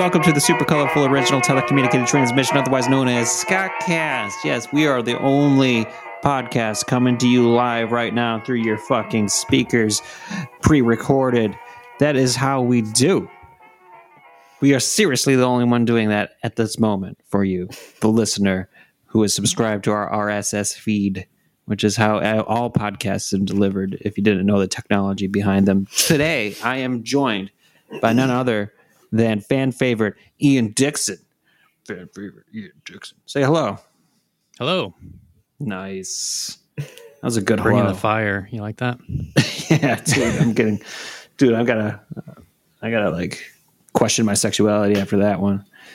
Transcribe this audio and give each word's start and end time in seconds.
welcome 0.00 0.22
to 0.22 0.32
the 0.32 0.40
super 0.40 0.64
colorful 0.64 1.04
original 1.04 1.42
telecommunicated 1.42 2.06
transmission, 2.06 2.56
otherwise 2.56 2.88
known 2.88 3.06
as 3.06 3.28
Scottcast. 3.28 4.32
Yes, 4.42 4.66
we 4.72 4.86
are 4.86 5.02
the 5.02 5.18
only 5.18 5.84
podcast 6.24 6.86
coming 6.86 7.18
to 7.18 7.28
you 7.28 7.50
live 7.50 7.92
right 7.92 8.14
now 8.14 8.40
through 8.40 8.62
your 8.62 8.78
fucking 8.78 9.28
speakers, 9.28 10.00
pre 10.62 10.80
recorded. 10.80 11.54
That 11.98 12.16
is 12.16 12.34
how 12.34 12.62
we 12.62 12.80
do. 12.80 13.28
We 14.62 14.72
are 14.72 14.80
seriously 14.80 15.36
the 15.36 15.44
only 15.44 15.66
one 15.66 15.84
doing 15.84 16.08
that 16.08 16.30
at 16.42 16.56
this 16.56 16.78
moment 16.78 17.18
for 17.26 17.44
you, 17.44 17.68
the 18.00 18.08
listener 18.08 18.70
who 19.04 19.22
is 19.22 19.34
subscribed 19.34 19.84
to 19.84 19.92
our 19.92 20.10
RSS 20.10 20.74
feed, 20.74 21.26
which 21.66 21.84
is 21.84 21.96
how 21.96 22.20
all 22.44 22.70
podcasts 22.70 23.34
are 23.34 23.44
delivered 23.44 23.98
if 24.00 24.16
you 24.16 24.24
didn't 24.24 24.46
know 24.46 24.60
the 24.60 24.66
technology 24.66 25.26
behind 25.26 25.68
them. 25.68 25.88
Today, 25.94 26.56
I 26.64 26.78
am 26.78 27.02
joined 27.02 27.50
by 28.00 28.14
none 28.14 28.30
other 28.30 28.72
than 29.12 29.40
fan 29.40 29.72
favorite 29.72 30.14
Ian 30.40 30.68
Dixon. 30.72 31.18
Fan 31.86 32.08
favorite 32.14 32.46
Ian 32.54 32.72
Dixon. 32.84 33.18
Say 33.26 33.42
hello. 33.42 33.78
Hello. 34.58 34.94
Nice. 35.58 36.58
That 36.76 36.88
was 37.22 37.36
a 37.36 37.42
good 37.42 37.58
hello. 37.58 37.64
Bringing 37.64 37.84
hello. 37.84 37.94
the 37.94 38.00
fire. 38.00 38.48
You 38.50 38.60
like 38.60 38.78
that? 38.78 38.98
yeah, 39.70 40.00
dude, 40.04 40.40
I'm 40.40 40.52
getting, 40.52 40.80
dude, 41.36 41.54
I 41.54 41.64
gotta, 41.64 42.00
I 42.82 42.90
gotta 42.90 43.10
like 43.10 43.44
question 43.92 44.24
my 44.24 44.34
sexuality 44.34 44.98
after 45.00 45.18
that 45.18 45.40
one. 45.40 45.64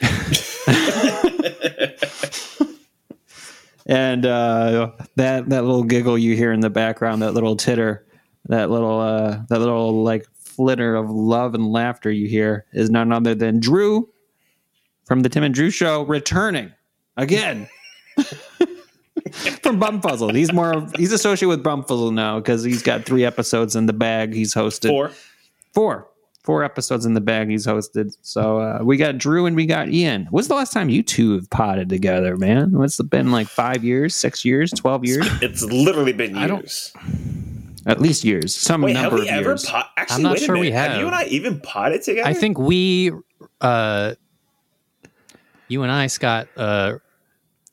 and 3.86 4.26
uh, 4.26 4.92
that 5.16 5.48
that 5.48 5.64
little 5.64 5.84
giggle 5.84 6.18
you 6.18 6.36
hear 6.36 6.52
in 6.52 6.60
the 6.60 6.70
background, 6.70 7.22
that 7.22 7.32
little 7.32 7.56
titter, 7.56 8.06
that 8.48 8.70
little 8.70 9.00
uh, 9.00 9.40
that 9.48 9.58
little 9.58 10.02
like 10.02 10.26
flitter 10.56 10.94
of 10.96 11.10
love 11.10 11.54
and 11.54 11.66
laughter 11.70 12.10
you 12.10 12.28
hear 12.28 12.64
is 12.72 12.90
none 12.90 13.12
other 13.12 13.34
than 13.34 13.60
Drew 13.60 14.08
from 15.04 15.20
the 15.20 15.28
Tim 15.28 15.42
and 15.42 15.54
Drew 15.54 15.70
Show 15.70 16.02
returning 16.04 16.72
again. 17.16 17.68
from 19.62 19.80
Bumfuzzle. 19.80 20.34
He's 20.34 20.52
more 20.52 20.72
of, 20.72 20.94
he's 20.96 21.12
associated 21.12 21.48
with 21.48 21.62
Bumfuzzle 21.64 22.12
now 22.12 22.38
because 22.38 22.62
he's 22.64 22.82
got 22.82 23.04
three 23.04 23.24
episodes 23.24 23.76
in 23.76 23.86
the 23.86 23.92
bag. 23.92 24.32
He's 24.32 24.54
hosted 24.54 24.88
Four. 24.88 25.10
four 25.74 26.08
four 26.42 26.62
episodes 26.62 27.04
in 27.04 27.14
the 27.14 27.20
bag. 27.20 27.50
He's 27.50 27.66
hosted. 27.66 28.16
So 28.22 28.60
uh, 28.60 28.78
we 28.84 28.96
got 28.96 29.18
Drew 29.18 29.46
and 29.46 29.56
we 29.56 29.66
got 29.66 29.88
Ian. 29.88 30.26
When's 30.26 30.46
the 30.46 30.54
last 30.54 30.72
time 30.72 30.88
you 30.88 31.02
two 31.02 31.32
have 31.34 31.50
potted 31.50 31.88
together, 31.88 32.36
man? 32.36 32.70
What's 32.70 33.00
it 33.00 33.10
been 33.10 33.32
like 33.32 33.48
five 33.48 33.82
years, 33.82 34.14
six 34.14 34.44
years, 34.44 34.70
twelve 34.70 35.04
years? 35.04 35.26
It's 35.42 35.62
literally 35.64 36.12
been 36.12 36.36
I 36.36 36.46
don't- 36.46 36.60
years. 36.60 36.92
At 37.86 38.00
least 38.00 38.24
years. 38.24 38.54
Some 38.54 38.82
Wait, 38.82 38.96
have 38.96 39.12
number 39.12 39.22
we 39.22 39.28
of 39.28 39.34
ever 39.34 39.48
years. 39.50 39.64
pot? 39.64 39.90
Actually, 39.96 40.16
I'm 40.16 40.22
not 40.22 40.32
wait 40.32 40.42
a 40.42 40.44
sure 40.44 40.54
we 40.56 40.70
minute. 40.70 40.74
have. 40.90 40.98
you 41.00 41.06
and 41.06 41.14
I 41.14 41.24
even 41.26 41.60
potted 41.60 42.02
together? 42.02 42.28
I 42.28 42.34
think 42.34 42.58
we, 42.58 43.12
uh, 43.60 44.14
you 45.68 45.82
and 45.84 45.92
I, 45.92 46.08
Scott, 46.08 46.48
uh, 46.56 46.94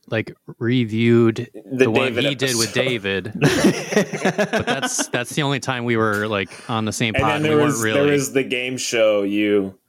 like 0.09 0.35
reviewed 0.59 1.49
the, 1.71 1.89
one 1.89 2.13
David 2.13 2.25
he 2.25 2.35
did 2.35 2.55
with. 2.57 2.73
David. 2.73 3.31
but 3.39 4.65
that's 4.65 5.07
that's 5.07 5.33
the 5.33 5.41
only 5.41 5.59
time 5.59 5.85
we 5.85 5.97
were 5.97 6.27
like 6.27 6.51
on 6.69 6.85
the 6.85 6.91
same 6.93 7.15
And 7.15 7.23
pod. 7.23 7.31
then 7.35 7.41
We 7.43 7.47
there 7.49 7.57
weren't 7.57 7.67
was 7.67 7.81
really. 7.83 7.99
there 8.01 8.11
was 8.11 8.33
the 8.33 8.43
game 8.43 8.77
show. 8.77 9.23
You. 9.23 9.79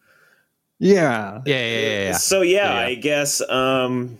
yeah. 0.78 1.42
yeah, 1.44 1.54
yeah, 1.56 1.78
yeah, 1.78 2.04
yeah. 2.08 2.12
So 2.16 2.40
yeah, 2.42 2.56
Yeah, 2.64 2.80
yeah. 2.80 2.86
I 2.86 2.94
guess. 2.94 3.40
um 3.50 4.18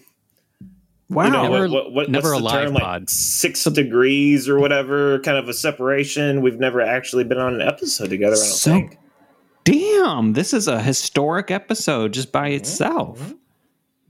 Wow. 1.10 1.24
You 1.26 1.30
know 1.32 1.42
Never- 1.42 1.60
what, 1.68 1.70
what, 1.70 1.92
what, 1.92 2.10
never 2.10 2.28
what's 2.30 2.38
a 2.38 2.42
the 2.42 2.44
live 2.44 2.64
term? 2.64 2.74
Like 2.74 2.82
pod. 2.82 3.10
six 3.10 3.64
degrees 3.64 4.48
or 4.48 4.58
whatever, 4.58 5.18
kind 5.20 5.36
of 5.36 5.48
a 5.48 5.52
separation. 5.54 6.40
We've 6.40 6.58
never 6.58 6.80
actually 6.80 7.24
been 7.24 7.38
on 7.38 7.54
an 7.54 7.60
episode 7.62 8.08
together. 8.10 8.34
I 8.34 8.38
don't 8.38 8.46
So- 8.46 8.70
think. 8.70 8.98
Damn, 9.64 10.34
this 10.34 10.52
is 10.52 10.68
a 10.68 10.82
historic 10.82 11.50
episode 11.50 12.12
just 12.12 12.32
by 12.32 12.48
Mm-hmm. 12.48 12.56
itself. 12.56 13.34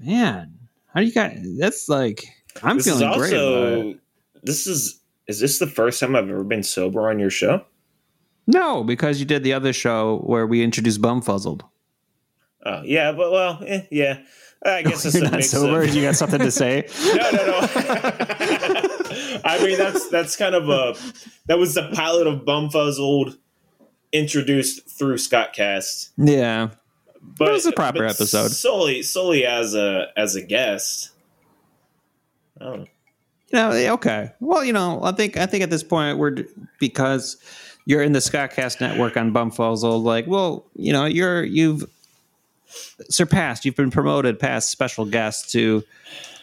Man, 0.00 0.52
how 0.92 1.00
do 1.00 1.06
you 1.06 1.12
got? 1.12 1.32
That's 1.58 1.88
like 1.88 2.24
I'm 2.62 2.76
This 2.78 2.88
is 2.88 2.98
feeling 2.98 3.18
great. 3.18 3.32
about 3.32 3.86
it. 3.86 4.00
This 4.42 4.66
is. 4.66 5.00
Is 5.26 5.40
this 5.40 5.58
the 5.58 5.66
first 5.66 6.00
time 6.00 6.14
I've 6.16 6.28
ever 6.28 6.44
been 6.44 6.62
sober 6.64 7.08
on 7.08 7.18
your 7.18 7.30
show? 7.30 7.64
No, 8.46 8.84
because 8.84 9.20
you 9.20 9.24
did 9.26 9.42
the 9.42 9.52
other 9.54 9.72
show 9.72 10.18
where 10.24 10.46
we 10.46 10.62
introduced 10.62 11.00
Bumfuzzled. 11.00 11.62
Oh 12.66 12.82
yeah, 12.84 13.12
but 13.12 13.30
well, 13.30 13.62
eh, 13.66 13.82
yeah. 13.90 14.18
I 14.64 14.82
guess 14.82 15.04
it's 15.04 15.14
You're 15.14 15.26
a 15.26 15.30
not 15.30 15.44
sober. 15.44 15.82
of. 15.82 15.94
You 15.94 16.02
got 16.02 16.16
something 16.16 16.40
to 16.40 16.50
say? 16.50 16.88
no, 17.14 17.30
no, 17.30 17.46
no. 17.46 17.68
I 19.44 19.60
mean, 19.62 19.76
that's 19.78 20.08
that's 20.08 20.36
kind 20.36 20.54
of 20.54 20.68
a 20.68 20.94
that 21.46 21.58
was 21.58 21.74
the 21.74 21.90
pilot 21.94 22.26
of 22.26 22.40
Bumfuzzled, 22.44 23.36
introduced 24.12 24.88
through 24.88 25.16
Scottcast. 25.16 26.10
yeah. 26.16 26.70
But 27.38 27.48
It 27.48 27.52
was 27.52 27.66
a 27.66 27.72
proper 27.72 28.04
episode. 28.04 28.50
solely 28.50 29.02
solely 29.02 29.46
as 29.46 29.74
a 29.74 30.08
as 30.16 30.34
a 30.36 30.42
guest. 30.42 31.10
I 32.60 32.64
don't 32.64 32.80
know. 32.80 32.86
You 33.48 33.58
know, 33.58 33.72
yeah, 33.74 33.92
okay. 33.92 34.32
Well, 34.40 34.64
you 34.64 34.72
know, 34.72 35.00
I 35.02 35.12
think 35.12 35.36
I 35.38 35.46
think 35.46 35.62
at 35.62 35.70
this 35.70 35.82
point 35.82 36.18
we're 36.18 36.36
because 36.78 37.36
you're 37.86 38.02
in 38.02 38.12
the 38.12 38.18
Scottcast 38.18 38.80
network 38.80 39.16
on 39.16 39.32
Bumfuzzle. 39.32 40.02
Like, 40.02 40.26
well, 40.26 40.66
you 40.74 40.92
know, 40.92 41.04
you're 41.06 41.44
you've 41.44 41.84
surpassed. 43.10 43.64
You've 43.64 43.76
been 43.76 43.90
promoted 43.90 44.38
past 44.38 44.70
special 44.70 45.04
guest 45.04 45.50
to 45.52 45.82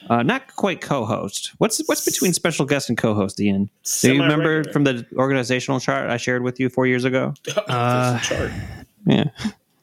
uh, 0.09 0.24
not 0.24 0.56
quite 0.56 0.81
co-host. 0.81 1.52
What's 1.58 1.80
what's 1.88 2.03
between 2.06 2.34
special 2.34 2.66
guest 2.66 2.90
and 2.90 2.97
co-host, 2.97 3.40
Ian? 3.40 3.69
Do 4.02 4.14
you 4.14 4.22
remember 4.22 4.64
from 4.72 4.84
the 4.84 5.06
organizational 5.16 5.80
chart 5.80 6.09
I 6.09 6.18
shared 6.18 6.44
with 6.44 6.59
you 6.59 6.70
four 6.70 6.88
years 6.88 7.03
ago? 7.06 7.34
Uh, 7.68 8.20
chart. 8.20 8.52
Yeah. 9.06 9.25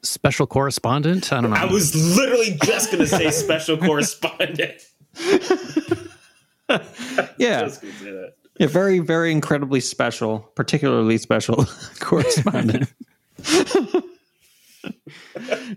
Special 0.01 0.47
correspondent. 0.47 1.31
I 1.33 1.41
don't 1.41 1.49
know. 1.51 1.57
I 1.57 1.65
was 1.65 1.95
literally 2.17 2.57
just 2.63 2.91
gonna 2.91 3.07
say 3.07 3.31
special 3.31 3.77
correspondent. 3.77 4.81
Yeah. 7.39 7.61
Just 7.61 7.81
gonna 7.81 7.93
say 7.95 8.11
that. 8.11 8.33
Yeah, 8.59 8.67
very, 8.67 8.99
very 8.99 9.31
incredibly 9.31 9.79
special, 9.79 10.39
particularly 10.55 11.17
special 11.17 11.65
correspondent. 11.99 12.93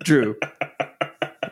Drew. 0.03 0.37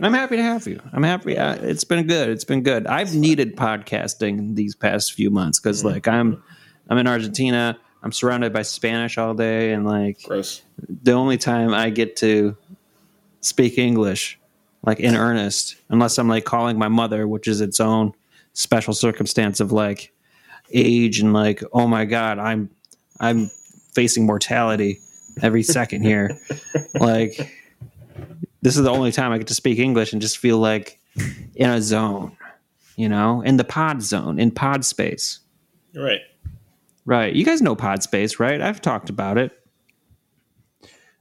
And 0.00 0.06
I'm 0.06 0.14
happy 0.14 0.36
to 0.36 0.42
have 0.42 0.66
you. 0.66 0.80
I'm 0.94 1.02
happy. 1.02 1.36
Uh, 1.36 1.56
it's 1.56 1.84
been 1.84 2.06
good. 2.06 2.30
It's 2.30 2.44
been 2.44 2.62
good. 2.62 2.86
I've 2.86 3.14
needed 3.14 3.54
podcasting 3.54 4.54
these 4.56 4.74
past 4.74 5.12
few 5.12 5.28
months 5.28 5.60
because, 5.60 5.84
like, 5.84 6.08
I'm, 6.08 6.42
I'm 6.88 6.96
in 6.96 7.06
Argentina. 7.06 7.78
I'm 8.02 8.10
surrounded 8.10 8.50
by 8.50 8.62
Spanish 8.62 9.18
all 9.18 9.34
day, 9.34 9.74
and 9.74 9.84
like, 9.84 10.22
Gross. 10.22 10.62
the 11.02 11.12
only 11.12 11.36
time 11.36 11.74
I 11.74 11.90
get 11.90 12.16
to 12.16 12.56
speak 13.42 13.76
English, 13.76 14.38
like 14.86 15.00
in 15.00 15.14
earnest, 15.16 15.76
unless 15.90 16.16
I'm 16.16 16.28
like 16.28 16.46
calling 16.46 16.78
my 16.78 16.88
mother, 16.88 17.28
which 17.28 17.46
is 17.46 17.60
its 17.60 17.78
own 17.78 18.14
special 18.54 18.94
circumstance 18.94 19.60
of 19.60 19.70
like 19.70 20.14
age 20.72 21.20
and 21.20 21.34
like, 21.34 21.62
oh 21.74 21.86
my 21.86 22.06
god, 22.06 22.38
I'm 22.38 22.70
I'm 23.20 23.50
facing 23.92 24.24
mortality 24.24 25.00
every 25.42 25.62
second 25.62 26.04
here. 26.04 26.38
like 26.98 27.54
this 28.62 28.76
is 28.76 28.82
the 28.82 28.90
only 28.90 29.12
time 29.12 29.32
I 29.32 29.38
get 29.38 29.46
to 29.48 29.54
speak 29.54 29.78
English 29.78 30.12
and 30.12 30.20
just 30.20 30.38
feel 30.38 30.58
like 30.58 30.98
in 31.54 31.70
a 31.70 31.80
zone, 31.80 32.36
you 32.96 33.08
know, 33.08 33.40
in 33.42 33.56
the 33.56 33.64
pod 33.64 34.02
zone, 34.02 34.38
in 34.38 34.50
pod 34.50 34.84
space. 34.84 35.40
Right. 35.94 36.20
Right. 37.04 37.34
You 37.34 37.44
guys 37.44 37.62
know 37.62 37.74
pod 37.74 38.02
space, 38.02 38.38
right? 38.38 38.60
I've 38.60 38.80
talked 38.80 39.10
about 39.10 39.38
it 39.38 39.52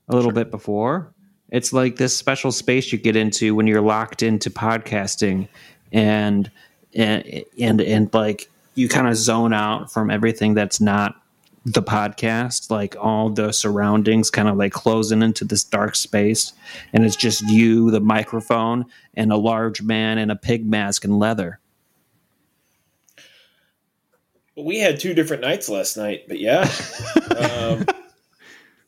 a 0.07 0.15
little 0.15 0.31
bit 0.31 0.51
before. 0.51 1.13
It's 1.51 1.73
like 1.73 1.95
this 1.95 2.15
special 2.15 2.51
space 2.51 2.91
you 2.91 2.97
get 2.99 3.15
into 3.15 3.55
when 3.55 3.65
you're 3.65 3.81
locked 3.81 4.21
into 4.21 4.49
podcasting 4.49 5.47
and 5.91 6.51
and 6.93 7.43
and, 7.59 7.81
and 7.81 8.13
like 8.13 8.49
you 8.75 8.87
kind 8.87 9.07
of 9.07 9.15
zone 9.15 9.53
out 9.53 9.91
from 9.91 10.11
everything 10.11 10.53
that's 10.53 10.79
not 10.79 11.15
the 11.71 11.83
podcast, 11.83 12.71
like 12.71 12.95
all 12.99 13.29
the 13.29 13.51
surroundings 13.51 14.31
kind 14.31 14.47
of 14.47 14.57
like 14.57 14.71
closing 14.71 15.21
into 15.21 15.45
this 15.45 15.63
dark 15.63 15.95
space 15.95 16.53
and 16.93 17.05
it's 17.05 17.15
just 17.15 17.41
you, 17.47 17.91
the 17.91 17.99
microphone, 17.99 18.85
and 19.13 19.31
a 19.31 19.37
large 19.37 19.81
man 19.81 20.17
in 20.17 20.31
a 20.31 20.35
pig 20.35 20.65
mask 20.65 21.03
and 21.03 21.19
leather. 21.19 21.59
We 24.55 24.79
had 24.79 24.99
two 24.99 25.13
different 25.13 25.43
nights 25.43 25.69
last 25.69 25.95
night, 25.95 26.23
but 26.27 26.39
yeah. 26.39 26.61
um, 27.37 27.85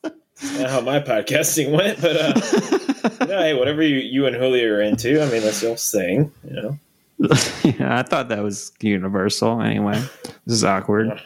not 0.58 0.70
how 0.70 0.82
my 0.82 1.00
podcasting 1.00 1.72
went, 1.72 2.02
but 2.02 2.18
uh, 2.18 3.28
yeah, 3.28 3.42
hey, 3.42 3.54
whatever 3.54 3.84
you, 3.84 3.98
you 3.98 4.26
and 4.26 4.36
Julio 4.36 4.74
are 4.74 4.82
into, 4.82 5.22
I 5.22 5.30
mean, 5.30 5.44
that's 5.44 5.62
your 5.62 5.78
thing, 5.78 6.32
you 6.44 6.54
know. 6.56 6.80
yeah, 7.64 8.00
I 8.00 8.02
thought 8.02 8.30
that 8.30 8.42
was 8.42 8.72
universal. 8.82 9.62
Anyway, 9.62 10.02
this 10.48 10.56
is 10.56 10.64
awkward. 10.64 11.22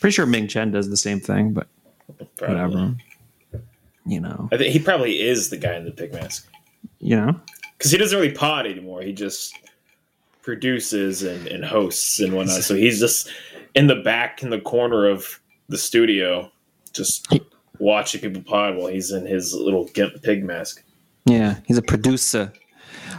Pretty 0.00 0.14
sure 0.14 0.26
Ming 0.26 0.48
Chen 0.48 0.70
does 0.70 0.90
the 0.90 0.96
same 0.96 1.20
thing, 1.20 1.52
but 1.52 1.68
Probably. 2.36 2.56
whatever. 2.56 2.96
You 4.06 4.20
know, 4.20 4.48
I 4.52 4.58
think 4.58 4.72
he 4.72 4.78
probably 4.78 5.22
is 5.22 5.48
the 5.48 5.56
guy 5.56 5.76
in 5.76 5.86
the 5.86 5.90
pig 5.90 6.12
mask 6.12 6.46
you 7.04 7.16
know. 7.16 7.38
because 7.76 7.90
he 7.90 7.98
doesn't 7.98 8.18
really 8.18 8.32
pod 8.32 8.66
anymore. 8.66 9.02
He 9.02 9.12
just 9.12 9.56
produces 10.42 11.22
and, 11.22 11.46
and 11.46 11.64
hosts 11.64 12.18
and 12.20 12.32
whatnot. 12.32 12.62
So 12.62 12.74
he's 12.74 12.98
just 12.98 13.30
in 13.74 13.86
the 13.86 13.96
back 13.96 14.42
in 14.42 14.50
the 14.50 14.60
corner 14.60 15.06
of 15.06 15.40
the 15.68 15.78
studio, 15.78 16.50
just 16.92 17.32
watching 17.78 18.20
people 18.20 18.42
pod 18.42 18.76
while 18.76 18.88
he's 18.88 19.12
in 19.12 19.26
his 19.26 19.54
little 19.54 19.84
gimp 19.88 20.22
pig 20.22 20.44
mask. 20.44 20.82
Yeah, 21.26 21.56
he's 21.66 21.78
a 21.78 21.82
producer. 21.82 22.52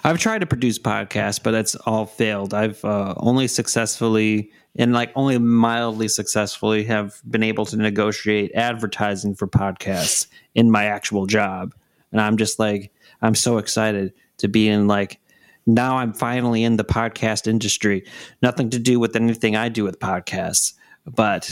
I've 0.04 0.20
tried 0.20 0.40
to 0.40 0.46
produce 0.46 0.78
podcasts, 0.78 1.42
but 1.42 1.52
that's 1.52 1.76
all 1.76 2.06
failed. 2.06 2.54
I've 2.54 2.84
uh, 2.86 3.16
only 3.18 3.48
successfully 3.48 4.52
and 4.78 4.94
like 4.94 5.12
only 5.16 5.38
mildly 5.38 6.08
successfully 6.08 6.84
have 6.86 7.22
been 7.30 7.44
able 7.44 7.66
to 7.66 7.78
negotiate 7.78 8.52
advertising 8.56 9.36
for 9.36 9.48
podcasts 9.48 10.28
in 10.54 10.70
my 10.72 10.86
actual 10.86 11.26
job. 11.26 11.74
And 12.12 12.22
I'm 12.22 12.38
just 12.38 12.60
like, 12.60 12.92
I'm 13.22 13.36
so 13.36 13.58
excited 13.58 14.14
to 14.38 14.48
be 14.48 14.68
in 14.68 14.88
like, 14.88 15.20
now 15.66 15.98
I'm 15.98 16.14
finally 16.14 16.64
in 16.64 16.78
the 16.78 16.84
podcast 16.84 17.48
industry. 17.48 18.06
Nothing 18.42 18.70
to 18.72 18.80
do 18.80 19.00
with 19.00 19.16
anything 19.16 19.56
I 19.56 19.70
do 19.70 19.84
with 19.84 20.00
podcasts, 20.00 20.74
but 21.06 21.50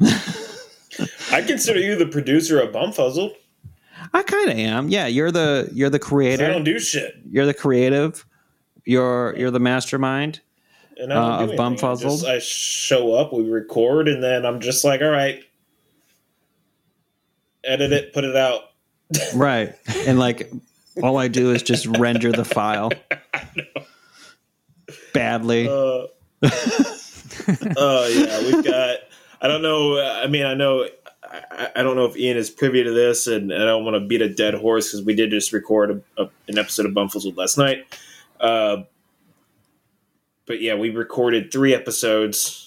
I 1.30 1.42
consider 1.42 1.80
you 1.80 1.96
the 1.96 2.06
producer 2.06 2.60
of 2.60 2.72
Bumfuzzle. 2.72 3.34
I 4.12 4.22
kind 4.22 4.50
of 4.50 4.58
am. 4.58 4.88
Yeah, 4.88 5.06
you're 5.06 5.30
the 5.30 5.68
you're 5.72 5.90
the 5.90 5.98
'cause 5.98 6.40
I 6.40 6.52
don't 6.52 6.64
do 6.64 6.78
shit. 6.78 7.16
You're 7.30 7.46
the 7.46 7.54
creative. 7.54 8.24
You're 8.84 9.34
you're 9.36 9.50
the 9.50 9.60
mastermind. 9.60 10.40
And 10.98 11.12
I 11.12 11.16
Uh, 11.16 11.44
of. 11.44 11.50
I 11.52 11.56
Bumfuzzled? 11.56 12.02
just- 12.02 12.26
I 12.26 12.38
show 12.38 13.14
up, 13.14 13.32
we 13.32 13.42
record, 13.48 14.08
and 14.08 14.22
then 14.22 14.44
I'm 14.46 14.60
just 14.60 14.84
like, 14.84 15.00
all 15.02 15.08
right, 15.10 15.42
edit 17.64 17.92
it, 17.92 18.12
put 18.12 18.24
it 18.24 18.36
out. 18.36 18.62
Right. 19.34 19.74
And 20.06 20.18
like 20.18 20.50
all 21.02 21.16
I 21.18 21.28
do 21.28 21.50
is 21.52 21.62
just 21.62 21.86
render 21.86 22.32
the 22.32 22.44
file 22.44 22.90
badly. 25.14 25.68
Uh, 25.68 26.06
oh 27.76 28.06
yeah, 28.08 28.40
we've 28.42 28.64
got. 28.64 28.98
I 29.40 29.48
don't 29.48 29.62
know. 29.62 29.98
I 30.00 30.26
mean, 30.26 30.44
I 30.46 30.54
know. 30.54 30.86
I, 31.30 31.68
I 31.76 31.82
don't 31.82 31.96
know 31.96 32.06
if 32.06 32.16
Ian 32.16 32.36
is 32.36 32.50
privy 32.50 32.82
to 32.84 32.90
this, 32.92 33.26
and 33.26 33.52
I 33.52 33.58
don't 33.58 33.84
want 33.84 33.94
to 33.96 34.00
beat 34.00 34.22
a 34.22 34.28
dead 34.28 34.54
horse 34.54 34.90
because 34.90 35.04
we 35.04 35.14
did 35.14 35.30
just 35.30 35.52
record 35.52 35.90
a, 36.16 36.22
a, 36.22 36.28
an 36.48 36.58
episode 36.58 36.86
of 36.86 36.92
Bumfuzzled 36.92 37.36
last 37.36 37.58
night. 37.58 37.84
Uh, 38.40 38.84
but 40.46 40.60
yeah, 40.60 40.74
we 40.74 40.90
recorded 40.90 41.52
three 41.52 41.74
episodes. 41.74 42.60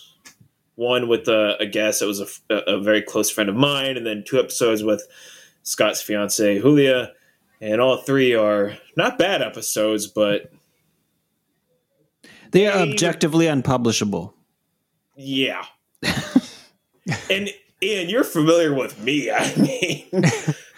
One 0.76 1.08
with 1.08 1.28
a, 1.28 1.58
a 1.60 1.66
guest 1.66 2.02
that 2.02 2.08
was 2.08 2.42
a 2.50 2.80
very 2.80 3.02
close 3.02 3.32
friend 3.32 3.50
of 3.50 3.56
mine, 3.56 3.98
and 3.98 4.06
then 4.06 4.24
two 4.24 4.40
episodes 4.40 4.84
with 4.84 5.08
Scott's 5.64 6.02
fiance 6.02 6.60
Julia, 6.60 7.14
and 7.60 7.82
all 7.82 7.98
three 7.98 8.36
are 8.36 8.78
not 8.96 9.18
bad 9.18 9.42
episodes, 9.42 10.06
but 10.06 10.52
they 12.52 12.68
are 12.68 12.78
objectively 12.78 13.48
unpublishable. 13.48 14.34
Yeah. 15.16 15.66
and 17.30 17.50
Ian, 17.82 18.10
you're 18.10 18.24
familiar 18.24 18.74
with 18.74 19.00
me. 19.02 19.32
I 19.32 19.56
mean, 19.56 20.24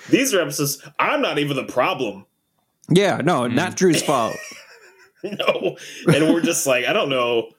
these 0.09 0.33
are 0.33 0.41
episodes. 0.41 0.81
I'm 0.97 1.21
not 1.21 1.39
even 1.39 1.55
the 1.55 1.65
problem. 1.65 2.25
Yeah, 2.89 3.21
no, 3.23 3.47
not 3.47 3.71
hmm. 3.71 3.75
Drew's 3.75 4.01
fault. 4.01 4.35
No, 5.24 5.77
and 6.07 6.33
we're 6.33 6.42
just 6.42 6.66
like 6.66 6.86
I 6.86 6.94
don't 6.94 7.10
know. 7.10 7.50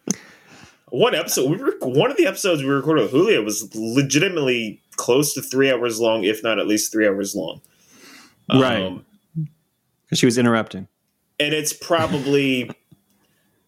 One 0.88 1.14
episode, 1.14 1.48
we 1.50 1.56
were, 1.56 1.76
one 1.82 2.10
of 2.10 2.16
the 2.16 2.26
episodes 2.26 2.62
we 2.62 2.68
recorded 2.68 3.02
with 3.02 3.12
Julia 3.12 3.42
was 3.42 3.72
legitimately 3.76 4.80
close 4.96 5.34
to 5.34 5.42
three 5.42 5.70
hours 5.70 6.00
long, 6.00 6.24
if 6.24 6.42
not 6.42 6.58
at 6.58 6.66
least 6.66 6.90
three 6.90 7.06
hours 7.06 7.34
long. 7.36 7.60
Right. 8.52 8.82
Um, 8.82 9.04
Because 10.04 10.18
she 10.18 10.26
was 10.26 10.36
interrupting. 10.36 10.88
and 11.38 11.54
it's 11.54 11.72
probably 11.72 12.70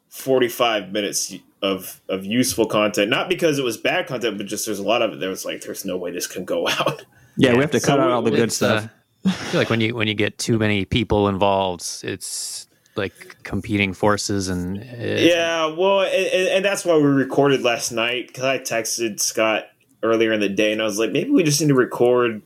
45 0.08 0.90
minutes 0.92 1.34
of 1.62 2.00
of 2.08 2.24
useful 2.24 2.66
content 2.66 3.08
not 3.08 3.28
because 3.28 3.56
it 3.58 3.64
was 3.64 3.76
bad 3.76 4.06
content 4.08 4.36
but 4.36 4.46
just 4.46 4.66
there's 4.66 4.80
a 4.80 4.82
lot 4.82 5.00
of 5.00 5.12
it 5.12 5.20
there 5.20 5.28
was 5.30 5.44
like 5.44 5.60
there's 5.62 5.84
no 5.84 5.96
way 5.96 6.10
this 6.10 6.26
can 6.26 6.44
go 6.44 6.66
out 6.80 7.04
Yeah, 7.36 7.50
Yeah, 7.50 7.54
we 7.54 7.60
have 7.60 7.70
to 7.70 7.80
so 7.80 7.86
cut 7.88 8.00
out 8.00 8.10
all 8.10 8.22
the 8.22 8.30
good 8.32 8.50
stuff. 8.52 8.86
uh, 9.24 9.28
I 9.28 9.30
feel 9.30 9.60
like 9.60 9.70
when 9.70 9.80
you 9.80 9.94
when 9.94 10.08
you 10.08 10.14
get 10.14 10.38
too 10.38 10.58
many 10.58 10.84
people 10.84 11.28
involved, 11.28 11.84
it's 12.02 12.66
like 12.94 13.36
competing 13.42 13.92
forces 13.94 14.48
and 14.48 14.78
uh, 14.78 14.84
yeah 14.96 15.66
well 15.66 16.02
and, 16.02 16.10
and- 16.26 16.48
and 16.48 16.64
that's 16.64 16.84
why 16.84 16.96
we 16.96 17.02
recorded 17.04 17.62
last 17.62 17.90
night 17.92 18.26
because 18.28 18.44
i 18.44 18.58
texted 18.58 19.18
scott 19.20 19.64
earlier 20.02 20.32
in 20.32 20.40
the 20.40 20.48
day 20.48 20.72
and 20.72 20.82
i 20.82 20.84
was 20.84 20.98
like 20.98 21.10
maybe 21.10 21.30
we 21.30 21.42
just 21.42 21.60
need 21.60 21.68
to 21.68 21.74
record 21.74 22.42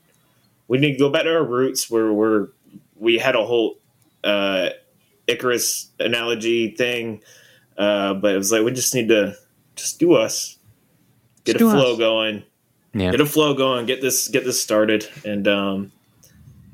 we 0.69 0.79
need 0.79 0.93
to 0.93 0.99
go 0.99 1.11
back 1.11 1.23
to 1.25 1.35
our 1.35 1.45
roots 1.45 1.91
where 1.91 2.13
we're 2.13 2.49
we 2.97 3.19
had 3.19 3.35
a 3.35 3.45
whole 3.45 3.77
uh 4.25 4.69
icarus 5.27 5.91
analogy 5.99 6.71
thing 6.77 7.21
uh 7.79 8.15
but 8.15 8.35
it 8.35 8.39
was 8.39 8.53
like 8.53 8.63
we 8.65 8.71
just 8.73 8.95
need 8.95 9.09
to 9.09 9.35
just 9.75 9.99
do 9.99 10.15
us 10.15 10.59
get 11.45 11.55
Just 11.55 11.59
do 11.59 11.69
a 11.69 11.73
flow 11.73 11.93
us. 11.95 11.99
going 11.99 12.45
yeah. 12.95 13.11
get 13.11 13.21
a 13.21 13.27
flow 13.27 13.53
going, 13.55 13.85
get 13.87 14.01
this 14.01 14.29
get 14.29 14.45
this 14.45 14.59
started, 14.63 15.07
and 15.25 15.47
um, 15.47 15.93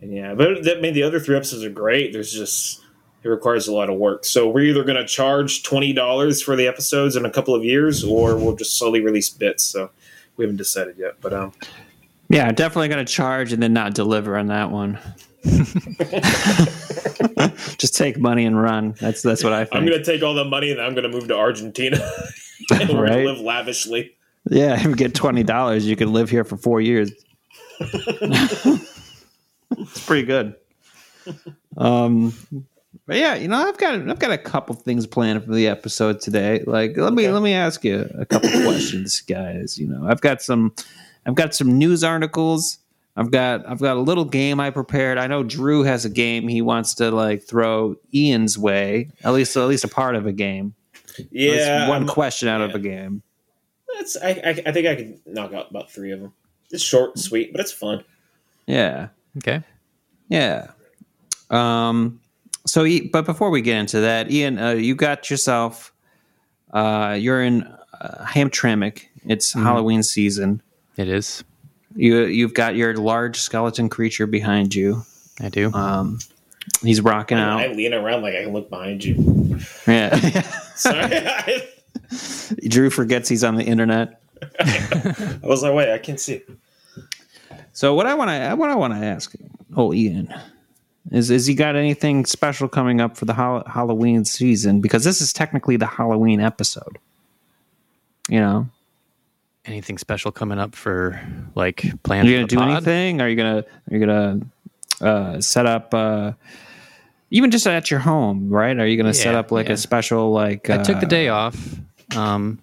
and 0.01 0.13
yeah, 0.15 0.35
but 0.35 0.63
that, 0.63 0.79
I 0.79 0.81
mean, 0.81 0.95
the 0.95 1.03
other 1.03 1.19
three 1.19 1.35
episodes 1.35 1.65
are 1.65 1.71
great. 1.71 2.13
There's 2.13 2.33
just 2.33 2.81
it 3.25 3.29
requires 3.29 3.69
a 3.69 3.73
lot 3.75 3.89
of 3.91 3.97
work. 3.99 4.25
So 4.25 4.49
we're 4.49 4.65
either 4.65 4.85
going 4.85 4.97
to 4.99 5.07
charge 5.07 5.63
twenty 5.63 5.93
dollars 5.93 6.43
for 6.43 6.57
the 6.57 6.67
episodes 6.67 7.17
in 7.17 7.25
a 7.25 7.31
couple 7.31 7.55
of 7.55 7.65
years, 7.65 8.03
or 8.05 8.37
we'll 8.37 8.57
just 8.57 8.77
slowly 8.79 9.01
release 9.01 9.29
bits. 9.31 9.65
So 9.65 9.91
we 10.37 10.45
haven't 10.45 10.57
decided 10.57 10.97
yet, 10.99 11.15
but 11.21 11.33
um, 11.33 11.53
Yeah, 12.29 12.51
definitely 12.53 12.89
going 12.89 13.05
to 13.05 13.13
charge 13.13 13.53
and 13.53 13.63
then 13.63 13.73
not 13.73 13.95
deliver 13.95 14.37
on 14.37 14.47
that 14.49 14.71
one. 14.71 14.99
Just 17.79 17.97
take 17.97 18.19
money 18.19 18.45
and 18.45 18.61
run. 18.61 18.95
That's 19.01 19.23
that's 19.23 19.43
what 19.45 19.53
I 19.53 19.65
think. 19.65 19.75
I'm 19.75 19.85
going 19.87 19.99
to 19.99 20.05
take 20.05 20.23
all 20.23 20.35
the 20.35 20.45
money 20.45 20.71
and 20.71 20.81
I'm 20.81 20.95
going 20.95 21.03
to 21.03 21.09
move 21.11 21.29
to 21.29 21.37
Argentina 21.37 21.99
and 22.73 22.89
we're 22.91 23.03
Right. 23.03 23.13
going 23.13 23.27
to 23.27 23.33
live 23.33 23.41
lavishly. 23.41 24.17
Yeah, 24.51 24.75
if 24.75 24.85
you 24.85 24.95
get 24.97 25.15
twenty 25.15 25.43
dollars, 25.43 25.87
you 25.87 25.97
could 25.97 26.09
live 26.09 26.31
here 26.31 26.45
for 26.45 26.57
four 26.57 26.81
years. 26.81 27.11
it's 27.81 28.87
pretty 30.07 30.25
good. 30.27 30.55
Um, 31.77 32.33
but 33.07 33.17
yeah, 33.17 33.35
you 33.35 33.49
know, 33.49 33.57
I've 33.69 33.79
got 33.79 33.95
I've 33.95 34.19
got 34.19 34.31
a 34.31 34.39
couple 34.39 34.75
things 34.75 35.07
planned 35.07 35.45
for 35.45 35.53
the 35.53 35.69
episode 35.69 36.21
today. 36.21 36.63
Like, 36.67 36.97
let 36.97 37.13
me 37.13 37.25
Okay. 37.25 37.33
let 37.33 37.43
me 37.43 37.53
ask 37.53 37.85
you 37.85 38.09
a 38.19 38.25
couple 38.27 38.51
questions, 38.65 39.21
guys. 39.21 39.79
You 39.79 39.89
know, 39.89 40.07
I've 40.07 40.21
got 40.21 40.43
some 40.43 40.75
I've 41.27 41.35
got 41.35 41.55
some 41.55 41.79
news 41.79 42.03
articles. 42.05 42.79
I've 43.17 43.31
got 43.31 43.69
I've 43.69 43.81
got 43.81 43.97
a 43.97 44.01
little 44.01 44.25
game 44.25 44.59
I 44.61 44.71
prepared. 44.71 45.19
I 45.19 45.27
know 45.27 45.43
Drew 45.43 45.83
has 45.83 46.05
a 46.05 46.09
game 46.11 46.49
he 46.49 46.63
wants 46.63 46.95
to 46.95 47.11
like 47.11 47.43
throw 47.43 47.97
Ian's 48.15 48.57
way. 48.57 49.11
At 49.25 49.33
least 49.35 49.57
at 49.57 49.65
least 49.69 49.85
a 49.85 49.89
part 49.89 50.17
of 50.17 50.27
a 50.27 50.33
game. 50.33 50.75
At 51.19 51.19
least 51.19 51.33
Yeah, 51.33 51.89
one 51.89 52.03
I'm- 52.05 52.09
question 52.09 52.49
out 52.49 52.63
of 52.63 52.75
a 52.75 52.79
game. 52.79 53.23
That's 53.99 54.17
I, 54.17 54.29
I 54.31 54.63
I 54.67 54.73
think 54.73 54.87
I 54.87 54.95
could 54.97 55.21
knock 55.27 55.53
out 55.53 55.69
about 55.71 55.91
three 55.91 56.13
of 56.13 56.21
them. 56.21 56.33
It's 56.71 56.83
short 56.83 57.11
and 57.15 57.23
sweet, 57.23 57.53
but 57.53 57.61
it's 57.61 57.73
fun. 57.73 58.03
Yeah. 58.67 59.09
Okay. 59.37 59.63
Yeah. 60.29 60.69
Um. 61.51 62.21
So, 62.65 62.85
E- 62.85 63.09
but 63.09 63.27
before 63.27 63.51
we 63.51 63.61
get 63.63 63.79
into 63.79 64.01
that, 64.01 64.31
Ian, 64.31 64.59
uh, 64.59 64.71
you 64.71 64.95
got 64.95 65.31
yourself. 65.31 65.93
Uh, 66.73 67.17
you're 67.19 67.43
in 67.43 67.63
uh, 67.65 68.25
Hamtramck. 68.25 69.03
It's 69.27 69.53
Halloween 69.53 70.03
season. 70.03 70.63
It 70.97 71.09
is. 71.09 71.45
You 71.95 72.25
you've 72.25 72.55
got 72.55 72.75
your 72.75 72.95
large 72.97 73.39
skeleton 73.39 73.89
creature 73.89 74.27
behind 74.27 74.75
you. 74.75 75.05
I 75.41 75.49
do. 75.49 75.73
Um, 75.73 76.19
he's 76.83 77.01
rocking 77.01 77.39
I, 77.39 77.65
I 77.65 77.73
lean 77.73 77.93
around 77.93 78.23
like 78.23 78.35
I 78.35 78.45
can 78.45 78.53
look 78.53 78.71
behind 78.71 79.05
you. 79.05 79.59
Yeah. 79.87 80.17
Sorry. 80.75 81.63
Drew 82.69 82.91
forgets 82.91 83.29
he's 83.29 83.45
on 83.45 83.57
the 83.57 83.65
internet. 83.65 84.21
I 84.61 85.39
was 85.43 85.63
like, 85.63 85.75
wait, 85.75 85.93
I 85.93 85.99
can't 85.99 86.21
see. 86.21 86.43
So 87.73 87.95
what 87.95 88.07
I 88.07 88.15
want 88.15 88.31
to 88.31 88.55
what 88.57 88.71
I 88.71 88.75
want 88.75 88.95
to 88.95 89.01
ask, 89.01 89.35
oh 89.77 89.93
Ian, 89.95 90.33
is 91.13 91.31
is 91.31 91.47
he 91.47 91.55
got 91.55 91.77
anything 91.77 92.25
special 92.27 92.69
coming 92.69 93.01
up 93.01 93.17
for 93.17 93.25
the 93.27 93.35
Hall- 93.35 93.63
Halloween 93.67 94.25
season? 94.25 94.81
Because 94.81 95.05
this 95.05 95.21
is 95.21 95.33
technically 95.33 95.77
the 95.77 95.87
Halloween 95.87 96.41
episode. 96.41 96.99
You 98.29 98.41
know, 98.41 98.69
Anything 99.65 99.97
special 99.99 100.33
coming 100.33 100.59
up 100.59 100.75
for 100.75 101.21
like 101.55 101.85
plans? 102.03 102.27
are 102.27 102.31
you 102.31 102.37
gonna 102.39 102.49
do 102.49 102.57
pod? 102.57 102.69
anything? 102.71 103.21
Are 103.21 103.29
you 103.29 103.37
gonna 103.37 103.59
are 103.91 103.97
you 103.97 104.01
gonna 104.01 104.41
uh, 105.01 105.41
set 105.41 105.67
up 105.67 105.95
uh, 105.95 106.33
even 107.31 107.51
just 107.53 107.67
at 107.69 107.89
your 107.91 108.01
home? 108.01 108.49
Right? 108.51 108.77
Are 108.77 108.87
you 108.87 108.97
gonna 108.97 109.15
set 109.15 109.37
up 109.37 109.53
like 109.53 109.69
yeah. 109.69 109.75
a 109.75 109.77
special 109.77 110.33
like? 110.33 110.69
I 110.69 110.83
took 110.83 110.99
the 110.99 111.07
uh, 111.07 111.09
day 111.09 111.29
off. 111.29 111.57
Um, 112.17 112.59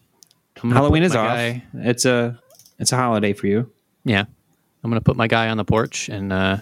Halloween 0.62 1.04
is 1.04 1.16
off. 1.16 1.28
guy- 1.38 1.64
It's 1.74 2.04
a 2.04 2.38
it's 2.80 2.92
a 2.92 2.98
holiday 2.98 3.32
for 3.32 3.48
you. 3.48 3.72
yeah, 4.04 4.26
I'm 4.84 4.90
gonna 4.90 5.00
put 5.00 5.16
my 5.16 5.28
guy 5.28 5.48
on 5.50 5.56
the 5.58 5.66
porch, 5.66 6.10
and 6.10 6.34
uh, 6.34 6.58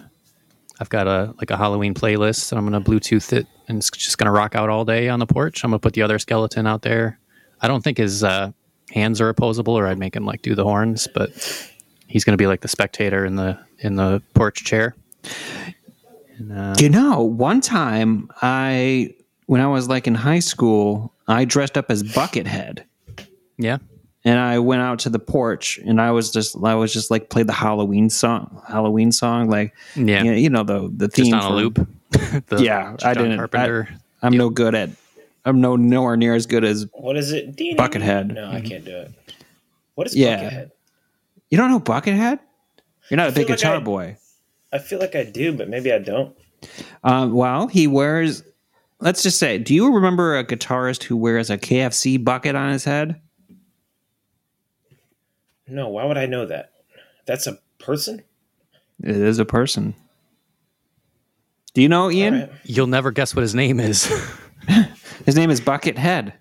I've 0.80 0.88
got 0.88 1.06
a 1.06 1.34
like 1.38 1.50
a 1.50 1.56
Halloween 1.56 1.94
playlist. 1.94 2.36
So 2.40 2.56
I'm 2.56 2.64
gonna 2.64 2.80
Bluetooth 2.80 3.32
it, 3.32 3.46
and 3.68 3.78
it's 3.78 3.90
just 3.90 4.18
gonna 4.18 4.32
rock 4.32 4.54
out 4.54 4.68
all 4.68 4.84
day 4.84 5.08
on 5.08 5.18
the 5.18 5.26
porch. 5.26 5.64
I'm 5.64 5.70
gonna 5.70 5.78
put 5.80 5.94
the 5.94 6.02
other 6.02 6.18
skeleton 6.18 6.66
out 6.66 6.82
there. 6.82 7.18
I 7.60 7.68
don't 7.68 7.82
think 7.82 7.98
his 7.98 8.22
uh, 8.22 8.52
hands 8.90 9.20
are 9.20 9.28
opposable, 9.28 9.74
or 9.76 9.86
I'd 9.86 9.98
make 9.98 10.14
him 10.14 10.24
like 10.24 10.42
do 10.42 10.54
the 10.54 10.64
horns, 10.64 11.08
but 11.12 11.30
he's 12.06 12.24
gonna 12.24 12.36
be 12.36 12.46
like 12.46 12.60
the 12.60 12.68
spectator 12.68 13.24
in 13.24 13.36
the 13.36 13.58
in 13.80 13.96
the 13.96 14.22
porch 14.34 14.64
chair. 14.64 14.94
And, 16.38 16.52
uh, 16.52 16.74
You 16.78 16.88
know, 16.88 17.22
one 17.22 17.60
time 17.60 18.30
I 18.40 19.14
when 19.46 19.60
I 19.60 19.66
was 19.66 19.88
like 19.88 20.06
in 20.06 20.14
high 20.14 20.38
school, 20.40 21.12
I 21.26 21.44
dressed 21.44 21.76
up 21.76 21.86
as 21.90 22.02
Buckethead. 22.02 22.84
yeah, 23.56 23.78
and 24.24 24.38
I 24.38 24.58
went 24.58 24.82
out 24.82 24.98
to 25.00 25.10
the 25.10 25.18
porch 25.18 25.78
and 25.78 26.00
I 26.00 26.10
was 26.10 26.30
just 26.32 26.56
I 26.62 26.74
was 26.74 26.92
just 26.92 27.10
like 27.10 27.30
played 27.30 27.46
the 27.46 27.52
Halloween 27.52 28.10
song 28.10 28.62
Halloween 28.68 29.12
song 29.12 29.48
like 29.48 29.74
yeah, 29.96 30.22
you 30.22 30.30
know, 30.32 30.36
you 30.36 30.50
know 30.50 30.62
the 30.64 30.90
the 30.94 31.08
theme 31.08 31.32
just 31.32 31.46
on 31.46 31.52
a 31.52 31.56
loop. 31.56 31.88
The 32.48 32.62
Yeah, 32.62 32.96
I 33.02 33.14
John 33.14 33.24
didn't- 33.24 33.38
Carpenter 33.38 33.88
I'm 34.22 34.36
no 34.36 34.50
good 34.50 34.74
at. 34.74 34.90
I'm 35.44 35.60
no 35.60 35.76
nowhere 35.76 36.16
near 36.16 36.34
as 36.34 36.44
good 36.46 36.64
as. 36.64 36.86
What 36.92 37.16
is 37.16 37.30
it? 37.32 37.56
Buckethead. 37.56 38.34
No, 38.34 38.50
I 38.50 38.60
can't 38.60 38.84
do 38.84 38.96
it. 38.96 39.12
What 39.94 40.06
is 40.08 40.16
Yeah. 40.16 40.50
Buckethead? 40.50 40.70
You 41.50 41.56
don't 41.58 41.70
know 41.70 41.80
Buckethead? 41.80 42.38
You're 43.10 43.16
not 43.16 43.28
a 43.28 43.32
big 43.32 43.46
feel 43.46 43.54
like 43.54 43.58
guitar 43.58 43.76
I- 43.76 43.80
boy. 43.80 44.16
I 44.72 44.78
feel 44.78 44.98
like 44.98 45.14
I 45.14 45.24
do, 45.24 45.52
but 45.54 45.68
maybe 45.70 45.90
I 45.92 45.98
don't. 45.98 46.36
Um, 47.04 47.32
well, 47.32 47.68
he 47.68 47.86
wears. 47.86 48.42
Let's 49.00 49.22
just 49.22 49.38
say, 49.38 49.56
do 49.58 49.74
you 49.74 49.94
remember 49.94 50.36
a 50.36 50.44
guitarist 50.44 51.04
who 51.04 51.16
wears 51.16 51.48
a 51.50 51.56
KFC 51.56 52.22
bucket 52.22 52.54
on 52.56 52.72
his 52.72 52.84
head? 52.84 53.20
No, 55.68 55.88
why 55.88 56.04
would 56.04 56.16
I 56.18 56.26
know 56.26 56.46
that? 56.46 56.72
That's 57.26 57.46
a 57.46 57.58
person? 57.78 58.22
It 59.02 59.16
is 59.16 59.38
a 59.38 59.44
person. 59.44 59.94
Do 61.74 61.82
you 61.82 61.88
know 61.88 62.10
Ian? 62.10 62.34
All 62.34 62.40
right. 62.40 62.50
You'll 62.64 62.86
never 62.86 63.10
guess 63.10 63.34
what 63.36 63.42
his 63.42 63.54
name 63.54 63.78
is. 63.80 64.06
His 65.26 65.34
name 65.36 65.50
is 65.50 65.60
Buckethead. 65.60 66.32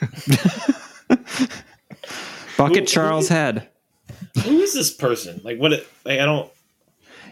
Bucket 2.56 2.78
Who- 2.78 2.84
Charles 2.86 3.28
who- 3.28 3.34
Head. 3.34 3.68
Who 4.44 4.60
is 4.60 4.74
this 4.74 4.92
person? 4.92 5.40
Like 5.44 5.58
what? 5.58 5.72
It, 5.72 5.86
like 6.04 6.20
I 6.20 6.24
don't. 6.24 6.50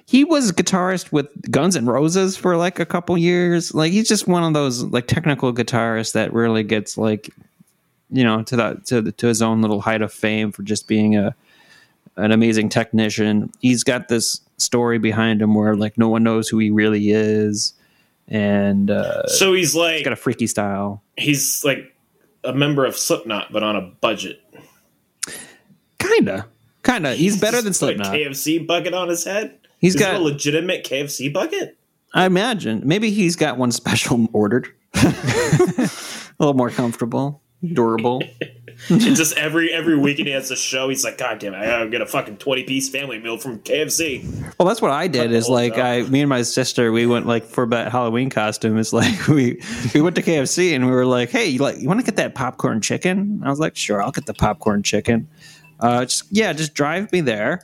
He 0.06 0.24
was 0.24 0.52
guitarist 0.52 1.10
with 1.12 1.26
Guns 1.50 1.76
N' 1.76 1.86
Roses 1.86 2.36
for 2.36 2.56
like 2.56 2.78
a 2.78 2.86
couple 2.86 3.16
years. 3.18 3.74
Like 3.74 3.92
he's 3.92 4.08
just 4.08 4.26
one 4.28 4.42
of 4.44 4.54
those 4.54 4.82
like 4.84 5.06
technical 5.06 5.52
guitarists 5.52 6.12
that 6.12 6.32
really 6.32 6.62
gets 6.62 6.96
like, 6.96 7.30
you 8.10 8.25
know, 8.25 8.42
to 8.44 8.56
that 8.56 8.86
to 8.86 9.00
the, 9.02 9.12
to 9.12 9.26
his 9.26 9.42
own 9.42 9.60
little 9.62 9.80
height 9.80 10.02
of 10.02 10.12
fame 10.12 10.52
for 10.52 10.62
just 10.62 10.86
being 10.88 11.16
a 11.16 11.34
an 12.16 12.32
amazing 12.32 12.68
technician. 12.68 13.50
He's 13.60 13.84
got 13.84 14.08
this 14.08 14.40
story 14.58 14.98
behind 14.98 15.42
him 15.42 15.54
where 15.54 15.75
like 15.76 15.98
no 15.98 16.08
one 16.08 16.22
knows 16.22 16.48
who 16.48 16.58
he 16.58 16.70
really 16.70 17.10
is, 17.10 17.75
and 18.28 18.90
uh, 18.90 19.26
So 19.26 19.52
he's 19.52 19.75
like 19.75 19.96
he's 19.96 20.04
got 20.04 20.12
a 20.12 20.16
freaky 20.16 20.46
style. 20.46 21.02
he's 21.16 21.64
like 21.64 21.94
a 22.44 22.52
member 22.52 22.84
of 22.84 22.96
Slipknot, 22.96 23.52
but 23.52 23.62
on 23.62 23.76
a 23.76 23.82
budget. 23.82 24.40
Kinda, 25.98 26.46
kinda. 26.84 27.14
He's 27.14 27.40
better 27.40 27.60
than 27.60 27.70
Just 27.72 27.80
put 27.80 27.90
a 27.90 27.96
Slipknot. 27.96 28.14
KFC 28.14 28.66
bucket 28.66 28.94
on 28.94 29.08
his 29.08 29.25
head. 29.25 29.58
He's 29.80 29.94
Is 29.94 30.00
got 30.00 30.14
a 30.14 30.18
legitimate 30.18 30.84
KFC 30.84 31.32
bucket? 31.32 31.76
I 32.14 32.25
imagine 32.25 32.82
maybe 32.84 33.10
he's 33.10 33.36
got 33.36 33.58
one 33.58 33.72
special 33.72 34.26
ordered, 34.32 34.68
a 34.94 35.90
little 36.38 36.54
more 36.54 36.70
comfortable, 36.70 37.42
durable. 37.75 38.23
And 38.88 39.00
just 39.00 39.37
every 39.37 39.73
every 39.73 39.96
weekend 39.96 40.28
he 40.28 40.35
has 40.35 40.50
a 40.50 40.56
show. 40.56 40.88
He's 40.88 41.02
like, 41.02 41.18
God 41.18 41.38
damn 41.38 41.54
it, 41.54 41.58
I 41.58 41.66
gotta 41.66 41.88
get 41.88 42.02
a 42.02 42.06
fucking 42.06 42.37
twenty 42.37 42.62
piece 42.62 42.88
family 42.88 43.18
meal 43.18 43.38
from 43.38 43.58
KFC. 43.61 44.23
Well, 44.58 44.68
that's 44.68 44.82
what 44.82 44.90
I 44.90 45.08
did. 45.08 45.32
Is 45.32 45.49
like 45.49 45.73
up. 45.73 45.78
I, 45.78 46.02
me 46.02 46.20
and 46.20 46.28
my 46.28 46.42
sister, 46.42 46.92
we 46.92 47.06
went 47.06 47.26
like 47.26 47.44
for 47.44 47.66
that 47.68 47.90
Halloween 47.90 48.28
costume. 48.28 48.76
It's 48.76 48.92
like 48.92 49.28
we 49.28 49.61
we 49.94 50.02
went 50.02 50.14
to 50.16 50.23
KFC 50.23 50.75
and 50.75 50.85
we 50.85 50.92
were 50.92 51.06
like, 51.06 51.30
hey, 51.30 51.46
you 51.46 51.58
like 51.58 51.78
you 51.78 51.88
want 51.88 52.00
to 52.00 52.06
get 52.06 52.16
that 52.16 52.35
popcorn 52.35 52.80
chicken? 52.80 53.40
I 53.44 53.50
was 53.50 53.58
like, 53.58 53.76
sure, 53.76 54.02
I'll 54.02 54.12
get 54.12 54.26
the 54.26 54.35
popcorn 54.35 54.82
chicken. 54.82 55.26
Uh, 55.80 56.04
just 56.04 56.25
yeah, 56.30 56.52
just 56.52 56.75
drive 56.75 57.11
me 57.12 57.23
there. 57.23 57.62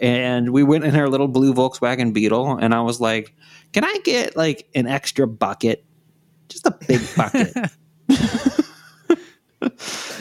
And 0.00 0.50
we 0.50 0.62
went 0.62 0.84
in 0.84 0.94
our 0.96 1.08
little 1.08 1.28
blue 1.28 1.52
Volkswagen 1.52 2.12
Beetle, 2.12 2.56
and 2.58 2.74
I 2.74 2.80
was 2.80 3.00
like, 3.00 3.34
can 3.72 3.84
I 3.84 3.98
get 4.04 4.36
like 4.36 4.68
an 4.74 4.86
extra 4.86 5.26
bucket, 5.26 5.84
just 6.48 6.66
a 6.66 6.70
big 6.70 7.00
bucket? 7.16 7.54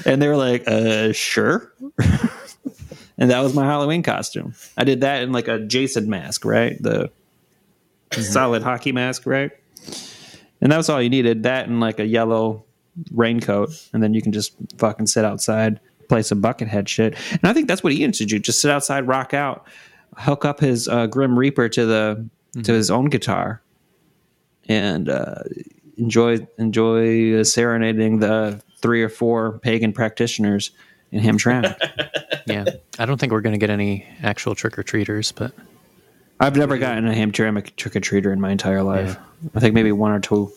and 0.06 0.22
they 0.22 0.28
were 0.28 0.38
like, 0.38 0.68
uh, 0.68 1.14
sure. 1.14 1.74
and 3.18 3.30
that 3.32 3.42
was 3.42 3.54
my 3.54 3.66
Halloween 3.66 4.04
costume. 4.04 4.54
I 4.78 4.84
did 4.84 5.02
that 5.02 5.24
in 5.24 5.32
like 5.32 5.48
a 5.48 5.60
Jason 5.60 6.10
mask, 6.10 6.46
right? 6.46 6.82
The 6.82 7.12
solid 8.12 8.64
hockey 8.64 8.92
mask, 8.92 9.26
right? 9.26 9.52
And 10.62 10.72
that 10.72 10.78
was 10.78 10.90
all 10.90 11.02
you 11.02 11.10
needed. 11.10 11.44
That 11.44 11.68
and 11.68 11.80
like 11.80 12.00
a 12.00 12.06
yellow 12.06 12.66
raincoat, 13.14 13.70
and 13.94 14.04
then 14.04 14.14
you 14.14 14.22
can 14.22 14.32
just 14.32 14.54
fucking 14.78 15.08
sit 15.08 15.24
outside, 15.24 15.80
play 16.10 16.22
some 16.22 16.42
buckethead 16.42 16.88
shit. 16.88 17.16
And 17.32 17.42
I 17.44 17.54
think 17.54 17.68
that's 17.68 17.84
what 17.84 17.94
he 17.94 18.02
Ian 18.02 18.12
should 18.12 18.28
do: 18.28 18.40
just 18.40 18.60
sit 18.60 18.72
outside, 18.72 19.08
rock 19.08 19.34
out, 19.34 19.68
hook 20.18 20.46
up 20.46 20.60
his 20.60 20.88
uh, 20.88 21.08
Grim 21.08 21.38
Reaper 21.38 21.70
to 21.70 21.86
the 21.86 22.30
to 22.64 22.74
his 22.74 22.92
own 22.92 23.06
guitar, 23.06 23.62
and 24.68 25.08
uh, 25.08 25.44
enjoy 25.98 26.46
enjoy 26.58 27.40
uh, 27.40 27.44
serenading 27.44 28.20
the 28.20 28.62
three 28.82 29.04
or 29.04 29.10
four 29.10 29.60
pagan 29.60 29.94
practitioners 29.94 30.72
in 31.12 31.22
Hamtramck. 31.24 31.76
yeah, 32.46 32.66
I 32.98 33.06
don't 33.06 33.20
think 33.20 33.32
we're 33.32 33.42
going 33.42 33.54
to 33.54 33.60
get 33.60 33.70
any 33.70 34.06
actual 34.22 34.56
trick 34.56 34.78
or 34.78 34.84
treaters, 34.84 35.32
but 35.32 35.52
I've 36.40 36.56
never 36.56 36.78
gotten 36.78 37.08
a 37.08 37.14
Hamtramck 37.14 37.76
trick 37.76 37.96
or 37.96 38.00
treater 38.00 38.32
in 38.32 38.40
my 38.40 38.52
entire 38.52 38.84
life. 38.84 39.18
I 39.56 39.60
think 39.60 39.74
maybe 39.74 39.92
one 39.92 40.12
or 40.12 40.20
two. 40.20 40.52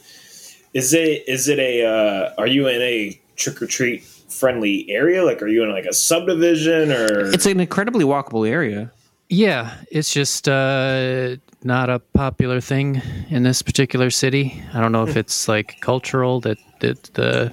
Is 0.74 0.94
it 0.94 1.24
is 1.28 1.48
it 1.48 1.58
a 1.58 1.84
uh, 1.84 2.34
are 2.38 2.46
you 2.46 2.66
in 2.68 2.80
a 2.80 3.20
trick 3.36 3.60
or 3.60 3.66
treat 3.66 4.02
friendly 4.04 4.90
area? 4.90 5.24
Like 5.24 5.42
are 5.42 5.48
you 5.48 5.62
in 5.64 5.70
like 5.70 5.84
a 5.84 5.92
subdivision 5.92 6.90
or 6.92 7.30
It's 7.32 7.46
an 7.46 7.60
incredibly 7.60 8.04
walkable 8.04 8.48
area. 8.48 8.90
yeah, 9.28 9.74
it's 9.90 10.12
just 10.12 10.48
uh, 10.48 11.36
not 11.62 11.90
a 11.90 11.98
popular 11.98 12.60
thing 12.60 13.02
in 13.28 13.42
this 13.42 13.60
particular 13.62 14.08
city. 14.10 14.62
I 14.72 14.80
don't 14.80 14.92
know 14.92 15.06
if 15.06 15.16
it's 15.22 15.46
like 15.48 15.80
cultural 15.80 16.40
that 16.40 16.58
that 16.80 17.02
the 17.14 17.52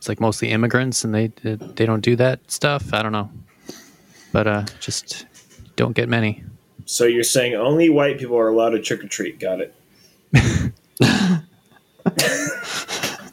it's 0.00 0.08
like 0.08 0.18
mostly 0.18 0.48
immigrants 0.48 1.04
and 1.04 1.14
they 1.14 1.26
they 1.42 1.84
don't 1.84 2.00
do 2.00 2.16
that 2.16 2.40
stuff. 2.50 2.94
I 2.94 3.02
don't 3.02 3.12
know, 3.12 3.30
but 4.32 4.46
uh, 4.46 4.64
just 4.80 5.26
don't 5.76 5.92
get 5.94 6.08
many. 6.08 6.42
so 6.86 7.04
you're 7.04 7.22
saying 7.22 7.54
only 7.54 7.90
white 7.90 8.18
people 8.18 8.38
are 8.38 8.48
allowed 8.48 8.70
to 8.70 8.80
trick 8.80 9.04
or 9.04 9.08
treat? 9.08 9.38
Got 9.38 9.60
it. 9.60 9.74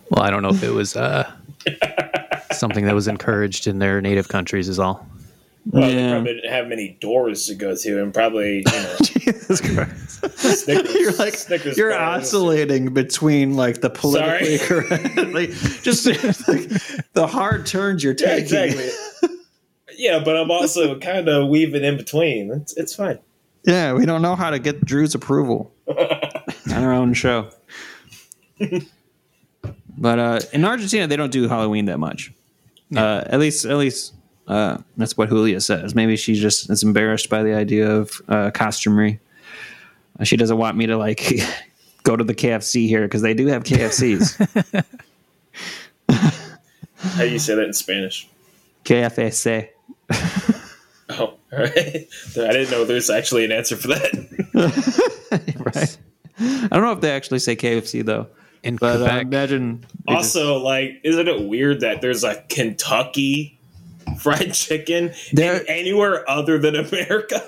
Well, 0.09 0.23
I 0.23 0.29
don't 0.29 0.41
know 0.41 0.49
if 0.49 0.63
it 0.63 0.71
was 0.71 0.95
uh, 0.95 1.29
something 2.51 2.85
that 2.85 2.95
was 2.95 3.07
encouraged 3.07 3.67
in 3.67 3.79
their 3.79 3.99
native 4.01 4.29
countries. 4.29 4.69
Is 4.69 4.79
all. 4.79 5.05
Well, 5.69 5.87
they 5.89 5.95
Yeah. 5.95 6.11
probably 6.11 6.33
didn't 6.35 6.51
have 6.51 6.67
many 6.67 6.97
doors 7.01 7.47
to 7.47 7.55
go 7.55 7.75
to, 7.75 8.01
and 8.01 8.13
probably 8.13 8.57
you 8.59 8.63
know 8.71 8.95
Jesus 9.03 9.59
Christ. 9.61 10.63
Snickers. 10.63 10.95
You're 10.95 11.11
like 11.13 11.33
Snickers 11.33 11.77
you're 11.77 11.91
bars. 11.91 12.23
oscillating 12.23 12.93
between 12.93 13.55
like 13.55 13.81
the 13.81 13.89
politically 13.89 14.57
Sorry. 14.57 14.81
correct, 14.87 15.17
like 15.33 15.49
just 15.83 16.05
like 16.47 16.69
the 17.13 17.27
hard 17.27 17.65
turns 17.65 18.03
you're 18.03 18.13
Yeah, 18.17 18.39
taking. 18.39 18.43
exactly. 18.43 18.89
yeah, 19.97 20.19
but 20.23 20.37
I'm 20.37 20.49
also 20.51 20.97
kind 20.99 21.27
of 21.27 21.49
weaving 21.49 21.83
in 21.83 21.97
between. 21.97 22.51
It's, 22.51 22.75
it's 22.77 22.95
fine. 22.95 23.19
Yeah, 23.65 23.93
we 23.93 24.05
don't 24.05 24.21
know 24.21 24.35
how 24.35 24.49
to 24.51 24.59
get 24.59 24.85
Drew's 24.85 25.13
approval 25.15 25.73
on 25.87 26.83
our 26.83 26.93
own 26.93 27.13
show. 27.13 27.49
but 29.97 30.19
uh, 30.19 30.39
in 30.53 30.63
Argentina, 30.65 31.07
they 31.07 31.15
don't 31.17 31.31
do 31.31 31.47
Halloween 31.47 31.85
that 31.85 31.97
much. 31.99 32.31
Uh, 32.95 33.23
at 33.25 33.39
least, 33.39 33.65
at 33.65 33.75
least 33.77 34.13
uh, 34.47 34.77
that's 34.97 35.17
what 35.17 35.29
Julia 35.29 35.59
says. 35.61 35.93
Maybe 35.95 36.15
she 36.17 36.33
just 36.35 36.69
is 36.69 36.83
embarrassed 36.83 37.29
by 37.29 37.43
the 37.43 37.53
idea 37.53 37.89
of 37.89 38.21
uh, 38.29 38.51
costumery. 38.51 39.19
Uh, 40.19 40.23
She 40.23 40.37
doesn't 40.37 40.57
want 40.57 40.77
me 40.77 40.85
to 40.87 40.97
like 40.97 41.31
go 42.03 42.15
to 42.15 42.23
the 42.23 42.33
KFC 42.35 42.87
here 42.87 43.01
because 43.03 43.21
they 43.21 43.33
do 43.33 43.47
have 43.47 43.63
KFCs. 43.63 44.83
How 46.99 47.19
do 47.23 47.29
you 47.29 47.39
say 47.39 47.55
that 47.55 47.65
in 47.65 47.73
Spanish? 47.73 48.27
KFC. 48.85 49.69
Oh, 51.09 51.15
all 51.17 51.33
right. 51.51 51.67
I 51.67 52.07
didn't 52.35 52.71
know 52.71 52.85
there's 52.85 53.09
actually 53.09 53.45
an 53.45 53.51
answer 53.51 53.75
for 53.75 53.87
that. 53.89 55.53
right. 55.59 55.97
I 56.39 56.67
don't 56.75 56.83
know 56.83 56.91
if 56.91 57.01
they 57.01 57.11
actually 57.11 57.39
say 57.39 57.55
KFC 57.55 58.05
though. 58.05 58.27
In 58.63 58.75
But 58.77 58.95
uh, 59.01 59.05
Quebec, 59.05 59.21
imagine 59.23 59.85
they 60.07 60.15
just- 60.15 60.35
Also, 60.35 60.57
like, 60.57 60.99
isn't 61.03 61.27
it 61.27 61.43
weird 61.47 61.81
that 61.81 62.01
there's 62.01 62.23
a 62.23 62.41
Kentucky 62.49 63.56
fried 64.19 64.53
chicken 64.53 65.11
There- 65.33 65.61
in 65.61 65.67
anywhere 65.67 66.29
other 66.29 66.57
than 66.57 66.75
America? 66.75 67.41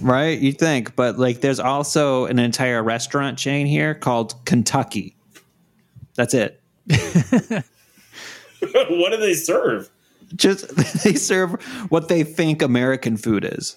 Right, 0.00 0.38
you 0.38 0.52
think, 0.52 0.94
but 0.96 1.18
like 1.18 1.40
there's 1.40 1.60
also 1.60 2.26
an 2.26 2.38
entire 2.38 2.82
restaurant 2.82 3.38
chain 3.38 3.66
here 3.66 3.94
called 3.94 4.34
Kentucky. 4.44 5.16
That's 6.14 6.34
it. 6.34 6.60
what 8.60 9.10
do 9.10 9.16
they 9.18 9.34
serve? 9.34 9.90
Just 10.34 10.74
they 11.04 11.14
serve 11.14 11.62
what 11.90 12.08
they 12.08 12.24
think 12.24 12.62
American 12.62 13.16
food 13.16 13.44
is. 13.44 13.76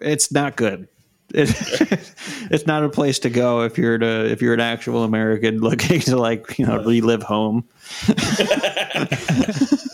It's 0.00 0.32
not 0.32 0.56
good. 0.56 0.88
It, 1.30 1.50
it's 2.50 2.66
not 2.66 2.84
a 2.84 2.88
place 2.88 3.18
to 3.20 3.30
go 3.30 3.62
if 3.62 3.78
you're 3.78 3.98
to 3.98 4.30
if 4.30 4.42
you're 4.42 4.54
an 4.54 4.60
actual 4.60 5.04
American 5.04 5.58
looking 5.58 6.00
to 6.00 6.16
like 6.16 6.58
you 6.58 6.66
know 6.66 6.82
relive 6.82 7.22
home. 7.22 7.64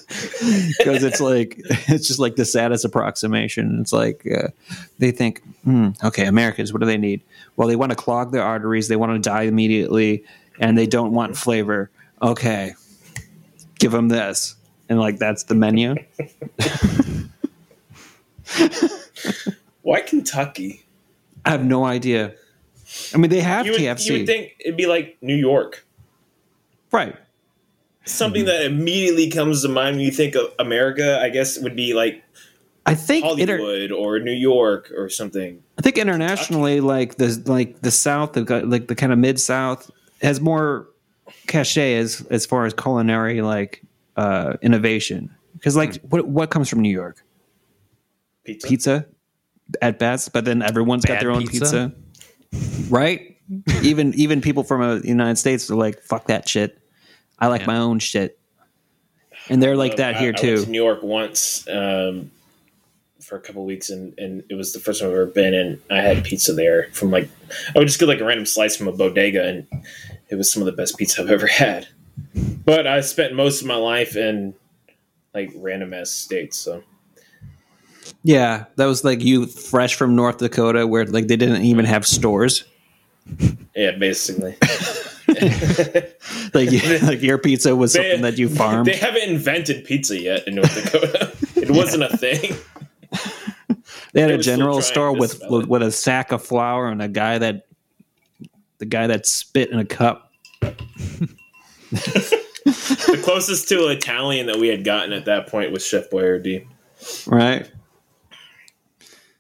Because 0.40 1.04
it's 1.04 1.20
like 1.20 1.56
it's 1.88 2.08
just 2.08 2.18
like 2.18 2.37
the 2.37 2.44
saddest 2.44 2.84
approximation. 2.84 3.80
It's 3.80 3.92
like 3.92 4.26
uh, 4.26 4.49
they 4.99 5.10
think, 5.10 5.42
hmm, 5.64 5.90
okay, 6.02 6.26
Americans, 6.26 6.72
what 6.72 6.80
do 6.80 6.87
they 6.87 6.96
need? 6.96 7.20
Well, 7.56 7.68
they 7.68 7.76
want 7.76 7.90
to 7.90 7.96
clog 7.96 8.32
their 8.32 8.42
arteries, 8.42 8.88
they 8.88 8.96
want 8.96 9.12
to 9.12 9.18
die 9.18 9.42
immediately, 9.42 10.25
and 10.58 10.76
they 10.78 10.87
don't 10.87 11.12
want 11.12 11.37
flavor. 11.37 11.90
Okay, 12.22 12.75
give 13.78 13.92
them 13.92 14.08
this, 14.08 14.56
and 14.88 14.99
like 14.99 15.18
that's 15.18 15.44
the 15.44 15.54
menu. 15.54 15.94
Why 19.82 20.00
Kentucky? 20.00 20.84
I 21.44 21.50
have 21.50 21.64
no 21.64 21.85
idea. 21.85 22.35
I 23.14 23.18
mean, 23.18 23.30
they 23.30 23.40
have 23.40 23.66
You 23.66 23.73
would, 23.73 23.80
KFC. 23.80 24.06
you 24.06 24.12
would 24.18 24.26
think 24.26 24.56
it'd 24.61 24.76
be 24.76 24.87
like 24.87 25.16
New 25.20 25.35
York. 25.37 25.87
Right. 26.92 27.16
Something 28.04 28.47
that 28.47 28.64
immediately 28.64 29.30
comes 29.30 29.62
to 29.62 29.68
mind 29.68 29.97
when 29.97 30.04
you 30.04 30.11
think 30.11 30.35
of 30.35 30.52
America, 30.59 31.20
I 31.23 31.28
guess, 31.28 31.59
would 31.59 31.76
be 31.76 31.94
like 31.94 32.25
I 32.87 32.94
think 32.94 33.25
inter- 33.38 33.59
Hollywood 33.59 33.92
or 33.92 34.18
New 34.18 34.32
York 34.32 34.90
or 34.97 35.09
something. 35.09 35.62
I 35.78 35.82
think 35.82 35.99
internationally, 35.99 36.80
like 36.80 37.16
the 37.16 37.40
like 37.47 37.82
the 37.82 37.90
South, 37.90 38.32
the, 38.32 38.42
like 38.66 38.88
the 38.88 38.94
kind 38.94 39.12
of 39.12 39.18
mid 39.18 39.38
South, 39.38 39.90
has 40.23 40.40
more 40.40 40.88
cachet 41.47 41.97
as 41.97 42.26
as 42.30 42.47
far 42.47 42.64
as 42.64 42.75
culinary 42.75 43.42
like 43.42 43.82
uh, 44.16 44.54
innovation. 44.62 45.30
Because 45.52 45.76
like, 45.76 46.00
what 46.02 46.26
what 46.26 46.50
comes 46.50 46.68
from 46.68 46.80
New 46.80 46.90
York? 46.90 47.23
Pizza. 48.44 48.66
Pizza, 48.68 49.06
at 49.82 49.98
best. 49.98 50.32
But 50.32 50.44
then 50.44 50.62
everyone's 50.62 51.04
got 51.04 51.20
their 51.20 51.30
own 51.30 51.46
pizza? 51.46 51.92
pizza, 52.52 52.90
right? 52.90 53.36
even 53.82 54.14
even 54.14 54.40
people 54.40 54.62
from 54.62 54.80
uh, 54.80 54.94
the 54.96 55.08
United 55.08 55.36
States 55.36 55.70
are 55.70 55.74
like, 55.76 56.00
"Fuck 56.02 56.26
that 56.28 56.48
shit." 56.48 56.78
I 57.38 57.48
like 57.48 57.62
Yeah. 57.62 57.66
my 57.68 57.76
own 57.78 57.98
shit, 57.98 58.38
and 59.48 59.62
they're 59.62 59.76
like 59.76 59.92
Um, 59.92 59.96
that 59.98 60.14
I- 60.16 60.18
here 60.18 60.28
I 60.28 60.30
went 60.30 60.38
too. 60.38 60.64
to 60.64 60.70
New 60.70 60.82
York 60.82 61.02
once 61.02 61.66
um, 61.68 62.30
for 63.20 63.36
a 63.36 63.40
couple 63.40 63.64
weeks, 63.64 63.90
and, 63.90 64.16
and 64.18 64.44
it 64.50 64.54
was 64.54 64.72
the 64.72 64.78
first 64.78 65.00
time 65.00 65.08
I've 65.08 65.14
ever 65.14 65.26
been, 65.26 65.54
and 65.54 65.80
I 65.90 66.00
had 66.00 66.22
pizza 66.24 66.52
there 66.52 66.88
from 66.92 67.10
like 67.10 67.28
I 67.74 67.78
would 67.78 67.88
just 67.88 67.98
get 67.98 68.06
like 68.08 68.20
a 68.20 68.24
random 68.24 68.46
slice 68.46 68.76
from 68.76 68.88
a 68.88 68.92
bodega, 68.92 69.44
and 69.44 69.66
it 70.28 70.36
was 70.36 70.52
some 70.52 70.62
of 70.62 70.66
the 70.66 70.72
best 70.72 70.96
pizza 70.96 71.22
I've 71.22 71.30
ever 71.30 71.46
had. 71.64 71.88
But 72.64 72.86
I 72.86 73.00
spent 73.00 73.34
most 73.34 73.62
of 73.62 73.66
my 73.66 73.76
life 73.76 74.14
in 74.16 74.54
like 75.34 75.50
random 75.56 75.92
ass 75.94 76.10
states, 76.10 76.56
so 76.58 76.84
Yeah, 78.22 78.64
that 78.76 78.84
was 78.86 79.02
like 79.04 79.22
you 79.22 79.46
fresh 79.46 79.94
from 79.94 80.14
North 80.14 80.38
Dakota, 80.38 80.86
where 80.86 81.06
like 81.06 81.26
they 81.28 81.36
didn't 81.36 81.62
even 81.62 81.84
have 81.86 82.06
stores. 82.06 82.64
yeah, 83.74 83.92
basically. 83.92 84.56
Like 86.52 86.70
like 87.02 87.22
your 87.22 87.38
pizza 87.38 87.76
was 87.76 87.92
They- 87.92 88.00
something 88.00 88.22
that 88.22 88.36
you 88.36 88.48
farmed. 88.48 88.86
They 88.86 88.96
haven't 88.96 89.22
invented 89.30 89.84
pizza 89.84 90.20
yet 90.20 90.48
in 90.48 90.56
North 90.56 90.74
Dakota. 90.74 91.32
it 91.56 91.70
wasn't 91.70 92.02
a 92.02 92.16
thing. 92.16 92.56
They 94.12 94.22
had 94.22 94.30
They 94.30 94.34
a 94.34 94.38
general 94.38 94.82
store 94.82 95.12
with, 95.16 95.40
with 95.48 95.66
with 95.66 95.82
a 95.82 95.92
sack 95.92 96.32
of 96.32 96.44
flour 96.44 96.88
and 96.88 97.00
a 97.00 97.06
guy 97.06 97.38
that 97.38 97.66
the 98.78 98.86
guy 98.86 99.06
that 99.06 99.24
spit 99.24 99.70
in 99.70 99.78
a 99.78 99.84
cup. 99.84 100.32
The 101.90 103.20
closest 103.22 103.68
to 103.68 103.86
Italian 103.88 104.46
that 104.46 104.58
we 104.58 104.66
had 104.68 104.84
gotten 104.84 105.12
at 105.12 105.26
that 105.26 105.46
point 105.46 105.70
was 105.72 105.86
Chef 105.86 106.10
Boyardee. 106.10 106.66
Right. 107.26 107.70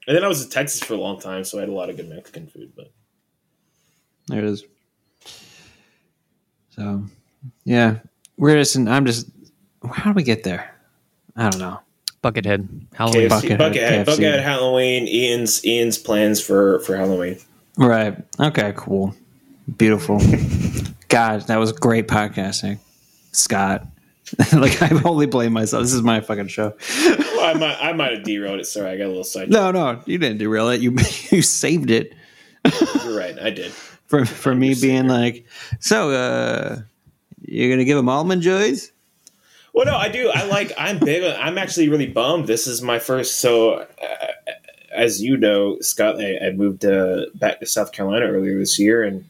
And 0.06 0.16
then 0.16 0.24
I 0.24 0.28
was 0.28 0.44
in 0.44 0.50
Texas 0.50 0.82
for 0.82 0.94
a 0.94 0.98
long 0.98 1.20
time, 1.20 1.44
so 1.44 1.58
I 1.58 1.60
had 1.60 1.68
a 1.68 1.72
lot 1.72 1.90
of 1.90 1.96
good 1.96 2.08
Mexican 2.08 2.46
food. 2.46 2.72
But 2.74 2.90
There 4.28 4.38
it 4.38 4.44
is. 4.44 4.64
So, 6.70 7.04
yeah, 7.64 7.98
we're 8.36 8.56
just. 8.56 8.76
In, 8.76 8.88
I'm 8.88 9.06
just. 9.06 9.28
How 9.90 10.12
do 10.12 10.16
we 10.16 10.22
get 10.22 10.42
there? 10.44 10.74
I 11.36 11.48
don't 11.50 11.60
know. 11.60 11.80
Buckethead. 12.22 12.86
Halloween. 12.94 13.28
KFC, 13.28 13.56
Buckethead, 13.56 13.58
Buckethead, 13.58 13.74
KFC. 13.74 14.04
Buckethead, 14.04 14.42
Halloween. 14.42 15.08
Ian's 15.08 15.64
Ian's 15.64 15.98
plans 15.98 16.40
for 16.40 16.80
for 16.80 16.96
Halloween. 16.96 17.38
Right. 17.76 18.16
Okay. 18.38 18.72
Cool. 18.76 19.14
Beautiful. 19.76 20.18
God, 21.08 21.42
that 21.42 21.56
was 21.56 21.72
great 21.72 22.08
podcasting, 22.08 22.78
Scott. 23.32 23.86
like 24.52 24.80
I 24.82 24.90
only 25.04 25.26
blame 25.26 25.52
myself. 25.52 25.82
This 25.82 25.92
is 25.92 26.02
my 26.02 26.20
fucking 26.20 26.48
show. 26.48 26.74
Well, 27.06 27.44
I 27.44 27.54
might 27.54 27.76
I 27.80 27.92
might 27.92 28.12
have 28.12 28.22
derailed 28.22 28.60
it. 28.60 28.66
Sorry, 28.66 28.90
I 28.90 28.96
got 28.96 29.06
a 29.06 29.08
little 29.08 29.24
side. 29.24 29.50
No, 29.50 29.70
no, 29.70 30.00
you 30.06 30.18
didn't 30.18 30.38
derail 30.38 30.68
it. 30.68 30.80
You 30.80 30.90
you 31.30 31.42
saved 31.42 31.90
it. 31.90 32.12
You're 33.04 33.16
right. 33.18 33.38
I 33.40 33.50
did. 33.50 33.72
for 34.06 34.24
for 34.24 34.54
me 34.54 34.74
being 34.74 35.08
like, 35.08 35.46
so 35.80 36.10
uh 36.10 36.80
you're 37.42 37.70
gonna 37.70 37.84
give 37.84 37.96
them 37.96 38.08
almond 38.08 38.42
joys? 38.42 38.92
Well, 39.72 39.86
no, 39.86 39.96
I 39.96 40.08
do. 40.08 40.30
I 40.34 40.44
like. 40.46 40.72
I'm 40.76 40.98
big. 40.98 41.22
on- 41.22 41.40
I'm 41.40 41.56
actually 41.56 41.88
really 41.88 42.06
bummed. 42.06 42.46
This 42.48 42.66
is 42.66 42.82
my 42.82 42.98
first. 42.98 43.38
So, 43.38 43.74
uh, 43.74 43.86
as 44.92 45.22
you 45.22 45.36
know, 45.36 45.78
Scott, 45.80 46.20
I, 46.20 46.38
I 46.48 46.50
moved 46.50 46.84
uh, 46.84 47.26
back 47.36 47.60
to 47.60 47.66
South 47.66 47.92
Carolina 47.92 48.26
earlier 48.26 48.58
this 48.58 48.78
year, 48.80 49.04
and 49.04 49.24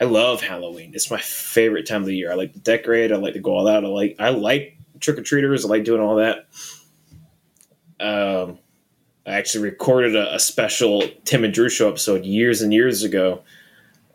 I 0.00 0.04
love 0.04 0.40
Halloween. 0.40 0.92
It's 0.94 1.10
my 1.10 1.18
favorite 1.20 1.86
time 1.86 2.02
of 2.02 2.06
the 2.06 2.16
year. 2.16 2.30
I 2.30 2.34
like 2.34 2.52
to 2.52 2.58
decorate. 2.60 3.10
I 3.12 3.16
like 3.16 3.34
to 3.34 3.40
go 3.40 3.56
all 3.56 3.66
out. 3.68 3.84
I 3.84 3.88
like. 3.88 4.16
I 4.18 4.30
like 4.30 4.76
trick 5.00 5.18
or 5.18 5.22
treaters. 5.22 5.64
I 5.64 5.68
like 5.68 5.84
doing 5.84 6.00
all 6.00 6.16
that. 6.16 6.46
Um, 8.00 8.58
I 9.26 9.32
actually 9.32 9.64
recorded 9.64 10.14
a, 10.16 10.34
a 10.34 10.38
special 10.38 11.02
Tim 11.24 11.44
and 11.44 11.52
Drew 11.52 11.68
show 11.68 11.88
episode 11.88 12.24
years 12.24 12.62
and 12.62 12.72
years 12.72 13.02
ago. 13.02 13.42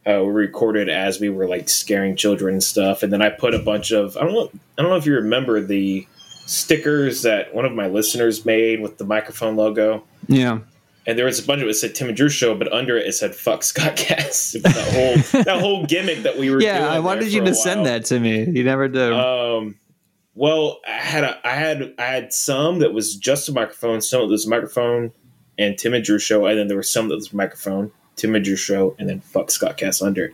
Uh, 0.05 0.21
we 0.23 0.31
recorded 0.31 0.89
as 0.89 1.19
we 1.19 1.29
were 1.29 1.47
like 1.47 1.69
scaring 1.69 2.15
children 2.15 2.55
and 2.55 2.63
stuff, 2.63 3.03
and 3.03 3.13
then 3.13 3.21
I 3.21 3.29
put 3.29 3.53
a 3.53 3.59
bunch 3.59 3.91
of 3.91 4.17
I 4.17 4.21
don't 4.21 4.33
know 4.33 4.49
I 4.77 4.81
don't 4.81 4.89
know 4.89 4.97
if 4.97 5.05
you 5.05 5.13
remember 5.15 5.61
the 5.61 6.07
stickers 6.45 7.21
that 7.21 7.53
one 7.53 7.63
of 7.63 7.71
my 7.73 7.87
listeners 7.87 8.45
made 8.45 8.81
with 8.81 8.97
the 8.97 9.05
microphone 9.05 9.55
logo, 9.55 10.03
Yeah. 10.27 10.59
And 11.05 11.17
there 11.17 11.25
was 11.25 11.39
a 11.39 11.45
bunch 11.45 11.61
of 11.61 11.67
it 11.67 11.73
said 11.73 11.95
Tim 11.95 12.07
and 12.07 12.15
Drew 12.15 12.29
show, 12.29 12.55
but 12.55 12.71
under 12.71 12.97
it 12.97 13.07
it 13.07 13.13
said 13.13 13.35
"fuck 13.35 13.61
Scottcast." 13.61 14.61
That 14.61 14.93
whole 14.93 15.43
that 15.43 15.59
whole 15.59 15.85
gimmick 15.85 16.23
that 16.23 16.37
we 16.37 16.49
were. 16.49 16.59
doing 16.59 16.73
Yeah, 16.73 16.89
I 16.89 16.99
wanted 16.99 17.31
you 17.33 17.43
to 17.43 17.53
send 17.53 17.85
that 17.85 18.05
to 18.05 18.19
me. 18.19 18.49
You 18.49 18.63
never 18.63 18.87
did. 18.87 19.11
Um, 19.11 19.75
well, 20.35 20.79
I 20.87 20.91
had 20.91 21.23
a, 21.23 21.47
I 21.47 21.51
had 21.51 21.93
I 21.99 22.03
had 22.03 22.33
some 22.33 22.79
that 22.79 22.93
was 22.93 23.15
just 23.15 23.49
a 23.49 23.51
microphone, 23.51 24.01
some 24.01 24.21
that 24.21 24.27
was 24.27 24.45
a 24.45 24.49
microphone 24.49 25.11
and 25.57 25.77
Tim 25.77 25.93
and 25.93 26.03
Drew 26.03 26.19
show, 26.19 26.45
and 26.45 26.57
then 26.57 26.67
there 26.67 26.77
was 26.77 26.91
some 26.91 27.09
that 27.09 27.15
was 27.15 27.33
microphone, 27.33 27.91
Tim 28.15 28.35
and 28.35 28.43
Drew 28.43 28.55
show, 28.55 28.95
and 28.97 29.09
then 29.09 29.19
fuck 29.19 29.47
Scottcast 29.47 30.05
under. 30.05 30.33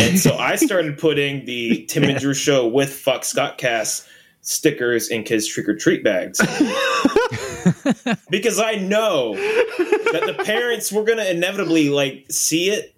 And 0.00 0.18
so 0.18 0.36
I 0.36 0.56
started 0.56 0.98
putting 0.98 1.44
the 1.44 1.84
Tim 1.86 2.04
and 2.04 2.18
Drew 2.20 2.34
show 2.34 2.66
with 2.66 2.92
fuck 2.92 3.22
Scottcast 3.22 4.06
stickers 4.42 5.08
in 5.08 5.22
kids 5.22 5.46
trick 5.46 5.68
or 5.68 5.76
treat 5.76 6.02
bags 6.02 6.38
because 8.30 8.58
I 8.58 8.74
know 8.74 9.34
that 9.34 10.24
the 10.26 10.42
parents 10.44 10.92
were 10.92 11.04
going 11.04 11.18
to 11.18 11.30
inevitably 11.30 11.88
like 11.90 12.26
see 12.28 12.70
it 12.70 12.94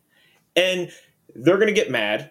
and 0.57 0.91
they're 1.35 1.59
going 1.59 1.69
to 1.69 1.75
get 1.75 1.91
mad. 1.91 2.31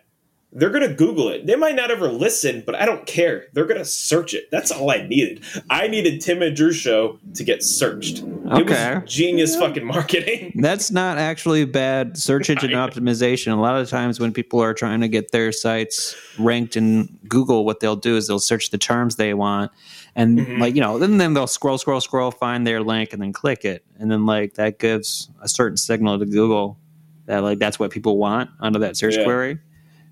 They're 0.55 0.69
going 0.69 0.87
to 0.87 0.93
Google 0.93 1.29
it. 1.29 1.47
They 1.47 1.55
might 1.55 1.75
not 1.75 1.89
ever 1.89 2.09
listen, 2.09 2.61
but 2.65 2.75
I 2.75 2.85
don't 2.85 3.07
care. 3.07 3.45
They're 3.53 3.65
going 3.65 3.79
to 3.79 3.85
search 3.85 4.35
it. 4.35 4.51
That's 4.51 4.69
all 4.71 4.91
I 4.91 5.07
needed. 5.07 5.43
I 5.69 5.87
needed 5.87 6.21
Tim 6.21 6.43
and 6.43 6.55
Drew 6.55 6.71
show 6.71 7.17
to 7.33 7.43
get 7.43 7.63
searched. 7.63 8.19
It 8.19 8.25
Okay. 8.61 8.99
was 8.99 9.11
genius 9.11 9.55
fucking 9.55 9.83
marketing. 9.85 10.51
That's 10.61 10.91
not 10.91 11.17
actually 11.17 11.65
bad 11.65 12.17
search 12.17 12.51
engine 12.51 12.69
optimization. 12.71 13.51
A 13.51 13.55
lot 13.55 13.79
of 13.81 13.89
times 13.89 14.19
when 14.19 14.31
people 14.31 14.59
are 14.61 14.75
trying 14.75 15.01
to 15.01 15.07
get 15.07 15.31
their 15.31 15.51
sites 15.51 16.15
ranked 16.37 16.77
in 16.77 17.17
Google, 17.27 17.65
what 17.65 17.79
they'll 17.79 17.95
do 17.95 18.15
is 18.15 18.27
they'll 18.27 18.37
search 18.39 18.69
the 18.69 18.77
terms 18.77 19.15
they 19.15 19.33
want, 19.33 19.71
and 20.15 20.37
Mhm. 20.39 20.59
like 20.59 20.75
you 20.75 20.81
know, 20.81 20.99
then 20.99 21.17
then 21.17 21.33
they'll 21.33 21.47
scroll, 21.47 21.79
scroll, 21.79 21.99
scroll, 21.99 22.29
find 22.29 22.67
their 22.67 22.81
link, 22.81 23.11
and 23.11 23.21
then 23.21 23.33
click 23.33 23.65
it, 23.65 23.83
and 23.97 24.11
then 24.11 24.25
like 24.27 24.53
that 24.55 24.77
gives 24.77 25.29
a 25.41 25.47
certain 25.49 25.77
signal 25.77 26.19
to 26.19 26.25
Google 26.27 26.77
that 27.25 27.39
like 27.41 27.57
that's 27.57 27.79
what 27.79 27.89
people 27.89 28.17
want 28.17 28.51
under 28.59 28.77
that 28.79 28.97
search 28.97 29.17
Yeah. 29.17 29.23
query. 29.23 29.57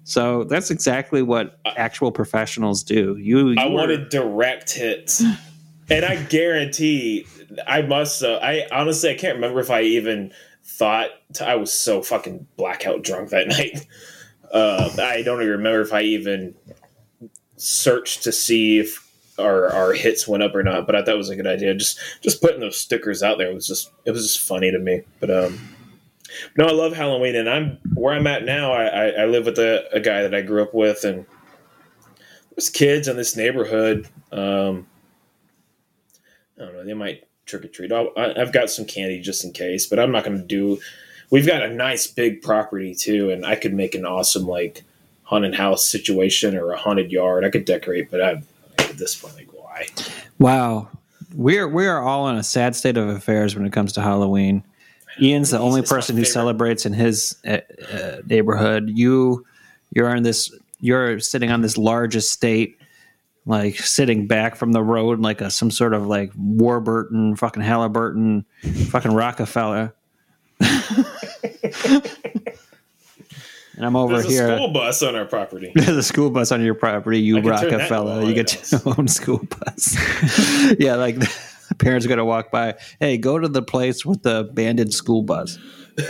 So 0.04 0.44
that's 0.46 0.72
exactly 0.72 1.22
what 1.22 1.60
actual 1.66 2.12
professionals 2.12 2.84
do. 2.84 3.16
You, 3.18 3.50
you 3.50 3.56
I 3.60 3.68
wanted 3.68 4.10
direct 4.10 4.74
hits. 4.74 5.24
And 5.90 6.06
I 6.06 6.24
guarantee 6.24 7.26
I 7.68 7.82
must 7.82 8.24
uh, 8.24 8.40
I 8.42 8.66
honestly 8.72 9.10
I 9.10 9.16
can't 9.16 9.36
remember 9.36 9.60
if 9.60 9.70
I 9.70 9.82
even 9.82 10.32
thought 10.64 11.10
I 11.42 11.56
was 11.56 11.72
so 11.72 12.02
fucking 12.02 12.48
blackout 12.56 13.04
drunk 13.04 13.30
that 13.30 13.48
night. 13.50 13.86
Uh, 14.52 14.90
I 15.00 15.22
don't 15.22 15.42
even 15.42 15.52
remember 15.52 15.82
if 15.82 15.94
I 15.94 16.02
even 16.02 16.56
searched 17.58 18.24
to 18.24 18.32
see 18.32 18.80
if 18.80 19.08
our 19.38 19.68
our 19.68 19.94
hits 19.94 20.28
went 20.28 20.44
up 20.44 20.56
or 20.56 20.64
not, 20.64 20.86
but 20.86 20.96
I 20.96 21.00
thought 21.00 21.16
it 21.16 21.18
was 21.18 21.30
a 21.30 21.36
good 21.36 21.48
idea. 21.48 21.74
Just 21.74 22.00
just 22.22 22.42
putting 22.42 22.60
those 22.60 22.78
stickers 22.78 23.22
out 23.24 23.38
there 23.38 23.54
was 23.54 23.68
just 23.68 23.92
it 24.06 24.12
was 24.12 24.28
just 24.28 24.48
funny 24.48 24.72
to 24.72 24.80
me. 24.80 25.02
But 25.20 25.30
um 25.30 25.71
no, 26.58 26.66
I 26.68 26.72
love 26.72 26.94
Halloween 26.94 27.36
and 27.36 27.50
I'm 27.50 27.78
where 27.94 28.14
I'm 28.14 28.28
at 28.28 28.44
now, 28.46 28.72
I, 28.74 28.86
I, 28.86 29.06
I 29.22 29.26
live 29.26 29.46
with 29.46 29.60
a, 29.60 29.86
a 29.94 30.00
guy 30.00 30.22
that 30.22 30.34
I 30.36 30.42
grew 30.42 30.62
up 30.64 30.74
with 30.74 31.04
and 31.04 31.26
there's 32.56 32.70
kids 32.70 33.08
in 33.08 33.16
this 33.18 33.36
neighborhood. 33.36 34.08
Um, 34.32 34.88
I 36.60 36.66
don't 36.66 36.74
know. 36.74 36.84
They 36.86 36.94
might 36.94 37.28
trick 37.46 37.66
or 37.66 37.68
treat. 37.70 37.92
I'll- 37.92 38.12
I- 38.18 38.40
I've 38.40 38.52
got 38.54 38.70
some 38.70 38.86
candy 38.86 39.20
just 39.22 39.44
in 39.44 39.52
case, 39.52 39.88
but 39.88 40.00
I'm 40.00 40.12
not 40.12 40.24
going 40.24 40.38
to 40.38 40.44
do. 40.46 40.80
We've 41.30 41.48
got 41.48 41.64
a 41.64 41.70
nice 41.74 42.08
big 42.08 42.42
property 42.42 42.94
too, 42.94 43.32
and 43.32 43.46
I 43.46 43.56
could 43.56 43.74
make 43.74 43.96
an 43.96 44.06
awesome 44.06 44.46
like 44.46 44.84
haunted 45.24 45.56
house 45.56 45.86
situation 45.86 46.58
or 46.58 46.72
a 46.72 46.78
haunted 46.78 47.10
yard. 47.12 47.46
I 47.46 47.50
could 47.50 47.64
decorate, 47.66 48.12
but 48.12 48.22
I'm 48.22 48.44
at 48.80 48.98
this 48.98 49.16
point 49.16 49.36
like, 49.36 49.54
why? 49.54 49.88
Wow. 50.40 50.90
We're 51.34 51.70
we 51.70 51.88
are 51.88 52.02
all 52.02 52.28
in 52.28 52.36
a 52.36 52.44
sad 52.44 52.76
state 52.76 52.98
of 52.98 53.08
affairs 53.08 53.56
when 53.56 53.66
it 53.66 53.72
comes 53.72 53.94
to 53.94 54.02
Halloween. 54.02 54.64
Ian's 55.20 55.50
the 55.50 55.60
only 55.60 55.82
person 55.82 56.16
who 56.16 56.22
favorite. 56.24 56.34
celebrates 56.34 56.86
in 56.86 56.94
his 56.94 57.38
uh, 57.46 57.58
uh, 57.92 58.18
neighborhood. 58.26 58.92
You 58.94 59.46
you're 59.94 60.16
in 60.16 60.24
this 60.24 60.54
you're 60.80 61.20
sitting 61.20 61.52
on 61.52 61.62
this 61.62 61.78
large 61.78 62.16
estate 62.16 62.78
like 63.46 63.78
sitting 63.80 64.28
back 64.28 64.56
from 64.56 64.72
the 64.72 64.84
road 64.84 65.20
like 65.20 65.42
a 65.42 65.50
some 65.50 65.72
sort 65.72 65.94
of 65.94 66.06
like 66.08 66.32
Warburton, 66.38 67.36
fucking 67.36 67.64
Halliburton, 67.64 68.46
fucking 68.90 69.14
Rockefeller. 69.14 69.94
and 70.60 71.06
I'm 73.80 73.96
over 73.96 74.14
There's 74.22 74.30
here. 74.30 74.52
a 74.52 74.56
school 74.58 74.68
bus 74.70 75.02
on 75.02 75.16
our 75.16 75.26
property. 75.26 75.72
There's 75.76 75.90
a 75.90 76.04
school 76.04 76.30
bus 76.30 76.52
on 76.52 76.62
your 76.62 76.76
property, 76.76 77.20
you 77.20 77.38
I 77.38 77.42
can 77.42 77.50
turn 77.50 77.70
that 77.72 77.78
Rockefeller. 77.78 78.24
You 78.24 78.34
get 78.34 78.72
your 78.72 78.82
own 78.98 79.08
school 79.08 79.42
bus. 79.60 79.98
yeah, 80.80 80.96
like 80.96 81.18
parents 81.78 82.06
are 82.06 82.10
gonna 82.10 82.26
walk 82.26 82.52
by. 82.52 82.76
Hey, 83.00 83.18
go 83.18 83.40
to 83.40 83.48
the 83.48 83.62
place 83.62 84.06
with 84.06 84.24
the 84.24 84.40
abandoned 84.40 84.94
school 84.94 85.24
bus. 85.24 85.58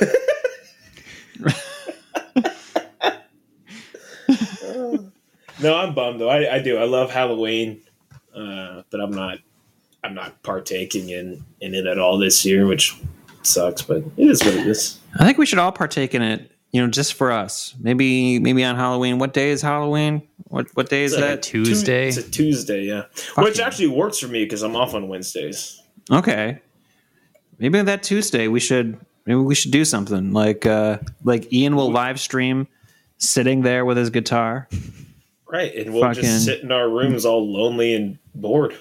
No, 5.61 5.75
I'm 5.75 5.93
bummed 5.93 6.19
though. 6.19 6.29
I, 6.29 6.55
I 6.55 6.59
do. 6.59 6.77
I 6.77 6.85
love 6.85 7.11
Halloween, 7.11 7.81
uh, 8.35 8.81
but 8.89 8.99
I'm 8.99 9.11
not. 9.11 9.39
I'm 10.03 10.15
not 10.15 10.41
partaking 10.41 11.09
in 11.09 11.45
in 11.59 11.75
it 11.75 11.85
at 11.85 11.99
all 11.99 12.17
this 12.17 12.43
year, 12.43 12.65
which 12.65 12.97
sucks. 13.43 13.83
But 13.83 14.03
it 14.17 14.27
is 14.27 14.43
what 14.43 14.55
it 14.55 14.65
is. 14.65 14.99
I 15.19 15.25
think 15.25 15.37
we 15.37 15.45
should 15.45 15.59
all 15.59 15.71
partake 15.71 16.15
in 16.15 16.23
it. 16.23 16.51
You 16.71 16.81
know, 16.81 16.87
just 16.87 17.13
for 17.13 17.31
us. 17.31 17.75
Maybe, 17.79 18.39
maybe 18.39 18.63
on 18.63 18.77
Halloween. 18.77 19.19
What 19.19 19.33
day 19.33 19.51
is 19.51 19.61
Halloween? 19.61 20.27
What 20.51 20.67
what 20.75 20.89
day 20.89 21.03
is 21.05 21.13
It's 21.13 21.21
like 21.21 21.29
that? 21.29 21.37
a 21.37 21.41
Tuesday? 21.41 22.07
It's 22.09 22.17
a 22.17 22.29
Tuesday, 22.29 22.83
yeah. 22.83 23.03
Which 23.37 23.57
yeah. 23.59 23.65
actually 23.65 23.87
works 23.87 24.19
for 24.19 24.27
me 24.27 24.43
because 24.43 24.63
I'm 24.63 24.75
off 24.75 24.93
on 24.93 25.07
Wednesdays. 25.07 25.81
Okay. 26.11 26.59
Maybe 27.57 27.81
that 27.81 28.03
Tuesday 28.03 28.49
we 28.49 28.59
should 28.59 28.99
maybe 29.25 29.39
we 29.39 29.55
should 29.55 29.71
do 29.71 29.85
something 29.85 30.33
like 30.33 30.65
uh 30.65 30.97
like 31.23 31.51
Ian 31.53 31.77
will 31.77 31.89
live 31.89 32.19
stream 32.19 32.67
sitting 33.17 33.61
there 33.61 33.85
with 33.85 33.95
his 33.97 34.09
guitar 34.09 34.67
Right, 35.47 35.73
and 35.75 35.93
we'll 35.93 36.03
Fucking- 36.03 36.23
just 36.23 36.45
sit 36.45 36.61
in 36.61 36.71
our 36.71 36.89
rooms 36.89 37.25
all 37.25 37.49
lonely 37.51 37.93
and 37.93 38.17
bored. 38.35 38.73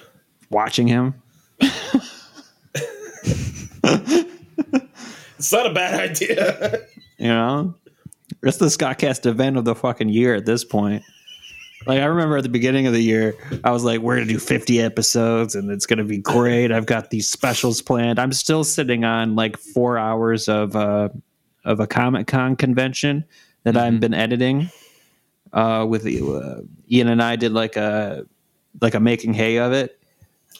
watching 0.49 0.87
him. 0.87 1.15
It's 5.37 5.51
not 5.51 5.65
a 5.67 5.73
bad 5.73 6.11
idea. 6.11 6.81
You 7.17 7.27
know, 7.27 7.75
it's 8.41 8.57
the 8.57 8.65
Scottcast 8.65 9.27
event 9.27 9.55
of 9.55 9.63
the 9.63 9.75
fucking 9.75 10.09
year 10.09 10.33
at 10.33 10.43
this 10.47 10.63
point. 10.65 11.03
Like 11.85 11.99
I 11.99 12.05
remember 12.05 12.37
at 12.37 12.43
the 12.43 12.49
beginning 12.49 12.87
of 12.87 12.93
the 12.93 13.01
year, 13.01 13.35
I 13.63 13.71
was 13.71 13.83
like, 13.83 13.99
"We're 13.99 14.15
gonna 14.15 14.27
do 14.27 14.39
50 14.39 14.81
episodes, 14.81 15.55
and 15.55 15.71
it's 15.71 15.85
gonna 15.85 16.03
be 16.03 16.19
great." 16.19 16.71
I've 16.71 16.85
got 16.85 17.09
these 17.09 17.27
specials 17.27 17.81
planned. 17.81 18.19
I'm 18.19 18.33
still 18.33 18.63
sitting 18.63 19.03
on 19.03 19.35
like 19.35 19.57
four 19.57 19.97
hours 19.97 20.47
of 20.47 20.75
uh, 20.75 21.09
of 21.65 21.79
a 21.79 21.87
Comic 21.87 22.27
Con 22.27 22.55
convention 22.55 23.25
that 23.63 23.77
I've 23.77 23.99
been 23.99 24.13
editing. 24.13 24.69
Uh, 25.53 25.85
with 25.87 26.05
uh, 26.05 26.61
Ian 26.89 27.09
and 27.09 27.21
I 27.21 27.35
did 27.35 27.51
like 27.51 27.75
a 27.75 28.25
like 28.79 28.93
a 28.93 28.99
making 28.99 29.33
hay 29.33 29.57
of 29.57 29.73
it, 29.73 29.99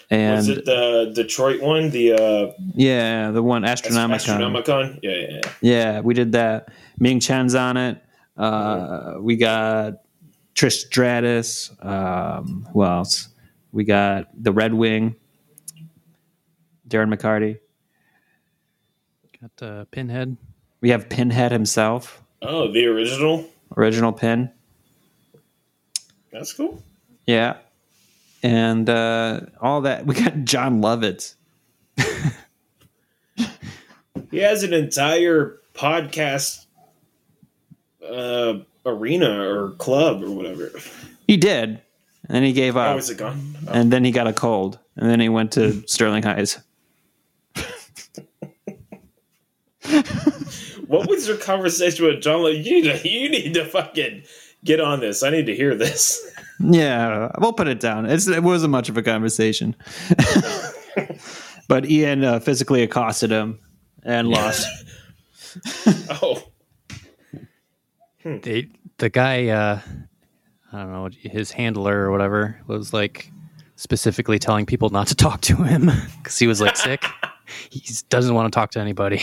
and 0.10 0.36
Was 0.36 0.49
it 0.49 0.65
the 0.65 1.12
Detroit 1.15 1.62
one? 1.62 1.89
The 1.91 2.13
uh, 2.13 2.51
yeah, 2.73 3.31
the 3.31 3.41
one 3.41 3.63
Astronomicon. 3.63 4.15
Astronomicon? 4.15 4.99
Yeah, 5.01 5.12
yeah, 5.12 5.27
yeah. 5.29 5.51
Yeah, 5.62 5.99
we 6.01 6.13
did 6.13 6.34
that. 6.34 6.69
Ming 6.99 7.21
Chen's 7.21 7.55
on 7.55 7.77
it. 7.77 8.03
Uh, 8.36 9.15
we 9.19 9.38
got 9.38 10.01
Trish 10.56 10.86
Stratus. 10.86 11.72
Um, 11.82 12.68
who 12.74 12.84
else? 12.84 13.30
We 13.72 13.84
got 13.84 14.28
the 14.42 14.52
Red 14.52 14.74
Wing. 14.74 15.16
Darren 16.88 17.14
McCarty. 17.14 17.58
Got 19.42 19.66
uh, 19.68 19.86
Pinhead. 19.92 20.36
We 20.82 20.90
have 20.90 21.08
Pinhead 21.10 21.52
himself, 21.52 22.22
Oh, 22.42 22.72
the 22.72 22.86
original. 22.88 23.46
original 23.78 24.12
Pin. 24.12 24.52
That's 26.32 26.52
cool. 26.54 26.82
Yeah, 27.26 27.58
and 28.44 28.90
uh, 28.90 29.42
all 29.62 29.82
that. 29.82 30.06
We 30.06 30.16
got 30.16 30.44
Jon 30.44 30.82
Lovitz. 30.82 31.36
He 34.30 34.38
has 34.38 34.64
an 34.64 34.74
entire 34.74 35.60
podcast 35.74 36.66
uh, 38.06 38.60
arena 38.86 39.30
or 39.50 39.72
club 39.72 40.24
or 40.24 40.32
whatever. 40.32 40.72
He 41.28 41.38
did, 41.38 41.70
and 42.28 42.36
then 42.36 42.44
he 42.44 42.54
gave 42.54 42.76
Oh, 42.78 42.82
up, 42.82 42.98
is 43.00 43.10
it 43.10 43.17
gone? 43.17 43.56
Oh. 43.67 43.72
and 43.74 43.91
then 43.91 44.04
he 44.04 44.12
got 44.12 44.28
a 44.28 44.34
cold, 44.34 44.80
and 44.96 45.10
then 45.10 45.20
he 45.20 45.30
went 45.30 45.52
to 45.54 45.84
Sterling 45.88 46.24
Heights. 46.24 46.60
What 50.88 51.08
was 51.08 51.26
your 51.28 51.38
conversation 51.38 52.06
with 52.06 52.22
Jon? 52.22 52.44
Like, 52.44 52.58
you 52.65 52.82
need 52.82 52.84
to, 53.02 53.10
you 53.10 53.30
need 53.30 53.54
to 53.54 53.63
fucking 53.65 54.24
get 54.65 54.82
on 54.82 55.00
this. 55.00 55.24
I 55.24 55.30
need 55.30 55.46
to 55.46 55.56
hear 55.56 55.74
this. 55.74 56.22
Yeah, 56.60 57.32
we'll 57.39 57.54
put 57.54 57.67
it 57.67 57.80
down. 57.80 58.06
It's, 58.06 58.28
it 58.28 58.44
wasn't 58.44 58.72
much 58.72 58.89
of 58.89 58.98
a 58.98 59.02
conversation. 59.02 59.76
but 61.70 61.89
Ian 61.89 62.24
uh, 62.24 62.39
physically 62.41 62.84
accosted 62.84 63.32
him 63.32 63.60
and 64.04 64.28
lost. 64.28 64.67
Oh, 66.22 66.41
They, 68.23 68.69
the 68.97 69.10
guy, 69.10 69.47
uh, 69.49 69.79
I 70.71 70.77
don't 70.79 70.91
know, 70.91 71.10
his 71.21 71.51
handler 71.51 72.05
or 72.05 72.12
whatever 72.12 72.60
was 72.67 72.93
like 72.93 73.31
specifically 73.75 74.38
telling 74.39 74.65
people 74.65 74.89
not 74.89 75.07
to 75.07 75.15
talk 75.15 75.41
to 75.41 75.55
him 75.63 75.89
because 76.17 76.38
he 76.38 76.47
was 76.47 76.62
like 76.62 76.77
sick. 76.77 77.03
He 77.69 77.81
doesn't 78.07 78.34
want 78.34 78.51
to 78.51 78.57
talk 78.57 78.71
to 78.71 78.79
anybody. 78.79 79.19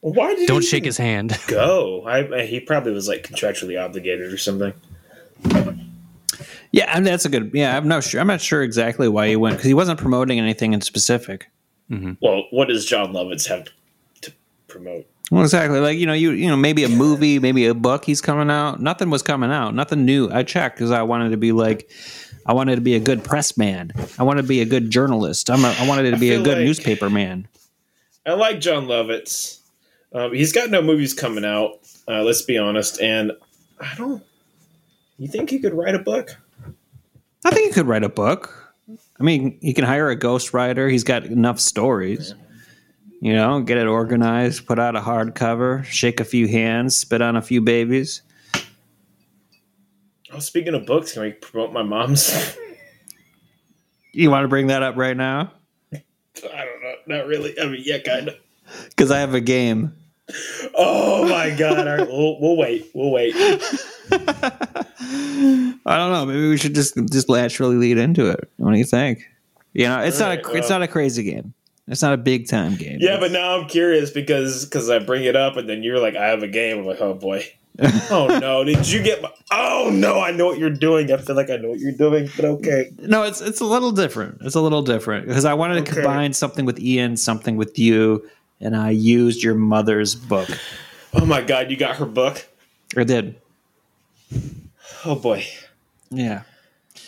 why 0.00 0.36
did 0.36 0.46
Don't 0.46 0.60
he 0.62 0.68
shake 0.68 0.84
his 0.84 0.96
hand. 0.96 1.36
go? 1.48 2.06
I, 2.06 2.46
he 2.46 2.60
probably 2.60 2.92
was 2.92 3.08
like 3.08 3.24
contractually 3.26 3.82
obligated 3.82 4.32
or 4.32 4.38
something. 4.38 4.72
yeah, 6.70 6.96
and 6.96 7.04
that's 7.04 7.24
a 7.24 7.28
good. 7.28 7.50
Yeah, 7.52 7.76
I'm 7.76 7.88
not 7.88 8.04
sure. 8.04 8.20
I'm 8.20 8.28
not 8.28 8.40
sure 8.40 8.62
exactly 8.62 9.08
why 9.08 9.26
he 9.28 9.34
went 9.34 9.56
because 9.56 9.66
he 9.66 9.74
wasn't 9.74 9.98
promoting 9.98 10.38
anything 10.38 10.72
in 10.72 10.82
specific. 10.82 11.50
Well, 12.20 12.44
what 12.52 12.68
does 12.68 12.86
Jon 12.86 13.12
Lovitz 13.12 13.48
have 13.48 13.66
to 14.20 14.32
promote? 14.68 15.06
Well, 15.30 15.42
exactly. 15.42 15.80
Like 15.80 15.98
you 15.98 16.06
know, 16.06 16.12
you 16.12 16.30
you 16.30 16.48
know, 16.48 16.56
maybe 16.56 16.84
a 16.84 16.88
movie, 16.88 17.38
maybe 17.38 17.66
a 17.66 17.74
book. 17.74 18.04
He's 18.04 18.20
coming 18.20 18.50
out. 18.50 18.80
Nothing 18.80 19.10
was 19.10 19.22
coming 19.22 19.50
out. 19.50 19.74
Nothing 19.74 20.04
new. 20.04 20.30
I 20.30 20.42
checked 20.44 20.76
because 20.76 20.92
I 20.92 21.02
wanted 21.02 21.30
to 21.30 21.36
be 21.36 21.52
like, 21.52 21.90
I 22.46 22.52
wanted 22.52 22.76
to 22.76 22.80
be 22.80 22.94
a 22.94 23.00
good 23.00 23.24
press 23.24 23.56
man. 23.56 23.92
I 24.18 24.22
wanted 24.22 24.42
to 24.42 24.48
be 24.48 24.60
a 24.60 24.64
good 24.64 24.90
journalist. 24.90 25.50
I'm 25.50 25.64
a, 25.64 25.74
I 25.78 25.86
wanted 25.88 26.10
to 26.12 26.16
be 26.16 26.30
a 26.30 26.42
good 26.42 26.58
like- 26.58 26.64
newspaper 26.64 27.10
man. 27.10 27.48
I 28.24 28.34
like 28.34 28.60
Jon 28.60 28.86
Lovitz. 28.86 29.60
Um, 30.12 30.32
he's 30.32 30.52
got 30.52 30.70
no 30.70 30.82
movies 30.82 31.14
coming 31.14 31.44
out. 31.44 31.78
Uh, 32.08 32.22
let's 32.22 32.42
be 32.42 32.58
honest, 32.58 33.00
and 33.00 33.32
I 33.80 33.94
don't. 33.96 34.22
You 35.18 35.28
think 35.28 35.50
he 35.50 35.58
could 35.58 35.74
write 35.74 35.94
a 35.94 35.98
book? 35.98 36.36
I 37.44 37.50
think 37.50 37.68
he 37.68 37.72
could 37.72 37.86
write 37.86 38.04
a 38.04 38.08
book. 38.08 38.74
I 39.18 39.22
mean, 39.22 39.58
he 39.60 39.72
can 39.72 39.84
hire 39.84 40.10
a 40.10 40.16
ghostwriter. 40.16 40.90
He's 40.90 41.04
got 41.04 41.24
enough 41.26 41.58
stories. 41.58 42.34
You 43.20 43.32
know, 43.32 43.60
get 43.60 43.78
it 43.78 43.86
organized, 43.86 44.66
put 44.66 44.78
out 44.78 44.94
a 44.94 45.00
hardcover, 45.00 45.84
shake 45.84 46.20
a 46.20 46.24
few 46.24 46.48
hands, 46.48 46.96
spit 46.96 47.22
on 47.22 47.36
a 47.36 47.42
few 47.42 47.60
babies. 47.60 48.22
Oh, 50.32 50.38
speaking 50.38 50.74
of 50.74 50.84
books, 50.86 51.12
can 51.12 51.22
we 51.22 51.32
promote 51.32 51.72
my 51.72 51.82
mom's? 51.82 52.56
You 54.12 54.30
want 54.30 54.44
to 54.44 54.48
bring 54.48 54.68
that 54.68 54.82
up 54.82 54.96
right 54.96 55.16
now? 55.16 55.52
I 55.92 55.98
don't 56.40 56.82
know. 56.82 56.94
Not 57.06 57.26
really. 57.26 57.58
I 57.60 57.66
mean, 57.66 57.82
yeah, 57.84 57.98
kind 57.98 58.28
of. 58.28 58.36
Because 58.88 59.10
I 59.10 59.18
have 59.18 59.34
a 59.34 59.40
game. 59.40 59.94
Oh 60.74 61.28
my 61.28 61.50
god! 61.50 61.86
All 61.86 61.96
right, 61.98 62.08
we'll, 62.08 62.40
we'll 62.40 62.56
wait. 62.56 62.90
We'll 62.94 63.10
wait. 63.10 63.34
I 64.10 65.74
don't 65.84 66.12
know. 66.12 66.24
Maybe 66.26 66.48
we 66.48 66.56
should 66.56 66.74
just 66.74 66.96
just 67.12 67.28
naturally 67.28 67.76
lead 67.76 67.98
into 67.98 68.28
it. 68.28 68.50
What 68.56 68.72
do 68.72 68.78
you 68.78 68.84
think? 68.84 69.20
You 69.72 69.84
know, 69.84 70.00
it's 70.00 70.18
not 70.18 70.38
Alright, 70.38 70.46
a 70.46 70.58
it's 70.58 70.70
not 70.70 70.82
a 70.82 70.88
crazy 70.88 71.22
game. 71.22 71.54
It's 71.88 72.02
not 72.02 72.12
a 72.14 72.16
big 72.16 72.48
time 72.48 72.74
game. 72.76 72.98
Yeah, 73.00 73.18
but 73.20 73.30
now 73.30 73.56
I'm 73.58 73.68
curious 73.68 74.10
because 74.10 74.64
because 74.64 74.90
I 74.90 74.98
bring 74.98 75.24
it 75.24 75.36
up 75.36 75.56
and 75.56 75.68
then 75.68 75.82
you're 75.82 76.00
like, 76.00 76.16
I 76.16 76.26
have 76.26 76.42
a 76.42 76.48
game. 76.48 76.78
I'm 76.78 76.84
like, 76.86 77.00
oh 77.00 77.14
boy. 77.14 77.44
oh 78.10 78.38
no! 78.40 78.64
Did 78.64 78.88
you 78.88 79.02
get? 79.02 79.20
My, 79.20 79.30
oh 79.52 79.90
no! 79.92 80.18
I 80.18 80.30
know 80.30 80.46
what 80.46 80.58
you're 80.58 80.70
doing. 80.70 81.12
I 81.12 81.18
feel 81.18 81.36
like 81.36 81.50
I 81.50 81.56
know 81.56 81.68
what 81.68 81.78
you're 81.78 81.92
doing, 81.92 82.30
but 82.34 82.46
okay. 82.46 82.90
no, 83.00 83.22
it's 83.22 83.42
it's 83.42 83.60
a 83.60 83.66
little 83.66 83.92
different. 83.92 84.38
It's 84.40 84.54
a 84.54 84.62
little 84.62 84.80
different 84.80 85.26
because 85.28 85.44
I 85.44 85.52
wanted 85.52 85.74
to 85.74 85.80
Okay. 85.92 86.00
combine 86.00 86.32
something 86.32 86.64
with 86.64 86.80
Ian, 86.80 87.18
something 87.18 87.56
with 87.58 87.78
you, 87.78 88.26
and 88.62 88.74
I 88.74 88.90
used 88.90 89.42
your 89.42 89.54
mother's 89.54 90.14
book. 90.14 90.48
Oh 91.12 91.26
my 91.26 91.42
god! 91.42 91.70
You 91.70 91.76
got 91.76 91.96
her 91.96 92.06
book. 92.06 92.46
I 92.96 93.04
did. 93.04 93.36
Oh 95.04 95.14
boy. 95.14 95.44
Yeah. 96.10 96.42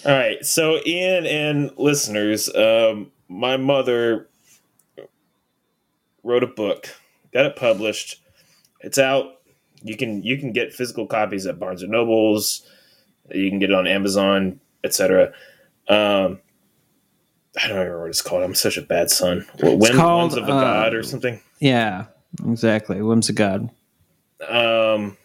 All 0.05 0.13
right, 0.13 0.45
so 0.45 0.81
Ian 0.87 1.25
and 1.27 1.71
listeners, 1.79 2.55
um, 2.55 3.11
my 3.29 3.57
mother 3.57 4.29
wrote 6.29 6.43
a 6.43 6.49
book, 6.49 6.89
got 7.33 7.47
it 7.47 7.57
published. 7.57 8.23
It's 8.81 8.99
out. 8.99 9.41
You 9.83 9.97
can 9.97 10.23
you 10.23 10.39
can 10.39 10.53
get 10.53 10.73
physical 10.73 11.07
copies 11.07 11.47
at 11.47 11.59
Barnes 11.59 11.83
and 11.83 11.93
Nobles. 11.93 12.69
You 13.31 13.49
can 13.51 13.59
get 13.59 13.71
it 13.71 13.75
on 13.75 13.87
Amazon, 13.87 14.61
etc. 14.85 15.33
Um, 15.89 16.41
I 17.57 17.67
don't 17.69 17.79
remember 17.79 18.01
what 18.01 18.11
it's 18.11 18.23
called. 18.23 18.43
I'm 18.43 18.55
such 18.55 18.77
a 18.77 18.83
bad 18.83 19.11
son. 19.11 19.47
Whim, 19.61 19.97
called, 19.97 20.33
Whims 20.33 20.37
of 20.37 20.49
a 20.49 20.53
uh, 20.53 20.61
God 20.61 20.95
or 20.95 21.03
something. 21.03 21.41
Yeah. 21.61 22.07
Exactly. 22.47 23.01
Whims 23.03 23.29
of 23.29 23.35
God. 23.35 23.71
Um, 24.47 25.17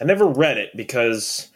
I 0.00 0.04
never 0.04 0.26
read 0.26 0.58
it 0.58 0.76
because 0.76 1.48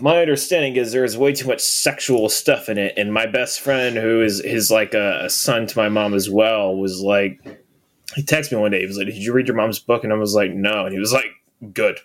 my 0.00 0.20
understanding 0.20 0.76
is 0.76 0.92
there 0.92 1.04
is 1.04 1.16
way 1.16 1.32
too 1.32 1.46
much 1.46 1.60
sexual 1.60 2.28
stuff 2.28 2.68
in 2.68 2.78
it, 2.78 2.94
and 2.96 3.12
my 3.12 3.26
best 3.26 3.60
friend, 3.60 3.96
who 3.96 4.22
is 4.22 4.40
is 4.40 4.70
like 4.70 4.94
a, 4.94 5.24
a 5.24 5.30
son 5.30 5.66
to 5.66 5.78
my 5.78 5.88
mom 5.88 6.14
as 6.14 6.28
well, 6.28 6.76
was 6.76 7.00
like, 7.00 7.40
he 8.14 8.22
texted 8.22 8.52
me 8.52 8.58
one 8.58 8.70
day. 8.70 8.80
He 8.80 8.86
was 8.86 8.98
like, 8.98 9.06
"Did 9.06 9.16
you 9.16 9.32
read 9.32 9.46
your 9.46 9.56
mom's 9.56 9.78
book?" 9.78 10.04
And 10.04 10.12
I 10.12 10.16
was 10.16 10.34
like, 10.34 10.52
"No." 10.52 10.84
And 10.84 10.92
he 10.92 10.98
was 10.98 11.12
like, 11.12 11.30
"Good," 11.72 12.00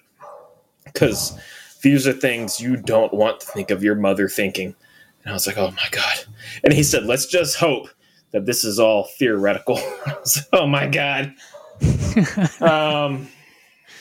because 0.86 1.38
these 1.82 2.08
are 2.08 2.14
things 2.14 2.60
you 2.60 2.78
don't 2.78 3.14
want 3.14 3.40
to 3.40 3.48
think 3.48 3.72
of 3.72 3.84
your 3.84 3.96
mother 3.96 4.30
thinking. 4.30 4.76
And 5.24 5.32
I 5.32 5.34
was 5.34 5.48
like, 5.48 5.58
"Oh 5.58 5.72
my 5.72 5.88
god!" 5.92 6.26
And 6.64 6.74
he 6.74 6.84
said, 6.84 7.06
"Let's 7.06 7.26
just 7.26 7.58
hope 7.58 7.90
that 8.32 8.46
this 8.46 8.64
is 8.64 8.80
all 8.80 9.06
theoretical." 9.18 9.80
Like, 10.06 10.46
"Oh 10.54 10.68
my 10.68 10.88
god!" 10.88 11.34
um, 12.62 13.28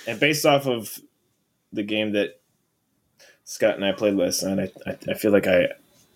and 0.06 0.20
based 0.20 0.44
off 0.44 0.66
of 0.66 0.98
the 1.72 1.82
game 1.82 2.12
that 2.12 2.39
Scott 3.50 3.74
and 3.74 3.84
I 3.84 3.90
played 3.90 4.14
last 4.14 4.44
night, 4.44 4.72
I, 4.86 4.90
I, 4.90 4.98
I 5.08 5.14
feel 5.14 5.32
like 5.32 5.48
I 5.48 5.70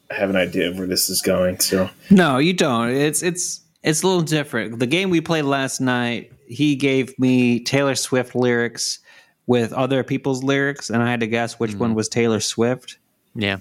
have 0.09 0.31
an 0.31 0.37
idea 0.37 0.69
of 0.69 0.79
where 0.79 0.87
this 0.87 1.11
is 1.11 1.21
going. 1.21 1.59
So 1.59 1.91
No, 2.09 2.39
you 2.39 2.53
don't. 2.53 2.91
It's 2.91 3.25
it's 3.25 3.61
it's 3.83 4.05
a 4.05 4.07
little 4.07 4.23
different. 4.23 4.79
The 4.79 4.87
game 4.87 5.11
we 5.11 5.21
played 5.21 5.43
last 5.43 5.81
night, 5.81 6.31
he 6.47 6.77
gave 6.77 7.19
me 7.19 7.59
Taylor 7.59 7.97
Swift 7.97 8.37
lyrics 8.37 9.01
with 9.49 9.73
other 9.73 10.05
people's 10.05 10.45
lyrics, 10.45 10.91
and 10.91 11.03
I 11.03 11.11
had 11.11 11.19
to 11.21 11.27
guess 11.27 11.59
which 11.59 11.75
one 11.75 11.91
hmm. 11.91 11.97
was 11.97 12.09
Taylor 12.09 12.39
Swift. 12.39 12.99
Yeah. 13.35 13.59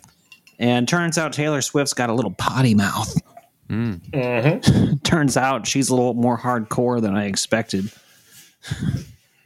And 0.59 0.88
turns 0.88 1.17
out 1.17 1.33
Taylor 1.33 1.62
Swift's 1.62 1.95
got 1.95 2.12
a 2.12 2.13
little 2.13 2.36
potty 2.38 2.75
mouth. 2.75 3.19
Hmm. 3.69 3.93
Mm-hmm. 4.12 4.97
turns 5.03 5.36
out 5.36 5.65
she's 5.65 5.89
a 5.89 5.95
little 5.95 6.13
more 6.13 6.38
hardcore 6.38 7.01
than 7.01 7.15
I 7.15 7.25
expected. 7.25 7.91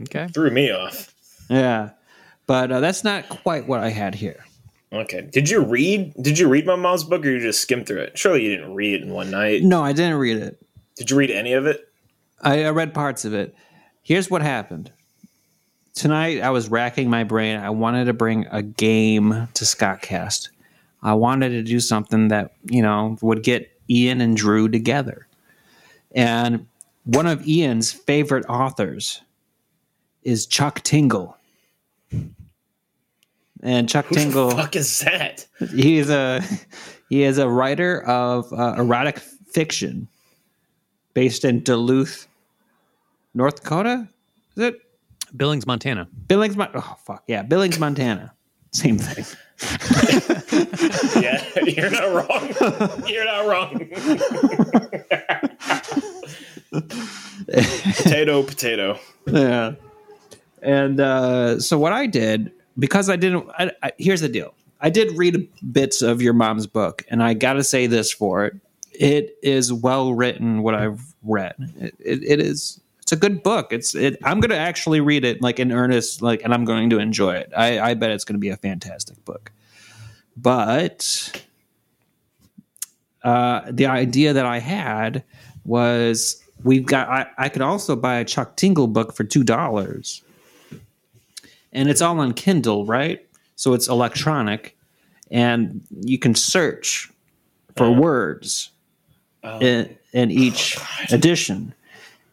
Okay. 0.02 0.28
threw 0.34 0.52
me 0.52 0.70
off. 0.70 1.14
Yeah, 1.50 1.92
but 2.48 2.72
uh, 2.72 2.80
that's 2.80 3.04
not 3.04 3.30
quite 3.30 3.68
what 3.68 3.82
I 3.82 3.90
had 3.90 4.16
here. 4.16 4.44
Okay. 4.92 5.22
Did 5.32 5.50
you 5.50 5.64
read? 5.64 6.14
Did 6.22 6.40
you 6.40 6.48
read 6.48 6.66
my 6.66 6.76
mom's 6.76 7.04
book, 7.04 7.26
or 7.26 7.30
you 7.30 7.40
just 7.40 7.62
skimmed 7.62 7.88
through 7.88 8.02
it? 8.02 8.18
Surely 8.18 8.44
you 8.44 8.56
didn't 8.56 8.74
read 8.74 8.96
it 8.96 9.04
in 9.04 9.12
one 9.12 9.30
night. 9.30 9.62
No, 9.62 9.84
I 9.84 9.94
didn't 9.94 10.16
read 10.16 10.38
it. 10.38 10.60
Did 10.96 11.12
you 11.12 11.18
read 11.18 11.30
any 11.30 11.54
of 11.54 11.68
it? 11.68 11.88
I, 12.42 12.64
I 12.64 12.70
read 12.70 12.94
parts 12.94 13.26
of 13.26 13.34
it. 13.34 13.54
Here's 14.02 14.32
what 14.32 14.42
happened. 14.42 14.92
Tonight, 15.94 16.42
I 16.42 16.52
was 16.52 16.70
racking 16.70 17.10
my 17.10 17.24
brain. 17.24 17.60
I 17.60 17.72
wanted 17.72 18.06
to 18.06 18.14
bring 18.14 18.46
a 18.52 18.62
game 18.62 19.50
to 19.54 19.66
Scottcast. 19.66 20.50
I 21.02 21.14
wanted 21.14 21.50
to 21.50 21.64
do 21.64 21.80
something 21.80 22.30
that, 22.30 22.54
you 22.66 22.82
know, 22.82 23.18
would 23.22 23.44
get 23.44 23.72
Ian 23.90 24.22
and 24.22 24.38
Drew 24.38 24.70
together. 24.70 25.28
And 26.14 26.68
one 27.04 27.28
of 27.28 27.48
Ian's 27.48 27.92
favorite 27.92 28.46
authors 28.48 29.22
is 30.24 30.46
Chuck 30.46 30.82
Tingle. 30.84 31.37
And 33.64 33.90
Chuck 33.90 34.06
Who 34.06 34.16
Tingle 34.16 34.50
the 34.50 34.56
fuck 34.56 34.76
is 34.76 35.00
that? 35.00 35.46
he 35.74 35.98
is 35.98 36.10
a 36.10 36.42
he 37.10 37.24
is 37.24 37.38
a 37.38 37.48
writer 37.50 38.04
of 38.04 38.52
uh, 38.54 38.76
erotic 38.78 39.20
fiction 39.20 40.08
based 41.14 41.44
in 41.44 41.62
Duluth, 41.64 42.28
North 43.34 43.64
Dakota. 43.64 44.08
Is 44.56 44.64
it 44.64 44.76
Billings, 45.36 45.66
Montana. 45.66 46.08
Billings? 46.28 46.56
Mon- 46.56 46.70
oh 46.76 46.96
fuck 47.04 47.24
yeah, 47.28 47.42
Billings, 47.42 47.80
Montana. 47.80 48.34
Same 48.74 48.98
thing. 49.00 49.26
Yeah, 51.22 51.42
you're 51.66 51.90
not 51.90 52.30
wrong. 52.30 53.08
You're 53.08 53.26
not 53.26 53.48
wrong. 53.48 53.90
potato, 57.96 58.44
potato. 58.44 59.00
yeah. 59.26 59.74
And 60.62 61.00
uh, 61.00 61.60
so 61.60 61.78
what 61.78 61.94
I 61.94 62.06
did 62.08 62.52
because 62.80 63.10
I 63.10 63.16
didn't. 63.16 63.50
I, 63.58 63.72
I, 63.84 63.92
here's 63.98 64.22
the 64.22 64.30
deal. 64.30 64.54
I 64.80 64.90
did 64.90 65.18
read 65.18 65.50
bits 65.72 66.02
of 66.02 66.22
your 66.22 66.34
mom's 66.34 66.68
book, 66.68 67.04
and 67.10 67.24
I 67.24 67.34
got 67.34 67.54
to 67.54 67.64
say 67.64 67.88
this 67.88 68.12
for 68.12 68.46
it: 68.46 68.56
it 68.92 69.38
is 69.42 69.74
well 69.74 70.14
written. 70.14 70.64
What 70.64 70.76
I've 70.76 71.02
read, 71.24 71.56
it, 71.78 71.96
it, 72.00 72.24
it 72.24 72.40
is. 72.40 72.80
It's 73.02 73.12
a 73.12 73.16
good 73.16 73.42
book. 73.42 73.72
It's. 73.72 73.96
It, 73.96 74.18
I'm 74.24 74.40
going 74.40 74.52
to 74.52 74.58
actually 74.58 75.02
read 75.02 75.24
it 75.26 75.42
like 75.42 75.60
in 75.60 75.72
earnest, 75.72 76.22
like, 76.22 76.44
and 76.44 76.54
I'm 76.54 76.66
going 76.66 76.90
to 76.90 77.00
enjoy 77.00 77.36
it. 77.36 77.52
I, 77.56 77.80
I 77.80 77.94
bet 77.94 78.12
it's 78.12 78.24
going 78.24 78.36
to 78.36 78.40
be 78.40 78.50
a 78.50 78.58
fantastic 78.58 79.24
book. 79.26 79.52
But 80.36 81.44
uh, 83.24 83.62
the 83.72 83.88
idea 83.88 84.34
that 84.34 84.46
I 84.46 84.60
had 84.60 85.24
was 85.64 86.44
we've 86.64 86.86
got. 86.86 87.08
I, 87.10 87.28
I 87.38 87.50
could 87.50 87.62
also 87.62 87.96
buy 87.96 88.18
a 88.18 88.26
Chuck 88.26 88.58
Tingle 88.58 88.88
book 88.88 89.16
for 89.16 89.24
two 89.24 89.44
dollars 89.44 90.22
and 91.78 91.90
it's 91.90 92.02
all 92.02 92.20
on 92.20 92.34
Kindle, 92.34 92.86
right? 92.86 93.24
So 93.56 93.74
it's 93.74 93.88
electronic, 93.88 94.76
and 95.30 95.82
you 96.02 96.18
can 96.18 96.34
search 96.34 97.10
for 97.76 97.92
words 97.92 98.72
in, 99.62 99.96
in 100.12 100.32
each 100.32 100.78
edition, 101.12 101.76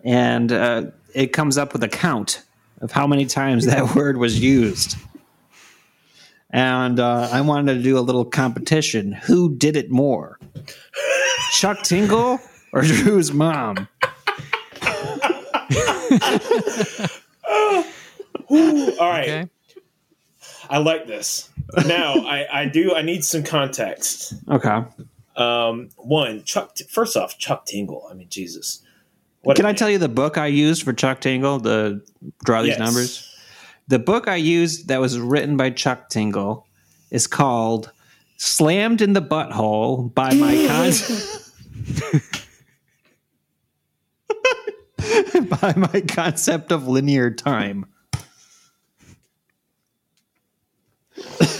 and 0.02 0.50
uh, 0.50 0.86
it 1.14 1.34
comes 1.34 1.58
up 1.58 1.74
with 1.74 1.82
a 1.82 1.88
count 1.88 2.42
of 2.80 2.90
how 2.90 3.06
many 3.06 3.26
times 3.26 3.66
that 3.66 3.94
word 3.94 4.16
was 4.16 4.40
used. 4.40 4.96
And 6.50 6.98
uh, 6.98 7.28
I 7.30 7.42
wanted 7.42 7.74
to 7.74 7.82
do 7.82 7.98
a 7.98 8.00
little 8.00 8.24
competition. 8.24 9.12
Who 9.12 9.54
did 9.54 9.76
it 9.76 9.90
more, 9.90 10.38
Chuck 11.52 11.82
Tingle 11.82 12.38
or 12.72 12.82
Drew's 12.82 13.32
mom? 13.32 13.88
All 18.50 19.10
right, 19.10 19.28
Okay. 19.28 19.48
I 20.68 20.78
like 20.78 21.06
this. 21.06 21.48
Now, 21.86 22.14
I, 22.26 22.46
I 22.62 22.66
do. 22.66 22.94
I 22.94 23.02
need 23.02 23.24
some 23.24 23.42
context. 23.42 24.34
Okay. 24.50 24.82
Um, 25.36 25.88
one, 25.96 26.42
Chuck. 26.44 26.76
First 26.88 27.16
off, 27.16 27.38
Chuck 27.38 27.66
Tingle. 27.66 28.06
I 28.10 28.14
mean, 28.14 28.28
Jesus. 28.28 28.82
What 29.42 29.56
Can 29.56 29.66
I 29.66 29.72
tell 29.74 29.90
you 29.90 29.98
the 29.98 30.08
book 30.08 30.38
I 30.38 30.46
used 30.46 30.82
for 30.84 30.92
Chuck 30.92 31.20
Tingle 31.20 31.60
to 31.60 32.00
draw 32.44 32.62
these 32.62 32.70
Yes. 32.70 32.78
numbers? 32.78 33.36
The 33.88 33.98
book 33.98 34.26
I 34.28 34.36
used 34.36 34.88
that 34.88 35.00
was 35.00 35.18
written 35.18 35.56
by 35.58 35.70
Chuck 35.70 36.08
Tingle 36.08 36.66
is 37.10 37.26
called 37.26 37.92
Slammed 38.38 39.02
in 39.02 39.12
the 39.12 39.20
Butthole 39.20 40.14
by 40.14 40.32
my 40.34 40.54
con- 40.66 40.92
by 45.60 45.74
my 45.76 46.00
concept 46.02 46.72
of 46.72 46.88
linear 46.88 47.30
time. 47.30 47.84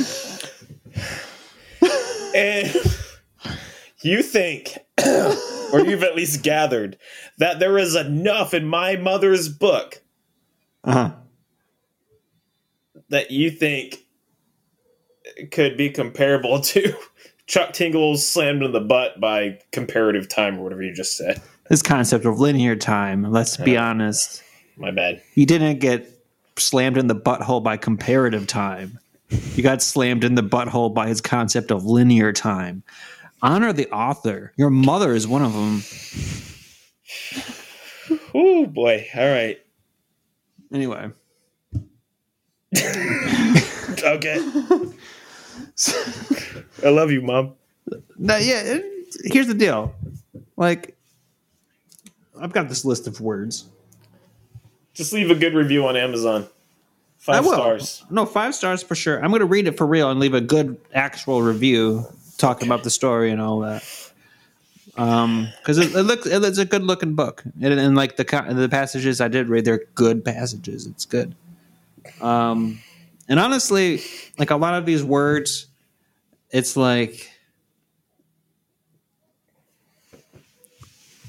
And 2.35 2.75
you 4.03 4.21
think, 4.23 4.77
or 5.73 5.81
you've 5.87 6.03
at 6.03 6.17
least 6.17 6.43
gathered, 6.43 6.99
that 7.39 7.61
there 7.61 7.79
is 7.79 7.95
enough 7.95 8.53
in 8.55 8.67
my 8.67 8.97
mother's 8.97 9.49
book 9.49 10.03
Uh-huh. 10.83 11.13
that 13.11 13.31
you 13.31 13.51
think 13.53 13.99
could 15.53 15.77
be 15.77 15.91
comparable 15.91 16.61
to 16.61 16.95
Chuck 17.47 17.73
Tingle's 17.73 18.27
slammed 18.27 18.65
in 18.65 18.73
the 18.73 18.81
butt 18.81 19.21
by 19.21 19.61
comparative 19.71 20.29
time 20.29 20.59
or 20.59 20.65
whatever 20.65 20.83
you 20.83 20.93
just 20.93 21.17
said. 21.17 21.41
This 21.69 21.83
concept 21.83 22.25
of 22.25 22.41
linear 22.41 22.75
time, 22.75 23.31
let's 23.31 23.57
be 23.59 23.77
honest, 23.77 24.43
My 24.77 24.91
bad. 24.91 25.23
you 25.35 25.47
didn't 25.47 25.79
get 25.79 26.11
slammed 26.57 26.97
in 26.99 27.07
the 27.07 27.15
butthole 27.15 27.63
by 27.63 27.77
comparative 27.77 28.47
time. 28.49 28.99
You 29.31 29.63
got 29.63 29.83
slammed 29.83 30.25
in 30.25 30.35
the 30.35 30.43
butthole 30.43 30.93
by 30.95 31.09
his 31.09 31.21
concept 31.21 31.71
of 31.71 31.85
linear 31.85 32.33
time. 32.33 32.83
Honor 33.43 33.73
the 33.73 33.91
author. 33.91 34.53
Your 34.57 34.71
mother 34.71 35.15
is 35.15 35.27
one 35.27 35.43
of 35.43 35.53
them. 35.53 35.83
Oh 38.35 38.67
boy. 38.67 39.07
All 39.17 39.27
right. 39.31 39.61
Anyway, 40.73 41.11
Okay. 44.03 44.39
I 46.85 46.89
love 46.91 47.11
you, 47.13 47.23
mom. 47.23 47.55
no, 48.19 48.37
yeah. 48.37 48.79
Here's 49.25 49.47
the 49.47 49.55
deal. 49.55 49.95
Like, 50.57 50.97
I've 52.41 52.53
got 52.53 52.69
this 52.69 52.85
list 52.85 53.07
of 53.07 53.21
words. 53.21 53.67
Just 54.95 55.13
leave 55.13 55.31
a 55.31 55.35
good 55.35 55.55
review 55.55 55.87
on 55.87 55.97
Amazon. 55.97 56.49
I 57.27 57.41
Five 57.41 57.47
stars. 57.47 58.05
No, 58.11 58.27
five 58.27 58.55
stars 58.55 58.83
for 58.83 58.95
sure. 58.95 59.23
I'm 59.23 59.31
going 59.31 59.41
to 59.41 59.47
read 59.47 59.67
it 59.67 59.79
for 59.79 59.87
real 59.87 60.11
and 60.11 60.21
leave 60.21 60.35
a 60.35 60.43
good 60.43 60.77
actual 60.93 61.41
review 61.41 62.07
talking 62.37 62.69
about 62.69 62.83
the 62.83 62.91
story 62.91 63.31
and 63.31 63.41
all 63.41 63.61
that. 63.61 63.83
Um, 64.97 65.49
because 65.59 65.79
it, 65.79 65.95
it 65.95 66.03
looks 66.03 66.27
it's 66.27 66.59
a 66.59 66.65
good 66.65 66.85
looking 66.85 67.15
book, 67.15 67.43
and, 67.61 67.75
and 67.75 67.97
like 67.97 68.17
the 68.17 68.25
the 68.51 68.69
passages 68.69 69.21
I 69.21 69.29
did 69.29 69.49
read, 69.49 69.65
they're 69.65 69.85
good 69.95 70.25
passages. 70.25 70.87
It's 70.87 71.05
good. 71.05 71.35
Um, 72.21 72.81
and 73.29 73.41
honestly, 73.41 74.03
like 74.39 74.51
a 74.51 74.57
lot 74.57 74.75
of 74.75 74.87
these 74.87 75.03
words, 75.03 75.67
it's 76.51 76.77
like 76.77 77.31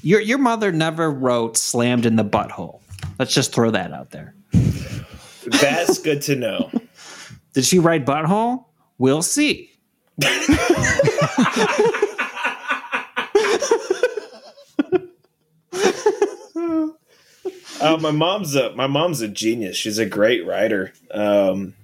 your 0.02 0.20
your 0.20 0.38
mother 0.38 0.70
never 0.70 1.10
wrote 1.10 1.56
"slammed 1.56 2.06
in 2.06 2.16
the 2.16 2.24
butthole." 2.24 2.80
Let's 3.18 3.34
just 3.34 3.52
throw 3.52 3.70
that 3.72 3.92
out 3.92 4.10
there. 4.10 4.34
That's 5.46 5.98
good 5.98 6.22
to 6.22 6.36
know. 6.36 6.70
Did 7.52 7.64
she 7.64 7.78
write 7.78 8.04
butthole? 8.04 8.64
We'll 8.98 9.22
see. 9.22 9.70
Uh, 17.80 17.98
my 18.00 18.10
mom's 18.10 18.54
a 18.56 18.74
my 18.74 18.86
mom's 18.86 19.20
a 19.20 19.28
genius. 19.28 19.76
She's 19.76 19.98
a 19.98 20.06
great 20.06 20.46
writer. 20.46 20.92
Um, 21.10 21.74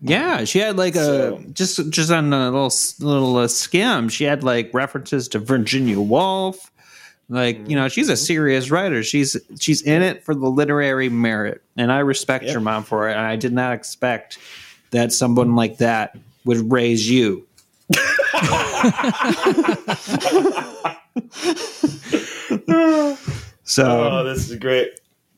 Yeah, 0.00 0.44
she 0.44 0.58
had 0.60 0.76
like 0.76 0.94
a 0.94 1.04
So- 1.04 1.44
just 1.52 1.90
just 1.90 2.10
on 2.10 2.32
a 2.32 2.50
little 2.50 2.72
little 3.00 3.36
uh, 3.36 3.48
skim. 3.48 4.08
She 4.08 4.24
had 4.24 4.44
like 4.44 4.70
references 4.72 5.26
to 5.28 5.38
Virginia 5.40 6.00
Woolf. 6.00 6.70
Like 7.28 7.68
you 7.68 7.74
know, 7.76 7.88
she's 7.88 8.08
a 8.10 8.16
serious 8.16 8.70
writer. 8.70 9.02
She's 9.02 9.36
she's 9.58 9.80
in 9.82 10.02
it 10.02 10.22
for 10.24 10.34
the 10.34 10.48
literary 10.48 11.08
merit, 11.08 11.62
and 11.76 11.90
I 11.90 12.00
respect 12.00 12.44
Yeah. 12.44 12.52
your 12.52 12.60
mom 12.60 12.84
for 12.84 13.08
it. 13.08 13.12
And 13.12 13.20
I 13.26 13.36
did 13.36 13.52
not 13.52 13.72
expect 13.74 14.38
that 14.90 15.12
someone 15.12 15.56
like 15.56 15.78
that 15.78 16.16
would 16.44 16.70
raise 16.70 17.08
you. 17.10 17.46
so 23.64 24.10
oh, 24.10 24.24
this 24.24 24.50
is 24.50 24.56
great. 24.56 24.90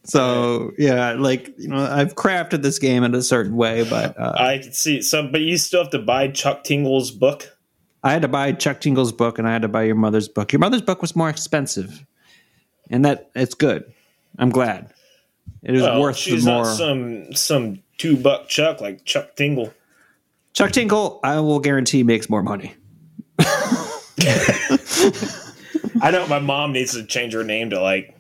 so 0.05 0.73
yeah, 0.79 1.13
like 1.13 1.55
you 1.59 1.69
know, 1.69 1.79
I've 1.79 2.15
crafted 2.15 2.63
this 2.63 2.79
game 2.79 3.05
in 3.05 3.15
a 3.15 3.23
certain 3.23 3.57
way, 3.57 3.89
but 3.89 4.19
uh, 4.19 4.35
I 4.37 4.59
can 4.59 4.73
see 4.73 5.01
some, 5.03 5.31
but 5.33 5.41
you 5.41 5.57
still 5.57 5.83
have 5.83 5.93
to 5.93 5.99
buy 5.99 6.29
Chuck 6.29 6.65
Tingle's 6.65 7.11
book. 7.11 7.56
I 8.07 8.13
had 8.13 8.23
to 8.23 8.29
buy 8.29 8.53
Chuck 8.53 8.81
Tingle's 8.81 9.11
book 9.11 9.41
and 9.41 9.49
I 9.49 9.53
had 9.53 9.63
to 9.63 9.69
buy 9.69 9.83
your 9.83 9.97
mother's 9.97 10.29
book. 10.29 10.53
Your 10.53 10.61
mother's 10.61 10.81
book 10.81 11.03
was 11.03 11.17
more 11.17 11.29
expensive, 11.29 12.07
and 12.89 13.05
that 13.05 13.33
it's 13.35 13.55
good. 13.55 13.93
I'm 14.39 14.51
glad. 14.51 14.93
It 15.65 15.75
is 15.75 15.83
Well, 15.83 16.01
worth 16.01 16.15
the 16.15 16.21
she's 16.23 16.47
more. 16.47 16.63
not 16.63 16.77
some 16.77 17.33
some 17.35 17.83
two 17.99 18.17
buck 18.17 18.47
Chuck 18.47 18.81
like 18.81 19.05
Chuck 19.05 19.35
Tingle. 19.35 19.75
Chuck 20.53 20.71
Tingle, 20.71 21.19
I 21.25 21.41
will 21.41 21.59
guarantee 21.59 22.05
makes 22.05 22.31
more 22.31 22.45
money. 22.45 22.75
I 23.41 24.01
know 26.13 26.29
my 26.29 26.39
mom 26.39 26.75
needs 26.75 26.93
to 26.93 27.05
change 27.05 27.33
her 27.33 27.43
name 27.43 27.71
to 27.71 27.81
like 27.81 28.17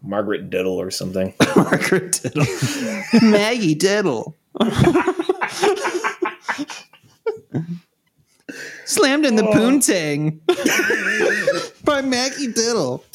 Margaret 0.00 0.48
Diddle 0.48 0.80
or 0.80 0.92
something. 0.92 1.34
Margaret 1.56 2.20
Diddle, 2.22 2.46
Maggie 3.20 3.74
Diddle. 3.74 4.36
Slammed 8.88 9.26
in 9.26 9.36
the 9.36 9.46
Oh. 9.46 9.52
poontang 9.52 10.40
by 11.84 12.00
Maggie 12.02 12.52
Diddle. 12.52 13.04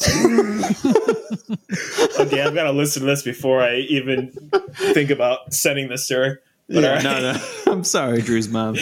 Okay, 2.20 2.40
I've 2.42 2.54
got 2.54 2.64
to 2.64 2.72
listen 2.72 3.00
to 3.00 3.06
this 3.06 3.22
before 3.22 3.60
I 3.60 3.78
even 3.88 4.30
think 4.76 5.10
about 5.10 5.52
sending 5.52 5.88
this 5.88 6.06
to 6.08 6.14
her. 6.14 6.42
But 6.68 6.82
Yeah, 6.82 6.94
right. 6.94 7.02
no, 7.04 7.32
no. 7.32 7.48
I'm 7.72 7.82
sorry, 7.84 8.22
Drew's 8.22 8.48
mom. 8.48 8.76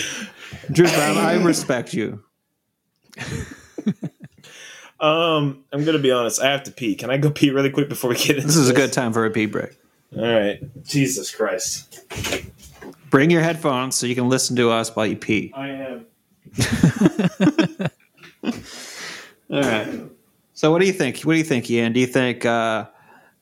Drew's 0.71 0.93
mom, 0.93 1.17
I 1.19 1.43
respect 1.43 1.95
you. 1.95 2.23
Um, 5.01 5.65
I'm 5.73 5.85
gonna 5.85 5.99
be 5.99 6.13
honest. 6.13 6.41
I 6.41 6.51
have 6.53 6.63
to 6.65 6.71
pee. 6.71 6.95
Can 6.95 7.11
I 7.11 7.17
go 7.17 7.31
pee 7.31 7.51
really 7.51 7.71
quick 7.71 7.89
before 7.89 8.11
we 8.11 8.17
get 8.17 8.37
into 8.37 8.47
This 8.47 8.57
is 8.57 8.69
a 8.71 8.75
good 8.75 8.93
time 8.93 9.13
for 9.13 9.25
a 9.25 9.31
pee 9.31 9.47
break. 9.47 9.77
All 10.17 10.23
right. 10.23 10.61
Jesus 10.85 11.35
Christ. 11.35 12.01
Bring 13.11 13.31
your 13.31 13.43
headphones 13.43 13.97
so 13.97 14.07
you 14.07 14.15
can 14.15 14.29
listen 14.29 14.55
to 14.57 14.71
us 14.71 14.95
while 14.95 15.07
you 15.07 15.17
pee. 15.17 15.53
I 15.57 15.69
am. 15.69 16.07
All 18.45 19.61
right. 19.61 20.03
So 20.55 20.71
what 20.71 20.81
do 20.81 20.87
you 20.87 20.93
think? 20.93 21.21
What 21.23 21.33
do 21.33 21.39
you 21.39 21.45
think, 21.45 21.71
Ian? 21.71 21.93
Do 21.93 22.01
you 22.01 22.07
think 22.07 22.45
uh, 22.47 22.87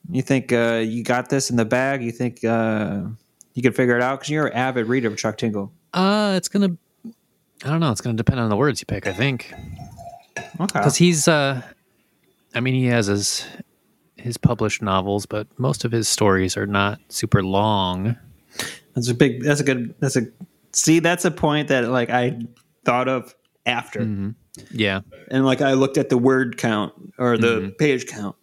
you 0.09 0.21
think 0.21 0.51
uh, 0.51 0.81
you 0.85 1.03
got 1.03 1.29
this 1.29 1.49
in 1.49 1.55
the 1.55 1.65
bag? 1.65 2.03
You 2.03 2.11
think 2.11 2.43
uh, 2.43 3.01
you 3.53 3.61
can 3.61 3.73
figure 3.73 3.95
it 3.95 4.01
out? 4.01 4.19
Because 4.19 4.29
you're 4.29 4.47
an 4.47 4.53
avid 4.53 4.87
reader 4.87 5.07
of 5.09 5.17
Chuck 5.17 5.37
Tingle. 5.37 5.71
Uh, 5.93 6.33
it's 6.35 6.47
gonna. 6.47 6.75
I 7.63 7.69
don't 7.69 7.79
know. 7.79 7.91
It's 7.91 8.01
gonna 8.01 8.17
depend 8.17 8.39
on 8.39 8.49
the 8.49 8.57
words 8.57 8.81
you 8.81 8.85
pick. 8.85 9.07
I 9.07 9.13
think 9.13 9.53
Okay. 10.59 10.79
because 10.79 10.95
he's. 10.97 11.27
Uh, 11.27 11.61
I 12.55 12.59
mean, 12.59 12.73
he 12.73 12.85
has 12.87 13.07
his 13.07 13.45
his 14.17 14.37
published 14.37 14.81
novels, 14.81 15.25
but 15.25 15.47
most 15.59 15.85
of 15.85 15.91
his 15.91 16.07
stories 16.07 16.57
are 16.57 16.67
not 16.67 16.99
super 17.09 17.43
long. 17.43 18.17
That's 18.95 19.09
a 19.09 19.13
big. 19.13 19.43
That's 19.43 19.61
a 19.61 19.63
good. 19.63 19.93
That's 19.99 20.15
a. 20.15 20.23
See, 20.73 20.99
that's 20.99 21.25
a 21.25 21.31
point 21.31 21.67
that 21.67 21.89
like 21.89 22.09
I 22.09 22.39
thought 22.85 23.07
of 23.07 23.33
after, 23.65 24.33
Yeah, 24.71 25.01
and 25.29 25.45
like 25.45 25.61
I 25.61 25.73
looked 25.73 25.97
at 25.97 26.09
the 26.09 26.17
word 26.17 26.57
count 26.57 26.93
or 27.17 27.37
the 27.37 27.73
page 27.77 28.07
count, 28.07 28.35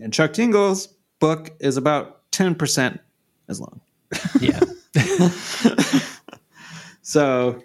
and 0.00 0.12
Chuck 0.12 0.32
Tingle's 0.32 0.88
book 1.20 1.50
is 1.60 1.76
about 1.76 2.30
ten 2.30 2.54
percent 2.54 3.00
as 3.48 3.60
long. 3.60 3.80
yeah. 4.40 4.60
So 7.02 7.62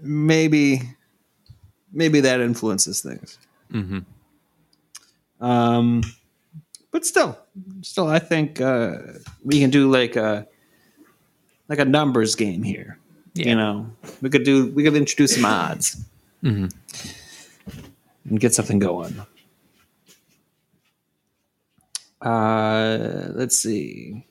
maybe 0.00 0.80
maybe 1.92 2.20
that 2.20 2.40
influences 2.40 3.02
things. 3.02 3.38
Mhm. 3.70 4.06
Um, 5.40 6.02
but 6.90 7.04
still, 7.04 7.38
still, 7.82 8.06
I 8.08 8.18
think 8.18 8.62
uh, 8.62 8.96
we 9.44 9.60
can 9.60 9.68
do 9.68 9.90
like 9.90 10.16
a 10.16 10.46
like 11.68 11.78
a 11.78 11.84
numbers 11.84 12.34
game 12.34 12.62
here. 12.62 12.98
Yeah. 13.38 13.48
You 13.50 13.56
know, 13.56 13.90
we 14.20 14.30
could 14.30 14.44
do 14.44 14.66
we 14.72 14.82
could 14.82 14.96
introduce 14.96 15.34
some 15.36 15.44
odds 15.44 15.96
Mhm. 16.42 16.72
and 18.28 18.40
get 18.40 18.54
something 18.54 18.78
going. 18.78 19.14
Uh, 22.20 23.28
let's 23.34 23.56
see. 23.56 24.24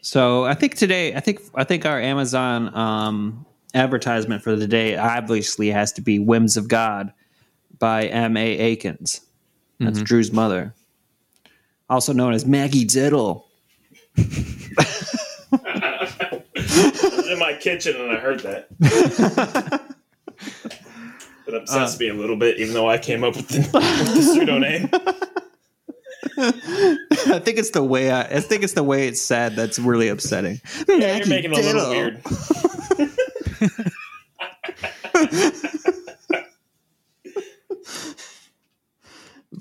So 0.00 0.44
I 0.44 0.54
think 0.54 0.74
today, 0.74 1.14
I 1.14 1.20
think 1.20 1.40
I 1.54 1.64
think 1.64 1.86
our 1.86 2.00
Amazon 2.00 2.74
um, 2.76 3.46
advertisement 3.74 4.42
for 4.42 4.56
the 4.56 4.66
day 4.66 4.96
obviously 4.96 5.68
has 5.70 5.92
to 5.92 6.00
be 6.00 6.18
"Whims 6.18 6.56
of 6.56 6.68
God" 6.68 7.12
by 7.78 8.06
M. 8.06 8.36
A. 8.36 8.58
Akins. 8.58 9.20
That's 9.78 10.00
Drew's 10.02 10.32
mother, 10.32 10.74
also 11.90 12.12
known 12.12 12.34
as 12.34 12.46
Maggie 12.46 12.84
Diddle. 12.84 13.44
In 17.32 17.38
my 17.38 17.54
kitchen 17.54 17.96
and 17.98 18.10
I 18.10 18.16
heard 18.16 18.40
that. 18.40 18.66
it 21.46 21.54
upsets 21.54 21.98
me 21.98 22.08
a 22.08 22.14
little 22.14 22.36
bit, 22.36 22.58
even 22.58 22.74
though 22.74 22.88
I 22.88 22.98
came 22.98 23.24
up 23.24 23.36
with 23.36 23.48
the, 23.48 23.60
with 23.72 24.14
the 24.14 24.22
pseudonym. 24.22 24.90
I 27.34 27.38
think 27.38 27.58
it's 27.58 27.70
the 27.70 27.82
way 27.82 28.10
I, 28.10 28.22
I 28.22 28.40
think 28.40 28.64
it's 28.64 28.74
the 28.74 28.82
way 28.82 29.08
it's 29.08 29.20
said 29.22 29.56
that's 29.56 29.78
really 29.78 30.08
upsetting. 30.08 30.60
Yeah, 30.88 30.96
Maggie 30.96 31.18
you're 31.18 31.28
making 31.28 31.52
it 31.52 31.58
a 31.58 31.62
little 31.62 31.90
weird. 31.90 32.22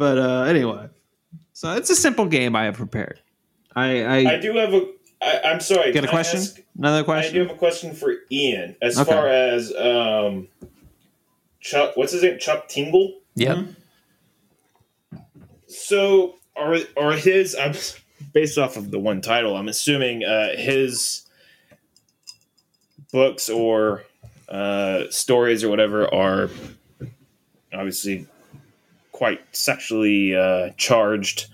But 0.01 0.17
uh, 0.17 0.43
anyway, 0.45 0.89
so 1.53 1.73
it's 1.73 1.91
a 1.91 1.95
simple 1.95 2.25
game 2.25 2.55
I 2.55 2.63
have 2.63 2.75
prepared. 2.75 3.19
I, 3.75 4.03
I, 4.03 4.17
I 4.33 4.37
do 4.37 4.55
have 4.55 4.73
a. 4.73 4.87
I, 5.21 5.39
I'm 5.45 5.59
sorry. 5.59 5.91
get 5.91 6.03
a 6.03 6.07
question. 6.07 6.39
ask- 6.39 6.59
Another 6.77 7.03
question? 7.03 7.31
I 7.31 7.33
do 7.33 7.41
have 7.47 7.51
a 7.55 7.59
question 7.59 7.93
for 7.93 8.13
Ian. 8.31 8.75
As 8.81 8.97
Okay. 8.99 9.11
far 9.11 9.27
as 9.27 9.73
um, 9.75 10.47
Chuck, 11.59 11.95
what's 11.95 12.11
his 12.11 12.23
name? 12.23 12.39
Chuck 12.39 12.67
Tingle. 12.67 13.19
Yep. 13.35 13.65
So 15.67 16.35
are 16.55 16.77
are 16.97 17.13
his? 17.13 17.55
I'm 17.55 17.73
based 18.33 18.57
off 18.57 18.77
of 18.77 18.91
the 18.91 18.99
one 18.99 19.21
title. 19.21 19.55
I'm 19.55 19.67
assuming 19.67 20.23
uh, 20.23 20.55
his 20.55 21.23
books 23.11 23.49
or 23.49 24.03
uh, 24.49 25.03
stories 25.09 25.63
or 25.63 25.69
whatever 25.69 26.11
are 26.13 26.49
obviously 27.73 28.25
quite 29.11 29.41
sexually 29.55 30.35
uh, 30.35 30.69
charged. 30.77 31.47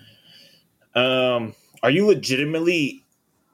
Um, 0.96 1.54
are 1.84 1.92
you 1.92 2.08
legitimately 2.08 3.04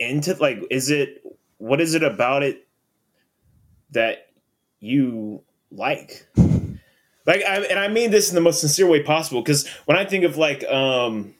into 0.09 0.33
like? 0.35 0.59
Is 0.71 0.89
it 0.89 1.23
what 1.57 1.79
is 1.81 1.93
it 1.95 2.03
about 2.03 2.43
it 2.43 2.67
that 3.91 4.27
you 4.79 5.41
like? 5.71 6.27
Like, 7.25 7.41
I, 7.45 7.59
and 7.69 7.79
I 7.79 7.87
mean 7.87 8.11
this 8.11 8.27
in 8.29 8.35
the 8.35 8.41
most 8.41 8.59
sincere 8.59 8.85
way 8.87 9.01
possible 9.01 9.41
because 9.41 9.65
when 9.85 9.97
I 9.97 10.03
think 10.03 10.25
of 10.25 10.35
like 10.35 10.63
um, 10.65 11.33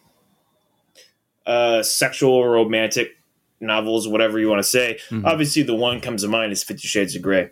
uh, 1.46 1.84
sexual 1.84 2.32
or 2.32 2.52
romantic 2.52 3.18
novels, 3.60 4.08
whatever 4.08 4.40
you 4.40 4.48
want 4.48 4.60
to 4.60 4.68
say, 4.68 5.00
Mhm. 5.10 5.26
obviously 5.26 5.62
the 5.64 5.76
one 5.76 6.00
comes 6.00 6.22
to 6.24 6.30
mind 6.30 6.54
is 6.54 6.64
Fifty 6.64 6.88
Shades 6.88 7.16
of 7.18 7.22
Grey. 7.22 7.50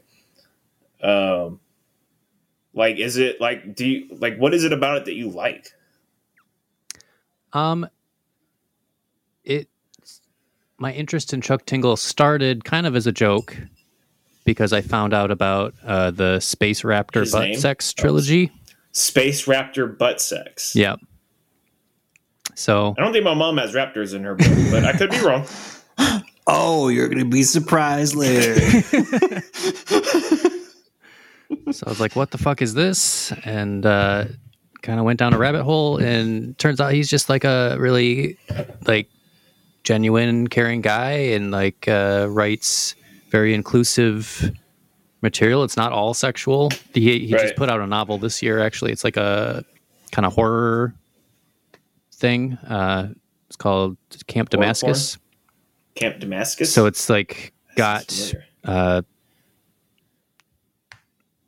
Um, 1.04 1.60
like, 2.74 2.98
is 3.00 3.18
it 3.18 3.42
like 3.42 3.76
do 3.76 3.86
you 3.86 4.16
like 4.18 4.38
what 4.38 4.54
is 4.54 4.64
it 4.64 4.72
about 4.72 4.98
it 5.00 5.06
that 5.06 5.16
you 5.16 5.30
like? 5.30 5.68
Um, 7.52 7.90
my 10.82 10.92
interest 10.92 11.32
in 11.34 11.42
Chuck 11.42 11.66
Tingle 11.66 11.96
started 11.96 12.66
kind 12.66 12.86
of 12.88 12.96
as 12.96 13.06
a 13.08 13.12
joke 13.12 13.56
because 14.44 14.74
I 14.74 14.82
found 14.82 15.14
out 15.14 15.30
about 15.32 15.76
uh, 15.86 16.12
the 16.12 16.40
Space 16.40 16.82
Raptor 16.82 17.22
His 17.22 17.32
butt 17.32 17.44
name? 17.44 17.60
sex 17.60 17.94
trilogy. 17.94 18.52
Space 18.92 19.46
Raptor 19.46 19.96
butt 19.98 20.20
sex. 20.20 20.76
Yeah. 20.76 20.96
So 22.56 22.96
I 22.98 23.02
don't 23.02 23.14
think 23.14 23.24
my 23.24 23.36
mom 23.36 23.58
has 23.58 23.74
raptors 23.74 24.14
in 24.14 24.24
her 24.24 24.36
book, 24.36 24.48
but 24.72 24.84
I 24.84 24.94
could 24.94 25.12
be 25.12 25.20
wrong. 25.20 25.46
Oh, 26.48 26.88
you're 26.90 27.08
gonna 27.08 27.24
be 27.24 27.44
surprised 27.44 28.16
later. 28.16 28.60
so 28.60 29.00
I 31.86 31.90
was 31.90 32.00
like, 32.00 32.16
"What 32.16 32.32
the 32.32 32.40
fuck 32.40 32.64
is 32.64 32.74
this?" 32.74 33.32
And 33.46 33.86
uh, 33.86 34.26
kind 34.82 35.00
of 35.00 35.06
went 35.06 35.20
down 35.20 35.34
a 35.36 35.38
rabbit 35.38 35.64
hole, 35.64 35.98
and 35.98 36.58
turns 36.58 36.82
out 36.82 36.94
he's 36.94 37.10
just 37.12 37.30
like 37.30 37.44
a 37.44 37.78
really 37.80 38.40
like 38.88 39.08
genuine, 39.84 40.48
caring 40.48 40.82
guy, 40.82 41.12
and 41.12 41.52
like 41.52 41.88
uh, 41.88 42.28
writes 42.30 42.96
very 43.30 43.54
inclusive 43.54 44.52
material. 45.22 45.64
It's 45.64 45.78
not 45.78 45.92
all 45.92 46.14
sexual. 46.14 46.70
He 46.94 47.26
he 47.28 47.34
Right. 47.34 47.42
just 47.44 47.56
put 47.56 47.70
out 47.70 47.80
a 47.80 47.88
novel 47.88 48.18
this 48.18 48.42
year. 48.42 48.60
Actually, 48.60 48.92
it's 48.92 49.04
like 49.04 49.18
a 49.18 49.64
kind 50.12 50.26
of 50.26 50.34
horror 50.34 50.94
thing. 52.14 52.54
Uh, 52.68 53.10
it's 53.48 53.56
called 53.56 53.98
Camp 54.28 54.52
Horror 54.52 54.62
Damascus. 54.62 55.18
Camp 55.96 56.20
Damascus. 56.20 56.74
So 56.74 56.86
it's 56.86 57.10
like 57.10 57.54
got 57.76 58.34
uh, 58.64 59.02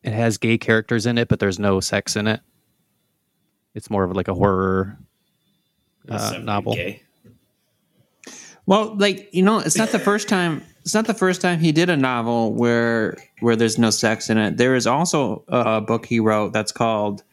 it 0.04 0.12
has 0.14 0.38
gay 0.38 0.58
characters 0.58 1.06
in 1.06 1.18
it, 1.18 1.28
but 1.28 1.40
there's 1.40 1.60
no 1.60 1.80
sex 1.80 2.16
in 2.16 2.28
it. 2.28 2.42
It's 3.76 3.90
more 3.90 4.04
of 4.04 4.16
like 4.16 4.28
a 4.28 4.34
horror 4.34 4.98
uh, 6.10 6.40
novel. 6.42 6.76
gay. 6.76 7.03
Well, 8.66 8.96
like 8.96 9.30
you 9.34 9.44
know, 9.44 9.60
it's 9.60 9.78
not 9.78 9.90
the 9.90 10.00
first 10.00 10.30
time. 10.30 10.64
It's 10.82 10.94
not 10.94 11.08
the 11.08 11.14
first 11.14 11.42
time 11.42 11.60
he 11.60 11.72
did 11.72 11.90
a 11.90 11.98
novel 11.98 12.54
where 12.54 13.18
where 13.40 13.56
there's 13.56 13.78
no 13.78 13.90
sex 13.90 14.30
in 14.30 14.38
it. 14.38 14.58
There 14.58 14.76
is 14.76 14.88
also 14.88 15.44
a 15.48 15.82
book 15.82 16.06
he 16.06 16.20
wrote 16.20 16.54
that's 16.54 16.72
called 16.72 17.24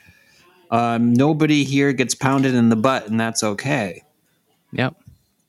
um, 0.70 1.12
"Nobody 1.14 1.64
Here 1.64 1.92
Gets 1.92 2.14
Pounded 2.14 2.54
in 2.54 2.68
the 2.68 2.76
Butt, 2.76 3.08
and 3.08 3.18
That's 3.20 3.42
Okay." 3.42 4.02
Yep. 4.72 4.96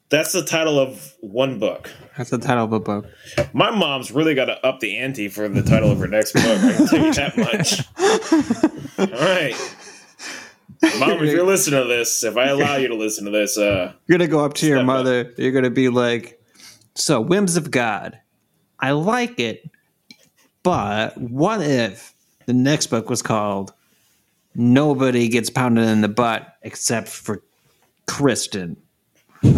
That's 0.09 0.33
the 0.33 0.43
title 0.43 0.77
of 0.77 1.15
one 1.21 1.57
book. 1.57 1.89
That's 2.17 2.31
the 2.31 2.37
title 2.37 2.65
of 2.65 2.73
a 2.73 2.81
book. 2.81 3.05
My 3.53 3.71
mom's 3.71 4.11
really 4.11 4.35
got 4.35 4.45
to 4.45 4.65
up 4.65 4.81
the 4.81 4.97
ante 4.97 5.29
for 5.29 5.47
the 5.47 5.63
title 5.63 5.89
of 5.89 5.99
her 5.99 6.07
next 6.07 6.33
book. 6.33 6.43
I 6.43 6.73
can 6.73 6.87
tell 6.87 7.05
you 7.05 7.13
that 7.13 7.37
much. 7.37 7.85
All 8.99 9.19
right, 9.25 9.75
mom, 10.99 11.11
if 11.23 11.31
you're 11.31 11.45
listening 11.45 11.81
to 11.81 11.87
this, 11.87 12.23
if 12.23 12.37
I 12.37 12.47
allow 12.47 12.75
you 12.77 12.87
to 12.89 12.95
listen 12.95 13.25
to 13.25 13.31
this, 13.31 13.57
uh, 13.57 13.93
You're 14.07 14.17
gonna 14.17 14.27
go 14.29 14.43
up 14.43 14.53
to 14.55 14.65
your 14.67 14.77
Step 14.77 14.81
up. 14.81 14.85
mother. 14.87 15.33
You're 15.37 15.51
gonna 15.51 15.69
be 15.69 15.89
like, 15.89 16.41
"So, 16.95 17.19
whims 17.21 17.55
of 17.57 17.71
God, 17.71 18.19
I 18.79 18.91
like 18.91 19.39
it, 19.39 19.69
but 20.63 21.17
what 21.17 21.61
if 21.61 22.13
the 22.45 22.53
next 22.53 22.87
book 22.87 23.09
was 23.09 23.21
called 23.21 23.73
Nobody 24.55 25.27
Gets 25.29 25.49
Pounded 25.49 25.87
in 25.87 26.01
the 26.01 26.07
Butt 26.09 26.55
except 26.63 27.07
for 27.09 27.43
Kristen?" 28.07 28.77
oh, 29.43 29.47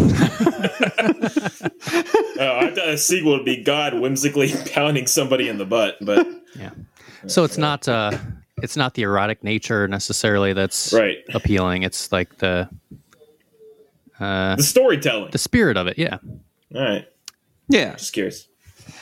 I 2.39 2.71
thought 2.74 2.88
a 2.89 2.97
sequel 2.97 3.34
would 3.34 3.45
be 3.45 3.61
God 3.63 3.93
whimsically 3.93 4.53
pounding 4.74 5.07
somebody 5.07 5.49
in 5.49 5.57
the 5.57 5.65
butt, 5.65 5.97
but 6.01 6.26
Yeah. 6.57 6.69
So 7.28 7.43
it's 7.43 7.57
not 7.57 7.88
uh 7.88 8.11
it's 8.62 8.78
not 8.78 8.93
the 8.93 9.01
erotic 9.04 9.43
nature 9.43 9.88
necessarily 9.88 10.54
that's 10.54 10.93
right, 10.93 11.18
appealing. 11.34 11.84
It's 11.84 12.12
like 12.12 12.38
the 12.38 12.70
uh 14.20 14.56
the 14.56 14.64
storytelling. 14.64 15.32
the 15.32 15.38
spirit 15.38 15.78
of 15.78 15.88
it. 15.88 15.97
Yeah. 15.97 16.18
All 16.76 16.82
right, 16.82 17.08
Yeah, 17.68 17.93
just 17.95 18.14
curious. 18.14 18.47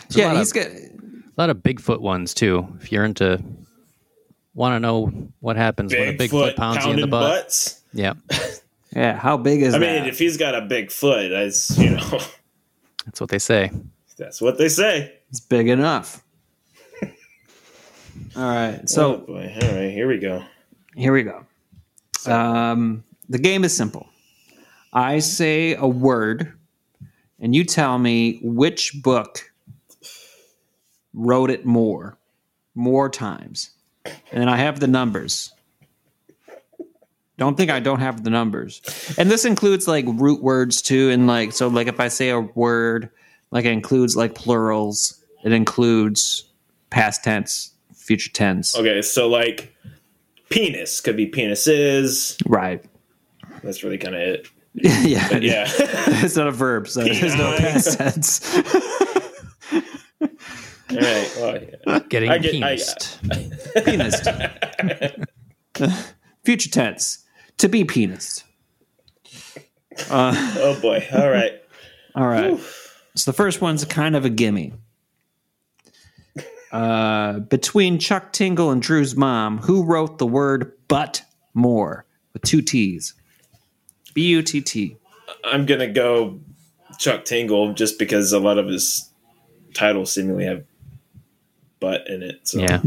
There's 0.10 0.16
a 0.16 0.20
yeah. 0.20 0.28
lot 0.34 0.38
He's 0.38 0.52
of, 0.52 0.56
got 0.56 0.68
a 0.68 0.92
lot 1.38 1.50
of 1.50 1.58
Bigfoot 1.58 2.00
ones 2.02 2.34
too. 2.34 2.68
If 2.82 2.92
you're 2.92 3.06
into 3.06 3.42
want 4.54 4.76
to 4.76 4.80
know 4.80 5.12
what 5.40 5.56
happens 5.56 5.94
when 5.94 6.10
a 6.10 6.14
Bigfoot 6.18 6.56
pounds 6.56 6.86
you 6.86 6.92
in 6.92 7.00
the 7.02 7.08
butt. 7.08 7.44
butts. 7.44 7.82
Yeah. 7.94 8.14
yeah. 8.96 9.18
How 9.18 9.38
big 9.38 9.62
is 9.62 9.74
I 9.74 9.80
that? 9.80 10.02
mean, 10.02 10.10
if 10.10 10.20
he's 10.20 10.36
got 10.38 10.56
a 10.56 10.62
big 10.62 10.92
foot, 10.92 11.30
that's 11.30 11.78
you 11.78 11.92
know, 11.92 12.20
That's 13.06 13.20
what 13.22 13.30
they 13.30 13.40
say. 13.40 13.72
that's 14.18 14.42
what 14.42 14.58
they 14.58 14.68
say. 14.70 15.14
it's 15.30 15.40
big 15.40 15.68
enough. 15.70 16.22
All 18.36 18.44
right, 18.44 18.80
oh 18.82 18.86
so 18.86 19.18
boy, 19.18 19.54
all 19.62 19.76
right, 19.76 19.92
here 19.92 20.08
we 20.08 20.18
go. 20.18 20.44
here 20.96 21.14
we 21.14 21.24
go. 21.24 21.46
Um, 22.26 23.04
the 23.30 23.40
game 23.40 23.64
is 23.64 23.76
simple. 23.76 24.08
I 24.94 25.20
say 25.20 25.76
a 25.76 25.88
word, 25.88 26.54
and 27.40 27.56
you 27.56 27.64
tell 27.64 27.98
me 27.98 28.40
which 28.44 29.02
book 29.02 29.52
wrote 31.14 31.50
it 31.50 31.66
more, 31.66 32.18
more 32.76 33.10
times, 33.10 33.72
and 34.06 34.42
then 34.42 34.50
I 34.50 34.58
have 34.58 34.80
the 34.80 34.88
numbers. 34.88 35.54
Don't 37.38 37.58
think 37.58 37.72
I 37.72 37.80
don't 37.80 38.00
have 38.00 38.24
the 38.24 38.30
numbers, 38.30 38.82
and 39.18 39.32
this 39.32 39.46
includes 39.46 39.88
like 39.88 40.06
root 40.08 40.44
words 40.44 40.82
too, 40.82 41.10
and 41.10 41.26
like 41.26 41.54
so 41.54 41.68
like 41.68 41.88
if 41.88 42.00
I 42.00 42.08
say 42.08 42.30
a 42.30 42.40
word, 42.40 43.10
like 43.52 43.66
it 43.66 43.72
includes 43.72 44.16
like 44.16 44.36
plurals, 44.36 45.24
it 45.44 45.52
includes 45.52 46.46
past 46.92 47.24
tense, 47.24 47.71
future 48.12 48.32
tense, 48.34 48.76
Okay, 48.76 49.02
so 49.02 49.30
like 49.30 49.74
penis 50.50 51.00
could 51.00 51.16
be 51.16 51.30
penises. 51.32 52.42
right? 52.46 52.84
That's 53.64 53.84
really 53.86 53.98
kind 53.98 54.16
of 54.16 54.22
it. 54.22 54.48
yeah, 54.74 55.28
But 55.32 55.44
yeah. 55.44 55.66
it's 55.70 56.36
not 56.36 56.48
a 56.48 56.52
verb, 56.52 56.88
so 56.90 57.04
there's 57.06 57.36
no 57.36 57.56
past 57.58 57.98
tense. 57.98 58.58
All 60.22 60.98
right. 60.98 61.32
Well, 61.38 61.60
yeah. 61.88 62.00
Getting 62.10 62.30
I 62.32 62.38
get- 62.38 62.56
I- 62.56 62.76
penised. 62.76 63.86
Penis. 63.86 64.20
Future 66.44 66.70
tense. 66.70 67.26
To 67.60 67.70
be 67.70 67.86
penis. 67.86 68.44
Uh, 70.10 70.34
oh 70.60 70.78
boy. 70.82 71.08
All 71.14 71.30
right. 71.30 71.54
all 72.16 72.28
right. 72.28 72.60
So 73.16 73.32
the 73.32 73.36
first 73.38 73.62
one's 73.62 73.86
kind 73.86 74.16
of 74.18 74.26
a 74.26 74.30
gimme. 74.30 74.74
Uh, 76.72 77.40
between 77.40 78.00
Chuck 78.00 78.32
Tingle 78.32 78.72
and 78.72 78.82
Drew's 78.82 79.16
mom, 79.16 79.58
who 79.58 79.84
wrote 79.84 80.18
the 80.18 80.26
word 80.28 80.72
"but 80.88 81.22
more" 81.54 82.06
with 82.34 82.42
two 82.44 82.62
T's? 82.62 83.14
B 84.14 84.28
U 84.28 84.42
T 84.42 84.62
T. 84.62 84.98
I'm 85.44 85.66
gonna 85.66 85.92
go 85.92 86.40
Chuck 86.98 87.26
Tingle 87.26 87.74
just 87.74 88.00
because 88.00 88.32
a 88.32 88.40
lot 88.40 88.58
of 88.58 88.68
his 88.68 89.10
titles 89.74 90.12
seemingly 90.12 90.46
have 90.46 90.64
butt 91.80 92.08
in 92.08 92.24
it. 92.24 92.48
So 92.48 92.60
Yeah. 92.60 92.82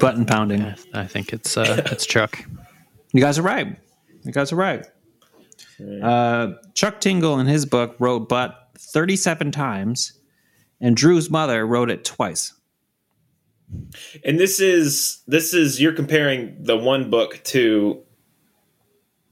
Button 0.00 0.24
pounding. 0.24 0.74
I 0.94 1.06
think 1.06 1.32
it's 1.32 1.56
uh 1.56 1.82
it's 1.92 2.06
Chuck. 2.06 2.38
You 3.12 3.20
guys 3.20 3.38
are 3.38 3.42
right. 3.42 3.76
You 4.24 4.32
guys 4.32 4.52
are 4.52 4.56
right. 4.56 4.86
Uh, 6.02 6.52
Chuck 6.74 7.00
Tingle 7.00 7.38
in 7.38 7.46
his 7.46 7.66
book 7.66 7.96
wrote 7.98 8.28
"butt" 8.30 8.70
37 8.78 9.52
times, 9.52 10.14
and 10.80 10.96
Drew's 10.96 11.28
mother 11.30 11.66
wrote 11.66 11.90
it 11.90 12.04
twice. 12.04 12.52
And 14.24 14.38
this 14.38 14.60
is 14.60 15.22
this 15.26 15.54
is 15.54 15.80
you're 15.80 15.92
comparing 15.92 16.62
the 16.62 16.76
one 16.76 17.10
book 17.10 17.40
to 17.44 18.02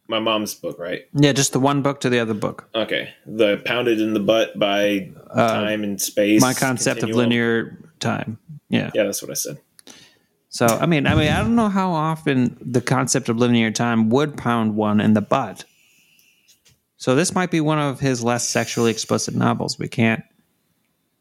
my 0.08 0.18
mom's 0.18 0.54
book, 0.54 0.78
right? 0.78 1.02
Yeah, 1.14 1.32
just 1.32 1.52
the 1.52 1.60
one 1.60 1.82
book 1.82 2.00
to 2.00 2.10
the 2.10 2.18
other 2.18 2.34
book. 2.34 2.68
Okay. 2.74 3.14
The 3.26 3.62
pounded 3.64 4.00
in 4.00 4.12
the 4.12 4.20
butt 4.20 4.58
by 4.58 5.12
time 5.34 5.82
and 5.82 6.00
space. 6.00 6.42
Uh, 6.42 6.46
My 6.46 6.54
concept 6.54 7.02
of 7.02 7.10
linear 7.10 7.78
time. 8.00 8.38
Yeah. 8.68 8.90
Yeah, 8.94 9.04
that's 9.04 9.22
what 9.22 9.30
I 9.30 9.34
said. 9.34 9.58
So 10.48 10.66
I 10.66 10.86
mean, 10.86 11.06
I 11.06 11.14
mean, 11.14 11.28
I 11.32 11.38
don't 11.40 11.56
know 11.56 11.68
how 11.68 11.90
often 11.92 12.56
the 12.60 12.80
concept 12.80 13.28
of 13.28 13.38
linear 13.38 13.70
time 13.70 14.08
would 14.10 14.36
pound 14.36 14.76
one 14.76 15.00
in 15.00 15.14
the 15.14 15.20
butt. 15.22 15.64
So 16.96 17.14
this 17.14 17.34
might 17.34 17.50
be 17.50 17.60
one 17.60 17.78
of 17.78 18.00
his 18.00 18.22
less 18.22 18.46
sexually 18.48 18.90
explicit 18.90 19.34
novels. 19.34 19.78
We 19.78 19.88
can't 19.88 20.22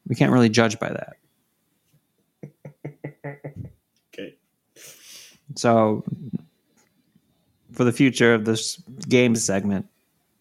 we 0.07 0.15
can't 0.15 0.31
really 0.31 0.49
judge 0.49 0.79
by 0.79 0.89
that. 0.89 1.17
So 5.55 6.03
for 7.71 7.83
the 7.83 7.91
future 7.91 8.33
of 8.33 8.45
this 8.45 8.81
game 9.07 9.35
segment, 9.35 9.87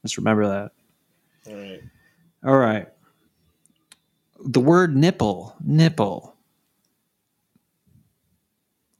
just 0.03 0.17
remember 0.17 0.49
that. 0.49 0.73
All 1.51 1.59
right. 1.59 1.83
All 2.45 2.57
right. 2.57 2.89
The 4.45 4.61
word 4.61 4.97
nipple, 4.97 5.55
nipple. 5.65 6.35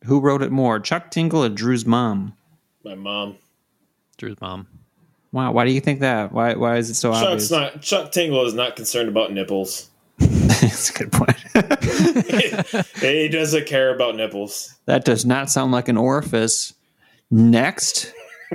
Who 0.05 0.21
wrote 0.21 0.43
it 0.43 0.51
more, 0.51 0.81
Chuck 0.81 1.11
Tingle 1.11 1.45
or 1.45 1.49
Drew's 1.49 1.87
mom? 1.87 2.35
My 2.85 2.95
mom. 2.95 3.37
Drew's 4.17 4.41
mom. 4.41 4.67
Wow, 5.31 5.53
why 5.53 5.65
do 5.65 5.73
you 5.73 5.81
think 5.81 6.01
that? 6.01 6.33
Why 6.33 6.55
why 6.55 6.77
is 6.77 6.91
it 6.91 6.95
so 6.95 7.13
obvious? 7.13 7.51
Not 7.51 7.81
Chuck 7.81 8.13
Tingle 8.13 8.45
is 8.45 8.55
not 8.55 8.77
concerned 8.77 9.09
about 9.09 9.33
nipples. 9.33 9.89
That's 10.19 10.91
a 10.91 10.93
good 10.93 11.13
point. 11.13 11.37
he 13.01 13.29
doesn't 13.29 13.67
care 13.67 13.95
about 13.95 14.17
nipples. 14.17 14.75
that 14.87 15.05
does 15.05 15.25
not 15.25 15.51
sound 15.51 15.73
like 15.73 15.89
an 15.89 15.97
orifice. 15.97 16.75
Next. 17.31 18.13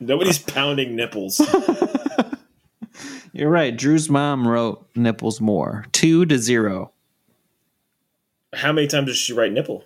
Nobody's 0.00 0.38
pounding 0.38 0.94
nipples. 0.94 1.40
You're 3.32 3.50
right. 3.50 3.76
Drew's 3.76 4.08
mom 4.08 4.46
wrote 4.46 4.86
nipples 4.94 5.40
more. 5.40 5.86
Two 5.92 6.24
to 6.26 6.38
zero. 6.38 6.92
How 8.54 8.72
many 8.72 8.86
times 8.86 9.06
did 9.08 9.16
she 9.16 9.32
write 9.32 9.52
nipple? 9.52 9.84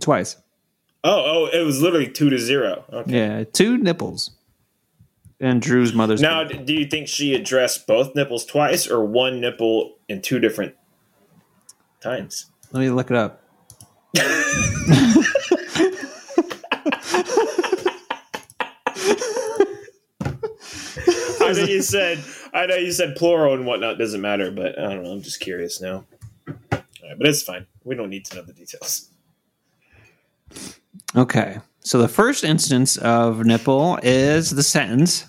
Twice. 0.00 0.36
Oh, 1.02 1.22
oh, 1.24 1.46
it 1.52 1.62
was 1.62 1.80
literally 1.80 2.08
two 2.08 2.30
to 2.30 2.38
zero. 2.38 2.84
Okay. 2.92 3.12
Yeah, 3.12 3.44
two 3.44 3.78
nipples 3.78 4.30
and 5.40 5.60
Drew's 5.60 5.92
mother's. 5.92 6.20
Now, 6.20 6.44
do 6.44 6.72
you 6.72 6.86
think 6.86 7.08
she 7.08 7.34
addressed 7.34 7.86
both 7.86 8.14
nipples 8.14 8.44
twice, 8.44 8.88
or 8.88 9.04
one 9.04 9.40
nipple 9.40 9.98
in 10.08 10.22
two 10.22 10.38
different 10.38 10.74
times? 12.00 12.46
Let 12.72 12.80
me 12.80 12.90
look 12.90 13.10
it 13.10 13.16
up. 13.16 13.42
I 21.38 21.52
know 21.52 21.64
you 21.64 21.82
said 21.82 22.18
I 22.56 22.64
know 22.64 22.76
you 22.76 22.90
said 22.90 23.16
plural 23.16 23.52
and 23.52 23.66
whatnot 23.66 23.98
doesn't 23.98 24.22
matter, 24.22 24.50
but 24.50 24.78
I 24.78 24.94
don't 24.94 25.02
know. 25.02 25.12
I'm 25.12 25.20
just 25.20 25.40
curious 25.40 25.78
now. 25.80 26.06
All 26.48 26.54
right, 26.72 27.18
but 27.18 27.26
it's 27.26 27.42
fine. 27.42 27.66
We 27.84 27.94
don't 27.94 28.08
need 28.08 28.24
to 28.26 28.36
know 28.36 28.42
the 28.42 28.54
details. 28.54 29.10
Okay. 31.14 31.58
So 31.86 31.98
the 32.02 32.08
first 32.08 32.42
instance 32.42 32.96
of 32.96 33.46
nipple 33.46 34.00
is 34.02 34.50
the 34.50 34.64
sentence 34.64 35.24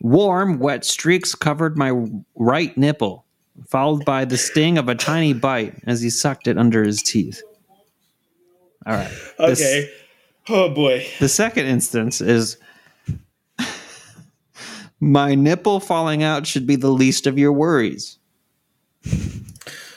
Warm, 0.00 0.58
wet 0.58 0.86
streaks 0.86 1.34
covered 1.34 1.76
my 1.76 1.92
right 2.34 2.74
nipple, 2.78 3.26
followed 3.68 4.06
by 4.06 4.24
the 4.24 4.38
sting 4.38 4.78
of 4.78 4.88
a 4.88 4.94
tiny 4.94 5.34
bite 5.34 5.74
as 5.86 6.00
he 6.00 6.08
sucked 6.08 6.48
it 6.48 6.56
under 6.56 6.82
his 6.82 7.02
teeth. 7.02 7.42
All 8.86 8.94
right. 8.94 9.10
This- 9.38 9.60
Okay. 9.60 9.90
oh 10.48 10.70
boy. 10.70 11.06
the 11.18 11.28
second 11.28 11.66
instance 11.66 12.22
is 12.22 12.56
My 15.00 15.34
nipple 15.34 15.78
falling 15.80 16.22
out 16.22 16.46
should 16.46 16.66
be 16.66 16.76
the 16.76 16.90
least 16.90 17.26
of 17.26 17.36
your 17.38 17.52
worries. 17.52 18.18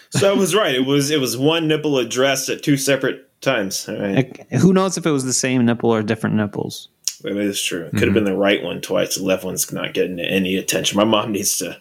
So 0.10 0.30
I 0.30 0.36
was 0.36 0.54
right. 0.54 0.76
It 0.76 0.86
was 0.86 1.10
it 1.10 1.22
was 1.22 1.38
one 1.38 1.70
nipple 1.70 1.98
addressed 2.00 2.50
at 2.50 2.64
two 2.64 2.76
separate 2.76 3.29
times. 3.42 3.88
All 3.88 3.96
right. 4.00 4.16
Like, 4.16 4.50
who 4.52 4.74
knows 4.74 4.98
if 4.98 5.06
it 5.06 5.12
was 5.12 5.26
the 5.26 5.34
same 5.34 5.66
nipple 5.66 5.94
or 5.94 6.02
different 6.04 6.36
nipples? 6.36 6.90
That 7.22 7.36
is 7.38 7.62
true. 7.62 7.86
It 7.86 7.92
could 7.92 8.04
have 8.04 8.14
been 8.14 8.24
the 8.24 8.36
right 8.38 8.64
one 8.64 8.80
twice. 8.82 9.16
The 9.16 9.24
left 9.24 9.44
one's 9.44 9.72
not 9.74 9.94
getting 9.94 10.20
any 10.20 10.56
attention. 10.56 10.98
My 10.98 11.04
mom 11.04 11.32
needs 11.34 11.58
to 11.58 11.78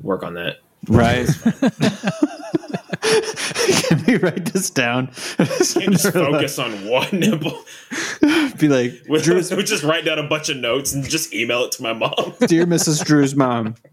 work 0.00 0.22
on 0.22 0.34
that. 0.34 0.56
Right. 0.86 1.26
Can 3.00 4.04
we 4.06 4.16
write 4.16 4.46
this 4.52 4.70
down? 4.70 5.08
Can't 5.36 5.48
just 5.92 6.12
focus 6.12 6.58
on 6.58 6.86
one 6.86 7.08
nipple. 7.12 7.64
Be 8.58 8.68
like, 8.68 8.92
We 9.08 9.20
Drew's, 9.20 9.50
we 9.50 9.62
just 9.62 9.82
write 9.84 10.04
down 10.04 10.18
a 10.18 10.28
bunch 10.28 10.48
of 10.50 10.58
notes 10.58 10.92
and 10.92 11.08
just 11.08 11.32
email 11.32 11.64
it 11.64 11.72
to 11.72 11.82
my 11.82 11.92
mom. 11.94 12.34
dear 12.46 12.66
Mrs. 12.66 13.04
Drew's 13.04 13.34
mom. 13.34 13.74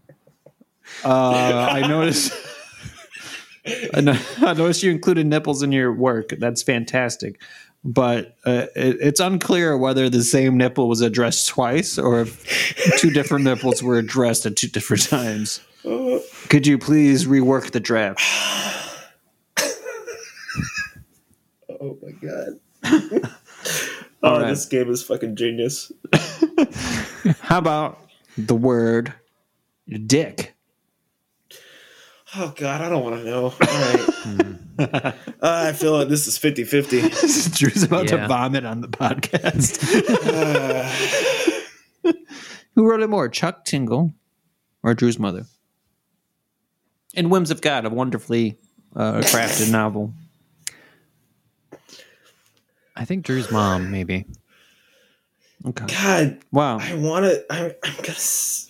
Uh, 1.04 1.68
I 1.70 1.86
noticed. 1.86 2.32
I, 3.94 4.00
no- 4.00 4.18
I 4.38 4.54
noticed 4.54 4.82
you 4.82 4.90
included 4.90 5.26
nipples 5.26 5.62
in 5.62 5.72
your 5.72 5.92
work. 5.92 6.30
That's 6.38 6.62
fantastic, 6.62 7.40
but 7.84 8.36
uh, 8.44 8.66
it, 8.74 8.96
it's 9.00 9.20
unclear 9.20 9.76
whether 9.76 10.08
the 10.08 10.22
same 10.22 10.56
nipple 10.56 10.88
was 10.88 11.00
addressed 11.00 11.48
twice 11.48 11.98
or 11.98 12.20
if 12.20 12.98
two 12.98 13.10
different 13.10 13.44
nipples 13.44 13.82
were 13.82 13.98
addressed 13.98 14.46
at 14.46 14.56
two 14.56 14.68
different 14.68 15.08
times. 15.08 15.60
Could 16.48 16.66
you 16.66 16.78
please 16.78 17.26
rework 17.26 17.70
the 17.70 17.80
draft? 17.80 18.20
Oh 21.78 21.98
my 22.02 22.10
god. 22.12 22.58
oh, 24.22 24.40
right. 24.40 24.48
this 24.48 24.64
game 24.64 24.90
is 24.90 25.02
fucking 25.02 25.36
genius. 25.36 25.92
How 27.40 27.58
about 27.58 28.00
the 28.38 28.54
word 28.54 29.12
dick? 30.06 30.55
Oh 32.34 32.52
god, 32.56 32.80
I 32.80 32.88
don't 32.88 33.04
want 33.04 33.16
to 33.16 33.24
know. 33.24 33.44
All 33.44 33.52
right. 33.60 34.02
Uh, 34.78 35.12
I 35.40 35.72
feel 35.72 35.92
like 35.92 36.08
this 36.08 36.26
is 36.26 36.38
50-50. 36.38 37.56
Drew's 37.58 37.82
about 37.82 38.08
to 38.08 38.26
vomit 38.28 38.66
on 38.66 38.82
the 38.82 38.88
podcast. 38.88 39.80
Who 42.74 42.86
wrote 42.86 43.00
it 43.00 43.08
more, 43.08 43.30
Chuck 43.30 43.64
Tingle 43.64 44.12
or 44.82 44.92
Drew's 44.92 45.18
mother? 45.18 45.46
In 47.14 47.30
Whims 47.30 47.50
of 47.50 47.62
God, 47.62 47.86
a 47.86 47.90
wonderfully 47.90 48.58
uh, 48.94 49.20
crafted 49.20 49.72
novel. 49.72 50.12
I 52.94 53.06
think 53.06 53.24
Drew's 53.24 53.50
mom, 53.50 53.90
maybe. 53.90 54.26
Okay. 55.66 55.86
God, 55.86 56.38
Wow. 56.52 56.78
I 56.80 56.92
want 56.94 57.24
to. 57.24 57.44
I'm, 57.50 57.72
I'm 57.82 57.94
gonna. 57.96 58.08
s- 58.10 58.65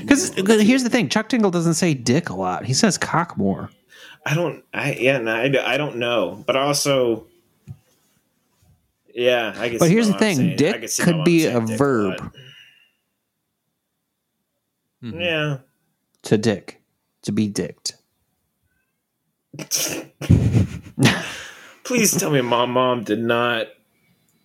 Because 0.00 0.32
here's 0.34 0.82
the 0.82 0.90
thing 0.90 1.08
Chuck 1.08 1.28
Tingle 1.28 1.50
doesn't 1.50 1.74
say 1.74 1.94
dick 1.94 2.28
a 2.28 2.34
lot, 2.34 2.64
he 2.64 2.74
says 2.74 2.98
cock 2.98 3.36
more. 3.36 3.70
I 4.24 4.34
don't. 4.34 4.64
I 4.72 4.92
yeah. 4.94 5.18
No, 5.18 5.34
I, 5.34 5.74
I 5.74 5.76
don't 5.76 5.96
know. 5.96 6.42
But 6.46 6.56
also. 6.56 7.26
Yeah, 9.14 9.54
I 9.58 9.68
guess. 9.68 9.80
But 9.80 9.90
here's 9.90 10.08
the 10.08 10.18
thing, 10.18 10.56
dick 10.56 10.88
could 11.00 11.24
be 11.24 11.46
a 11.46 11.60
verb. 11.60 12.32
Mm-hmm. 15.02 15.20
Yeah. 15.20 15.58
To 16.22 16.38
dick. 16.38 16.80
To 17.22 17.32
be 17.32 17.48
dicked. 17.48 17.96
Please 21.84 22.16
tell 22.16 22.30
me, 22.30 22.40
mom, 22.40 22.70
mom 22.70 23.04
did 23.04 23.18
not 23.18 23.66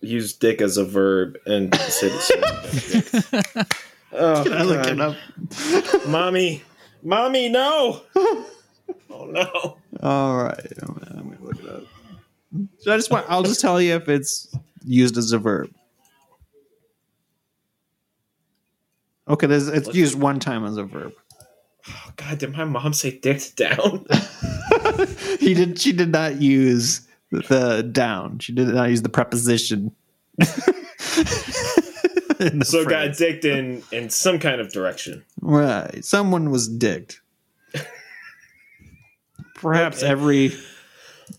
use 0.00 0.34
dick 0.34 0.60
as 0.60 0.76
a 0.76 0.84
verb 0.84 1.38
and 1.46 1.72
say 4.10 4.18
the 4.18 4.82
same. 4.84 5.00
oh, 5.00 5.16
God. 5.54 5.96
up? 6.02 6.06
mommy, 6.08 6.62
mommy, 7.02 7.48
no. 7.48 8.02
Oh 9.10 9.24
no. 9.26 9.76
All 10.02 10.36
right. 10.36 10.72
I'm 10.82 11.02
I'm 11.10 11.30
gonna 11.30 11.42
look 11.42 11.58
it 11.58 11.68
up. 11.68 11.82
So 12.78 12.92
I 12.92 12.96
just 12.96 13.10
want 13.10 13.26
I'll 13.28 13.42
just 13.42 13.60
tell 13.60 13.80
you 13.80 13.94
if 13.96 14.08
it's 14.08 14.48
used 14.84 15.18
as 15.18 15.32
a 15.32 15.38
verb. 15.38 15.70
Okay, 19.28 19.46
there's, 19.46 19.68
it's 19.68 19.94
used 19.94 20.18
one 20.18 20.40
time 20.40 20.64
as 20.64 20.78
a 20.78 20.84
verb. 20.84 21.12
Oh, 21.86 22.10
God, 22.16 22.38
did 22.38 22.52
my 22.52 22.64
mom 22.64 22.92
say 22.94 23.18
dick 23.18 23.42
down? 23.56 24.06
He 25.38 25.54
did. 25.54 25.78
She 25.78 25.92
did 25.92 26.10
not 26.10 26.40
use 26.40 27.06
the 27.30 27.82
down. 27.82 28.38
She 28.40 28.52
did 28.52 28.68
not 28.68 28.90
use 28.90 29.02
the 29.02 29.08
preposition. 29.08 29.94
So 32.64 32.84
got 32.84 33.16
dicked 33.16 33.44
in 33.44 33.82
in 33.92 34.10
some 34.10 34.38
kind 34.38 34.60
of 34.60 34.72
direction. 34.72 35.24
right. 35.40 36.04
Someone 36.04 36.50
was 36.50 36.68
dicked. 36.68 37.20
Perhaps 39.56 40.02
Okay. 40.02 40.10
every 40.12 40.52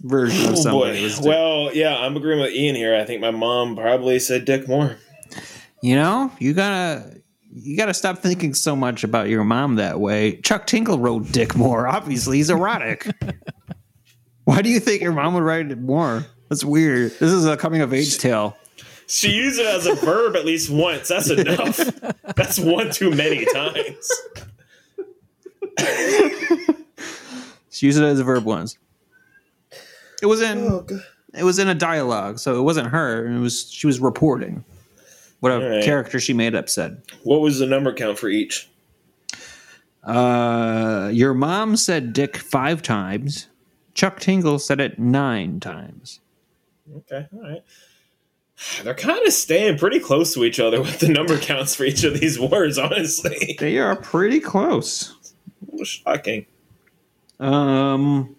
version 0.02 0.46
of 0.48 0.52
Oh 0.54 0.56
somebody 0.56 0.98
boy. 0.98 1.04
was 1.04 1.16
dicked. 1.16 1.28
Well, 1.28 1.72
yeah, 1.74 1.98
I'm 1.98 2.18
agreeing 2.18 2.42
with 2.42 2.52
Ian 2.52 2.76
here. 2.76 2.96
I 2.96 3.06
think 3.06 3.22
my 3.22 3.32
mom 3.32 3.76
probably 3.76 4.20
said 4.20 4.46
dick 4.46 4.68
more. 4.68 4.98
You 5.82 5.96
know, 5.96 6.32
you 6.40 6.54
gotta 6.54 7.22
you 7.52 7.78
gotta 7.78 7.94
stop 7.94 8.20
thinking 8.20 8.54
so 8.54 8.76
much 8.76 9.04
about 9.04 9.30
your 9.30 9.44
mom 9.44 9.76
that 9.76 10.00
way. 10.00 10.36
Chuck 10.42 10.68
Tingle 10.68 11.00
wrote 11.00 11.32
Dick 11.32 11.56
Moore. 11.56 11.88
Obviously, 11.88 12.38
he's 12.38 12.50
erotic. 12.50 13.08
Why 14.44 14.62
do 14.62 14.70
you 14.70 14.80
think 14.80 15.02
your 15.02 15.14
mom 15.14 15.34
would 15.36 15.44
write 15.44 15.72
it 15.72 15.80
more? 15.80 16.26
That's 16.50 16.64
weird. 16.66 17.12
This 17.12 17.32
is 17.32 17.46
a 17.46 17.56
coming 17.56 17.82
of 17.82 17.94
age 17.94 18.18
tale. 18.18 18.58
She 19.10 19.32
used 19.32 19.60
it 19.60 19.66
as 19.66 19.88
a 19.88 19.96
verb 19.96 20.36
at 20.36 20.46
least 20.46 20.70
once. 20.70 21.08
That's 21.08 21.30
enough. 21.32 21.78
That's 22.36 22.60
one 22.60 22.92
too 22.92 23.10
many 23.10 23.44
times. 23.46 24.10
She 27.72 27.86
used 27.88 27.98
it 28.00 28.04
as 28.04 28.20
a 28.20 28.24
verb 28.24 28.44
once. 28.46 28.78
It 30.22 30.26
was 30.26 30.42
in 30.42 30.60
Oh, 30.60 30.86
it 31.34 31.44
was 31.44 31.60
in 31.60 31.68
a 31.70 31.76
dialogue, 31.76 32.40
so 32.40 32.60
it 32.60 32.64
wasn't 32.64 32.88
her. 32.88 33.26
It 33.26 33.40
was 33.40 33.72
she 33.72 33.88
was 33.88 34.00
reporting 34.00 34.64
what 35.40 35.54
a 35.54 35.56
Alright. 35.56 35.84
character 35.84 36.20
she 36.20 36.34
made 36.34 36.54
up 36.56 36.68
said. 36.70 37.02
What 37.24 37.40
was 37.42 37.60
the 37.60 37.66
number 37.66 37.94
count 37.94 38.20
for 38.20 38.28
each? 38.30 38.70
Uh, 40.04 41.10
your 41.14 41.34
mom 41.34 41.78
said 41.78 42.14
Dick 42.14 42.38
five 42.38 42.82
times. 42.82 43.48
Chuck 43.94 44.20
Tingle 44.20 44.60
said 44.60 44.80
it 44.80 45.00
nine 45.00 45.60
times. 45.60 46.20
Okay, 46.96 47.28
all 47.34 47.42
right. 47.42 47.64
They're 48.84 48.94
kind 48.94 49.26
of 49.26 49.34
staying 49.34 49.78
pretty 49.78 50.00
close 50.00 50.34
to 50.34 50.44
each 50.44 50.60
other 50.60 50.82
with 50.82 51.00
the 51.00 51.10
number 51.10 51.38
counts 51.38 51.76
for 51.76 51.84
each 51.84 52.04
of 52.04 52.20
these 52.20 52.40
words, 52.40 52.78
honestly. 52.78 53.56
They 53.60 53.78
are 53.78 53.96
pretty 53.96 54.40
close. 54.40 55.16
Shocking. 55.84 56.46
Um, 57.40 58.36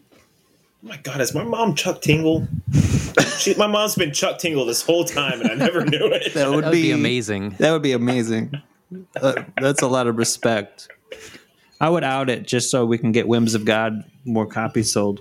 Oh 0.83 0.89
my 0.89 0.97
god, 0.99 1.21
is 1.21 1.35
my 1.35 1.45
mom 1.45 1.75
Chuck 1.75 2.01
Tingle? 2.01 2.49
she, 3.39 3.55
my 3.57 3.67
mom's 3.67 3.97
been 3.97 4.13
Chuck 4.15 4.39
Tingle 4.39 4.65
this 4.65 4.81
whole 4.81 5.05
time, 5.05 5.43
and 5.43 5.51
I 5.51 5.55
never 5.55 5.85
knew 5.85 6.07
it. 6.07 6.33
that 6.33 6.49
would, 6.49 6.65
That 6.65 6.69
would 6.69 6.73
be 6.73 6.91
amazing. 6.93 7.51
That 7.59 7.73
would 7.73 7.83
be 7.83 7.93
amazing. 7.93 8.63
Uh, 9.21 9.43
that's 9.61 9.83
a 9.83 9.87
lot 9.87 10.07
of 10.07 10.17
respect. 10.17 10.89
I 11.83 11.91
would 11.91 12.03
out 12.03 12.31
it 12.31 12.47
just 12.47 12.71
so 12.71 12.87
we 12.87 12.97
can 12.97 13.13
get 13.13 13.29
Whims 13.29 13.55
of 13.55 13.67
God 13.67 14.05
more 14.25 14.47
copies 14.47 14.91
sold. 14.91 15.21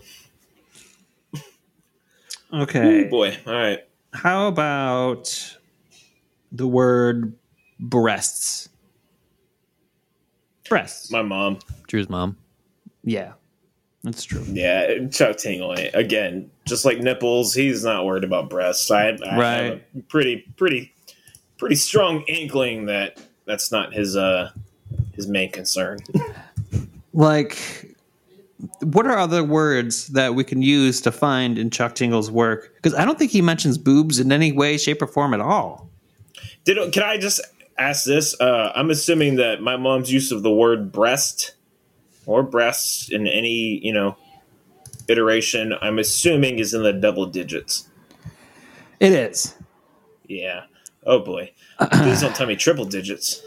Okay. 2.54 3.06
Oh 3.06 3.10
boy, 3.10 3.38
all 3.46 3.54
right. 3.54 3.80
How 4.14 4.48
about 4.48 5.56
the 6.52 6.68
word 6.68 7.34
breasts? 7.80 8.70
Breasts. 10.68 11.12
My 11.12 11.22
mom. 11.22 11.60
Drew's 11.88 12.10
mom. 12.10 12.38
yeah, 13.04 13.34
that's 14.04 14.24
true. 14.24 14.44
Yeah, 14.48 15.08
Chuck 15.08 15.38
Tingle. 15.38 15.72
Again, 15.94 16.52
just 16.66 16.86
like 16.86 17.00
nipples, 17.00 17.54
he's 17.54 17.84
not 17.84 18.06
worried 18.06 18.24
about 18.24 18.50
breasts. 18.50 18.90
I, 18.92 19.10
I 19.10 19.12
have 19.30 19.38
Right. 19.40 19.84
a 19.98 20.02
pretty, 20.04 20.46
pretty, 20.58 20.94
pretty 21.58 21.76
strong 21.76 22.22
inkling 22.28 22.86
that 22.86 23.20
that's 23.46 23.72
not 23.72 23.94
his 23.94 24.16
uh 24.16 24.52
his 25.14 25.28
main 25.28 25.52
concern. 25.52 25.98
Like, 27.14 27.89
what 28.82 29.06
are 29.06 29.18
other 29.18 29.44
words 29.44 30.08
that 30.08 30.36
we 30.36 30.44
can 30.44 30.62
use 30.62 31.02
to 31.02 31.12
find 31.12 31.58
in 31.58 31.70
Chuck 31.70 31.96
Tingle's 31.96 32.30
work? 32.30 32.74
Because 32.76 32.94
I 32.94 33.06
don't 33.06 33.18
think 33.18 33.32
he 33.32 33.42
mentions 33.42 33.78
boobs 33.78 34.20
in 34.20 34.32
any 34.32 34.52
way, 34.52 34.78
shape, 34.78 35.02
or 35.02 35.08
form 35.08 35.34
at 35.34 35.42
all. 35.42 35.90
Did 36.66 36.92
can 36.92 37.04
I 37.04 37.18
just 37.18 37.42
ask 37.78 38.06
this. 38.06 38.40
Uh, 38.40 38.72
I'm 38.76 38.90
assuming 38.90 39.36
that 39.36 39.62
my 39.62 39.78
mom's 39.78 40.12
use 40.12 40.32
of 40.32 40.44
the 40.44 40.52
word 40.52 40.92
breast 40.92 41.56
or 42.26 42.44
breasts 42.44 43.10
in 43.10 43.28
any 43.28 43.80
you 43.84 43.94
know 43.94 44.18
iteration, 45.10 45.74
I'm 45.82 46.00
assuming 46.00 46.60
is 46.60 46.74
in 46.74 46.84
the 46.84 46.94
double 46.94 47.26
digits. 47.26 47.90
It 49.00 49.14
is. 49.14 49.56
Yeah. 50.28 50.64
Oh 51.06 51.20
boy. 51.20 51.52
Please 51.92 52.22
don't 52.22 52.36
tell 52.36 52.48
me 52.48 52.56
triple 52.56 52.86
digits. 52.86 53.42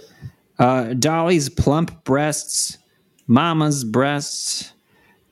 Uh, 0.58 0.94
Dolly's 0.94 1.48
plump 1.48 2.04
breasts, 2.04 2.78
Mama's 3.26 3.84
breasts, 3.84 4.72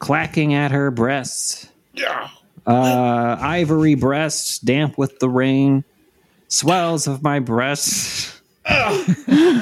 clacking 0.00 0.54
at 0.54 0.72
her 0.72 0.90
breasts, 0.90 1.68
Yeah. 1.94 2.28
uh, 2.66 3.36
ivory 3.40 3.94
breasts, 3.94 4.58
damp 4.58 4.98
with 4.98 5.20
the 5.20 5.28
rain, 5.28 5.84
swells 6.48 7.06
of 7.06 7.22
my 7.22 7.38
breasts, 7.38 8.40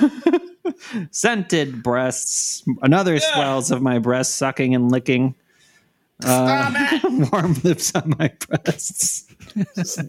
scented 1.11 1.82
breasts, 1.82 2.62
another 2.82 3.18
swells 3.18 3.70
of 3.70 3.82
my 3.82 3.99
breasts, 3.99 4.34
sucking 4.34 4.74
and 4.74 4.91
licking, 4.91 5.34
it! 6.20 7.05
warm 7.32 7.55
lips 7.62 7.95
on 7.95 8.14
my 8.18 8.32
breasts. 8.49 9.22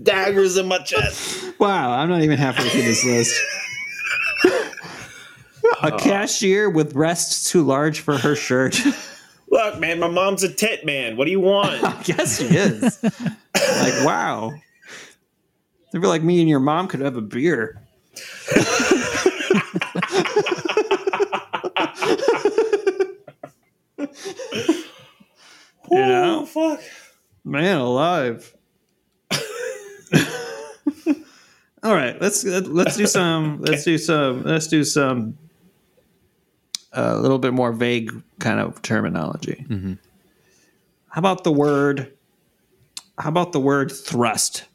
Daggers 0.03 0.57
in 0.57 0.67
my 0.67 0.79
chest. 0.79 1.59
Wow, 1.59 1.91
I'm 1.91 2.09
not 2.09 2.23
even 2.23 2.37
halfway 2.37 2.67
through 2.69 2.81
this 2.81 3.05
list. 3.05 3.35
A 5.83 5.91
cashier 5.97 6.69
with 6.69 6.93
breasts 6.93 7.49
too 7.51 7.63
large 7.63 7.99
for 7.99 8.17
her 8.17 8.35
shirt. 8.35 8.79
Look, 9.51 9.79
man, 9.79 9.99
my 9.99 10.07
mom's 10.07 10.43
a 10.43 10.53
tit 10.53 10.85
man. 10.85 11.17
What 11.17 11.25
do 11.25 11.31
you 11.31 11.39
want? 11.39 11.81
Yes, 12.07 12.37
she 12.39 12.45
is. 12.45 13.01
like, 13.03 14.05
wow. 14.05 14.51
I 15.93 15.99
feel 15.99 16.09
like 16.09 16.23
me 16.23 16.39
and 16.39 16.47
your 16.49 16.59
mom 16.59 16.87
could 16.87 16.99
have 17.01 17.15
a 17.17 17.21
beer. 17.21 17.81
you 23.97 24.07
know, 25.91 26.41
Oh, 26.41 26.45
fuck. 26.45 26.81
man 27.43 27.77
alive. 27.79 28.55
All 31.81 31.93
right, 31.95 32.19
let's 32.21 32.43
let's 32.43 32.97
do 32.97 33.07
some 33.07 33.61
let's 33.61 33.83
do 33.85 33.97
some 33.97 34.43
let's 34.43 34.67
do 34.67 34.83
some 34.83 35.37
a 36.93 37.17
little 37.17 37.39
bit 37.39 37.53
more 37.53 37.71
vague 37.71 38.11
kind 38.39 38.59
of 38.59 38.81
terminology. 38.81 39.65
Mm-hmm. 39.69 39.93
How 41.09 41.19
about 41.19 41.43
the 41.43 41.51
word? 41.51 42.13
How 43.17 43.29
about 43.29 43.51
the 43.51 43.59
word 43.59 43.91
thrust? 43.91 44.65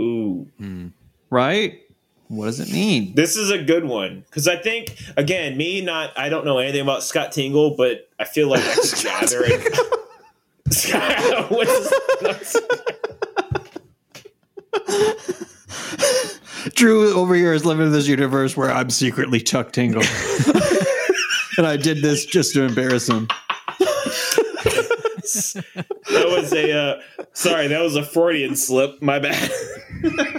Ooh. 0.00 0.48
Mm. 0.60 0.92
Right? 1.30 1.80
What 2.28 2.46
does 2.46 2.58
it 2.60 2.72
mean? 2.72 3.14
This 3.14 3.36
is 3.36 3.50
a 3.50 3.62
good 3.62 3.84
one 3.84 4.24
because 4.28 4.48
I 4.48 4.56
think 4.56 4.96
again, 5.16 5.56
me 5.56 5.80
not 5.82 6.10
I 6.18 6.28
don't 6.28 6.44
know 6.44 6.58
anything 6.58 6.80
about 6.80 7.02
Scott 7.02 7.32
Tingle, 7.32 7.76
but 7.76 8.08
I 8.18 8.24
feel 8.24 8.48
like 8.48 8.62
I 8.64 8.74
could 8.74 9.02
gather 9.04 9.42
it. 9.44 9.78
What's- 11.50 11.92
Drew 16.74 17.12
over 17.14 17.34
here 17.34 17.52
is 17.52 17.64
living 17.64 17.86
in 17.86 17.92
this 17.92 18.06
universe 18.06 18.56
where 18.56 18.70
I'm 18.70 18.90
secretly 18.90 19.40
Chuck 19.40 19.72
Tingle, 19.72 20.02
and 21.58 21.66
I 21.66 21.76
did 21.76 22.02
this 22.02 22.26
just 22.26 22.54
to 22.54 22.64
embarrass 22.64 23.08
him. 23.08 23.28
that 23.68 24.34
was 26.26 26.52
a 26.52 26.72
uh, 26.72 27.00
sorry, 27.32 27.68
that 27.68 27.80
was 27.80 27.96
a 27.96 28.04
Freudian 28.04 28.56
slip. 28.56 29.00
My 29.00 29.18
bad. 29.18 29.50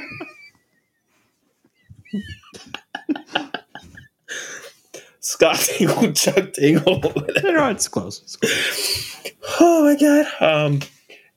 Scott 5.19 5.57
Tingle, 5.57 6.13
Chuck 6.13 6.53
Tingle. 6.53 7.01
No, 7.43 7.69
it's 7.69 7.88
close. 7.88 8.21
It's 8.21 8.36
close. 8.36 9.31
Oh 9.59 9.83
my 9.83 9.95
god. 9.95 10.27
Um, 10.39 10.79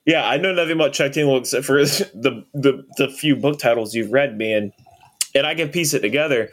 yeah, 0.05 0.26
I 0.26 0.36
know 0.36 0.53
nothing 0.53 0.72
about 0.72 0.92
Chuck 0.92 1.12
Tingle 1.12 1.38
except 1.38 1.64
for 1.64 1.78
the, 1.78 2.44
the 2.55 2.84
the 2.96 3.09
few 3.09 3.36
book 3.36 3.59
titles 3.59 3.94
you've 3.94 4.12
read, 4.12 4.36
man, 4.38 4.72
and 5.39 5.47
I 5.47 5.55
can 5.55 5.68
piece 5.68 5.95
it 5.95 6.01
together. 6.01 6.51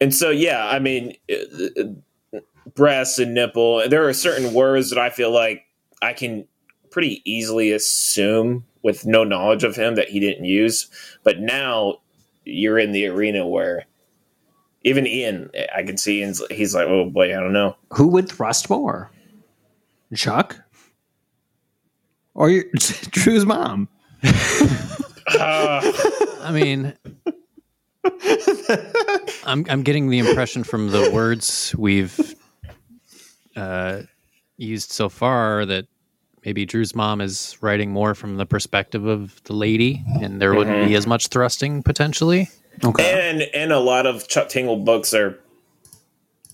And 0.00 0.14
so, 0.14 0.30
yeah, 0.30 0.66
I 0.66 0.78
mean, 0.78 1.14
uh, 1.30 1.82
uh, 2.34 2.40
breast 2.74 3.18
and 3.18 3.34
nipple. 3.34 3.88
There 3.88 4.06
are 4.08 4.12
certain 4.12 4.52
words 4.52 4.90
that 4.90 4.98
I 4.98 5.10
feel 5.10 5.30
like 5.30 5.64
I 6.02 6.12
can 6.12 6.46
pretty 6.90 7.22
easily 7.24 7.72
assume 7.72 8.64
with 8.82 9.06
no 9.06 9.24
knowledge 9.24 9.64
of 9.64 9.76
him 9.76 9.94
that 9.96 10.08
he 10.08 10.20
didn't 10.20 10.44
use. 10.44 10.88
But 11.24 11.40
now 11.40 11.98
you're 12.44 12.78
in 12.78 12.92
the 12.92 13.06
arena 13.06 13.46
where 13.46 13.84
even 14.82 15.06
Ian, 15.06 15.50
I 15.74 15.82
can 15.82 15.96
see 15.96 16.20
Ian's, 16.20 16.42
he's 16.50 16.74
like, 16.74 16.86
oh 16.86 17.10
boy, 17.10 17.36
I 17.36 17.40
don't 17.40 17.52
know. 17.52 17.76
Who 17.94 18.06
would 18.08 18.28
thrust 18.28 18.70
more, 18.70 19.10
Chuck, 20.14 20.56
or 22.34 22.50
your, 22.50 22.64
Drew's 23.10 23.46
mom? 23.46 23.88
Uh, 25.28 25.80
I 26.42 26.52
mean, 26.52 26.94
I'm 29.44 29.64
I'm 29.68 29.82
getting 29.82 30.08
the 30.08 30.18
impression 30.18 30.64
from 30.64 30.90
the 30.90 31.10
words 31.12 31.74
we've 31.78 32.34
uh, 33.54 34.02
used 34.56 34.90
so 34.90 35.08
far 35.08 35.64
that 35.66 35.86
maybe 36.44 36.64
Drew's 36.66 36.94
mom 36.94 37.20
is 37.20 37.56
writing 37.60 37.90
more 37.90 38.14
from 38.14 38.36
the 38.36 38.46
perspective 38.46 39.06
of 39.06 39.42
the 39.44 39.52
lady, 39.54 40.04
and 40.20 40.40
there 40.40 40.54
wouldn't 40.54 40.88
be 40.88 40.94
as 40.94 41.06
much 41.06 41.28
thrusting 41.28 41.82
potentially. 41.82 42.48
Okay. 42.84 43.30
and 43.30 43.42
and 43.54 43.72
a 43.72 43.80
lot 43.80 44.06
of 44.06 44.28
Chuck 44.28 44.48
Tingle 44.48 44.76
books 44.76 45.14
are 45.14 45.38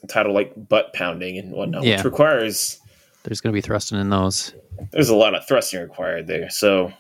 titled 0.09 0.35
like 0.35 0.53
butt 0.69 0.93
pounding 0.93 1.39
and 1.39 1.53
whatnot, 1.53 1.83
Yeah. 1.85 1.97
which 1.97 2.05
requires 2.05 2.79
There's 3.25 3.41
going 3.41 3.53
to 3.53 3.57
be 3.57 3.61
thrusting 3.61 3.99
in 3.99 4.11
those. 4.11 4.53
there's 4.93 5.09
a 5.09 5.17
lot 5.17 5.35
of 5.35 5.47
thrusting 5.47 5.81
required 5.81 6.27
there. 6.27 6.51
So, 6.51 6.93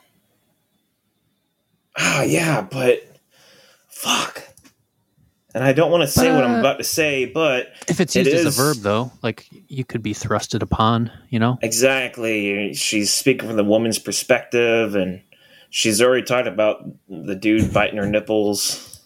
ah, 1.96 2.22
yeah, 2.22 2.62
but 2.62 3.11
fuck. 4.02 4.42
And 5.54 5.62
I 5.62 5.72
don't 5.74 5.90
want 5.90 6.00
to 6.02 6.06
say 6.08 6.34
what 6.34 6.44
I'm 6.44 6.56
uh, 6.56 6.60
about 6.60 6.78
to 6.78 6.84
say, 6.84 7.26
but 7.26 7.68
If 7.86 8.00
it's 8.00 8.16
It 8.16 8.24
used 8.26 8.38
as 8.38 8.46
is- 8.46 8.58
a 8.58 8.62
verb, 8.62 8.76
though, 8.78 9.12
like 9.22 9.46
you 9.68 9.84
could 9.84 10.02
be 10.02 10.14
thrusted 10.14 10.62
upon, 10.62 11.10
you 11.28 11.38
know. 11.38 11.58
exactly, 11.62 12.72
she's 12.72 13.12
speaking 13.12 13.48
from 13.48 13.56
the 13.58 13.64
woman's 13.64 13.98
perspective, 13.98 14.94
and 14.94 15.20
she's 15.68 16.00
already 16.00 16.22
talked 16.24 16.48
about 16.48 16.84
the 17.08 17.34
dude 17.34 17.72
biting 17.72 17.98
her 17.98 18.06
nipples. 18.06 19.00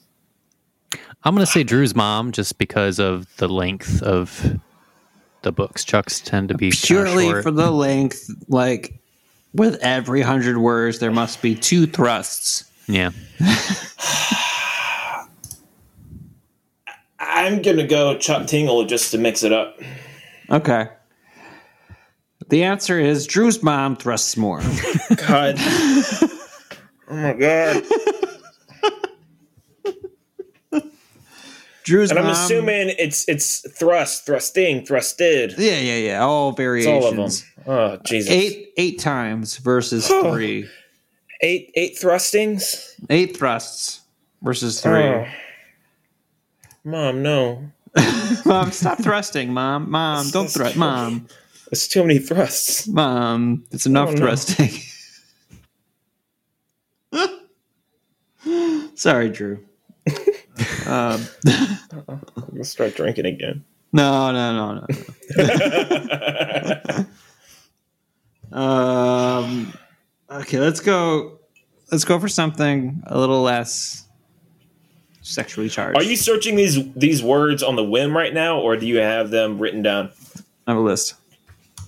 I'm 1.24 1.34
going 1.34 1.44
to 1.44 1.50
say 1.50 1.64
Drew's 1.64 1.96
mom 1.96 2.30
just 2.30 2.58
because 2.58 3.00
of 3.00 3.26
the 3.38 3.48
length 3.48 4.00
of 4.04 4.60
the 5.42 5.50
books. 5.50 5.84
Chuck's 5.84 6.20
tend 6.20 6.48
to 6.50 6.54
be 6.56 6.70
Purely 6.70 7.26
short. 7.28 7.42
for 7.42 7.50
the 7.50 7.72
length, 7.72 8.30
like 8.46 8.94
with 9.52 9.74
every 9.82 10.22
hundred 10.22 10.58
words, 10.58 11.00
there 11.00 11.10
must 11.10 11.42
be 11.42 11.56
two 11.56 11.86
thrusts. 11.88 12.70
yeah. 12.86 13.10
I'm 17.36 17.62
gonna 17.62 17.86
go 17.86 18.16
Chuck 18.18 18.46
Tingle 18.46 18.84
just 18.86 19.10
to 19.12 19.18
mix 19.18 19.42
it 19.42 19.52
up. 19.52 19.78
Okay. 20.50 20.88
The 22.48 22.62
answer 22.62 22.98
is 23.00 23.26
Drew's 23.26 23.62
mom 23.62 23.96
thrusts 23.96 24.36
more. 24.36 24.60
God. 25.26 25.54
oh 25.58 26.28
my 27.10 27.32
god. 27.34 27.82
Drew's 31.84 32.10
And 32.10 32.18
I'm 32.18 32.24
mom. 32.26 32.34
assuming 32.34 32.94
it's 32.98 33.28
it's 33.28 33.60
thrust, 33.78 34.26
thrusting, 34.26 34.84
thrusted. 34.84 35.54
Yeah, 35.56 35.78
yeah, 35.78 35.96
yeah. 35.98 36.20
All 36.24 36.48
It's 36.50 36.56
variations. 36.56 37.04
all 37.04 37.08
of 37.10 37.16
them. 37.16 37.30
Oh 37.68 37.96
Jesus! 38.04 38.30
Eight, 38.30 38.70
eight 38.76 38.98
times 38.98 39.56
versus 39.58 40.08
Oh. 40.10 40.32
three. 40.32 40.68
eight, 41.42 41.70
eight 41.74 41.96
thrustings. 41.96 42.90
Eight 43.08 43.36
thrusts 43.36 44.00
versus 44.42 44.80
three. 44.80 44.92
Oh. 45.04 45.26
Mom, 46.86 47.20
no, 47.20 47.64
Mom, 48.46 48.70
stop 48.70 48.98
thrusting, 49.02 49.52
mom. 49.52 49.90
Mom, 49.90 50.30
don't 50.30 50.48
thrust. 50.48 50.76
Mom, 50.76 51.26
it's 51.72 51.88
too 51.88 52.02
many 52.04 52.20
thrusts. 52.20 52.86
mom, 52.86 53.64
it's 53.72 53.86
enough 53.86 54.10
Oh, 54.10 54.12
no. 54.12 54.18
thrusting. 54.18 54.70
Sorry, 58.94 59.30
Drew. 59.30 59.64
um, 60.86 61.26
I'm 62.08 62.20
gonna 62.52 62.62
start 62.62 62.94
drinking 62.94 63.26
again. 63.26 63.64
no, 63.92 64.30
no, 64.30 64.76
no, 64.78 64.86
no. 68.52 68.56
um, 68.56 69.72
okay, 70.30 70.60
let's 70.60 70.78
go. 70.78 71.40
Let's 71.90 72.04
go 72.04 72.20
for 72.20 72.28
something 72.28 73.02
a 73.06 73.18
little 73.18 73.42
less 73.42 74.05
sexually 75.26 75.68
charged. 75.68 75.96
Are 75.98 76.02
you 76.02 76.16
searching 76.16 76.56
these 76.56 76.92
these 76.94 77.22
words 77.22 77.62
on 77.62 77.76
the 77.76 77.84
whim 77.84 78.16
right 78.16 78.32
now, 78.32 78.60
or 78.60 78.76
do 78.76 78.86
you 78.86 78.98
have 78.98 79.30
them 79.30 79.58
written 79.58 79.82
down? 79.82 80.10
I 80.66 80.72
have 80.72 80.78
a 80.78 80.84
list. 80.84 81.14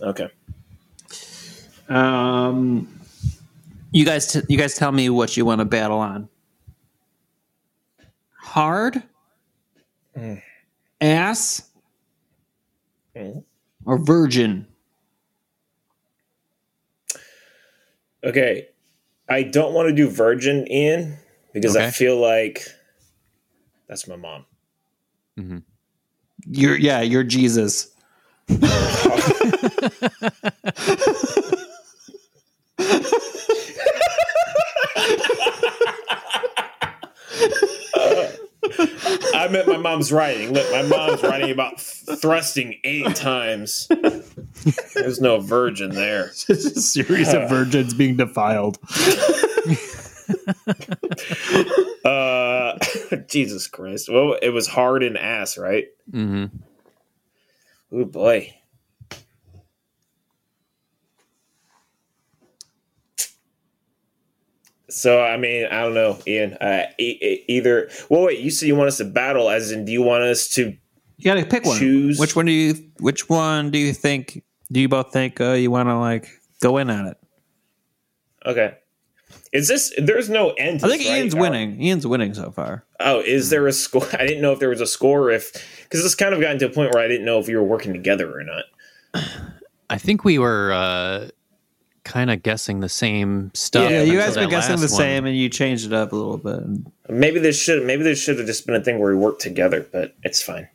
Okay. 0.00 0.28
Um, 1.88 2.88
you 3.92 4.04
guys, 4.04 4.32
t- 4.32 4.42
you 4.48 4.58
guys, 4.58 4.74
tell 4.74 4.92
me 4.92 5.08
what 5.08 5.36
you 5.36 5.44
want 5.44 5.60
to 5.60 5.64
battle 5.64 5.98
on. 5.98 6.28
hard, 8.40 9.02
Mm. 10.16 10.42
ass, 11.02 11.68
Mm. 13.14 13.44
or 13.84 13.98
virgin? 13.98 14.66
Okay, 18.24 18.68
I 19.28 19.42
don't 19.44 19.74
want 19.74 19.88
to 19.90 19.94
do 19.94 20.08
virgin 20.10 20.66
in 20.66 21.16
because 21.52 21.76
I 21.76 21.90
feel 21.90 22.16
like 22.18 22.66
that's 23.88 24.06
my 24.06 24.16
mom. 24.16 24.44
Mm-hmm. 25.38 25.58
You're 26.46 26.76
yeah, 26.76 27.00
you're 27.00 27.24
Jesus. 27.24 27.90
I 39.34 39.48
meant 39.50 39.68
my 39.68 39.76
mom's 39.76 40.12
writing. 40.12 40.52
Look, 40.52 40.70
my 40.70 40.82
mom's 40.82 41.22
writing 41.22 41.50
about 41.50 41.80
thrusting 41.80 42.78
eight 42.84 43.14
times. 43.16 43.88
There's 44.94 45.20
no 45.20 45.40
virgin 45.40 45.94
there. 45.94 46.32
It's 46.48 46.64
a 46.64 46.80
series 46.80 47.32
of 47.32 47.48
virgins 47.50 47.94
being 47.94 48.16
defiled. 48.16 48.78
Jesus 53.28 53.66
Christ. 53.66 54.08
Well, 54.10 54.36
it 54.40 54.50
was 54.50 54.66
hard 54.66 55.02
and 55.02 55.16
ass, 55.16 55.58
right? 55.58 55.86
Mm-hmm. 56.10 56.56
Oh 57.92 58.04
boy. 58.04 58.54
So 64.90 65.22
I 65.22 65.36
mean, 65.36 65.66
I 65.66 65.82
don't 65.82 65.94
know, 65.94 66.18
Ian. 66.26 66.54
Uh, 66.54 66.86
e- 66.98 67.18
e- 67.20 67.44
either. 67.48 67.90
Well, 68.08 68.22
wait. 68.22 68.40
You 68.40 68.50
said 68.50 68.66
you 68.66 68.76
want 68.76 68.88
us 68.88 68.98
to 68.98 69.04
battle, 69.04 69.50
as 69.50 69.70
in, 69.70 69.84
do 69.84 69.92
you 69.92 70.02
want 70.02 70.24
us 70.24 70.48
to? 70.50 70.74
You 71.18 71.24
got 71.24 71.34
to 71.34 71.44
pick 71.44 71.64
one. 71.64 71.78
Choose. 71.78 72.18
Which 72.18 72.34
one 72.34 72.46
do 72.46 72.52
you? 72.52 72.74
Which 73.00 73.28
one 73.28 73.70
do 73.70 73.78
you 73.78 73.92
think? 73.92 74.42
Do 74.72 74.80
you 74.80 74.88
both 74.88 75.12
think 75.12 75.40
uh, 75.40 75.52
you 75.52 75.70
want 75.70 75.88
to 75.88 75.98
like 75.98 76.28
go 76.60 76.78
in 76.78 76.90
on 76.90 77.06
it? 77.06 77.16
Okay. 78.46 78.76
Is 79.52 79.68
this? 79.68 79.92
There's 79.98 80.28
no 80.28 80.50
end. 80.50 80.80
To 80.80 80.86
I 80.86 80.88
think 80.90 81.02
this. 81.02 81.10
Ian's 81.10 81.34
Or- 81.34 81.40
winning. 81.40 81.80
Ian's 81.82 82.06
winning 82.06 82.34
so 82.34 82.50
far. 82.50 82.84
Oh, 83.00 83.20
is 83.20 83.50
there 83.50 83.66
a 83.66 83.72
score? 83.72 84.06
I 84.12 84.26
didn't 84.26 84.42
know 84.42 84.52
if 84.52 84.58
there 84.58 84.68
was 84.68 84.80
a 84.80 84.86
score. 84.86 85.30
If 85.30 85.52
because 85.84 86.02
this 86.02 86.14
kind 86.14 86.34
of 86.34 86.40
gotten 86.40 86.58
to 86.60 86.66
a 86.66 86.70
point 86.70 86.92
where 86.92 87.02
I 87.02 87.08
didn't 87.08 87.24
know 87.24 87.38
if 87.38 87.46
we 87.48 87.56
were 87.56 87.62
working 87.64 87.92
together 87.92 88.30
or 88.38 88.42
not. 88.44 88.64
I 89.90 89.96
think 89.96 90.22
we 90.24 90.38
were 90.38 90.70
uh, 90.72 91.28
kind 92.04 92.30
of 92.30 92.42
guessing 92.42 92.80
the 92.80 92.88
same 92.90 93.50
stuff. 93.54 93.90
Yeah, 93.90 94.02
you 94.02 94.18
guys 94.18 94.34
been 94.34 94.44
that 94.44 94.50
guessing 94.50 94.76
the 94.76 94.80
one. 94.82 94.88
same, 94.88 95.24
and 95.26 95.36
you 95.36 95.48
changed 95.48 95.86
it 95.86 95.92
up 95.94 96.12
a 96.12 96.16
little 96.16 96.36
bit. 96.36 96.62
Maybe 97.08 97.38
this 97.40 97.58
should. 97.60 97.84
Maybe 97.86 98.02
this 98.02 98.22
should 98.22 98.36
have 98.38 98.46
just 98.46 98.66
been 98.66 98.74
a 98.76 98.80
thing 98.84 98.98
where 98.98 99.10
we 99.10 99.16
worked 99.16 99.40
together, 99.40 99.86
but 99.90 100.14
it's 100.24 100.42
fine. 100.42 100.68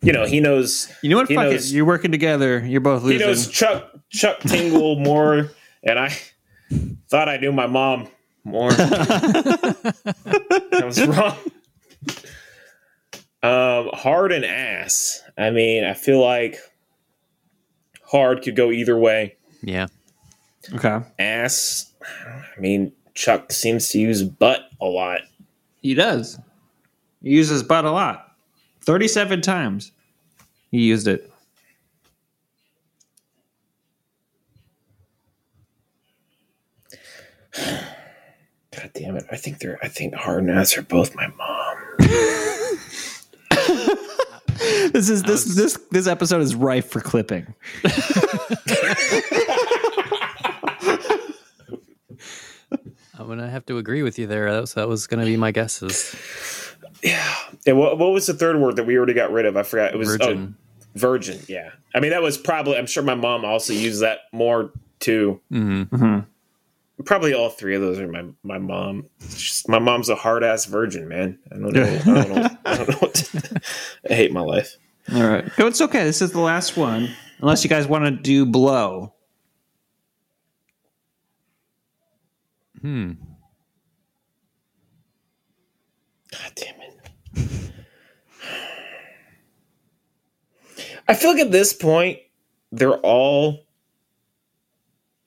You 0.00 0.12
know, 0.12 0.24
he 0.26 0.38
knows. 0.40 0.92
You 1.02 1.10
know 1.10 1.16
what? 1.16 1.28
He 1.28 1.34
Fuck 1.34 1.44
knows- 1.50 1.70
it. 1.72 1.74
You're 1.74 1.84
working 1.84 2.12
together. 2.12 2.64
You're 2.64 2.80
both 2.80 3.02
losing. 3.02 3.20
He 3.20 3.26
losing. 3.26 3.48
knows 3.48 3.52
Chuck 3.56 3.90
Chuck 4.10 4.40
Tingle 4.40 4.98
more, 5.00 5.50
and 5.82 5.98
I 5.98 6.16
thought 7.08 7.28
I 7.28 7.36
knew 7.38 7.52
my 7.52 7.66
mom 7.66 8.08
more. 8.44 8.70
I 8.72 9.74
was 10.84 11.04
wrong. 11.06 11.36
Um, 13.42 13.90
hard 13.92 14.32
and 14.32 14.44
ass. 14.44 15.22
I 15.36 15.50
mean, 15.50 15.84
I 15.84 15.94
feel 15.94 16.20
like 16.20 16.58
hard 18.04 18.42
could 18.42 18.56
go 18.56 18.70
either 18.70 18.96
way. 18.98 19.36
Yeah. 19.62 19.86
okay. 20.74 21.00
Ass. 21.18 21.92
I 22.04 22.60
mean, 22.60 22.92
Chuck 23.14 23.52
seems 23.52 23.88
to 23.90 23.98
use 23.98 24.22
butt 24.22 24.68
a 24.80 24.86
lot. 24.86 25.20
He 25.80 25.94
does. 25.94 26.38
He 27.22 27.30
uses 27.30 27.62
butt 27.62 27.84
a 27.84 27.90
lot. 27.90 28.36
Thirty-seven 28.82 29.40
times. 29.42 29.92
He 30.70 30.82
used 30.82 31.06
it. 31.08 31.31
Damn 38.94 39.16
it! 39.16 39.24
I 39.30 39.36
think 39.36 39.58
they're. 39.58 39.78
I 39.82 39.88
think 39.88 40.14
hard 40.14 40.44
and 40.44 40.50
ass 40.50 40.76
are 40.76 40.82
both 40.82 41.14
my 41.14 41.28
mom. 41.28 41.76
This 44.92 45.08
is 45.08 45.22
this 45.22 45.44
this 45.56 45.78
this 45.90 46.06
episode 46.06 46.42
is 46.42 46.54
rife 46.54 46.88
for 46.88 47.00
clipping. 47.00 47.54
I'm 53.18 53.28
gonna 53.28 53.48
have 53.48 53.64
to 53.66 53.78
agree 53.78 54.02
with 54.02 54.18
you 54.18 54.26
there. 54.26 54.52
That 54.52 54.60
was, 54.60 54.74
that 54.74 54.88
was 54.88 55.06
gonna 55.06 55.24
be 55.24 55.36
my 55.36 55.50
guesses. 55.50 56.14
Yeah. 57.02 57.34
And 57.66 57.78
what, 57.78 57.98
what 57.98 58.12
was 58.12 58.26
the 58.26 58.34
third 58.34 58.60
word 58.60 58.76
that 58.76 58.84
we 58.84 58.96
already 58.96 59.14
got 59.14 59.32
rid 59.32 59.46
of? 59.46 59.56
I 59.56 59.62
forgot. 59.62 59.94
It 59.94 59.96
was 59.96 60.08
Virgin. 60.08 60.56
Oh, 60.58 60.84
virgin. 60.94 61.40
Yeah. 61.48 61.70
I 61.94 62.00
mean, 62.00 62.10
that 62.10 62.22
was 62.22 62.38
probably. 62.38 62.76
I'm 62.76 62.86
sure 62.86 63.02
my 63.02 63.14
mom 63.14 63.44
also 63.44 63.72
used 63.72 64.02
that 64.02 64.20
more 64.32 64.72
too. 65.00 65.40
hmm 65.50 66.20
Probably 67.04 67.34
all 67.34 67.48
three 67.50 67.74
of 67.74 67.80
those 67.82 67.98
are 67.98 68.06
my 68.06 68.24
my 68.42 68.58
mom. 68.58 69.06
Just- 69.20 69.68
my 69.68 69.78
mom's 69.78 70.08
a 70.08 70.14
hard 70.14 70.44
ass 70.44 70.66
virgin, 70.66 71.08
man. 71.08 71.38
I 71.50 71.54
don't 71.56 71.72
know. 71.72 71.82
I 71.82 71.98
don't 72.24 72.28
know. 72.34 72.48
I 72.64 72.76
don't 72.76 72.88
know. 72.90 72.96
What 72.96 73.14
to, 73.14 73.60
I 74.10 74.14
hate 74.14 74.32
my 74.32 74.40
life. 74.40 74.76
All 75.12 75.22
right. 75.26 75.50
No, 75.58 75.66
it's 75.66 75.80
okay. 75.80 76.04
This 76.04 76.22
is 76.22 76.30
the 76.32 76.40
last 76.40 76.76
one. 76.76 77.08
Unless 77.40 77.64
you 77.64 77.70
guys 77.70 77.88
want 77.88 78.04
to 78.04 78.10
do 78.12 78.46
blow. 78.46 79.12
Hmm. 82.80 83.12
God 86.30 86.52
damn 86.54 86.74
it. 86.80 87.00
I 91.08 91.14
feel 91.14 91.32
like 91.32 91.40
at 91.40 91.50
this 91.52 91.72
point, 91.72 92.18
they're 92.70 92.98
all 92.98 93.66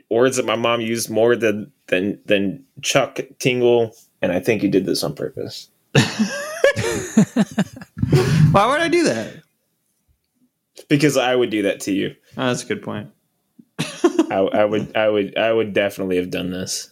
words 0.10 0.38
that 0.38 0.46
my 0.46 0.56
mom 0.56 0.82
used 0.82 1.10
more 1.10 1.36
than 1.36 1.72
than 1.88 2.20
than 2.26 2.64
Chuck 2.82 3.20
Tingle, 3.40 3.96
and 4.22 4.32
I 4.32 4.40
think 4.40 4.62
he 4.62 4.68
did 4.68 4.86
this 4.86 5.04
on 5.04 5.14
purpose. 5.14 5.70
Why 8.52 8.68
would 8.68 8.82
I 8.82 8.88
do 8.88 9.04
that? 9.04 9.42
Because 10.88 11.18
I 11.18 11.36
would 11.36 11.50
do 11.50 11.64
that 11.64 11.80
to 11.82 11.92
you. 11.92 12.16
Oh, 12.38 12.48
that's 12.48 12.64
a 12.64 12.68
good 12.68 12.84
point. 12.84 13.10
I, 13.80 14.48
I 14.54 14.66
would 14.66 14.96
I 14.96 15.10
would 15.10 15.38
I 15.38 15.52
would 15.52 15.74
definitely 15.74 16.18
have 16.18 16.30
done 16.30 16.52
this. 16.52 16.90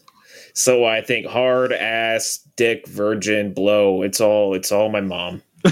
So 0.54 0.86
I 0.86 1.02
think 1.02 1.26
hard 1.26 1.74
ass, 1.74 2.48
dick, 2.56 2.88
virgin, 2.88 3.54
blow. 3.54 4.04
It's 4.04 4.22
all 4.22 4.54
it's 4.54 4.72
all 4.72 4.90
my 4.90 5.02
mom. 5.02 5.42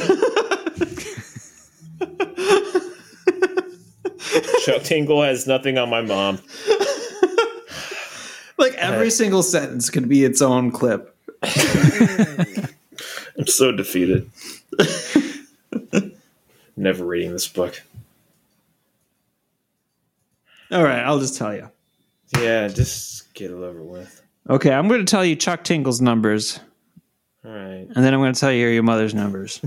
Chuck 4.66 4.84
Tingle 4.84 5.24
has 5.24 5.48
nothing 5.48 5.78
on 5.78 5.90
my 5.90 6.02
mom. 6.02 6.40
Like 8.62 8.76
every 8.76 9.10
single 9.10 9.42
sentence 9.42 9.90
could 9.90 10.08
be 10.08 10.24
its 10.24 10.40
own 10.40 10.72
clip. 10.72 11.18
I'm 11.44 12.68
so 13.48 13.72
defeated. 13.72 14.30
Never 16.78 17.04
reading 17.04 17.32
this 17.32 17.48
book. 17.48 17.82
All 20.70 20.84
right, 20.84 21.00
I'll 21.00 21.20
just 21.20 21.38
tell 21.38 21.56
you. 21.56 21.72
Yeah, 22.38 22.68
just 22.68 23.34
get 23.34 23.50
it 23.50 23.56
over 23.56 23.82
with. 23.82 24.22
Okay, 24.48 24.72
I'm 24.72 24.88
going 24.88 25.04
to 25.04 25.10
tell 25.10 25.26
you 25.26 25.36
Chuck 25.36 25.64
Tingle's 25.64 26.00
numbers, 26.00 26.60
All 27.44 27.52
right. 27.52 27.88
and 27.88 27.96
then 27.96 28.14
I'm 28.14 28.20
going 28.20 28.34
to 28.34 28.40
tell 28.40 28.52
you 28.52 28.68
your 28.68 28.84
mother's 28.84 29.16
numbers. 29.16 29.60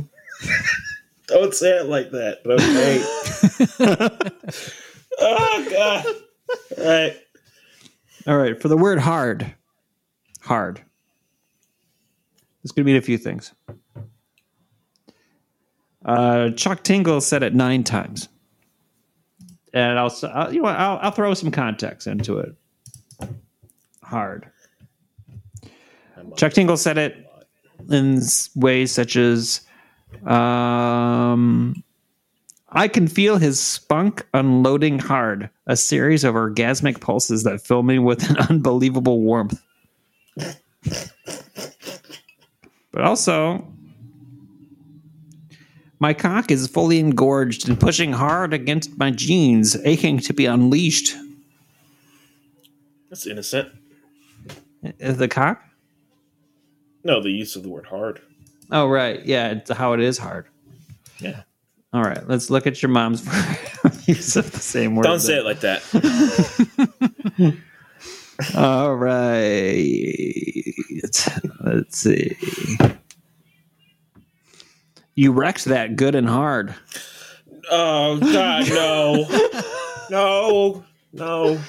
Don't 1.26 1.52
say 1.52 1.78
it 1.78 1.86
like 1.86 2.12
that. 2.12 2.42
Okay. 2.46 3.02
oh 5.18 5.66
God. 5.70 6.06
All 6.78 6.84
right. 6.84 7.16
All 8.26 8.38
right, 8.38 8.60
for 8.60 8.68
the 8.68 8.76
word 8.76 8.98
hard, 8.98 9.54
hard. 10.40 10.80
It's 12.62 12.72
going 12.72 12.86
to 12.86 12.90
mean 12.90 12.96
a 12.96 13.02
few 13.02 13.18
things. 13.18 13.52
Uh, 16.04 16.50
Chuck 16.50 16.82
Tingle 16.82 17.20
said 17.20 17.42
it 17.42 17.54
nine 17.54 17.84
times, 17.84 18.28
and 19.74 19.98
I'll, 19.98 20.14
I'll 20.32 20.52
you 20.54 20.62
know 20.62 20.68
I'll, 20.68 20.98
I'll 21.02 21.10
throw 21.10 21.34
some 21.34 21.50
context 21.50 22.06
into 22.06 22.38
it. 22.38 22.54
Hard. 24.02 24.50
Chuck 26.36 26.52
Tingle 26.52 26.78
said 26.78 26.96
it 26.96 27.26
in 27.90 28.20
ways 28.56 28.92
such 28.92 29.16
as, 29.16 29.60
um, 30.26 31.82
I 32.74 32.88
can 32.88 33.06
feel 33.06 33.38
his 33.38 33.60
spunk 33.60 34.26
unloading 34.34 34.98
hard, 34.98 35.48
a 35.66 35.76
series 35.76 36.24
of 36.24 36.34
orgasmic 36.34 37.00
pulses 37.00 37.44
that 37.44 37.60
fill 37.60 37.84
me 37.84 38.00
with 38.00 38.28
an 38.28 38.36
unbelievable 38.50 39.20
warmth. 39.20 39.62
But 42.90 43.02
also, 43.02 43.66
my 46.00 46.12
cock 46.14 46.50
is 46.50 46.66
fully 46.66 46.98
engorged 46.98 47.68
and 47.68 47.78
pushing 47.78 48.12
hard 48.12 48.52
against 48.52 48.98
my 48.98 49.10
jeans, 49.10 49.76
aching 49.84 50.18
to 50.18 50.32
be 50.32 50.46
unleashed. 50.46 51.16
That's 53.08 53.26
innocent. 53.26 53.68
The 54.98 55.28
cock? 55.28 55.62
No, 57.04 57.22
the 57.22 57.30
use 57.30 57.54
of 57.54 57.62
the 57.62 57.68
word 57.68 57.86
hard. 57.86 58.20
Oh, 58.70 58.88
right. 58.88 59.24
Yeah, 59.24 59.50
it's 59.52 59.70
how 59.70 59.92
it 59.92 60.00
is 60.00 60.18
hard. 60.18 60.46
Yeah. 61.20 61.42
All 61.94 62.02
right, 62.02 62.28
let's 62.28 62.50
look 62.50 62.66
at 62.66 62.82
your 62.82 62.88
mom's 62.88 63.24
use 64.08 64.34
of 64.34 64.50
the 64.50 64.58
same 64.58 64.96
word. 64.96 65.04
Don't 65.04 65.20
say 65.20 65.38
it 65.38 65.44
like 65.44 65.60
that. 65.60 65.80
All 68.56 68.96
right. 68.96 70.74
Let's 71.60 71.96
see. 71.96 72.36
You 75.14 75.30
wrecked 75.30 75.66
that 75.66 75.94
good 75.94 76.16
and 76.16 76.28
hard. 76.28 76.74
Oh 77.70 78.18
God, 78.18 78.68
no, 78.68 79.28
no, 80.10 80.84
no. 81.12 81.60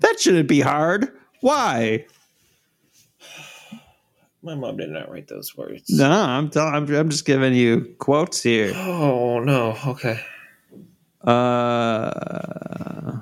That 0.00 0.18
shouldn't 0.18 0.48
be 0.48 0.60
hard. 0.60 1.16
Why? 1.40 2.06
My 4.42 4.56
mom 4.56 4.76
did 4.76 4.90
not 4.90 5.08
write 5.10 5.28
those 5.28 5.56
words. 5.56 5.88
No, 5.88 6.10
I'm 6.10 6.50
telling. 6.50 6.74
I'm, 6.74 6.92
I'm 6.94 7.08
just 7.10 7.24
giving 7.24 7.54
you 7.54 7.94
quotes 7.98 8.42
here. 8.42 8.72
Oh 8.74 9.38
no. 9.38 9.76
Okay. 9.86 10.20
Uh, 11.22 13.20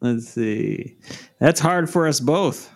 let's 0.00 0.28
see. 0.28 0.98
That's 1.38 1.60
hard 1.60 1.88
for 1.88 2.06
us 2.06 2.20
both. 2.20 2.70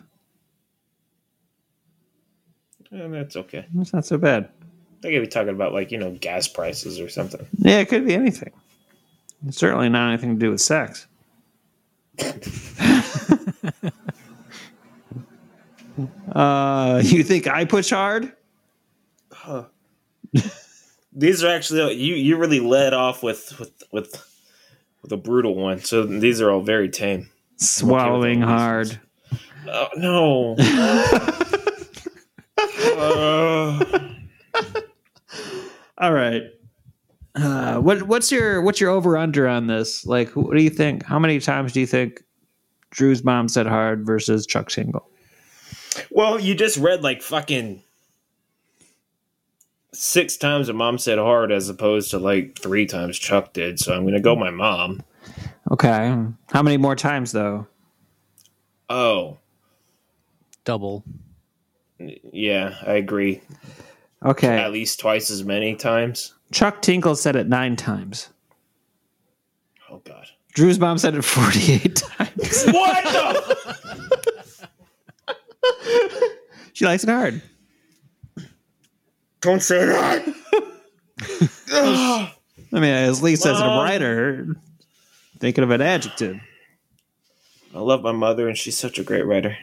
Eh, 2.91 3.07
that's 3.09 3.37
okay. 3.37 3.67
That's 3.75 3.93
not 3.93 4.07
so 4.07 4.17
bad. 4.17 4.49
They 5.03 5.13
could 5.13 5.21
be 5.21 5.27
talking 5.27 5.51
about 5.51 5.75
like 5.75 5.93
you 5.93 5.99
know 5.99 6.13
gas 6.13 6.49
prices 6.49 6.99
or 6.99 7.11
something. 7.11 7.47
Yeah, 7.59 7.81
it 7.81 7.91
could 7.91 8.07
be 8.07 8.15
anything. 8.15 8.53
It's 9.47 9.59
Certainly 9.59 9.91
not 9.91 10.09
anything 10.09 10.39
to 10.39 10.41
do 10.41 10.51
with 10.53 10.63
sex. 10.63 11.07
uh, 16.39 17.01
you 17.05 17.23
think 17.23 17.47
I 17.47 17.65
push 17.65 17.91
hard? 17.91 18.33
Huh. 19.33 19.65
These 21.13 21.43
are 21.43 21.49
actually 21.49 21.95
you. 21.95 22.15
You 22.15 22.37
really 22.37 22.61
led 22.61 22.93
off 22.93 23.23
with 23.23 23.59
with 23.59 23.83
with 23.91 24.23
with 25.03 25.13
a 25.13 25.17
brutal 25.17 25.55
one. 25.55 25.81
So 25.81 26.05
these 26.05 26.41
are 26.43 26.51
all 26.51 26.61
very 26.61 26.89
tame. 26.91 27.31
Swallowing 27.57 28.41
those. 28.41 28.49
hard. 28.49 29.01
Oh 29.69 29.89
no. 29.97 30.57
Uh, 32.99 33.85
All 35.99 36.13
right. 36.13 36.43
Uh, 37.35 37.79
what 37.79 38.03
what's 38.05 38.33
your 38.33 38.63
what's 38.63 38.81
your 38.81 38.91
over 38.91 39.17
under 39.19 39.47
on 39.47 39.67
this? 39.67 40.07
Like, 40.07 40.31
what 40.31 40.57
do 40.57 40.63
you 40.63 40.71
think? 40.71 41.05
How 41.05 41.19
many 41.19 41.39
times 41.39 41.73
do 41.73 41.81
you 41.81 41.87
think 41.87 42.23
Drew's 42.91 43.23
mom 43.25 43.49
said 43.49 43.67
hard 43.67 44.07
versus 44.07 44.47
Chuck 44.47 44.69
Tingle? 44.69 45.07
Well, 46.11 46.39
you 46.41 46.55
just 46.55 46.77
read 46.77 47.03
like 47.03 47.23
fucking 47.23 47.83
six 49.93 50.37
times 50.37 50.69
a 50.69 50.73
mom 50.73 50.99
said 50.99 51.19
hard 51.19 51.51
as 51.51 51.69
opposed 51.69 52.11
to 52.11 52.19
like 52.19 52.59
three 52.59 52.87
times 52.87 53.19
Chuck 53.19 53.53
did. 53.53 53.79
So 53.81 53.95
I'm 53.95 54.05
gonna 54.05 54.21
go 54.21 54.37
my 54.37 54.51
mom. 54.51 55.03
Okay. 55.71 56.15
How 56.51 56.63
many 56.63 56.77
more 56.77 56.97
times 56.97 57.33
though? 57.33 57.67
Oh 58.89 59.39
Double. 60.65 61.05
yeah, 61.99 62.75
I 62.87 62.95
agree. 62.95 63.41
Okay. 64.25 64.57
At 64.59 64.73
least 64.73 64.99
twice 65.01 65.31
as 65.31 65.45
many 65.45 65.77
times. 65.77 66.35
Chuck 66.53 66.83
Tingle 66.83 67.17
said 67.17 67.37
it 67.37 67.49
nine 67.49 67.77
times. 67.77 68.29
Oh 69.91 69.99
god. 70.05 70.27
Drew's 70.53 70.79
mom 70.81 70.99
said 70.99 71.15
it 71.15 71.23
48 71.23 71.97
times. 72.19 72.65
What 72.67 73.05
the? 73.05 74.26
she 76.73 76.85
likes 76.85 77.05
it 77.05 77.11
hard. 77.11 77.43
Don't 79.41 79.63
say 79.63 79.85
that. 79.87 80.35
I 82.73 82.81
mean, 82.81 82.85
at 82.85 83.23
least 83.23 83.47
as 83.47 83.61
a 83.61 83.67
writer, 83.67 84.57
thinking 85.39 85.65
of 85.65 85.71
an 85.71 85.81
adjective. 85.81 86.41
I 87.75 87.79
love 87.81 88.03
my 88.03 88.13
mother, 88.13 88.49
and 88.49 88.57
she's 88.57 88.77
such 88.77 88.99
a 88.99 89.05
great 89.05 89.27
writer. 89.27 89.57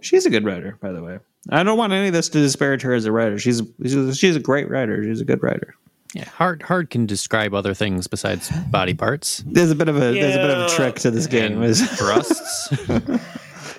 She's 0.00 0.26
a 0.26 0.30
good 0.30 0.44
writer, 0.44 0.78
by 0.80 0.92
the 0.92 1.02
way. 1.02 1.18
I 1.50 1.62
don't 1.62 1.78
want 1.78 1.92
any 1.92 2.08
of 2.08 2.12
this 2.12 2.28
to 2.30 2.38
disparage 2.38 2.82
her 2.82 2.92
as 2.92 3.04
a 3.04 3.12
writer. 3.12 3.38
She's 3.38 3.62
she's, 3.82 4.18
she's 4.18 4.36
a 4.36 4.40
great 4.40 4.68
writer. 4.68 5.02
She's 5.02 5.20
a 5.20 5.24
good 5.24 5.42
writer. 5.42 5.74
Yeah, 6.14 6.28
hard 6.28 6.62
hard 6.62 6.90
can 6.90 7.06
describe 7.06 7.54
other 7.54 7.74
things 7.74 8.06
besides 8.06 8.50
body 8.70 8.94
parts. 8.94 9.42
There's 9.46 9.70
a 9.70 9.74
bit 9.74 9.88
of 9.88 9.96
a 9.96 10.12
there's 10.12 10.36
a 10.36 10.38
bit 10.38 10.50
of 10.50 10.66
a 10.66 10.68
trick 10.68 10.96
to 10.96 11.10
this 11.10 11.26
game. 11.26 11.54
And 11.54 11.64
Is 11.70 11.82
thrusts. 11.98 12.68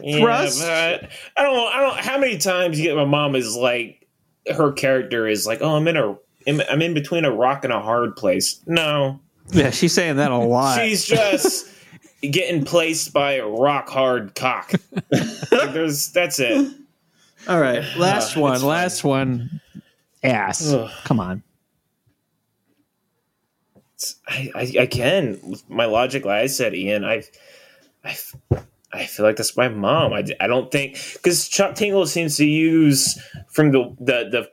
Yeah, 0.03 0.19
Thrust. 0.19 0.59
but 0.61 1.09
I 1.37 1.43
don't. 1.43 1.73
I 1.73 1.79
don't. 1.79 1.97
How 1.97 2.17
many 2.19 2.37
times 2.37 2.77
you 2.77 2.83
get 2.85 2.95
my 2.95 3.05
mom 3.05 3.35
is 3.35 3.55
like 3.55 4.05
her 4.53 4.71
character 4.73 5.27
is 5.27 5.47
like, 5.47 5.59
oh, 5.61 5.75
I'm 5.77 5.87
in 5.87 5.95
a, 5.97 6.15
I'm 6.69 6.81
in 6.81 6.93
between 6.93 7.23
a 7.23 7.31
rock 7.31 7.63
and 7.63 7.71
a 7.71 7.79
hard 7.79 8.15
place. 8.17 8.59
No, 8.67 9.19
yeah, 9.51 9.69
she's 9.69 9.93
saying 9.93 10.17
that 10.17 10.31
a 10.31 10.37
lot. 10.37 10.77
she's 10.77 11.05
just 11.05 11.69
getting 12.21 12.65
placed 12.65 13.13
by 13.13 13.33
a 13.33 13.47
rock 13.47 13.87
hard 13.89 14.35
cock. 14.35 14.73
Like, 15.11 15.71
there's 15.73 16.11
that's 16.11 16.39
it. 16.39 16.73
All 17.47 17.59
right, 17.61 17.83
last 17.97 18.35
Uh, 18.35 18.41
one, 18.41 18.61
last 18.61 19.03
one. 19.05 19.61
Ass. 20.23 20.73
Ugh. 20.73 20.89
Come 21.05 21.19
on. 21.19 21.43
I, 24.27 24.51
I, 24.55 24.73
I 24.81 24.85
can 24.85 25.39
with 25.43 25.69
my 25.69 25.85
logic. 25.85 26.25
Like 26.25 26.41
I 26.43 26.47
said, 26.47 26.73
Ian, 26.73 27.05
I, 27.05 27.23
I, 28.03 28.17
I 28.93 29.05
feel 29.05 29.25
like 29.25 29.37
that's 29.37 29.57
my 29.57 29.69
mom. 29.69 30.13
I, 30.13 30.23
I 30.39 30.47
don't 30.47 30.71
think 30.71 30.97
because 31.13 31.47
Chuck 31.47 31.75
Tingle 31.75 32.05
seems 32.05 32.37
to 32.37 32.45
use 32.45 33.19
from 33.49 33.71
the, 33.71 33.95
the 33.99 34.29
the 34.29 34.49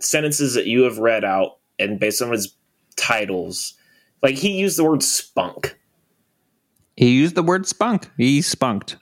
sentences 0.00 0.54
that 0.54 0.66
you 0.66 0.82
have 0.82 0.98
read 0.98 1.24
out 1.24 1.58
and 1.78 2.00
based 2.00 2.22
on 2.22 2.32
his 2.32 2.54
titles, 2.96 3.74
like 4.22 4.34
he 4.36 4.52
used 4.58 4.78
the 4.78 4.84
word 4.84 5.02
spunk, 5.02 5.78
He 6.96 7.10
used 7.10 7.34
the 7.34 7.42
word 7.42 7.66
spunk. 7.66 8.10
He 8.16 8.40
spunked. 8.42 8.96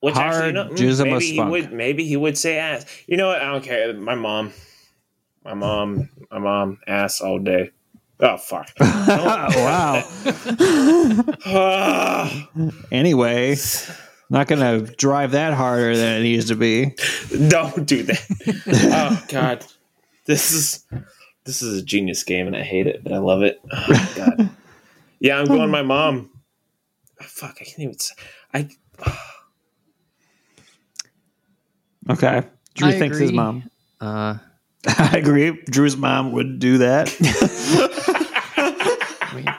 which 0.00 0.16
actually, 0.16 0.52
Hard 0.54 0.78
you 0.78 0.86
know, 0.86 1.04
maybe 1.04 1.24
he 1.24 1.34
spunk. 1.34 1.50
would 1.50 1.72
maybe 1.72 2.04
he 2.04 2.16
would 2.16 2.38
say 2.38 2.58
ass. 2.58 2.86
You 3.06 3.16
know 3.16 3.28
what? 3.28 3.40
I 3.42 3.46
don't 3.46 3.64
care. 3.64 3.92
My 3.94 4.14
mom, 4.14 4.52
my 5.44 5.54
mom, 5.54 6.08
my 6.30 6.38
mom, 6.38 6.78
ass 6.86 7.20
all 7.20 7.38
day. 7.38 7.70
Oh 8.22 8.36
fuck. 8.36 8.70
wow. 8.80 10.02
Anyway, 12.92 13.56
not 14.30 14.46
gonna 14.46 14.82
drive 14.82 15.32
that 15.32 15.54
harder 15.54 15.96
than 15.96 16.20
it 16.20 16.22
needs 16.22 16.46
to 16.46 16.54
be. 16.54 16.94
Don't 17.48 17.84
do 17.84 18.04
that. 18.04 18.20
oh 18.92 19.24
God, 19.28 19.66
this 20.26 20.52
is 20.52 20.84
this 21.44 21.62
is 21.62 21.82
a 21.82 21.84
genius 21.84 22.22
game, 22.22 22.46
and 22.46 22.56
I 22.56 22.62
hate 22.62 22.86
it, 22.86 23.02
but 23.02 23.12
I 23.12 23.18
love 23.18 23.42
it. 23.42 23.60
Oh, 23.72 24.12
God. 24.16 24.50
Yeah, 25.18 25.40
I'm 25.40 25.46
going. 25.46 25.70
My 25.70 25.82
mom. 25.82 26.30
Oh, 27.20 27.24
fuck, 27.24 27.56
I 27.60 27.64
can't 27.64 27.80
even. 27.80 27.98
Say, 27.98 28.14
I 28.54 28.68
Okay. 32.10 32.42
Drew 32.74 32.88
I 32.88 32.98
thinks 32.98 33.18
his 33.18 33.32
mom. 33.32 33.70
Uh, 34.00 34.38
I 34.98 35.18
agree. 35.18 35.52
Drew's 35.66 35.96
mom 35.96 36.32
would 36.32 36.58
do 36.58 36.78
that. 36.78 37.14
I 39.22 39.34
mean, 39.34 39.54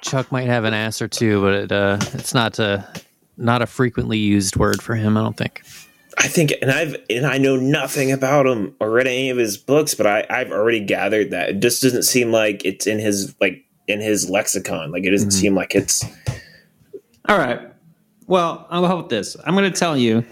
Chuck 0.00 0.32
might 0.32 0.46
have 0.46 0.64
an 0.64 0.72
ass 0.72 1.02
or 1.02 1.08
two, 1.08 1.42
but 1.42 1.54
it, 1.54 1.72
uh, 1.72 1.98
it's 2.14 2.32
not 2.32 2.58
a 2.58 2.88
not 3.36 3.60
a 3.60 3.66
frequently 3.66 4.18
used 4.18 4.56
word 4.56 4.82
for 4.82 4.94
him. 4.94 5.16
I 5.16 5.22
don't 5.22 5.36
think. 5.36 5.62
I 6.18 6.28
think, 6.28 6.54
and 6.62 6.70
I've 6.70 6.96
and 7.10 7.26
I 7.26 7.36
know 7.36 7.56
nothing 7.56 8.10
about 8.10 8.46
him 8.46 8.74
or 8.80 8.90
read 8.90 9.06
any 9.06 9.28
of 9.28 9.36
his 9.36 9.58
books, 9.58 9.94
but 9.94 10.06
I 10.06 10.26
I've 10.30 10.52
already 10.52 10.80
gathered 10.80 11.30
that 11.32 11.50
it 11.50 11.60
just 11.60 11.82
doesn't 11.82 12.04
seem 12.04 12.32
like 12.32 12.64
it's 12.64 12.86
in 12.86 12.98
his 12.98 13.34
like 13.40 13.62
in 13.86 14.00
his 14.00 14.30
lexicon. 14.30 14.90
Like 14.90 15.04
it 15.04 15.10
doesn't 15.10 15.32
seem 15.32 15.54
like 15.54 15.74
it's. 15.74 16.02
All 17.28 17.38
right. 17.38 17.60
Well, 18.26 18.66
how 18.70 18.84
about 18.84 19.10
this? 19.10 19.36
I'm 19.44 19.54
going 19.54 19.70
to 19.70 19.78
tell 19.78 19.96
you 19.96 20.24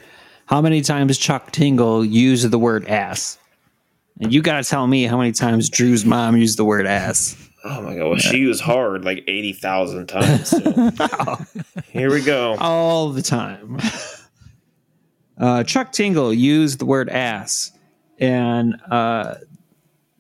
how 0.47 0.61
many 0.61 0.81
times 0.81 1.19
Chuck 1.19 1.51
Tingle 1.53 2.05
used 2.05 2.51
the 2.51 2.59
word 2.59 2.87
ass. 2.87 3.39
And 4.21 4.33
you 4.33 4.43
got 4.43 4.63
to 4.63 4.69
tell 4.69 4.87
me 4.87 5.05
how 5.05 5.19
many 5.19 5.33
times 5.33 5.69
Drew's 5.69 6.05
mom 6.05 6.37
used 6.37 6.59
the 6.59 6.65
word 6.65 6.87
ass. 6.87 7.37
Oh 7.65 7.81
my 7.83 7.97
god! 7.97 8.09
Well, 8.11 8.19
she 8.19 8.45
was 8.45 8.61
hard 8.61 9.05
like 9.05 9.25
eighty 9.27 9.53
thousand 9.53 10.07
times. 10.07 10.51
so. 10.51 11.37
Here 11.87 12.13
we 12.13 12.23
go. 12.23 12.57
All 12.61 13.09
the 13.11 13.23
time. 13.23 13.79
Uh, 15.39 15.65
Chuck 15.65 15.91
Tingle 15.91 16.33
used 16.33 16.79
the 16.79 16.85
word 16.85 17.09
ass 17.09 17.73
in 18.19 18.75
uh, 18.91 19.37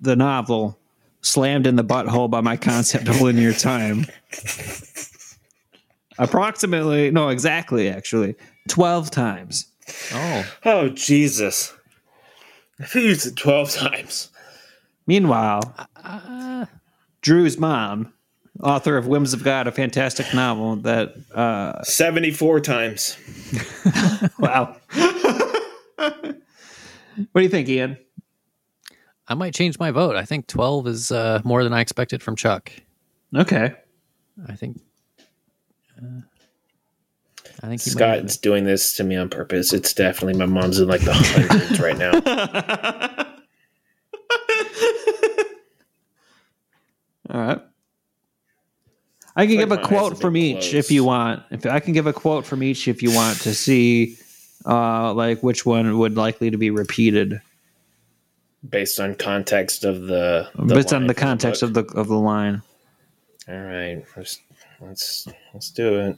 the 0.00 0.16
novel 0.16 0.78
Slammed 1.20 1.66
in 1.66 1.76
the 1.76 1.84
Butthole 1.84 2.28
by 2.28 2.40
My 2.40 2.56
Concept 2.56 3.08
of 3.08 3.20
Linear 3.20 3.52
Time. 3.52 4.06
Approximately, 6.18 7.10
no, 7.10 7.28
exactly, 7.28 7.88
actually, 7.88 8.34
12 8.68 9.10
times. 9.10 9.68
Oh, 10.12 10.46
Oh 10.64 10.88
Jesus! 10.88 11.72
I've 12.80 12.94
used 12.94 13.26
it 13.26 13.36
twelve 13.36 13.70
times. 13.70 14.30
Meanwhile, 15.06 15.60
uh, 16.02 16.66
Drew's 17.20 17.58
mom, 17.58 18.12
author 18.62 18.96
of 18.96 19.06
Whims 19.06 19.32
of 19.34 19.44
God, 19.44 19.66
a 19.66 19.72
fantastic 19.72 20.32
novel 20.32 20.76
that, 20.76 21.14
uh, 21.34 21.82
74 21.82 22.60
times. 22.60 23.16
wow. 24.38 24.76
What 25.96 26.34
do 27.34 27.42
you 27.42 27.48
think, 27.48 27.68
Ian? 27.68 27.98
I 29.28 29.34
might 29.34 29.54
change 29.54 29.78
my 29.78 29.90
vote. 29.90 30.16
I 30.16 30.24
think 30.24 30.46
12 30.46 30.86
is 30.86 31.12
uh, 31.12 31.40
more 31.44 31.64
than 31.64 31.72
I 31.72 31.80
expected 31.80 32.22
from 32.22 32.36
Chuck. 32.36 32.72
Okay. 33.34 33.74
I 34.48 34.54
think. 34.54 34.80
Uh, 35.98 36.20
I 37.62 37.68
think 37.68 37.82
he 37.82 37.94
might 37.94 38.00
have 38.00 38.18
Scott's 38.18 38.36
doing 38.36 38.64
this 38.64 38.96
to 38.96 39.04
me 39.04 39.16
on 39.16 39.28
purpose. 39.28 39.72
It's 39.72 39.94
definitely 39.94 40.38
my 40.38 40.46
mom's 40.46 40.80
in 40.80 40.88
like 40.88 41.02
the 41.02 41.14
hundreds 41.14 41.80
right 41.80 41.96
now. 41.96 42.12
All 47.30 47.40
right. 47.40 47.60
I 49.36 49.46
can 49.46 49.56
Like 49.56 49.68
give 49.68 49.72
a 49.72 49.82
quote 49.82 50.20
from 50.20 50.34
been 50.34 50.42
each 50.42 50.74
if 50.74 50.90
you 50.90 51.04
want. 51.04 51.42
If 51.50 51.66
I 51.66 51.80
can 51.80 51.92
give 51.92 52.06
a 52.06 52.12
quote 52.12 52.46
from 52.46 52.62
each 52.62 52.86
if 52.86 53.02
you 53.02 53.12
want 53.12 53.40
to 53.40 53.54
see 53.54 54.16
uh 54.66 55.12
like 55.12 55.42
which 55.42 55.66
one 55.66 55.98
would 55.98 56.16
likely 56.16 56.50
to 56.50 56.56
be 56.56 56.70
repeated 56.70 57.40
based 58.68 59.00
on 59.00 59.14
context 59.14 59.84
of 59.84 60.02
the, 60.02 60.48
the 60.54 60.74
based 60.74 60.92
on 60.92 61.06
the 61.06 61.14
context 61.14 61.60
book. 61.60 61.68
of 61.68 61.74
the 61.74 62.00
of 62.00 62.08
the 62.08 62.18
line. 62.18 62.62
All 63.48 63.60
right, 63.60 64.02
let's 64.16 64.40
let's 64.80 65.28
let's 65.52 65.70
do 65.70 65.98
it. 66.00 66.16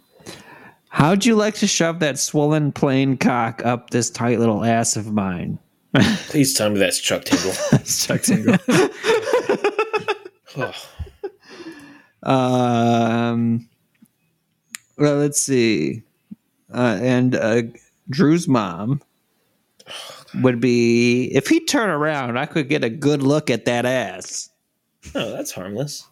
How'd 0.89 1.25
you 1.27 1.35
like 1.37 1.55
to 1.57 1.67
shove 1.67 2.01
that 2.01 2.19
swollen 2.19 2.73
plain 2.73 3.17
cock 3.19 3.65
up 3.65 3.91
this 3.91 4.09
tight 4.11 4.39
little 4.39 4.65
ass 4.65 4.97
of 4.97 5.13
mine? 5.13 5.59
Please 6.29 6.55
tell 6.55 6.71
me 6.71 6.79
that's 6.79 6.99
Chuck 7.01 7.25
Tingle. 7.25 7.53
Chuck 7.85 8.23
Tingle. 8.23 8.57
Oh, 10.59 10.73
Um, 12.23 13.69
well, 14.97 15.17
let's 15.17 15.39
see. 15.39 16.03
Uh, 16.73 16.99
and 17.03 17.35
uh, 17.35 17.63
Drew's 18.09 18.49
mom 18.49 19.03
would 20.41 20.59
be 20.59 21.27
if 21.35 21.47
he 21.49 21.61
turn 21.61 21.91
around, 21.91 22.39
I 22.39 22.47
could 22.47 22.71
get 22.71 22.83
a 22.83 22.89
good 22.89 23.23
look 23.23 23.51
at 23.51 23.67
that 23.67 23.85
ass. 23.85 24.49
Oh, 25.15 25.31
that's 25.33 25.53
harmless. 25.53 26.07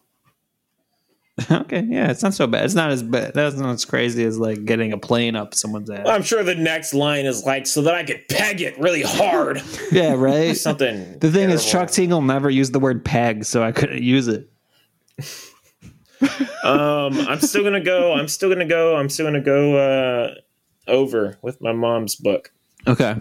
okay, 1.51 1.85
yeah, 1.89 2.11
it's 2.11 2.23
not 2.23 2.33
so 2.33 2.47
bad. 2.47 2.65
It's 2.65 2.75
not 2.75 2.91
as 2.91 3.03
bad. 3.03 3.35
That's 3.35 3.57
not 3.57 3.71
as 3.71 3.85
crazy 3.85 4.25
as 4.25 4.39
like 4.39 4.65
getting 4.65 4.93
a 4.93 4.99
plane 4.99 5.35
up 5.35 5.53
someone's 5.53 5.91
ass. 5.91 6.07
I'm 6.07 6.23
sure 6.23 6.45
the 6.45 6.55
next 6.55 6.95
line 6.95 7.27
is 7.27 7.45
like 7.45 7.67
so 7.67 7.83
that 7.83 7.95
I 7.95 8.05
could 8.05 8.29
peg 8.29 8.61
it 8.61 8.79
really 8.79 9.03
hard. 9.03 9.61
yeah, 9.91 10.15
right. 10.15 10.57
Something. 10.57 11.19
The 11.19 11.33
thing 11.33 11.51
is. 11.51 11.69
Chuck 11.69 11.91
Tingle 11.91 12.23
never 12.23 12.49
used 12.49 12.73
the 12.73 12.79
word 12.79 13.05
peg, 13.05 13.45
so 13.45 13.65
I 13.65 13.73
couldn't 13.73 14.03
use 14.03 14.29
it. 14.29 14.49
Um, 16.63 17.19
I'm 17.29 17.41
still 17.41 17.65
gonna 17.65 17.83
go. 17.83 18.13
I'm 18.13 18.29
still 18.29 18.49
gonna 18.49 18.65
go. 18.65 18.97
I'm 18.97 19.09
still 19.09 19.27
gonna 19.27 19.41
go 19.41 19.77
uh, 19.77 20.35
over 20.87 21.37
with 21.43 21.61
my 21.61 21.73
mom's 21.73 22.15
book. 22.15 22.53
Okay. 22.87 23.17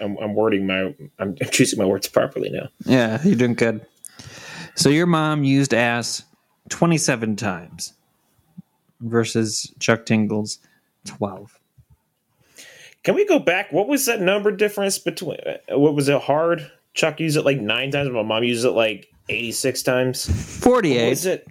I'm, 0.00 0.16
I'm 0.18 0.34
wording 0.34 0.66
my. 0.66 0.92
I'm 1.20 1.36
choosing 1.52 1.78
my 1.78 1.84
words 1.84 2.08
properly 2.08 2.50
now. 2.50 2.68
Yeah, 2.84 3.22
you're 3.22 3.36
doing 3.36 3.54
good. 3.54 3.86
So 4.74 4.88
your 4.88 5.06
mom 5.06 5.44
used 5.44 5.72
ass 5.72 6.24
27 6.68 7.36
times 7.36 7.94
versus 9.00 9.72
Chuck 9.78 10.06
Tingle's 10.06 10.58
12. 11.06 11.58
Can 13.04 13.14
we 13.14 13.24
go 13.24 13.38
back? 13.38 13.72
What 13.72 13.88
was 13.88 14.06
that 14.06 14.20
number 14.20 14.50
difference 14.50 14.98
between? 14.98 15.38
uh, 15.46 15.78
What 15.78 15.94
was 15.94 16.08
it 16.08 16.20
hard? 16.20 16.70
Chuck 16.94 17.20
used 17.20 17.36
it 17.36 17.44
like 17.44 17.60
nine 17.60 17.90
times. 17.90 18.10
My 18.10 18.22
mom 18.22 18.44
used 18.44 18.64
it 18.64 18.72
like 18.72 19.08
86 19.28 19.82
times. 19.82 20.26
What 20.26 20.36
48. 20.36 21.08
was 21.10 21.26
it? 21.26 21.46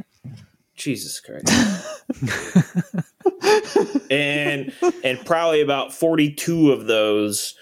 Jesus 0.76 1.20
Christ. 1.20 1.48
and 4.12 4.72
and 5.04 5.26
probably 5.26 5.62
about 5.62 5.94
42 5.94 6.72
of 6.72 6.86
those 6.86 7.56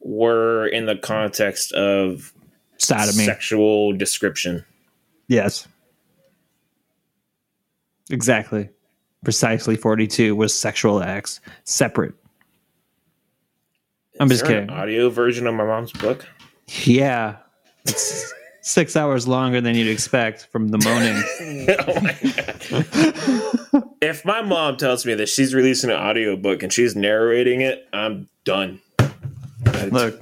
were 0.00 0.66
in 0.68 0.86
the 0.86 0.96
context 0.96 1.72
of 1.72 2.32
Sodomy. 2.78 3.24
sexual 3.24 3.92
description. 3.92 4.64
Yes. 5.28 5.68
Exactly. 8.12 8.68
Precisely 9.24 9.74
42 9.76 10.36
was 10.36 10.54
sexual 10.54 11.02
acts 11.02 11.40
separate. 11.64 12.14
I'm 14.20 14.30
Is 14.30 14.38
just 14.40 14.48
kidding. 14.50 14.70
audio 14.70 15.08
version 15.10 15.46
of 15.46 15.54
my 15.54 15.64
mom's 15.64 15.92
book. 15.92 16.26
Yeah. 16.84 17.36
It's 17.86 18.32
six 18.60 18.94
hours 18.96 19.26
longer 19.26 19.60
than 19.60 19.74
you'd 19.74 19.88
expect 19.88 20.46
from 20.52 20.68
the 20.68 20.78
moaning. 20.78 21.22
oh 21.80 22.00
my 23.72 23.84
if 24.02 24.24
my 24.24 24.42
mom 24.42 24.76
tells 24.76 25.06
me 25.06 25.14
that 25.14 25.28
she's 25.28 25.54
releasing 25.54 25.90
an 25.90 25.96
audio 25.96 26.36
book 26.36 26.62
and 26.62 26.72
she's 26.72 26.94
narrating 26.94 27.60
it, 27.62 27.88
I'm 27.92 28.28
done. 28.44 28.80
Look, 29.90 30.20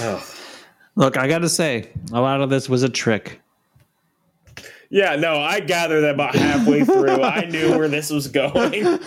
Oh. 0.00 0.24
look, 0.94 1.16
I 1.16 1.26
got 1.26 1.38
to 1.38 1.48
say, 1.48 1.88
a 2.12 2.20
lot 2.20 2.40
of 2.40 2.50
this 2.50 2.68
was 2.68 2.82
a 2.84 2.88
trick. 2.88 3.40
Yeah, 4.90 5.16
no, 5.16 5.38
I 5.38 5.60
gathered 5.60 6.00
that 6.02 6.14
about 6.14 6.34
halfway 6.34 6.82
through. 6.84 7.22
I 7.22 7.44
knew 7.44 7.70
where 7.78 7.88
this 7.88 8.10
was 8.10 8.26
going. 8.28 8.98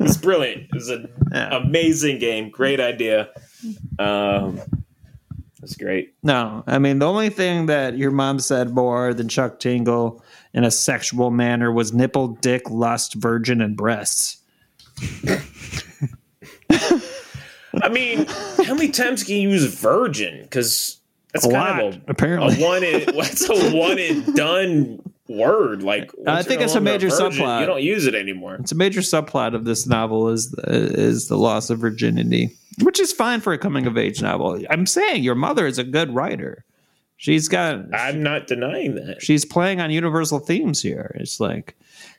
It's 0.00 0.16
brilliant. 0.16 0.64
It 0.64 0.74
was 0.74 0.88
an 0.88 1.08
Yeah. 1.32 1.56
amazing 1.56 2.18
game. 2.18 2.50
Great 2.50 2.78
idea. 2.78 3.30
Um, 3.98 4.60
that's 5.60 5.76
great. 5.76 6.14
No, 6.22 6.62
I 6.66 6.78
mean 6.78 6.98
the 7.00 7.08
only 7.08 7.30
thing 7.30 7.66
that 7.66 7.96
your 7.98 8.10
mom 8.12 8.38
said 8.38 8.70
more 8.70 9.12
than 9.14 9.28
Chuck 9.28 9.58
Tingle 9.58 10.22
in 10.52 10.62
a 10.62 10.70
sexual 10.70 11.30
manner 11.30 11.72
was 11.72 11.92
nipple, 11.92 12.28
dick, 12.28 12.70
lust, 12.70 13.14
virgin, 13.14 13.60
and 13.60 13.76
breasts. 13.76 14.36
I 17.82 17.88
mean, 17.90 18.26
how 18.64 18.74
many 18.74 18.90
times 18.90 19.24
can 19.24 19.36
you 19.36 19.50
use 19.50 19.64
virgin? 19.74 20.42
Because 20.42 20.98
that's 21.34 21.44
A 21.46 21.50
kind 21.50 21.78
lot, 21.78 21.84
of 21.84 21.94
a, 21.96 22.00
apparently. 22.08 22.62
a 22.62 22.66
one. 22.66 22.84
And, 22.84 23.10
what's 23.16 23.48
a 23.48 23.70
one 23.76 23.98
and 23.98 24.34
done 24.36 25.00
word? 25.28 25.82
Like, 25.82 26.10
I 26.26 26.42
think 26.44 26.62
it's 26.62 26.74
a 26.76 26.80
major 26.80 27.08
virgin, 27.10 27.32
subplot. 27.42 27.60
You 27.60 27.66
don't 27.66 27.82
use 27.82 28.06
it 28.06 28.14
anymore. 28.14 28.54
It's 28.54 28.72
a 28.72 28.76
major 28.76 29.00
subplot 29.00 29.54
of 29.54 29.64
this 29.64 29.86
novel 29.86 30.28
is 30.28 30.52
the, 30.52 30.62
is 30.70 31.26
the 31.28 31.36
loss 31.36 31.70
of 31.70 31.80
virginity, 31.80 32.50
which 32.82 33.00
is 33.00 33.12
fine 33.12 33.40
for 33.40 33.52
a 33.52 33.58
coming 33.58 33.86
of 33.86 33.98
age 33.98 34.22
novel. 34.22 34.62
I'm 34.70 34.86
saying 34.86 35.22
your 35.24 35.34
mother 35.34 35.66
is 35.66 35.76
a 35.78 35.84
good 35.84 36.14
writer. 36.14 36.64
She's 37.16 37.48
got 37.48 37.92
I'm 37.94 38.22
not 38.22 38.46
denying 38.46 38.94
that. 38.96 39.22
she's 39.22 39.44
playing 39.44 39.80
on 39.80 39.90
universal 39.90 40.38
themes 40.40 40.82
here. 40.82 41.16
It's 41.18 41.40
like 41.40 41.76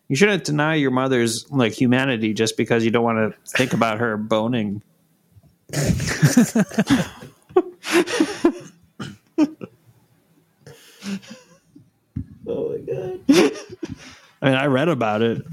you 0.07 0.16
shouldn't 0.16 0.43
deny 0.45 0.76
your 0.76 0.91
mother's 0.91 1.49
like 1.51 1.74
humanity 1.74 2.34
just 2.34 2.57
because 2.57 2.84
you 2.84 2.91
don't 2.91 3.03
want 3.03 3.34
to 3.34 3.51
think 3.57 3.74
about 3.74 3.99
her 3.99 4.18
boning. 4.18 4.82
Oh 12.47 12.69
my 12.69 12.77
god. 12.77 13.19
I 14.41 14.45
mean, 14.45 14.55
I 14.55 14.65
read 14.67 14.88
about 14.88 15.21
it. 15.21 15.43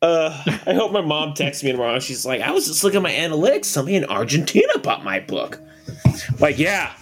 Uh, 0.00 0.42
I 0.66 0.72
hope 0.74 0.92
my 0.92 1.00
mom 1.00 1.34
texts 1.34 1.62
me 1.64 1.72
tomorrow. 1.72 1.98
She's 1.98 2.24
like, 2.24 2.40
I 2.40 2.50
was 2.50 2.66
just 2.66 2.84
looking 2.84 2.98
at 2.98 3.02
my 3.02 3.12
analytics. 3.12 3.66
Somebody 3.66 3.96
in 3.96 4.04
Argentina 4.06 4.78
bought 4.78 5.04
my 5.04 5.20
book. 5.20 5.60
Like, 6.38 6.58
yeah. 6.58 6.94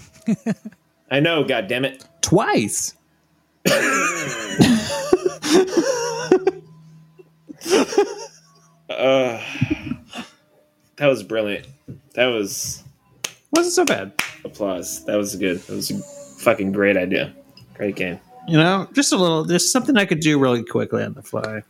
I 1.10 1.20
know, 1.20 1.44
God 1.44 1.68
damn 1.68 1.84
it. 1.84 2.04
Twice. 2.20 2.94
Uh, 8.90 9.42
that 10.96 11.06
was 11.06 11.22
brilliant. 11.22 11.66
That 12.14 12.26
was 12.26 12.84
Wasn't 13.54 13.72
so 13.74 13.84
bad. 13.84 14.12
applause. 14.44 15.04
That 15.04 15.16
was 15.16 15.34
good. 15.36 15.58
That 15.60 15.74
was 15.74 15.90
a 15.90 15.98
fucking 16.42 16.72
great 16.72 16.96
idea. 16.96 17.34
Great 17.74 17.96
game. 17.96 18.18
You 18.48 18.58
know, 18.58 18.88
just 18.92 19.12
a 19.12 19.16
little. 19.16 19.44
There's 19.44 19.70
something 19.70 19.96
I 19.96 20.04
could 20.04 20.20
do 20.20 20.38
really 20.38 20.62
quickly 20.64 21.02
on 21.02 21.14
the 21.14 21.22
fly. 21.22 21.62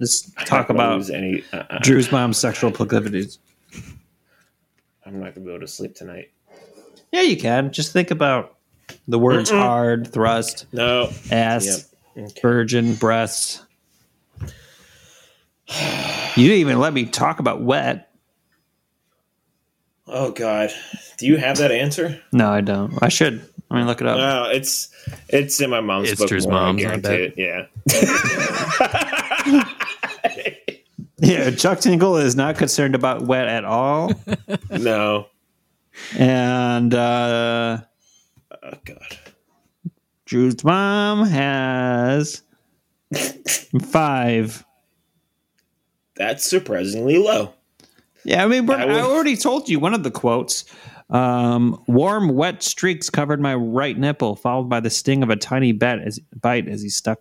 Just 0.00 0.34
talk 0.46 0.70
I'm 0.70 0.76
not 0.76 0.82
gonna 0.88 0.96
about 1.04 1.10
any. 1.14 1.44
Uh, 1.52 1.62
uh, 1.70 1.78
Drew's 1.82 2.10
mom's 2.10 2.38
sexual 2.38 2.70
proclivities. 2.70 3.38
I'm 5.06 5.20
not 5.20 5.34
gonna 5.34 5.44
be 5.46 5.50
able 5.50 5.60
to 5.60 5.68
sleep 5.68 5.94
tonight. 5.94 6.30
Yeah, 7.12 7.22
you 7.22 7.36
can. 7.36 7.70
Just 7.72 7.92
think 7.92 8.10
about 8.10 8.56
the 9.06 9.18
words 9.18 9.50
hard, 9.50 10.06
thrust, 10.12 10.66
No. 10.72 11.10
ass, 11.30 11.90
Yep. 12.16 12.26
Okay. 12.30 12.40
virgin, 12.40 12.94
breasts. 12.94 13.62
You 16.36 16.48
didn't 16.48 16.58
even 16.60 16.78
let 16.80 16.92
me 16.92 17.04
talk 17.06 17.38
about 17.38 17.62
wet. 17.62 18.10
Oh 20.06 20.30
God. 20.32 20.70
Do 21.18 21.26
you 21.26 21.36
have 21.36 21.58
that 21.58 21.70
answer? 21.72 22.20
No, 22.32 22.50
I 22.50 22.60
don't. 22.60 22.92
I 23.02 23.08
should. 23.08 23.42
I 23.70 23.76
mean, 23.78 23.86
look 23.86 24.00
it 24.00 24.06
up. 24.06 24.18
No, 24.18 24.50
it's 24.50 24.90
it's 25.28 25.60
in 25.60 25.70
my 25.70 25.80
mom's 25.80 26.10
It's 26.10 26.20
book. 26.20 26.28
Drew's 26.28 26.46
mom's, 26.46 26.84
I 26.84 26.96
guarantee 26.98 27.08
bet. 27.08 27.20
it. 27.38 27.66
Yeah. 29.56 29.64
Yeah, 31.18 31.50
Chuck 31.52 31.80
Tingle 31.80 32.16
is 32.18 32.36
not 32.36 32.58
concerned 32.58 32.94
about 32.94 33.22
wet 33.22 33.46
at 33.48 33.64
all. 33.64 34.10
no. 34.70 35.28
and 36.18 36.92
uh, 36.92 37.78
Oh 38.62 38.70
God. 38.84 39.18
Drew's 40.26 40.62
mom 40.64 41.24
has 41.26 42.42
five. 43.90 44.64
That's 46.16 46.44
surprisingly 46.48 47.16
low. 47.18 47.54
Yeah, 48.24 48.42
I 48.42 48.46
mean, 48.46 48.68
I 48.70 48.84
I, 48.84 49.00
already 49.00 49.36
told 49.36 49.68
you 49.68 49.78
one 49.78 49.94
of 49.94 50.02
the 50.02 50.10
quotes. 50.10 50.64
Um, 51.10 51.82
warm, 51.86 52.28
wet 52.28 52.62
streaks 52.62 53.10
covered 53.10 53.40
my 53.40 53.54
right 53.54 53.96
nipple, 53.96 54.36
followed 54.36 54.68
by 54.70 54.80
the 54.80 54.90
sting 54.90 55.22
of 55.22 55.30
a 55.30 55.36
tiny 55.36 55.72
bite 55.72 56.00
as, 56.00 56.18
bite 56.40 56.66
as 56.66 56.82
he 56.82 56.88
stuck 56.88 57.20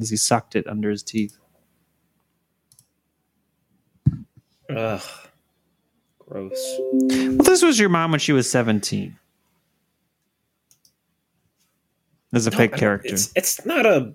as 0.00 0.08
he 0.08 0.16
sucked 0.16 0.56
it 0.56 0.66
under 0.66 0.90
his 0.90 1.02
teeth. 1.02 1.36
Ugh. 4.74 5.02
Gross. 6.26 6.76
Well, 6.92 7.36
this 7.38 7.62
was 7.62 7.78
your 7.78 7.88
mom 7.88 8.12
when 8.12 8.20
she 8.20 8.32
was 8.32 8.50
seventeen. 8.50 9.18
As 12.32 12.46
a 12.46 12.52
fake 12.52 12.74
character. 12.76 13.12
It's 13.12 13.32
it's 13.34 13.66
not 13.66 13.84
a. 13.84 14.12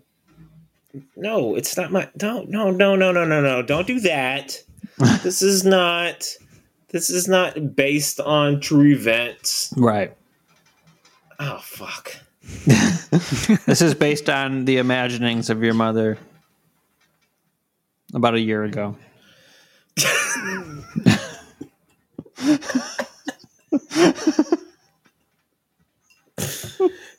No, 1.17 1.55
it's 1.55 1.75
not 1.75 1.91
my. 1.91 2.09
No, 2.21 2.43
no, 2.47 2.71
no, 2.71 2.95
no, 2.95 3.11
no, 3.11 3.25
no, 3.25 3.41
no! 3.41 3.61
Don't 3.61 3.85
do 3.85 3.99
that. 3.99 4.63
This 4.97 5.41
is 5.41 5.63
not. 5.63 6.27
This 6.89 7.09
is 7.09 7.27
not 7.27 7.75
based 7.75 8.19
on 8.21 8.61
true 8.61 8.93
events. 8.93 9.73
Right. 9.75 10.15
Oh 11.39 11.59
fuck! 11.61 12.15
This 13.65 13.81
is 13.81 13.93
based 13.93 14.29
on 14.29 14.65
the 14.65 14.77
imaginings 14.77 15.49
of 15.49 15.63
your 15.63 15.73
mother 15.73 16.17
about 18.13 18.35
a 18.35 18.39
year 18.39 18.63
ago. 18.63 18.95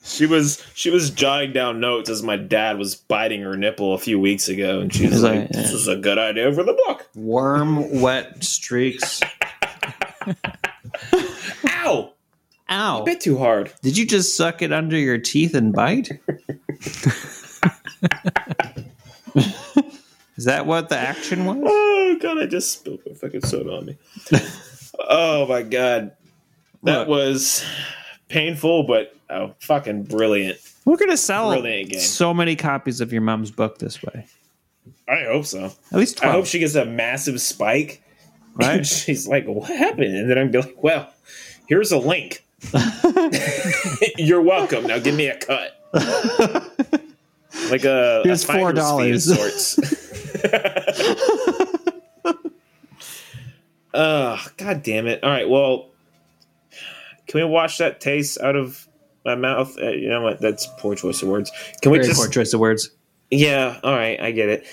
She 0.06 0.24
was 0.24 0.64
she 0.74 0.88
was 0.90 1.10
jotting 1.10 1.52
down 1.52 1.80
notes 1.80 2.08
as 2.08 2.22
my 2.22 2.36
dad 2.36 2.78
was 2.78 2.94
biting 2.94 3.42
her 3.42 3.56
nipple 3.56 3.92
a 3.92 3.98
few 3.98 4.20
weeks 4.20 4.48
ago, 4.48 4.80
and 4.80 4.94
she 4.94 5.08
was 5.08 5.22
like, 5.22 5.40
like, 5.40 5.48
"This 5.50 5.70
yeah. 5.70 5.76
is 5.76 5.88
a 5.88 5.96
good 5.96 6.16
idea 6.16 6.52
for 6.52 6.62
the 6.62 6.74
book." 6.86 7.08
Warm, 7.16 8.00
wet 8.00 8.44
streaks. 8.44 9.20
Ow! 11.68 12.12
Ow. 12.70 13.00
A 13.00 13.04
bit 13.04 13.20
too 13.20 13.36
hard. 13.36 13.72
Did 13.82 13.98
you 13.98 14.06
just 14.06 14.36
suck 14.36 14.62
it 14.62 14.72
under 14.72 14.96
your 14.96 15.18
teeth 15.18 15.54
and 15.54 15.72
bite? 15.72 16.10
Is 20.36 20.44
that 20.44 20.66
what 20.66 20.88
the 20.88 20.98
action 20.98 21.46
was? 21.46 21.58
Oh 21.64 22.16
god, 22.20 22.38
I 22.38 22.46
just 22.46 22.70
spilled 22.70 23.00
my 23.06 23.14
fucking 23.14 23.42
soda 23.42 23.72
on 23.72 23.86
me. 23.86 23.98
oh 25.00 25.46
my 25.48 25.62
god, 25.62 26.12
that 26.84 27.00
Look. 27.00 27.08
was 27.08 27.64
painful, 28.28 28.84
but 28.84 29.15
oh, 29.30 29.54
fucking 29.60 30.04
brilliant. 30.04 30.58
We're 30.84 30.96
gonna 30.96 31.16
sell 31.16 31.62
so 31.98 32.32
many 32.32 32.56
copies 32.56 33.00
of 33.00 33.12
your 33.12 33.22
mom's 33.22 33.50
book 33.50 33.78
this 33.78 34.02
way. 34.02 34.26
I 35.08 35.24
hope 35.24 35.46
so. 35.46 35.72
At 35.92 35.98
least 35.98 36.24
I 36.24 36.30
hope 36.30 36.46
she 36.46 36.58
gets 36.58 36.74
a 36.74 36.84
massive 36.84 37.40
spike. 37.40 38.02
right? 38.54 38.78
And 38.78 38.86
she's 38.86 39.26
like, 39.28 39.46
"What 39.46 39.68
happened?" 39.68 40.16
And 40.16 40.30
then 40.30 40.38
I'm 40.38 40.50
be 40.50 40.58
like, 40.58 40.82
"Well, 40.82 41.12
here's 41.66 41.92
a 41.92 41.98
link. 41.98 42.44
You're 44.16 44.42
welcome. 44.42 44.86
Now 44.86 44.98
give 44.98 45.14
me 45.14 45.28
a 45.28 45.36
cut." 45.36 45.72
Like 47.70 47.84
a, 47.84 48.20
Here's 48.22 48.48
a 48.48 48.52
of 48.52 48.74
$4. 48.76 49.20
sorts. 49.20 49.78
Oh, 53.98 54.46
god 54.58 54.82
damn 54.82 55.06
it. 55.06 55.24
All 55.24 55.30
right, 55.30 55.48
well, 55.48 55.88
can 57.26 57.40
we 57.40 57.44
wash 57.44 57.78
that 57.78 57.98
taste 57.98 58.38
out 58.40 58.54
of 58.54 58.86
my 59.26 59.34
mouth? 59.34 59.76
Uh, 59.78 59.90
you 59.90 60.08
know 60.08 60.22
what? 60.22 60.40
That's 60.40 60.66
poor 60.78 60.94
choice 60.94 61.20
of 61.22 61.28
words. 61.28 61.50
Can 61.82 61.92
we 61.92 61.98
Very 61.98 62.08
just. 62.08 62.18
poor 62.20 62.28
choice 62.30 62.52
of 62.54 62.60
words. 62.60 62.90
Yeah, 63.30 63.78
all 63.82 63.94
right, 63.94 64.18
I 64.20 64.30
get 64.30 64.48
it. 64.48 64.66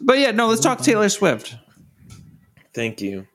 But 0.00 0.18
yeah, 0.18 0.30
no. 0.32 0.48
Let's 0.48 0.60
talk 0.62 0.80
Taylor 0.80 1.08
Swift. 1.08 1.54
Thank 2.74 3.00
you. 3.00 3.26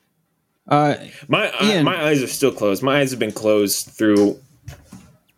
Uh, 0.68 0.94
My 1.28 1.52
Ian. 1.62 1.84
my 1.84 2.04
eyes 2.06 2.22
are 2.22 2.26
still 2.28 2.52
closed. 2.52 2.82
My 2.82 3.00
eyes 3.00 3.10
have 3.10 3.18
been 3.18 3.32
closed 3.32 3.88
through 3.90 4.38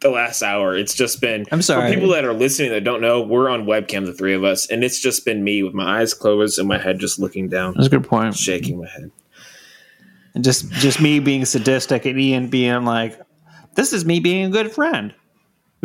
the 0.01 0.11
last 0.11 0.43
hour. 0.43 0.77
It's 0.77 0.95
just 0.95 1.21
been. 1.21 1.47
I'm 1.51 1.63
sorry. 1.63 1.89
For 1.91 1.95
people 1.95 2.11
that 2.13 2.25
are 2.25 2.35
listening 2.35 2.71
that 2.73 2.85
don't 2.85 3.01
know, 3.01 3.23
we're 3.23 3.49
on 3.49 3.65
webcam, 3.65 4.05
the 4.05 4.13
three 4.13 4.35
of 4.35 4.45
us, 4.45 4.67
and 4.71 4.85
it's 4.85 5.01
just 5.01 5.25
been 5.25 5.43
me 5.43 5.63
with 5.63 5.73
my 5.75 6.01
eyes 6.01 6.13
closed 6.13 6.59
and 6.59 6.69
my 6.69 6.79
head 6.79 6.99
just 6.99 7.19
looking 7.19 7.49
down, 7.49 7.73
that's 7.75 7.87
a 7.87 7.91
good 7.91 8.05
point. 8.07 8.37
shaking 8.37 8.79
my 8.79 8.89
head. 8.89 9.11
And 10.35 10.45
just 10.45 10.71
just 10.73 11.01
me 11.01 11.21
being 11.21 11.45
sadistic 11.47 12.05
and 12.07 12.19
Ian 12.21 12.49
being 12.49 12.85
like, 12.85 13.19
"This 13.75 13.93
is 13.93 14.05
me 14.05 14.21
being 14.21 14.47
a 14.47 14.51
good 14.51 14.73
friend." 14.73 15.15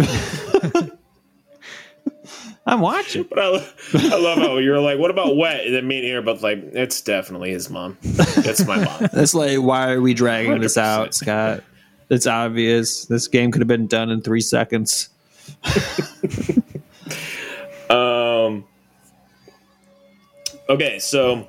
I'm 2.66 2.82
watching. 2.82 3.24
But 3.24 3.40
I, 3.40 3.68
I 3.96 4.20
love 4.20 4.38
how 4.38 4.58
you're 4.58 4.80
like, 4.80 5.00
"What 5.00 5.12
about 5.12 5.36
wet?" 5.36 5.66
And 5.66 5.74
then 5.74 5.88
me 5.88 5.98
and 5.98 6.06
Ian 6.06 6.18
are 6.18 6.22
both 6.22 6.44
like, 6.44 6.60
"It's 6.74 7.02
definitely 7.02 7.52
his 7.52 7.70
mom. 7.70 7.98
It's 8.04 8.66
my 8.66 8.84
mom." 8.84 9.08
That's 9.14 9.34
like, 9.34 9.58
why 9.60 9.92
are 9.92 10.02
we 10.02 10.14
dragging 10.14 10.60
this 10.62 10.78
100%. 10.78 10.82
out, 10.82 11.16
Scott? 11.16 11.64
It's 12.10 12.28
obvious. 12.28 13.06
This 13.06 13.28
game 13.28 13.52
could 13.52 13.62
have 13.62 13.68
been 13.68 13.88
done 13.88 14.10
in 14.10 14.22
three 14.22 14.42
seconds. 14.42 15.10
Um. 17.90 18.66
Okay, 20.70 21.00
so 21.00 21.48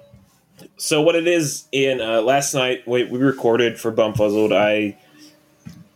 so 0.78 1.02
what 1.02 1.14
it 1.14 1.26
is 1.26 1.68
in 1.72 2.00
uh, 2.00 2.22
last 2.22 2.54
night 2.54 2.86
we, 2.88 3.04
we 3.04 3.18
recorded 3.18 3.78
for 3.78 3.92
Bumfuzzled. 3.92 4.52
I 4.56 4.96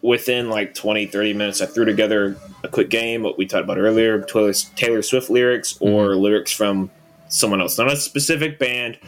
within 0.04 0.50
like 0.50 0.74
20, 0.74 1.06
30 1.06 1.32
minutes, 1.32 1.60
I 1.62 1.66
threw 1.66 1.86
together 1.86 2.36
a 2.62 2.68
quick 2.68 2.90
game. 2.90 3.22
What 3.22 3.38
we 3.38 3.46
talked 3.46 3.64
about 3.64 3.78
earlier: 3.78 4.20
Taylor, 4.20 4.52
Taylor 4.76 5.02
Swift 5.02 5.30
lyrics 5.30 5.76
or 5.80 6.14
lyrics 6.14 6.52
from 6.52 6.90
someone 7.28 7.60
else, 7.60 7.78
not 7.78 7.90
a 7.90 7.96
specific 7.96 8.58
band. 8.58 8.98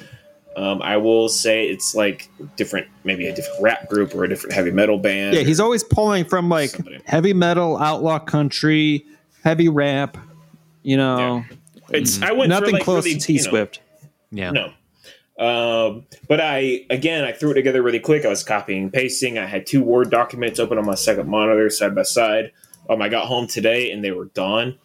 Um, 0.56 0.80
I 0.80 0.96
will 0.96 1.28
say 1.28 1.68
it's 1.68 1.94
like 1.94 2.30
different, 2.56 2.88
maybe 3.04 3.26
a 3.26 3.34
different 3.34 3.62
rap 3.62 3.90
group 3.90 4.14
or 4.14 4.24
a 4.24 4.28
different 4.28 4.54
heavy 4.54 4.70
metal 4.70 4.96
band. 4.96 5.36
Yeah, 5.36 5.42
he's 5.42 5.60
always 5.60 5.84
pulling 5.84 6.24
from 6.24 6.48
like 6.48 6.70
Somebody. 6.70 7.02
heavy 7.04 7.34
metal, 7.34 7.76
outlaw 7.76 8.18
country, 8.18 9.04
heavy 9.44 9.68
rap. 9.68 10.16
You 10.82 10.96
know, 10.96 11.44
it's 11.90 12.22
I 12.22 12.32
went 12.32 12.48
nothing 12.48 12.68
through, 12.68 12.72
like, 12.72 12.82
close 12.84 13.04
really, 13.04 13.18
to 13.18 13.26
T 13.26 13.32
you 13.34 13.38
know, 13.40 13.50
Swift. 13.50 13.80
Yeah. 14.30 14.50
No. 14.50 14.72
Um, 15.38 16.06
but 16.28 16.40
I 16.40 16.86
again 16.88 17.24
I 17.24 17.32
threw 17.32 17.50
it 17.50 17.54
together 17.54 17.82
really 17.82 18.00
quick. 18.00 18.24
I 18.24 18.28
was 18.28 18.42
copying 18.42 18.84
and 18.84 18.92
pasting. 18.92 19.38
I 19.38 19.46
had 19.46 19.66
two 19.66 19.82
Word 19.82 20.10
documents 20.10 20.58
open 20.58 20.78
on 20.78 20.86
my 20.86 20.94
second 20.94 21.28
monitor 21.28 21.68
side 21.68 21.94
by 21.94 22.02
side. 22.02 22.52
Um, 22.88 23.02
I 23.02 23.08
got 23.08 23.26
home 23.26 23.46
today 23.46 23.90
and 23.90 24.02
they 24.02 24.12
were 24.12 24.26
gone. 24.26 24.78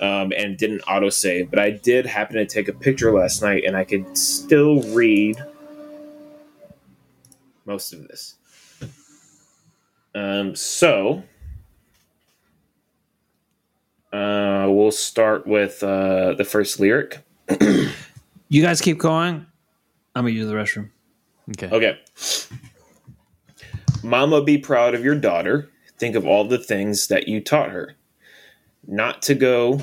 Um, 0.00 0.32
and 0.34 0.56
didn't 0.56 0.82
autosave, 0.82 1.50
but 1.50 1.58
I 1.58 1.70
did 1.70 2.06
happen 2.06 2.36
to 2.36 2.46
take 2.46 2.68
a 2.68 2.72
picture 2.72 3.12
last 3.12 3.42
night 3.42 3.64
and 3.66 3.76
I 3.76 3.84
could 3.84 4.16
still 4.16 4.80
read 4.94 5.36
most 7.66 7.92
of 7.92 8.08
this. 8.08 8.36
Um, 10.14 10.54
so 10.56 11.22
uh, 14.12 14.66
we'll 14.68 14.90
start 14.90 15.46
with 15.46 15.82
uh, 15.82 16.34
the 16.34 16.44
first 16.44 16.80
lyric. 16.80 17.24
You 18.48 18.62
guys 18.62 18.80
keep 18.80 18.98
going. 18.98 19.46
I'm 20.14 20.24
gonna 20.24 20.34
use 20.34 20.48
the 20.48 20.54
restroom. 20.54 20.90
Okay. 21.50 21.68
Okay. 21.70 21.98
Mama, 24.02 24.42
be 24.42 24.58
proud 24.58 24.94
of 24.94 25.04
your 25.04 25.14
daughter. 25.14 25.68
Think 25.98 26.16
of 26.16 26.26
all 26.26 26.44
the 26.44 26.58
things 26.58 27.08
that 27.08 27.28
you 27.28 27.40
taught 27.40 27.70
her. 27.70 27.96
Not 28.86 29.22
to 29.22 29.34
go 29.34 29.80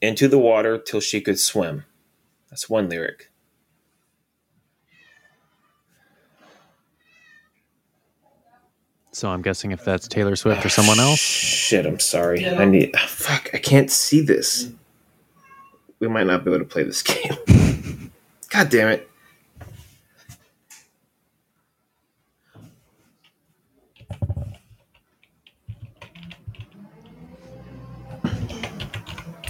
into 0.00 0.28
the 0.28 0.38
water 0.38 0.78
till 0.78 1.00
she 1.00 1.20
could 1.20 1.38
swim. 1.38 1.84
That's 2.50 2.68
one 2.70 2.88
lyric. 2.88 3.30
So 9.12 9.28
I'm 9.28 9.42
guessing 9.42 9.72
if 9.72 9.84
that's 9.84 10.06
Taylor 10.06 10.36
Swift 10.36 10.64
or 10.64 10.68
someone 10.68 11.00
else. 11.00 11.18
Shit, 11.18 11.86
I'm 11.86 11.98
sorry. 11.98 12.46
I 12.46 12.64
need. 12.64 12.92
ah, 12.96 13.04
fuck, 13.08 13.50
I 13.52 13.58
can't 13.58 13.90
see 13.90 14.20
this. 14.20 14.70
We 15.98 16.06
might 16.08 16.26
not 16.26 16.44
be 16.44 16.52
able 16.52 16.60
to 16.60 16.64
play 16.64 16.84
this 16.84 17.02
game. 17.46 18.12
God 18.50 18.70
damn 18.70 18.88
it. 18.88 19.07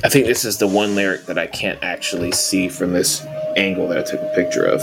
I 0.04 0.08
think 0.08 0.26
this 0.26 0.44
is 0.44 0.58
the 0.58 0.66
one 0.66 0.94
lyric 0.94 1.26
that 1.26 1.38
I 1.38 1.46
can't 1.48 1.82
actually 1.82 2.30
see 2.30 2.68
from 2.68 2.92
this 2.92 3.26
angle 3.56 3.88
that 3.88 3.98
I 3.98 4.02
took 4.02 4.20
a 4.20 4.32
picture 4.34 4.64
of. 4.64 4.82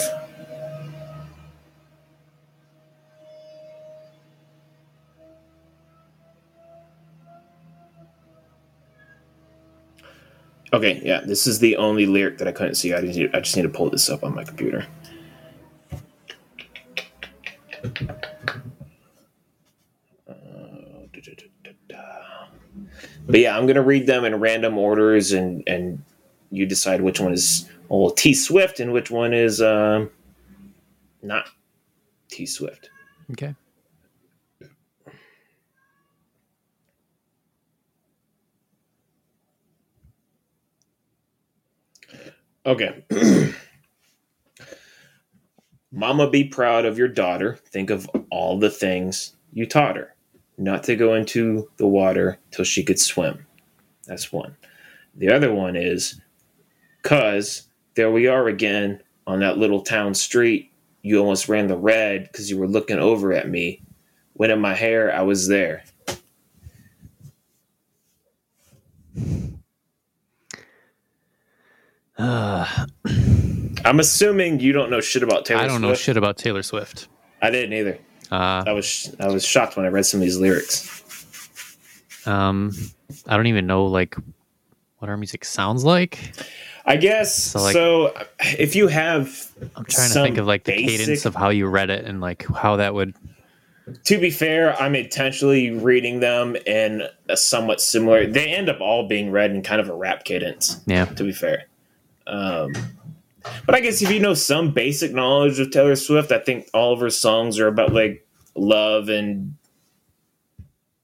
Okay, 10.74 11.02
yeah, 11.06 11.22
this 11.22 11.48
is 11.48 11.60
the 11.60 11.78
only 11.78 12.06
lyric 12.06 12.38
that 12.40 12.50
I 12.50 12.52
couldn't 12.52 12.76
see. 12.76 12.94
I 12.94 13.00
just 13.00 13.18
need, 13.18 13.34
I 13.34 13.40
just 13.40 13.56
need 13.56 13.64
to 13.64 13.70
pull 13.70 13.90
this 13.90 14.10
up 14.10 14.26
on 14.26 14.36
my 14.36 14.44
computer. 14.44 14.86
Uh, 20.28 20.34
da-da-da-da-da. 21.14 22.48
But 23.28 23.40
yeah, 23.40 23.58
I'm 23.58 23.66
gonna 23.68 23.82
read 23.82 24.08
them 24.08 24.24
in 24.26 24.40
random 24.40 24.78
orders, 24.78 25.32
and 25.32 25.64
and 25.68 26.04
you 26.52 26.66
decide 26.66 27.02
which 27.02 27.20
one 27.20 27.34
is 27.34 27.70
well 27.90 28.12
T 28.12 28.34
Swift 28.34 28.80
and 28.80 28.94
which 28.94 29.12
one 29.12 29.34
is 29.34 29.62
um, 29.62 30.10
not 31.22 31.50
T 32.30 32.46
Swift. 32.46 32.90
Okay. 33.32 33.56
Okay. 42.66 43.04
Mama, 45.92 46.30
be 46.30 46.44
proud 46.46 46.86
of 46.86 46.98
your 46.98 47.08
daughter. 47.08 47.60
Think 47.68 47.90
of 47.90 48.10
all 48.32 48.58
the 48.60 48.72
things 48.72 49.36
you 49.54 49.66
taught 49.68 49.96
her. 49.96 50.15
Not 50.58 50.84
to 50.86 50.96
go 50.96 51.16
into 51.16 51.70
the 51.78 51.88
water 51.88 52.40
till 52.52 52.66
she 52.66 52.84
could 52.84 53.00
swim. 53.00 53.46
That's 54.08 54.32
one. 54.32 54.56
The 55.16 55.30
other 55.30 55.54
one 55.54 55.76
is, 55.76 56.20
cuz 57.02 57.64
there 57.96 58.12
we 58.12 58.28
are 58.28 58.48
again 58.48 59.02
on 59.28 59.40
that 59.40 59.58
little 59.58 59.82
town 59.82 60.14
street. 60.14 60.72
You 61.02 61.20
almost 61.20 61.50
ran 61.50 61.68
the 61.68 61.78
red 61.78 62.24
because 62.24 62.50
you 62.50 62.58
were 62.58 62.68
looking 62.68 63.00
over 63.00 63.34
at 63.34 63.50
me. 63.50 63.82
When 64.34 64.52
in 64.52 64.60
my 64.60 64.74
hair, 64.74 65.14
I 65.14 65.22
was 65.22 65.48
there. 65.48 65.84
Uh, 72.18 72.86
I'm 73.86 74.00
assuming 74.00 74.60
you 74.60 74.72
don't 74.72 74.90
know 74.90 75.02
shit 75.02 75.24
about 75.24 75.46
Taylor 75.46 75.62
I 75.62 75.68
don't 75.68 75.82
know 75.82 75.94
shit 75.94 76.18
about 76.18 76.38
Taylor 76.38 76.64
Swift. 76.64 77.08
I 77.42 77.52
didn't 77.52 77.74
either. 77.74 78.00
Uh, 78.32 78.64
I 78.68 78.72
was 78.72 79.16
I 79.20 79.28
was 79.28 79.46
shocked 79.46 79.78
when 79.78 79.86
I 79.86 79.90
read 79.90 80.06
some 80.06 80.20
of 80.20 80.26
these 80.26 80.38
lyrics. 80.38 80.92
um, 82.28 82.72
I 83.28 83.36
don't 83.38 83.48
even 83.48 83.68
know 83.68 83.86
like 83.86 84.16
what 85.00 85.10
our 85.10 85.18
music 85.18 85.46
sounds 85.46 85.84
like. 85.84 86.34
I 86.86 86.98
guess 86.98 87.34
so. 87.36 87.62
like- 88.14 88.30
if 88.58 88.76
you 88.76 88.88
have, 88.88 89.52
I'm 89.76 89.86
trying 89.86 90.10
to 90.10 90.14
think 90.24 90.38
of 90.38 90.46
like 90.46 90.64
the 90.64 90.74
cadence 90.74 91.26
of 91.26 91.36
how 91.36 91.50
you 91.50 91.68
read 91.68 91.90
it 91.90 92.06
and 92.06 92.22
like 92.22 92.46
how 92.48 92.76
that 92.78 92.94
would. 92.94 93.16
to 94.06 94.20
be 94.20 94.30
fair, 94.30 94.80
I'm 94.82 94.96
intentionally 94.96 95.72
reading 95.72 96.20
them 96.20 96.56
in 96.68 97.04
a 97.30 97.38
somewhat 97.38 97.82
similar. 97.82 98.28
They 98.28 98.54
end 98.54 98.70
up 98.70 98.82
all 98.82 99.08
being 99.08 99.32
read 99.32 99.52
in 99.52 99.62
kind 99.64 99.82
of 99.82 99.90
a 99.90 99.94
rap 99.96 100.26
cadence. 100.26 100.80
Yeah. 100.86 101.06
To 101.06 101.24
be 101.24 101.32
fair, 101.32 101.66
um, 102.28 102.74
but 103.66 103.76
I 103.76 103.80
guess 103.80 104.02
if 104.02 104.12
you 104.12 104.20
know 104.20 104.34
some 104.34 104.72
basic 104.72 105.14
knowledge 105.14 105.60
of 105.60 105.72
Taylor 105.72 105.96
Swift, 105.96 106.32
I 106.32 106.40
think 106.40 106.70
all 106.74 106.94
of 106.94 107.00
her 107.00 107.10
songs 107.10 107.60
are 107.60 107.68
about 107.68 107.94
like 107.94 108.28
love 108.56 109.10
and 109.10 109.56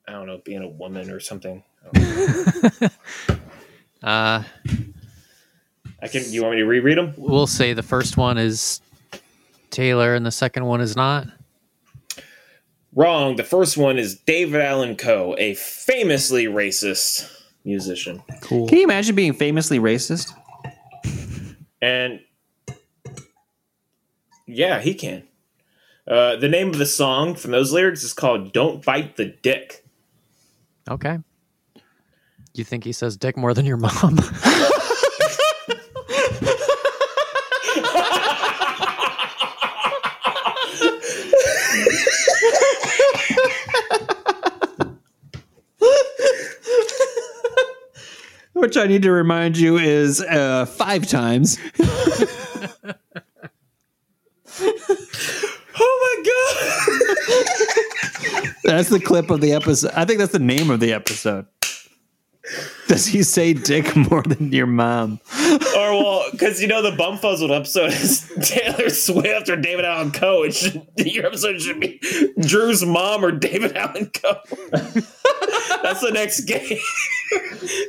I 0.08 0.14
don't 0.14 0.28
know, 0.28 0.42
being 0.44 0.64
a 0.64 0.68
woman 0.68 1.10
or 1.10 1.20
something. 1.20 1.64
I 1.94 2.00
don't. 3.28 3.42
Uh, 4.04 4.44
I 6.02 6.08
can. 6.08 6.24
You 6.32 6.42
want 6.42 6.56
me 6.56 6.62
to 6.62 6.66
reread 6.66 6.98
them? 6.98 7.14
we'll 7.18 7.48
say 7.48 7.74
the 7.74 7.84
first 7.84 8.18
one 8.18 8.38
is 8.38 8.82
Taylor 9.70 10.16
and 10.16 10.26
the 10.26 10.32
second 10.32 10.66
one 10.66 10.82
is 10.82 10.96
not. 10.96 11.28
Wrong. 12.94 13.36
The 13.36 13.44
first 13.44 13.78
one 13.78 13.98
is 13.98 14.16
David 14.16 14.60
Allan 14.60 14.98
Coe, 14.98 15.36
a 15.38 15.54
famously 15.54 16.46
racist 16.46 17.32
musician. 17.64 18.22
Cool. 18.42 18.68
Can 18.68 18.80
you 18.80 18.84
imagine 18.84 19.16
being 19.16 19.34
famously 19.34 19.80
racist? 19.80 20.34
And 21.82 22.20
yeah, 24.52 24.80
he 24.80 24.94
can. 24.94 25.24
Uh, 26.08 26.36
the 26.36 26.50
name 26.50 26.70
of 26.70 26.78
the 26.78 26.86
song 26.86 27.36
from 27.36 27.52
those 27.52 27.72
lyrics 27.72 28.04
is 28.04 28.14
called 28.14 28.52
Don't 28.54 28.84
Bite 28.84 29.16
the 29.16 29.26
Dick. 29.26 29.86
Okay. 30.90 31.20
You 32.54 32.64
think 32.64 32.84
he 32.84 32.92
says 32.92 33.16
dick 33.16 33.38
more 33.38 33.54
than 33.54 33.66
your 33.66 33.78
mom? 33.78 34.18
Which 48.54 48.78
I 48.78 48.86
need 48.86 49.02
to 49.04 49.12
remind 49.12 49.58
you 49.58 49.78
is 49.78 50.22
uh, 50.22 50.66
five 50.66 51.08
times. 51.08 51.58
Oh 55.84 55.98
my 56.04 56.24
god! 56.30 57.18
That's 58.64 58.90
the 58.90 59.00
clip 59.00 59.30
of 59.30 59.42
the 59.42 59.54
episode. 59.54 59.92
I 59.96 60.06
think 60.06 60.20
that's 60.20 60.32
the 60.32 60.40
name 60.40 60.70
of 60.70 60.80
the 60.80 60.94
episode. 60.94 61.46
Does 62.88 63.06
he 63.06 63.24
say 63.24 63.54
dick 63.54 63.96
more 63.96 64.24
than 64.24 64.52
your 64.52 64.68
mom? 64.68 65.20
or 65.76 65.92
well, 65.94 66.26
because 66.32 66.62
you 66.62 66.68
know 66.68 66.82
the 66.82 66.92
Bumfuzzled 66.92 67.56
episode 67.56 67.92
is 67.94 68.32
Taylor 68.42 68.90
Swift 68.90 69.50
or 69.50 69.56
David 69.56 69.86
Allan 69.86 70.12
Coe. 70.12 70.44
It 70.44 70.54
should, 70.54 70.86
your 70.98 71.26
episode 71.26 71.62
should 71.62 71.80
be 71.80 72.00
Drew's 72.40 72.84
mom 72.86 73.24
or 73.24 73.32
David 73.32 73.76
Allan 73.76 74.12
Coe. 74.12 74.40
That's 74.72 76.02
the 76.02 76.12
next 76.14 76.42
game. 76.42 76.78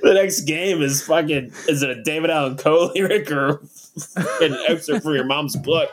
the 0.02 0.14
next 0.14 0.42
game 0.42 0.82
is 0.82 1.02
fucking. 1.02 1.52
Is 1.68 1.82
it 1.82 1.90
a 1.90 2.02
David 2.02 2.30
Allan 2.30 2.56
Coe 2.56 2.90
lyric 2.94 3.30
or 3.30 3.62
an 4.40 4.56
excerpt 4.68 5.02
from 5.02 5.14
your 5.14 5.24
mom's 5.24 5.56
book? 5.56 5.90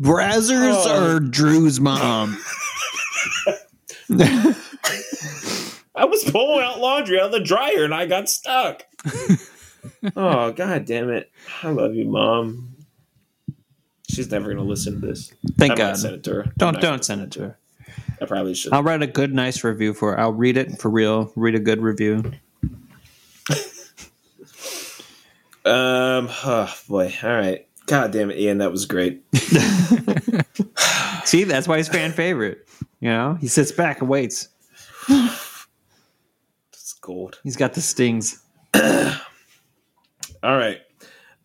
Brazzers 0.00 0.84
Oh. 0.86 1.14
or 1.16 1.20
Drew's 1.20 1.80
mom? 1.80 2.38
I 5.96 6.04
was 6.06 6.24
pulling 6.24 6.64
out 6.64 6.80
laundry 6.80 7.18
out 7.20 7.26
of 7.26 7.32
the 7.32 7.40
dryer 7.40 7.84
and 7.84 7.94
I 7.94 8.06
got 8.06 8.28
stuck. 8.28 8.82
oh 10.16 10.50
god 10.52 10.84
damn 10.86 11.10
it! 11.10 11.30
I 11.62 11.70
love 11.70 11.94
you, 11.94 12.04
mom. 12.06 12.74
She's 14.10 14.30
never 14.30 14.48
gonna 14.52 14.64
listen 14.68 15.00
to 15.00 15.06
this. 15.06 15.32
Thank 15.56 15.72
I 15.72 15.76
God. 15.76 15.96
send 15.98 16.14
it 16.16 16.24
to 16.24 16.34
her. 16.34 16.52
Don't 16.56 16.80
don't 16.80 17.04
send 17.04 17.20
it 17.22 17.30
to 17.32 17.40
her. 17.40 17.58
I 18.20 18.26
probably 18.26 18.54
should. 18.54 18.72
I'll 18.72 18.82
write 18.82 19.02
a 19.02 19.06
good, 19.06 19.32
nice 19.34 19.62
review 19.64 19.94
for 19.94 20.12
her. 20.12 20.20
I'll 20.20 20.32
read 20.32 20.56
it 20.56 20.80
for 20.80 20.90
real. 20.90 21.32
Read 21.36 21.54
a 21.54 21.60
good 21.60 21.80
review. 21.80 22.32
Um. 25.66 26.28
Oh 26.44 26.74
boy. 26.90 27.14
All 27.22 27.30
right. 27.30 27.66
God 27.86 28.12
damn 28.12 28.30
it, 28.30 28.38
Ian. 28.38 28.58
That 28.58 28.70
was 28.70 28.86
great. 28.86 29.22
See, 31.24 31.44
that's 31.44 31.68
why 31.68 31.76
he's 31.76 31.88
fan 31.88 32.12
favorite. 32.12 32.66
You 33.00 33.10
know, 33.10 33.34
he 33.40 33.48
sits 33.48 33.72
back 33.72 34.00
and 34.00 34.08
waits. 34.08 34.48
It's 35.08 36.94
gold. 37.00 37.40
He's 37.44 37.56
got 37.56 37.74
the 37.74 37.80
stings. 37.80 38.42
All 38.74 39.12
right. 40.42 40.80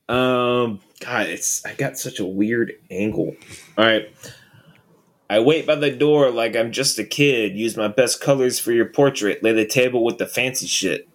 Um. 0.08 0.80
God, 1.02 1.28
it's. 1.28 1.66
I 1.66 1.74
got 1.76 1.98
such 1.98 2.20
a 2.20 2.26
weird 2.26 2.74
angle. 2.90 3.36
All 3.78 3.86
right. 3.86 4.10
I 5.30 5.40
wait 5.40 5.68
by 5.68 5.76
the 5.76 5.92
door 5.92 6.32
like 6.32 6.56
I'm 6.56 6.72
just 6.72 6.98
a 6.98 7.04
kid. 7.04 7.56
Use 7.56 7.78
my 7.78 7.88
best 7.88 8.20
colors 8.20 8.58
for 8.60 8.72
your 8.72 8.88
portrait. 8.88 9.44
Lay 9.44 9.52
the 9.52 9.66
table 9.66 10.04
with 10.04 10.18
the 10.18 10.26
fancy 10.26 10.66
shit. 10.66 11.08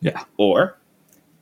Yeah. 0.00 0.24
Or, 0.38 0.77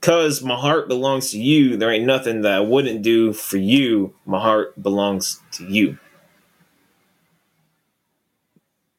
cause 0.01 0.43
my 0.43 0.57
heart 0.57 0.89
belongs 0.89 1.31
to 1.33 1.39
you. 1.41 1.77
There 1.77 1.91
ain't 1.91 2.05
nothing 2.07 2.43
that 2.43 2.53
I 2.53 2.61
wouldn't 2.61 3.03
do 3.03 3.33
for 3.33 3.57
you. 3.57 4.15
My 4.25 4.41
heart 4.41 4.81
belongs 4.83 5.41
to 5.53 5.65
you. 5.67 5.99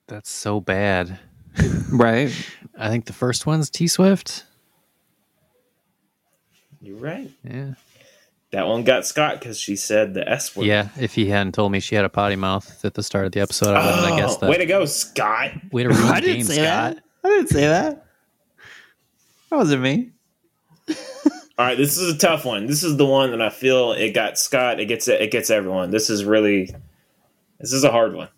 That's 0.08 0.30
so 0.30 0.60
bad. 0.60 1.20
Right. 1.92 2.32
I 2.78 2.90
think 2.90 3.06
the 3.06 3.14
first 3.14 3.46
one's 3.46 3.70
T 3.70 3.88
Swift. 3.88 4.46
You're 6.82 6.98
right. 6.98 7.30
Yeah. 7.44 7.74
That 8.52 8.68
one 8.68 8.84
got 8.86 9.06
Scott 9.06 9.40
because 9.40 9.60
she 9.60 9.76
said 9.76 10.14
the 10.14 10.28
S 10.30 10.56
word. 10.56 10.68
Yeah. 10.68 10.90
If 10.98 11.14
he 11.16 11.26
hadn't 11.26 11.52
told 11.54 11.72
me 11.72 11.80
she 11.82 11.96
had 11.96 12.06
a 12.06 12.10
potty 12.10 12.38
mouth 12.38 12.86
at 12.86 12.94
the 12.94 13.04
start 13.04 13.26
of 13.26 13.32
the 13.34 13.42
episode, 13.42 13.76
I 13.76 13.86
wouldn't 13.86 14.06
have 14.06 14.14
oh, 14.14 14.18
guessed 14.18 14.38
Oh, 14.38 14.46
that. 14.46 14.50
way 14.52 14.58
to 14.60 14.66
go, 14.66 14.86
Scott. 14.86 15.52
Way 15.72 15.84
to 15.84 15.90
ruin 15.90 16.02
I 16.04 16.16
the 16.20 16.22
didn't 16.22 16.36
game, 16.38 16.46
say 16.46 16.56
Scott. 16.56 16.96
that. 16.96 17.04
I 17.24 17.28
didn't 17.30 17.50
say 17.50 17.68
that. 17.68 18.06
That 19.50 19.56
wasn't 19.58 19.82
me. 19.82 20.12
All 21.58 21.66
right, 21.66 21.78
this 21.78 21.98
is 21.98 22.14
a 22.14 22.18
tough 22.18 22.46
one. 22.46 22.68
This 22.68 22.84
is 22.84 22.98
the 22.98 23.06
one 23.06 23.32
that 23.32 23.42
I 23.42 23.50
feel 23.50 23.92
it 23.94 24.12
got 24.12 24.38
Scott. 24.38 24.80
It 24.80 24.86
gets 24.86 25.08
it 25.08 25.32
gets 25.32 25.50
everyone. 25.50 25.90
This 25.90 26.10
is 26.10 26.24
really 26.24 26.70
this 27.60 27.74
is 27.74 27.84
a 27.84 27.92
hard 27.92 28.14
one. 28.14 28.30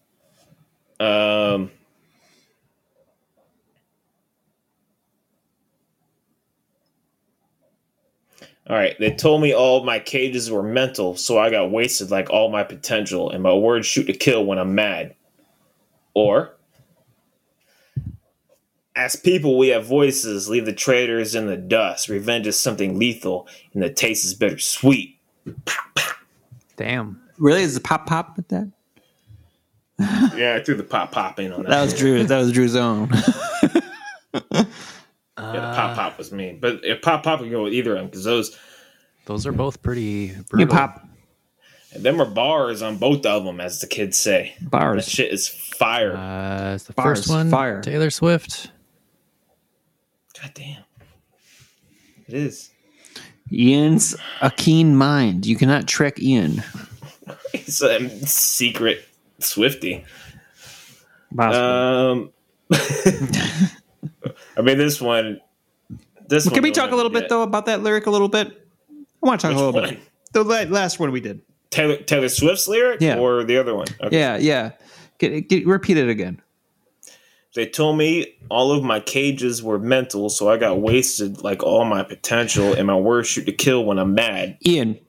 Um. 0.99 1.71
All 8.69 8.75
right, 8.75 8.95
they 8.99 9.11
told 9.11 9.41
me 9.41 9.51
all 9.51 9.83
my 9.83 9.97
cages 9.97 10.51
were 10.51 10.61
mental, 10.61 11.15
so 11.17 11.39
I 11.39 11.49
got 11.49 11.71
wasted 11.71 12.11
like 12.11 12.29
all 12.29 12.49
my 12.49 12.63
potential, 12.63 13.31
and 13.31 13.41
my 13.41 13.53
words 13.53 13.87
shoot 13.87 14.05
to 14.05 14.13
kill 14.13 14.45
when 14.45 14.59
I'm 14.59 14.75
mad. 14.75 15.15
Or, 16.13 16.55
as 18.99 19.15
people, 19.15 19.57
we 19.57 19.69
have 19.69 19.85
voices. 19.85 20.49
Leave 20.49 20.65
the 20.65 20.73
traitors 20.73 21.35
in 21.35 21.47
the 21.47 21.57
dust. 21.57 22.09
Revenge 22.09 22.47
is 22.47 22.59
something 22.59 22.97
lethal, 22.99 23.47
and 23.73 23.81
the 23.81 23.89
taste 23.89 24.25
is 24.25 24.33
bittersweet. 24.33 25.17
Damn. 26.77 27.21
Really? 27.37 27.63
Is 27.63 27.73
the 27.75 27.79
pop 27.81 28.05
pop 28.07 28.35
with 28.37 28.47
that? 28.49 28.71
Yeah, 30.37 30.55
I 30.55 30.63
threw 30.63 30.75
the 30.75 30.83
pop 30.83 31.11
pop 31.11 31.39
in 31.39 31.51
on 31.51 31.63
that. 31.63 31.69
That 31.69 31.81
was 31.81 31.93
Drew. 31.93 32.23
That 32.23 32.37
was 32.39 32.51
Drew's 32.53 32.75
own. 32.77 33.09
Yeah, 33.11 34.41
the 35.35 35.73
pop 35.75 35.95
pop 35.95 36.17
was 36.17 36.31
me, 36.31 36.57
but 36.59 36.81
if 36.83 37.01
pop 37.01 37.23
pop 37.23 37.41
would 37.41 37.51
go 37.51 37.63
with 37.63 37.73
either 37.73 37.91
of 37.93 37.97
them 37.97 38.05
because 38.07 38.23
those 38.23 38.57
Those 39.25 39.45
are 39.47 39.51
both 39.51 39.81
pretty 39.81 40.33
you 40.35 40.43
brutal. 40.49 40.67
pop. 40.75 41.05
And 41.93 42.03
them 42.03 42.21
are 42.21 42.29
bars 42.29 42.81
on 42.81 42.97
both 42.97 43.25
of 43.25 43.43
them, 43.45 43.59
as 43.59 43.79
the 43.81 43.87
kids 43.87 44.17
say. 44.17 44.53
That 44.61 44.69
Bars. 44.69 45.07
shit 45.07 45.33
is 45.33 45.47
fire. 45.47 46.15
Uh, 46.15 46.75
it's 46.75 46.83
the 46.85 46.93
Bars, 46.93 47.19
first 47.19 47.29
one, 47.29 47.49
fire. 47.49 47.81
Taylor 47.81 48.11
Swift. 48.11 48.71
God 50.41 50.51
damn. 50.53 50.83
It 52.27 52.33
is. 52.33 52.69
Ian's 53.51 54.15
a 54.41 54.51
keen 54.51 54.95
mind. 54.95 55.45
You 55.45 55.55
cannot 55.55 55.87
trick 55.87 56.19
Ian. 56.21 56.63
He's 57.53 57.81
a 57.81 58.09
secret 58.25 59.03
Swiftie. 59.39 60.03
Um, 61.37 62.31
I 62.71 64.61
mean, 64.61 64.77
this 64.77 65.01
one. 65.01 65.39
This 66.27 66.43
Can 66.43 66.53
one 66.53 66.61
we 66.63 66.71
talk 66.71 66.91
a 66.91 66.95
little 66.95 67.11
bit 67.11 67.23
yet. 67.23 67.29
though 67.29 67.41
about 67.41 67.65
that 67.65 67.81
lyric 67.81 68.05
a 68.05 68.11
little 68.11 68.29
bit? 68.29 68.67
I 69.23 69.27
want 69.27 69.41
to 69.41 69.47
talk 69.47 69.55
Which 69.55 69.61
a 69.61 69.65
little 69.65 69.81
one? 69.81 69.89
bit. 69.95 69.99
The 70.33 70.43
last 70.71 70.99
one 70.99 71.11
we 71.11 71.19
did. 71.21 71.41
Taylor 71.71 71.97
Taylor 71.97 72.29
Swift's 72.29 72.67
lyric, 72.67 73.01
Yeah. 73.01 73.17
or 73.17 73.43
the 73.43 73.57
other 73.57 73.75
one? 73.75 73.87
Okay. 74.01 74.17
Yeah, 74.17 74.37
yeah. 74.37 74.71
Get, 75.17 75.49
get, 75.49 75.65
repeat 75.67 75.97
it 75.97 76.07
again. 76.07 76.41
They 77.55 77.65
told 77.65 77.97
me 77.97 78.37
all 78.49 78.71
of 78.71 78.83
my 78.83 78.99
cages 78.99 79.63
were 79.63 79.79
mental, 79.79 80.29
so 80.29 80.49
I 80.49 80.57
got 80.57 80.79
wasted 80.79 81.41
like 81.41 81.63
all 81.63 81.83
my 81.83 82.03
potential, 82.03 82.73
and 82.73 82.87
my 82.87 82.95
words 82.95 83.27
shoot 83.27 83.45
to 83.45 83.51
kill 83.51 83.85
when 83.85 83.97
I'm 83.97 84.13
mad. 84.13 84.57
Ian, 84.65 84.99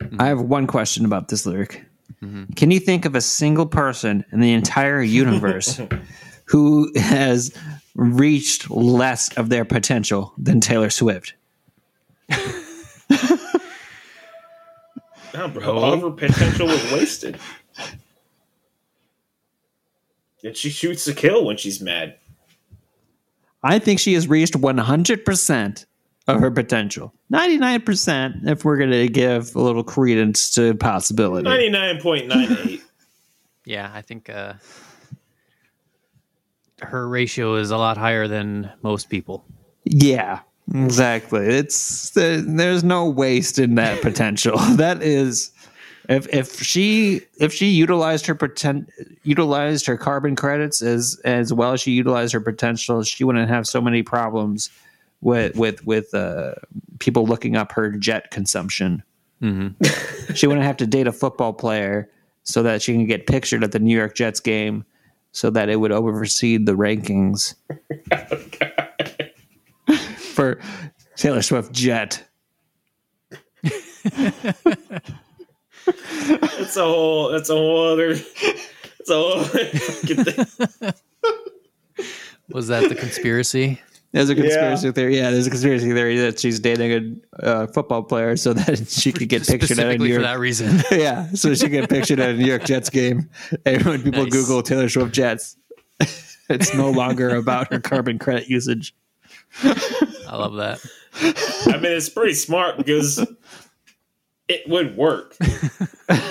mm-hmm. 0.00 0.20
I 0.20 0.26
have 0.26 0.40
one 0.42 0.66
question 0.66 1.04
about 1.04 1.28
this 1.28 1.46
lyric. 1.46 1.84
Mm-hmm. 2.22 2.52
Can 2.54 2.70
you 2.70 2.80
think 2.80 3.04
of 3.04 3.14
a 3.14 3.20
single 3.20 3.66
person 3.66 4.24
in 4.32 4.40
the 4.40 4.52
entire 4.52 5.00
universe 5.00 5.80
who 6.46 6.92
has 6.98 7.54
reached 7.94 8.70
less 8.70 9.32
of 9.36 9.48
their 9.48 9.64
potential 9.64 10.34
than 10.36 10.60
Taylor 10.60 10.90
Swift? 10.90 11.34
No, 15.34 15.46
bro. 15.46 15.78
All 15.78 15.92
of 15.92 16.00
her 16.00 16.10
potential 16.10 16.66
was 16.66 16.92
wasted. 16.92 17.38
And 20.44 20.56
she 20.56 20.70
shoots 20.70 21.04
to 21.06 21.14
kill 21.14 21.44
when 21.44 21.56
she's 21.56 21.80
mad. 21.80 22.16
I 23.62 23.78
think 23.78 23.98
she 23.98 24.14
has 24.14 24.28
reached 24.28 24.54
100% 24.54 25.84
of 26.28 26.40
her 26.40 26.50
potential. 26.50 27.12
99% 27.32 28.46
if 28.48 28.64
we're 28.64 28.76
going 28.76 28.90
to 28.92 29.08
give 29.08 29.54
a 29.56 29.60
little 29.60 29.82
credence 29.82 30.50
to 30.54 30.74
possibility. 30.74 31.42
Ninety 31.44 31.70
nine 31.70 32.00
point 32.00 32.28
nine 32.28 32.56
eight. 32.66 32.82
Yeah, 33.64 33.90
I 33.92 34.00
think 34.00 34.30
uh, 34.30 34.54
her 36.80 37.08
ratio 37.08 37.56
is 37.56 37.70
a 37.70 37.76
lot 37.76 37.98
higher 37.98 38.26
than 38.28 38.70
most 38.82 39.10
people. 39.10 39.44
Yeah, 39.84 40.40
exactly. 40.74 41.46
It's 41.46 42.10
there- 42.10 42.40
there's 42.40 42.82
no 42.84 43.10
waste 43.10 43.58
in 43.58 43.74
that 43.74 44.00
potential. 44.00 44.56
that 44.76 45.02
is 45.02 45.50
if 46.08 46.26
if 46.32 46.62
she 46.62 47.20
if 47.38 47.52
she 47.52 47.66
utilized 47.66 48.26
her 48.26 48.34
potent 48.34 48.90
utilized 49.24 49.86
her 49.86 49.96
carbon 49.96 50.36
credits 50.36 50.80
as 50.80 51.20
as 51.24 51.52
well 51.52 51.72
as 51.72 51.80
she 51.80 51.92
utilized 51.92 52.32
her 52.32 52.40
potential, 52.40 53.02
she 53.02 53.24
wouldn't 53.24 53.48
have 53.48 53.66
so 53.66 53.80
many 53.80 54.02
problems 54.02 54.70
with 55.20 55.54
with 55.56 55.84
with 55.86 56.14
uh, 56.14 56.54
people 56.98 57.26
looking 57.26 57.56
up 57.56 57.72
her 57.72 57.90
jet 57.90 58.30
consumption. 58.30 59.02
she 60.34 60.46
wouldn't 60.46 60.66
have 60.66 60.78
to 60.78 60.86
date 60.86 61.06
a 61.06 61.12
football 61.12 61.52
player 61.52 62.10
so 62.42 62.62
that 62.62 62.80
she 62.80 62.92
can 62.94 63.06
get 63.06 63.26
pictured 63.26 63.62
at 63.62 63.72
the 63.72 63.78
New 63.78 63.96
York 63.96 64.14
Jets 64.14 64.40
game 64.40 64.84
so 65.32 65.50
that 65.50 65.68
it 65.68 65.76
would 65.76 65.92
oversee 65.92 66.56
the 66.56 66.72
rankings 66.72 67.54
for 70.18 70.58
Taylor 71.16 71.42
Swift 71.42 71.72
jet. 71.72 72.24
That's 76.40 76.76
a 76.76 76.84
whole. 76.84 77.30
That's 77.30 77.50
a 77.50 77.54
whole 77.54 77.92
other. 77.92 78.14
That's 78.14 79.10
a 79.10 79.14
whole. 79.14 79.44
fucking 79.44 80.24
thing. 80.24 80.92
Was 82.50 82.68
that 82.68 82.88
the 82.88 82.94
conspiracy? 82.94 83.80
There's 84.12 84.30
a 84.30 84.34
conspiracy 84.34 84.90
theory. 84.92 85.16
Yeah, 85.18 85.30
there's 85.30 85.46
a 85.46 85.50
conspiracy 85.50 85.92
theory 85.92 86.16
that 86.16 86.40
she's 86.40 86.58
dating 86.58 87.20
a 87.40 87.46
uh, 87.46 87.66
football 87.66 88.02
player 88.02 88.36
so 88.36 88.54
that 88.54 88.88
she 88.88 89.12
could 89.12 89.28
get 89.28 89.46
pictured 89.46 89.78
at 89.78 89.86
a 89.86 89.98
New 89.98 90.06
Specifically 90.06 90.14
for 90.14 90.22
that 90.22 90.38
reason. 90.38 90.80
Yeah, 90.90 91.28
so 91.32 91.54
she 91.54 91.64
could 91.64 91.72
get 91.72 91.90
pictured 91.90 92.18
at 92.18 92.30
a 92.30 92.34
New 92.34 92.46
York 92.46 92.64
Jets 92.64 92.88
game. 92.88 93.28
And 93.66 93.82
when 93.82 94.02
people 94.02 94.24
Nice. 94.24 94.32
Google 94.32 94.62
Taylor 94.62 94.88
Swift 94.88 95.12
Jets, 95.12 95.56
it's 96.00 96.74
no 96.74 96.90
longer 96.90 97.36
about 97.36 97.70
her 97.70 97.80
carbon 97.80 98.18
credit 98.18 98.48
usage. 98.48 98.94
I 99.62 100.36
love 100.36 100.54
that. 100.56 100.80
I 101.66 101.76
mean, 101.76 101.92
it's 101.92 102.08
pretty 102.08 102.34
smart 102.34 102.78
because 102.78 103.26
it 104.48 104.68
would 104.68 104.96
work. 104.96 105.36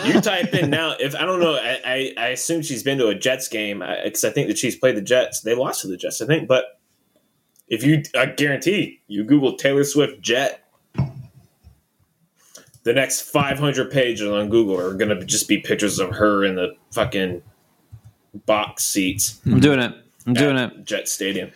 you 0.06 0.22
type 0.22 0.54
in 0.54 0.70
now. 0.70 0.96
If 1.00 1.16
I 1.16 1.22
don't 1.26 1.40
know, 1.40 1.56
I, 1.56 1.80
I, 1.86 2.14
I 2.18 2.28
assume 2.30 2.62
she's 2.62 2.84
been 2.84 2.98
to 2.98 3.08
a 3.08 3.16
Jets 3.16 3.48
game 3.48 3.84
because 4.04 4.24
I 4.24 4.32
think 4.32 4.48
that 4.48 4.58
she's 4.58 4.76
played 4.76 4.98
the 4.98 5.02
Jets. 5.02 5.42
They 5.42 5.56
lost 5.56 5.82
to 5.82 5.88
the 5.88 5.98
Jets, 5.98 6.22
I 6.22 6.26
think. 6.26 6.48
But 6.48 6.80
if 7.68 7.84
you, 7.84 8.04
I 8.18 8.26
guarantee, 8.28 9.02
you 9.08 9.24
Google 9.24 9.56
Taylor 9.56 9.84
Swift 9.84 10.22
Jet. 10.22 10.64
The 12.84 12.94
next 12.94 13.24
500 13.24 13.92
pages 13.92 14.30
on 14.30 14.50
Google 14.50 14.80
are 14.80 14.94
going 14.94 15.10
to 15.10 15.26
just 15.26 15.50
be 15.50 15.58
pictures 15.58 16.00
of 16.00 16.12
her 16.12 16.46
in 16.46 16.56
the 16.56 16.74
fucking 16.94 17.42
box 18.46 18.86
seats 18.86 19.42
I'm 19.46 19.54
hmm. 19.54 19.60
doing 19.60 19.80
it. 19.80 19.94
I'm 20.26 20.34
doing 20.34 20.58
it. 20.58 20.86
Jet 20.86 21.08
Stadium. 21.08 21.52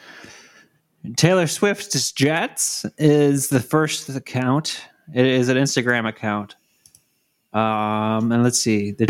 Taylor 1.15 1.47
Swift's 1.47 2.11
Jets 2.11 2.85
is 2.97 3.49
the 3.49 3.59
first 3.59 4.09
account. 4.09 4.81
It 5.13 5.25
is 5.25 5.49
an 5.49 5.57
Instagram 5.57 6.07
account. 6.07 6.55
Um, 7.53 8.31
and 8.31 8.43
let's 8.43 8.59
see. 8.59 8.91
The, 8.91 9.07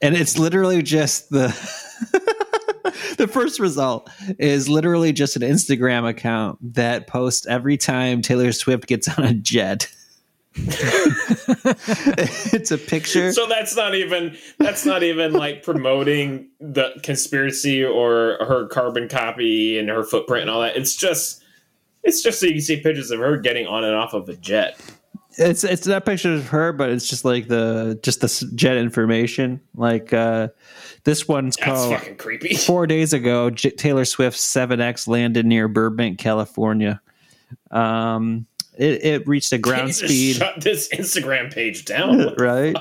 and 0.00 0.14
it's 0.14 0.38
literally 0.38 0.82
just 0.82 1.30
the 1.30 1.48
the 3.18 3.26
first 3.26 3.58
result 3.58 4.08
is 4.38 4.68
literally 4.68 5.12
just 5.12 5.36
an 5.36 5.42
Instagram 5.42 6.08
account 6.08 6.58
that 6.74 7.06
posts 7.06 7.46
every 7.46 7.76
time 7.76 8.22
Taylor 8.22 8.52
Swift 8.52 8.86
gets 8.86 9.08
on 9.18 9.24
a 9.24 9.34
jet. 9.34 9.92
it's 12.54 12.70
a 12.70 12.78
picture. 12.78 13.30
So 13.32 13.46
that's 13.46 13.76
not 13.76 13.94
even 13.94 14.38
that's 14.58 14.86
not 14.86 15.02
even 15.02 15.34
like 15.34 15.62
promoting 15.62 16.48
the 16.60 16.98
conspiracy 17.02 17.84
or 17.84 18.38
her 18.40 18.66
carbon 18.68 19.06
copy 19.06 19.78
and 19.78 19.90
her 19.90 20.02
footprint 20.02 20.42
and 20.42 20.50
all 20.50 20.62
that. 20.62 20.76
It's 20.76 20.96
just 20.96 21.42
it's 22.04 22.22
just 22.22 22.40
so 22.40 22.46
you 22.46 22.52
can 22.52 22.62
see 22.62 22.80
pictures 22.80 23.10
of 23.10 23.18
her 23.18 23.36
getting 23.36 23.66
on 23.66 23.84
and 23.84 23.94
off 23.94 24.14
of 24.14 24.30
a 24.30 24.36
jet. 24.36 24.80
It's 25.38 25.64
it's 25.64 25.86
not 25.86 26.04
pictures 26.04 26.40
of 26.40 26.48
her, 26.48 26.72
but 26.72 26.90
it's 26.90 27.08
just 27.08 27.24
like 27.24 27.48
the 27.48 27.98
just 28.02 28.20
the 28.20 28.50
jet 28.54 28.76
information. 28.76 29.60
Like 29.74 30.12
uh, 30.12 30.48
this 31.04 31.28
one's 31.28 31.56
That's 31.56 31.66
called 31.66 31.94
fucking 31.94 32.16
creepy. 32.16 32.54
four 32.56 32.86
days 32.86 33.12
ago. 33.12 33.50
J- 33.50 33.70
Taylor 33.70 34.04
Swift's 34.04 34.44
7X 34.44 35.08
landed 35.08 35.46
near 35.46 35.68
Burbank, 35.68 36.18
California. 36.18 37.00
Um, 37.70 38.46
it, 38.78 39.04
it 39.04 39.28
reached 39.28 39.52
a 39.52 39.58
ground 39.58 39.94
speed. 39.94 40.36
Shut 40.36 40.60
this 40.60 40.88
Instagram 40.88 41.52
page 41.52 41.84
down. 41.84 42.34
right? 42.38 42.76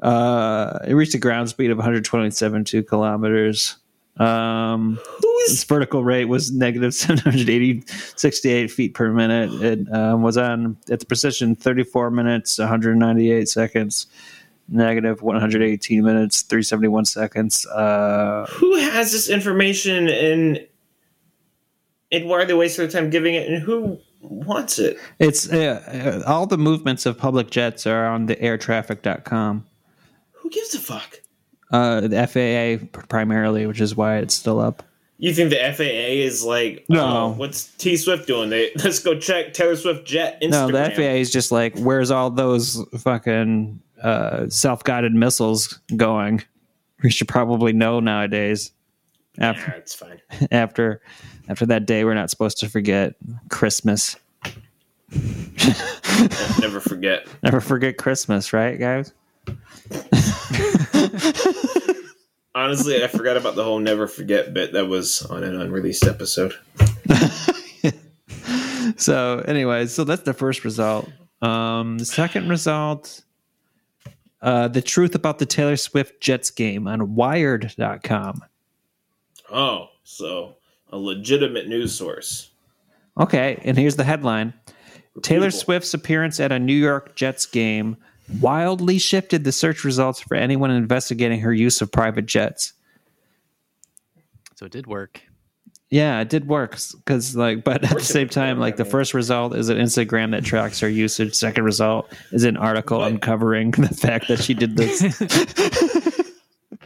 Uh, 0.00 0.78
it 0.86 0.94
reached 0.94 1.14
a 1.14 1.18
ground 1.18 1.48
speed 1.48 1.70
of 1.70 1.78
127.2 1.78 2.86
kilometers. 2.86 3.76
Um, 4.18 5.00
its 5.46 5.64
vertical 5.64 6.04
rate 6.04 6.26
was 6.26 6.52
negative 6.52 6.94
780, 6.94 7.84
68 8.16 8.70
feet 8.70 8.94
per 8.94 9.10
minute. 9.10 9.52
It 9.62 9.92
um, 9.92 10.22
was 10.22 10.36
on 10.36 10.76
its 10.88 11.04
precision 11.04 11.56
34 11.56 12.10
minutes, 12.10 12.58
198 12.58 13.48
seconds, 13.48 14.06
negative 14.68 15.22
118 15.22 16.04
minutes, 16.04 16.42
371 16.42 17.04
seconds. 17.06 17.66
Uh, 17.66 18.46
who 18.50 18.76
has 18.76 19.12
this 19.12 19.28
information 19.28 20.08
and 20.08 20.66
and 22.12 22.28
why 22.28 22.36
are 22.36 22.44
they 22.44 22.54
wasting 22.54 22.86
their 22.86 22.92
time 22.92 23.10
giving 23.10 23.34
it 23.34 23.50
and 23.50 23.60
who 23.60 23.98
wants 24.20 24.78
it? 24.78 24.96
it's 25.18 25.50
uh, 25.50 26.22
uh, 26.26 26.30
all 26.30 26.46
the 26.46 26.58
movements 26.58 27.04
of 27.06 27.18
public 27.18 27.50
jets 27.50 27.86
are 27.86 28.06
on 28.06 28.26
the 28.26 28.36
airtraffic.com. 28.36 29.66
Who 30.32 30.50
gives 30.50 30.74
a 30.74 30.78
fuck? 30.78 31.20
Uh, 31.70 32.02
the 32.02 32.26
FAA 32.26 32.86
primarily, 33.08 33.66
which 33.66 33.80
is 33.80 33.96
why 33.96 34.18
it's 34.18 34.34
still 34.34 34.60
up. 34.60 34.82
You 35.18 35.32
think 35.32 35.50
the 35.50 35.56
FAA 35.56 35.84
is 35.84 36.44
like, 36.44 36.84
No. 36.88 37.04
oh, 37.04 37.34
what's 37.36 37.64
T 37.76 37.96
Swift 37.96 38.26
doing? 38.26 38.50
They 38.50 38.70
let's 38.84 38.98
go 38.98 39.18
check 39.18 39.54
Taylor 39.54 39.76
Swift 39.76 40.04
jet 40.04 40.40
Instagram. 40.42 40.50
No, 40.50 40.84
the 40.84 40.90
FAA 40.90 41.02
is 41.02 41.32
just 41.32 41.50
like, 41.52 41.76
where's 41.78 42.10
all 42.10 42.30
those 42.30 42.84
fucking 42.98 43.80
uh, 44.02 44.48
self-guided 44.48 45.14
missiles 45.14 45.80
going? 45.96 46.42
We 47.02 47.10
should 47.10 47.28
probably 47.28 47.72
know 47.72 48.00
nowadays. 48.00 48.72
Yeah, 49.38 49.54
it's 49.76 49.94
fine. 49.94 50.20
after 50.50 51.00
after 51.48 51.66
that 51.66 51.86
day, 51.86 52.04
we're 52.04 52.14
not 52.14 52.30
supposed 52.30 52.58
to 52.58 52.68
forget 52.68 53.14
Christmas. 53.50 54.16
Never 56.60 56.80
forget. 56.80 57.26
Never 57.42 57.60
forget 57.60 57.98
Christmas, 57.98 58.52
right, 58.52 58.78
guys? 58.78 59.12
Honestly, 62.54 63.02
I 63.02 63.08
forgot 63.08 63.36
about 63.36 63.56
the 63.56 63.64
whole 63.64 63.80
never 63.80 64.06
forget 64.06 64.54
bit 64.54 64.72
that 64.74 64.86
was 64.86 65.22
on 65.26 65.42
an 65.42 65.60
unreleased 65.60 66.04
episode. 66.04 66.54
So, 68.96 69.40
anyway, 69.46 69.86
so 69.86 70.04
that's 70.04 70.22
the 70.22 70.32
first 70.32 70.64
result. 70.64 71.10
Um, 71.42 71.98
the 71.98 72.04
second 72.04 72.48
result, 72.48 73.22
uh, 74.40 74.68
the 74.68 74.82
truth 74.82 75.14
about 75.14 75.38
the 75.38 75.46
Taylor 75.46 75.76
Swift 75.76 76.20
Jets 76.20 76.50
game 76.50 76.86
on 76.86 77.14
Wired.com. 77.14 78.42
Oh, 79.50 79.88
so 80.04 80.56
a 80.90 80.98
legitimate 80.98 81.68
news 81.68 81.94
source. 81.94 82.50
Okay, 83.18 83.60
and 83.62 83.76
here's 83.76 83.96
the 83.96 84.04
headline 84.04 84.54
Taylor 85.22 85.50
Swift's 85.50 85.94
appearance 85.94 86.40
at 86.40 86.50
a 86.50 86.58
New 86.58 86.74
York 86.74 87.14
Jets 87.14 87.46
game 87.46 87.96
wildly 88.40 88.98
shifted 88.98 89.44
the 89.44 89.52
search 89.52 89.84
results 89.84 90.20
for 90.20 90.34
anyone 90.34 90.70
investigating 90.70 91.40
her 91.40 91.52
use 91.52 91.80
of 91.80 91.90
private 91.92 92.26
jets. 92.26 92.72
So 94.56 94.66
it 94.66 94.72
did 94.72 94.86
work. 94.86 95.20
Yeah, 95.90 96.20
it 96.20 96.28
did 96.28 96.48
work 96.48 96.76
because, 96.96 97.36
like, 97.36 97.62
but 97.62 97.84
at 97.84 97.90
the 97.90 98.02
same 98.02 98.28
time, 98.28 98.58
like, 98.58 98.76
the 98.76 98.84
first 98.84 99.14
result 99.14 99.54
is 99.54 99.68
an 99.68 99.78
Instagram 99.78 100.32
that 100.32 100.44
tracks 100.44 100.80
her 100.80 100.88
usage. 100.88 101.34
Second 101.34 101.64
result 101.64 102.12
is 102.32 102.42
an 102.44 102.56
article 102.56 102.98
But- 102.98 103.12
uncovering 103.12 103.70
the 103.72 103.88
fact 103.88 104.26
that 104.28 104.42
she 104.42 104.54
did 104.54 104.76
this. 104.76 105.02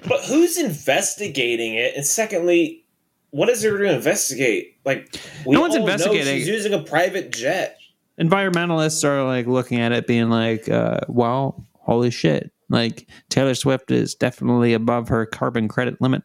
But 0.06 0.20
who's 0.24 0.56
investigating 0.56 1.74
it? 1.74 1.94
And 1.96 2.06
secondly, 2.06 2.84
what 3.30 3.48
is 3.50 3.60
there 3.62 3.76
to 3.76 3.84
investigate? 3.92 4.76
Like, 4.84 5.14
we 5.44 5.54
No 5.54 5.60
one's 5.60 5.74
all 5.74 5.80
know 5.80 5.86
investigating. 5.92 6.38
She's 6.38 6.48
using 6.48 6.72
a 6.72 6.82
private 6.82 7.30
jet. 7.30 7.78
Environmentalists 8.20 9.04
are 9.04 9.22
like 9.24 9.46
looking 9.46 9.80
at 9.80 9.92
it, 9.92 10.06
being 10.06 10.30
like, 10.30 10.68
uh, 10.68 11.00
"Well, 11.08 11.64
holy 11.74 12.10
shit!" 12.10 12.50
Like 12.68 13.06
Taylor 13.28 13.54
Swift 13.54 13.90
is 13.90 14.14
definitely 14.14 14.74
above 14.74 15.08
her 15.08 15.26
carbon 15.26 15.68
credit 15.68 16.00
limit. 16.00 16.22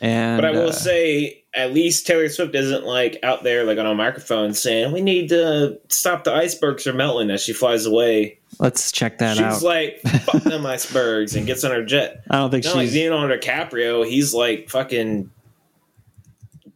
And 0.00 0.40
But 0.40 0.44
I 0.44 0.50
will 0.52 0.68
uh, 0.68 0.72
say, 0.72 1.44
at 1.54 1.72
least 1.72 2.06
Taylor 2.06 2.28
Swift 2.28 2.54
isn't 2.54 2.84
like 2.84 3.18
out 3.22 3.42
there 3.42 3.64
like 3.64 3.78
on 3.78 3.86
a 3.86 3.94
microphone 3.94 4.54
saying 4.54 4.92
we 4.92 5.00
need 5.00 5.28
to 5.30 5.78
stop 5.88 6.24
the 6.24 6.32
icebergs 6.32 6.84
from 6.84 6.98
melting 6.98 7.30
as 7.30 7.42
she 7.42 7.52
flies 7.52 7.84
away. 7.84 8.38
let's 8.60 8.92
check 8.92 9.18
that 9.18 9.36
she's 9.36 9.44
out. 9.44 9.54
She's 9.54 9.62
like, 9.62 10.00
"Fuck 10.00 10.42
them 10.44 10.66
icebergs," 10.66 11.34
and 11.34 11.46
gets 11.46 11.64
on 11.64 11.72
her 11.72 11.84
jet. 11.84 12.22
I 12.30 12.36
don't 12.36 12.50
think 12.50 12.64
Not 12.64 12.76
like 12.76 12.86
she's. 12.86 12.94
Leonardo 12.94 13.36
DiCaprio. 13.36 14.06
He's 14.06 14.32
like 14.32 14.68
fucking 14.68 15.30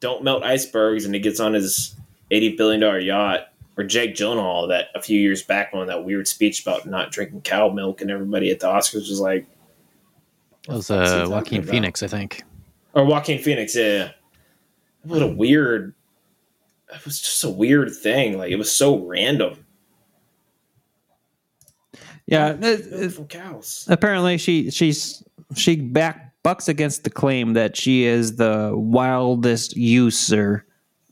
don't 0.00 0.24
melt 0.24 0.42
icebergs, 0.42 1.04
and 1.04 1.14
he 1.14 1.20
gets 1.20 1.38
on 1.38 1.54
his 1.54 1.94
eighty 2.30 2.56
billion 2.56 2.80
dollar 2.80 2.98
yacht. 2.98 3.51
Or 3.78 3.84
Jake 3.84 4.14
Gyllenhaal 4.14 4.68
that 4.68 4.88
a 4.94 5.00
few 5.00 5.18
years 5.18 5.42
back 5.42 5.70
on 5.72 5.86
that 5.86 6.04
weird 6.04 6.28
speech 6.28 6.60
about 6.62 6.84
not 6.86 7.10
drinking 7.10 7.40
cow 7.42 7.70
milk, 7.70 8.00
and 8.02 8.10
everybody 8.10 8.50
at 8.50 8.60
the 8.60 8.66
Oscars 8.66 9.08
was 9.08 9.18
like, 9.20 9.46
That 10.68 10.74
was 10.76 10.90
uh, 10.90 11.26
Joaquin? 11.30 11.62
Phoenix, 11.62 12.02
I 12.02 12.06
think. 12.08 12.42
or 12.92 13.04
Joaquin 13.06 13.38
Phoenix, 13.38 13.74
yeah. 13.74 14.10
What 15.04 15.22
a 15.22 15.26
weird. 15.26 15.94
It 16.94 17.04
was 17.06 17.18
just 17.20 17.42
a 17.44 17.48
weird 17.50 17.94
thing. 17.94 18.36
Like 18.36 18.50
it 18.52 18.56
was 18.56 18.70
so 18.70 18.98
random. 19.06 19.64
yeah, 22.26 22.56
it- 22.60 23.10
from 23.10 23.26
cows. 23.26 23.86
apparently 23.90 24.38
she 24.38 24.70
she's 24.70 25.22
she 25.56 25.76
back 25.76 26.32
bucks 26.42 26.68
against 26.68 27.04
the 27.04 27.10
claim 27.10 27.54
that 27.54 27.76
she 27.76 28.04
is 28.04 28.36
the 28.36 28.72
wildest 28.74 29.76
user 29.76 30.66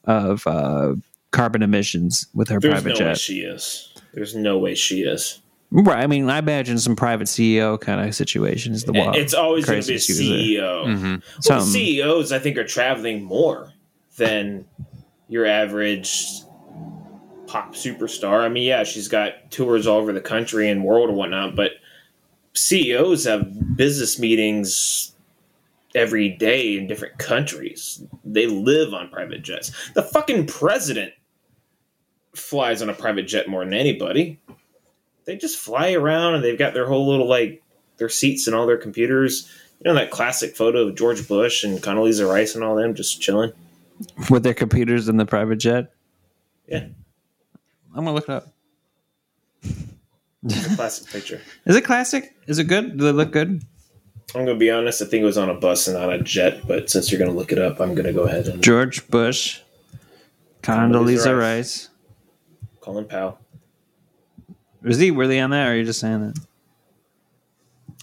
of 0.05 0.47
uh, 0.47 0.95
carbon 1.31 1.62
emissions 1.62 2.27
with 2.35 2.48
her 2.48 2.59
There's 2.61 2.74
private 2.82 2.89
no 2.98 3.07
way 3.07 3.11
jet. 3.12 3.19
she 3.19 3.40
is. 3.40 3.93
There's 4.15 4.35
no 4.35 4.59
way 4.59 4.74
she 4.74 5.02
is. 5.02 5.40
Right. 5.73 6.02
I 6.02 6.07
mean, 6.09 6.28
I 6.28 6.39
imagine 6.39 6.78
some 6.78 6.97
private 6.97 7.28
CEO 7.28 7.81
kind 7.81 8.01
of 8.07 8.12
situation 8.15 8.73
is 8.73 8.85
the 8.85 8.93
wild. 8.93 9.15
it's 9.15 9.35
always 9.35 9.65
going 9.65 9.81
to 9.82 9.86
be 9.86 9.94
a. 9.94 9.98
CEO. 9.98 10.86
Mm-hmm. 10.86 11.11
Well, 11.12 11.20
Some- 11.40 11.61
CEOs, 11.61 12.32
I 12.32 12.40
think, 12.40 12.57
are 12.59 12.66
traveling 12.66 13.23
more 13.23 13.73
than 14.16 14.66
your 15.28 15.47
average 15.47 16.40
pop 17.47 17.74
superstar. 17.74 18.40
I 18.40 18.48
mean, 18.48 18.65
yeah, 18.65 18.82
she's 18.82 19.07
got 19.07 19.51
tours 19.52 19.86
all 19.86 19.98
over 19.98 20.12
the 20.12 20.20
country 20.20 20.69
and 20.69 20.85
world 20.85 21.09
and 21.09 21.16
whatnot, 21.16 21.55
but 21.55 21.73
CEOs 22.55 23.24
have 23.24 23.77
business 23.77 24.19
meetings 24.19 25.12
every 25.94 26.28
day 26.31 26.77
in 26.77 26.89
different 26.89 27.19
countries. 27.19 28.02
They 28.24 28.47
live 28.47 28.93
on 28.93 29.09
private 29.09 29.43
jets. 29.43 29.73
The 29.94 30.02
fucking 30.02 30.47
president 30.48 31.12
flies 32.35 32.82
on 32.82 32.89
a 32.90 32.94
private 32.94 33.24
jet 33.24 33.48
more 33.48 33.65
than 33.65 33.74
anybody. 33.74 34.39
They 35.24 35.36
just 35.36 35.59
fly 35.59 35.93
around 35.93 36.35
and 36.35 36.44
they've 36.44 36.59
got 36.59 36.74
their 36.74 36.86
whole 36.86 37.07
little 37.09 37.28
like 37.28 37.62
their 37.98 38.09
seats 38.09 38.47
and 38.47 38.57
all 38.57 38.66
their 38.66 38.78
computers. 38.78 39.51
You 39.81 39.90
know 39.90 39.94
that 39.94 40.11
classic 40.11 40.57
photo 40.57 40.89
of 40.89 40.94
George 40.94 41.27
Bush 41.27 41.65
and 41.65 41.78
Condoleezza 41.81 42.28
Rice 42.31 42.55
and 42.55 42.65
all 42.65 42.77
them 42.77 42.94
just 42.94 43.20
chilling. 43.20 43.52
with 44.28 44.43
their 44.43 44.55
computers 44.55 45.09
in 45.09 45.16
the 45.16 45.27
private 45.27 45.57
jet. 45.57 45.93
Yeah, 46.66 46.86
I'm 47.94 48.05
gonna 48.05 48.12
look 48.12 48.28
it 48.28 48.31
up. 48.31 48.48
it's 49.62 50.73
a 50.73 50.77
classic 50.77 51.09
picture. 51.09 51.40
Is 51.66 51.77
it 51.77 51.85
classic? 51.85 52.35
Is 52.47 52.59
it 52.59 52.65
good? 52.65 52.97
Do 52.98 53.05
they 53.05 53.12
look 53.12 53.32
good? 53.32 53.62
I'm 54.35 54.44
gonna 54.44 54.57
be 54.59 54.70
honest. 54.70 55.02
I 55.02 55.07
think 55.07 55.23
it 55.23 55.27
was 55.27 55.39
on 55.39 55.51
a 55.51 55.55
bus 55.55 55.89
and 55.89 55.97
not 55.98 56.12
a 56.12 56.23
jet. 56.23 56.66
But 56.66 56.89
since 56.90 57.11
you're 57.11 57.19
gonna 57.19 57.36
look 57.36 57.52
it 57.52 57.59
up, 57.59 57.81
I'm 57.81 57.94
gonna 57.94 58.12
go 58.12 58.23
ahead 58.24 58.47
and 58.48 58.62
George 58.62 59.07
Bush, 59.09 59.61
Condoleezza 60.62 60.90
Condoleezza 60.90 61.39
Rice. 61.39 61.39
Rice. 61.39 61.89
Colin 62.91 63.05
Powell. 63.05 63.39
Was 64.83 64.99
he 64.99 65.12
really 65.12 65.39
on 65.39 65.51
that, 65.51 65.69
or 65.69 65.71
are 65.71 65.77
you 65.77 65.85
just 65.85 66.01
saying 66.01 66.23
that? 66.23 66.37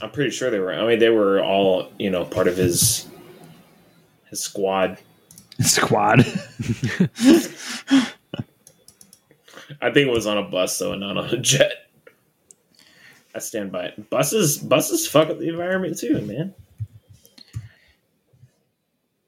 I'm 0.02 0.12
pretty 0.12 0.30
sure 0.30 0.50
they 0.50 0.60
were. 0.60 0.74
I 0.74 0.88
mean, 0.88 1.00
they 1.00 1.10
were 1.10 1.44
all 1.44 1.92
you 2.00 2.10
know 2.10 2.24
part 2.24 2.48
of 2.48 2.56
his 2.56 3.06
his 4.30 4.40
squad. 4.40 4.98
Squad. 5.60 6.20
I 9.82 9.92
think 9.92 10.08
it 10.08 10.12
was 10.12 10.26
on 10.26 10.38
a 10.38 10.44
bus 10.44 10.80
though, 10.80 10.94
and 10.94 11.02
not 11.02 11.18
on 11.18 11.26
a 11.26 11.38
jet. 11.38 11.90
I 13.36 13.40
stand 13.40 13.74
by 13.74 13.88
it. 13.88 14.10
Buses, 14.10 14.58
buses 14.58 15.06
fuck 15.06 15.30
up 15.30 15.38
the 15.38 15.50
environment 15.50 15.98
too, 15.98 16.22
man. 16.22 16.54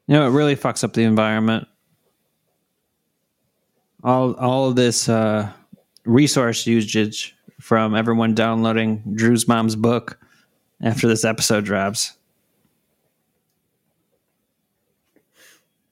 You 0.08 0.16
know, 0.16 0.26
it 0.26 0.30
really 0.30 0.56
fucks 0.56 0.86
up 0.86 0.94
the 0.94 1.04
environment. 1.04 1.68
All 4.04 4.34
all 4.36 4.70
of 4.70 4.76
this 4.76 5.10
uh, 5.10 5.52
resource 6.06 6.66
usage 6.66 7.36
from 7.60 7.96
everyone 7.96 8.34
downloading 8.34 9.04
Drew's 9.16 9.48
mom's 9.48 9.76
book 9.76 10.20
after 10.82 11.08
this 11.08 11.26
episode 11.26 11.66
drops. 11.66 12.14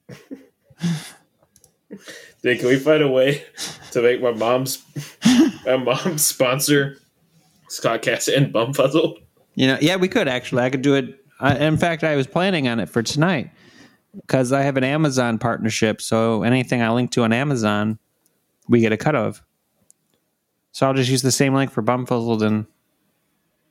Dude, 2.42 2.60
can 2.60 2.68
we 2.68 2.80
find 2.80 3.04
a 3.04 3.10
way 3.10 3.44
to 3.92 4.02
make 4.02 4.22
my 4.22 4.32
mom's 4.32 4.84
my 5.66 5.76
mom's 5.78 6.26
sponsor 6.26 6.98
Scottcast 7.70 8.34
and 8.34 8.54
Bumfuzzle? 8.54 9.18
You 9.56 9.68
know, 9.68 9.78
yeah, 9.82 9.98
we 9.98 10.08
could 10.08 10.28
actually. 10.28 10.64
I 10.64 10.70
could 10.70 10.82
do 10.82 10.96
it. 10.96 11.26
I, 11.40 11.58
in 11.58 11.78
fact, 11.78 12.04
I 12.04 12.16
was 12.16 12.26
planning 12.28 12.68
on 12.68 12.80
it 12.80 12.90
for 12.90 13.04
tonight 13.04 13.52
because 14.22 14.52
I 14.52 14.62
have 14.64 14.78
an 14.78 14.84
Amazon 14.84 15.38
partnership. 15.38 16.02
So 16.02 16.44
anything 16.44 16.82
I 16.82 16.90
link 16.92 17.12
to 17.12 17.24
on 17.24 17.34
Amazon, 17.34 18.00
we 18.68 18.80
get 18.80 18.92
a 18.92 18.98
cut 18.98 19.16
of. 19.16 19.44
So 20.72 20.88
I'll 20.88 20.94
just 20.94 21.10
use 21.10 21.22
the 21.22 21.32
same 21.32 21.54
link 21.54 21.72
for 21.72 21.82
Bumfuzzled 21.82 22.42
and 22.42 22.66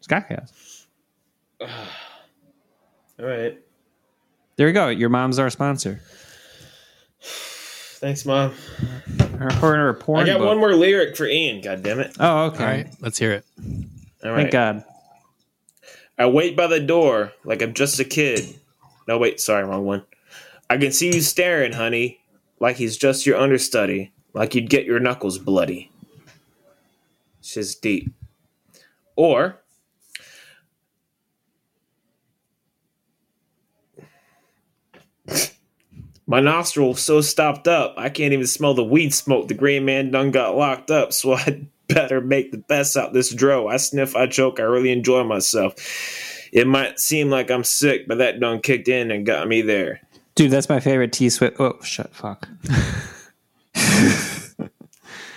Scottcast. 0.03 0.87
All 1.61 1.69
right. 3.19 3.59
There 4.57 4.67
you 4.67 4.73
go. 4.73 4.89
Your 4.89 5.09
mom's 5.09 5.39
our 5.39 5.51
sponsor. 5.51 6.01
Thanks, 7.21 8.27
mom. 8.27 8.53
Her, 9.39 9.53
her, 9.53 9.77
her 9.77 9.95
porn 9.95 10.25
I 10.25 10.27
got 10.27 10.39
book. 10.39 10.49
one 10.49 10.59
more 10.59 10.75
lyric 10.75 11.17
for 11.17 11.27
Ian. 11.27 11.61
God 11.61 11.83
damn 11.83 11.99
it! 11.99 12.15
Oh, 12.21 12.47
okay. 12.47 12.65
All 12.65 12.71
right, 12.71 12.89
let's 13.01 13.19
hear 13.19 13.33
it. 13.33 13.45
All 14.25 14.35
Thank. 14.35 14.51
God. 14.51 14.85
I 16.19 16.27
wait 16.27 16.57
by 16.57 16.67
the 16.67 16.81
door 16.81 17.33
like 17.45 17.63
I'm 17.63 17.75
just 17.75 17.99
a 18.01 18.05
kid. 18.05 18.55
No, 19.09 19.19
wait, 19.19 19.41
sorry, 19.41 19.65
wrong 19.65 19.85
one. 19.85 20.03
I 20.69 20.77
can 20.79 20.93
see 20.93 21.15
you 21.15 21.21
staring, 21.21 21.73
honey, 21.73 22.21
like 22.59 22.77
he's 22.77 22.97
just 22.97 23.27
your 23.27 23.39
understudy, 23.39 24.13
like 24.33 24.55
you'd 24.55 24.71
get 24.71 24.85
your 24.85 25.01
knuckles 25.01 25.39
bloody. 25.39 25.91
Just 27.43 27.81
deep. 27.83 28.13
Or 29.15 29.61
My 36.29 36.41
nostrils 36.41 37.01
so 37.01 37.21
stopped 37.21 37.69
up, 37.69 37.95
I 37.97 38.09
can't 38.09 38.33
even 38.33 38.49
smell 38.49 38.75
the 38.75 38.83
weed 38.83 39.15
smoke. 39.15 39.47
The 39.47 39.55
green 39.55 39.85
man 39.85 40.11
done 40.11 40.33
got 40.33 40.57
locked 40.57 40.91
up, 40.91 41.13
so 41.13 41.35
I 41.37 41.69
better 41.87 42.21
make 42.21 42.51
the 42.51 42.59
best 42.59 42.97
out 42.97 43.13
this 43.13 43.33
dro. 43.33 43.69
I 43.69 43.77
sniff, 43.77 44.17
I 44.17 44.27
choke, 44.27 44.59
I 44.59 44.65
really 44.65 44.91
enjoy 44.91 45.23
myself. 45.23 45.75
It 46.53 46.67
might 46.67 46.99
seem 46.99 47.31
like 47.31 47.51
I'm 47.51 47.63
sick, 47.63 48.09
but 48.09 48.19
that 48.19 48.41
done 48.41 48.61
kicked 48.61 48.89
in 48.89 49.13
and 49.13 49.25
got 49.25 49.47
me 49.47 49.63
there. 49.63 50.01
Dude, 50.37 50.51
that's 50.51 50.69
my 50.69 50.79
favorite 50.81 51.13
T 51.13 51.29
Swift. 51.31 51.59
Oh, 51.59 51.81
shut 51.83 52.15
fuck. 52.15 52.49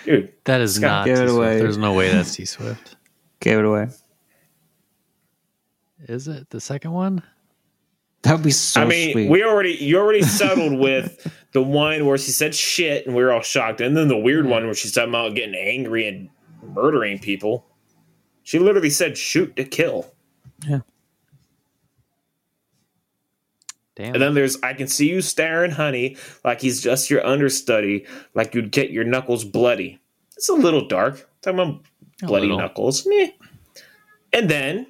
Dude, 0.06 0.34
That 0.46 0.62
is 0.62 0.76
Scott, 0.76 0.82
not 0.82 1.06
give 1.06 1.18
T 1.18 1.24
it 1.24 1.28
Swift. 1.28 1.38
away. 1.38 1.58
There's 1.60 1.78
no 1.78 1.94
way 1.94 2.12
that's 2.12 2.36
T 2.36 2.46
Swift. 2.46 2.96
Gave 3.40 3.60
it 3.60 3.66
away. 3.66 3.88
Is 6.08 6.28
it 6.28 6.50
the 6.50 6.60
second 6.60 6.92
one? 6.92 7.24
That 8.24 8.34
would 8.34 8.44
be 8.44 8.52
so 8.52 8.82
I 8.82 8.86
mean, 8.86 9.14
sweet. 9.14 9.30
we 9.30 9.44
already 9.44 9.72
you 9.76 9.98
already 9.98 10.24
settled 10.24 10.78
with 10.80 11.26
the 11.54 11.62
one 11.62 12.06
where 12.06 12.18
she 12.18 12.32
said 12.32 12.54
shit 12.54 13.06
and 13.08 13.16
we 13.16 13.24
were 13.24 13.32
all 13.32 13.42
shocked, 13.42 13.80
and 13.82 13.96
then 13.96 14.08
the 14.10 14.18
weird 14.18 14.46
one 14.46 14.66
where 14.66 14.74
she's 14.74 14.92
talking 14.92 15.10
about 15.10 15.36
getting 15.36 15.56
angry 15.56 16.08
and 16.08 16.30
murdering 16.74 17.20
people. 17.20 17.66
She 18.44 18.60
literally 18.60 18.90
said 18.90 19.18
shoot 19.18 19.56
to 19.56 19.64
kill. 19.64 20.12
Damn. 24.00 24.14
And 24.14 24.22
then 24.22 24.34
there's 24.34 24.58
I 24.64 24.74
can 24.74 24.88
see 24.88 25.10
you 25.10 25.22
staring, 25.22 25.72
honey, 25.72 26.16
like 26.46 26.62
he's 26.62 26.82
just 26.82 27.10
your 27.10 27.26
understudy, 27.26 28.08
like 28.34 28.56
you'd 28.56 28.72
get 28.72 28.92
your 28.92 29.04
knuckles 29.04 29.44
bloody. 29.44 30.00
It's 30.38 30.48
a 30.48 30.54
little 30.54 30.88
dark. 30.88 31.30
Talking 31.42 31.60
about 31.60 31.82
bloody 32.22 32.56
knuckles. 32.56 33.06
Meh. 33.06 33.32
And 34.32 34.50
then 34.50 34.88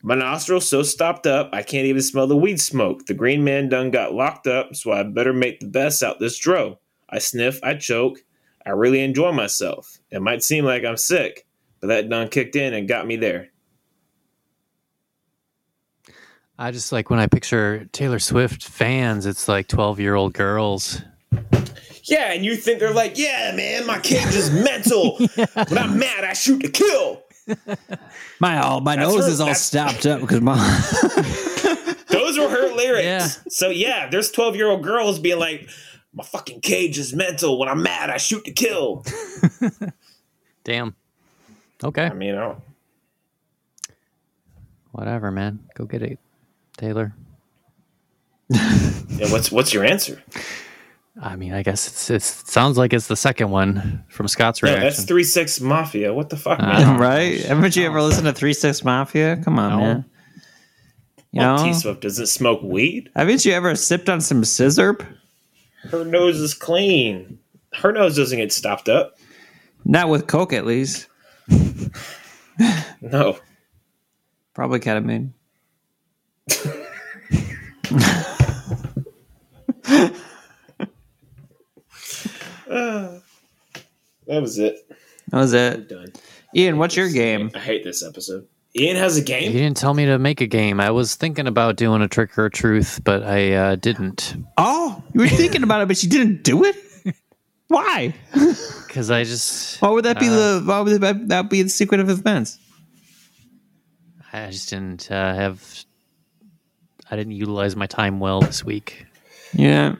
my 0.00 0.14
nostrils 0.14 0.68
so 0.68 0.84
stopped 0.84 1.26
up 1.26 1.50
I 1.52 1.64
can't 1.64 1.86
even 1.86 2.02
smell 2.02 2.28
the 2.28 2.36
weed 2.36 2.60
smoke. 2.60 3.06
The 3.06 3.14
green 3.14 3.42
man 3.42 3.68
done 3.68 3.90
got 3.90 4.14
locked 4.14 4.46
up, 4.46 4.76
so 4.76 4.92
I 4.92 5.02
better 5.02 5.32
make 5.32 5.58
the 5.58 5.66
best 5.66 6.00
out 6.04 6.20
this 6.20 6.38
dro. 6.38 6.78
I 7.10 7.18
sniff, 7.18 7.58
I 7.64 7.74
choke, 7.74 8.20
I 8.64 8.70
really 8.70 9.00
enjoy 9.00 9.32
myself. 9.32 9.98
It 10.12 10.22
might 10.22 10.44
seem 10.44 10.64
like 10.64 10.84
I'm 10.84 10.96
sick, 10.96 11.48
but 11.80 11.88
that 11.88 12.08
done 12.08 12.28
kicked 12.28 12.54
in 12.54 12.74
and 12.74 12.86
got 12.86 13.08
me 13.08 13.16
there. 13.16 13.51
I 16.58 16.70
just 16.70 16.92
like 16.92 17.10
when 17.10 17.18
I 17.18 17.26
picture 17.26 17.88
Taylor 17.92 18.18
Swift 18.18 18.62
fans, 18.64 19.26
it's 19.26 19.48
like 19.48 19.68
12 19.68 19.98
year 20.00 20.14
old 20.14 20.34
girls. 20.34 21.02
Yeah, 22.04 22.32
and 22.32 22.44
you 22.44 22.56
think 22.56 22.78
they're 22.80 22.92
like, 22.92 23.16
yeah, 23.16 23.52
man, 23.54 23.86
my 23.86 23.98
cage 23.98 24.26
is 24.34 24.50
mental. 24.64 25.16
When 25.18 25.78
I'm 25.78 25.98
mad, 25.98 26.24
I 26.24 26.32
shoot 26.34 26.60
to 26.60 26.68
kill. 26.70 27.22
My 28.38 28.58
all 28.58 28.80
my 28.80 28.96
That's 28.96 29.08
nose 29.12 29.24
her- 29.26 29.30
is 29.32 29.40
all 29.40 29.54
stopped 29.54 30.06
up 30.06 30.20
because 30.20 30.40
my 30.40 30.56
Those 32.08 32.38
were 32.38 32.48
her 32.48 32.74
lyrics. 32.74 33.04
Yeah. 33.04 33.26
So 33.48 33.68
yeah, 33.70 34.08
there's 34.08 34.30
12 34.30 34.54
year 34.56 34.68
old 34.68 34.82
girls 34.84 35.18
being 35.18 35.38
like, 35.38 35.68
my 36.14 36.22
fucking 36.24 36.60
cage 36.60 36.98
is 36.98 37.14
mental. 37.14 37.58
When 37.58 37.68
I'm 37.68 37.82
mad, 37.82 38.10
I 38.10 38.18
shoot 38.18 38.44
to 38.44 38.52
kill. 38.52 39.04
Damn. 40.64 40.94
Okay. 41.82 42.04
I 42.04 42.12
mean, 42.12 42.34
I 42.36 42.40
don't, 42.40 42.58
Whatever, 44.92 45.30
man. 45.30 45.58
Go 45.74 45.84
get 45.86 46.02
it, 46.02 46.18
Taylor. 46.82 47.14
yeah, 48.50 49.30
what's 49.30 49.52
what's 49.52 49.72
your 49.72 49.84
answer? 49.84 50.20
I 51.22 51.36
mean, 51.36 51.52
I 51.52 51.62
guess 51.62 51.86
it's, 51.86 52.10
it's 52.10 52.42
it 52.42 52.48
sounds 52.48 52.76
like 52.76 52.92
it's 52.92 53.06
the 53.06 53.14
second 53.16 53.50
one 53.50 54.02
from 54.08 54.26
Scott's 54.26 54.60
No, 54.62 54.68
reaction. 54.70 54.84
that's 54.88 55.04
three 55.04 55.22
six 55.22 55.60
mafia. 55.60 56.12
What 56.12 56.30
the 56.30 56.36
fuck, 56.36 56.58
Uh, 56.58 56.66
man? 56.66 56.98
right? 56.98 57.40
Haven't 57.44 57.76
you 57.76 57.84
ever 57.86 58.02
listened 58.02 58.26
to 58.26 58.32
Three 58.32 58.52
Six 58.52 58.82
Mafia? 58.82 59.36
Come 59.44 59.60
on, 59.60 59.70
No. 59.70 59.78
man. 59.78 60.04
You 61.30 61.40
Well, 61.40 61.56
know, 61.58 61.64
T 61.64 61.72
Swift 61.74 62.00
doesn't 62.00 62.26
smoke 62.26 62.62
weed. 62.64 63.10
haven't 63.14 63.44
you 63.44 63.52
ever 63.52 63.76
sipped 63.76 64.08
on 64.08 64.20
some 64.20 64.44
scissor? 64.44 64.98
Her 65.90 66.04
nose 66.04 66.40
is 66.40 66.52
clean. 66.52 67.38
Her 67.74 67.92
nose 67.92 68.16
doesn't 68.16 68.38
get 68.38 68.52
stopped 68.52 68.88
up. 68.88 69.16
Not 69.84 70.08
with 70.08 70.26
coke, 70.26 70.52
at 70.52 70.66
least. 70.66 71.06
No. 73.00 73.38
Probably 74.54 74.78
ketamine. 74.78 75.30
That 84.32 84.40
was 84.40 84.58
it. 84.58 84.78
That 85.28 85.38
was 85.38 85.52
it. 85.52 85.88
Done. 85.88 86.12
Ian, 86.54 86.78
what's 86.78 86.96
your 86.96 87.10
game? 87.10 87.50
I 87.54 87.58
hate 87.58 87.84
this 87.84 88.02
episode. 88.02 88.46
Ian 88.74 88.96
has 88.96 89.18
a 89.18 89.22
game. 89.22 89.52
you 89.52 89.58
didn't 89.58 89.76
tell 89.76 89.92
me 89.92 90.06
to 90.06 90.18
make 90.18 90.40
a 90.40 90.46
game. 90.46 90.80
I 90.80 90.90
was 90.90 91.14
thinking 91.14 91.46
about 91.46 91.76
doing 91.76 92.00
a 92.00 92.08
trick 92.08 92.38
or 92.38 92.48
truth, 92.48 93.02
but 93.04 93.22
I 93.22 93.52
uh, 93.52 93.76
didn't 93.76 94.34
Oh, 94.56 95.02
you 95.12 95.20
were 95.20 95.28
thinking 95.28 95.62
about 95.62 95.82
it, 95.82 95.88
but 95.88 96.02
you 96.02 96.08
didn't 96.08 96.44
do 96.44 96.64
it. 96.64 96.76
Why? 97.68 98.14
because 98.86 99.10
I 99.10 99.24
just 99.24 99.82
Why 99.82 99.90
would 99.90 100.06
that 100.06 100.18
be 100.18 100.28
Uh, 100.28 100.30
the? 100.30 100.62
Why 100.64 100.80
would 100.80 101.00
that, 101.02 101.28
that 101.28 101.50
be 101.50 101.62
the 101.62 101.68
secret 101.68 102.00
of 102.00 102.08
events? 102.08 102.58
I 104.32 104.50
just 104.50 104.70
didn't 104.70 105.10
uh, 105.10 105.34
have. 105.34 105.84
I 107.12 107.16
didn't 107.16 107.32
utilize 107.34 107.76
my 107.76 107.86
time 107.86 108.20
well 108.20 108.40
this 108.40 108.64
week. 108.64 109.04
Yeah, 109.52 109.96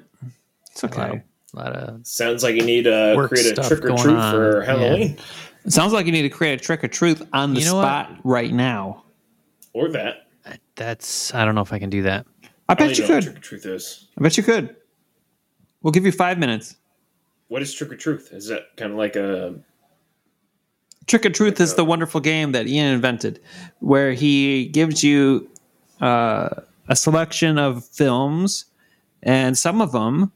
it's 0.71 0.83
A 0.83 0.87
lot 0.87 0.97
of, 0.99 1.03
okay. 1.11 1.23
lot 1.53 1.73
of 1.75 2.07
Sounds 2.07 2.43
like 2.43 2.57
you 2.57 2.63
need 2.63 2.85
to 2.85 3.13
Work 3.15 3.29
create 3.31 3.45
a 3.47 3.49
stuff 3.51 3.69
trick 3.69 3.85
or 3.85 3.89
going 3.89 3.99
treat 4.03 4.17
on. 4.17 4.33
for 4.33 4.61
Yeah. 4.61 4.65
Halloween. 4.67 5.19
It 5.67 5.73
sounds 5.73 5.93
like 5.93 6.07
you 6.07 6.13
need 6.13 6.23
to 6.23 6.31
create 6.31 6.59
a 6.59 6.65
trick 6.65 6.83
or 6.83 6.89
truth 6.89 7.23
on 7.35 7.53
the 7.53 7.61
You 7.61 7.67
know 7.67 7.77
what? 7.77 7.83
spot 8.07 8.19
right 8.25 8.51
now. 8.53 9.05
Or 9.75 9.89
that. 9.91 10.27
that's. 10.75 11.35
I 11.35 11.45
don't 11.45 11.55
know 11.55 11.61
if 11.61 11.73
I 11.73 11.79
can 11.79 11.91
do 11.91 12.01
that. 12.03 12.27
I 12.45 12.49
I 12.73 12.75
don't 12.75 12.89
bet 12.89 12.99
you 12.99 13.05
even 13.05 13.09
know 13.11 13.15
what 13.17 13.25
could. 13.25 13.33
trick 13.33 13.37
or 13.37 13.47
truth 13.47 13.67
is. 13.67 14.09
I 14.19 14.23
bet 14.23 14.37
you 14.39 14.43
could. 14.43 14.75
We'll 15.83 15.93
give 15.93 16.07
you 16.07 16.13
five 16.13 16.39
minutes. 16.39 16.77
What 17.49 17.61
is 17.61 17.75
trick 17.75 17.93
or 17.93 17.97
truth? 17.97 18.31
Is 18.33 18.49
that 18.49 18.75
kind 18.79 18.91
of 18.91 18.97
like 18.97 19.17
a 19.17 19.55
Trick 21.07 21.27
or 21.27 21.31
Truth 21.31 21.61
is 21.61 21.75
the 21.75 21.85
wonderful 21.85 22.21
game 22.21 22.53
that 22.53 22.67
Ian 22.69 22.95
invented, 22.95 23.41
where 23.81 24.13
he 24.13 24.67
gives 24.69 25.03
you 25.05 25.51
uh, 26.01 26.49
a 26.89 26.97
selection 26.97 27.59
of 27.59 27.85
films, 27.85 28.67
and 29.23 29.57
some 29.57 29.81
of 29.81 29.93
them 29.93 30.33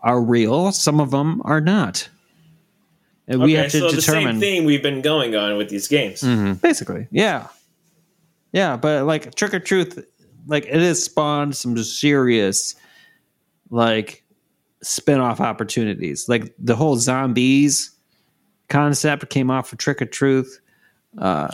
are 0.00 0.20
real, 0.20 0.72
some 0.72 1.00
of 1.00 1.10
them 1.10 1.40
are 1.44 1.60
not. 1.60 2.08
And 3.26 3.40
we 3.40 3.52
have 3.54 3.70
to 3.70 3.78
so 3.78 3.90
the 3.90 3.96
determine. 3.96 4.34
same 4.34 4.40
thing 4.40 4.64
we've 4.64 4.82
been 4.82 5.00
going 5.00 5.34
on 5.34 5.56
with 5.56 5.68
these 5.70 5.88
games. 5.88 6.22
Mm-hmm. 6.22 6.54
Basically, 6.54 7.08
yeah, 7.10 7.48
yeah. 8.52 8.76
But 8.76 9.06
like 9.06 9.34
Trick 9.34 9.54
or 9.54 9.60
Truth, 9.60 10.04
like 10.46 10.66
it 10.66 10.74
has 10.74 11.02
spawned 11.02 11.56
some 11.56 11.76
serious, 11.78 12.74
like, 13.70 14.22
spin-off 14.82 15.40
opportunities. 15.40 16.28
Like 16.28 16.54
the 16.58 16.76
whole 16.76 16.96
zombies 16.96 17.90
concept 18.68 19.30
came 19.30 19.50
off 19.50 19.72
of 19.72 19.78
Trick 19.78 20.02
or 20.02 20.04
Truth. 20.04 20.60
Uh, 21.16 21.48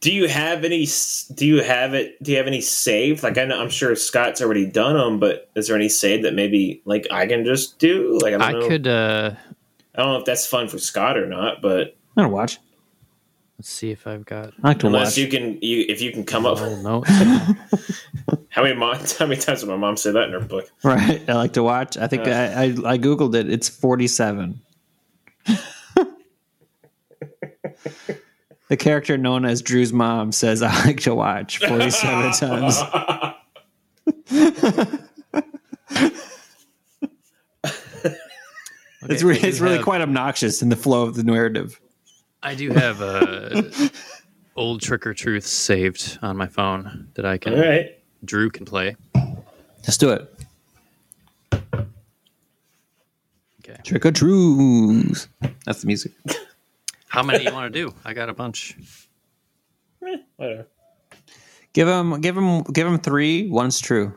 Do 0.00 0.12
you 0.12 0.28
have 0.28 0.64
any? 0.64 0.86
Do 1.34 1.46
you 1.46 1.62
have 1.62 1.92
it? 1.94 2.22
Do 2.22 2.30
you 2.32 2.38
have 2.38 2.46
any 2.46 2.60
saved? 2.62 3.22
Like 3.22 3.36
I 3.36 3.44
know, 3.44 3.60
I'm 3.60 3.68
sure 3.68 3.94
Scott's 3.96 4.40
already 4.40 4.64
done 4.66 4.96
them, 4.96 5.18
but 5.20 5.50
is 5.54 5.66
there 5.66 5.76
any 5.76 5.90
saved 5.90 6.24
that 6.24 6.32
maybe 6.34 6.80
like 6.86 7.06
I 7.10 7.26
can 7.26 7.44
just 7.44 7.78
do? 7.78 8.18
Like 8.22 8.32
I 8.34 8.38
don't 8.38 8.42
I 8.42 8.52
know. 8.52 8.68
could. 8.68 8.86
uh 8.86 9.32
I 9.94 10.02
don't 10.02 10.12
know 10.12 10.18
if 10.18 10.24
that's 10.24 10.46
fun 10.46 10.68
for 10.68 10.78
Scott 10.78 11.18
or 11.18 11.26
not, 11.26 11.60
but 11.60 11.96
I 12.16 12.22
don't 12.22 12.32
watch. 12.32 12.58
Let's 13.58 13.68
see 13.68 13.90
if 13.90 14.06
I've 14.06 14.24
got. 14.24 14.54
I 14.64 14.68
like 14.68 14.78
to 14.78 14.86
unless 14.86 15.08
watch. 15.08 15.18
you 15.18 15.28
can, 15.28 15.58
you 15.60 15.84
if 15.86 16.00
you 16.00 16.12
can 16.12 16.24
come 16.24 16.46
up. 16.46 16.56
Oh 16.60 16.76
no! 16.82 17.02
How 18.48 18.62
many 18.62 18.74
mom, 18.74 18.96
How 19.18 19.26
many 19.26 19.38
times 19.38 19.60
did 19.60 19.68
my 19.68 19.76
mom 19.76 19.98
say 19.98 20.12
that 20.12 20.24
in 20.24 20.32
her 20.32 20.40
book? 20.40 20.70
Right, 20.82 21.20
I 21.28 21.34
like 21.34 21.52
to 21.54 21.62
watch. 21.62 21.98
I 21.98 22.06
think 22.06 22.26
Uh. 22.26 22.30
I, 22.30 22.44
I 22.62 22.64
I 22.92 22.98
googled 22.98 23.34
it. 23.34 23.50
It's 23.50 23.68
forty-seven. 23.68 24.60
the 28.70 28.76
character 28.78 29.18
known 29.18 29.44
as 29.44 29.60
Drew's 29.60 29.92
mom 29.92 30.32
says, 30.32 30.62
"I 30.62 30.72
like 30.86 31.00
to 31.00 31.14
watch 31.14 31.58
forty-seven 31.58 32.32
times." 32.40 32.80
It's, 39.08 39.22
re- 39.22 39.38
it's 39.38 39.60
really 39.60 39.76
have- 39.76 39.84
quite 39.84 40.02
obnoxious 40.02 40.60
in 40.62 40.68
the 40.68 40.76
flow 40.76 41.02
of 41.04 41.14
the 41.16 41.24
narrative. 41.24 41.80
I 42.42 42.54
do 42.54 42.70
have 42.70 43.00
uh, 43.00 43.62
old 44.56 44.82
trick 44.82 45.06
or 45.06 45.14
truth 45.14 45.46
saved 45.46 46.18
on 46.22 46.36
my 46.36 46.46
phone 46.46 47.08
that 47.14 47.24
I 47.24 47.38
can. 47.38 47.54
All 47.54 47.60
right. 47.60 47.98
Drew 48.24 48.50
can 48.50 48.66
play. 48.66 48.96
Let's 49.78 49.96
do 49.96 50.10
it. 50.10 50.30
Okay. 53.64 53.80
Trick 53.84 54.04
or 54.04 54.12
truth. 54.12 55.28
That's 55.64 55.80
the 55.80 55.86
music. 55.86 56.12
How 57.10 57.22
many 57.24 57.40
do 57.40 57.44
you 57.44 57.52
want 57.52 57.72
to 57.74 57.78
do? 57.86 57.92
I 58.04 58.14
got 58.14 58.28
a 58.28 58.32
bunch. 58.32 58.76
Eh, 60.06 60.16
whatever. 60.36 60.68
Give 61.72 61.86
him, 61.88 62.20
give 62.20 62.36
him, 62.36 62.62
give 62.62 62.86
him 62.86 62.98
three. 62.98 63.48
One's 63.50 63.80
true. 63.80 64.14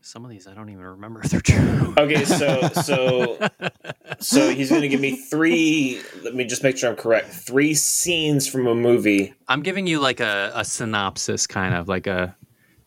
Some 0.00 0.24
of 0.24 0.30
these 0.30 0.46
I 0.46 0.54
don't 0.54 0.70
even 0.70 0.82
remember 0.84 1.20
if 1.22 1.30
they're 1.30 1.40
true. 1.40 1.94
Okay, 1.98 2.24
so 2.24 2.68
so 2.82 3.48
so 4.20 4.48
he's 4.50 4.70
going 4.70 4.80
to 4.82 4.88
give 4.88 5.00
me 5.00 5.16
three. 5.16 6.00
Let 6.22 6.34
me 6.34 6.44
just 6.44 6.62
make 6.62 6.78
sure 6.78 6.88
I'm 6.90 6.96
correct. 6.96 7.28
Three 7.28 7.74
scenes 7.74 8.48
from 8.48 8.66
a 8.66 8.74
movie. 8.74 9.34
I'm 9.48 9.62
giving 9.62 9.86
you 9.86 10.00
like 10.00 10.20
a, 10.20 10.50
a 10.54 10.64
synopsis, 10.64 11.46
kind 11.46 11.74
of 11.74 11.88
like 11.88 12.06
a. 12.06 12.34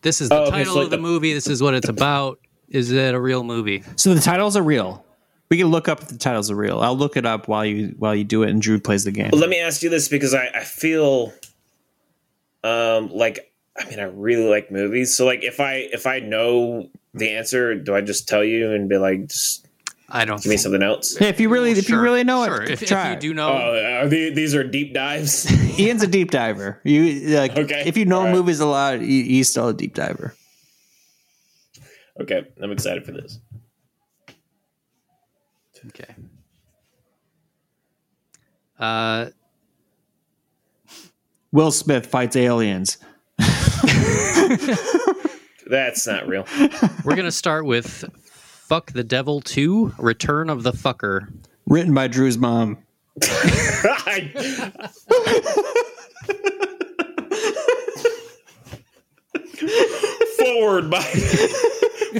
This 0.02 0.20
is 0.20 0.30
the 0.30 0.34
Oh, 0.36 0.42
okay, 0.44 0.50
title 0.50 0.72
so 0.74 0.78
like 0.80 0.84
of 0.86 0.90
the, 0.90 0.96
the- 0.96 1.02
movie. 1.02 1.32
This 1.32 1.46
is 1.46 1.62
what 1.62 1.74
it's 1.74 1.88
about. 1.88 2.40
Is 2.68 2.90
it 2.90 3.14
a 3.14 3.20
real 3.20 3.44
movie? 3.44 3.84
So 3.96 4.14
the 4.14 4.20
titles 4.20 4.56
are 4.56 4.62
real. 4.62 5.04
We 5.52 5.58
can 5.58 5.66
look 5.66 5.86
up 5.86 6.00
if 6.00 6.08
the 6.08 6.16
titles 6.16 6.50
are 6.50 6.54
real. 6.56 6.80
I'll 6.80 6.96
look 6.96 7.14
it 7.18 7.26
up 7.26 7.46
while 7.46 7.62
you 7.62 7.94
while 7.98 8.14
you 8.14 8.24
do 8.24 8.42
it, 8.42 8.48
and 8.48 8.62
Drew 8.62 8.80
plays 8.80 9.04
the 9.04 9.10
game. 9.10 9.28
Well, 9.32 9.40
let 9.42 9.50
me 9.50 9.60
ask 9.60 9.82
you 9.82 9.90
this 9.90 10.08
because 10.08 10.32
I, 10.32 10.46
I 10.54 10.64
feel 10.64 11.30
um 12.64 13.10
like 13.12 13.52
I 13.78 13.84
mean 13.90 13.98
I 14.00 14.04
really 14.04 14.48
like 14.48 14.70
movies. 14.70 15.14
So 15.14 15.26
like 15.26 15.44
if 15.44 15.60
I 15.60 15.88
if 15.92 16.06
I 16.06 16.20
know 16.20 16.88
the 17.12 17.28
answer, 17.28 17.74
do 17.74 17.94
I 17.94 18.00
just 18.00 18.26
tell 18.26 18.42
you 18.42 18.72
and 18.72 18.88
be 18.88 18.96
like 18.96 19.26
just 19.28 19.66
I 20.08 20.24
don't. 20.24 20.42
give 20.42 20.48
me 20.48 20.56
something 20.56 20.82
else? 20.82 21.18
Hey, 21.18 21.28
if 21.28 21.38
you 21.38 21.50
really, 21.50 21.72
if 21.72 21.86
you 21.90 22.00
really 22.00 22.24
know 22.24 22.46
sure. 22.46 22.62
it, 22.62 22.70
If, 22.70 22.82
if 22.82 22.90
you 22.90 23.16
do 23.16 23.34
know, 23.34 23.48
Oh, 23.50 24.00
are 24.02 24.08
the, 24.08 24.30
these 24.30 24.54
are 24.54 24.64
deep 24.64 24.94
dives. 24.94 25.50
Ian's 25.78 26.02
a 26.02 26.06
deep 26.06 26.30
diver. 26.30 26.80
You 26.82 27.28
like 27.36 27.58
Okay, 27.58 27.82
if 27.84 27.98
you 27.98 28.06
know 28.06 28.20
all 28.20 28.24
right. 28.24 28.32
movies 28.32 28.60
a 28.60 28.66
lot, 28.66 29.00
he- 29.00 29.24
he's 29.24 29.50
still 29.50 29.68
a 29.68 29.74
deep 29.74 29.92
diver. 29.92 30.34
okay, 32.20 32.42
I'm 32.62 32.72
excited 32.72 33.04
for 33.04 33.12
this. 33.12 33.38
Okay. 35.88 36.14
Uh, 38.78 39.30
Will 41.50 41.70
Smith 41.70 42.06
fights 42.06 42.36
aliens. 42.36 42.98
That's 45.66 46.06
not 46.06 46.26
real. 46.26 46.46
We're 47.04 47.16
gonna 47.16 47.30
start 47.30 47.64
with 47.64 48.04
"Fuck 48.22 48.92
the 48.92 49.04
Devil 49.04 49.40
2: 49.40 49.94
Return 49.98 50.50
of 50.50 50.62
the 50.62 50.72
Fucker." 50.72 51.32
Written 51.66 51.94
by 51.94 52.08
Drew's 52.08 52.38
mom. 52.38 52.78
forward 60.38 60.90
by 60.90 61.02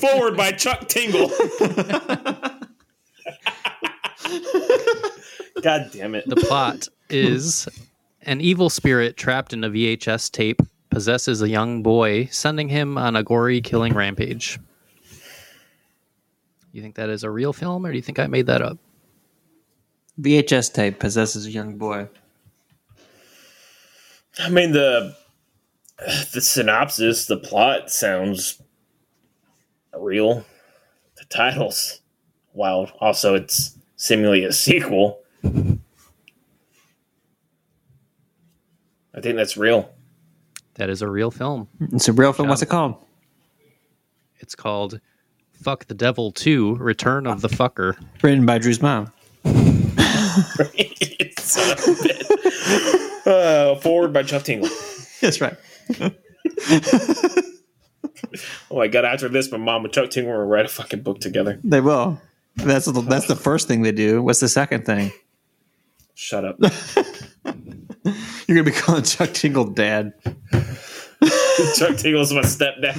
forward 0.01 0.37
by 0.37 0.53
Chuck 0.53 0.89
Tingle. 0.89 1.31
God 5.63 5.91
damn 5.93 6.15
it. 6.15 6.29
The 6.29 6.37
plot 6.37 6.89
is 7.09 7.69
an 8.23 8.41
evil 8.41 8.71
spirit 8.71 9.17
trapped 9.17 9.53
in 9.53 9.65
a 9.65 9.71
VHS 9.71 10.31
tape 10.31 10.63
possesses 10.91 11.41
a 11.43 11.49
young 11.49 11.83
boy, 11.83 12.27
sending 12.31 12.69
him 12.69 12.99
on 12.99 13.17
a 13.17 13.23
gory 13.23 13.61
killing 13.61 13.95
rampage. 13.95 14.59
You 16.73 16.83
think 16.83 16.95
that 16.97 17.09
is 17.09 17.25
a 17.25 17.31
real 17.31 17.53
film, 17.53 17.85
or 17.85 17.91
do 17.91 17.97
you 17.97 18.03
think 18.03 18.19
I 18.19 18.27
made 18.27 18.47
that 18.47 18.63
up? 18.63 18.79
VHS 20.21 20.73
tape 20.73 20.99
possesses 20.99 21.47
a 21.47 21.51
young 21.51 21.77
boy. 21.77 22.09
I 24.39 24.49
mean 24.49 24.73
the 24.73 25.17
the 26.33 26.41
synopsis, 26.41 27.27
the 27.27 27.37
plot 27.37 27.91
sounds 27.91 28.61
real. 29.97 30.45
The 31.17 31.25
titles, 31.27 32.01
while 32.53 32.91
also 33.01 33.35
it's 33.35 33.77
seemingly 34.03 34.45
a 34.45 34.53
sequel. 34.53 35.21
I 35.45 35.79
think 39.21 39.37
that's 39.37 39.57
real. 39.57 39.89
That 40.75 40.91
is 40.91 41.03
a 41.03 41.09
real 41.09 41.31
film. 41.31 41.69
It's 41.93 42.09
a 42.09 42.13
real 42.13 42.33
film. 42.33 42.49
What's 42.49 42.63
it 42.63 42.69
called? 42.69 42.97
It's 44.41 44.57
called 44.57 45.01
"Fuck 45.53 45.87
the 45.87 45.95
Devil 45.95 46.33
2: 46.33 46.75
Return 46.77 47.29
of 47.29 47.43
the 47.43 47.49
Fucker." 47.49 47.97
Written 48.23 48.45
by 48.45 48.59
Drew's 48.59 48.83
mom. 48.83 49.13
Son 49.45 49.55
of 51.73 51.79
a 51.79 51.83
bitch. 51.93 53.27
Uh, 53.27 53.77
forward 53.77 54.13
by 54.13 54.25
Chuck 54.25 54.43
Tingle. 54.43 54.69
That's 55.21 55.41
right. 55.41 55.57
Oh 58.71 58.79
my 58.79 58.89
god! 58.89 59.05
After 59.05 59.29
this, 59.29 59.53
my 59.53 59.59
mom 59.59 59.85
and 59.85 59.93
Chuck 59.93 60.11
Tingle 60.11 60.33
will 60.33 60.45
write 60.45 60.65
a 60.65 60.69
fucking 60.69 61.03
book 61.03 61.21
together. 61.21 61.61
They 61.63 61.81
will. 61.81 62.21
That's 62.57 62.87
the, 62.87 63.01
that's 63.03 63.27
the 63.27 63.37
first 63.37 63.69
thing 63.69 63.83
they 63.83 63.93
do. 63.93 64.23
What's 64.23 64.41
the 64.41 64.49
second 64.49 64.85
thing? 64.85 65.13
Shut 66.15 66.45
up. 66.45 66.57
You're 68.47 68.57
gonna 68.57 68.65
be 68.65 68.71
calling 68.73 69.03
Chuck 69.03 69.33
Tingle 69.33 69.65
dad. 69.65 70.13
Chuck 71.77 71.97
Tingle's 71.97 72.33
my 72.33 72.43
stepdad. 72.43 72.97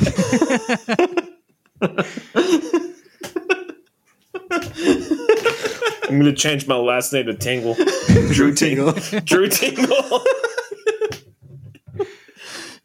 I'm 6.09 6.19
gonna 6.19 6.33
change 6.33 6.67
my 6.67 6.75
last 6.75 7.13
name 7.13 7.25
to 7.27 7.33
Tingle. 7.33 7.75
Drew 8.31 8.53
Tingle. 8.53 8.93
Drew 9.23 9.47
Tingle. 9.47 10.23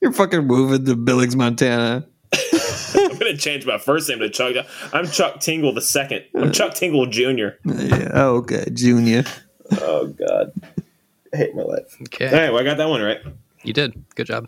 You're 0.01 0.13
fucking 0.13 0.47
moving 0.47 0.85
to 0.85 0.97
Billings, 0.97 1.37
Montana. 1.37 2.07
I'm 3.21 3.27
gonna 3.27 3.37
change 3.37 3.67
my 3.67 3.79
first 3.79 4.09
name 4.09 4.21
to 4.21 4.31
Chuck. 4.31 4.65
I'm 4.93 5.09
Chuck 5.09 5.41
Tingle 5.41 5.73
the 5.75 5.81
second. 5.81 6.25
I'm 6.37 6.53
Chuck 6.53 6.75
Tingle 6.75 7.07
Jr. 7.07 7.49
Yeah. 7.65 8.11
Oh, 8.15 8.37
okay, 8.37 8.65
Junior. 8.73 9.25
Oh 9.81 10.07
god. 10.07 10.53
I 11.35 11.37
hate 11.37 11.53
my 11.57 11.63
life. 11.63 11.97
Okay, 12.03 12.29
All 12.29 12.33
right, 12.33 12.53
well 12.53 12.61
I 12.61 12.65
got 12.65 12.77
that 12.77 12.89
one 12.89 13.03
right. 13.03 13.19
you 13.65 13.73
did. 13.73 14.05
Good 14.15 14.29
job. 14.29 14.47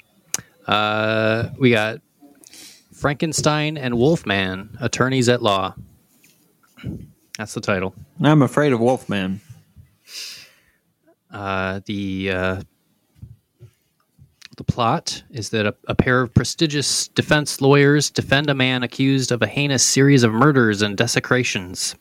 Uh, 0.68 1.48
we 1.58 1.72
got 1.72 1.98
Frankenstein 2.94 3.76
and 3.76 3.98
Wolfman, 3.98 4.78
attorneys 4.80 5.28
at 5.28 5.42
law. 5.42 5.74
That's 7.36 7.54
the 7.54 7.60
title. 7.60 7.94
I'm 8.22 8.42
afraid 8.42 8.72
of 8.72 8.78
Wolfman. 8.78 9.40
Uh, 11.28 11.80
the 11.86 12.30
uh, 12.30 12.62
the 14.60 14.72
plot 14.72 15.22
is 15.30 15.48
that 15.48 15.64
a, 15.64 15.74
a 15.88 15.94
pair 15.94 16.20
of 16.20 16.34
prestigious 16.34 17.08
defense 17.08 17.62
lawyers 17.62 18.10
defend 18.10 18.50
a 18.50 18.54
man 18.54 18.82
accused 18.82 19.32
of 19.32 19.40
a 19.40 19.46
heinous 19.46 19.82
series 19.82 20.22
of 20.22 20.34
murders 20.34 20.82
and 20.82 20.98
desecrations. 20.98 21.94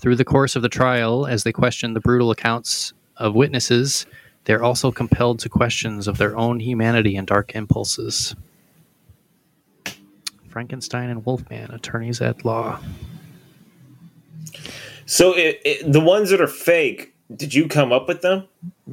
Through 0.00 0.14
the 0.14 0.24
course 0.24 0.54
of 0.54 0.62
the 0.62 0.68
trial, 0.68 1.26
as 1.26 1.42
they 1.42 1.50
question 1.50 1.92
the 1.92 1.98
brutal 1.98 2.30
accounts 2.30 2.92
of 3.16 3.34
witnesses, 3.34 4.06
they're 4.44 4.62
also 4.62 4.92
compelled 4.92 5.40
to 5.40 5.48
questions 5.48 6.06
of 6.06 6.18
their 6.18 6.36
own 6.36 6.60
humanity 6.60 7.16
and 7.16 7.26
dark 7.26 7.56
impulses. 7.56 8.36
Frankenstein 10.50 11.10
and 11.10 11.26
Wolfman, 11.26 11.72
attorneys 11.72 12.20
at 12.20 12.44
law. 12.44 12.78
So 15.04 15.36
it, 15.36 15.60
it, 15.64 15.92
the 15.92 15.98
ones 15.98 16.30
that 16.30 16.40
are 16.40 16.46
fake, 16.46 17.12
did 17.34 17.52
you 17.52 17.66
come 17.66 17.90
up 17.90 18.06
with 18.06 18.22
them? 18.22 18.46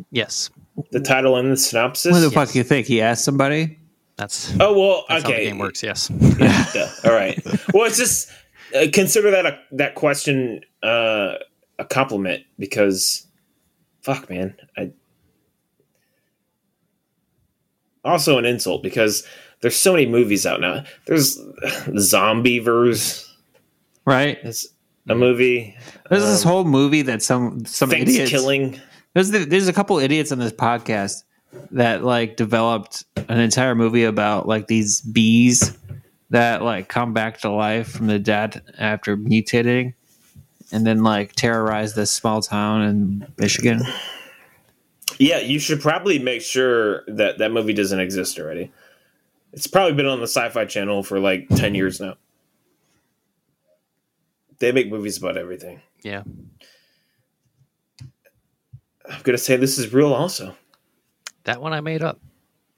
Yes, 0.10 0.50
The 0.92 1.00
title 1.00 1.36
and 1.38 1.52
the 1.52 1.58
synopsis? 1.58 2.12
What 2.12 2.20
the 2.20 2.32
fuck 2.32 2.54
you 2.54 2.64
think? 2.64 2.88
He 2.88 3.02
asked 3.02 3.26
somebody. 3.26 3.80
that's, 4.18 4.54
Oh 4.60 4.78
well, 4.78 5.06
that's 5.10 5.24
how 5.24 5.30
the 5.30 5.36
okay. 5.36 5.46
game 5.46 5.58
works. 5.58 5.82
Yes. 5.84 6.10
Yeah, 6.40 6.92
All 7.04 7.14
right. 7.14 7.44
Well, 7.74 7.86
it's 7.86 7.98
just 7.98 8.30
uh, 8.76 8.86
consider 8.94 9.32
that 9.32 9.46
a, 9.46 9.60
that 9.72 9.96
question 9.96 10.62
uh, 10.84 11.36
a 11.80 11.86
compliment 11.86 12.44
because, 12.60 13.26
fuck, 14.02 14.30
man, 14.30 14.56
I 14.78 14.92
also 18.04 18.38
an 18.38 18.46
insult 18.46 18.84
because 18.84 19.26
there's 19.62 19.76
so 19.76 19.94
many 19.94 20.06
movies 20.06 20.46
out 20.46 20.62
now. 20.62 20.84
There's 21.06 21.36
the 21.36 21.94
Zombieverse. 21.96 23.28
Right. 24.06 24.40
It's 24.44 24.68
a 25.10 25.16
movie. 25.16 25.76
There's 26.10 26.24
this 26.24 26.44
whole 26.44 26.64
movie 26.64 27.02
that 27.04 27.22
some 27.22 27.66
some 27.66 27.92
idiots. 27.92 28.30
killing. 28.30 28.80
There's 29.18 29.32
the, 29.32 29.46
there's 29.46 29.68
a 29.68 29.74
couple 29.74 29.98
idiots 29.98 30.32
on 30.32 30.38
this 30.38 30.52
podcast 30.52 31.24
that 31.72 32.04
like 32.04 32.36
developed 32.36 33.04
an 33.16 33.40
entire 33.40 33.74
movie 33.74 34.04
about 34.04 34.48
like 34.48 34.68
these 34.68 35.02
bees 35.02 35.76
that 36.30 36.62
like 36.62 36.88
come 36.88 37.14
back 37.14 37.40
to 37.40 37.50
life 37.50 37.88
from 37.88 38.06
the 38.06 38.20
dead 38.20 38.62
after 38.78 39.18
mutating 39.18 39.96
and 40.72 40.86
then 40.86 41.02
like 41.02 41.34
terrorize 41.34 41.96
this 41.96 42.12
small 42.12 42.44
town 42.44 42.84
in 42.84 43.28
Michigan. 43.40 43.82
Yeah, 45.18 45.40
you 45.40 45.58
should 45.58 45.82
probably 45.82 46.20
make 46.20 46.44
sure 46.44 47.04
that 47.08 47.40
that 47.40 47.52
movie 47.52 47.74
doesn't 47.74 48.00
exist 48.00 48.38
already. 48.38 48.72
It's 49.52 49.66
probably 49.66 49.94
been 49.94 50.06
on 50.06 50.20
the 50.20 50.28
Sci-Fi 50.28 50.66
Channel 50.66 51.02
for 51.02 51.20
like 51.20 51.50
ten 51.50 51.74
years 51.74 52.00
now. 52.00 52.18
They 54.60 54.72
make 54.72 54.92
movies 54.92 55.18
about 55.18 55.38
everything. 55.38 55.82
yeah. 56.04 56.22
I'm 59.10 59.22
gonna 59.24 59.38
say 59.38 59.56
this 59.58 59.78
is 59.78 59.94
real, 59.94 60.14
also. 60.14 60.56
That 61.46 61.62
one 61.62 61.74
I 61.74 61.82
made 61.82 62.02
up. 62.04 62.20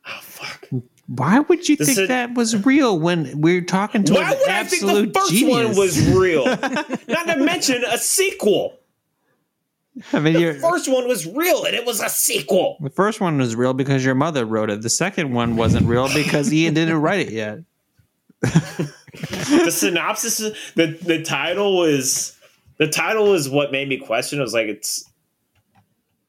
Oh 0.08 0.20
fuck! 0.22 0.68
Why 1.08 1.40
would 1.40 1.68
you 1.68 1.76
This 1.76 1.88
think 1.88 2.00
is- 2.00 2.08
that 2.10 2.36
was 2.36 2.66
real 2.66 3.00
when 3.00 3.42
we're 3.42 3.62
talking 3.62 4.04
to 4.06 4.14
Why 4.14 4.30
would 4.30 4.48
I 4.50 4.64
think 4.64 4.84
the 4.84 5.12
first 5.20 5.32
genius? 5.32 5.68
one 5.70 5.76
was 5.78 6.08
real? 6.10 6.46
Not 7.08 7.26
to 7.28 7.38
mention 7.40 7.84
a 7.84 7.98
sequel. 7.98 8.76
I 10.14 10.20
mean, 10.20 10.34
The 10.36 10.40
you're, 10.40 10.54
first 10.54 10.88
one 10.90 11.08
was 11.08 11.26
real, 11.26 11.66
and 11.66 11.76
it 11.76 11.84
was 11.86 12.00
a 12.00 12.08
sequel. 12.10 12.78
the 12.80 12.90
first 12.92 13.20
one 13.20 13.38
was 13.40 13.56
real 13.56 13.74
because 13.74 14.06
your 14.06 14.16
mother 14.16 14.46
wrote 14.46 14.70
it. 14.70 14.82
The 14.84 14.90
second 14.90 15.34
one 15.34 15.56
wasn't 15.58 15.88
real 15.88 16.08
because 16.14 16.54
Ian 16.54 16.74
didn't 16.76 16.96
write 17.02 17.28
it 17.28 17.34
yet. 17.34 17.60
The 18.42 19.72
synopsis, 19.72 20.38
the 20.76 20.98
the 21.02 21.24
title 21.24 21.78
was 21.78 22.38
the 22.78 22.88
title 22.88 23.34
is 23.34 23.50
what 23.50 23.72
made 23.72 23.90
me 23.90 23.98
question. 23.98 24.40
I 24.40 24.44
was 24.44 24.54
like, 24.54 24.68
it's 24.68 25.04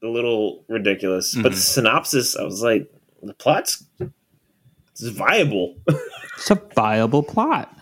a 0.02 0.08
little 0.08 0.64
ridiculous, 0.68 1.34
but 1.34 1.42
the 1.42 1.48
mm-hmm. 1.50 1.58
synopsis, 1.58 2.36
I 2.36 2.42
was 2.42 2.62
like, 2.62 2.90
the 3.22 3.34
plot's 3.34 3.84
it's 3.98 5.16
viable. 5.16 5.76
It's 6.36 6.50
a 6.50 6.54
viable 6.74 7.22
plot. 7.22 7.74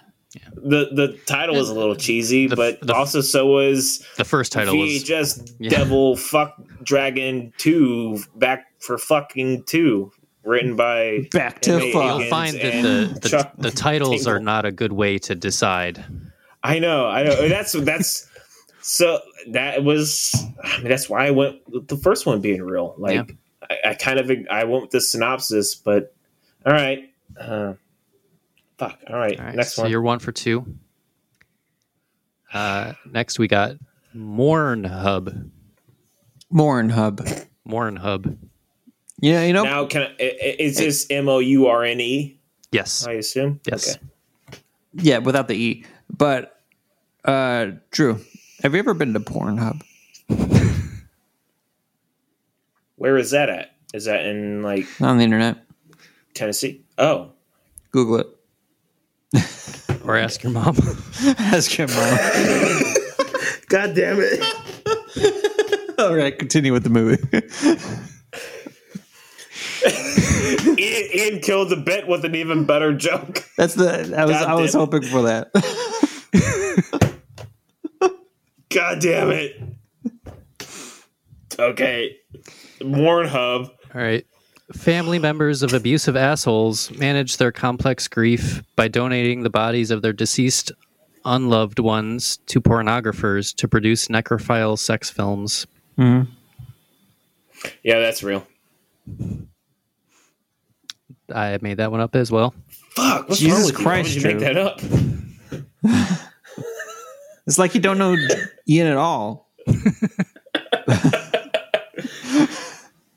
the 0.55 0.89
The 0.93 1.19
title 1.27 1.57
was 1.57 1.69
a 1.69 1.75
little 1.75 1.97
cheesy, 1.97 2.47
The- 2.47 2.57
but 2.57 2.81
the- 2.81 2.95
also 2.95 3.21
so 3.21 3.47
was 3.47 4.05
The 4.17 4.25
first 4.25 4.53
title 4.53 4.77
was 4.77 5.05
VHS 5.05 5.55
Yeah. 5.59 5.71
Devil 5.71 6.17
Fuck 6.17 6.61
Dragon 6.83 7.53
Two 7.57 8.19
Back 8.37 8.67
for 8.81 8.99
Fucking 8.99 9.65
Two, 9.65 10.13
written 10.45 10.77
by 10.77 11.29
Back 11.33 11.61
to 11.63 11.93
fuck. 11.93 12.21
You'll 12.21 12.31
find 12.31 12.57
that 12.57 12.83
the, 12.83 13.21
the, 13.21 13.51
the 13.59 13.71
titles 13.71 14.27
are 14.27 14.41
not 14.41 14.65
a 14.65 14.73
good 14.73 14.93
way 14.93 15.19
to 15.19 15.35
decide. 15.35 16.05
I 16.63 16.79
know, 16.79 17.07
I 17.07 17.23
know. 17.23 17.49
That's 17.49 17.73
that's 17.73 18.29
so 18.91 19.21
that 19.49 19.85
was. 19.85 20.35
I 20.65 20.79
mean, 20.79 20.89
that's 20.89 21.11
why 21.11 21.27
I 21.27 21.31
went 21.31 21.61
with 21.69 21.89
the 21.89 21.97
first 21.99 22.25
one 22.25 22.41
being 22.41 22.63
real. 22.63 22.95
Like 22.97 23.15
Yeah. 23.15 23.25
I, 23.85 23.91
I 23.91 23.95
kind 23.95 24.19
of 24.19 24.31
I 24.51 24.65
went 24.65 24.83
with 24.83 24.91
the 24.93 25.01
synopsis, 25.01 25.75
but 25.75 26.15
all 26.65 26.73
right. 26.73 27.11
Uh, 27.39 27.75
fuck. 28.79 28.99
All 29.09 29.17
right. 29.17 29.39
All 29.39 29.45
right, 29.47 29.55
Next 29.55 29.75
so 29.75 29.83
one. 29.83 29.91
you're 29.91 30.01
one 30.03 30.19
for 30.21 30.33
two. 30.33 30.65
Uh, 32.53 32.95
next, 33.11 33.39
we 33.39 33.47
got 33.49 33.77
Morn 34.15 34.85
Hub. 34.85 35.51
Morn 36.51 36.89
Hub. 36.89 37.27
Morn 37.65 37.97
Hub. 37.97 38.37
Yeah, 39.21 39.43
you 39.45 39.53
know, 39.53 39.65
Now, 39.65 39.85
can 39.87 40.03
I, 40.03 40.07
i- 40.07 40.15
i- 40.21 40.57
is 40.59 40.79
this 40.79 41.07
M 41.11 41.29
O 41.29 41.41
U 41.41 41.67
R 41.67 41.85
N 41.85 42.01
E? 42.01 42.39
Yes. 42.73 43.07
I 43.07 43.13
assume. 43.13 43.61
Yes. 43.71 43.97
Okay. 44.49 44.59
yeah, 44.95 45.19
without 45.19 45.49
the 45.49 45.55
e. 45.55 45.85
But 46.11 46.59
uh 47.25 47.73
Drew, 47.91 48.21
have 48.63 48.73
you 48.75 48.79
ever 48.79 48.95
been 48.95 49.13
to 49.15 49.21
Pornhub? 49.21 49.83
Where 52.97 53.17
is 53.17 53.31
that 53.31 53.49
at? 53.49 53.73
Is 53.95 54.05
that 54.07 54.27
in 54.27 54.63
like 54.63 54.87
On 55.01 55.17
the 55.19 55.25
internet? 55.25 55.65
Tennessee? 56.35 56.83
Oh, 56.99 57.31
Google 57.93 58.19
it. 58.19 58.27
Or 60.05 60.17
ask 60.17 60.43
your 60.43 60.53
mom. 60.53 60.77
Ask 61.39 61.77
your 61.77 61.89
mom. 61.89 61.97
God 63.69 63.95
damn 63.95 64.17
it! 64.21 64.43
All 65.99 66.15
right, 66.15 66.39
continue 66.39 66.73
with 66.73 66.85
the 66.85 66.89
movie. 66.91 67.23
Ian, 70.81 71.09
Ian 71.15 71.41
killed 71.41 71.69
the 71.69 71.77
bit 71.77 72.07
with 72.09 72.25
an 72.25 72.35
even 72.35 72.65
better 72.65 72.95
joke. 72.95 73.45
That's 73.59 73.75
the 73.75 74.15
I 74.17 74.25
was 74.25 74.37
God 74.37 74.49
I 74.49 74.55
was 74.55 74.73
damn 74.73 74.81
it. 74.81 74.85
hoping 74.85 75.03
for 75.03 75.23
that. 75.23 75.51
God 78.71 79.01
damn 79.01 79.31
it! 79.31 79.61
Okay, 81.59 82.17
Pornhub. 82.81 83.71
All 83.95 84.01
right. 84.01 84.27
Family 84.75 85.19
members 85.19 85.63
of 85.63 85.73
abusive 85.73 86.15
assholes 86.15 86.91
manage 86.99 87.39
their 87.39 87.51
complex 87.51 88.07
grief 88.07 88.63
by 88.77 88.87
donating 88.87 89.43
the 89.43 89.49
bodies 89.51 89.91
of 89.91 90.03
their 90.03 90.13
deceased 90.13 90.73
unloved 91.25 91.79
ones 91.79 92.37
to 92.47 92.61
pornographers 92.61 93.55
to 93.57 93.67
produce 93.67 94.09
necrophile 94.09 94.79
sex 94.79 95.09
films. 95.09 95.67
Mm-hmm. 95.97 96.31
Yeah, 97.83 97.99
that's 97.99 98.23
real. 98.23 98.47
I 101.35 101.59
made 101.63 101.79
that 101.79 101.91
one 101.91 102.01
up 102.01 102.15
as 102.15 102.31
well. 102.31 102.55
Fuck! 102.91 103.31
What's 103.31 103.41
Jesus 103.41 103.59
wrong 103.59 103.67
with 103.67 103.79
you? 103.79 103.85
Why 103.87 103.91
Christ, 103.91 104.15
would 104.15 104.23
you 104.23 104.29
make 104.29 104.39
that 104.41 104.57
up? 104.59 106.19
It's 107.49 107.59
like 107.59 107.75
you 107.75 107.81
don't 107.81 107.97
know 107.97 108.15
Ian 108.69 108.87
at 108.89 108.97
all. 108.97 109.49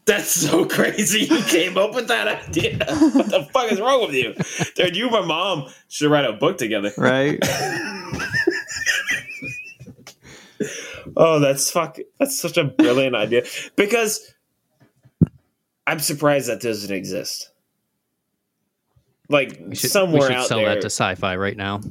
That's 0.05 0.31
so 0.31 0.65
crazy. 0.65 1.21
You 1.25 1.41
came 1.43 1.77
up 1.77 1.93
with 1.93 2.07
that 2.07 2.27
idea. 2.27 2.77
What 3.13 3.29
the 3.29 3.47
fuck 3.53 3.71
is 3.71 3.79
wrong 3.79 4.01
with 4.01 4.13
you, 4.15 4.33
dude? 4.75 4.95
You 4.95 5.05
and 5.05 5.11
my 5.13 5.21
mom 5.25 5.69
should 5.89 6.09
write 6.09 6.25
a 6.25 6.33
book 6.33 6.57
together. 6.57 6.91
Right? 6.97 7.39
Oh, 11.17 11.39
that's 11.39 11.69
fuck. 11.69 11.97
That's 12.19 12.39
such 12.39 12.57
a 12.57 12.63
brilliant 12.63 13.15
idea 13.15 13.43
because 13.75 14.33
I'm 15.85 15.99
surprised 15.99 16.47
that 16.49 16.61
doesn't 16.61 16.93
exist. 16.93 17.49
Like 19.27 19.59
We 19.65 19.75
should, 19.75 19.91
somewhere 19.91 20.21
we 20.21 20.27
should 20.27 20.35
out 20.37 20.47
sell 20.47 20.59
there, 20.59 20.75
that 20.75 20.81
to 20.81 20.87
sci-fi 20.87 21.35
right 21.35 21.57
now. 21.57 21.81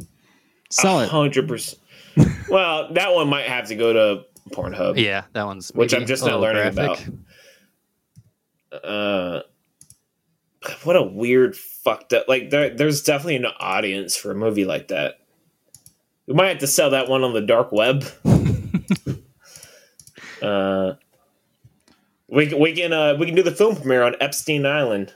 Sell 0.70 1.00
it. 1.00 1.08
hundred 1.08 1.48
percent. 1.48 1.79
Well, 2.50 2.92
that 2.94 3.14
one 3.14 3.28
might 3.28 3.46
have 3.46 3.68
to 3.68 3.76
go 3.76 3.92
to 3.92 4.24
Pornhub. 4.50 4.98
Yeah, 5.00 5.24
that 5.34 5.46
one's 5.46 5.70
Which 5.70 5.94
I'm 5.94 6.06
just 6.06 6.24
not 6.24 6.40
learning 6.40 6.74
graphic. 6.74 7.06
Uh, 8.72 9.40
what 10.84 10.96
a 10.96 11.02
weird 11.02 11.56
fucked 11.56 12.12
up. 12.12 12.26
Like 12.28 12.50
there, 12.50 12.70
there's 12.70 13.02
definitely 13.02 13.36
an 13.36 13.46
audience 13.60 14.16
for 14.16 14.32
a 14.32 14.34
movie 14.34 14.64
like 14.64 14.88
that. 14.88 15.20
We 16.26 16.34
might 16.34 16.48
have 16.48 16.58
to 16.58 16.66
sell 16.66 16.90
that 16.90 17.08
one 17.08 17.22
on 17.22 17.32
the 17.34 17.40
dark 17.40 17.70
web. 17.72 18.04
uh, 20.42 20.94
we 22.28 22.46
can- 22.46 22.58
we 22.60 22.72
can 22.74 22.92
uh, 22.92 23.14
we 23.18 23.26
can 23.26 23.34
do 23.34 23.42
the 23.42 23.50
film 23.54 23.76
premiere 23.76 24.02
on 24.02 24.16
Epstein 24.20 24.66
Island. 24.66 25.14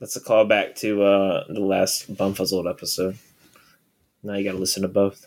That's 0.00 0.16
a 0.16 0.20
callback 0.20 0.76
to 0.76 1.02
uh, 1.02 1.44
the 1.48 1.60
last 1.60 2.14
Bumfuzzled 2.14 2.68
episode. 2.68 3.18
Now 4.22 4.34
you 4.34 4.44
got 4.44 4.52
to 4.52 4.58
listen 4.58 4.82
to 4.82 4.88
both. 4.88 5.26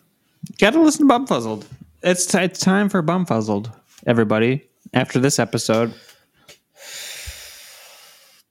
Got 0.59 0.71
to 0.71 0.81
listen 0.81 1.07
to 1.07 1.13
Bumfuzzled. 1.13 1.65
It's 2.01 2.25
t- 2.25 2.37
it's 2.39 2.59
time 2.59 2.89
for 2.89 3.01
Bumfuzzled, 3.01 3.71
everybody. 4.05 4.67
After 4.93 5.19
this 5.19 5.39
episode, 5.39 5.93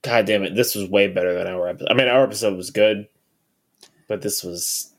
God 0.01 0.25
damn 0.25 0.43
it, 0.43 0.55
this 0.55 0.75
was 0.75 0.89
way 0.89 1.07
better 1.07 1.33
than 1.33 1.47
our 1.47 1.67
episode. 1.69 1.89
I 1.89 1.93
mean, 1.93 2.07
our 2.09 2.23
episode 2.23 2.57
was 2.57 2.69
good, 2.71 3.07
but 4.09 4.21
this 4.21 4.43
was 4.43 4.91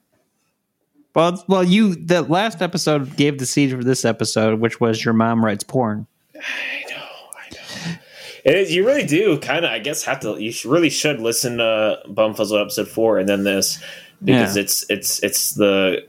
well, 1.15 1.45
well, 1.49 1.62
you 1.65 1.95
the 1.95 2.23
last 2.23 2.62
episode 2.62 3.16
gave 3.16 3.39
the 3.39 3.47
seed 3.47 3.71
for 3.73 3.85
this 3.85 4.05
episode, 4.05 4.61
which 4.61 4.81
was 4.81 5.05
your 5.05 5.15
mom 5.15 5.45
writes 5.45 5.65
porn. 5.65 6.07
I 6.35 6.85
know, 6.89 6.97
I 6.97 7.51
know. 7.55 7.97
It 8.45 8.55
is. 8.57 8.75
You 8.75 8.87
really 8.87 9.05
do 9.07 9.39
kind 9.41 9.65
of. 9.65 9.71
I 9.71 9.81
guess 9.81 10.05
have 10.05 10.21
to. 10.21 10.41
You 10.43 10.51
should, 10.53 10.71
really 10.71 10.91
should 10.91 11.21
listen 11.21 11.59
to 11.59 11.99
Bumfuzzle 12.09 12.61
episode 12.61 12.89
four 12.89 13.19
and 13.19 13.29
then 13.29 13.45
this 13.45 13.83
because 14.25 14.57
Yeah. 14.57 14.62
it's 14.62 14.87
it's 14.89 15.23
it's 15.23 15.51
the 15.53 16.07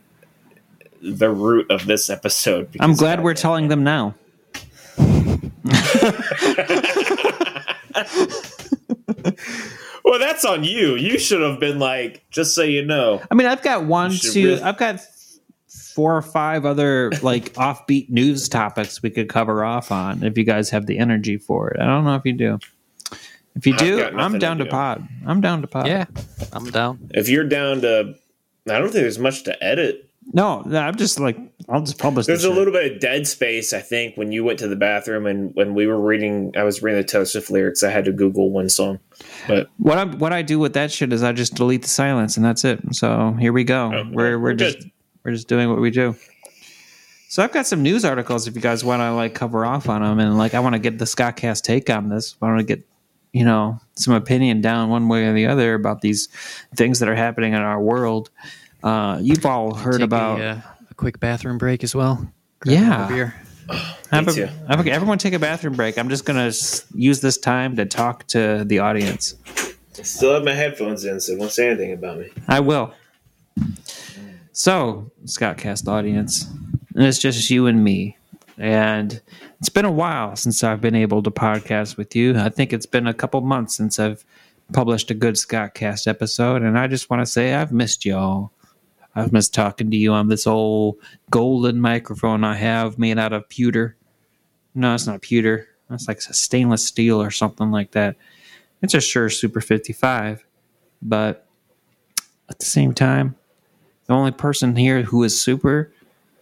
the 1.06 1.30
root 1.30 1.70
of 1.72 1.86
this 1.86 2.10
episode. 2.10 2.70
I'm 2.80 2.94
glad 2.96 3.24
we're 3.24 3.34
telling 3.34 3.68
them 3.68 3.84
now. 3.84 4.16
Well, 10.04 10.20
that's 10.20 10.46
on 10.46 10.64
you. 10.64 10.96
You 10.96 11.18
should 11.18 11.42
have 11.42 11.60
been 11.60 11.80
like, 11.80 12.24
just 12.30 12.54
so 12.54 12.62
you 12.62 12.86
know. 12.86 13.22
I 13.32 13.36
mean, 13.36 13.48
I've 13.48 13.64
got 13.64 13.86
one, 13.86 14.12
two, 14.12 14.50
really- 14.50 14.62
I've 14.62 14.78
got 14.78 15.00
four 15.68 16.16
or 16.16 16.22
five 16.22 16.64
other 16.64 17.12
like 17.24 17.54
offbeat 17.56 18.10
news 18.12 18.48
topics 18.48 19.02
we 19.02 19.10
could 19.10 19.30
cover 19.30 19.66
off 19.66 19.92
on 19.92 20.24
if 20.24 20.38
you 20.38 20.44
guys 20.44 20.70
have 20.70 20.86
the 20.86 21.00
energy 21.00 21.38
for 21.38 21.72
it. 21.72 21.82
I 21.82 21.86
don't 21.86 22.04
know 22.04 22.16
if 22.16 22.22
you 22.24 22.34
do. 22.34 22.60
If 23.56 23.66
you 23.66 23.76
do, 23.78 24.04
I'm 24.04 24.38
down 24.38 24.58
to 24.60 24.66
do. 24.66 24.70
pod. 24.70 25.08
I'm 25.26 25.42
down 25.42 25.62
to 25.62 25.68
pod. 25.68 25.88
Yeah, 25.88 26.06
I'm 26.54 26.70
down. 26.70 27.10
If 27.14 27.28
you're 27.30 27.48
down 27.48 27.82
to, 27.82 28.14
I 28.70 28.74
don't 28.78 28.84
think 28.84 28.94
there's 29.04 29.18
much 29.20 29.44
to 29.46 29.64
edit. 29.64 30.08
No, 30.34 30.62
no, 30.62 30.80
I'm 30.80 30.96
just 30.96 31.20
like 31.20 31.38
I'll 31.70 31.82
just 31.82 32.00
publish. 32.00 32.26
There's 32.26 32.44
a 32.44 32.48
shit. 32.48 32.58
little 32.58 32.74
bit 32.74 32.92
of 32.92 33.00
dead 33.00 33.28
space, 33.28 33.74
I 33.74 33.80
think, 33.80 34.18
when 34.18 34.32
you 34.32 34.44
went 34.44 34.60
to 34.60 34.68
the 34.68 34.76
bathroom 34.76 35.26
and 35.26 35.54
when 35.56 35.76
we 35.76 35.88
were 35.88 36.00
reading, 36.00 36.52
I 36.58 36.64
was 36.64 36.82
reading 36.82 37.00
the 37.00 37.08
Taylor 37.08 37.26
Swift 37.26 37.50
lyrics. 37.52 37.84
I 37.84 37.92
had 37.92 38.06
to 38.06 38.12
Google 38.12 38.50
one 38.50 38.70
song, 38.70 39.00
but 39.48 39.70
What 39.78 39.98
I 39.98 40.06
what 40.06 40.34
I 40.34 40.42
do 40.42 40.60
with 40.60 40.74
that 40.74 40.92
shit 40.92 41.14
is 41.14 41.24
I 41.24 41.32
just 41.32 41.56
delete 41.56 41.84
the 41.84 41.90
silence 41.90 42.38
and 42.38 42.46
that's 42.46 42.66
it. 42.66 42.80
So 42.96 43.36
here 43.40 43.54
we 43.54 43.64
go. 43.64 43.92
Oh, 43.94 44.10
we're 44.12 44.38
we're 44.38 44.40
we're 44.40 44.54
just 44.54 44.80
good. 44.80 44.92
we're 45.24 45.32
just 45.32 45.48
doing 45.48 45.70
what 45.70 45.80
we 45.80 45.92
do. 45.92 46.16
So 47.30 47.44
I've 47.44 47.52
got 47.52 47.68
some 47.68 47.84
news 47.84 48.06
articles 48.06 48.48
if 48.48 48.56
you 48.56 48.62
guys 48.62 48.84
want 48.84 49.02
to 49.02 49.14
like 49.14 49.36
cover 49.36 49.66
off 49.66 49.90
on 49.90 50.02
them 50.02 50.20
and 50.20 50.38
like 50.38 50.54
I 50.54 50.60
want 50.60 50.74
to 50.74 50.80
get 50.80 51.00
the 51.00 51.06
Scottcast 51.06 51.64
take 51.64 51.90
on 51.90 52.10
this. 52.10 52.36
I 52.42 52.46
want 52.46 52.60
to 52.60 52.66
get 52.66 52.88
you 53.32 53.44
know 53.46 53.80
some 53.96 54.14
opinion 54.14 54.62
down 54.62 54.90
one 54.90 55.08
way 55.08 55.26
or 55.26 55.34
the 55.34 55.46
other 55.46 55.74
about 55.74 56.02
these 56.02 56.30
things 56.76 57.00
that 57.00 57.10
are 57.10 57.16
happening 57.16 57.54
in 57.54 57.62
our 57.62 57.82
world. 57.82 58.30
Uh, 58.86 59.18
you've 59.22 59.46
all 59.46 59.74
heard 59.74 59.94
Take 59.98 60.04
about 60.04 60.40
a, 60.40 60.50
uh, 60.50 60.62
a 60.92 60.94
quick 60.94 61.20
bathroom 61.20 61.58
break 61.58 61.84
as 61.84 61.94
well. 61.96 62.26
Grab 62.60 62.74
Yeah. 62.74 62.96
another 62.96 63.14
beer. 63.16 63.36
have 64.12 64.28
a- 64.38 64.48
have 64.70 64.86
a- 64.88 64.92
everyone 64.92 65.18
take 65.18 65.34
a 65.34 65.40
bathroom 65.40 65.74
break. 65.74 65.98
I'm 65.98 66.08
just 66.08 66.24
gonna 66.24 66.52
use 66.94 67.20
this 67.20 67.38
time 67.38 67.76
to 67.78 67.86
talk 67.86 68.28
to 68.28 68.64
the 68.64 68.80
audience. 68.80 69.36
I 69.98 70.04
still 70.04 70.34
have 70.36 70.44
my 70.44 70.54
headphones 70.54 71.04
in, 71.04 71.20
so 71.20 71.36
don't 71.38 71.52
say 71.52 71.68
anything 71.70 71.94
about 71.94 72.20
me. 72.20 72.30
I 72.48 72.60
will. 72.60 72.94
So, 74.52 75.12
Scottcast 75.26 75.88
audience, 75.88 76.48
and 76.94 77.04
it's 77.04 77.18
just 77.20 77.50
you 77.50 77.68
and 77.68 77.84
me. 77.84 78.18
And 78.58 79.20
it's 79.60 79.70
been 79.70 79.84
a 79.86 79.92
while 79.92 80.36
since 80.36 80.64
I've 80.64 80.80
been 80.80 80.96
able 80.96 81.22
to 81.24 81.32
podcast 81.32 81.98
with 81.98 82.16
you. 82.16 82.38
I 82.38 82.50
think 82.50 82.72
it's 82.72 82.86
been 82.86 83.08
a 83.08 83.14
couple 83.14 83.42
months 83.42 83.76
since 83.76 84.00
I've 84.00 84.24
published 84.74 85.12
a 85.12 85.14
good 85.14 85.36
Scottcast 85.36 86.08
episode, 86.08 86.62
and 86.62 86.78
I 86.80 86.88
just 86.88 87.10
want 87.10 87.22
to 87.22 87.26
say 87.26 87.54
I've 87.54 87.72
missed 87.74 88.06
y'all. 88.06 88.52
I've 89.16 89.32
missed 89.32 89.54
talking 89.54 89.90
to 89.92 89.98
you 89.98 90.12
on 90.12 90.28
this 90.28 90.46
old 90.46 90.98
golden 91.32 91.80
microphone 91.80 92.44
I 92.44 92.56
have 92.56 93.00
made 93.00 93.18
out 93.18 93.32
of 93.32 93.48
pewter. 93.48 93.96
No, 94.74 94.94
it's 94.94 95.08
not 95.08 95.22
pewter. 95.22 95.70
It's 95.90 96.08
like 96.08 96.22
stainless 96.22 96.86
steel 96.86 97.22
or 97.22 97.32
something 97.32 97.72
like 97.72 97.92
that. 97.92 98.18
It's 98.82 98.94
a 98.94 99.00
Shure 99.00 99.30
Super 99.30 99.62
55, 99.62 100.44
but 101.02 101.48
at 102.50 102.60
the 102.60 102.66
same 102.66 102.94
time, 102.94 103.36
the 104.06 104.14
only 104.14 104.32
person 104.32 104.76
here 104.76 105.02
who 105.02 105.24
is 105.24 105.40
super 105.40 105.92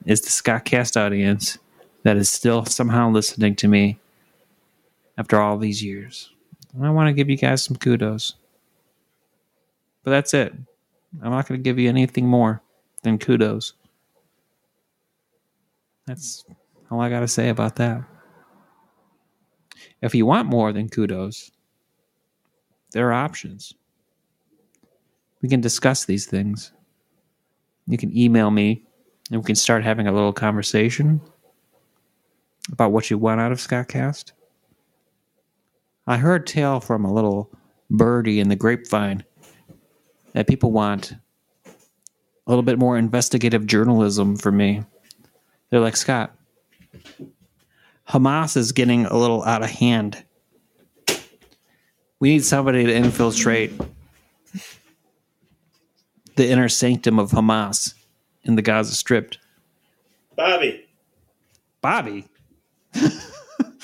is 0.05 0.21
the 0.21 0.29
Scottcast 0.29 0.99
audience 0.99 1.59
that 2.01 2.17
is 2.17 2.29
still 2.29 2.65
somehow 2.65 3.09
listening 3.09 3.55
to 3.57 3.67
me 3.67 3.99
after 5.17 5.39
all 5.39 5.57
these 5.57 5.83
years. 5.83 6.31
And 6.73 6.85
I 6.85 6.89
want 6.89 7.07
to 7.07 7.13
give 7.13 7.29
you 7.29 7.37
guys 7.37 7.63
some 7.63 7.77
kudos. 7.77 8.33
But 10.03 10.11
that's 10.11 10.33
it. 10.33 10.53
I'm 11.21 11.31
not 11.31 11.47
going 11.47 11.59
to 11.59 11.63
give 11.63 11.77
you 11.77 11.87
anything 11.87 12.27
more 12.27 12.62
than 13.03 13.17
kudos. 13.17 13.73
That's 16.07 16.43
all 16.89 16.99
I 16.99 17.09
got 17.09 17.21
to 17.21 17.27
say 17.27 17.49
about 17.49 17.75
that. 17.77 18.03
If 20.01 20.15
you 20.15 20.25
want 20.25 20.49
more 20.49 20.73
than 20.73 20.89
kudos, 20.89 21.51
there 22.91 23.09
are 23.09 23.13
options. 23.13 23.73
We 25.41 25.49
can 25.49 25.61
discuss 25.61 26.05
these 26.05 26.25
things. 26.25 26.71
You 27.88 27.97
can 27.97 28.15
email 28.17 28.51
me 28.51 28.84
and 29.31 29.41
we 29.41 29.45
can 29.45 29.55
start 29.55 29.84
having 29.84 30.07
a 30.07 30.11
little 30.11 30.34
conversation 30.34 31.21
about 32.71 32.91
what 32.91 33.09
you 33.09 33.17
want 33.17 33.41
out 33.41 33.51
of 33.51 33.57
Scottcast. 33.59 34.31
I 36.07 36.17
heard 36.17 36.47
tale 36.47 36.80
from 36.80 37.05
a 37.05 37.13
little 37.13 37.49
birdie 37.89 38.39
in 38.39 38.49
the 38.49 38.55
grapevine 38.55 39.23
that 40.34 40.47
people 40.47 40.71
want 40.71 41.13
a 42.45 42.52
little 42.52 42.64
bit 42.64 42.78
more 42.78 42.98
investigative 42.98 43.65
journalism 43.65 44.36
for 44.36 44.52
me. 44.52 44.84
They're 45.70 45.80
like, 45.80 45.95
Scott, 45.95 46.36
Hamas 48.10 48.57
is 48.57 48.72
getting 48.72 49.06
a 49.06 49.18
little 49.18 49.44
out 49.44 49.64
of 49.64 49.70
hand. 49.70 50.24
We 52.20 52.30
need 52.30 52.44
somebody 52.44 52.86
to 52.86 52.94
infiltrate 52.94 53.74
the 56.36 56.49
inner 56.49 56.70
sanctum 56.70 57.20
of 57.20 57.32
Hamas 57.32 57.94
in 58.44 58.56
the 58.56 58.61
Gaza 58.61 58.95
Strip. 58.95 59.36
Bobby, 60.36 60.86
Bobby. 61.82 62.26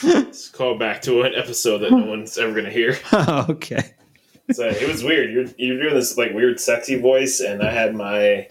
let's 0.03 0.49
call 0.49 0.77
back 0.77 1.02
to 1.03 1.22
an 1.23 1.34
episode 1.36 1.80
that 1.80 1.91
no 1.91 2.06
one's 2.06 2.38
ever 2.38 2.53
gonna 2.53 2.69
hear. 2.69 2.98
okay. 3.49 3.94
So 4.51 4.65
it 4.67 4.88
was 4.88 5.03
weird. 5.03 5.31
You're 5.31 5.45
you're 5.57 5.81
doing 5.81 5.93
this 5.95 6.17
like 6.17 6.34
weird 6.34 6.59
sexy 6.59 6.99
voice, 6.99 7.39
and 7.39 7.61
I 7.61 7.71
had 7.71 7.95
my 7.95 8.47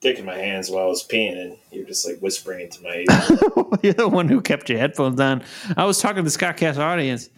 dick 0.00 0.18
in 0.18 0.24
my 0.24 0.36
hands 0.36 0.70
while 0.70 0.84
I 0.84 0.88
was 0.88 1.06
peeing, 1.06 1.40
and 1.40 1.56
you're 1.70 1.86
just 1.86 2.06
like 2.06 2.18
whispering 2.18 2.60
into 2.60 2.82
my 2.82 2.96
ear. 2.96 3.38
You're 3.82 3.92
the 3.94 4.08
one 4.08 4.28
who 4.28 4.40
kept 4.40 4.68
your 4.68 4.78
headphones 4.78 5.18
on. 5.20 5.42
I 5.76 5.84
was 5.84 5.98
talking 6.00 6.16
to 6.16 6.22
the 6.22 6.28
Scottcast 6.36 6.76
audience. 6.78 7.30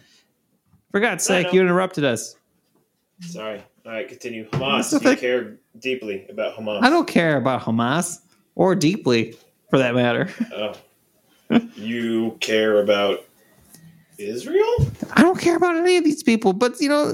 For 0.91 0.99
God's 0.99 1.23
sake, 1.23 1.53
you 1.53 1.61
interrupted 1.61 2.03
us. 2.03 2.35
Sorry. 3.21 3.61
All 3.85 3.91
right, 3.91 4.07
continue. 4.07 4.49
Hamas. 4.49 4.91
That's 4.91 5.03
You 5.03 5.09
okay. 5.11 5.19
care 5.21 5.57
deeply 5.79 6.25
about 6.29 6.55
Hamas. 6.57 6.81
I 6.83 6.89
don't 6.89 7.07
care 7.07 7.37
about 7.37 7.61
Hamas 7.61 8.19
or 8.55 8.75
deeply, 8.75 9.35
for 9.69 9.77
that 9.77 9.93
matter. 9.95 10.29
Oh. 10.53 10.73
you 11.75 12.37
care 12.41 12.81
about 12.81 13.23
Israel? 14.17 14.75
I 15.13 15.21
don't 15.21 15.39
care 15.39 15.55
about 15.55 15.75
any 15.75 15.97
of 15.97 16.03
these 16.03 16.23
people, 16.23 16.53
but 16.53 16.79
you 16.79 16.89
know, 16.89 17.11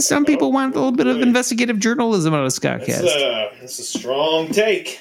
some 0.00 0.24
people 0.24 0.48
oh, 0.48 0.50
want 0.50 0.74
a 0.74 0.78
little 0.78 0.92
bit 0.92 1.06
of 1.06 1.20
investigative 1.20 1.78
journalism 1.78 2.34
out 2.34 2.44
of 2.44 2.44
That's 2.44 2.58
Scottcast. 2.58 3.04
a, 3.04 3.50
that's 3.60 3.78
a 3.78 3.82
strong 3.82 4.48
take. 4.48 5.00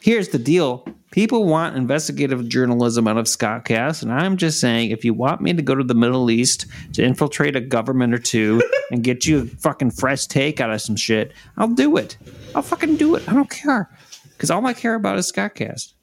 Here's 0.00 0.28
the 0.28 0.38
deal. 0.38 0.86
People 1.10 1.44
want 1.44 1.76
investigative 1.76 2.46
journalism 2.48 3.08
out 3.08 3.16
of 3.16 3.24
Scottcast, 3.26 4.02
and 4.02 4.12
I'm 4.12 4.36
just 4.36 4.60
saying, 4.60 4.90
if 4.90 5.04
you 5.04 5.14
want 5.14 5.40
me 5.40 5.52
to 5.52 5.62
go 5.62 5.74
to 5.74 5.82
the 5.82 5.94
Middle 5.94 6.30
East 6.30 6.66
to 6.92 7.02
infiltrate 7.02 7.56
a 7.56 7.60
government 7.60 8.12
or 8.12 8.18
two 8.18 8.62
and 8.90 9.02
get 9.02 9.26
you 9.26 9.40
a 9.40 9.46
fucking 9.46 9.92
fresh 9.92 10.26
take 10.26 10.60
out 10.60 10.70
of 10.70 10.80
some 10.80 10.94
shit, 10.94 11.32
I'll 11.56 11.68
do 11.68 11.96
it. 11.96 12.18
I'll 12.54 12.62
fucking 12.62 12.96
do 12.96 13.14
it. 13.14 13.28
I 13.28 13.32
don't 13.32 13.50
care, 13.50 13.90
because 14.30 14.50
all 14.50 14.64
I 14.66 14.74
care 14.74 14.94
about 14.94 15.18
is 15.18 15.32
Scottcast 15.32 15.94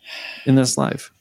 in 0.46 0.56
this 0.56 0.78
life. 0.78 1.12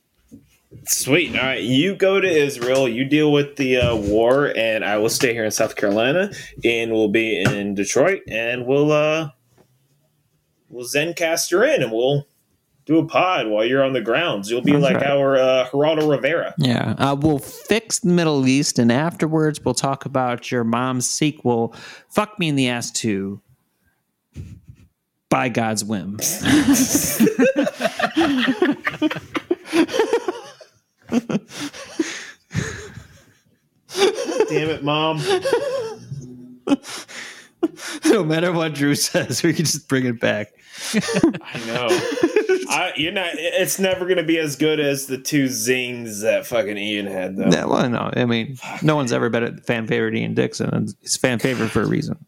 Sweet. 0.87 1.37
All 1.37 1.45
right, 1.45 1.63
you 1.63 1.95
go 1.95 2.21
to 2.21 2.29
Israel. 2.29 2.89
You 2.89 3.05
deal 3.05 3.31
with 3.31 3.57
the 3.57 3.77
uh, 3.77 3.97
war, 3.97 4.53
and 4.57 4.85
I 4.85 4.99
will 4.99 5.09
stay 5.09 5.33
here 5.33 5.45
in 5.45 5.51
South 5.51 5.77
Carolina, 5.77 6.31
and 6.65 6.93
we'll 6.93 7.09
be 7.09 7.41
in 7.41 7.75
Detroit, 7.75 8.23
and 8.29 8.67
we'll 8.67 8.91
uh, 8.91 9.31
we'll 10.69 10.87
Zencastr 10.87 11.75
in, 11.75 11.83
and 11.83 11.93
we'll 11.93 12.27
do 12.85 12.99
a 12.99 13.07
pod 13.07 13.47
while 13.47 13.65
you're 13.65 13.85
on 13.85 13.93
the 13.93 14.01
grounds. 14.01 14.51
You'll 14.51 14.63
be 14.63 14.73
That's 14.73 14.83
like 14.83 14.97
right. 14.97 15.07
our 15.07 15.37
uh, 15.37 15.69
Geraldo 15.69 16.11
Rivera. 16.11 16.55
Yeah, 16.59 16.95
uh, 16.99 17.15
we'll 17.15 17.39
fix 17.39 18.01
the 18.01 18.09
Middle 18.09 18.47
East, 18.49 18.79
and 18.79 18.91
afterwards 18.91 19.65
we'll 19.65 19.75
talk 19.75 20.05
about 20.05 20.51
your 20.51 20.65
mom's 20.65 21.09
sequel, 21.09 21.75
"Fuck 22.09 22.39
Me 22.39 22.49
in 22.49 22.57
the 22.57 22.69
Ass 22.69 22.91
2." 22.91 23.41
By 25.31 25.49
God's 25.49 25.85
whim. 25.85 26.19
Damn 34.49 34.71
it, 34.71 34.83
mom! 34.83 35.21
no 38.07 38.25
matter 38.25 38.53
what 38.53 38.75
Drew 38.75 38.95
says, 38.95 39.43
we 39.43 39.53
can 39.53 39.65
just 39.65 39.89
bring 39.89 40.07
it 40.07 40.21
back. 40.21 40.53
I 40.95 41.63
know. 41.67 41.89
I, 42.69 42.93
you're 42.97 43.13
not. 43.13 43.31
It's 43.35 43.79
never 43.79 44.07
going 44.07 44.17
to 44.17 44.23
be 44.23 44.39
as 44.39 44.57
good 44.57 44.81
as 44.81 45.07
the 45.07 45.19
two 45.19 45.49
zings 45.49 46.23
that 46.23 46.47
fucking 46.47 46.79
Ian 46.79 47.07
had, 47.07 47.37
though. 47.37 47.51
Yeah, 47.51 47.67
well, 47.67 47.89
no, 47.89 48.11
I 48.15 48.25
mean, 48.25 48.59
no 48.83 48.97
one's 48.97 49.13
ever 49.13 49.29
been 49.29 49.43
a 49.45 49.57
fan 49.59 49.87
favorite 49.87 50.15
Ian 50.15 50.35
Dixon, 50.35 50.71
and 50.71 50.95
it's 51.03 51.17
fan 51.17 51.39
favorite 51.39 51.69
for 51.69 51.83
a 51.83 51.87
reason. 51.87 52.25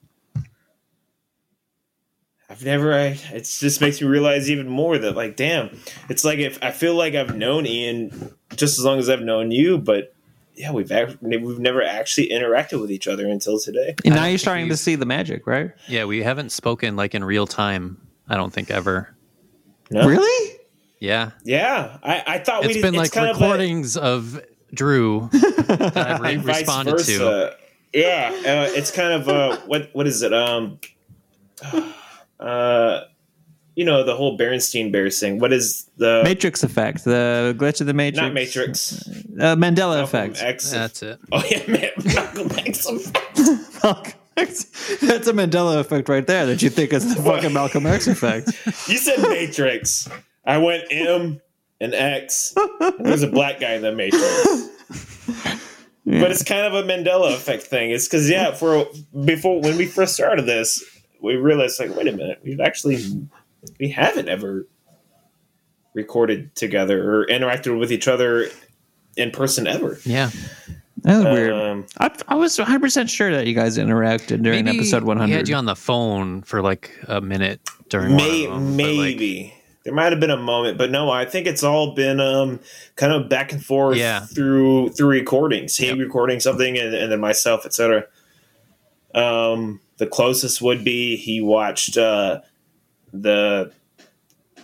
I've 2.54 2.64
never. 2.64 2.94
I, 2.94 3.18
it 3.32 3.42
just 3.58 3.80
makes 3.80 4.00
me 4.00 4.06
realize 4.06 4.48
even 4.48 4.68
more 4.68 4.96
that, 4.96 5.16
like, 5.16 5.34
damn, 5.34 5.76
it's 6.08 6.24
like 6.24 6.38
if 6.38 6.56
I 6.62 6.70
feel 6.70 6.94
like 6.94 7.14
I've 7.14 7.36
known 7.36 7.66
Ian 7.66 8.32
just 8.54 8.78
as 8.78 8.84
long 8.84 9.00
as 9.00 9.10
I've 9.10 9.22
known 9.22 9.50
you, 9.50 9.76
but 9.76 10.14
yeah, 10.54 10.70
we've 10.70 10.92
act, 10.92 11.16
we've 11.20 11.58
never 11.58 11.82
actually 11.82 12.28
interacted 12.28 12.80
with 12.80 12.92
each 12.92 13.08
other 13.08 13.26
until 13.26 13.58
today. 13.58 13.96
And 14.04 14.14
now 14.14 14.26
you're 14.26 14.38
starting 14.38 14.68
to 14.68 14.76
see 14.76 14.94
the 14.94 15.04
magic, 15.04 15.48
right? 15.48 15.72
Yeah, 15.88 16.04
we 16.04 16.22
haven't 16.22 16.52
spoken 16.52 16.94
like 16.94 17.16
in 17.16 17.24
real 17.24 17.48
time. 17.48 18.00
I 18.28 18.36
don't 18.36 18.52
think 18.52 18.70
ever. 18.70 19.12
No? 19.90 20.06
Really? 20.06 20.58
Yeah, 21.00 21.32
Yeah, 21.42 21.98
I, 22.04 22.22
I 22.24 22.38
thought 22.38 22.64
it's 22.64 22.76
we. 22.76 22.82
been 22.82 22.94
it's 22.94 23.02
like 23.02 23.12
kind 23.12 23.28
recordings 23.36 23.96
of, 23.96 24.42
Drew 24.72 25.28
that 25.32 25.96
I've 25.96 26.20
re- 26.20 26.34
of 26.36 26.44
like, 26.44 26.56
responded 26.58 26.98
to. 27.00 27.56
Yeah, 27.92 28.30
uh, 28.30 28.72
it's 28.76 28.90
kind 28.92 29.12
of 29.12 29.28
uh, 29.28 29.56
what 29.66 29.90
what 29.92 30.06
is 30.06 30.22
it? 30.22 30.32
Um, 30.32 30.78
uh, 32.44 33.04
you 33.74 33.84
know 33.84 34.04
the 34.04 34.14
whole 34.14 34.38
Berenstein 34.38 34.92
Bears 34.92 35.18
thing. 35.18 35.38
What 35.40 35.52
is 35.52 35.90
the 35.96 36.22
Matrix 36.24 36.62
effect, 36.62 37.04
the 37.04 37.54
glitch 37.58 37.80
of 37.80 37.86
the 37.86 37.94
Matrix. 37.94 38.22
not 38.22 38.32
Matrix? 38.32 39.08
Uh, 39.08 39.56
Mandela 39.56 39.96
Malcolm 39.96 40.04
effect. 40.04 40.42
X. 40.42 40.70
That's 40.70 41.02
it. 41.02 41.18
Oh 41.32 41.42
yeah, 41.50 41.62
man, 41.68 41.90
Malcolm 42.04 42.50
X. 42.58 42.86
That's 45.00 45.28
a 45.28 45.32
Mandela 45.32 45.78
effect 45.78 46.08
right 46.08 46.26
there 46.26 46.46
that 46.46 46.62
you 46.62 46.68
think 46.70 46.92
is 46.92 47.14
the 47.14 47.22
fucking 47.22 47.52
Malcolm 47.52 47.86
X 47.86 48.06
effect. 48.06 48.48
You 48.88 48.98
said 48.98 49.20
Matrix. 49.22 50.08
I 50.44 50.58
went 50.58 50.84
M 50.90 51.40
and 51.80 51.94
X. 51.94 52.52
And 52.80 53.06
there's 53.06 53.22
a 53.22 53.28
black 53.28 53.60
guy 53.60 53.74
in 53.74 53.82
the 53.82 53.92
Matrix. 53.92 54.68
But 56.06 56.30
it's 56.30 56.42
kind 56.44 56.66
of 56.66 56.74
a 56.74 56.82
Mandela 56.86 57.34
effect 57.34 57.62
thing. 57.62 57.90
It's 57.90 58.06
because 58.06 58.28
yeah, 58.28 58.52
for 58.52 58.86
before 59.24 59.60
when 59.62 59.76
we 59.76 59.86
first 59.86 60.14
started 60.14 60.44
this, 60.46 60.82
we 61.24 61.36
realized 61.36 61.80
like, 61.80 61.94
wait 61.96 62.06
a 62.08 62.12
minute, 62.12 62.40
we've 62.44 62.60
actually 62.60 62.98
we 63.80 63.88
haven't 63.88 64.28
ever 64.28 64.66
recorded 65.94 66.54
together 66.54 67.20
or 67.20 67.26
interacted 67.26 67.78
with 67.78 67.92
each 67.92 68.08
other 68.08 68.48
in 69.16 69.30
person 69.30 69.66
ever. 69.66 69.98
Yeah, 70.04 70.30
That 71.02 71.16
was 71.16 71.24
weird. 71.24 71.52
Um, 71.52 71.86
I, 71.98 72.10
I 72.28 72.34
was 72.34 72.58
100 72.58 72.80
percent 72.80 73.10
sure 73.10 73.30
that 73.32 73.46
you 73.46 73.54
guys 73.54 73.78
interacted 73.78 74.42
during 74.42 74.64
maybe 74.64 74.78
episode 74.78 75.04
100. 75.04 75.28
He 75.28 75.36
had 75.36 75.48
you 75.48 75.54
on 75.54 75.66
the 75.66 75.76
phone 75.76 76.42
for 76.42 76.60
like 76.62 76.90
a 77.08 77.20
minute 77.20 77.60
during 77.88 78.08
one 78.14 78.16
May, 78.16 78.44
of 78.46 78.50
them, 78.50 78.76
but, 78.76 78.82
like, 78.82 78.96
maybe 79.16 79.54
there 79.84 79.94
might 79.94 80.10
have 80.12 80.18
been 80.20 80.30
a 80.30 80.36
moment, 80.36 80.78
but 80.78 80.90
no, 80.90 81.10
I 81.10 81.26
think 81.26 81.46
it's 81.46 81.62
all 81.62 81.94
been 81.94 82.18
um, 82.18 82.58
kind 82.96 83.12
of 83.12 83.28
back 83.28 83.52
and 83.52 83.64
forth 83.64 83.98
Yeah. 83.98 84.20
through 84.20 84.90
through 84.90 85.08
recordings. 85.08 85.76
He 85.76 85.86
Yep. 85.88 85.98
recording 85.98 86.40
something, 86.40 86.76
and, 86.78 86.94
and 86.94 87.12
then 87.12 87.20
myself, 87.20 87.64
etc. 87.66 88.04
Um, 89.14 89.80
the 89.98 90.06
closest 90.06 90.60
would 90.62 90.84
be 90.84 91.16
he 91.16 91.40
watched 91.40 91.96
uh, 91.96 92.40
the 93.12 93.72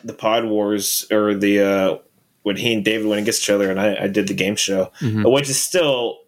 the 0.02 0.12
Pod 0.14 0.44
Wars 0.46 1.06
or 1.10 1.34
the 1.34 1.60
uh, 1.60 1.98
when 2.42 2.56
he 2.56 2.72
and 2.72 2.84
David 2.84 3.06
went 3.06 3.20
against 3.20 3.42
each 3.44 3.50
other, 3.50 3.70
and 3.70 3.80
I, 3.80 4.04
I 4.04 4.06
did 4.08 4.26
the 4.28 4.34
game 4.34 4.56
show, 4.56 4.90
Mhm. 5.00 5.30
which 5.32 5.48
is 5.48 5.60
still 5.60 6.18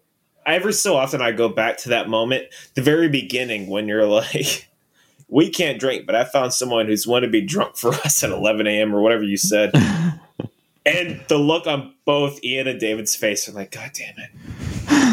every 0.45 0.73
so 0.73 0.95
often 0.95 1.21
I 1.21 1.31
go 1.31 1.49
back 1.49 1.77
to 1.79 1.89
that 1.89 2.07
moment, 2.09 2.45
the 2.75 2.81
very 2.81 3.07
beginning 3.09 3.67
when 3.67 3.87
you're 3.87 4.05
like, 4.05 4.69
we 5.27 5.49
can't 5.49 5.79
drink, 5.79 6.05
but 6.05 6.15
I 6.15 6.23
found 6.25 6.53
someone 6.53 6.85
who's 6.85 7.07
want 7.07 7.23
to 7.23 7.29
be 7.29 7.41
drunk 7.41 7.77
for 7.77 7.93
us 8.05 8.23
at 8.23 8.29
11 8.29 8.67
a.m. 8.67 8.93
or 8.95 9.01
whatever 9.01 9.23
you 9.23 9.37
said. 9.37 9.71
and 10.85 11.21
the 11.29 11.37
look 11.37 11.65
on 11.65 11.93
both 12.05 12.43
Ian 12.43 12.67
and 12.67 12.79
David's 12.79 13.15
face 13.15 13.47
are 13.49 13.53
like, 13.53 13.71
God 13.71 13.91
damn 13.93 14.15
it. 14.17 14.29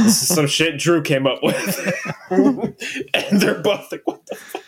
This 0.04 0.22
is 0.22 0.28
some 0.28 0.46
shit 0.46 0.78
Drew 0.78 1.00
came 1.02 1.26
up 1.26 1.42
with. 1.42 1.94
and 3.14 3.40
they're 3.40 3.60
both 3.60 3.90
like, 3.92 4.02
what 4.06 4.24
the 4.26 4.36
fuck? 4.36 4.62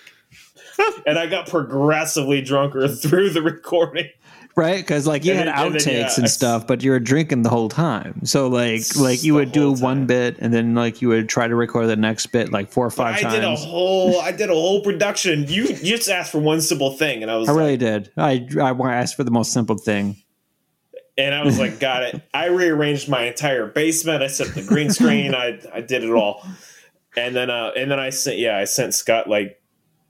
And 1.06 1.18
I 1.18 1.26
got 1.26 1.48
progressively 1.48 2.40
drunker 2.42 2.88
through 2.88 3.30
the 3.30 3.42
recording. 3.42 4.08
right? 4.56 4.76
Because 4.78 5.06
like 5.06 5.24
you 5.24 5.32
And 5.32 5.48
had 5.48 5.48
then- 5.48 5.66
and 5.66 5.74
then, 5.74 5.80
outtakes 5.80 6.16
yeah, 6.16 6.20
and 6.22 6.30
stuff, 6.30 6.66
but 6.66 6.82
you 6.82 6.90
were 6.90 6.98
drinking 7.00 7.42
the 7.42 7.50
whole 7.50 7.68
time. 7.68 8.24
So 8.24 8.48
like 8.48 8.82
like 8.96 9.22
you 9.22 9.34
would 9.34 9.52
do 9.52 9.74
whole 9.74 9.76
one 9.76 10.06
bit 10.06 10.36
and 10.40 10.52
then 10.52 10.74
like 10.74 11.00
you 11.02 11.08
would 11.08 11.28
try 11.28 11.46
to 11.46 11.54
record 11.54 11.88
the 11.88 11.96
next 11.96 12.26
bit 12.26 12.50
like 12.52 12.70
four 12.70 12.86
or 12.86 12.90
five 12.90 13.16
I 13.16 13.20
times. 13.20 13.34
did 13.34 13.44
a 13.44 13.54
whole 13.54 14.20
I 14.20 14.32
did 14.32 14.50
a 14.50 14.54
whole 14.54 14.82
production. 14.82 15.44
You 15.48 15.64
you 15.64 15.96
just 15.96 16.08
asked 16.08 16.32
for 16.32 16.40
one 16.40 16.60
simple 16.60 16.92
thing 16.92 17.22
and 17.22 17.30
I 17.30 17.36
was 17.36 17.48
I 17.48 17.52
like, 17.52 17.58
really 17.60 17.76
did. 17.76 18.10
I 18.16 18.46
I 18.60 18.72
asked 18.94 19.14
for 19.16 19.24
the 19.24 19.30
most 19.30 19.52
simple 19.52 19.76
thing. 19.78 20.16
and 21.18 21.34
I 21.34 21.44
was 21.44 21.58
like, 21.58 21.78
got 21.78 22.02
it. 22.02 22.20
I 22.34 22.46
rearranged 22.46 23.08
my 23.08 23.24
entire 23.24 23.66
basement. 23.66 24.22
I 24.22 24.26
set 24.28 24.48
the 24.54 24.62
green 24.62 24.90
screen. 24.90 25.34
I 25.34 25.60
I 25.72 25.80
did 25.82 26.02
it 26.02 26.10
all, 26.10 26.44
and 27.16 27.34
then 27.34 27.50
uh 27.50 27.72
and 27.76 27.90
then 27.90 28.00
I 28.00 28.10
sent 28.10 28.38
yeah 28.38 28.56
I 28.56 28.64
sent 28.64 28.94
Scott 28.94 29.28
like 29.28 29.60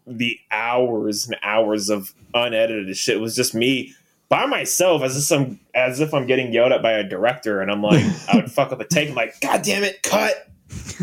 the 0.07 0.39
hours 0.51 1.27
and 1.27 1.37
hours 1.43 1.89
of 1.89 2.15
unedited 2.35 2.97
shit. 2.97 3.17
It 3.17 3.21
was 3.21 3.37
just 3.37 3.55
me 3.55 3.95
by 4.29 4.47
myself 4.47 5.03
as 5.03 5.17
if 5.17 5.25
some 5.25 5.61
as 5.75 6.01
if 6.01 6.15
I'm 6.15 6.27
getting 6.27 6.53
yelled 6.53 6.73
at 6.73 6.83
by 6.83 6.93
a 6.93 7.05
director, 7.07 7.61
and 7.61 7.71
I'm 7.71 7.83
like 7.83 8.05
I 8.33 8.37
would 8.37 8.51
fuck 8.51 8.73
up 8.73 8.81
a 8.81 8.85
take. 8.85 9.11
I'm 9.11 9.15
like, 9.15 9.41
God 9.41 9.63
damn 9.63 9.85
it, 9.85 10.03
cut. 10.03 10.49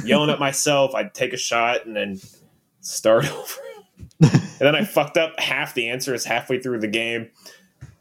yelling 0.04 0.30
at 0.30 0.40
myself. 0.40 0.96
I'd 0.96 1.14
take 1.14 1.34
a 1.34 1.38
shot 1.38 1.86
and 1.86 1.96
then 1.96 2.20
start 2.82 3.32
over. 3.32 3.62
and 4.22 4.42
then 4.60 4.76
I 4.76 4.84
fucked 4.84 5.18
up 5.18 5.40
half 5.40 5.74
the 5.74 5.90
answers 5.90 6.26
halfway 6.26 6.60
through 6.60 6.80
the 6.80 6.88
game. 6.88 7.30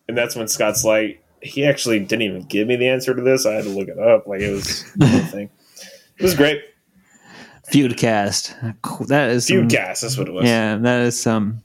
And 0.09 0.17
that's 0.17 0.35
when 0.35 0.49
Scott's 0.49 0.85
like, 0.85 1.23
he 1.43 1.65
actually 1.67 2.01
didn't 2.01 2.23
even 2.23 2.43
give 2.45 2.67
me 2.67 2.77
the 2.77 2.89
answer 2.89 3.15
to 3.15 3.23
this. 3.23 3.45
I 3.47 3.53
had 3.53 3.65
to 3.65 3.71
look 3.71 3.89
it 3.89 3.99
up. 3.99 4.27
Like 4.27 4.41
it 4.41 4.51
was 4.51 4.83
thing. 5.31 5.51
It 6.17 6.23
was 6.23 6.35
great. 6.35 6.63
Feudcast. 7.73 9.09
That 9.09 9.31
is 9.31 9.47
some, 9.47 9.69
Feudcast, 9.69 10.01
that's 10.01 10.17
what 10.19 10.29
it 10.29 10.33
was. 10.33 10.45
Yeah, 10.47 10.77
that 10.77 11.01
is 11.03 11.21
some. 11.21 11.61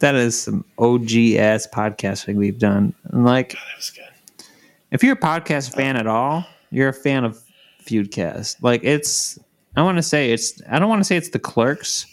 That 0.00 0.14
is 0.16 0.38
some 0.38 0.64
OG 0.78 1.10
ass 1.36 1.66
podcasting 1.72 2.36
we've 2.36 2.58
done. 2.58 2.94
And 3.04 3.24
like, 3.24 3.52
That 3.52 3.58
was 3.76 3.90
good. 3.90 4.44
if 4.90 5.02
you're 5.02 5.14
a 5.14 5.16
podcast 5.18 5.74
fan 5.74 5.96
at 5.96 6.06
all, 6.06 6.44
you're 6.70 6.88
a 6.90 6.92
fan 6.92 7.24
of 7.24 7.40
Feudcast. 7.84 8.56
Like 8.62 8.84
it's 8.84 9.38
I 9.76 9.82
want 9.82 9.96
to 9.96 10.02
say 10.02 10.30
it's 10.32 10.60
I 10.68 10.78
don't 10.78 10.88
want 10.90 11.00
to 11.00 11.04
say 11.04 11.16
it's 11.16 11.30
the 11.30 11.38
clerks 11.38 12.04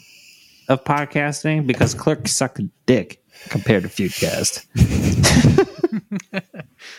of 0.69 0.83
podcasting 0.85 1.67
because 1.67 1.93
clerks 1.93 2.31
suck 2.31 2.59
a 2.59 2.63
dick 2.85 3.21
compared 3.49 3.83
to 3.83 3.89
Feudcast. 3.89 4.65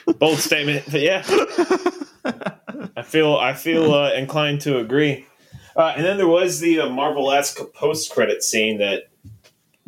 Bold 0.19 0.39
statement, 0.39 0.85
but 0.91 1.01
yeah. 1.01 1.23
I 2.97 3.03
feel 3.03 3.37
I 3.37 3.55
feel 3.55 3.95
uh, 3.95 4.13
inclined 4.13 4.61
to 4.63 4.79
agree. 4.79 5.27
Uh, 5.77 5.93
and 5.97 6.05
then 6.05 6.17
there 6.17 6.27
was 6.29 6.61
the 6.61 6.81
uh, 6.81 6.89
Marvel-esque 6.89 7.59
post-credit 7.75 8.43
scene 8.43 8.79
that 8.79 9.11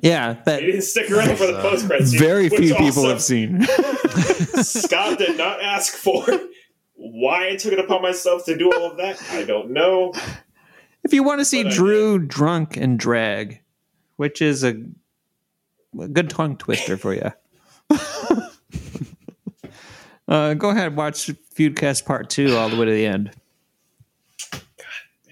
Yeah, 0.02 0.36
that 0.44 0.60
he 0.60 0.66
didn't 0.66 0.82
stick 0.82 1.10
around 1.10 1.36
for 1.36 1.47
the 1.47 1.59
post-credit 1.60 2.09
scene. 2.09 2.19
very 2.19 2.48
few 2.51 2.74
people 2.74 3.06
also 3.06 3.09
have 3.09 3.23
seen. 3.23 3.62
Scott 4.62 5.19
did 5.19 5.39
not 5.39 5.62
ask 5.62 5.94
for. 5.94 6.24
Why 6.94 7.48
I 7.48 7.56
took 7.56 7.73
it 7.73 7.78
upon 7.78 8.02
myself 8.02 8.44
to 8.47 8.56
do 8.56 8.70
all 8.73 8.90
of 8.90 8.97
that, 8.98 9.23
I 9.31 9.44
don't 9.44 9.70
know. 9.70 10.12
if 11.05 11.12
you 11.15 11.23
want 11.23 11.40
to 11.40 11.44
see 11.44 11.62
But 11.62 11.73
Drew 11.73 12.19
drunk 12.19 12.77
and 12.77 12.98
drag, 12.98 13.62
which 14.16 14.43
is 14.43 14.65
a, 14.65 14.74
a 15.98 16.09
good 16.09 16.28
tongue 16.28 16.56
twister 16.56 16.97
for 16.97 17.15
you. 17.15 17.31
uh, 20.28 20.55
go 20.55 20.70
ahead, 20.70 20.89
and 20.89 20.97
watch 20.97 21.28
Feudcast 21.55 22.05
Part 22.05 22.28
Two 22.28 22.56
all 22.56 22.69
the 22.69 22.77
way 22.77 22.86
to 22.86 22.93
the 22.93 23.06
end. 23.06 23.31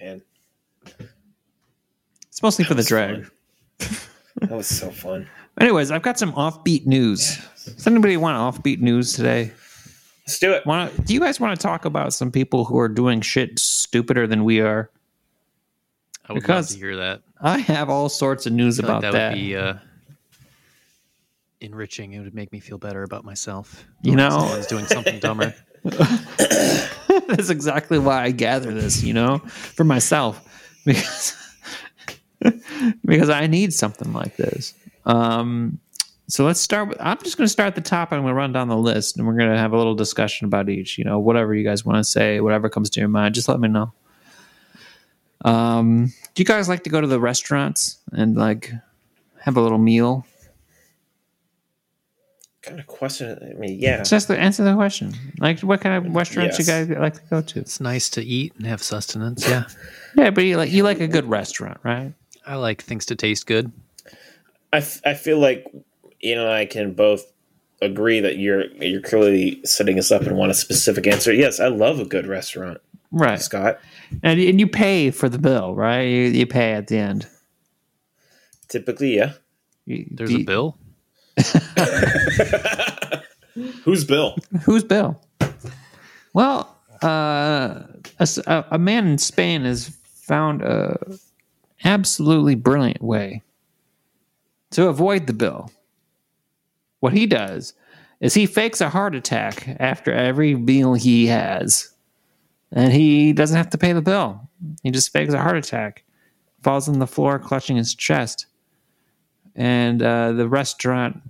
Man, 0.00 0.22
Mostly 2.46 2.64
for 2.64 2.74
the 2.74 2.84
drag. 2.84 3.28
that 4.36 4.52
was 4.52 4.68
so 4.68 4.88
fun. 4.88 5.28
Anyways, 5.60 5.90
I've 5.90 6.02
got 6.02 6.16
some 6.16 6.32
offbeat 6.34 6.86
news. 6.86 7.38
Does 7.64 7.84
anybody 7.88 8.16
want 8.16 8.36
offbeat 8.38 8.78
news 8.78 9.14
today? 9.14 9.50
Let's 10.28 10.38
do 10.38 10.52
it. 10.52 10.64
Want 10.64 11.04
do 11.04 11.12
you 11.12 11.18
guys 11.18 11.40
want 11.40 11.58
to 11.58 11.60
talk 11.60 11.84
about 11.84 12.14
some 12.14 12.30
people 12.30 12.64
who 12.64 12.78
are 12.78 12.88
doing 12.88 13.20
shit 13.20 13.58
stupider 13.58 14.28
than 14.28 14.44
we 14.44 14.60
are? 14.60 14.88
I 16.28 16.34
would 16.34 16.42
Because- 16.42 16.70
love 16.70 16.74
to 16.80 16.86
hear 16.86 16.96
that. 16.98 17.22
I 17.40 17.58
have 17.58 17.90
all 17.90 18.08
sorts 18.08 18.46
of 18.46 18.52
news 18.52 18.78
I 18.78 18.84
about 18.84 19.02
like 19.02 19.10
that. 19.10 19.18
that, 19.18 19.32
would 19.32 19.40
be 19.40 19.56
uh, 19.56 19.74
enriching. 21.60 22.12
It 22.12 22.20
would 22.20 22.32
make 22.34 22.52
me 22.52 22.60
feel 22.60 22.78
better 22.78 23.02
about 23.02 23.24
myself. 23.24 23.84
You 24.02 24.14
know- 24.14 24.30
someone's 24.30 24.66
doing 24.68 24.86
something 24.86 25.18
dumber. 25.18 25.52
That's 25.82 27.50
exactly 27.50 27.98
why 27.98 28.22
I 28.22 28.30
gather 28.30 28.72
this, 28.72 29.02
you 29.02 29.14
know, 29.14 29.38
for 29.38 29.82
myself 29.82 30.40
because 30.86 31.34
because 33.04 33.30
I 33.30 33.46
need 33.46 33.72
something 33.72 34.12
like 34.12 34.36
this. 34.36 34.74
Um, 35.04 35.78
so 36.28 36.44
let's 36.44 36.60
start. 36.60 36.88
With, 36.88 36.98
I'm 37.00 37.18
just 37.18 37.36
going 37.36 37.46
to 37.46 37.52
start 37.52 37.68
at 37.68 37.74
the 37.76 37.80
top. 37.80 38.12
I'm 38.12 38.22
going 38.22 38.30
to 38.32 38.34
run 38.34 38.52
down 38.52 38.68
the 38.68 38.76
list, 38.76 39.16
and 39.16 39.26
we're 39.26 39.36
going 39.36 39.50
to 39.50 39.58
have 39.58 39.72
a 39.72 39.76
little 39.76 39.94
discussion 39.94 40.46
about 40.46 40.68
each. 40.68 40.98
You 40.98 41.04
know, 41.04 41.18
whatever 41.18 41.54
you 41.54 41.64
guys 41.64 41.84
want 41.84 41.98
to 41.98 42.04
say, 42.04 42.40
whatever 42.40 42.68
comes 42.68 42.90
to 42.90 43.00
your 43.00 43.08
mind, 43.08 43.34
just 43.34 43.48
let 43.48 43.60
me 43.60 43.68
know. 43.68 43.92
Um, 45.44 46.12
do 46.34 46.40
you 46.42 46.44
guys 46.44 46.68
like 46.68 46.82
to 46.84 46.90
go 46.90 47.00
to 47.00 47.06
the 47.06 47.20
restaurants 47.20 47.98
and 48.12 48.36
like 48.36 48.72
have 49.40 49.56
a 49.56 49.60
little 49.60 49.78
meal? 49.78 50.26
kind 52.66 52.80
of 52.80 52.86
question. 52.86 53.38
I 53.40 53.54
mean, 53.54 53.78
yeah. 53.78 54.02
Just 54.02 54.26
to 54.26 54.38
answer 54.38 54.64
the 54.64 54.74
question. 54.74 55.14
Like, 55.38 55.60
what 55.60 55.80
kind 55.80 56.04
of 56.04 56.14
restaurants 56.14 56.58
Yes. 56.58 56.66
you 56.66 56.94
guys 56.94 57.00
like 57.00 57.14
to 57.14 57.20
go 57.30 57.40
to? 57.40 57.60
It's 57.60 57.80
nice 57.80 58.10
to 58.10 58.22
eat 58.24 58.54
and 58.56 58.66
have 58.66 58.82
sustenance. 58.82 59.48
Yeah, 59.48 59.64
Yeah, 60.16 60.30
but 60.30 60.44
you 60.44 60.56
like 60.56 60.72
you 60.72 60.82
like 60.82 61.00
a 61.00 61.06
good 61.06 61.26
restaurant, 61.26 61.78
right? 61.84 62.12
I 62.46 62.56
like 62.56 62.82
things 62.82 63.06
to 63.06 63.16
taste 63.16 63.46
good. 63.46 63.72
I, 64.72 64.78
f- 64.78 65.00
I 65.04 65.14
feel 65.14 65.38
like 65.38 65.66
you 66.20 66.38
and 66.38 66.48
I 66.48 66.66
can 66.66 66.92
both 66.94 67.24
agree 67.82 68.20
that 68.20 68.38
you're 68.38 68.66
you're 68.76 69.02
clearly 69.02 69.60
setting 69.64 69.98
us 69.98 70.10
up 70.10 70.22
and 70.22 70.36
want 70.36 70.50
a 70.50 70.54
specific 70.54 71.06
answer. 71.06 71.32
Yes, 71.32 71.60
I 71.60 71.68
love 71.68 72.00
a 72.00 72.04
good 72.04 72.26
restaurant, 72.26 72.78
Right. 73.10 73.40
Scott. 73.40 73.78
And, 74.22 74.40
and 74.40 74.58
you 74.60 74.66
pay 74.66 75.10
for 75.10 75.28
the 75.28 75.38
bill, 75.38 75.74
right? 75.74 76.02
You, 76.02 76.22
you 76.22 76.46
pay 76.46 76.72
at 76.72 76.86
the 76.86 76.98
end. 76.98 77.26
Typically, 78.68 79.16
yeah. 79.16 79.32
There's 79.86 80.30
do 80.30 80.36
a 80.36 80.44
bill. 80.44 80.78
Who's 83.84 84.04
Bill? 84.04 84.36
Who's 84.64 84.84
Bill? 84.84 85.20
Well, 86.34 86.76
uh, 87.02 87.06
a, 87.06 87.86
s- 88.20 88.38
a- 88.38 88.66
a 88.72 88.78
man 88.78 89.06
in 89.06 89.18
Spain 89.18 89.64
has 89.64 89.88
found 90.04 90.60
a 90.62 90.98
absolutely 91.86 92.56
brilliant 92.56 93.00
way 93.00 93.42
to 94.72 94.88
avoid 94.88 95.26
the 95.26 95.32
bill. 95.32 95.70
What 97.00 97.12
he 97.12 97.26
does 97.26 97.74
is 98.20 98.34
he 98.34 98.46
fakes 98.46 98.80
a 98.80 98.88
heart 98.88 99.14
attack 99.14 99.68
after 99.78 100.12
every 100.12 100.54
meal 100.54 100.94
he 100.94 101.26
has, 101.26 101.94
and 102.72 102.92
he 102.92 103.32
doesn't 103.32 103.56
have 103.56 103.70
to 103.70 103.78
pay 103.78 103.92
the 103.92 104.02
bill. 104.02 104.40
He 104.82 104.90
just 104.90 105.12
fakes 105.12 105.32
a 105.32 105.38
heart 105.38 105.56
attack, 105.56 106.02
falls 106.62 106.88
on 106.88 106.98
the 106.98 107.06
floor, 107.06 107.38
clutching 107.38 107.76
his 107.76 107.94
chest, 107.94 108.46
and 109.56 110.02
uh, 110.02 110.32
the 110.32 110.48
restaurant 110.48 111.20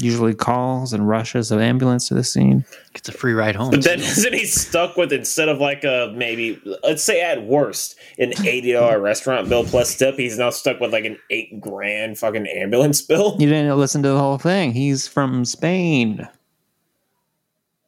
usually 0.00 0.34
calls 0.34 0.92
and 0.92 1.08
rushes 1.08 1.50
an 1.52 1.60
ambulance 1.60 2.08
to 2.08 2.14
the 2.14 2.24
scene. 2.24 2.64
Gets 2.94 3.08
a 3.08 3.12
free 3.12 3.32
ride 3.32 3.54
home. 3.54 3.70
But 3.70 3.84
then 3.84 4.00
isn't 4.00 4.32
he 4.34 4.44
stuck 4.44 4.96
with 4.96 5.12
instead 5.12 5.48
of 5.48 5.58
like 5.58 5.84
a 5.84 6.12
maybe 6.16 6.60
let's 6.82 7.02
say 7.04 7.20
at 7.22 7.44
worst 7.44 7.96
an 8.18 8.32
eighty 8.46 8.72
dollar 8.72 9.00
restaurant 9.00 9.48
bill 9.48 9.64
plus 9.64 9.96
tip, 9.96 10.16
he's 10.16 10.36
now 10.38 10.50
stuck 10.50 10.80
with 10.80 10.92
like 10.92 11.04
an 11.04 11.18
eight 11.30 11.60
grand 11.60 12.18
fucking 12.18 12.46
ambulance 12.46 13.00
bill. 13.00 13.36
You 13.38 13.48
didn't 13.48 13.78
listen 13.78 14.02
to 14.02 14.08
the 14.08 14.18
whole 14.18 14.38
thing. 14.38 14.72
He's 14.72 15.06
from 15.06 15.44
Spain, 15.44 16.28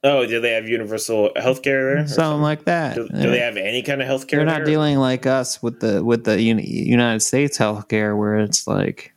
Oh, 0.02 0.24
do 0.24 0.40
they 0.40 0.52
have 0.52 0.66
universal 0.66 1.30
health 1.36 1.60
care 1.62 1.96
there? 1.96 2.04
or 2.04 2.08
something 2.08 2.40
like 2.40 2.64
that. 2.64 2.94
Do, 2.94 3.06
do 3.08 3.30
they 3.30 3.40
have 3.40 3.58
any 3.58 3.82
kind 3.82 4.00
of 4.00 4.06
health 4.06 4.28
care? 4.28 4.38
They're 4.38 4.46
not 4.46 4.58
there? 4.58 4.64
dealing 4.64 4.96
like 4.98 5.26
us 5.26 5.62
with 5.62 5.80
the 5.80 6.02
with 6.02 6.24
the 6.24 6.40
United 6.40 7.20
States 7.20 7.58
health 7.58 7.88
care 7.88 8.16
where 8.16 8.38
it's 8.38 8.66
like, 8.66 9.12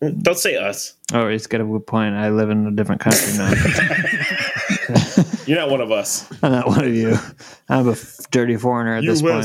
Don't 0.00 0.38
say 0.38 0.56
us. 0.56 0.94
oh, 1.12 1.26
it's 1.26 1.46
got 1.48 1.60
a 1.60 1.64
good 1.64 1.86
point. 1.86 2.14
I 2.14 2.30
live 2.30 2.50
in 2.50 2.66
a 2.66 2.70
different 2.70 3.00
country 3.00 3.32
now. 3.36 3.50
You're 5.46 5.58
not 5.58 5.70
one 5.70 5.80
of 5.80 5.90
us. 5.90 6.30
I'm 6.42 6.52
not 6.52 6.68
one 6.68 6.84
of 6.84 6.94
you. 6.94 7.16
I'm 7.68 7.88
a 7.88 7.92
f- 7.92 8.30
dirty 8.30 8.56
foreigner 8.56 8.96
at 8.96 9.04
this 9.04 9.22
point. 9.22 9.44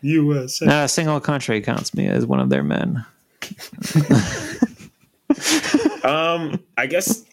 You 0.00 0.32
USA. 0.32 0.66
Not 0.66 0.84
a 0.86 0.88
single 0.88 1.20
country 1.20 1.60
counts 1.60 1.94
me 1.94 2.08
as 2.08 2.26
one 2.26 2.40
of 2.40 2.48
their 2.48 2.62
men. 2.64 3.04
Um, 6.04 6.58
I 6.76 6.86
guess, 6.86 7.24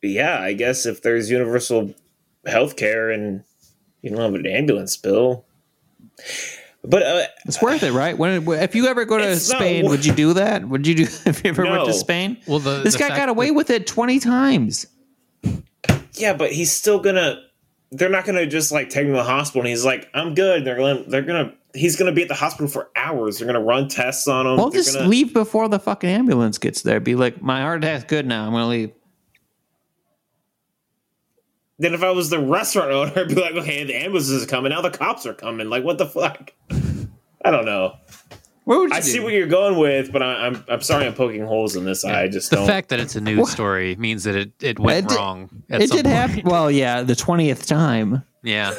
yeah, 0.00 0.38
I 0.40 0.52
guess 0.52 0.86
if 0.86 1.02
there's 1.02 1.28
universal 1.28 1.92
health 2.46 2.76
care 2.76 3.10
and 3.10 3.42
you 4.00 4.10
don't 4.10 4.20
have 4.20 4.34
an 4.34 4.46
ambulance 4.46 4.96
bill, 4.96 5.44
but 6.84 7.02
uh, 7.02 7.22
It's 7.46 7.60
worth 7.62 7.82
it, 7.82 7.92
right? 7.92 8.16
When 8.16 8.46
if 8.48 8.74
you 8.74 8.86
ever 8.86 9.04
go 9.04 9.18
to 9.18 9.24
It's 9.30 9.48
not 9.50 9.58
Spain, 9.58 9.86
would 9.88 10.04
you 10.04 10.12
do 10.12 10.32
that? 10.34 10.68
Would 10.68 10.86
you 10.86 10.94
do 10.94 11.02
if 11.26 11.44
you 11.44 11.50
ever 11.50 11.64
went 11.64 11.84
to 11.86 11.92
Spain? 11.92 12.38
Well, 12.46 12.58
the 12.58 12.80
This 12.82 12.94
the 12.94 12.98
guy 13.00 13.08
got 13.16 13.28
away 13.28 13.48
that- 13.48 13.54
with 13.54 13.70
it 13.70 13.86
twenty 13.86 14.18
times. 14.18 14.86
yeah, 16.14 16.34
but 16.34 16.52
he's 16.52 16.72
still 16.72 17.00
gonna. 17.00 17.42
They're 17.94 18.08
not 18.08 18.24
gonna 18.24 18.46
just 18.46 18.72
like 18.72 18.88
take 18.88 19.02
him 19.04 19.12
to 19.12 19.18
the 19.18 19.22
hospital 19.24 19.60
and 19.62 19.68
he's 19.68 19.84
like, 19.84 20.08
I'm 20.14 20.34
good. 20.34 20.64
They're 20.64 20.76
gonna. 20.76 21.04
They're 21.06 21.22
gonna. 21.22 21.52
He's 21.74 21.96
gonna 21.96 22.12
be 22.12 22.22
at 22.22 22.28
the 22.28 22.34
hospital 22.34 22.68
for 22.68 22.90
hours. 22.96 23.38
They're 23.38 23.46
gonna 23.46 23.60
run 23.62 23.88
tests 23.88 24.26
on 24.28 24.46
him. 24.46 24.56
Well, 24.56 24.70
They're 24.70 24.82
just 24.82 24.94
gonna- 24.96 25.08
leave 25.08 25.32
before 25.32 25.68
the 25.68 25.78
fucking 25.78 26.08
ambulance 26.08 26.58
gets 26.58 26.82
there. 26.82 27.00
Be 27.00 27.14
like, 27.14 27.42
my 27.42 27.60
heart 27.62 27.82
attack's 27.84 28.04
good 28.04 28.26
now. 28.26 28.44
I'm 28.46 28.52
gonna 28.52 28.68
leave. 28.68 28.90
Then 31.82 31.94
if 31.94 32.02
I 32.04 32.10
was 32.12 32.30
the 32.30 32.38
restaurant 32.38 32.90
owner, 32.92 33.12
I'd 33.16 33.28
be 33.28 33.34
like, 33.34 33.54
okay, 33.54 33.82
the 33.84 33.94
ambulance 33.96 34.28
is 34.28 34.46
coming. 34.46 34.70
Now 34.70 34.80
the 34.82 34.90
cops 34.90 35.26
are 35.26 35.34
coming. 35.34 35.68
Like, 35.68 35.82
what 35.84 35.98
the 35.98 36.06
fuck? 36.06 36.52
I 37.44 37.50
don't 37.50 37.64
know. 37.64 37.96
What 38.64 38.78
would 38.78 38.90
you 38.90 38.96
I 38.96 39.00
do? 39.00 39.06
see 39.08 39.18
what 39.18 39.32
you're 39.32 39.48
going 39.48 39.76
with, 39.76 40.12
but 40.12 40.22
I, 40.22 40.46
I'm 40.46 40.64
I'm 40.68 40.80
sorry 40.82 41.04
I'm 41.06 41.14
poking 41.14 41.44
holes 41.44 41.74
in 41.74 41.84
this. 41.84 42.04
I 42.04 42.28
just 42.28 42.50
the 42.50 42.56
don't. 42.56 42.66
fact 42.68 42.90
that 42.90 43.00
it's 43.00 43.16
a 43.16 43.20
news 43.20 43.38
What? 43.40 43.48
story 43.48 43.96
means 43.96 44.22
that 44.22 44.36
it, 44.36 44.52
it 44.60 44.78
went 44.78 45.06
It 45.06 45.08
did- 45.08 45.16
wrong. 45.16 45.50
At 45.68 45.82
it 45.82 45.88
some 45.88 45.96
did 45.96 46.06
happen. 46.06 46.42
Well, 46.44 46.70
yeah, 46.70 47.02
the 47.02 47.16
twentieth 47.16 47.66
time. 47.66 48.22
Yeah, 48.44 48.72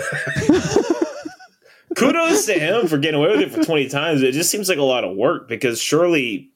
kudos 1.95 2.45
to 2.45 2.53
him 2.53 2.87
for 2.87 2.97
getting 2.97 3.19
away 3.19 3.29
with 3.31 3.41
it 3.41 3.51
for 3.51 3.63
20 3.63 3.89
times. 3.89 4.21
It 4.21 4.31
just 4.33 4.49
seems 4.49 4.69
like 4.69 4.77
a 4.77 4.83
lot 4.83 5.03
of 5.03 5.15
work 5.15 5.47
because 5.47 5.79
surely 5.81 6.49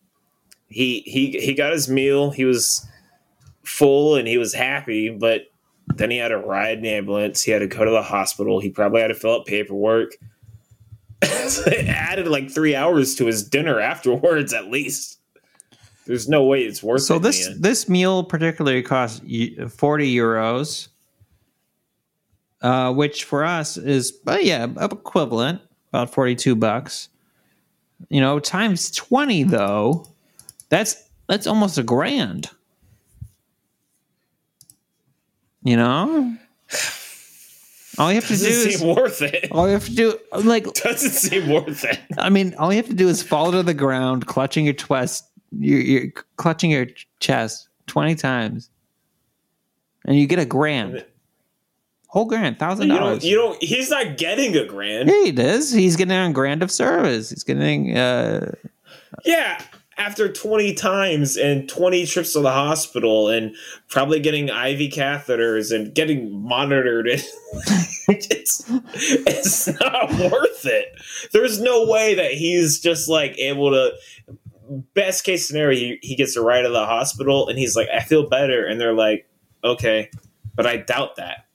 he 0.70 1.02
he 1.06 1.32
he 1.40 1.54
got 1.54 1.72
his 1.74 1.90
meal, 1.90 2.32
he 2.32 2.46
was 2.46 2.86
full 3.64 4.16
and 4.16 4.28
he 4.28 4.38
was 4.38 4.54
happy, 4.54 5.10
but 5.10 5.44
then 5.96 6.12
he 6.12 6.18
had 6.18 6.28
to 6.30 6.38
ride 6.38 6.80
an 6.80 6.86
ambulance, 6.86 7.42
he 7.44 7.52
had 7.52 7.60
to 7.60 7.68
go 7.68 7.84
to 7.86 7.92
the 7.92 8.02
hospital, 8.04 8.60
he 8.60 8.70
probably 8.70 9.02
had 9.02 9.08
to 9.08 9.16
fill 9.16 9.36
out 9.36 9.46
paperwork. 9.46 10.14
it 11.22 11.88
added 11.88 12.28
like 12.28 12.50
three 12.52 12.76
hours 12.76 13.16
to 13.16 13.26
his 13.26 13.48
dinner 13.48 13.80
afterwards, 13.92 14.54
at 14.54 14.68
least. 14.68 15.20
There's 16.06 16.30
no 16.30 16.44
way 16.44 16.62
it's 16.62 16.82
worth 16.84 17.02
So 17.02 17.16
it. 17.16 17.24
this 17.24 17.50
man. 17.50 17.62
this 17.62 17.90
meal 17.90 18.24
particularly 18.24 18.82
cost 18.82 19.22
forty 19.70 20.16
euros, 20.16 20.88
uh, 22.62 22.94
which 22.94 23.26
for 23.26 23.44
us 23.44 23.76
is 23.78 24.18
uh, 24.26 24.38
yeah 24.40 24.68
equivalent 24.80 25.60
about 25.90 26.14
forty 26.14 26.34
two 26.36 26.56
bucks. 26.56 27.10
You 28.10 28.22
know, 28.22 28.40
times 28.40 28.90
twenty 28.92 29.44
though, 29.44 30.08
that's 30.70 30.96
that's 31.28 31.46
almost 31.46 31.78
a 31.78 31.84
grand. 31.84 32.50
You 35.68 35.76
know, 35.76 36.34
all 37.98 38.10
you 38.10 38.16
have 38.16 38.28
to 38.30 38.38
do 38.38 38.46
doesn't 38.46 38.72
is 38.72 38.82
worth 38.82 39.22
it. 39.22 39.52
all 39.52 39.68
you 39.68 39.74
have 39.74 39.84
to 39.84 39.94
do 39.94 40.18
like 40.46 40.64
Doesn't 40.76 41.10
seem 41.12 41.50
worth 41.50 41.84
it. 41.84 42.00
I 42.18 42.30
mean, 42.30 42.56
all 42.58 42.72
you 42.72 42.78
have 42.78 42.88
to 42.88 42.94
do 42.94 43.10
is 43.10 43.22
fall 43.22 43.52
to 43.52 43.62
the 43.64 43.74
ground, 43.74 44.28
clutching 44.28 44.64
your 44.64 44.76
chest, 44.76 45.26
you're, 45.52 45.82
you're 45.82 46.12
clutching 46.38 46.72
your 46.72 46.88
chest 47.20 47.68
twenty 47.86 48.16
times, 48.16 48.70
and 50.06 50.16
you 50.18 50.26
get 50.26 50.40
a 50.40 50.46
grand, 50.46 51.04
whole 52.08 52.24
grand, 52.24 52.60
thousand 52.60 52.88
dollars. 52.88 53.26
You 53.26 53.36
don't. 53.36 53.62
He's 53.62 53.90
not 53.90 54.16
getting 54.18 54.56
a 54.56 54.64
grand. 54.64 55.10
Yeah, 55.10 55.26
he 55.26 55.34
does. 55.34 55.70
He's 55.70 55.98
getting 55.98 56.18
a 56.18 56.32
grand 56.32 56.64
of 56.64 56.72
service. 56.72 57.30
He's 57.30 57.44
getting. 57.44 57.98
uh 57.98 58.54
Yeah, 59.26 59.62
after 59.98 60.32
20 60.32 60.74
times 60.76 61.38
and 61.38 61.68
20 61.68 62.06
trips 62.06 62.34
to 62.34 62.40
the 62.40 62.52
hospital 62.52 63.30
and 63.30 63.56
probably 63.90 64.20
getting 64.20 64.50
IV 64.50 64.92
catheters 64.92 65.74
and 65.74 65.94
getting 65.94 66.32
monitored, 66.32 67.08
it's, 68.08 68.64
it's 68.68 69.68
not 69.80 70.10
worth 70.12 70.66
it. 70.66 70.96
There's 71.34 71.60
no 71.60 71.86
way 71.86 72.14
that 72.16 72.32
he's 72.32 72.80
just 72.80 73.10
like 73.10 73.38
able 73.38 73.72
to. 73.72 73.92
Best 74.94 75.24
case 75.24 75.48
scenario, 75.48 75.80
he, 75.80 76.00
he 76.02 76.16
gets 76.18 76.36
a 76.36 76.42
ride 76.42 76.64
to 76.64 76.70
the 76.70 76.86
hospital 76.86 77.48
and 77.48 77.58
he's 77.58 77.74
like, 77.78 77.88
I 77.88 78.02
feel 78.02 78.28
better. 78.28 78.66
And 78.66 78.82
they're 78.82 78.94
like, 78.94 79.26
okay. 79.64 80.12
But 80.56 80.68
I 80.68 80.76
doubt 80.76 81.16
that. 81.16 81.46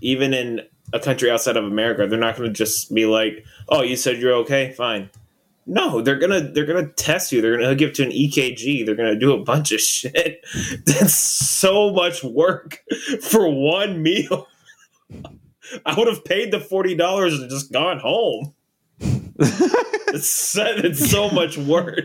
Even 0.00 0.32
in 0.32 0.60
a 0.92 1.00
country 1.00 1.28
outside 1.28 1.56
of 1.56 1.64
America, 1.64 2.06
they're 2.06 2.20
not 2.20 2.36
going 2.36 2.48
to 2.48 2.54
just 2.54 2.94
be 2.94 3.04
like, 3.04 3.44
oh, 3.68 3.82
you 3.82 3.96
said 3.96 4.18
you're 4.18 4.34
okay? 4.34 4.72
Fine. 4.76 5.10
No, 5.66 6.00
they're 6.00 6.18
gonna 6.18 6.40
they're 6.40 6.64
gonna 6.64 6.88
test 6.92 7.32
you. 7.32 7.42
They're 7.42 7.56
gonna 7.56 7.68
hook 7.68 7.80
you 7.80 7.88
up 7.88 7.94
to 7.94 8.04
an 8.04 8.10
EKG. 8.12 8.86
They're 8.86 8.94
gonna 8.94 9.18
do 9.18 9.32
a 9.32 9.42
bunch 9.42 9.72
of 9.72 9.80
shit. 9.92 10.44
That's 10.84 11.14
so 11.14 11.92
much 11.92 12.22
work 12.22 12.82
for 13.22 13.48
one 13.50 14.02
meal. 14.02 14.46
I 15.84 15.98
would 15.98 16.06
have 16.06 16.24
paid 16.24 16.52
the 16.52 16.60
forty 16.60 16.94
dollars 16.94 17.34
and 17.34 17.50
just 17.50 17.72
gone 17.72 17.98
home. 17.98 18.54
It's 20.08 20.28
so, 20.28 20.64
it's 20.64 21.10
so 21.10 21.28
much 21.30 21.58
work. 21.58 22.04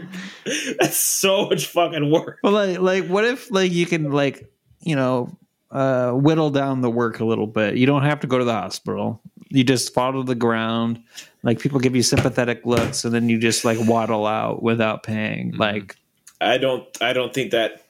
That's 0.79 0.97
so 0.97 1.45
much 1.45 1.67
fucking 1.67 2.11
work. 2.11 2.39
well, 2.43 2.51
like, 2.51 2.79
like, 2.79 3.05
what 3.05 3.23
if 3.23 3.49
like 3.51 3.71
you 3.71 3.85
can 3.85 4.11
like 4.11 4.51
you 4.81 4.95
know 4.97 5.38
uh 5.69 6.11
whittle 6.11 6.49
down 6.49 6.81
the 6.81 6.89
work 6.89 7.19
a 7.21 7.25
little 7.25 7.47
bit? 7.47 7.77
You 7.77 7.85
don't 7.85 8.01
have 8.01 8.19
to 8.21 8.27
go 8.27 8.38
to 8.38 8.43
the 8.43 8.51
hospital. 8.53 9.21
You 9.49 9.63
just 9.63 9.93
fall 9.93 10.11
to 10.13 10.23
the 10.23 10.35
ground. 10.35 11.01
Like 11.43 11.59
people 11.59 11.80
give 11.80 11.95
you 11.95 12.03
sympathetic 12.03 12.65
looks, 12.65 13.03
and 13.03 13.13
then 13.13 13.27
you 13.30 13.39
just 13.39 13.65
like 13.65 13.77
waddle 13.81 14.27
out 14.27 14.61
without 14.61 15.03
paying. 15.03 15.51
Mm-hmm. 15.51 15.59
Like 15.61 15.95
I 16.39 16.57
don't 16.57 16.85
I 17.01 17.13
don't 17.13 17.34
think 17.34 17.51
that 17.51 17.84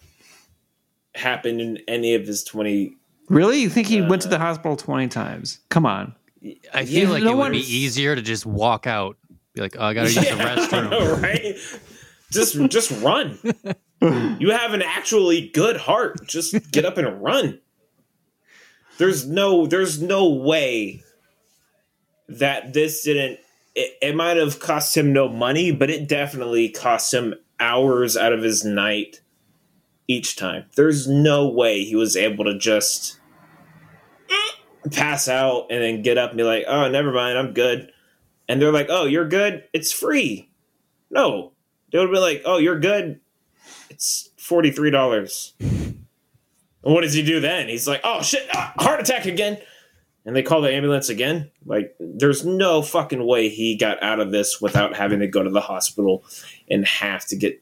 happened 1.15 1.59
in 1.59 1.79
any 1.87 2.15
of 2.15 2.25
his 2.25 2.43
twenty. 2.43 2.95
Really? 3.29 3.59
You 3.61 3.69
think 3.69 3.87
he 3.87 4.01
uh, 4.01 4.07
went 4.09 4.21
to 4.23 4.27
the 4.27 4.39
hospital 4.39 4.75
20 4.75 5.07
times? 5.07 5.59
Come 5.69 5.85
on. 5.85 6.13
I 6.73 6.83
feel 6.83 7.03
Yeah, 7.03 7.09
like 7.09 7.23
no 7.23 7.31
it 7.31 7.35
would 7.37 7.51
be 7.53 7.59
easier 7.59 8.13
to 8.13 8.21
just 8.21 8.45
walk 8.45 8.87
out. 8.87 9.15
Be 9.53 9.61
like, 9.61 9.77
oh, 9.79 9.85
I 9.85 9.93
gotta 9.93 10.11
use 10.11 10.15
the 10.15 10.21
restroom. 10.35 11.21
right? 11.21 11.55
Just 12.31 12.57
just 12.69 12.91
run. 13.01 13.37
You 14.39 14.51
have 14.51 14.73
an 14.73 14.81
actually 14.81 15.49
good 15.49 15.77
heart. 15.77 16.25
Just 16.27 16.71
get 16.71 16.83
up 16.85 16.97
and 16.97 17.21
run. 17.21 17.59
There's 18.97 19.27
no 19.27 19.65
there's 19.65 20.01
no 20.01 20.29
way 20.29 21.03
that 22.39 22.73
this 22.73 23.03
didn't 23.03 23.39
it, 23.75 23.97
it 24.01 24.15
might 24.15 24.37
have 24.37 24.59
cost 24.59 24.95
him 24.95 25.13
no 25.13 25.29
money, 25.29 25.71
but 25.71 25.89
it 25.89 26.07
definitely 26.07 26.69
cost 26.69 27.13
him 27.13 27.35
hours 27.59 28.17
out 28.17 28.33
of 28.33 28.41
his 28.41 28.65
night 28.65 29.21
each 30.07 30.35
time. 30.35 30.65
There's 30.75 31.07
no 31.07 31.47
way 31.47 31.83
he 31.83 31.95
was 31.95 32.17
able 32.17 32.45
to 32.45 32.57
just 32.57 33.19
pass 34.91 35.27
out 35.27 35.67
and 35.69 35.81
then 35.81 36.01
get 36.01 36.17
up 36.17 36.31
and 36.31 36.37
be 36.37 36.43
like, 36.43 36.65
"Oh, 36.67 36.89
never 36.89 37.11
mind, 37.11 37.37
I'm 37.37 37.53
good." 37.53 37.91
And 38.49 38.61
they're 38.61 38.73
like, 38.73 38.87
"Oh, 38.89 39.05
you're 39.05 39.27
good. 39.27 39.63
It's 39.73 39.91
free." 39.91 40.49
No, 41.09 41.53
they 41.91 41.99
would 41.99 42.11
be 42.11 42.19
like, 42.19 42.41
"Oh, 42.45 42.57
you're 42.57 42.79
good. 42.79 43.19
It's 43.89 44.29
forty 44.37 44.71
three 44.71 44.91
dollars." 44.91 45.53
And 45.59 46.95
what 46.95 47.01
does 47.01 47.13
he 47.13 47.21
do 47.21 47.39
then? 47.39 47.69
He's 47.69 47.87
like, 47.87 48.01
"Oh 48.03 48.21
shit, 48.21 48.47
ah, 48.53 48.73
heart 48.77 48.99
attack 48.99 49.25
again." 49.25 49.59
And 50.25 50.35
they 50.35 50.43
call 50.43 50.61
the 50.61 50.71
ambulance 50.71 51.09
again. 51.09 51.49
Like, 51.65 51.95
there's 51.99 52.45
no 52.45 52.81
fucking 52.83 53.25
way 53.25 53.49
he 53.49 53.75
got 53.75 54.01
out 54.03 54.19
of 54.19 54.31
this 54.31 54.61
without 54.61 54.95
having 54.95 55.19
to 55.19 55.27
go 55.27 55.41
to 55.41 55.49
the 55.49 55.61
hospital 55.61 56.23
and 56.69 56.85
have 56.85 57.25
to 57.27 57.35
get 57.35 57.61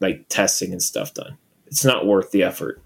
like 0.00 0.26
testing 0.28 0.72
and 0.72 0.82
stuff 0.82 1.12
done. 1.14 1.36
It's 1.66 1.84
not 1.84 2.06
worth 2.06 2.30
the 2.30 2.42
effort. 2.42 2.82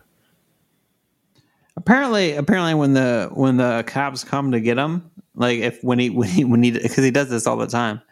Apparently, 1.77 2.33
apparently 2.33 2.75
when 2.75 2.95
the 2.95 3.31
when 3.33 3.57
the 3.57 3.85
cops 3.87 4.25
come 4.25 4.53
to 4.53 4.61
get 4.61 4.77
him, 4.77 5.11
like 5.35 5.61
if 5.61 5.83
when 5.83 5.99
he 5.99 6.11
when 6.11 6.29
he 6.29 6.45
when 6.45 6.63
he 6.63 6.73
because 6.73 7.05
he 7.05 7.11
does 7.11 7.29
this 7.29 7.47
all 7.47 7.57
the 7.57 7.67
time. 7.67 8.03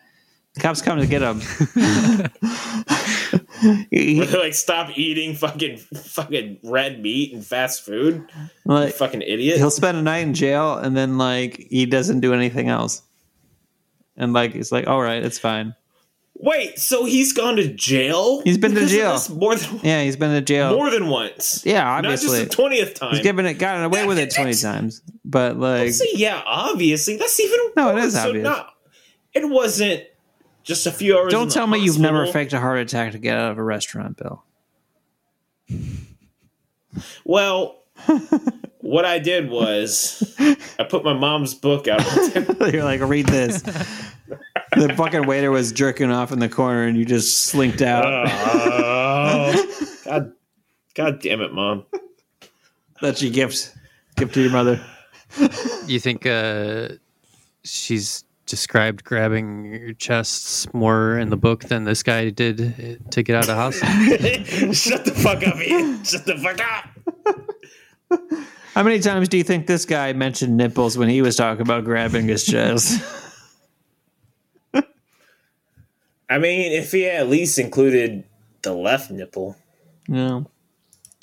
Cops 0.58 0.82
come 0.82 0.98
to 0.98 1.06
get 1.06 1.22
him. 1.22 1.40
like, 4.32 4.54
stop 4.54 4.96
eating 4.98 5.34
fucking 5.34 5.76
fucking 5.78 6.58
red 6.64 7.00
meat 7.00 7.32
and 7.32 7.44
fast 7.46 7.84
food. 7.84 8.28
Like, 8.64 8.94
fucking 8.94 9.22
idiot. 9.22 9.58
he'll 9.58 9.70
spend 9.70 9.96
a 9.98 10.02
night 10.02 10.18
in 10.18 10.34
jail 10.34 10.76
and 10.76 10.96
then 10.96 11.18
like 11.18 11.56
he 11.70 11.86
doesn't 11.86 12.20
do 12.20 12.34
anything 12.34 12.68
else. 12.68 13.02
And 14.16 14.32
like 14.32 14.54
it's 14.54 14.72
like, 14.72 14.86
all 14.86 15.00
right, 15.00 15.22
it's 15.22 15.38
fine. 15.38 15.74
Wait, 16.34 16.78
so 16.78 17.04
he's 17.04 17.32
gone 17.34 17.56
to 17.56 17.68
jail? 17.74 18.40
He's 18.42 18.56
been 18.56 18.74
to 18.74 18.86
jail. 18.86 19.18
More 19.34 19.54
than 19.56 19.80
Yeah, 19.82 20.02
he's 20.02 20.16
been 20.16 20.30
to 20.32 20.40
jail. 20.40 20.74
more 20.74 20.88
than 20.90 21.08
once. 21.08 21.62
yeah, 21.66 21.82
Not 21.84 22.06
obviously. 22.06 22.38
just 22.38 22.50
the 22.50 22.56
twentieth 22.56 22.94
time. 22.94 23.10
He's 23.12 23.20
given 23.22 23.44
it 23.46 23.54
gotten 23.54 23.84
away 23.84 24.06
with 24.06 24.18
it 24.18 24.34
twenty 24.34 24.54
times. 24.54 25.02
But 25.24 25.58
like 25.58 25.92
Say, 25.92 26.08
yeah, 26.14 26.42
obviously. 26.46 27.18
That's 27.18 27.38
even 27.38 27.58
No, 27.76 27.96
it 27.96 28.02
is 28.04 28.14
So 28.14 28.28
obvious. 28.28 28.44
not- 28.44 28.74
it 29.32 29.48
wasn't 29.48 30.02
just 30.70 30.86
a 30.86 30.92
few 30.92 31.18
hours. 31.18 31.32
don't 31.32 31.48
the 31.48 31.54
tell 31.54 31.66
me 31.66 31.80
you've 31.80 31.98
never 31.98 32.28
faked 32.28 32.52
a 32.52 32.60
heart 32.60 32.78
attack 32.78 33.10
to 33.10 33.18
get 33.18 33.36
out 33.36 33.50
of 33.50 33.58
a 33.58 33.62
restaurant, 33.62 34.16
Bill. 34.16 34.44
Well, 37.24 37.82
what 38.78 39.04
I 39.04 39.18
did 39.18 39.50
was 39.50 40.32
I 40.78 40.84
put 40.84 41.02
my 41.02 41.12
mom's 41.12 41.54
book 41.54 41.88
out. 41.88 42.00
You're 42.72 42.84
like, 42.84 43.00
read 43.00 43.26
this. 43.26 43.62
the 43.62 44.94
fucking 44.96 45.26
waiter 45.26 45.50
was 45.50 45.72
jerking 45.72 46.12
off 46.12 46.30
in 46.30 46.38
the 46.38 46.48
corner, 46.48 46.84
and 46.84 46.96
you 46.96 47.04
just 47.04 47.46
slinked 47.46 47.82
out. 47.82 48.04
Oh, 48.06 49.86
God, 50.04 50.32
God 50.94 51.20
damn 51.20 51.40
it, 51.40 51.52
mom. 51.52 51.84
That's 53.02 53.20
your 53.20 53.32
gift. 53.32 53.74
Gift 54.14 54.34
to 54.34 54.42
your 54.42 54.52
mother. 54.52 54.80
You 55.86 55.98
think 55.98 56.26
uh, 56.26 56.90
she's 57.64 58.22
described 58.50 59.04
grabbing 59.04 59.64
your 59.64 59.92
chests 59.94 60.72
more 60.74 61.16
in 61.18 61.30
the 61.30 61.36
book 61.36 61.64
than 61.64 61.84
this 61.84 62.02
guy 62.02 62.28
did 62.30 63.00
to 63.12 63.22
get 63.22 63.36
out 63.36 63.44
of 63.44 63.46
the 63.46 63.54
house? 63.54 63.78
Shut 64.76 65.04
the 65.04 65.12
fuck 65.12 65.46
up, 65.46 65.56
Ian. 65.56 66.02
Shut 66.04 66.26
the 66.26 66.36
fuck 66.36 66.60
up. 66.60 66.84
How 68.74 68.82
many 68.82 68.98
times 69.00 69.28
do 69.28 69.38
you 69.38 69.44
think 69.44 69.66
this 69.66 69.84
guy 69.84 70.12
mentioned 70.12 70.56
nipples 70.56 70.98
when 70.98 71.08
he 71.08 71.22
was 71.22 71.36
talking 71.36 71.62
about 71.62 71.84
grabbing 71.84 72.26
his 72.28 72.44
chest? 72.44 73.02
I 76.28 76.38
mean, 76.38 76.72
if 76.72 76.92
he 76.92 77.06
at 77.08 77.28
least 77.28 77.58
included 77.58 78.24
the 78.62 78.74
left 78.74 79.10
nipple. 79.10 79.56
no. 80.08 80.49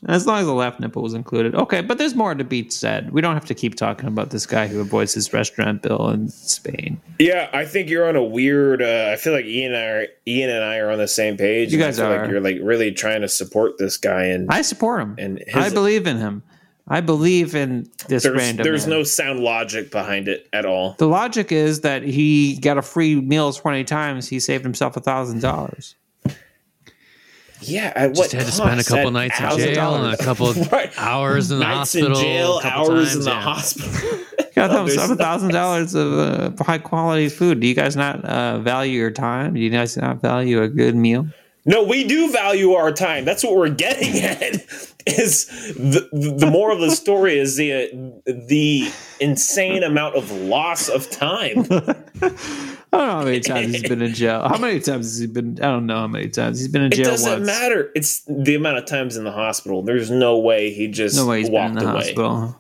As 0.06 0.28
long 0.28 0.40
as 0.40 0.46
the 0.46 0.54
left 0.54 0.80
nipple 0.80 1.02
was 1.02 1.16
included. 1.16 1.56
Okay, 1.56 1.82
but 1.82 1.98
there's 1.98 2.14
more 2.14 2.36
to 2.36 2.44
be 2.44 2.70
said. 2.70 3.12
We 3.12 3.20
don't 3.20 3.34
have 3.34 3.46
to 3.46 3.56
keep 3.56 3.74
talking 3.74 4.08
about 4.08 4.30
this 4.30 4.46
guy 4.46 4.68
who 4.68 4.80
avoids 4.80 5.16
his 5.16 5.34
restaurant 5.34 5.82
bill 5.82 6.10
in 6.10 6.30
Spain. 6.30 7.02
Yeah, 7.18 7.50
I 7.52 7.66
think 7.66 7.90
you're 7.90 8.08
on 8.08 8.16
a 8.16 8.24
weird. 8.24 8.84
Uh, 8.84 9.10
I 9.12 9.16
feel 9.16 9.34
like 9.34 9.46
Ian 9.46 9.74
and 9.74 9.84
I 9.84 9.88
are, 9.88 10.08
Ian 10.28 10.50
and 10.52 10.64
I 10.64 10.78
are 10.78 10.92
on 10.92 11.00
the 11.00 11.08
same 11.08 11.36
page. 11.36 11.74
You 11.74 11.80
guys 11.80 11.98
feel 11.98 12.06
are. 12.06 12.22
Like 12.22 12.30
you're 12.30 12.42
like 12.42 12.60
really 12.62 12.92
trying 12.92 13.22
to 13.22 13.28
support 13.28 13.80
this 13.80 13.98
guy, 13.98 14.26
and 14.26 14.48
I 14.52 14.62
support 14.62 15.02
him. 15.02 15.16
and 15.18 15.44
his, 15.48 15.56
I 15.56 15.70
believe 15.74 16.06
in 16.06 16.18
him. 16.18 16.44
I 16.88 17.02
believe 17.02 17.56
in 17.56 17.90
this 18.08 18.24
there's 18.24 18.38
random. 18.38 18.64
there's 18.64 18.86
man. 18.86 18.98
no 18.98 19.04
sound 19.04 19.40
logic 19.40 19.92
behind 19.92 20.28
it 20.28 20.48
at 20.54 20.66
all. 20.66 20.96
The 21.00 21.08
logic 21.08 21.52
is 21.52 21.82
that 21.82 22.04
he 22.04 22.58
got 22.58 22.78
a 22.78 22.84
free 22.84 23.20
meal 23.20 23.52
twenty 23.52 23.84
times. 23.84 24.30
He 24.30 24.40
saved 24.40 24.64
himself 24.64 24.96
a 24.96 25.02
thousand 25.02 25.42
dollars. 25.42 25.96
Yeah, 27.62 27.92
at 27.96 28.10
what 28.12 28.16
Just 28.30 28.32
had 28.34 28.46
to 28.46 28.52
spend 28.52 28.80
a 28.80 28.84
couple 28.84 29.08
At 29.08 29.14
nights 29.14 29.40
in 29.40 29.50
jail 29.74 29.96
and 29.96 30.14
a 30.14 30.18
couple 30.18 30.54
Right. 30.72 30.92
hours 30.98 31.50
in 31.52 31.60
the 31.60 31.66
Nights 31.66 31.94
hospital. 31.94 32.18
in 32.18 32.24
jail, 32.24 32.60
a 32.60 32.62
couple 32.62 32.92
hours 32.92 33.06
times, 33.06 33.16
in 33.16 33.24
the 33.24 33.30
yeah. 33.32 33.42
hospital. 33.42 34.20
got 34.56 34.72
Oh, 34.72 34.86
there's 34.86 35.10
a 35.10 35.16
thousand 35.16 35.50
dollars 35.52 35.96
of 35.96 36.14
uh, 36.60 36.64
high 36.64 36.78
quality 36.78 37.30
food. 37.30 37.60
Do 37.60 37.68
you 37.68 37.74
guys 37.74 37.96
not 37.96 38.24
uh, 38.26 38.60
value 38.60 38.98
your 39.00 39.12
time? 39.12 39.54
Do 39.56 39.60
you 39.60 39.70
guys 39.70 39.98
not 39.98 40.22
value 40.22 40.62
a 40.62 40.68
good 40.68 40.96
meal? 40.96 41.28
No, 41.66 41.84
we 41.84 42.06
do 42.08 42.32
value 42.32 42.74
our 42.74 42.92
time. 42.92 43.26
That's 43.26 43.44
what 43.44 43.56
we're 43.56 43.70
getting 43.70 44.20
at. 44.22 44.94
Is 45.08 45.46
the 45.76 46.08
the 46.38 46.50
moral 46.52 46.76
of 46.84 46.90
the 46.90 46.96
story 46.96 47.38
is 47.40 47.56
the 47.56 47.74
uh, 47.74 48.32
the 48.48 48.92
insane 49.20 49.84
amount 49.84 50.16
of 50.16 50.30
loss 50.32 50.90
of 50.90 51.10
time. 51.10 51.60
I 52.94 52.98
don't 53.00 53.08
know 53.08 53.12
how 53.20 53.24
many 53.24 53.40
times 53.42 53.74
he's 53.74 53.84
been 53.90 54.02
in 54.02 54.14
jail. 54.14 54.48
How 54.48 54.58
many 54.58 54.80
times 54.80 55.06
has 55.06 55.20
he 55.20 55.28
been? 55.28 55.58
I 55.60 55.68
don't 55.68 55.86
know 55.86 55.98
how 56.00 56.08
many 56.08 56.30
times 56.30 56.60
he's 56.60 56.68
been 56.68 56.84
in 56.84 56.92
jail. 56.92 57.02
It 57.08 57.10
doesn't 57.12 57.32
once. 57.32 57.46
matter. 57.46 57.92
It's 57.96 58.22
the 58.28 58.56
amount 58.56 58.78
of 58.78 58.86
times 58.86 59.18
in 59.18 59.24
the 59.24 59.32
hospital. 59.32 59.82
There's 59.82 60.10
no 60.10 60.40
way 60.40 60.72
he 60.72 60.88
just 60.88 61.16
No 61.16 61.26
way 61.28 61.40
he's 61.40 61.50
been 61.50 61.66
in 61.72 61.74
the 61.76 61.82
away. 61.90 61.92
hospital. 62.02 62.58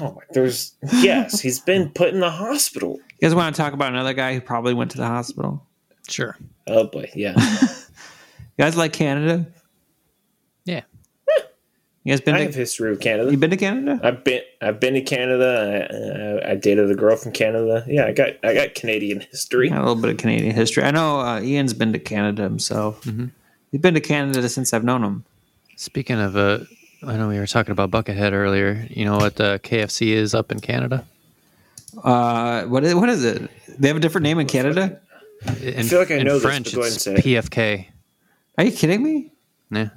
Oh, 0.00 0.12
my- 0.14 0.22
there's 0.30 0.74
yes, 1.02 1.40
he's 1.40 1.60
been 1.60 1.90
put 1.90 2.14
in 2.14 2.20
the 2.20 2.30
hospital. 2.30 2.98
You 3.20 3.28
guys 3.28 3.34
want 3.34 3.54
to 3.54 3.60
talk 3.60 3.72
about 3.72 3.92
another 3.92 4.14
guy 4.14 4.34
who 4.34 4.40
probably 4.40 4.74
went 4.74 4.90
to 4.92 4.96
the 4.98 5.06
hospital? 5.06 5.66
Sure. 6.08 6.36
Oh 6.66 6.84
boy, 6.84 7.10
yeah. 7.14 7.34
You 8.58 8.64
guys 8.66 8.76
like 8.76 8.92
Canada? 8.92 9.46
Yeah. 12.10 12.14
You 12.14 12.18
guys 12.18 12.24
been 12.24 12.34
I 12.34 12.38
to? 12.38 12.44
have 12.44 12.54
history 12.54 12.90
with 12.90 13.00
Canada. 13.00 13.30
You 13.30 13.36
been 13.36 13.50
to 13.50 13.56
Canada? 13.56 14.00
I've 14.02 14.24
been 14.24 14.42
I've 14.60 14.80
been 14.80 14.94
to 14.94 15.00
Canada. 15.00 16.40
I, 16.44 16.48
I, 16.48 16.52
I 16.52 16.54
dated 16.56 16.90
a 16.90 16.94
girl 16.94 17.16
from 17.16 17.32
Canada. 17.32 17.84
Yeah, 17.86 18.06
I 18.06 18.12
got 18.12 18.32
I 18.42 18.54
got 18.54 18.74
Canadian 18.74 19.20
history. 19.20 19.68
Got 19.68 19.78
a 19.78 19.80
little 19.80 20.02
bit 20.02 20.10
of 20.10 20.16
Canadian 20.16 20.54
history. 20.54 20.82
I 20.82 20.90
know 20.90 21.20
uh, 21.20 21.40
Ian's 21.40 21.74
been 21.74 21.92
to 21.92 21.98
Canada 21.98 22.42
himself. 22.42 23.02
Mm-hmm. 23.02 23.26
He's 23.70 23.80
been 23.80 23.94
to 23.94 24.00
Canada 24.00 24.48
since 24.48 24.74
I've 24.74 24.82
known 24.84 25.04
him. 25.04 25.24
Speaking 25.76 26.18
of, 26.18 26.36
uh, 26.36 26.60
I 27.06 27.16
know 27.16 27.28
we 27.28 27.38
were 27.38 27.46
talking 27.46 27.72
about 27.72 27.90
Buckethead 27.90 28.32
earlier. 28.32 28.86
You 28.90 29.04
know 29.04 29.16
what 29.16 29.40
uh, 29.40 29.58
KFC 29.58 30.08
is 30.08 30.34
up 30.34 30.50
in 30.50 30.60
Canada? 30.60 31.04
Uh, 32.02 32.64
what 32.64 32.84
is, 32.84 32.94
what 32.94 33.08
is 33.08 33.24
it? 33.24 33.50
They 33.78 33.88
have 33.88 33.96
a 33.96 34.00
different 34.00 34.24
name 34.24 34.38
in 34.38 34.46
Canada? 34.46 35.00
In, 35.62 35.84
feel 35.84 36.00
like 36.00 36.10
I 36.10 36.16
in 36.16 36.26
know 36.26 36.34
this, 36.34 36.42
French, 36.42 36.66
but 36.66 36.74
go 36.74 36.80
ahead 36.82 36.92
it's 36.92 37.06
and 37.06 37.22
say 37.22 37.32
it. 37.32 37.44
PFK. 37.44 37.86
Are 38.58 38.64
you 38.64 38.72
kidding 38.72 39.02
me? 39.02 39.32
Yeah. 39.70 39.90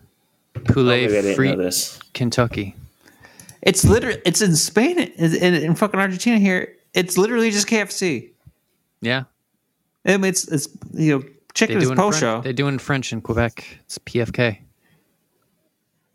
Maybe 0.56 0.66
Poulet 0.74 1.36
Free 1.36 1.56
this. 1.56 2.00
Kentucky. 2.14 2.76
It's 3.62 3.86
literally 3.86 4.22
it's 4.26 4.42
in 4.42 4.56
Spain 4.56 5.00
in, 5.00 5.36
in, 5.36 5.54
in 5.54 5.76
fucking 5.76 6.00
Argentina 6.00 6.38
here. 6.38 6.76
It's 6.94 7.18
literally 7.18 7.50
just 7.50 7.68
KFC. 7.68 8.32
Yeah. 9.02 9.24
I 10.06 10.18
mean, 10.18 10.26
it's 10.30 10.48
it's 10.48 10.68
you 10.94 11.18
know 11.20 11.24
chicken 11.54 11.78
is 11.78 11.90
in 11.90 11.96
post 11.96 12.20
show. 12.20 12.42
They 12.42 12.54
do 12.54 12.68
in 12.68 12.78
French 12.80 13.14
in 13.14 13.22
Quebec. 13.22 13.66
It's 13.86 13.98
PFK. 14.00 14.60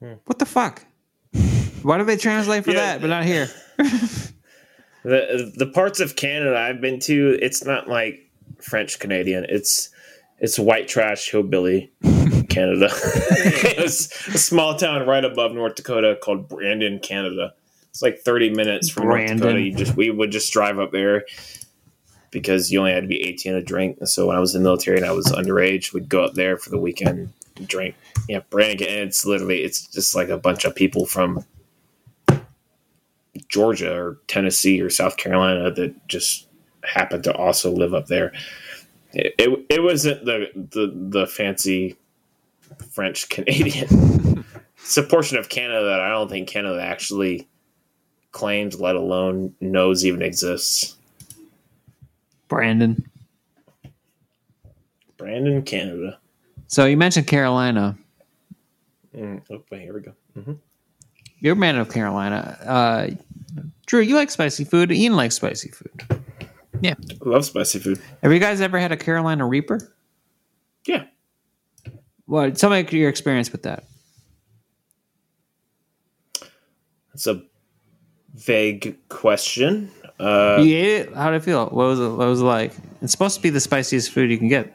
Hmm. 0.00 0.12
What 0.26 0.38
the 0.38 0.46
fuck? 0.46 0.84
Why 1.82 1.98
do 1.98 2.04
they 2.04 2.16
translate 2.16 2.64
for 2.64 2.70
Yeah. 2.72 2.76
that 2.98 3.00
but 3.00 3.08
not 3.08 3.24
here? 3.24 3.48
The 5.04 5.52
the 5.56 5.66
parts 5.66 6.00
of 6.00 6.16
Canada 6.16 6.58
I've 6.58 6.80
been 6.80 6.98
to, 7.00 7.38
it's 7.40 7.64
not 7.64 7.88
like 7.88 8.28
French 8.60 8.98
Canadian. 8.98 9.46
It's 9.48 9.88
it's 10.38 10.58
white 10.58 10.88
trash 10.88 11.30
hillbilly 11.30 11.90
Canada. 12.58 12.88
it's 12.92 14.28
a 14.28 14.38
small 14.38 14.76
town 14.76 15.06
right 15.06 15.24
above 15.24 15.52
North 15.52 15.76
Dakota 15.76 16.18
called 16.20 16.48
Brandon, 16.48 16.98
Canada. 16.98 17.54
It's 17.90 18.02
like 18.02 18.18
thirty 18.20 18.50
minutes 18.50 18.88
from 18.88 19.04
North 19.04 19.20
Dakota. 19.20 19.40
Brandon. 19.40 19.64
You 19.64 19.74
just 19.74 19.96
we 19.96 20.10
would 20.10 20.30
just 20.30 20.52
drive 20.52 20.78
up 20.78 20.90
there 20.90 21.24
because 22.30 22.70
you 22.70 22.80
only 22.80 22.92
had 22.92 23.02
to 23.02 23.08
be 23.08 23.22
eighteen 23.22 23.52
to 23.52 23.62
drink. 23.62 23.98
So 24.06 24.26
when 24.26 24.36
I 24.36 24.40
was 24.40 24.54
in 24.54 24.62
the 24.62 24.68
military 24.68 24.96
and 24.96 25.06
I 25.06 25.12
was 25.12 25.26
underage, 25.26 25.92
we'd 25.92 26.08
go 26.08 26.24
up 26.24 26.34
there 26.34 26.56
for 26.56 26.70
the 26.70 26.78
weekend 26.78 27.32
and 27.56 27.68
drink. 27.68 27.94
Yeah, 28.28 28.40
Brandon. 28.50 28.88
And 28.88 29.08
it's 29.08 29.24
literally 29.24 29.62
it's 29.62 29.86
just 29.86 30.14
like 30.14 30.28
a 30.28 30.38
bunch 30.38 30.64
of 30.64 30.74
people 30.74 31.06
from 31.06 31.44
Georgia 33.48 33.94
or 33.94 34.18
Tennessee 34.26 34.80
or 34.80 34.90
South 34.90 35.16
Carolina 35.16 35.70
that 35.70 36.08
just 36.08 36.46
happened 36.82 37.24
to 37.24 37.34
also 37.34 37.70
live 37.70 37.94
up 37.94 38.06
there. 38.06 38.32
It, 39.12 39.34
it, 39.38 39.66
it 39.70 39.82
wasn't 39.82 40.24
the, 40.24 40.50
the, 40.54 40.92
the 40.94 41.26
fancy 41.26 41.96
French 42.98 43.28
Canadian. 43.28 44.44
it's 44.76 44.96
a 44.96 45.04
portion 45.04 45.38
of 45.38 45.48
Canada 45.48 45.84
that 45.84 46.00
I 46.00 46.08
don't 46.08 46.28
think 46.28 46.48
Canada 46.48 46.82
actually 46.82 47.46
claims, 48.32 48.80
let 48.80 48.96
alone 48.96 49.54
knows 49.60 50.04
even 50.04 50.20
exists. 50.20 50.96
Brandon. 52.48 53.08
Brandon, 55.16 55.62
Canada. 55.62 56.18
So 56.66 56.86
you 56.86 56.96
mentioned 56.96 57.28
Carolina. 57.28 57.96
Mm, 59.16 59.42
oh, 59.48 59.62
wait, 59.70 59.82
here 59.82 59.94
we 59.94 60.00
go. 60.00 60.12
hmm 60.34 60.54
You're 61.38 61.52
a 61.52 61.56
man 61.56 61.76
of 61.76 61.92
Carolina. 61.92 62.58
Uh, 62.66 63.10
Drew, 63.86 64.00
you 64.00 64.16
like 64.16 64.28
spicy 64.28 64.64
food. 64.64 64.90
Ian 64.90 65.14
likes 65.14 65.36
spicy 65.36 65.70
food. 65.70 66.20
Yeah. 66.80 66.94
Love 67.20 67.44
spicy 67.44 67.78
food. 67.78 68.00
Have 68.24 68.32
you 68.32 68.40
guys 68.40 68.60
ever 68.60 68.76
had 68.76 68.90
a 68.90 68.96
Carolina 68.96 69.46
Reaper? 69.46 69.94
Yeah. 70.84 71.04
What? 72.28 72.56
Tell 72.56 72.68
me 72.68 72.86
your 72.90 73.08
experience 73.08 73.50
with 73.50 73.62
that. 73.62 73.84
It's 77.14 77.26
a 77.26 77.42
vague 78.34 78.98
question. 79.08 79.90
Uh, 80.20 80.58
you 80.60 80.76
ate 80.76 81.00
it? 81.00 81.14
How 81.14 81.30
did 81.30 81.38
it 81.38 81.44
feel? 81.44 81.64
What 81.64 81.72
was 81.72 81.98
it? 81.98 82.08
What 82.10 82.28
was 82.28 82.42
it 82.42 82.44
like? 82.44 82.74
It's 83.00 83.12
supposed 83.12 83.36
to 83.36 83.42
be 83.42 83.48
the 83.48 83.60
spiciest 83.60 84.12
food 84.12 84.30
you 84.30 84.36
can 84.36 84.48
get. 84.48 84.74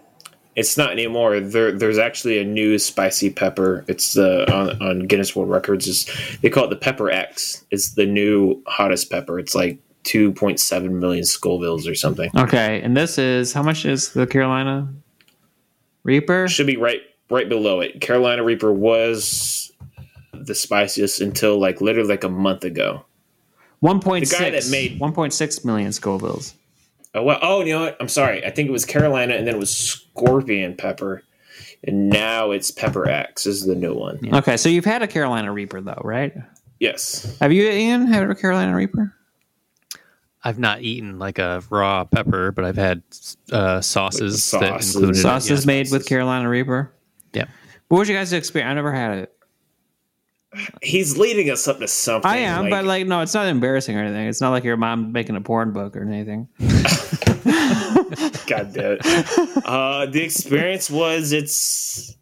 It's 0.56 0.78
not 0.78 0.92
anymore. 0.92 1.40
There, 1.40 1.72
there's 1.72 2.00
actually 2.00 2.40
a 2.40 2.44
new 2.44 2.80
spicy 2.80 3.30
pepper. 3.30 3.86
It's 3.88 4.14
the 4.14 4.52
on, 4.52 4.82
on 4.82 5.00
Guinness 5.02 5.36
World 5.36 5.52
Records. 5.52 5.86
Is 5.86 6.10
they 6.42 6.50
call 6.50 6.64
it 6.64 6.70
the 6.72 6.76
Pepper 6.76 7.12
X. 7.12 7.64
It's 7.70 7.92
the 7.92 8.08
new 8.08 8.64
hottest 8.66 9.12
pepper. 9.12 9.38
It's 9.38 9.54
like 9.54 9.78
2.7 10.06 10.90
million 10.90 11.24
Scovilles 11.24 11.88
or 11.88 11.94
something. 11.94 12.32
Okay, 12.36 12.82
and 12.82 12.98
this 12.98 13.20
is 13.20 13.54
how 13.54 13.62
much 13.62 13.86
is 13.86 14.14
the 14.14 14.26
Carolina 14.26 14.92
Reaper? 16.04 16.48
Should 16.48 16.68
be 16.68 16.78
right 16.78 17.02
right 17.34 17.50
below 17.50 17.82
it. 17.82 18.00
Carolina 18.00 18.44
Reaper 18.44 18.72
was 18.72 19.72
the 20.34 20.56
spiciest 20.56 21.20
until 21.22 21.60
like 21.60 21.82
literally 21.82 22.10
like 22.10 22.24
a 22.24 22.30
month 22.30 22.64
ago. 22.64 23.06
One 23.80 24.00
point 24.00 24.30
The 24.30 24.36
guy 24.38 24.50
that 24.52 24.68
made- 24.70 25.00
one 25.00 25.12
point 25.14 25.34
six 25.34 25.66
million 25.66 25.90
Scovilles. 25.92 26.54
Oh, 27.16 27.22
well, 27.22 27.38
oh, 27.42 27.64
you 27.64 27.74
know 27.74 27.82
what? 27.82 27.98
I'm 28.00 28.08
sorry. 28.08 28.44
I 28.44 28.50
think 28.50 28.70
it 28.70 28.72
was 28.72 28.86
Carolina, 28.86 29.36
and 29.36 29.46
then 29.46 29.54
it 29.54 29.60
was 29.60 29.70
Scorpion 29.70 30.76
Pepper, 30.76 31.22
and 31.84 32.10
now 32.10 32.50
it's 32.50 32.72
Pepper 32.72 33.08
X 33.08 33.46
is 33.46 33.66
the 33.68 33.76
new 33.76 33.94
one. 33.94 34.18
Okay, 34.34 34.58
so 34.58 34.68
you've 34.68 34.84
had 34.86 35.04
a 35.04 35.08
Carolina 35.08 35.52
Reaper 35.54 35.80
though, 35.80 36.02
right? 36.04 36.34
Yes. 36.80 37.38
Have 37.40 37.54
you, 37.54 37.70
Ian? 37.70 38.08
Had 38.08 38.28
a 38.30 38.34
Carolina 38.34 38.76
Reaper? 38.76 39.14
I've 40.44 40.58
not 40.60 40.82
eaten 40.82 41.20
like 41.20 41.38
a 41.40 41.62
raw 41.70 42.04
pepper, 42.04 42.52
but 42.52 42.66
I've 42.66 42.76
had 42.78 43.04
uh, 43.52 43.80
sauces 43.80 44.52
Like 44.52 44.62
that 44.62 44.68
sauces. 44.82 44.96
included 44.96 45.18
it, 45.18 45.22
Sauces 45.22 45.64
yeah. 45.66 45.68
made 45.68 45.92
with 45.92 46.06
Carolina 46.08 46.50
Reaper. 46.50 46.92
Yeah. 47.34 47.46
What 47.90 48.00
was 48.00 48.10
your 48.10 48.18
guys' 48.18 48.34
experience? 48.34 48.72
I 48.72 48.74
never 48.74 48.92
had 48.92 49.18
it. 49.20 49.34
He's 50.82 51.18
leading 51.18 51.50
us 51.50 51.68
up 51.68 51.80
to 51.80 51.88
something. 51.88 52.30
I 52.30 52.38
am, 52.38 52.70
but 52.70 52.86
like, 52.86 53.08
no, 53.08 53.22
it's 53.22 53.34
not 53.34 53.48
embarrassing 53.48 53.98
or 53.98 54.04
anything. 54.04 54.28
It's 54.28 54.40
not 54.40 54.52
like 54.52 54.64
your 54.64 54.78
mom 54.78 55.12
making 55.12 55.36
a 55.36 55.42
porn 55.42 55.74
book 55.74 55.98
or 55.98 56.04
anything. 56.04 56.48
God 58.48 58.72
damn 58.74 58.98
it. 59.02 59.66
Uh, 59.66 60.06
the 60.06 60.22
experience 60.24 60.90
was 60.90 61.32
it's 61.32 62.16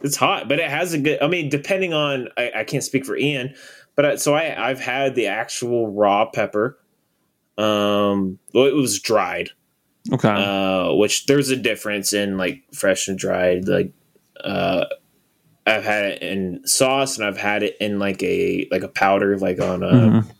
it's 0.00 0.16
hot, 0.16 0.48
but 0.48 0.58
it 0.58 0.70
has 0.70 0.94
a 0.94 0.98
good. 0.98 1.22
I 1.22 1.28
mean, 1.28 1.48
depending 1.50 1.92
on 1.92 2.28
I, 2.36 2.52
I 2.56 2.64
can't 2.64 2.82
speak 2.82 3.04
for 3.04 3.16
Ian, 3.16 3.54
but 3.94 4.04
I, 4.06 4.16
so 4.16 4.34
I 4.34 4.70
I've 4.70 4.80
had 4.80 5.14
the 5.14 5.26
actual 5.26 5.88
raw 5.92 6.24
pepper. 6.26 6.78
Um, 7.58 8.38
well, 8.54 8.66
it 8.66 8.74
was 8.74 9.00
dried, 9.00 9.50
Okay. 10.12 10.28
uh, 10.28 10.92
which 10.94 11.26
there's 11.26 11.50
a 11.50 11.56
difference 11.56 12.12
in 12.12 12.36
like 12.36 12.62
fresh 12.72 13.08
and 13.08 13.18
dried. 13.18 13.66
Like, 13.68 13.92
uh, 14.44 14.86
I've 15.66 15.84
had 15.84 16.04
it 16.04 16.22
in 16.22 16.66
sauce, 16.66 17.18
and 17.18 17.26
I've 17.26 17.36
had 17.36 17.62
it 17.62 17.76
in 17.80 17.98
like 17.98 18.22
a 18.22 18.68
like 18.70 18.82
a 18.82 18.88
powder, 18.88 19.36
like 19.38 19.60
on 19.60 19.82
a 19.82 19.86
Mhm. 19.92 20.30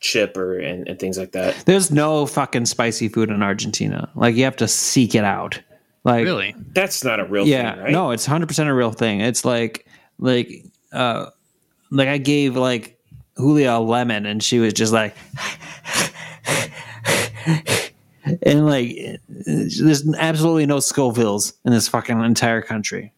chip 0.00 0.36
or 0.36 0.58
and, 0.58 0.88
and 0.88 0.98
things 0.98 1.18
like 1.18 1.32
that. 1.32 1.54
There's 1.66 1.90
no 1.90 2.26
fucking 2.26 2.66
spicy 2.66 3.08
food 3.08 3.30
in 3.30 3.42
Argentina. 3.42 4.08
Like 4.14 4.34
you 4.36 4.44
have 4.44 4.56
to 4.56 4.68
seek 4.68 5.14
it 5.14 5.24
out. 5.24 5.60
Like 6.04 6.24
Really? 6.24 6.54
That's 6.74 7.04
not 7.04 7.20
a 7.20 7.24
real 7.24 7.46
yeah, 7.46 7.74
thing, 7.74 7.82
right? 7.84 7.92
no, 7.92 8.10
it's 8.10 8.26
hundred 8.26 8.46
percent 8.48 8.68
a 8.68 8.74
real 8.74 8.90
thing. 8.92 9.20
It's 9.20 9.44
like 9.44 9.86
like 10.18 10.64
uh 10.92 11.26
like 11.90 12.08
I 12.08 12.18
gave 12.18 12.56
like 12.56 12.98
Julia 13.36 13.72
a 13.72 13.80
lemon 13.80 14.26
and 14.26 14.42
she 14.42 14.58
was 14.58 14.72
just 14.72 14.92
like 14.92 15.14
and 18.42 18.66
like 18.66 18.96
there's 19.28 20.08
absolutely 20.16 20.66
no 20.66 20.78
Scovilles 20.78 21.52
in 21.64 21.72
this 21.72 21.88
fucking 21.88 22.22
entire 22.22 22.62
country. 22.62 23.12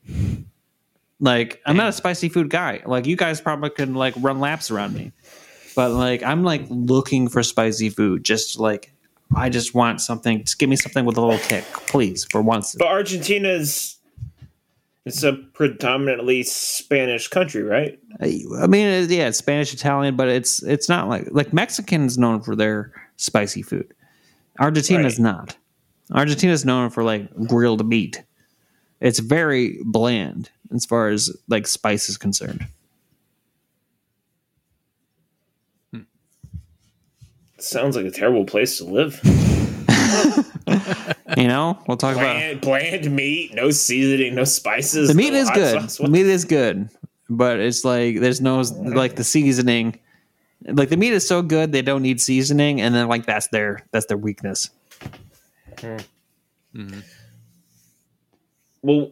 Like 1.21 1.61
I'm 1.65 1.77
not 1.77 1.89
a 1.89 1.93
spicy 1.93 2.29
food 2.29 2.51
guy. 2.51 2.83
Like 2.85 3.07
you 3.07 3.17
guys 3.17 3.41
probably 3.41 3.71
can 3.71 3.95
like 3.95 4.15
run 4.19 4.41
laps 4.41 4.71
around 4.71 4.95
me. 4.95 5.13
But 5.77 5.91
like 5.91 6.23
I'm 6.23 6.43
like 6.43 6.67
looking 6.69 7.29
for 7.29 7.43
spicy 7.43 7.91
food. 7.91 8.25
Just 8.25 8.59
like 8.59 8.93
I 9.35 9.49
just 9.49 9.75
want 9.75 10.01
something. 10.01 10.41
Just 10.41 10.59
give 10.59 10.69
me 10.69 10.77
something 10.77 11.05
with 11.05 11.17
a 11.17 11.21
little 11.21 11.39
kick, 11.39 11.65
please, 11.87 12.25
for 12.25 12.43
once. 12.43 12.75
But 12.79 12.89
Argentina's 12.89 13.99
It's 15.05 15.23
a 15.23 15.35
predominantly 15.35 16.43
Spanish 16.45 17.29
country, 17.29 17.63
right? 17.63 17.99
I 18.21 18.67
mean, 18.67 19.11
yeah, 19.11 19.29
it's 19.29 19.39
Spanish, 19.39 19.75
Italian, 19.75 20.17
but 20.17 20.29
it's 20.29 20.63
it's 20.63 20.89
not 20.89 21.09
like 21.09 21.29
like 21.31 21.53
Mexicans 21.53 22.17
known 22.17 22.41
for 22.41 22.57
their 22.57 22.93
spicy 23.17 23.63
food. 23.63 23.93
Argentina's 24.59 25.19
Right. 25.19 25.23
not. 25.23 25.57
Argentina's 26.13 26.65
known 26.65 26.91
for 26.91 27.03
like 27.03 27.29
grilled 27.47 27.87
meat. 27.87 28.23
It's 29.01 29.19
very 29.19 29.79
bland 29.85 30.51
as 30.75 30.85
far 30.85 31.09
as 31.09 31.35
like 31.49 31.67
spice 31.67 32.09
is 32.09 32.17
concerned. 32.17 32.67
Hmm. 35.93 36.01
Sounds 37.59 37.97
like 37.97 38.07
a 38.07 38.11
terrible 38.11 38.45
place 38.45 38.79
to 38.79 38.85
live. 38.85 39.21
You 41.37 41.49
know, 41.49 41.79
we'll 41.89 41.97
talk 41.97 42.15
about 42.15 42.37
Bland, 42.37 42.61
bland 42.61 43.11
meat, 43.17 43.55
no 43.55 43.71
seasoning, 43.71 44.35
no 44.37 44.45
spices. 44.45 45.09
the 45.09 45.15
meat 45.15 45.33
no 45.33 45.39
is 45.41 45.51
good. 45.51 45.81
sauce. 45.81 45.99
The 45.99 46.09
meat 46.09 46.27
is 46.27 46.45
good, 46.45 46.89
but 47.29 47.59
it's 47.59 47.85
like 47.85 48.21
there's 48.21 48.41
no 48.41 48.61
like 48.61 49.17
the 49.17 49.25
seasoning. 49.25 49.99
Like 50.67 50.89
the 50.89 50.97
meat 50.97 51.13
is 51.13 51.27
so 51.27 51.43
good 51.43 51.73
they 51.73 51.83
don't 51.83 52.03
need 52.03 52.21
seasoning, 52.21 52.81
and 52.81 52.95
then 52.95 53.09
like 53.09 53.27
that's 53.27 53.49
their 53.49 53.87
that's 53.91 54.07
their 54.07 54.17
weakness. 54.17 54.71
Hmm. 55.81 55.97
Mm-hmm. 56.75 57.01
Well, 58.83 59.11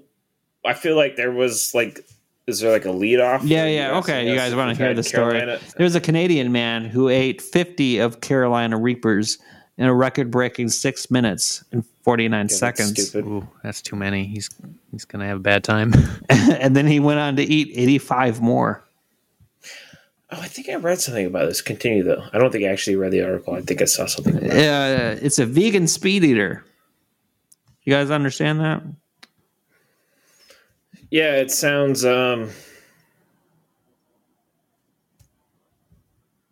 I 0.65 0.74
feel 0.74 0.97
like 0.97 1.16
there 1.16 1.33
was 1.33 1.74
like, 1.74 2.05
is 2.47 2.61
there 2.61 2.73
like 2.73 2.85
a 2.85 2.91
lead 2.91 3.20
off? 3.20 3.43
Yeah, 3.45 3.66
yeah. 3.66 3.99
Okay, 3.99 4.29
you 4.29 4.35
guys 4.37 4.55
want 4.55 4.77
to 4.77 4.83
hear 4.83 4.95
the 4.95 5.03
story? 5.03 5.59
There's 5.77 5.95
a 5.95 6.01
Canadian 6.01 6.53
man 6.53 6.85
who 6.85 7.09
ate 7.09 7.41
50 7.41 7.99
of 7.99 8.20
Carolina 8.20 8.79
Reapers 8.79 9.39
in 9.79 9.87
a 9.87 9.95
record-breaking 9.95 10.69
six 10.69 11.11
minutes 11.11 11.65
and 11.73 11.85
49 12.03 12.49
seconds, 12.49 13.09
Stupid. 13.09 13.27
Ooh, 13.27 13.49
that's 13.62 13.81
too 13.81 13.97
many. 13.97 14.24
He's 14.24 14.51
he's 14.91 15.05
gonna 15.05 15.27
have 15.27 15.39
a 15.39 15.41
bad 15.41 15.65
time. 15.65 15.93
and 16.29 16.77
then 16.77 16.87
he 16.87 17.01
went 17.01 17.20
on 17.20 17.37
to 17.37 17.43
eat 17.43 17.73
85 17.74 18.41
more. 18.41 18.85
Oh, 20.35 20.41
I 20.41 20.49
think 20.49 20.69
I 20.71 20.77
read 20.77 20.99
something 20.99 21.27
about 21.27 21.47
this. 21.47 21.61
Continue 21.61 22.03
though. 22.03 22.25
I 22.33 22.39
don't 22.39 22.51
think 22.51 22.65
I 22.65 22.69
actually 22.69 22.97
read 22.97 23.13
the 23.13 23.23
article. 23.23 23.55
I 23.55 23.61
think 23.61 23.83
I 23.83 23.85
saw 23.85 24.07
something. 24.07 24.37
About 24.37 24.51
it. 24.51 24.53
Uh, 24.53 25.17
it's 25.21 25.39
a 25.39 25.45
vegan 25.45 25.87
speed 25.87 26.25
eater. 26.25 26.65
You 27.83 27.93
guys 27.93 28.11
understand 28.11 28.61
that? 28.61 28.83
Yeah, 31.11 31.35
it 31.37 31.51
sounds. 31.51 32.05
um 32.05 32.49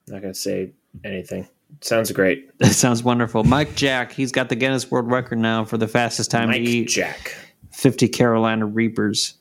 Not 0.09 0.21
gonna 0.21 0.35
say 0.35 0.73
anything. 1.05 1.49
Sounds 1.81 2.13
great. 2.13 2.51
That 2.59 2.75
sounds 2.75 3.03
wonderful. 3.03 3.45
Mike 3.45 3.75
Jack, 3.75 4.13
he's 4.13 4.33
got 4.33 4.51
the 4.51 4.57
Guinness 4.57 4.91
World 4.91 5.11
Record 5.11 5.39
now 5.39 5.65
for 5.65 5.79
the 5.79 5.89
fastest 5.89 6.31
time 6.31 6.49
Mike 6.49 6.63
to 6.63 6.71
eat 6.71 6.89
Jack. 6.89 7.35
50 7.73 8.09
Carolina 8.09 8.67
Reapers. 8.67 9.35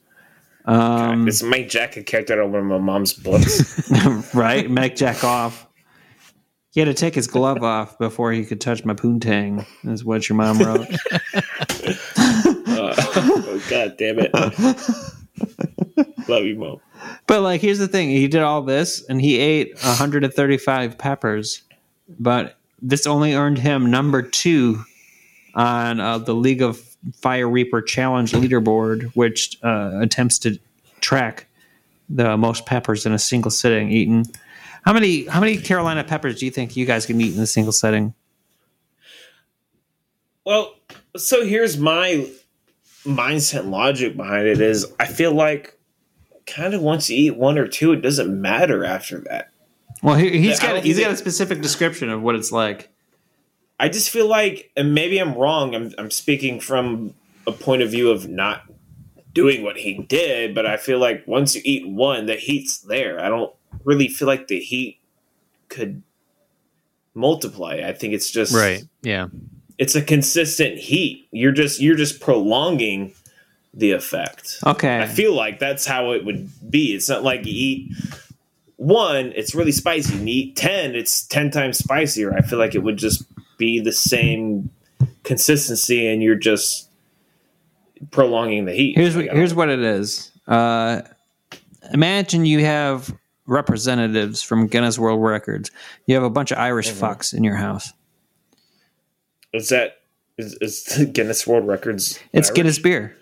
Um, 0.70 1.28
Is 1.28 1.42
Mike 1.42 1.68
Jack 1.68 1.98
a 1.98 2.04
character 2.04 2.34
out 2.34 2.46
of 2.46 2.52
one 2.52 2.62
of 2.62 2.68
my 2.68 2.78
mom's 2.78 3.14
books? 3.14 3.92
right? 4.36 4.70
Mike 4.70 4.96
Jack 4.96 5.24
off. 5.24 5.66
He 6.72 6.80
had 6.80 6.86
to 6.86 6.94
take 6.94 7.16
his 7.16 7.26
glove 7.26 7.64
off 7.64 7.98
before 7.98 8.32
he 8.32 8.46
could 8.46 8.62
touch 8.62 8.86
my 8.86 8.94
poontang, 8.94 9.66
is 9.86 10.06
what 10.06 10.30
your 10.30 10.36
mom 10.36 10.60
wrote. 10.60 10.88
Uh, 10.88 10.96
oh, 12.16 13.64
God 13.68 13.96
damn 13.98 14.20
it! 14.20 14.32
Love 16.30 16.46
you, 16.46 16.56
mom. 16.56 16.80
but 17.26 17.42
like, 17.42 17.60
here's 17.60 17.80
the 17.80 17.88
thing: 17.88 18.10
he 18.10 18.28
did 18.28 18.44
all 18.44 18.62
this, 18.62 19.04
and 19.10 19.20
he 19.20 19.40
ate 19.40 19.74
135 19.82 20.98
peppers, 21.00 21.64
but 22.20 22.60
this 22.80 23.08
only 23.08 23.34
earned 23.34 23.58
him 23.58 23.90
number 23.90 24.22
two 24.22 24.84
on 25.56 26.00
uh, 26.00 26.20
the 26.20 26.36
League 26.36 26.62
of 26.62 26.89
Fire 27.14 27.50
Reaper 27.50 27.82
Challenge 27.82 28.32
leaderboard, 28.34 29.12
which 29.16 29.58
uh, 29.64 30.00
attempts 30.02 30.40
to 30.40 30.60
track 31.02 31.48
the 32.10 32.36
most 32.38 32.66
peppers 32.66 33.06
in 33.06 33.14
a 33.14 33.20
single 33.20 33.52
sitting 33.52 33.92
eaten. 33.92 34.26
How 34.84 34.94
many 34.94 35.26
how 35.26 35.40
many 35.40 35.58
Carolina 35.58 36.04
peppers 36.04 36.40
do 36.40 36.46
you 36.46 36.52
think 36.52 36.76
you 36.76 36.86
guys 36.86 37.06
can 37.06 37.20
eat 37.22 37.36
in 37.36 37.42
a 37.42 37.48
single 37.48 37.74
sitting? 37.74 38.14
Well, 40.46 40.74
so 41.16 41.46
here's 41.46 41.78
my 41.78 42.28
mindset 43.04 43.62
and 43.62 43.72
logic 43.72 44.18
behind 44.18 44.48
it 44.48 44.62
is 44.62 44.92
I 45.00 45.06
feel 45.06 45.32
like 45.32 45.78
kind 46.48 46.74
of 46.74 46.82
once 46.82 47.10
you 47.10 47.18
eat 47.18 47.38
one 47.38 47.58
or 47.58 47.68
two, 47.68 47.94
it 47.94 48.02
doesn't 48.02 48.42
matter 48.42 48.84
after 48.84 49.20
that. 49.30 49.50
Well, 50.02 50.16
he, 50.16 50.40
he's 50.40 50.62
Yeah, 50.62 50.74
got 50.74 50.84
he's 50.84 51.00
got 51.00 51.12
a 51.12 51.18
specific 51.18 51.62
description 51.62 52.10
of 52.10 52.22
what 52.22 52.36
it's 52.36 52.52
like. 52.52 52.90
I 53.80 53.90
just 53.90 54.10
feel 54.10 54.28
like, 54.28 54.72
and 54.76 54.94
maybe 54.94 55.18
I'm 55.20 55.36
wrong. 55.36 55.74
I'm 55.74 55.94
I'm 55.98 56.12
speaking 56.12 56.60
from 56.60 57.14
a 57.48 57.52
point 57.52 57.82
of 57.82 57.90
view 57.90 58.12
of 58.12 58.28
not 58.28 58.64
doing 59.34 59.64
what 59.64 59.78
he 59.78 59.94
did, 59.94 60.54
but 60.54 60.66
I 60.66 60.78
feel 60.78 61.00
like 61.00 61.26
once 61.26 61.56
you 61.56 61.62
eat 61.64 61.88
one, 61.88 62.26
the 62.26 62.36
heat's 62.36 62.80
there. 62.80 63.24
I 63.24 63.30
don't 63.30 63.54
really 63.84 64.08
feel 64.08 64.28
like 64.28 64.48
the 64.48 64.60
heat 64.60 65.00
could 65.70 66.04
multiply. 67.14 67.82
I 67.86 67.94
think 67.94 68.14
it's 68.14 68.30
just 68.30 68.54
right. 68.54 68.84
Yeah. 69.02 69.28
It's 69.78 69.96
a 69.96 70.02
consistent 70.02 70.78
heat. 70.78 71.28
You're 71.32 71.54
just 71.54 71.80
you're 71.80 71.96
just 71.96 72.20
prolonging 72.20 73.14
the 73.74 73.92
effect. 73.92 74.58
Okay, 74.66 75.00
I 75.00 75.06
feel 75.06 75.34
like 75.34 75.60
that's 75.60 75.86
how 75.86 76.12
it 76.12 76.26
would 76.26 76.50
be. 76.70 76.94
It's 76.94 77.08
not 77.08 77.24
like 77.24 77.46
you 77.46 77.54
eat 77.56 77.92
one, 78.80 79.34
it's 79.36 79.54
really 79.54 79.74
spicy. 79.74 80.16
And 80.18 80.28
you 80.30 80.36
eat 80.36 80.56
ten, 80.56 80.96
it's 80.96 81.24
ten 81.24 81.52
times 81.52 81.78
spicier. 81.78 82.34
I 82.34 82.42
feel 82.42 82.58
like 82.58 82.76
it 82.76 82.80
would 82.80 82.98
just 82.98 83.24
be 83.60 83.80
the 83.80 83.92
same 83.92 84.72
consistency, 85.24 86.08
and 86.08 86.24
you're 86.24 86.34
just 86.36 86.90
prolonging 88.10 88.66
the 88.66 88.74
heat. 88.74 88.96
here's 88.98 89.16
what 89.16 89.26
here's 89.26 89.54
what 89.54 89.70
it 89.70 89.80
is. 89.82 90.32
Uh, 90.48 91.02
imagine 91.94 92.46
you 92.46 92.66
have 92.66 93.16
representatives 93.46 94.42
from 94.42 94.66
Guinness 94.68 94.98
World 94.98 95.22
Records. 95.22 95.70
You 96.08 96.16
have 96.16 96.24
a 96.24 96.30
bunch 96.30 96.52
of 96.52 96.58
Irish 96.58 96.90
Mm-hmm. 96.90 97.06
fucks 97.06 97.34
in 97.34 97.44
your 97.44 97.56
house. 97.56 97.94
is 99.54 99.70
that 99.70 99.98
is, 100.38 100.58
is 100.62 101.10
Guinness 101.14 101.46
World 101.46 101.68
Records? 101.68 102.20
It's 102.34 102.48
Irish? 102.50 102.56
Guinness 102.56 102.80
beer. 102.80 103.16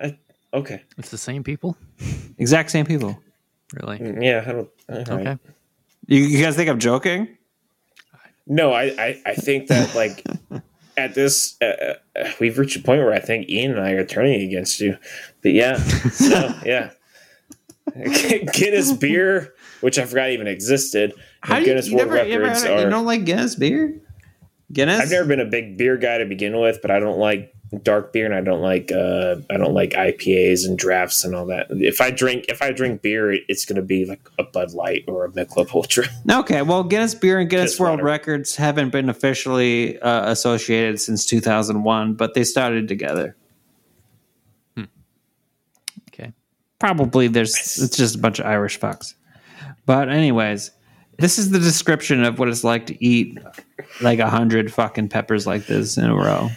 I, 0.00 0.18
okay, 0.52 0.82
It's 0.98 1.10
the 1.10 1.18
same 1.18 1.44
people. 1.44 1.76
Exact 2.38 2.70
same 2.70 2.86
people. 2.86 3.18
Really. 3.74 4.24
yeah, 4.26 4.44
I 4.46 4.52
don't. 4.52 4.68
all 4.88 4.96
right. 4.96 5.08
Okay. 5.28 5.38
You, 6.06 6.18
you 6.22 6.42
guys 6.44 6.54
think 6.56 6.68
I'm 6.68 6.78
joking? 6.80 7.28
No, 8.46 8.72
I, 8.72 8.84
I, 8.98 9.22
I 9.26 9.34
think 9.34 9.68
that 9.68 9.94
like 9.94 10.24
at 10.96 11.14
this, 11.14 11.56
uh, 11.60 11.94
uh, 12.16 12.30
we've 12.40 12.58
reached 12.58 12.76
a 12.76 12.82
point 12.82 13.00
where 13.00 13.12
I 13.12 13.20
think 13.20 13.48
Ian 13.48 13.72
and 13.72 13.80
I 13.80 13.92
are 13.92 14.04
turning 14.04 14.42
against 14.42 14.80
you. 14.80 14.96
But 15.42 15.52
yeah, 15.52 15.76
so 15.76 16.54
yeah, 16.64 16.90
Guinness 18.52 18.92
beer, 18.92 19.54
which 19.80 19.98
I 19.98 20.04
forgot 20.04 20.30
even 20.30 20.46
existed. 20.46 21.14
How 21.40 21.56
do 21.56 21.60
you, 21.60 21.66
Guinness 21.66 21.88
you 21.88 21.96
World 21.96 22.10
never, 22.10 22.26
you, 22.26 22.34
ever 22.34 22.44
Records 22.44 22.64
you 22.64 22.90
don't 22.90 23.06
like 23.06 23.24
Guinness 23.24 23.54
beer? 23.54 24.00
Guinness? 24.72 25.00
I've 25.00 25.10
never 25.10 25.26
been 25.26 25.40
a 25.40 25.46
big 25.46 25.76
beer 25.76 25.96
guy 25.96 26.18
to 26.18 26.24
begin 26.24 26.58
with, 26.58 26.80
but 26.82 26.90
I 26.90 26.98
don't 26.98 27.18
like 27.18 27.54
dark 27.82 28.12
beer 28.12 28.26
and 28.26 28.34
I 28.34 28.40
don't 28.40 28.60
like 28.60 28.90
uh, 28.92 29.36
I 29.50 29.56
don't 29.56 29.74
like 29.74 29.90
IPAs 29.90 30.66
and 30.66 30.78
drafts 30.78 31.24
and 31.24 31.34
all 31.34 31.46
that. 31.46 31.66
If 31.70 32.00
I 32.00 32.10
drink 32.10 32.46
if 32.48 32.62
I 32.62 32.70
drink 32.72 33.02
beer, 33.02 33.32
it- 33.32 33.42
it's 33.48 33.64
going 33.64 33.76
to 33.76 33.82
be 33.82 34.04
like 34.04 34.28
a 34.38 34.44
Bud 34.44 34.72
Light 34.72 35.04
or 35.08 35.24
a 35.24 35.30
Michelob 35.30 35.74
Ultra. 35.74 36.04
Okay, 36.30 36.62
well, 36.62 36.84
Guinness 36.84 37.14
Beer 37.14 37.38
and 37.38 37.48
Guinness 37.50 37.72
Just 37.72 37.80
World 37.80 37.94
water. 38.00 38.04
Records 38.04 38.56
haven't 38.56 38.90
been 38.90 39.08
officially 39.08 39.98
uh, 40.00 40.30
associated 40.30 41.00
since 41.00 41.24
2001, 41.26 42.14
but 42.14 42.34
they 42.34 42.44
started 42.44 42.88
together. 42.88 43.36
Okay. 46.08 46.32
Probably 46.78 47.28
there's 47.28 47.54
it's 47.82 47.96
just 47.96 48.16
a 48.16 48.18
bunch 48.18 48.38
of 48.38 48.46
Irish 48.46 48.78
fucks. 48.78 49.14
But 49.86 50.08
anyways, 50.08 50.70
this 51.18 51.38
is 51.38 51.50
the 51.50 51.58
description 51.58 52.24
of 52.24 52.38
what 52.38 52.48
it's 52.48 52.64
like 52.64 52.86
to 52.86 53.04
eat 53.04 53.38
like 54.00 54.18
a 54.18 54.28
hundred 54.30 54.72
fucking 54.72 55.08
peppers 55.08 55.46
like 55.46 55.66
this 55.66 55.96
in 55.96 56.04
a 56.04 56.14
row. 56.14 56.48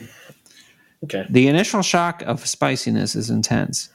Okay. 1.04 1.26
The 1.30 1.48
initial 1.48 1.82
shock 1.82 2.22
of 2.24 2.46
spiciness 2.46 3.16
is 3.16 3.30
intense. 3.30 3.90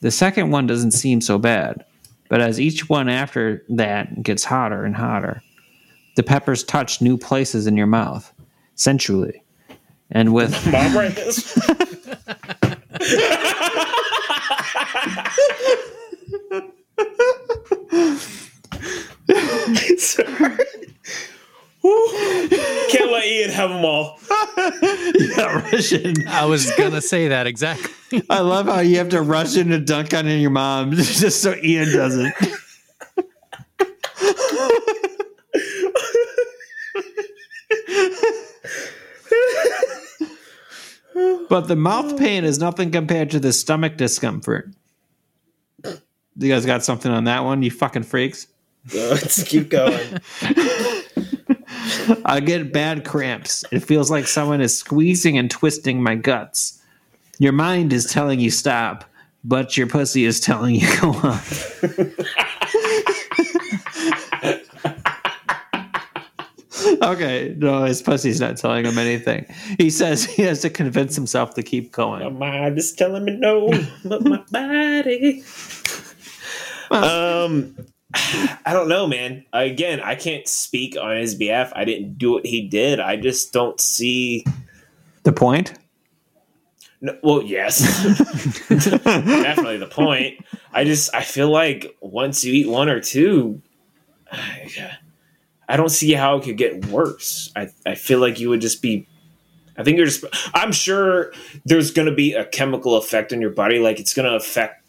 The 0.00 0.10
second 0.10 0.50
one 0.50 0.66
doesn't 0.66 0.92
seem 0.92 1.20
so 1.20 1.38
bad, 1.38 1.84
but 2.28 2.40
as 2.40 2.60
each 2.60 2.88
one 2.88 3.08
after 3.08 3.64
that 3.68 4.22
gets 4.22 4.44
hotter 4.44 4.84
and 4.84 4.94
hotter, 4.94 5.42
the 6.16 6.22
peppers 6.22 6.64
touch 6.64 7.00
new 7.00 7.18
places 7.18 7.66
in 7.66 7.76
your 7.76 7.86
mouth, 7.86 8.32
sensually. 8.74 9.42
And 10.10 10.32
with 10.32 10.52
Mom, 10.72 10.96
right. 10.96 11.16
Sorry. 19.98 20.64
Whew. 21.88 22.48
Can't 22.90 23.10
let 23.10 23.24
Ian 23.24 23.50
have 23.50 23.70
them 23.70 23.84
all. 23.84 24.20
yeah, 24.58 25.70
Russian. 25.72 26.28
I 26.28 26.44
was 26.44 26.70
gonna 26.72 27.00
say 27.00 27.28
that 27.28 27.46
exactly. 27.46 28.22
I 28.30 28.40
love 28.40 28.66
how 28.66 28.80
you 28.80 28.98
have 28.98 29.08
to 29.10 29.22
rush 29.22 29.56
in 29.56 29.68
to 29.68 29.78
dunk 29.78 30.12
on 30.12 30.26
your 30.26 30.50
mom 30.50 30.92
just 30.96 31.40
so 31.40 31.54
Ian 31.62 31.92
doesn't. 31.92 32.34
But 41.48 41.62
the 41.62 41.76
mouth 41.76 42.18
pain 42.18 42.44
is 42.44 42.58
nothing 42.58 42.90
compared 42.90 43.30
to 43.30 43.40
the 43.40 43.54
stomach 43.54 43.96
discomfort. 43.96 44.70
You 45.82 46.52
guys 46.52 46.66
got 46.66 46.84
something 46.84 47.10
on 47.10 47.24
that 47.24 47.44
one, 47.44 47.62
you 47.62 47.70
fucking 47.70 48.02
freaks? 48.02 48.46
Let's 48.92 49.42
keep 49.42 49.70
going. 49.70 50.20
I 52.24 52.40
get 52.40 52.72
bad 52.72 53.04
cramps. 53.04 53.64
It 53.70 53.80
feels 53.80 54.10
like 54.10 54.26
someone 54.26 54.60
is 54.60 54.76
squeezing 54.76 55.38
and 55.38 55.50
twisting 55.50 56.02
my 56.02 56.14
guts. 56.14 56.80
Your 57.38 57.52
mind 57.52 57.92
is 57.92 58.06
telling 58.06 58.40
you 58.40 58.50
stop, 58.50 59.04
but 59.44 59.76
your 59.76 59.86
pussy 59.86 60.24
is 60.24 60.40
telling 60.40 60.74
you 60.74 60.88
go 61.00 61.12
on. 61.12 61.40
okay, 67.02 67.54
no, 67.58 67.84
his 67.84 68.02
pussy's 68.02 68.40
not 68.40 68.56
telling 68.56 68.84
him 68.84 68.98
anything. 68.98 69.46
He 69.78 69.90
says 69.90 70.24
he 70.24 70.42
has 70.42 70.60
to 70.62 70.70
convince 70.70 71.14
himself 71.14 71.54
to 71.54 71.62
keep 71.62 71.92
going. 71.92 72.22
My 72.24 72.30
mind 72.30 72.78
is 72.78 72.92
telling 72.92 73.24
me 73.24 73.36
no, 73.36 73.70
but 74.04 74.22
my 74.22 74.42
body. 74.50 75.44
Um, 76.90 77.76
I 78.14 78.72
don't 78.72 78.88
know, 78.88 79.06
man. 79.06 79.44
Again, 79.52 80.00
I 80.00 80.14
can't 80.14 80.48
speak 80.48 80.96
on 80.96 81.16
his 81.16 81.34
behalf. 81.34 81.72
I 81.76 81.84
didn't 81.84 82.16
do 82.16 82.32
what 82.32 82.46
he 82.46 82.66
did. 82.66 83.00
I 83.00 83.16
just 83.16 83.52
don't 83.52 83.78
see. 83.80 84.44
The 85.24 85.32
point? 85.32 85.74
No, 87.00 87.16
well, 87.22 87.42
yes, 87.42 87.78
definitely 88.68 89.76
the 89.76 89.86
point. 89.88 90.44
I 90.72 90.82
just 90.84 91.14
I 91.14 91.22
feel 91.22 91.48
like 91.48 91.96
once 92.00 92.44
you 92.44 92.52
eat 92.52 92.68
one 92.68 92.88
or 92.88 93.00
two, 93.00 93.62
I, 95.68 95.76
don't 95.76 95.90
see 95.90 96.12
how 96.12 96.38
it 96.38 96.44
could 96.44 96.56
get 96.56 96.86
worse. 96.86 97.52
I 97.54 97.68
I 97.86 97.94
feel 97.94 98.18
like 98.18 98.40
you 98.40 98.48
would 98.48 98.60
just 98.60 98.82
be. 98.82 99.06
I 99.76 99.84
think 99.84 99.96
you're 99.96 100.06
just. 100.06 100.24
I'm 100.54 100.72
sure 100.72 101.32
there's 101.64 101.92
going 101.92 102.08
to 102.08 102.14
be 102.14 102.32
a 102.32 102.44
chemical 102.46 102.96
effect 102.96 103.32
on 103.32 103.40
your 103.40 103.50
body. 103.50 103.78
Like 103.78 104.00
it's 104.00 104.14
going 104.14 104.28
to 104.28 104.34
affect 104.34 104.84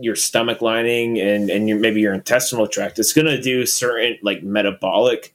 your 0.00 0.16
stomach 0.16 0.62
lining 0.62 1.18
and 1.18 1.50
and 1.50 1.68
your 1.68 1.78
maybe 1.78 2.00
your 2.00 2.14
intestinal 2.14 2.66
tract. 2.66 2.98
It's 2.98 3.12
going 3.12 3.26
to 3.26 3.40
do 3.40 3.66
certain 3.66 4.18
like 4.22 4.42
metabolic, 4.42 5.34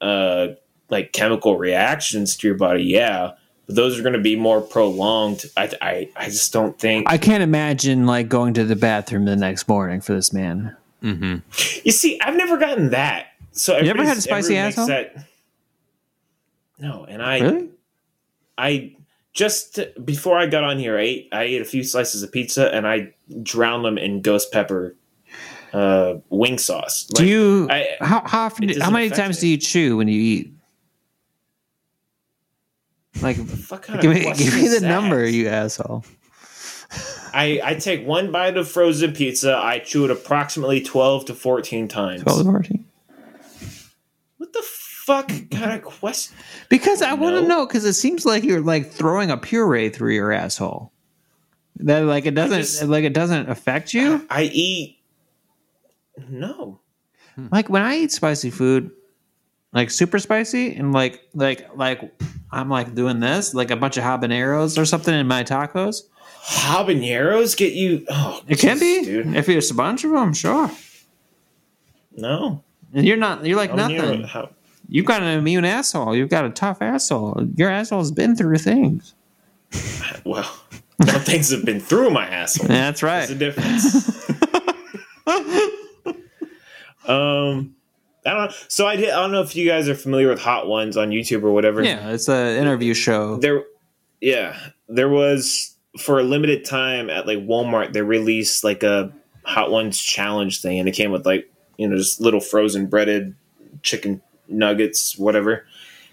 uh, 0.00 0.48
like 0.88 1.12
chemical 1.12 1.56
reactions 1.56 2.36
to 2.36 2.46
your 2.48 2.56
body. 2.56 2.84
Yeah, 2.84 3.32
but 3.66 3.76
those 3.76 3.98
are 3.98 4.02
going 4.02 4.14
to 4.14 4.20
be 4.20 4.36
more 4.36 4.60
prolonged. 4.60 5.44
I 5.56 5.72
I 5.80 6.08
I 6.16 6.24
just 6.26 6.52
don't 6.52 6.78
think. 6.78 7.08
I 7.08 7.18
can't 7.18 7.42
imagine 7.42 8.06
like 8.06 8.28
going 8.28 8.54
to 8.54 8.64
the 8.64 8.76
bathroom 8.76 9.24
the 9.24 9.36
next 9.36 9.68
morning 9.68 10.00
for 10.00 10.14
this 10.14 10.32
man. 10.32 10.76
Mm-hmm. 11.02 11.36
You 11.84 11.92
see, 11.92 12.20
I've 12.20 12.36
never 12.36 12.58
gotten 12.58 12.90
that. 12.90 13.28
So 13.52 13.78
You 13.78 13.90
ever 13.90 14.04
had 14.04 14.16
a 14.16 14.20
spicy 14.20 14.56
everyone 14.56 14.68
asshole? 14.68 14.86
That, 14.86 15.26
no, 16.78 17.04
and 17.04 17.22
I, 17.22 17.40
Really? 17.40 17.70
I 18.56 18.96
just 19.32 19.78
before 20.04 20.38
I 20.38 20.46
got 20.46 20.64
on 20.64 20.78
here, 20.78 20.98
I 20.98 21.02
ate, 21.02 21.28
I 21.32 21.42
ate 21.44 21.62
a 21.62 21.64
few 21.64 21.82
slices 21.82 22.22
of 22.22 22.32
pizza 22.32 22.72
and 22.74 22.86
I 22.86 23.14
drowned 23.42 23.84
them 23.84 23.98
in 23.98 24.22
ghost 24.22 24.52
pepper 24.52 24.96
uh, 25.72 26.14
wing 26.30 26.58
sauce. 26.58 27.04
Do 27.04 27.24
you 27.26 27.68
I- 27.70 27.96
how 28.00 28.22
how 28.26 28.42
often 28.46 28.66
do- 28.68 28.80
how 28.80 28.90
many 28.90 29.10
times 29.10 29.38
me. 29.38 29.40
do 29.40 29.48
you 29.48 29.56
chew 29.56 29.96
when 29.96 30.08
you 30.08 30.20
eat? 30.20 30.52
Like 33.22 33.36
fuck 33.36 33.86
give 34.00 34.10
me 34.12 34.22
give 34.34 34.54
me 34.54 34.68
the 34.68 34.78
that? 34.80 34.88
number, 34.88 35.26
you 35.26 35.48
asshole. 35.48 36.04
I, 37.32 37.60
I 37.62 37.74
take 37.74 38.04
one 38.04 38.32
bite 38.32 38.56
of 38.56 38.68
frozen 38.68 39.12
pizza. 39.12 39.56
I 39.56 39.78
chew 39.78 40.04
it 40.04 40.10
approximately 40.10 40.80
twelve 40.80 41.26
to 41.26 41.34
fourteen 41.34 41.86
times. 41.86 42.22
12 42.22 42.38
to 42.38 42.44
14? 42.44 42.84
What 44.38 44.52
the 44.52 44.62
fuck 44.64 45.28
kind 45.50 45.72
of 45.72 45.82
question? 45.82 46.36
Because 46.68 47.02
I 47.02 47.12
want 47.14 47.36
to 47.36 47.46
know 47.46 47.66
because 47.66 47.84
it 47.84 47.92
seems 47.92 48.24
like 48.26 48.42
you're 48.42 48.60
like 48.60 48.90
throwing 48.90 49.30
a 49.30 49.36
puree 49.36 49.90
through 49.90 50.14
your 50.14 50.32
asshole. 50.32 50.92
That 51.84 52.04
like 52.04 52.26
it 52.26 52.34
doesn't 52.34 52.58
just- 52.58 52.82
like 52.84 53.04
it 53.04 53.12
doesn't 53.14 53.48
affect 53.48 53.94
you. 53.94 54.26
I 54.30 54.44
eat. 54.44 54.98
No. 56.28 56.80
Hmm. 57.36 57.46
Like 57.50 57.68
when 57.70 57.82
I 57.82 57.96
eat 57.96 58.12
spicy 58.12 58.50
food, 58.50 58.90
like 59.72 59.90
super 59.90 60.18
spicy, 60.18 60.74
and 60.74 60.92
like 60.92 61.22
like 61.34 61.68
like 61.76 62.12
I'm 62.50 62.68
like 62.68 62.94
doing 62.94 63.20
this, 63.20 63.54
like 63.54 63.70
a 63.70 63.76
bunch 63.76 63.96
of 63.96 64.04
habaneros 64.04 64.76
or 64.76 64.84
something 64.84 65.14
in 65.14 65.26
my 65.26 65.42
tacos. 65.44 66.02
Habaneros 66.44 67.56
get 67.56 67.72
you. 67.74 68.04
Oh, 68.08 68.40
It 68.48 68.58
can 68.58 68.78
be, 68.78 69.04
dude. 69.04 69.34
if 69.36 69.46
there's 69.46 69.70
a 69.70 69.74
bunch 69.74 70.04
of 70.04 70.10
them, 70.10 70.32
sure. 70.32 70.70
No, 72.16 72.62
And 72.92 73.06
you're 73.06 73.16
not, 73.16 73.44
you're 73.46 73.56
like 73.56 73.70
Habanero- 73.72 73.76
nothing. 73.96 74.22
how- 74.24 74.50
You've 74.88 75.06
got 75.06 75.22
an 75.22 75.38
immune 75.38 75.64
asshole. 75.64 76.16
You've 76.16 76.28
got 76.30 76.44
a 76.44 76.50
tough 76.50 76.82
asshole. 76.82 77.46
Your 77.54 77.70
asshole's 77.70 78.10
been 78.10 78.34
through 78.34 78.56
things. 78.58 79.14
well, 80.24 80.50
no 81.00 81.18
things 81.18 81.50
have 81.50 81.64
been 81.64 81.80
through 81.80 82.10
my 82.10 82.26
asshole. 82.26 82.68
That's 82.68 83.02
right. 83.02 83.26
There's 83.26 83.30
a 83.30 83.34
difference. 83.34 84.30
um, 87.08 87.74
I 88.26 88.34
don't 88.34 88.50
know. 88.50 88.54
So 88.68 88.86
I 88.86 88.96
did. 88.96 89.10
I 89.10 89.20
don't 89.20 89.32
know 89.32 89.42
if 89.42 89.56
you 89.56 89.66
guys 89.66 89.88
are 89.88 89.94
familiar 89.94 90.28
with 90.28 90.40
Hot 90.40 90.66
Ones 90.66 90.96
on 90.96 91.10
YouTube 91.10 91.42
or 91.42 91.52
whatever. 91.52 91.82
Yeah, 91.82 92.10
it's 92.10 92.28
an 92.28 92.56
interview 92.56 92.92
show. 92.94 93.36
There, 93.36 93.64
yeah, 94.20 94.58
there 94.88 95.08
was 95.08 95.74
for 95.98 96.20
a 96.20 96.22
limited 96.22 96.64
time 96.64 97.08
at 97.08 97.26
like 97.26 97.38
Walmart. 97.38 97.92
They 97.92 98.02
released 98.02 98.62
like 98.62 98.82
a 98.82 99.12
Hot 99.44 99.70
Ones 99.70 99.98
challenge 99.98 100.60
thing, 100.60 100.78
and 100.78 100.88
it 100.88 100.92
came 100.92 101.10
with 101.10 101.24
like 101.24 101.50
you 101.78 101.88
know 101.88 101.96
just 101.96 102.20
little 102.20 102.40
frozen 102.40 102.86
breaded 102.86 103.34
chicken 103.82 104.20
nuggets, 104.48 105.16
whatever. 105.16 105.66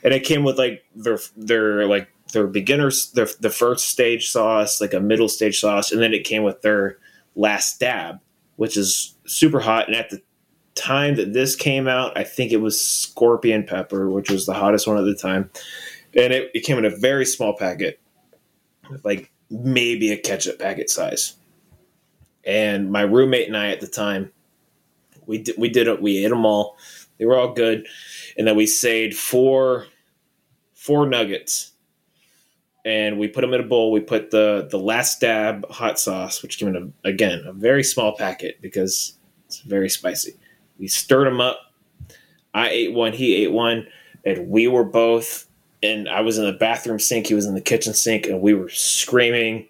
And 0.03 0.14
it 0.14 0.23
came 0.23 0.43
with 0.43 0.57
like 0.57 0.85
their 0.95 1.19
their 1.35 1.88
like 1.88 2.07
their 2.33 2.47
beginners 2.47 3.11
their 3.11 3.27
the 3.39 3.49
first 3.49 3.89
stage 3.89 4.29
sauce, 4.29 4.81
like 4.81 4.93
a 4.93 4.99
middle 4.99 5.29
stage 5.29 5.59
sauce, 5.59 5.91
and 5.91 6.01
then 6.01 6.13
it 6.13 6.23
came 6.23 6.43
with 6.43 6.61
their 6.61 6.97
last 7.35 7.79
dab, 7.79 8.19
which 8.55 8.77
is 8.77 9.15
super 9.25 9.59
hot. 9.59 9.87
And 9.87 9.95
at 9.95 10.09
the 10.09 10.21
time 10.75 11.15
that 11.15 11.33
this 11.33 11.55
came 11.55 11.87
out, 11.87 12.17
I 12.17 12.23
think 12.23 12.51
it 12.51 12.61
was 12.61 12.79
scorpion 12.79 13.63
pepper, 13.63 14.09
which 14.09 14.29
was 14.29 14.45
the 14.45 14.53
hottest 14.53 14.87
one 14.87 14.97
at 14.97 15.05
the 15.05 15.15
time. 15.15 15.49
And 16.15 16.33
it, 16.33 16.51
it 16.53 16.61
came 16.61 16.77
in 16.77 16.85
a 16.85 16.95
very 16.95 17.25
small 17.25 17.55
packet, 17.55 17.99
like 19.03 19.31
maybe 19.49 20.11
a 20.11 20.17
ketchup 20.17 20.59
packet 20.59 20.89
size. 20.89 21.35
And 22.43 22.91
my 22.91 23.01
roommate 23.01 23.47
and 23.47 23.57
I 23.57 23.71
at 23.71 23.81
the 23.81 23.87
time, 23.87 24.31
we 25.25 25.39
did, 25.39 25.55
we 25.57 25.69
did 25.69 25.87
it. 25.87 26.01
We 26.01 26.23
ate 26.23 26.29
them 26.29 26.45
all. 26.45 26.77
They 27.17 27.25
were 27.25 27.37
all 27.37 27.53
good, 27.53 27.87
and 28.37 28.47
then 28.47 28.55
we 28.55 28.67
saved 28.67 29.15
four 29.15 29.87
four 30.73 31.05
nuggets, 31.07 31.73
and 32.88 33.19
we 33.19 33.27
put 33.27 33.41
them 33.41 33.53
in 33.53 33.59
a 33.59 33.64
bowl. 33.64 33.91
We 33.91 33.99
put 33.99 34.31
the 34.31 34.68
the 34.72 34.80
last 34.80 35.19
dab 35.19 35.69
hot 35.69 35.99
sauce, 35.99 36.41
which 36.41 36.57
came 36.57 36.69
in 36.69 36.93
a, 37.03 37.07
again 37.07 37.43
a 37.45 37.51
very 37.51 37.84
small 37.84 38.15
packet 38.15 38.61
because 38.61 39.18
it's 39.45 39.59
very 39.59 39.89
spicy. 39.89 40.38
We 40.80 40.88
stirred 40.88 41.27
them 41.27 41.41
up. 41.41 41.59
I 42.53 42.69
ate 42.69 42.93
one. 42.93 43.11
He 43.11 43.35
ate 43.43 43.51
one, 43.51 43.88
and 44.26 44.49
we 44.49 44.68
were 44.68 44.85
both. 44.85 45.47
And 45.84 46.07
I 46.07 46.22
was 46.22 46.38
in 46.38 46.45
the 46.45 46.53
bathroom 46.53 46.97
sink. 46.97 47.27
He 47.27 47.34
was 47.34 47.45
in 47.45 47.55
the 47.55 47.61
kitchen 47.61 47.93
sink, 47.93 48.26
and 48.26 48.41
we 48.41 48.53
were 48.53 48.69
screaming 48.69 49.68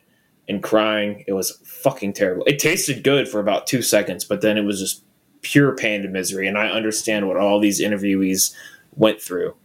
and 0.48 0.62
crying. 0.62 1.24
It 1.28 1.34
was 1.34 1.60
fucking 1.66 2.14
terrible. 2.14 2.44
It 2.46 2.60
tasted 2.60 3.04
good 3.04 3.28
for 3.28 3.40
about 3.40 3.66
two 3.66 3.82
seconds, 3.82 4.26
but 4.26 4.42
then 4.42 4.58
it 4.58 4.64
was 4.64 4.80
just 4.80 5.04
pure 5.42 5.76
pain 5.76 6.04
and 6.04 6.14
misery. 6.14 6.48
And 6.48 6.58
I 6.58 6.70
understand 6.70 7.28
what 7.28 7.38
all 7.38 7.60
these 7.60 7.82
interviewees 7.82 8.54
went 8.96 9.20
through 9.22 9.56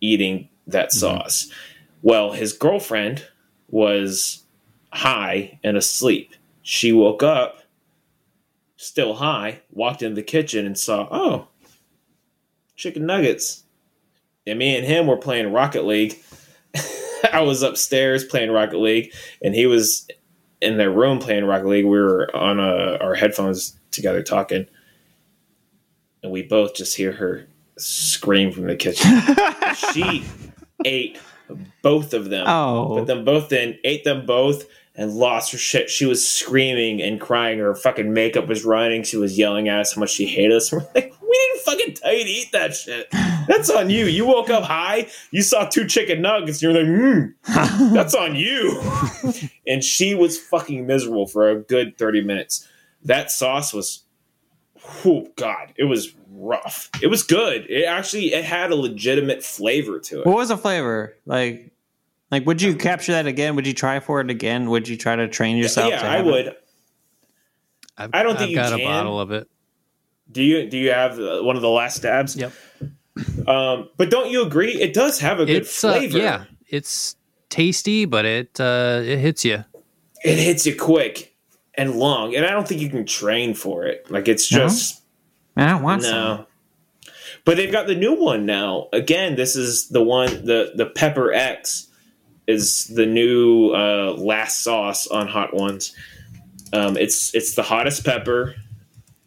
eating 0.00 0.48
that 0.66 0.90
mm-hmm. 0.90 0.98
sauce. 0.98 1.50
Well, 2.02 2.32
his 2.32 2.52
girlfriend 2.52 3.26
was 3.68 4.44
high 4.90 5.58
and 5.62 5.76
asleep. 5.76 6.34
She 6.62 6.92
woke 6.92 7.22
up, 7.22 7.62
still 8.76 9.14
high, 9.14 9.62
walked 9.70 10.02
into 10.02 10.14
the 10.14 10.22
kitchen 10.22 10.66
and 10.66 10.78
saw, 10.78 11.08
oh, 11.10 11.48
chicken 12.76 13.06
nuggets. 13.06 13.64
And 14.46 14.58
me 14.58 14.76
and 14.76 14.86
him 14.86 15.06
were 15.06 15.16
playing 15.16 15.52
Rocket 15.52 15.84
League. 15.84 16.18
I 17.32 17.40
was 17.40 17.62
upstairs 17.62 18.24
playing 18.24 18.50
Rocket 18.50 18.78
League, 18.78 19.12
and 19.42 19.54
he 19.54 19.66
was 19.66 20.06
in 20.60 20.76
their 20.76 20.90
room 20.90 21.18
playing 21.18 21.44
Rocket 21.44 21.66
League. 21.66 21.84
We 21.84 21.98
were 21.98 22.34
on 22.34 22.60
uh, 22.60 22.98
our 23.00 23.14
headphones 23.14 23.78
together 23.90 24.22
talking, 24.22 24.66
and 26.22 26.30
we 26.30 26.42
both 26.42 26.74
just 26.74 26.96
hear 26.96 27.12
her 27.12 27.46
scream 27.78 28.52
from 28.52 28.66
the 28.66 28.76
kitchen. 28.76 29.20
she 29.92 30.24
ate 30.84 31.18
both 31.82 32.14
of 32.14 32.30
them. 32.30 32.46
Oh. 32.48 32.96
Put 32.98 33.06
them 33.06 33.24
both 33.24 33.52
in, 33.52 33.78
ate 33.84 34.04
them 34.04 34.26
both, 34.26 34.66
and 34.94 35.12
lost 35.12 35.52
her 35.52 35.58
shit. 35.58 35.90
She 35.90 36.06
was 36.06 36.26
screaming 36.26 37.02
and 37.02 37.20
crying. 37.20 37.58
Her 37.58 37.74
fucking 37.74 38.12
makeup 38.12 38.48
was 38.48 38.64
running. 38.64 39.02
She 39.02 39.16
was 39.16 39.38
yelling 39.38 39.68
at 39.68 39.80
us 39.80 39.94
how 39.94 40.00
much 40.00 40.10
she 40.10 40.26
hated 40.26 40.56
us. 40.56 40.72
We're 40.72 40.80
like, 40.94 41.14
we 41.20 41.32
didn't 41.32 41.64
fucking 41.64 41.94
tell 41.94 42.12
you 42.12 42.24
to 42.24 42.30
eat 42.30 42.52
that 42.52 42.74
shit. 42.74 43.08
That's 43.46 43.70
on 43.70 43.90
you. 43.90 44.06
You 44.06 44.26
woke 44.26 44.50
up 44.50 44.64
high, 44.64 45.08
you 45.30 45.42
saw 45.42 45.66
two 45.66 45.86
chicken 45.86 46.22
nuggets, 46.22 46.62
and 46.62 46.74
you're 46.74 46.82
like, 46.82 47.34
mmm, 47.46 47.92
that's 47.94 48.14
on 48.14 48.34
you. 48.34 48.80
and 49.66 49.84
she 49.84 50.14
was 50.14 50.38
fucking 50.38 50.86
miserable 50.86 51.26
for 51.26 51.50
a 51.50 51.60
good 51.60 51.98
30 51.98 52.22
minutes. 52.22 52.66
That 53.04 53.30
sauce 53.30 53.72
was, 53.72 54.02
oh 55.04 55.28
God, 55.36 55.74
it 55.76 55.84
was 55.84 56.14
rough. 56.36 56.90
It 57.02 57.06
was 57.08 57.22
good. 57.22 57.66
It 57.70 57.84
actually, 57.84 58.34
it 58.34 58.44
had 58.44 58.70
a 58.70 58.76
legitimate 58.76 59.42
flavor 59.42 59.98
to 60.00 60.20
it. 60.20 60.26
what 60.26 60.36
was 60.36 60.48
the 60.50 60.56
flavor? 60.58 61.16
Like 61.26 61.70
Like, 62.30 62.44
would 62.46 62.60
you 62.62 62.74
capture 62.76 63.12
that 63.12 63.26
again? 63.26 63.56
Would 63.56 63.66
you 63.66 63.72
try 63.74 64.00
for 64.00 64.20
it 64.20 64.30
again? 64.30 64.68
Would 64.70 64.88
you 64.88 64.96
try 64.96 65.16
to 65.16 65.28
train 65.28 65.56
yourself? 65.56 65.90
yeah, 65.90 66.00
to 66.00 66.06
I 66.08 66.16
have 66.16 66.26
it? 66.26 66.30
would. 66.30 66.56
I've, 67.98 68.10
I 68.12 68.22
don't 68.22 68.36
think 68.36 68.44
I've 68.44 68.50
you 68.50 68.56
got 68.56 68.70
can. 68.72 68.80
a 68.80 68.84
bottle 68.84 69.20
of 69.20 69.30
it. 69.32 69.48
Do 70.30 70.42
you 70.42 70.68
do 70.68 70.76
you 70.76 70.90
have 70.90 71.18
uh, 71.18 71.40
one 71.42 71.56
of 71.56 71.62
the 71.62 71.70
last 71.70 72.02
dabs? 72.02 72.36
Yep. 72.36 72.52
Um, 73.46 73.88
but 73.96 74.10
don't 74.10 74.30
you 74.30 74.42
agree? 74.44 74.72
It 74.74 74.92
does 74.92 75.20
have 75.20 75.40
a 75.40 75.46
good 75.46 75.56
It's 75.62 75.82
uh, 75.84 75.92
flavor. 75.92 76.18
yeah, 76.18 76.44
it's 76.68 77.16
tasty, 77.48 78.04
but 78.04 78.24
it 78.26 78.60
uh, 78.60 79.00
it 79.04 79.18
hits 79.18 79.44
you. 79.44 79.64
It 80.24 80.36
hits 80.38 80.66
you 80.66 80.76
quick 80.76 81.34
and 81.74 81.94
long, 81.94 82.34
and 82.34 82.44
I 82.44 82.50
don't 82.50 82.66
think 82.68 82.80
you 82.82 82.90
can 82.90 83.06
train 83.06 83.54
for 83.54 83.86
it. 83.86 84.10
Like 84.10 84.28
it's 84.28 84.50
No? 84.52 84.58
just 84.66 85.02
Man, 85.56 85.68
I 85.68 85.74
want 85.80 86.02
some. 86.02 86.12
no. 86.12 86.46
But 87.44 87.56
they've 87.56 87.72
got 87.72 87.86
the 87.86 87.94
new 87.94 88.14
one 88.14 88.44
now. 88.44 88.88
Again, 88.92 89.36
this 89.36 89.56
is 89.56 89.88
the 89.88 90.02
one 90.02 90.44
the 90.44 90.72
the 90.74 90.86
Pepper 90.86 91.32
X 91.32 91.88
is 92.46 92.86
the 92.86 93.06
new 93.06 93.70
uh, 93.70 94.14
last 94.18 94.62
sauce 94.62 95.06
on 95.06 95.28
Hot 95.28 95.54
Ones. 95.54 95.94
Um, 96.72 96.96
it's 96.96 97.34
it's 97.34 97.54
the 97.54 97.62
hottest 97.62 98.04
pepper 98.04 98.54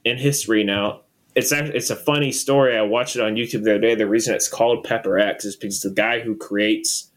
in 0.03 0.17
history 0.17 0.63
now. 0.63 1.01
It's 1.35 1.51
actually, 1.51 1.77
it's 1.77 1.89
a 1.89 1.95
funny 1.95 2.31
story. 2.31 2.77
I 2.77 2.81
watched 2.81 3.15
it 3.15 3.21
on 3.21 3.35
YouTube 3.35 3.63
the 3.63 3.71
other 3.71 3.79
day. 3.79 3.95
The 3.95 4.07
reason 4.07 4.35
it's 4.35 4.47
called 4.47 4.83
Pepper 4.83 5.17
X 5.17 5.45
is 5.45 5.55
because 5.55 5.81
the 5.81 5.89
guy 5.91 6.19
who 6.19 6.35
creates 6.35 7.09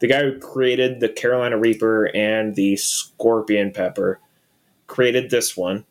the 0.00 0.06
guy 0.06 0.22
who 0.22 0.38
created 0.38 1.00
the 1.00 1.08
Carolina 1.08 1.58
Reaper 1.58 2.06
and 2.14 2.56
the 2.56 2.76
Scorpion 2.76 3.70
Pepper 3.70 4.18
created 4.86 5.30
this 5.30 5.56
one. 5.56 5.84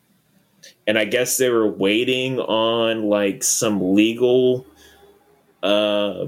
And 0.86 0.98
I 0.98 1.04
guess 1.04 1.36
they 1.36 1.50
were 1.50 1.68
waiting 1.68 2.38
on 2.38 3.04
like 3.04 3.42
some 3.42 3.94
legal 3.94 4.66
uh 5.62 6.26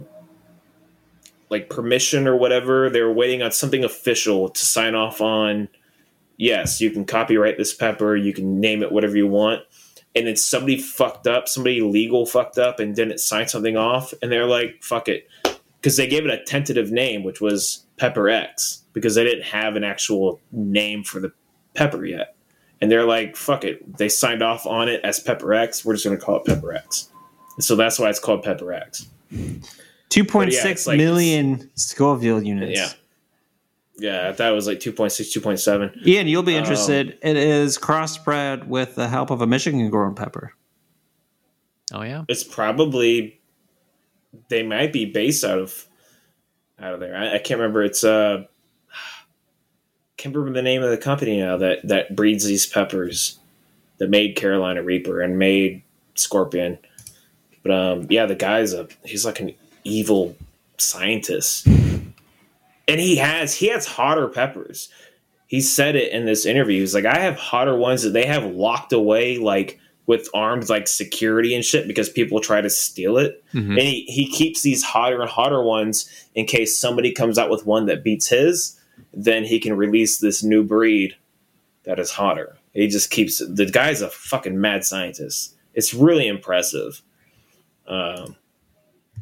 like 1.50 1.68
permission 1.68 2.26
or 2.26 2.36
whatever. 2.36 2.88
They 2.88 3.02
were 3.02 3.12
waiting 3.12 3.42
on 3.42 3.52
something 3.52 3.84
official 3.84 4.48
to 4.48 4.64
sign 4.64 4.94
off 4.94 5.20
on 5.20 5.68
yes, 6.42 6.80
you 6.80 6.90
can 6.90 7.04
copyright 7.04 7.56
this 7.56 7.72
pepper, 7.72 8.16
you 8.16 8.32
can 8.32 8.58
name 8.58 8.82
it 8.82 8.90
whatever 8.90 9.16
you 9.16 9.28
want. 9.28 9.62
And 10.14 10.26
then 10.26 10.36
somebody 10.36 10.76
fucked 10.78 11.26
up, 11.26 11.48
somebody 11.48 11.80
legal 11.80 12.26
fucked 12.26 12.58
up 12.58 12.80
and 12.80 12.96
didn't 12.96 13.18
sign 13.18 13.48
something 13.48 13.76
off. 13.76 14.12
And 14.20 14.30
they're 14.30 14.46
like, 14.46 14.82
fuck 14.82 15.08
it. 15.08 15.28
Because 15.80 15.96
they 15.96 16.06
gave 16.06 16.24
it 16.24 16.30
a 16.30 16.42
tentative 16.44 16.90
name, 16.90 17.22
which 17.22 17.40
was 17.40 17.86
Pepper 17.96 18.28
X, 18.28 18.82
because 18.92 19.14
they 19.14 19.24
didn't 19.24 19.44
have 19.44 19.76
an 19.76 19.84
actual 19.84 20.40
name 20.50 21.02
for 21.04 21.20
the 21.20 21.32
pepper 21.74 22.04
yet. 22.04 22.34
And 22.82 22.90
they're 22.90 23.04
like, 23.06 23.36
fuck 23.36 23.64
it. 23.64 23.96
They 23.96 24.08
signed 24.10 24.42
off 24.42 24.66
on 24.66 24.88
it 24.88 25.00
as 25.04 25.20
Pepper 25.20 25.54
X. 25.54 25.84
We're 25.84 25.94
just 25.94 26.04
going 26.04 26.18
to 26.18 26.22
call 26.24 26.36
it 26.36 26.44
Pepper 26.44 26.74
X. 26.74 27.08
So 27.60 27.76
that's 27.76 27.98
why 27.98 28.10
it's 28.10 28.18
called 28.18 28.42
Pepper 28.42 28.72
X. 28.72 29.06
Two 30.08 30.24
point 30.24 30.52
yeah, 30.52 30.60
six 30.62 30.86
like- 30.86 30.98
million 30.98 31.70
Scoville 31.76 32.42
units. 32.42 32.78
Yeah. 32.78 32.88
Yeah, 33.98 34.32
that 34.32 34.50
was 34.50 34.66
like 34.66 34.80
2.6, 34.80 35.38
2.7. 35.38 36.04
Ian, 36.06 36.26
you'll 36.26 36.42
be 36.42 36.54
Um, 36.56 36.62
interested. 36.62 37.18
it 37.22 37.36
is 37.36 37.78
crossbred 37.78 38.66
with 38.66 38.96
the 38.96 39.06
help 39.06 39.30
of 39.30 39.42
a 39.42 39.46
Michigan 39.46 39.88
grown 39.90 40.14
pepper. 40.14 40.54
Oh 41.92 42.02
yeah, 42.02 42.24
It's 42.28 42.42
probably 42.42 43.40
they 44.48 44.62
might 44.62 44.92
be 44.92 45.04
based 45.04 45.44
out 45.44 45.58
of 45.58 45.86
out 46.80 46.94
of 46.94 47.00
there. 47.00 47.14
I, 47.14 47.34
I 47.34 47.38
can't 47.38 47.60
remember. 47.60 47.82
It's 47.82 48.02
uh, 48.02 48.44
can't 50.22 50.34
remember 50.34 50.56
the 50.56 50.62
name 50.62 50.82
of 50.84 50.90
the 50.90 50.98
company 50.98 51.40
now 51.40 51.56
that 51.56 51.86
that 51.88 52.14
breeds 52.14 52.44
these 52.44 52.64
peppers 52.64 53.38
that 53.98 54.08
made 54.08 54.36
Carolina 54.36 54.82
Reaper 54.82 55.20
and 55.20 55.38
made 55.38 55.82
Scorpion. 56.14 56.78
But 57.64 57.72
um, 57.72 58.06
yeah, 58.08 58.26
the 58.26 58.36
guy's 58.36 58.72
a 58.72 58.88
he's 59.04 59.24
like 59.24 59.40
an 59.40 59.54
evil 59.82 60.36
scientist, 60.78 61.66
and 61.66 62.14
he 63.00 63.16
has 63.16 63.54
he 63.54 63.68
has 63.68 63.86
hotter 63.86 64.28
peppers. 64.28 64.88
He 65.48 65.60
said 65.60 65.96
it 65.96 66.12
in 66.12 66.24
this 66.24 66.46
interview. 66.46 66.80
He's 66.80 66.94
like, 66.94 67.04
I 67.04 67.18
have 67.18 67.36
hotter 67.36 67.76
ones 67.76 68.02
that 68.02 68.10
they 68.10 68.24
have 68.24 68.44
locked 68.44 68.92
away, 68.92 69.38
like 69.38 69.78
with 70.06 70.28
armed 70.32 70.68
like 70.68 70.88
security 70.88 71.54
and 71.54 71.64
shit, 71.64 71.86
because 71.86 72.08
people 72.08 72.40
try 72.40 72.60
to 72.60 72.70
steal 72.70 73.18
it. 73.18 73.44
Mhm. 73.52 73.70
And 73.70 73.80
he, 73.80 74.04
he 74.06 74.30
keeps 74.30 74.62
these 74.62 74.82
hotter 74.82 75.20
and 75.20 75.28
hotter 75.30 75.62
ones 75.62 76.08
in 76.34 76.46
case 76.46 76.78
somebody 76.78 77.12
comes 77.12 77.38
out 77.38 77.50
with 77.50 77.66
one 77.66 77.86
that 77.86 78.02
beats 78.02 78.28
his. 78.28 78.78
Then 79.12 79.44
he 79.44 79.60
can 79.60 79.76
release 79.76 80.18
this 80.18 80.42
new 80.42 80.62
breed 80.62 81.16
that 81.84 81.98
is 81.98 82.12
hotter. 82.12 82.56
He 82.72 82.88
just 82.88 83.10
keeps 83.10 83.38
the 83.46 83.66
guy's 83.66 84.00
a 84.00 84.08
fucking 84.08 84.60
mad 84.60 84.84
scientist. 84.84 85.56
It's 85.74 85.92
really 85.92 86.26
impressive. 86.26 87.02
Um, 87.86 88.36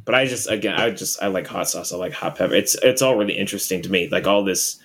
but 0.04 0.14
I 0.14 0.26
just 0.26 0.48
again, 0.50 0.74
I 0.78 0.90
just 0.90 1.22
I 1.22 1.26
like 1.26 1.46
hot 1.46 1.68
sauce. 1.68 1.92
I 1.92 1.96
like 1.96 2.12
hot 2.12 2.36
pepper. 2.36 2.54
It's 2.54 2.74
it's 2.82 3.02
all 3.02 3.16
really 3.16 3.36
interesting 3.36 3.82
to 3.82 3.90
me. 3.90 4.08
Like 4.08 4.26
all 4.26 4.44
this 4.44 4.78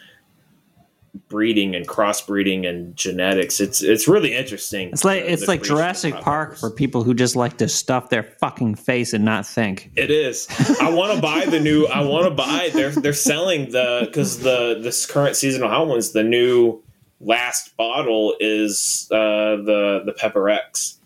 breeding 1.35 1.75
and 1.75 1.85
crossbreeding 1.85 2.65
and 2.65 2.95
genetics. 2.95 3.59
It's 3.59 3.81
it's 3.83 4.07
really 4.07 4.33
interesting. 4.33 4.87
It's 4.93 5.03
like 5.03 5.23
the- 5.23 5.33
it's 5.33 5.41
the 5.41 5.47
like 5.49 5.63
Jurassic 5.63 6.15
Park 6.21 6.55
for 6.57 6.71
people 6.71 7.03
who 7.03 7.13
just 7.13 7.35
like 7.35 7.57
to 7.57 7.67
stuff 7.67 8.07
their 8.09 8.23
fucking 8.23 8.75
face 8.75 9.11
and 9.11 9.25
not 9.25 9.45
think. 9.45 9.91
It 9.97 10.09
is. 10.11 10.47
I 10.79 10.89
want 10.91 11.13
to 11.13 11.21
buy 11.31 11.43
the 11.45 11.59
new. 11.59 11.87
I 11.87 12.03
want 12.05 12.23
to 12.23 12.31
buy. 12.31 12.69
They're 12.71 12.91
they're 12.91 13.11
selling 13.11 13.71
the 13.71 14.03
because 14.05 14.39
the 14.39 14.79
this 14.81 15.05
current 15.05 15.35
seasonal 15.35 15.67
hot 15.67 15.87
ones. 15.87 16.13
The 16.13 16.23
new 16.23 16.81
last 17.19 17.75
bottle 17.75 18.37
is 18.39 19.09
uh, 19.11 19.17
the 19.57 20.03
the 20.05 20.13
Pepper 20.13 20.47
X, 20.49 20.99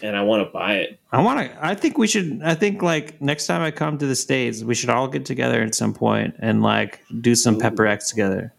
and 0.00 0.16
I 0.16 0.22
want 0.22 0.46
to 0.46 0.52
buy 0.52 0.74
it. 0.76 1.00
I 1.10 1.22
want 1.22 1.40
to. 1.40 1.64
I 1.64 1.74
think 1.74 1.98
we 1.98 2.06
should. 2.06 2.40
I 2.44 2.54
think 2.54 2.82
like 2.82 3.20
next 3.20 3.48
time 3.48 3.62
I 3.62 3.72
come 3.72 3.98
to 3.98 4.06
the 4.06 4.14
states, 4.14 4.62
we 4.62 4.76
should 4.76 4.90
all 4.90 5.08
get 5.08 5.24
together 5.24 5.60
at 5.62 5.74
some 5.74 5.92
point 5.92 6.36
and 6.38 6.62
like 6.62 7.00
do 7.20 7.34
some 7.34 7.58
Pepper 7.58 7.84
X 7.84 8.10
together. 8.10 8.52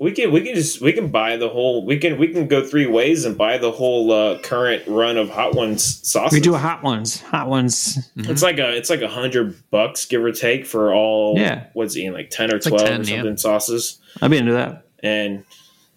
We 0.00 0.12
can 0.12 0.32
we 0.32 0.40
can 0.40 0.54
just 0.54 0.80
we 0.80 0.94
can 0.94 1.08
buy 1.08 1.36
the 1.36 1.50
whole. 1.50 1.84
We 1.84 1.98
can 1.98 2.16
we 2.16 2.28
can 2.28 2.48
go 2.48 2.64
three 2.64 2.86
ways 2.86 3.26
and 3.26 3.36
buy 3.36 3.58
the 3.58 3.70
whole 3.70 4.10
uh, 4.10 4.38
current 4.38 4.82
run 4.86 5.18
of 5.18 5.28
hot 5.28 5.54
ones 5.54 6.00
sauces. 6.08 6.32
We 6.32 6.40
do 6.40 6.54
hot 6.54 6.82
ones. 6.82 7.20
Hot 7.20 7.48
ones. 7.48 8.10
It's 8.16 8.42
like 8.42 8.58
a 8.58 8.74
it's 8.74 8.88
like 8.88 9.02
a 9.02 9.08
hundred 9.08 9.62
bucks 9.70 10.06
give 10.06 10.24
or 10.24 10.32
take 10.32 10.64
for 10.64 10.94
all. 10.94 11.38
Yeah. 11.38 11.66
What's 11.74 11.96
it 11.96 12.04
in 12.04 12.14
like 12.14 12.30
ten 12.30 12.50
or 12.50 12.54
like 12.54 12.62
twelve 12.62 12.86
10, 12.86 13.00
or 13.00 13.04
yeah. 13.04 13.16
something 13.16 13.36
sauces 13.36 14.00
I'd 14.22 14.30
be 14.30 14.38
into 14.38 14.52
that. 14.52 14.86
and 15.00 15.44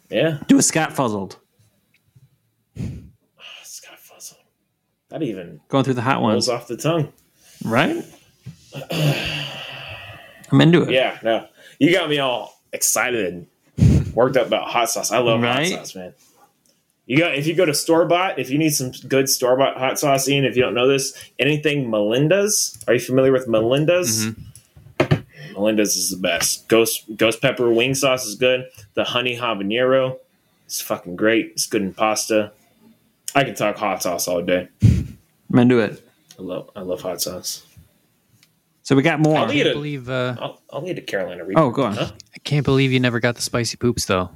yeah. 0.09 0.39
Do 0.47 0.57
a 0.57 0.61
Scott 0.61 0.91
fuzzled. 0.91 1.37
Scott 3.63 3.99
Fuzzled, 3.99 4.43
That 5.07 5.23
even 5.23 5.61
Going 5.69 5.85
through 5.85 5.93
the 5.93 6.01
hot 6.01 6.21
ones, 6.21 6.49
off 6.49 6.67
the 6.67 6.75
tongue. 6.75 7.13
right? 7.63 8.03
I'm 10.51 10.59
into 10.59 10.81
it. 10.83 10.89
Yeah, 10.91 11.19
no. 11.23 11.47
You 11.79 11.93
got 11.93 12.09
me 12.09 12.19
all 12.19 12.61
excited 12.73 13.33
and 13.33 13.47
worked 14.13 14.37
up 14.37 14.47
about 14.47 14.67
hot 14.69 14.89
sauce. 14.89 15.11
I 15.11 15.19
love 15.19 15.41
Right? 15.41 15.69
hot 15.71 15.79
sauce, 15.79 15.95
man. 15.95 16.13
You 17.05 17.17
got 17.17 17.35
if 17.35 17.45
you 17.47 17.53
go 17.53 17.65
to 17.65 17.73
store 17.73 18.05
bought, 18.05 18.39
if 18.39 18.49
you 18.49 18.57
need 18.57 18.69
some 18.71 18.91
good 19.07 19.27
store 19.27 19.57
bought 19.57 19.77
hot 19.77 19.99
sauce, 19.99 20.27
Ian, 20.29 20.45
if 20.45 20.55
you 20.55 20.61
don't 20.63 20.73
know 20.73 20.87
this, 20.87 21.13
anything 21.37 21.89
Melinda's. 21.89 22.77
Are 22.87 22.93
you 22.93 22.99
familiar 23.01 23.31
with 23.33 23.47
Melinda's? 23.47 24.27
Mm-hmm. 24.27 25.53
Melinda's 25.53 25.95
is 25.97 26.09
the 26.11 26.17
best. 26.17 26.67
Ghost 26.69 27.03
ghost 27.17 27.41
pepper 27.41 27.69
wing 27.69 27.93
sauce 27.93 28.25
is 28.25 28.35
good. 28.35 28.65
The 28.93 29.03
honey 29.03 29.37
habanero 29.37 30.17
is 30.67 30.79
fucking 30.81 31.15
great. 31.17 31.47
It's 31.51 31.65
good 31.67 31.81
in 31.81 31.93
pasta. 31.93 32.53
I 33.35 33.43
can 33.43 33.53
talk 33.55 33.75
hot 33.77 34.01
sauce 34.01 34.27
all 34.27 34.41
day. 34.41 34.69
I'm 34.81 35.59
into 35.59 35.79
it. 35.79 36.07
I 36.39 36.41
love 36.41 36.69
I 36.75 36.81
love 36.81 37.01
hot 37.01 37.21
sauce. 37.21 37.65
So 38.83 38.95
we 38.95 39.01
got 39.01 39.19
more. 39.19 39.37
I'll 39.37 39.45
I 39.49 39.53
eat 39.53 39.57
can't 39.57 39.67
it. 39.69 39.73
believe 39.73 40.09
uh, 40.09 40.35
I'll, 40.39 40.61
I'll 40.71 40.87
eat 40.87 40.97
a 40.97 41.01
Carolina 41.01 41.43
Reaper. 41.45 41.59
Oh, 41.59 41.71
go 41.71 41.83
on. 41.83 41.95
Huh? 41.95 42.11
I 42.35 42.39
can't 42.39 42.65
believe 42.65 42.91
you 42.91 42.99
never 42.99 43.19
got 43.19 43.35
the 43.35 43.41
spicy 43.41 43.77
poops 43.77 44.05
though. 44.05 44.29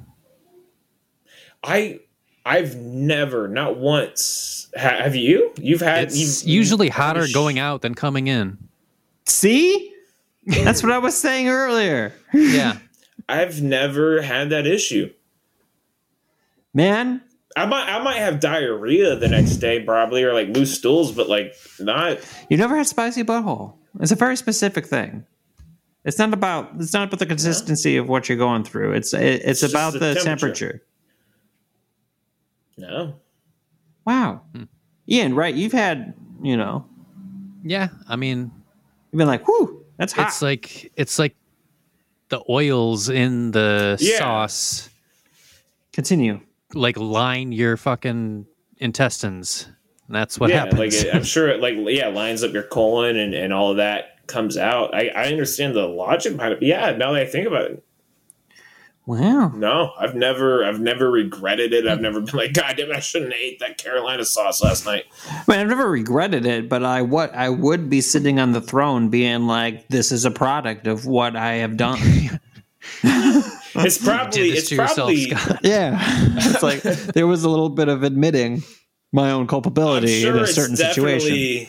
I 1.64 2.00
I've 2.46 2.76
never, 2.78 3.48
not 3.50 3.78
once. 3.78 4.70
Ha, 4.78 4.88
have 5.04 5.16
you? 5.16 5.52
You've 5.58 5.82
had. 5.82 6.06
It's 6.06 6.46
you've, 6.46 6.56
usually 6.56 6.88
you've- 6.88 6.96
hotter 6.96 7.28
going 7.34 7.60
out 7.60 7.82
than 7.82 7.94
coming 7.94 8.28
in. 8.28 8.58
See, 9.26 9.94
that's 10.46 10.82
what 10.82 10.94
I 10.94 11.00
was 11.00 11.18
saying 11.18 11.50
earlier, 11.50 12.14
Yeah, 12.34 12.78
I've 13.30 13.62
never 13.62 14.22
had 14.22 14.52
that 14.52 14.66
issue. 14.66 15.12
man. 16.74 17.22
I 17.58 17.66
might 17.66 17.90
I 17.90 18.02
might 18.04 18.18
have 18.20 18.40
diarrhea 18.40 19.16
the 19.16 19.28
next 19.28 19.56
day 19.58 19.82
probably 19.84 20.24
or 20.24 20.32
like 20.32 20.50
loose 20.50 20.78
stools, 20.78 21.12
but 21.12 21.28
like 21.28 21.56
not. 21.80 22.20
You 22.50 22.56
never 22.58 22.78
had 22.78 22.86
spicy 22.88 23.24
butthole. 23.24 23.74
It's 24.00 24.12
a 24.12 24.16
very 24.16 24.36
specific 24.38 24.86
thing. 24.86 25.26
It's 26.06 26.20
not 26.20 26.34
about 26.34 26.72
it's 26.80 26.94
not 26.94 27.08
about 27.08 27.20
the 27.20 27.26
consistency 27.26 27.98
of 27.98 28.08
what 28.08 28.30
you're 28.30 28.38
going 28.38 28.64
through. 28.64 28.94
It's 28.94 29.14
it, 29.14 29.42
it's, 29.44 29.62
just 29.62 29.74
about 29.74 29.94
the 29.94 30.00
the, 30.00 30.16
temperature. 30.16 30.26
temperature. 30.28 30.84
No. 32.78 33.16
Wow, 34.06 34.42
hmm. 34.56 34.64
Ian, 35.10 35.36
right? 35.36 35.54
You've 35.54 35.74
had 35.74 36.14
you 36.42 36.56
know 36.56 36.86
yeah. 37.64 37.90
I 38.08 38.16
mean, 38.16 38.52
you've 39.12 39.18
been 39.18 39.28
like, 39.28 39.46
whew, 39.48 39.86
that's 39.98 40.14
hot. 40.14 40.28
it's 40.28 40.42
like 40.42 40.92
it's 40.96 41.20
like 41.20 41.36
the 42.30 42.42
oils 42.50 43.10
in 43.10 43.52
the 43.52 43.98
Yeah. 44.00 44.20
sauce 44.20 44.90
Continue. 45.94 46.42
like 46.74 46.98
line 46.98 47.52
your 47.52 47.78
fucking 47.78 48.46
intestines. 48.78 49.70
And 50.08 50.16
that's 50.16 50.40
what 50.40 50.50
yeah, 50.50 50.60
happens. 50.60 50.80
like 50.80 50.94
it, 50.94 51.14
I'm 51.14 51.24
sure 51.24 51.48
it 51.50 51.60
like 51.62 51.76
yeah 51.78 52.08
lines 52.08 52.44
up 52.44 52.54
your 52.54 52.64
colon 52.64 53.18
and 53.18 53.34
and 53.34 53.54
all 53.54 53.72
of 53.72 53.78
that 53.78 54.26
comes 54.28 54.58
out. 54.58 54.94
I, 54.94 55.08
I 55.10 55.28
understand 55.28 55.76
the 55.76 55.86
logic 55.88 56.36
behind 56.36 56.54
it. 56.56 56.64
Yeah, 56.64 56.92
now 56.92 57.14
that 57.14 57.22
I 57.22 57.26
think 57.26 57.48
about 57.48 57.72
it, 57.72 57.84
Wow. 59.06 59.54
no, 59.56 59.94
I've 59.98 60.16
never 60.16 60.66
I've 60.66 60.82
never 60.82 61.10
regretted 61.10 61.72
it. 61.72 61.88
I've 61.88 62.02
never 62.02 62.20
been 62.20 62.36
like, 62.36 62.54
God 62.54 62.76
damn, 62.76 62.92
I 62.92 63.00
shouldn't 63.00 63.32
have 63.32 63.42
ate 63.42 63.60
that 63.60 63.78
Carolina 63.78 64.26
sauce 64.26 64.62
last 64.62 64.86
night. 64.86 65.06
I 65.30 65.44
mean, 65.48 65.60
I've 65.62 65.68
never 65.70 65.90
regretted 65.90 66.46
it, 66.46 66.68
but 66.68 66.84
I 66.84 67.02
what 67.04 67.34
I 67.34 67.48
would 67.50 67.90
be 67.90 68.02
sitting 68.02 68.38
on 68.38 68.52
the 68.52 68.60
throne, 68.60 69.08
being 69.08 69.48
like, 69.48 69.88
"This 69.88 70.12
is 70.12 70.26
a 70.26 70.32
product 70.32 70.88
of 70.88 71.06
what 71.06 71.38
I 71.38 71.54
have 71.56 71.78
done." 71.78 72.00
It's 73.80 74.04
probably 74.04 74.50
it's 74.50 74.70
to 74.70 74.76
yourself, 74.76 74.96
probably 74.96 75.30
Scott. 75.30 75.60
yeah, 75.62 76.00
it's 76.38 76.64
like 76.64 76.82
there 76.82 77.28
was 77.28 77.44
a 77.44 77.50
little 77.50 77.70
bit 77.70 77.90
of 77.90 78.02
admitting 78.02 78.64
my 79.12 79.32
own 79.32 79.48
culpability 79.48 80.22
sure 80.22 80.38
in 80.38 80.44
a 80.44 80.48
certain 80.48 80.76
situation. 80.76 81.68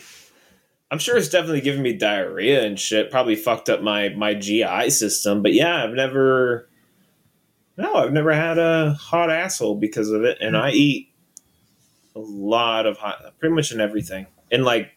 I'm 0.90 0.98
sure 0.98 1.16
it's 1.16 1.28
definitely 1.28 1.60
giving 1.60 1.82
me 1.82 1.92
diarrhea 1.92 2.64
and 2.64 2.78
shit. 2.78 3.10
Probably 3.10 3.36
fucked 3.36 3.68
up 3.68 3.82
my 3.82 4.08
my 4.10 4.34
GI 4.34 4.90
system. 4.90 5.42
But 5.42 5.52
yeah, 5.52 5.84
I've 5.84 5.92
never. 5.92 6.68
No, 7.76 7.94
I've 7.94 8.12
never 8.12 8.32
had 8.32 8.58
a 8.58 8.94
hot 8.94 9.30
asshole 9.30 9.76
because 9.76 10.10
of 10.10 10.24
it, 10.24 10.38
and 10.40 10.56
I 10.56 10.70
eat 10.70 11.12
a 12.16 12.18
lot 12.18 12.86
of 12.86 12.98
hot, 12.98 13.34
pretty 13.38 13.54
much 13.54 13.70
in 13.70 13.80
everything, 13.80 14.26
and 14.50 14.64
like, 14.64 14.90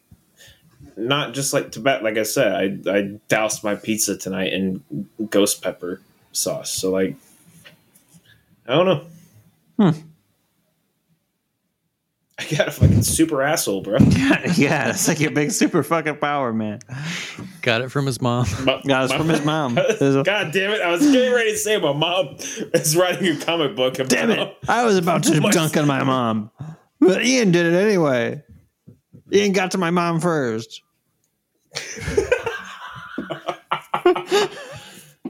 not 0.98 1.36
just 1.36 1.54
like 1.54 1.72
Tibet. 1.72 2.02
Like 2.02 2.18
I 2.18 2.24
said, 2.24 2.82
I 2.88 2.92
I 2.92 3.02
doused 3.28 3.64
my 3.64 3.76
pizza 3.76 4.18
tonight 4.18 4.54
in 4.54 4.84
ghost 5.30 5.62
pepper 5.62 6.02
sauce. 6.32 6.72
So 6.72 6.90
like, 6.90 7.16
I 8.68 8.76
don't 8.76 8.86
know. 8.86 9.06
Hmm. 9.78 10.00
I 12.42 12.56
got 12.56 12.68
a 12.70 12.72
fucking 12.72 13.04
super 13.04 13.42
asshole, 13.44 13.82
bro. 13.82 13.98
yeah, 14.56 14.90
it's 14.90 15.08
like 15.08 15.20
your 15.20 15.30
big 15.32 15.52
super 15.52 15.84
fucking 15.84 16.18
power, 16.18 16.52
man. 16.52 16.80
Got 17.62 17.82
it 17.82 17.90
from 17.90 18.08
his 18.08 18.20
mom. 18.20 18.48
My- 18.64 18.82
Yeah, 18.84 19.04
it's 19.04 19.12
my- 19.14 19.18
from 19.20 19.30
his 19.30 19.46
mom. 19.46 19.76
God 20.00 20.24
damn 20.52 20.72
it! 20.72 20.82
I 20.82 20.90
was 20.92 21.02
getting 21.12 21.32
ready 21.34 21.52
to 21.52 21.58
say 21.58 21.80
my 21.80 21.94
mom 21.94 22.36
is 22.74 22.98
writing 22.98 23.38
a 23.38 23.40
comic 23.40 23.76
book 23.76 24.00
about. 24.00 24.10
Damn 24.10 24.32
it! 24.32 24.58
I 24.68 24.84
was 24.86 24.98
about 24.98 25.24
to 25.24 25.40
My- 25.42 25.52
dunk 25.52 25.78
on 25.78 25.86
my 25.88 26.04
mom, 26.04 26.50
but 27.00 27.24
Ian 27.24 27.52
did 27.52 27.68
it 27.68 27.76
anyway. 27.78 28.44
Ian 29.32 29.52
got 29.54 29.72
to 29.72 29.78
my 29.78 29.92
mom 29.92 30.20
first. 30.20 30.82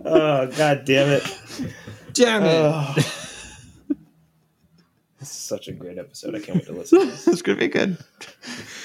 Oh 0.03 0.47
god 0.57 0.85
damn 0.85 1.09
it! 1.09 1.23
Damn 2.13 2.43
it! 2.43 2.47
Oh. 2.49 2.95
This 5.51 5.59
is 5.59 5.65
such 5.65 5.67
a 5.67 5.77
great 5.77 5.97
episode. 5.97 6.35
I 6.35 6.39
can't 6.39 6.57
wait 6.57 6.65
to 6.67 6.71
listen. 6.79 6.99
to 6.99 7.05
this. 7.07 7.27
It's 7.27 7.41
gonna 7.41 7.57
be 7.57 7.67
good. 7.67 7.97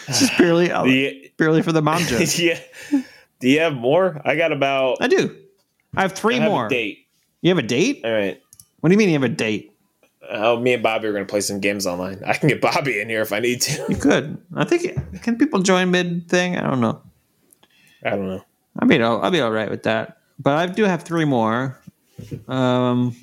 It's 0.09 0.21
just 0.21 0.33
purely, 0.35 0.69
The, 0.85 1.33
purely 1.37 1.63
for 1.63 1.73
the 1.73 1.83
mom 1.83 2.03
joke. 2.07 2.39
yeah. 2.39 2.59
Do 3.41 3.49
you 3.49 3.61
have 3.61 3.75
more? 3.75 4.21
I 4.25 4.35
got 4.37 4.53
about. 4.53 4.99
I 5.01 5.09
do. 5.09 5.37
I 5.97 6.03
have 6.03 6.13
three 6.13 6.37
I 6.37 6.41
have 6.41 6.51
more. 6.51 6.67
a 6.67 6.69
date. 6.69 7.07
You 7.43 7.51
have 7.51 7.59
a 7.59 7.63
date? 7.67 8.01
All 8.05 8.13
right. 8.13 8.41
What 8.81 8.89
do 8.89 8.95
you 8.95 8.99
mean 8.99 9.09
you 9.09 9.15
have 9.15 9.23
a 9.23 9.29
date? 9.29 9.73
Oh, 10.29 10.59
me 10.59 10.73
and 10.75 10.83
Bobby 10.83 11.07
are 11.07 11.13
going 11.13 11.25
to 11.25 11.31
play 11.31 11.41
some 11.41 11.61
games 11.61 11.87
online. 11.87 12.21
I 12.27 12.33
can 12.35 12.49
get 12.49 12.61
Bobby 12.61 13.01
in 13.01 13.09
here 13.09 13.21
if 13.23 13.33
I 13.33 13.39
need 13.39 13.61
to. 13.63 13.85
You 13.89 13.97
could. 13.97 14.39
I 14.55 14.65
think. 14.65 15.23
Can 15.23 15.39
people 15.39 15.61
join 15.63 15.91
mid 15.93 16.29
thing? 16.29 16.57
I 16.57 16.69
don't 16.69 16.81
know. 16.81 17.01
I 18.05 18.11
don't 18.11 18.27
know. 18.29 18.45
I 18.79 18.85
mean, 18.87 19.03
I'll, 19.03 19.23
I'll 19.23 19.31
be 19.31 19.41
all 19.41 19.53
right 19.53 19.71
with 19.71 19.85
that. 19.85 20.19
But 20.41 20.59
I 20.59 20.67
do 20.67 20.83
have 20.85 21.03
three 21.05 21.25
more. 21.25 21.79
Um, 22.49 23.15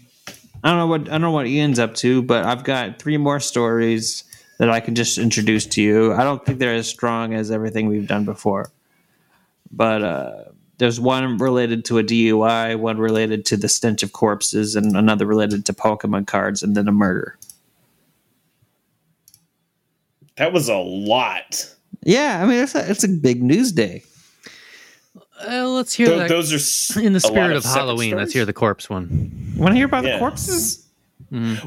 I 0.64 0.70
don't 0.70 0.78
know 0.78 0.88
what 0.88 1.02
I 1.10 1.12
don't 1.12 1.22
know 1.22 1.32
what 1.32 1.48
Ian's 1.48 1.80
up 1.80 1.94
to, 1.96 2.22
but 2.22 2.46
I've 2.46 2.64
got 2.64 3.00
three 3.00 3.18
more 3.18 3.40
stories 3.40 4.24
that 4.60 4.70
I 4.70 4.80
can 4.80 4.96
just 4.96 5.18
introduce 5.18 5.66
to 5.68 5.82
you. 5.82 6.14
I 6.14 6.24
don't 6.24 6.46
think 6.46 6.60
they're 6.60 6.74
as 6.74 6.88
strong 6.88 7.34
as 7.34 7.52
everything 7.52 7.88
we've 7.88 8.08
done 8.08 8.24
before, 8.24 8.72
but 9.72 10.04
uh, 10.04 10.44
there's 10.78 11.00
one 11.00 11.38
related 11.38 11.84
to 11.86 11.98
a 11.98 12.04
DUI, 12.04 12.80
one 12.80 12.98
related 12.98 13.46
to 13.48 13.58
the 13.58 13.68
stench 13.68 14.04
of 14.04 14.14
corpses, 14.14 14.76
and 14.76 14.96
another 14.96 15.26
related 15.26 15.66
to 15.66 15.74
Pokemon 15.74 16.28
cards, 16.28 16.64
and 16.64 16.76
then 16.76 16.88
a 16.88 16.92
murder. 16.92 17.38
That 20.38 20.54
was 20.54 20.70
a 20.70 20.78
lot. 20.78 21.70
Yeah, 22.04 22.42
I 22.42 22.48
mean 22.48 22.64
it's 22.64 22.76
a, 22.76 22.90
it's 22.90 23.04
a 23.04 23.10
big 23.10 23.44
news 23.44 23.72
day. 23.72 24.04
Uh, 25.48 25.68
let's 25.70 25.94
hear 25.94 26.08
Th- 26.08 26.20
that. 26.20 26.30
those 26.30 26.52
are 26.54 26.58
s- 26.58 26.96
in 26.96 27.14
the 27.14 27.20
spirit 27.20 27.56
of 27.56 27.64
separate 27.64 27.80
Halloween, 27.80 28.16
let's 28.16 28.34
hear 28.34 28.46
the 28.46 28.54
corpse 28.54 28.90
one. 28.90 29.54
Want 29.58 29.72
to 29.72 29.76
hear 29.76 29.86
about 29.86 30.06
Yeah. 30.06 30.14
the 30.14 30.20
corpses? 30.20 30.86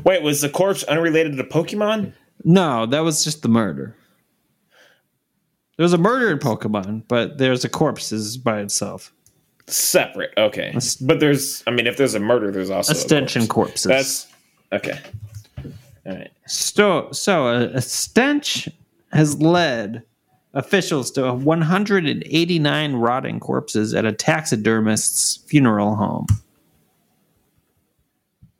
Wait, 0.04 0.22
was 0.22 0.40
the 0.40 0.48
corpse 0.48 0.84
unrelated 0.84 1.36
to 1.36 1.44
Pokemon? 1.44 2.12
No, 2.44 2.86
that 2.86 3.00
was 3.00 3.24
just 3.24 3.42
the 3.42 3.48
murder. 3.48 3.96
There 5.76 5.82
was 5.84 5.92
a 5.92 5.98
murder 5.98 6.30
in 6.30 6.38
Pokemon, 6.38 7.02
but 7.08 7.38
there's 7.38 7.64
a 7.64 7.68
corpses 7.68 8.36
by 8.36 8.60
itself. 8.60 9.12
Separate. 9.66 10.32
Okay. 10.38 10.72
But 11.00 11.18
there's, 11.20 11.62
I 11.66 11.72
mean, 11.72 11.86
if 11.88 11.96
there's 11.96 12.14
a 12.14 12.20
murder, 12.20 12.52
there's 12.52 12.70
also 12.70 12.92
A 12.92 12.94
stench 12.94 13.34
and 13.36 13.48
corpse. 13.48 13.84
corpses. 13.84 14.26
That's 14.70 14.86
okay. 14.86 15.00
All 16.06 16.14
right. 16.14 16.30
so, 16.46 17.08
so 17.10 17.48
a, 17.48 17.60
a 17.72 17.82
stench 17.82 18.68
has 19.12 19.36
led 19.42 20.04
officials 20.57 21.10
to 21.12 21.35
189 21.35 22.93
rotting 22.94 23.39
corpses 23.39 23.94
at 23.94 24.07
a 24.07 24.12
taxidermist's 24.12 25.36
funeral 25.49 25.94
home. 25.94 26.26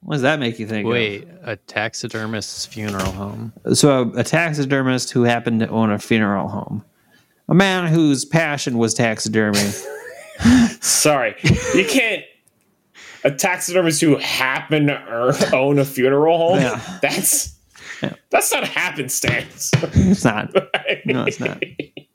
What 0.03 0.17
does 0.17 0.23
that 0.23 0.39
make 0.39 0.61
you 0.61 0.67
think? 0.69 0.85
of? 0.85 0.93
Wait, 0.93 1.27
a 1.43 1.57
taxidermist's 1.57 2.67
funeral 2.67 3.11
home. 3.11 3.53
So 3.73 4.03
a, 4.03 4.21
a 4.21 4.25
taxidermist 4.25 5.11
who 5.11 5.25
happened 5.25 5.61
to 5.61 5.69
own 5.69 5.91
a 5.91 5.99
funeral 5.99 6.49
home. 6.49 6.85
A 7.49 7.55
man 7.55 7.93
whose 7.93 8.25
passion 8.25 8.77
was 8.77 8.93
taxidermy. 8.93 9.59
Sorry, 10.81 11.35
you 11.75 11.87
can't. 11.89 12.23
A 13.25 13.31
taxidermist 13.31 14.01
who 14.01 14.17
happened 14.19 14.89
to 14.89 15.03
earn, 15.09 15.35
own 15.53 15.79
a 15.79 15.85
funeral 15.85 16.37
home. 16.39 16.61
Yeah. 16.61 16.99
That's 17.01 17.56
Yeah. 18.03 18.15
that's 18.31 18.53
not 18.53 18.65
happenstance. 18.65 19.71
It's 19.75 20.25
not. 20.25 20.55
No, 21.05 21.25
it's 21.25 21.41
not. 21.41 21.63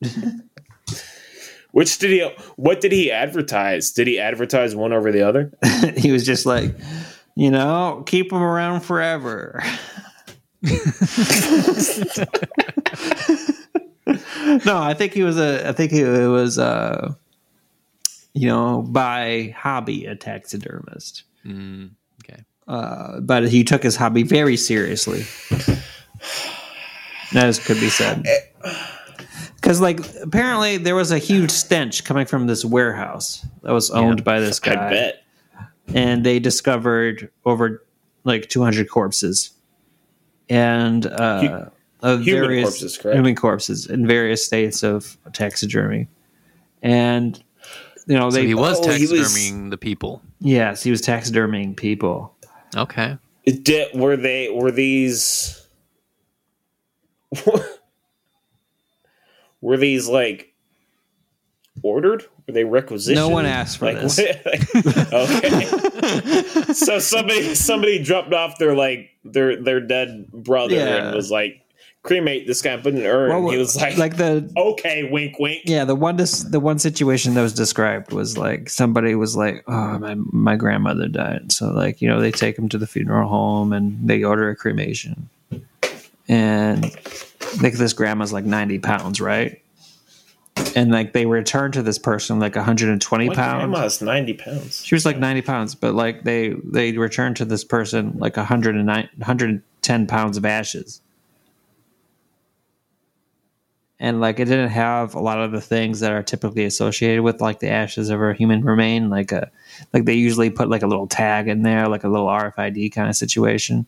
Which 1.72 1.98
did 2.00 2.10
he? 2.11 2.30
What 2.58 2.82
did 2.82 2.92
he 2.92 3.11
advertise? 3.11 3.92
Did 3.92 4.08
he 4.08 4.19
advertise 4.19 4.76
one 4.76 4.92
over 4.92 5.11
the 5.11 5.22
other? 5.22 5.53
he 5.95 6.11
was 6.11 6.26
just 6.26 6.45
like, 6.45 6.76
you 7.35 7.50
know, 7.50 8.03
keep 8.06 8.30
them 8.32 8.42
around 8.42 8.82
forever. 8.82 9.61
no, 14.66 14.77
I 14.77 14.93
think 14.93 15.14
he 15.14 15.24
was 15.24 15.40
a. 15.40 15.68
I 15.69 15.72
think 15.72 15.92
he 15.92 16.03
was 16.03 16.58
a. 16.58 17.18
You 18.34 18.48
know, 18.48 18.82
by 18.82 19.53
hobby, 19.58 20.06
a 20.06 20.16
taxidermist. 20.16 21.24
Mm, 21.45 21.85
okay. 21.85 21.95
Uh, 22.67 23.19
but 23.19 23.49
he 23.49 23.64
took 23.64 23.83
his 23.83 23.95
hobby 23.95 24.23
very 24.23 24.56
seriously. 24.57 25.25
As 27.33 27.59
could 27.59 27.80
be 27.80 27.90
said. 27.90 28.25
Because, 29.56 29.80
like, 29.80 29.99
apparently 30.22 30.77
there 30.77 30.95
was 30.95 31.11
a 31.11 31.17
huge 31.17 31.51
stench 31.51 32.03
coming 32.03 32.25
from 32.25 32.48
this 32.48 32.65
warehouse 32.65 33.45
that 33.64 33.72
was 33.72 33.90
owned 33.91 34.19
Yeah. 34.19 34.23
by 34.23 34.40
this 34.40 34.59
guy 34.59 34.73
I 34.73 34.90
bet. 34.90 35.23
and 35.93 36.25
they 36.25 36.40
discovered 36.40 37.30
over 37.45 37.83
like 38.23 38.49
200 38.49 38.90
corpses 38.90 39.51
and 40.49 41.06
uh, 41.06 41.69
of 42.01 42.22
human 42.23 42.41
various 42.43 42.69
corpses, 42.69 42.98
correct? 42.98 43.15
human 43.15 43.35
corpses 43.35 43.85
in 43.88 44.06
various 44.07 44.45
states 44.45 44.83
of 44.83 45.17
taxidermy. 45.33 46.07
And 46.81 47.41
you 48.07 48.17
know, 48.17 48.30
So 48.30 48.41
he 48.41 48.56
was 48.56 48.80
Oh, 48.80 48.91
he 48.91 49.07
was- 49.07 49.11
taxidermying 49.33 49.69
the 49.69 49.77
people. 49.77 50.22
yes, 50.40 50.83
he 50.83 50.91
was 50.91 51.01
taxidermying 51.01 51.75
people. 51.77 52.35
Okay. 52.75 53.17
Did, 53.45 53.93
were 53.93 54.16
they? 54.17 54.50
Were 54.50 54.72
these? 54.72 55.66
were 59.61 59.77
these 59.77 60.08
like 60.08 60.53
ordered? 61.83 62.25
Were 62.48 62.53
they 62.53 62.64
requisitioned? 62.64 63.16
No 63.16 63.30
one 63.30 63.45
asked 63.45 63.77
for 63.77 63.85
Like, 63.85 64.01
this. 64.01 64.17
what- 64.19 65.14
okay. 65.14 65.61
so 66.74 67.00
somebody 67.00 67.56
somebody 67.56 68.01
dropped 68.03 68.33
off 68.33 68.58
their 68.58 68.75
like 68.75 69.09
their 69.24 69.61
their 69.61 69.80
dead 69.80 70.27
brother 70.32 70.75
Yeah. 70.75 71.08
and 71.08 71.16
was 71.16 71.32
like, 71.32 71.60
cremate 72.03 72.47
this 72.47 72.61
guy, 72.61 72.75
put 72.77 72.93
in 72.93 72.99
an 73.01 73.05
urn. 73.05 73.30
Well, 73.30 73.51
he 73.51 73.57
was 73.57 73.75
like, 73.75 73.97
like 73.97 74.17
the 74.17 74.51
okay, 74.57 75.09
wink, 75.11 75.38
wink. 75.39 75.63
yeah, 75.65 75.85
the 75.85 75.95
one 75.95 76.17
dis- 76.17 76.43
the 76.43 76.59
one 76.59 76.80
situation 76.80 77.33
that 77.35 77.41
was 77.41 77.53
described 77.53 78.11
was 78.11 78.38
like 78.38 78.69
somebody 78.69 79.15
was 79.15 79.35
like, 79.35 79.63
"Oh, 79.67 79.99
my 79.99 80.15
my 80.31 80.55
grandmother 80.55 81.07
died," 81.07 81.51
so 81.51 81.71
like 81.71 82.01
you 82.01 82.07
know 82.07 82.19
they 82.19 82.31
take 82.31 82.57
him 82.57 82.69
to 82.69 82.77
the 82.77 82.88
funeral 82.88 83.30
home 83.30 83.73
and 83.73 83.97
they 84.07 84.23
order 84.23 84.49
a 84.49 84.55
cremation, 84.55 85.30
and 86.27 86.83
like 87.61 87.73
this 87.73 87.93
grandma's 87.93 88.33
like 88.33 88.45
ninety 88.45 88.80
pounds, 88.80 89.19
right? 89.21 89.61
And 90.75 90.91
like 90.91 91.13
they 91.13 91.25
return 91.25 91.71
to 91.73 91.81
this 91.81 91.97
person 91.97 92.39
like 92.39 92.55
one 92.55 92.63
hundred 92.65 92.89
and 92.89 93.01
twenty 93.01 93.27
My 93.30 93.35
pounds. 93.35 93.57
grandma's 93.59 94.01
ninety 94.01 94.33
pounds. 94.33 94.83
She 94.85 94.95
was 94.95 95.05
like 95.05 95.17
ninety 95.17 95.41
pounds, 95.41 95.75
but 95.75 95.93
like 95.95 96.23
they 96.23 96.55
they 96.63 96.97
return 96.97 97.33
to 97.35 97.45
this 97.45 97.63
person 97.63 98.13
like 98.17 98.38
109, 98.38 98.85
110 98.85 100.07
pounds 100.07 100.38
of 100.38 100.45
ashes. 100.45 101.00
And 104.01 104.19
like 104.19 104.39
it 104.39 104.45
didn't 104.45 104.69
have 104.69 105.13
a 105.13 105.19
lot 105.19 105.39
of 105.39 105.51
the 105.51 105.61
things 105.61 105.99
that 105.99 106.11
are 106.11 106.23
typically 106.23 106.65
associated 106.65 107.21
with 107.21 107.39
like 107.39 107.59
the 107.59 107.69
ashes 107.69 108.09
of 108.09 108.19
a 108.19 108.33
human 108.33 108.65
remain. 108.65 109.11
Like 109.11 109.31
a 109.31 109.51
like 109.93 110.05
they 110.05 110.15
usually 110.15 110.49
put 110.49 110.69
like 110.69 110.81
a 110.81 110.88
little 110.88 111.05
tag 111.05 111.47
in 111.47 111.61
there, 111.61 111.88
like 111.88 112.03
a 112.03 112.09
little 112.09 112.25
RFID 112.25 112.91
kind 112.91 113.07
of 113.07 113.15
situation 113.15 113.88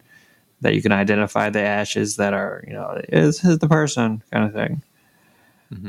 that 0.62 0.76
you 0.76 0.84
can 0.84 0.92
identify 0.92 1.50
the 1.50 1.62
ashes 1.62 2.18
that 2.18 2.36
are 2.36 2.64
you 2.68 2.74
know 2.74 3.02
is, 3.10 3.44
is 3.44 3.58
the 3.58 3.68
person 3.68 4.22
kind 4.32 4.46
of 4.46 4.54
thing. 4.54 4.84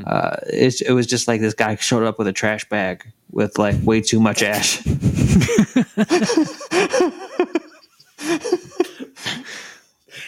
Uh, 0.07 0.37
it, 0.47 0.81
it 0.81 0.93
was 0.93 1.05
just 1.05 1.27
like 1.27 1.39
this 1.39 1.53
guy 1.53 1.75
showed 1.75 2.03
up 2.03 2.17
with 2.17 2.27
a 2.27 2.33
trash 2.33 2.67
bag 2.67 3.05
with 3.29 3.59
like 3.59 3.75
way 3.83 4.01
too 4.01 4.19
much 4.19 4.41
ash. 4.41 4.81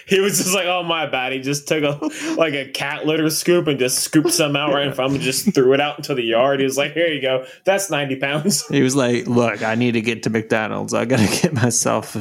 He 0.09 0.21
was 0.21 0.37
just 0.37 0.55
like, 0.55 0.67
"Oh 0.67 0.83
my 0.83 1.05
bad." 1.05 1.33
He 1.33 1.39
just 1.39 1.67
took 1.67 1.83
a 1.83 1.99
like 2.35 2.53
a 2.53 2.71
cat 2.71 3.05
litter 3.05 3.29
scoop 3.29 3.67
and 3.67 3.77
just 3.77 3.99
scooped 3.99 4.31
some 4.31 4.55
out 4.55 4.73
right 4.73 4.87
in 4.87 4.93
front 4.93 5.09
of 5.09 5.11
him, 5.11 5.15
and 5.15 5.23
just 5.23 5.53
threw 5.53 5.73
it 5.73 5.81
out 5.81 5.97
into 5.97 6.15
the 6.15 6.23
yard. 6.23 6.59
He 6.59 6.63
was 6.63 6.77
like, 6.77 6.93
"Here 6.93 7.07
you 7.07 7.21
go. 7.21 7.45
That's 7.65 7.89
ninety 7.89 8.15
pounds." 8.15 8.65
He 8.67 8.81
was 8.81 8.95
like, 8.95 9.27
"Look, 9.27 9.63
I 9.63 9.75
need 9.75 9.91
to 9.93 10.01
get 10.01 10.23
to 10.23 10.29
McDonald's. 10.29 10.93
I 10.93 11.03
got 11.03 11.19
to 11.19 11.41
get 11.41 11.53
myself 11.53 12.15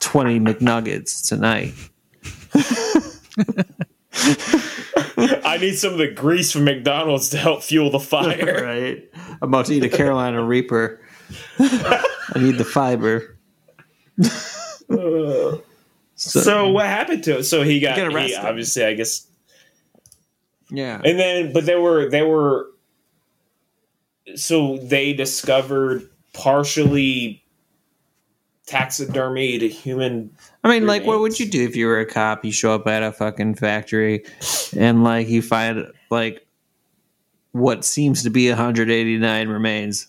20 0.00 0.40
McNuggets 0.40 1.26
tonight." 1.26 1.72
I 5.44 5.56
need 5.58 5.76
some 5.76 5.92
of 5.92 5.98
the 5.98 6.08
grease 6.08 6.52
from 6.52 6.64
McDonald's 6.64 7.30
to 7.30 7.38
help 7.38 7.62
fuel 7.62 7.90
the 7.90 7.98
fire. 7.98 8.62
right. 8.62 9.10
I'm 9.40 9.48
about 9.48 9.66
to 9.66 9.74
eat 9.74 9.84
a 9.84 9.88
Carolina 9.88 10.42
Reaper. 10.42 11.00
I 11.58 12.02
need 12.36 12.58
the 12.58 12.64
fiber. 12.64 13.38
Uh. 14.90 15.56
So, 16.30 16.70
what 16.70 16.86
happened 16.86 17.24
to 17.24 17.38
him? 17.38 17.42
So 17.42 17.62
he 17.62 17.80
got, 17.80 17.96
He 17.96 18.02
got 18.02 18.10
he 18.10 18.16
arrested. 18.16 18.46
obviously, 18.46 18.84
I 18.84 18.94
guess, 18.94 19.26
yeah. 20.70 21.00
and 21.04 21.18
then 21.18 21.52
but 21.52 21.66
they 21.66 21.76
were 21.76 22.08
they 22.08 22.22
were 22.22 22.68
so 24.36 24.78
they 24.78 25.12
discovered 25.12 26.08
partially 26.32 27.42
taxidermied 28.66 29.68
human 29.68 30.30
I 30.64 30.68
mean, 30.68 30.86
like, 30.86 31.04
what 31.04 31.18
would 31.18 31.40
you 31.40 31.50
do 31.50 31.64
if 31.64 31.74
you 31.74 31.86
were 31.86 31.98
a 31.98 32.06
cop? 32.06 32.44
You 32.44 32.52
show 32.52 32.72
up 32.72 32.86
at 32.86 33.02
a 33.02 33.10
fucking 33.10 33.56
factory 33.56 34.24
and, 34.76 35.02
like, 35.02 35.28
you 35.28 35.42
find, 35.42 35.88
like, 36.08 36.46
what 37.50 37.84
seems 37.84 38.22
to 38.22 38.30
be 38.30 38.48
189 38.48 39.48
remains. 39.48 40.06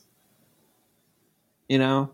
You 1.67 1.80
know? 1.80 2.11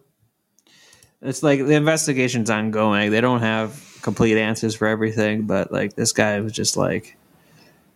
It's 1.21 1.43
like 1.43 1.59
the 1.59 1.73
investigation's 1.73 2.49
ongoing. 2.49 3.11
They 3.11 3.19
don't 3.19 3.41
have 3.41 3.73
complete 4.09 4.38
answers 4.38 4.75
for 4.75 4.88
everything, 4.88 5.43
but, 5.43 5.71
like, 5.71 5.95
this 5.95 6.11
guy 6.11 6.39
was 6.39 6.51
just 6.53 6.77
like, 6.77 7.15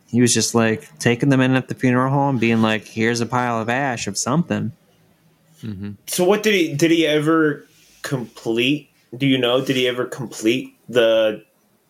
he 0.07 0.21
was 0.21 0.31
just 0.33 0.53
like 0.53 0.87
taking 0.99 1.29
them 1.29 1.41
in 1.41 1.55
at 1.55 1.69
the 1.69 1.75
funeral 1.75 2.11
home, 2.11 2.37
being 2.37 2.61
like, 2.61 2.85
here's 2.85 3.19
a 3.19 3.25
pile 3.25 3.59
of 3.59 3.67
ash 3.67 4.05
of 4.05 4.15
something. 4.17 4.71
Mm-hmm. 5.63 5.93
So 6.05 6.23
what 6.23 6.43
did 6.43 6.53
he 6.53 6.73
did 6.75 6.91
he 6.91 7.07
ever 7.07 7.65
complete? 8.03 8.91
Do 9.17 9.25
you 9.25 9.39
know? 9.39 9.65
Did 9.65 9.75
he 9.75 9.87
ever 9.87 10.05
complete 10.05 10.75
the 10.87 11.43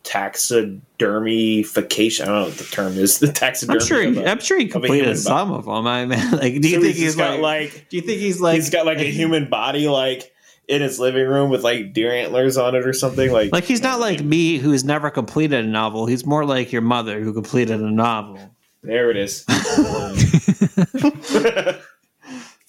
taxidermification? 0.04 2.22
I 2.22 2.26
don't 2.26 2.36
know 2.36 2.44
what 2.46 2.58
the 2.58 2.64
term 2.66 2.98
is. 2.98 3.20
The 3.20 3.32
taxidermy. 3.32 3.80
I'm 3.80 3.86
sure. 3.86 4.08
of 4.08 4.14
He, 4.16 4.22
a- 4.22 4.30
I'm 4.32 4.40
sure 4.40 4.60
he 4.60 4.68
completed 4.68 5.04
human 5.06 5.18
some 5.18 5.52
of 5.52 5.66
them. 5.66 5.88
I 5.88 6.06
mean, 6.06 6.20
like, 6.32 6.62
do 6.62 6.70
you 6.70 6.76
So 6.76 6.82
think 6.82 6.96
he's 6.96 6.98
he's 6.98 7.16
got 7.16 7.40
like, 7.40 7.74
like 7.74 7.90
Do 7.90 7.98
you 7.98 8.04
think 8.04 8.20
he's 8.20 8.42
like? 8.42 8.56
he's 8.56 8.70
got 8.70 8.86
like 8.86 9.00
a 9.00 9.04
human 9.12 9.50
body 9.50 9.88
like 9.88 10.33
in 10.68 10.82
his 10.82 11.00
living 11.00 11.28
room 11.28 11.50
with 11.50 11.64
like 11.64 11.94
deer 11.94 12.12
antlers 12.12 12.58
on 12.58 12.76
it 12.76 12.86
or 12.86 12.94
something 12.94 13.32
like 13.32 13.52
Like 13.52 13.66
he's 13.66 13.82
not 13.82 14.00
like 14.00 14.22
me, 14.22 14.58
who's 14.58 14.84
never 14.84 15.10
completed 15.10 15.66
a 15.66 15.68
novel. 15.68 16.06
He's 16.06 16.26
more 16.26 16.46
like 16.46 16.72
your 16.72 16.82
mother, 16.82 17.22
who 17.22 17.34
completed 17.34 17.82
a 17.82 17.92
novel, 17.92 18.56
there 18.82 19.12
it 19.12 19.18
is. 19.18 19.46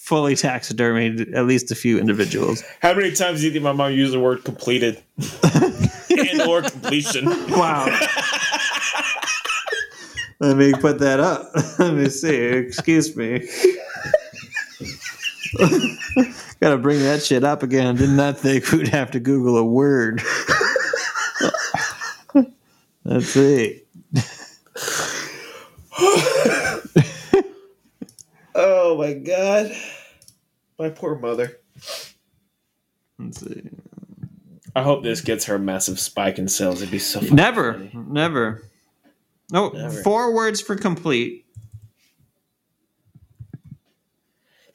fully 0.05 0.35
taxidermied 0.35 1.35
at 1.35 1.47
least 1.47 1.71
a 1.71 1.75
few 1.75 1.99
individuals. 1.99 2.63
How 2.81 2.93
many 2.93 3.13
times 3.13 3.41
do 3.41 3.47
you 3.47 3.53
think 3.53 3.65
my 3.65 3.73
mom 3.73 3.93
used 3.93 4.13
the 4.13 4.21
word 4.21 4.45
completed 4.45 5.03
and 6.11 6.43
or 6.43 6.61
completion? 6.61 7.25
Wow. 7.25 7.87
Let 10.41 10.59
me 10.59 10.75
put 10.75 10.99
that 10.99 11.21
up. 11.21 11.51
Let 11.79 11.95
me 11.95 12.11
see. 12.11 12.37
Excuse 12.37 13.17
me. 13.17 13.49
Gotta 16.65 16.79
bring 16.79 17.01
that 17.01 17.23
shit 17.23 17.45
up 17.45 17.63
again. 17.63 17.95
Did 17.97 18.09
not 18.09 18.39
think 18.39 18.73
we'd 18.73 18.89
have 18.89 19.11
to 19.11 19.21
Google 19.21 19.59
a 19.59 19.63
word. 19.65 20.23
Let's 23.05 23.27
see. 23.27 23.83
Oh 28.55 28.97
my 28.97 29.13
god, 29.13 29.73
my 30.79 30.89
poor 30.89 31.19
mother. 31.19 31.59
Let's 33.19 33.41
see. 33.41 33.69
I 34.75 34.83
hope 34.83 35.03
this 35.03 35.21
gets 35.21 35.45
her 35.45 35.57
a 35.57 35.59
massive 35.59 36.01
spike 36.01 36.39
in 36.39 36.49
sales. 36.49 36.81
It'd 36.81 36.91
be 36.91 36.99
so 36.99 37.21
fucking 37.21 37.37
Never, 37.37 37.75
funny. 37.75 37.91
never. 38.09 38.63
No, 39.53 39.69
Never. 39.69 40.03
four 40.03 40.33
words 40.33 40.63
for 40.63 40.77
complete. 40.77 41.44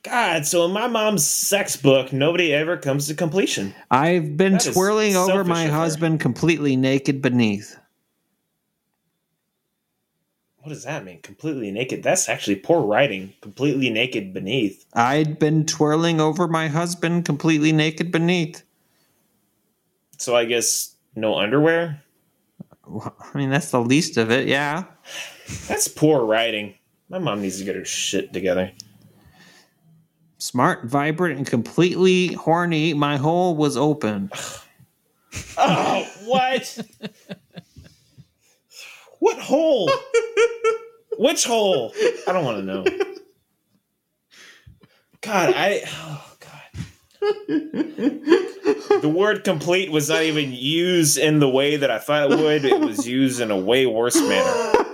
God, 0.03 0.45
so 0.45 0.65
in 0.65 0.71
my 0.71 0.87
mom's 0.87 1.27
sex 1.27 1.75
book, 1.75 2.13
nobody 2.13 2.53
ever 2.53 2.77
comes 2.77 3.07
to 3.07 3.13
completion. 3.13 3.75
I've 3.91 4.37
been 4.37 4.53
That 4.53 4.71
twirling 4.73 5.15
over 5.15 5.43
my 5.43 5.65
husband 5.67 6.21
completely 6.21 6.75
naked 6.77 7.21
beneath. 7.21 7.77
What 10.61 10.69
does 10.69 10.83
that 10.83 11.03
mean? 11.03 11.21
Completely 11.21 11.71
naked? 11.71 12.03
That's 12.03 12.29
actually 12.29 12.57
poor 12.57 12.81
writing. 12.81 13.33
Completely 13.41 13.89
naked 13.89 14.33
beneath. 14.33 14.85
I'd 14.93 15.39
been 15.39 15.65
twirling 15.65 16.21
over 16.21 16.47
my 16.47 16.67
husband 16.67 17.25
completely 17.25 17.71
naked 17.71 18.11
beneath. 18.11 18.63
So 20.17 20.35
I 20.35 20.45
guess 20.45 20.95
no 21.15 21.35
underwear? 21.35 22.03
I 22.87 23.37
mean, 23.37 23.49
that's 23.49 23.71
the 23.71 23.81
least 23.81 24.17
of 24.17 24.31
it, 24.31 24.47
yeah. 24.47 24.83
That's 25.67 25.87
poor 25.87 26.25
writing. 26.25 26.75
My 27.09 27.19
mom 27.19 27.41
needs 27.41 27.57
to 27.59 27.63
get 27.63 27.75
her 27.75 27.85
shit 27.85 28.33
together. 28.33 28.71
Smart, 30.39 30.85
vibrant, 30.85 31.37
and 31.37 31.45
completely 31.45 32.33
horny. 32.33 32.93
My 32.93 33.17
hole 33.17 33.55
was 33.55 33.77
open. 33.77 34.31
Oh, 35.59 36.07
what? 36.25 36.79
what 39.19 39.37
hole? 39.37 39.91
Which 41.19 41.45
hole? 41.45 41.93
I 42.27 42.31
don't 42.31 42.43
want 42.43 42.57
to 42.57 42.63
know. 42.63 42.83
God, 45.21 45.53
I. 45.55 45.83
Oh, 45.85 46.35
God. 46.39 47.49
The 49.01 49.09
word 49.13 49.43
complete 49.43 49.91
was 49.91 50.09
not 50.09 50.23
even 50.23 50.51
used 50.51 51.19
in 51.19 51.39
the 51.39 51.49
way 51.49 51.75
that 51.75 51.91
I 51.91 51.99
thought 51.99 52.31
it 52.31 52.37
would. 52.39 52.65
It 52.65 52.79
was 52.79 53.07
used 53.07 53.39
in 53.39 53.51
a 53.51 53.57
way 53.57 53.85
worse 53.85 54.19
manner. 54.19 54.85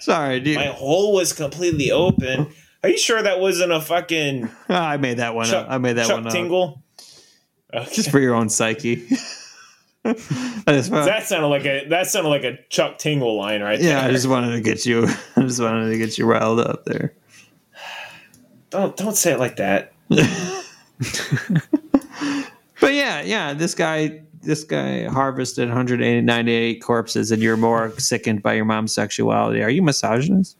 Sorry, 0.00 0.40
dude. 0.40 0.56
My 0.56 0.66
hole 0.68 1.12
was 1.12 1.34
completely 1.34 1.90
open. 1.90 2.52
Are 2.84 2.88
you 2.88 2.98
sure 2.98 3.22
that 3.22 3.40
wasn't 3.40 3.72
a 3.72 3.80
fucking 3.80 4.50
Ah, 4.68 4.90
I 4.90 4.98
made 4.98 5.16
that 5.16 5.34
one 5.34 5.46
Chuck, 5.46 5.64
up. 5.64 5.72
I 5.72 5.78
made 5.78 5.94
that 5.94 6.06
Chuck 6.06 6.16
one 6.16 6.26
up. 6.26 6.32
Tingle? 6.34 6.82
Okay. 7.72 7.94
Just 7.94 8.10
for 8.10 8.20
your 8.20 8.34
own 8.34 8.50
psyche. 8.50 9.08
I 10.04 10.12
just, 10.68 10.92
wa- 10.92 11.06
That 11.06 11.24
sounded 11.24 11.46
like 11.48 11.64
a 11.64 11.88
that 11.88 12.08
sounded 12.08 12.28
like 12.28 12.44
a 12.44 12.58
Chuck 12.68 12.98
Tingle 12.98 13.38
line 13.38 13.62
right 13.62 13.80
yeah, 13.80 14.04
I 14.04 14.10
just 14.10 14.28
wanted 14.28 14.52
to 14.52 14.60
get 14.60 14.84
you. 14.84 15.06
I 15.36 15.40
just 15.40 15.62
wanted 15.62 15.88
to 15.88 15.96
get 15.96 16.18
you 16.18 16.26
riled 16.26 16.60
up 16.60 16.84
there. 16.84 17.14
Don't 18.70 18.94
don't 18.98 19.16
say 19.16 19.32
it 19.32 19.38
like 19.38 19.56
that. 19.56 19.92
But 22.80 22.92
yeah, 22.92 23.22
yeah, 23.22 23.54
this 23.54 23.74
guy, 23.74 24.20
this 24.42 24.62
guy 24.62 25.04
harvested 25.04 25.68
198 25.68 26.82
corpses, 26.82 27.30
and 27.30 27.40
you're 27.40 27.56
more 27.56 27.98
sickened 27.98 28.42
by 28.42 28.52
your 28.52 28.66
mom's 28.66 28.92
sexuality. 28.92 29.62
Are 29.62 29.70
you 29.70 29.80
misogynist? 29.80 30.58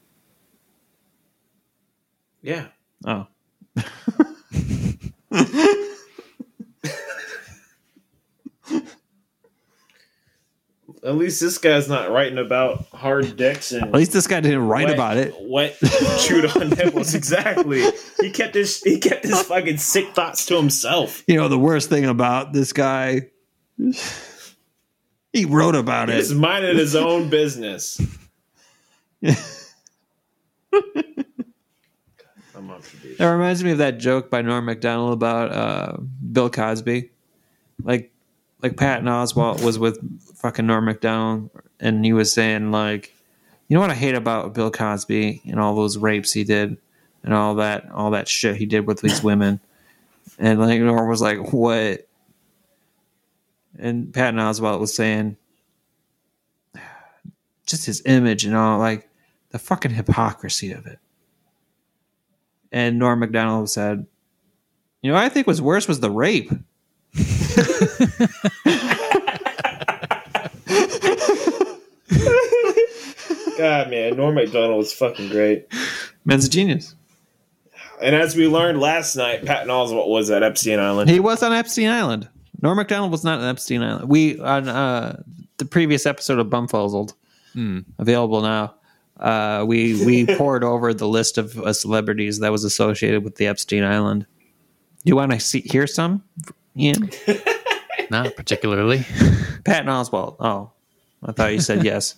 Yeah. 2.44 2.66
Oh, 3.06 3.26
At 11.02 11.16
least 11.16 11.40
this 11.40 11.58
guy's 11.58 11.86
not 11.88 12.10
writing 12.10 12.38
about 12.38 12.86
hard 12.94 13.36
dicks 13.36 13.72
and 13.72 13.82
at 13.84 13.92
least 13.92 14.12
this 14.12 14.26
guy 14.26 14.40
didn't 14.40 14.66
write 14.66 14.86
wet- 14.86 14.94
about 14.94 15.16
it. 15.18 15.34
Wet 15.38 15.76
chewed 16.20 16.46
on 16.56 16.70
nipples. 16.70 17.14
Exactly. 17.24 17.84
He 18.20 18.30
kept 18.30 18.54
his 18.54 18.80
he 18.82 18.98
kept 18.98 19.24
his 19.24 19.42
fucking 19.42 19.76
sick 19.78 20.14
thoughts 20.14 20.46
to 20.46 20.56
himself. 20.56 21.22
You 21.26 21.36
know, 21.36 21.48
the 21.48 21.58
worst 21.58 21.90
thing 21.90 22.06
about 22.06 22.52
this 22.54 22.72
guy, 22.72 23.28
he 25.32 25.44
wrote 25.44 25.74
about 25.74 26.08
He 26.08 26.14
it. 26.14 26.18
was 26.18 26.32
minding 26.34 26.76
his 26.76 26.96
own 26.96 27.28
business. 27.28 28.00
I'm 32.64 32.70
up 32.70 32.82
to 32.82 32.96
date. 32.96 33.18
That 33.18 33.30
reminds 33.30 33.62
me 33.62 33.72
of 33.72 33.78
that 33.78 33.98
joke 33.98 34.30
by 34.30 34.42
Norm 34.42 34.64
Macdonald 34.64 35.12
about 35.12 35.52
uh, 35.52 35.96
Bill 36.32 36.50
Cosby. 36.50 37.10
Like, 37.82 38.12
like 38.62 38.76
Patton 38.76 39.06
Oswalt 39.06 39.62
was 39.62 39.78
with 39.78 39.98
fucking 40.36 40.66
Norm 40.66 40.86
Macdonald, 40.86 41.50
and 41.80 42.04
he 42.04 42.12
was 42.12 42.32
saying 42.32 42.70
like, 42.70 43.12
You 43.68 43.74
know 43.74 43.80
what 43.80 43.90
I 43.90 43.94
hate 43.94 44.14
about 44.14 44.54
Bill 44.54 44.70
Cosby 44.70 45.42
and 45.46 45.60
all 45.60 45.74
those 45.74 45.98
rapes 45.98 46.32
he 46.32 46.44
did 46.44 46.78
and 47.22 47.34
all 47.34 47.56
that 47.56 47.90
all 47.90 48.10
that 48.12 48.28
shit 48.28 48.56
he 48.56 48.66
did 48.66 48.86
with 48.86 49.00
these 49.00 49.22
women. 49.22 49.60
And 50.38 50.58
like 50.58 50.80
Norm 50.80 51.08
was 51.08 51.20
like, 51.20 51.52
"What?" 51.52 52.08
And 53.78 54.12
Patton 54.12 54.40
Oswalt 54.40 54.80
was 54.80 54.94
saying, 54.94 55.36
just 57.66 57.86
his 57.86 58.02
image 58.06 58.44
and 58.44 58.54
all, 58.54 58.78
like 58.78 59.08
the 59.50 59.58
fucking 59.58 59.92
hypocrisy 59.92 60.72
of 60.72 60.86
it. 60.86 60.98
And 62.74 62.98
Norm 62.98 63.20
Macdonald 63.20 63.70
said, 63.70 64.04
"You 65.00 65.10
know, 65.10 65.14
what 65.14 65.22
I 65.22 65.28
think 65.28 65.46
was 65.46 65.62
worse 65.62 65.86
was 65.86 66.00
the 66.00 66.10
rape." 66.10 66.50
God, 73.56 73.90
man, 73.90 74.16
Norm 74.16 74.34
Macdonald 74.34 74.78
was 74.78 74.92
fucking 74.92 75.28
great. 75.28 75.68
Man's 76.24 76.46
a 76.46 76.50
genius. 76.50 76.96
And 78.02 78.16
as 78.16 78.34
we 78.34 78.48
learned 78.48 78.80
last 78.80 79.14
night, 79.14 79.44
Patton 79.44 79.68
Oswalt 79.68 80.08
was 80.08 80.28
at 80.30 80.42
Epstein 80.42 80.80
Island. 80.80 81.08
He 81.08 81.20
was 81.20 81.44
on 81.44 81.52
Epstein 81.52 81.88
Island. 81.90 82.28
Norm 82.60 82.76
Macdonald 82.76 83.12
was 83.12 83.22
not 83.22 83.38
on 83.38 83.44
Epstein 83.44 83.84
Island. 83.84 84.08
We 84.08 84.40
on 84.40 84.68
uh, 84.68 85.22
the 85.58 85.64
previous 85.64 86.06
episode 86.06 86.40
of 86.40 86.48
Bumfuzzled, 86.48 87.12
available 88.00 88.40
now. 88.42 88.74
Uh, 89.18 89.64
we 89.66 90.04
we 90.04 90.26
pored 90.36 90.64
over 90.64 90.92
the 90.92 91.08
list 91.08 91.38
of 91.38 91.58
uh, 91.58 91.72
celebrities 91.72 92.40
that 92.40 92.50
was 92.52 92.64
associated 92.64 93.22
with 93.24 93.36
the 93.36 93.46
Epstein 93.46 93.84
Island. 93.84 94.26
Do 95.04 95.10
you 95.10 95.16
want 95.16 95.30
to 95.32 95.40
see 95.40 95.60
hear 95.60 95.86
some, 95.86 96.22
Ian? 96.76 97.10
Not 98.10 98.34
particularly. 98.36 98.98
Patton 99.64 99.86
Oswalt. 99.88 100.36
Oh, 100.40 100.72
I 101.22 101.32
thought 101.32 101.52
you 101.52 101.60
said 101.60 101.84
yes. 101.84 102.16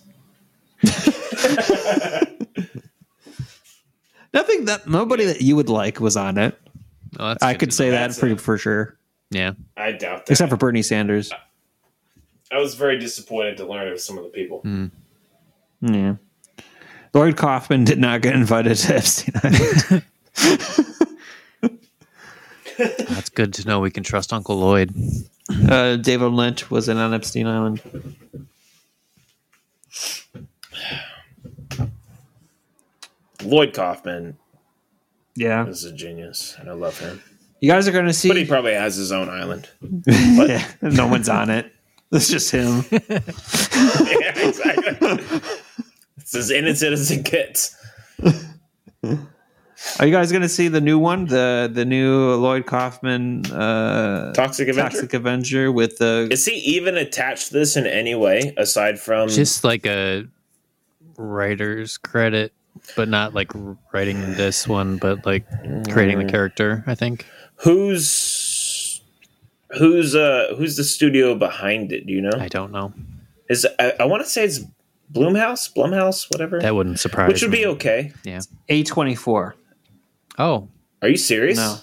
Nothing 4.33 4.65
that 4.65 4.87
nobody 4.87 5.25
that 5.25 5.41
you 5.41 5.55
would 5.55 5.69
like 5.69 5.99
was 5.99 6.17
on 6.17 6.37
it. 6.37 6.59
Oh, 7.19 7.29
that's 7.29 7.43
I 7.43 7.53
could 7.53 7.73
say 7.73 7.89
that 7.91 7.99
That's 8.07 8.19
pretty 8.19 8.35
a- 8.35 8.37
for 8.37 8.57
sure, 8.57 8.97
Yeah. 9.31 9.53
I 9.75 9.93
doubt 9.93 10.25
that. 10.25 10.31
except 10.31 10.49
for 10.49 10.57
Bernie 10.57 10.83
Sanders. 10.83 11.31
I 12.51 12.57
was 12.59 12.75
very 12.75 12.99
disappointed 12.99 13.57
to 13.57 13.65
learn 13.65 13.91
of 13.91 13.99
some 13.99 14.17
of 14.17 14.23
the 14.25 14.29
people. 14.29 14.61
Mm. 14.63 14.91
Yeah. 15.81 16.15
Lloyd 17.17 17.35
Kaufman 17.35 17.83
did 17.83 17.97
not 17.97 18.21
get 18.21 18.35
invited 18.35 18.75
to 18.77 18.95
Epstein 18.95 19.33
Island. 19.43 20.03
That's 23.09 23.29
good 23.29 23.55
to 23.55 23.67
know 23.67 23.79
we 23.79 23.89
can 23.89 24.03
trust 24.03 24.31
Uncle 24.31 24.55
Lloyd. 24.57 24.93
uh, 25.67 25.95
David 25.95 26.31
Lynch 26.33 26.69
wasn't 26.69 26.99
on 26.99 27.15
Epstein 27.15 27.47
Island. 27.47 27.81
Lloyd 33.43 33.73
Kaufman 33.73 34.37
Yeah. 35.35 35.65
is 35.65 35.85
a 35.85 35.91
genius, 35.91 36.55
and 36.59 36.69
I 36.69 36.73
love 36.73 36.99
him. 36.99 37.21
You 37.61 37.71
guys 37.71 37.87
are 37.87 37.91
going 37.91 38.05
to 38.05 38.13
see. 38.13 38.27
But 38.27 38.37
he 38.37 38.45
probably 38.45 38.73
has 38.73 38.95
his 38.95 39.11
own 39.11 39.27
island. 39.29 39.67
yeah, 40.05 40.67
no 40.83 41.07
one's 41.07 41.29
on 41.29 41.49
it. 41.49 41.73
It's 42.11 42.29
just 42.29 42.51
him. 42.51 42.83
yeah, 42.91 44.37
exactly. 44.47 45.39
It's 46.27 46.35
as 46.35 46.51
innocent 46.51 46.91
as 46.91 47.09
it 47.09 47.23
gets. 47.23 47.73
Are 49.97 50.05
you 50.05 50.11
guys 50.11 50.29
going 50.29 50.41
to 50.41 50.49
see 50.49 50.67
the 50.67 50.81
new 50.81 50.99
one? 50.99 51.23
The 51.23 51.71
the 51.73 51.85
new 51.85 52.33
Lloyd 52.33 52.65
Kaufman 52.65 53.45
uh, 53.45 54.33
Toxic 54.33 54.67
Avenger. 54.67 54.89
Toxic 54.89 55.13
Avenger 55.13 55.71
with 55.71 55.99
the 55.99 56.27
Is 56.29 56.43
he 56.43 56.55
even 56.55 56.97
attached 56.97 57.47
to 57.47 57.53
this 57.53 57.77
in 57.77 57.87
any 57.87 58.13
way 58.13 58.53
aside 58.57 58.99
from 58.99 59.29
Just 59.29 59.63
like 59.63 59.85
a 59.85 60.27
writer's 61.15 61.97
credit, 61.97 62.51
but 62.97 63.07
not 63.07 63.33
like 63.33 63.49
writing 63.93 64.19
this 64.33 64.67
one, 64.67 64.97
but 64.97 65.25
like 65.25 65.45
creating 65.89 66.19
the 66.19 66.25
character, 66.25 66.83
I 66.87 66.95
think. 66.95 67.25
who's 67.55 68.99
who's 69.77 70.13
uh 70.13 70.55
who's 70.57 70.75
the 70.75 70.83
studio 70.83 71.35
behind 71.35 71.93
it? 71.93 72.05
Do 72.05 72.11
you 72.11 72.19
know? 72.19 72.37
I 72.37 72.49
don't 72.49 72.73
know. 72.73 72.91
Is 73.49 73.65
I, 73.79 73.93
I 74.01 74.03
want 74.03 74.23
to 74.23 74.29
say 74.29 74.43
it's 74.43 74.59
Bloomhouse, 75.11 75.73
Blumhouse, 75.73 76.29
whatever. 76.31 76.59
That 76.59 76.75
wouldn't 76.75 76.99
surprise 76.99 77.27
me. 77.27 77.33
which 77.33 77.41
would 77.41 77.51
me. 77.51 77.57
be 77.59 77.65
okay. 77.67 78.13
Yeah. 78.23 78.41
A 78.69 78.83
twenty 78.83 79.15
four. 79.15 79.55
Oh, 80.37 80.69
Are 81.01 81.07
you 81.09 81.17
serious? 81.17 81.57
No. 81.57 81.77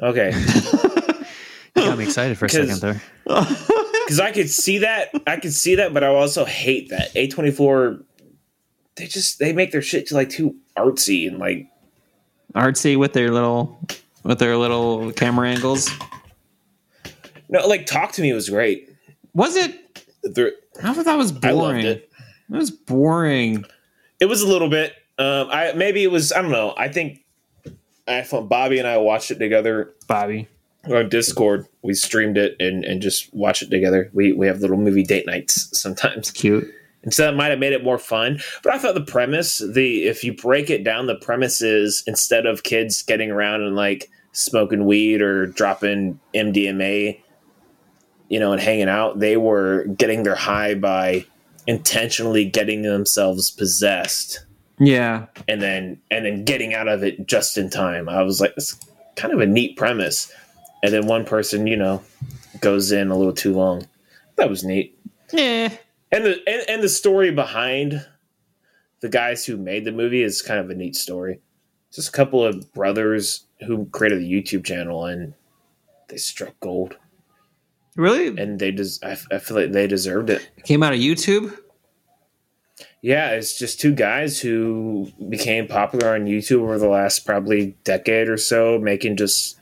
Okay. 0.00 0.30
you 1.76 1.82
got 1.82 1.98
me 1.98 2.04
excited 2.04 2.38
for 2.38 2.46
a 2.46 2.48
second 2.50 2.80
there. 2.80 3.02
Because 4.02 4.18
I 4.18 4.32
could 4.32 4.50
see 4.50 4.78
that, 4.78 5.10
I 5.28 5.36
could 5.36 5.52
see 5.54 5.76
that, 5.76 5.94
but 5.94 6.02
I 6.02 6.08
also 6.08 6.44
hate 6.44 6.88
that 6.90 7.14
A 7.16 7.28
twenty 7.28 7.52
four. 7.52 8.00
They 8.96 9.06
just 9.06 9.38
they 9.38 9.52
make 9.52 9.70
their 9.70 9.80
shit 9.80 10.08
to 10.08 10.14
like 10.14 10.28
too 10.28 10.56
artsy 10.76 11.28
and 11.28 11.38
like 11.38 11.68
Artsy 12.54 12.98
with 12.98 13.12
their 13.14 13.30
little 13.30 13.78
with 14.24 14.38
their 14.40 14.56
little 14.56 15.12
camera 15.12 15.48
angles. 15.48 15.88
no 17.48 17.66
like 17.66 17.86
Talk 17.86 18.12
to 18.12 18.22
Me 18.22 18.32
was 18.32 18.50
great. 18.50 18.90
Was 19.34 19.56
it? 19.56 19.78
There- 20.24 20.52
I 20.82 20.92
thought 20.94 21.04
that 21.04 21.16
was 21.16 21.30
I 21.42 21.52
loved 21.52 21.82
boring. 21.82 22.00
It. 22.50 22.56
Was 22.56 22.70
boring. 22.70 23.64
It 24.20 24.26
was 24.26 24.42
a 24.42 24.48
little 24.48 24.68
bit. 24.70 24.94
Um, 25.18 25.48
I 25.50 25.72
maybe 25.72 26.02
it 26.02 26.10
was. 26.10 26.32
I 26.32 26.42
don't 26.42 26.50
know. 26.50 26.74
I 26.76 26.88
think 26.88 27.24
I 28.08 28.22
thought 28.22 28.48
Bobby 28.48 28.78
and 28.78 28.88
I 28.88 28.98
watched 28.98 29.30
it 29.30 29.38
together 29.38 29.92
Bobby. 30.08 30.48
on 30.90 31.08
Discord. 31.08 31.66
We 31.82 31.94
streamed 31.94 32.38
it 32.38 32.56
and 32.60 32.84
and 32.84 33.02
just 33.02 33.32
watched 33.34 33.62
it 33.62 33.70
together. 33.70 34.10
We 34.12 34.32
we 34.32 34.46
have 34.46 34.60
little 34.60 34.76
movie 34.76 35.04
date 35.04 35.26
nights 35.26 35.76
sometimes. 35.78 36.30
Cute. 36.30 36.72
And 37.02 37.12
so 37.12 37.24
that 37.24 37.34
might 37.34 37.48
have 37.48 37.58
made 37.58 37.72
it 37.72 37.82
more 37.82 37.98
fun. 37.98 38.40
But 38.62 38.74
I 38.74 38.78
thought 38.78 38.94
the 38.94 39.00
premise, 39.00 39.58
the 39.58 40.04
if 40.04 40.22
you 40.22 40.34
break 40.34 40.70
it 40.70 40.84
down, 40.84 41.06
the 41.06 41.16
premise 41.16 41.60
is 41.60 42.04
instead 42.06 42.46
of 42.46 42.62
kids 42.62 43.02
getting 43.02 43.30
around 43.30 43.62
and 43.62 43.74
like 43.74 44.08
smoking 44.32 44.86
weed 44.86 45.20
or 45.20 45.46
dropping 45.46 46.20
MDMA, 46.34 47.20
you 48.28 48.38
know, 48.38 48.52
and 48.52 48.60
hanging 48.60 48.88
out, 48.88 49.18
they 49.18 49.36
were 49.36 49.84
getting 49.86 50.22
their 50.22 50.36
high 50.36 50.74
by 50.74 51.26
intentionally 51.66 52.44
getting 52.44 52.82
themselves 52.82 53.50
possessed 53.50 54.44
Yeah. 54.78 55.26
and 55.48 55.62
then 55.62 56.00
and 56.10 56.24
then 56.26 56.44
getting 56.44 56.74
out 56.74 56.88
of 56.88 57.02
it 57.04 57.26
just 57.26 57.56
in 57.58 57.70
time. 57.70 58.08
I 58.08 58.22
was 58.22 58.40
like, 58.40 58.52
it's 58.56 58.76
kind 59.16 59.32
of 59.32 59.40
a 59.40 59.46
neat 59.46 59.76
premise. 59.76 60.32
And 60.82 60.92
then 60.92 61.06
one 61.06 61.24
person, 61.24 61.66
you 61.66 61.76
know, 61.76 62.02
goes 62.60 62.90
in 62.92 63.10
a 63.10 63.16
little 63.16 63.32
too 63.32 63.52
long. 63.54 63.86
That 64.36 64.50
was 64.50 64.64
neat 64.64 64.98
Yeah. 65.32 65.72
and 66.10 66.24
the 66.24 66.40
and, 66.48 66.62
and 66.68 66.82
the 66.82 66.88
story 66.88 67.30
behind 67.30 68.04
the 69.00 69.08
guys 69.08 69.44
who 69.44 69.56
made 69.56 69.84
the 69.84 69.92
movie 69.92 70.22
is 70.22 70.42
kind 70.42 70.58
of 70.60 70.70
a 70.70 70.74
neat 70.74 70.96
story. 70.96 71.40
Just 71.92 72.08
a 72.08 72.12
couple 72.12 72.44
of 72.44 72.72
brothers 72.72 73.44
who 73.66 73.86
created 73.86 74.18
a 74.22 74.24
YouTube 74.26 74.64
channel 74.64 75.04
and 75.06 75.34
they 76.08 76.16
struck 76.16 76.58
gold, 76.60 76.96
Really? 77.96 78.28
and 78.28 78.58
they 78.58 78.70
des- 78.70 78.98
I, 79.02 79.16
I 79.30 79.38
feel 79.38 79.56
like 79.56 79.72
they 79.72 79.86
deserved 79.86 80.30
it. 80.30 80.48
It 80.56 80.64
came 80.64 80.82
out 80.82 80.94
of 80.94 80.98
YouTube. 80.98 81.56
Yeah, 83.02 83.30
it's 83.30 83.58
just 83.58 83.80
two 83.80 83.94
guys 83.94 84.40
who 84.40 85.10
became 85.28 85.66
popular 85.66 86.14
on 86.14 86.26
YouTube 86.26 86.62
over 86.62 86.78
the 86.78 86.88
last 86.88 87.26
probably 87.26 87.76
decade 87.84 88.28
or 88.28 88.36
so, 88.36 88.78
making 88.78 89.16
just 89.16 89.58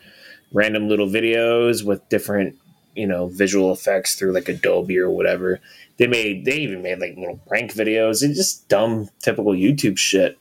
random 0.53 0.89
little 0.89 1.09
videos 1.09 1.85
with 1.85 2.07
different, 2.11 2.57
you 2.95 3.07
know, 3.07 3.29
visual 3.29 3.73
effects 3.73 4.15
through 4.15 4.33
like 4.33 4.49
Adobe 4.49 4.99
or 4.99 5.11
whatever. 5.11 5.59
They 5.97 6.07
made 6.07 6.45
they 6.45 6.59
even 6.59 6.83
made 6.83 6.99
like 6.99 7.17
little 7.17 7.41
prank 7.49 7.73
videos 7.73 8.23
and 8.23 8.35
just 8.35 8.69
dumb 8.69 9.09
typical 9.21 9.53
YouTube 9.53 9.97
shit. 9.99 10.39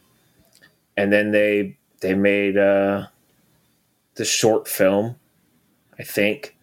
And 0.98 1.12
then 1.12 1.32
they 1.32 1.78
they 2.02 2.14
made 2.14 2.58
uh 2.58 3.08
the 4.16 4.26
short 4.26 4.68
film, 4.68 5.16
I 5.98 6.04
think. 6.04 6.56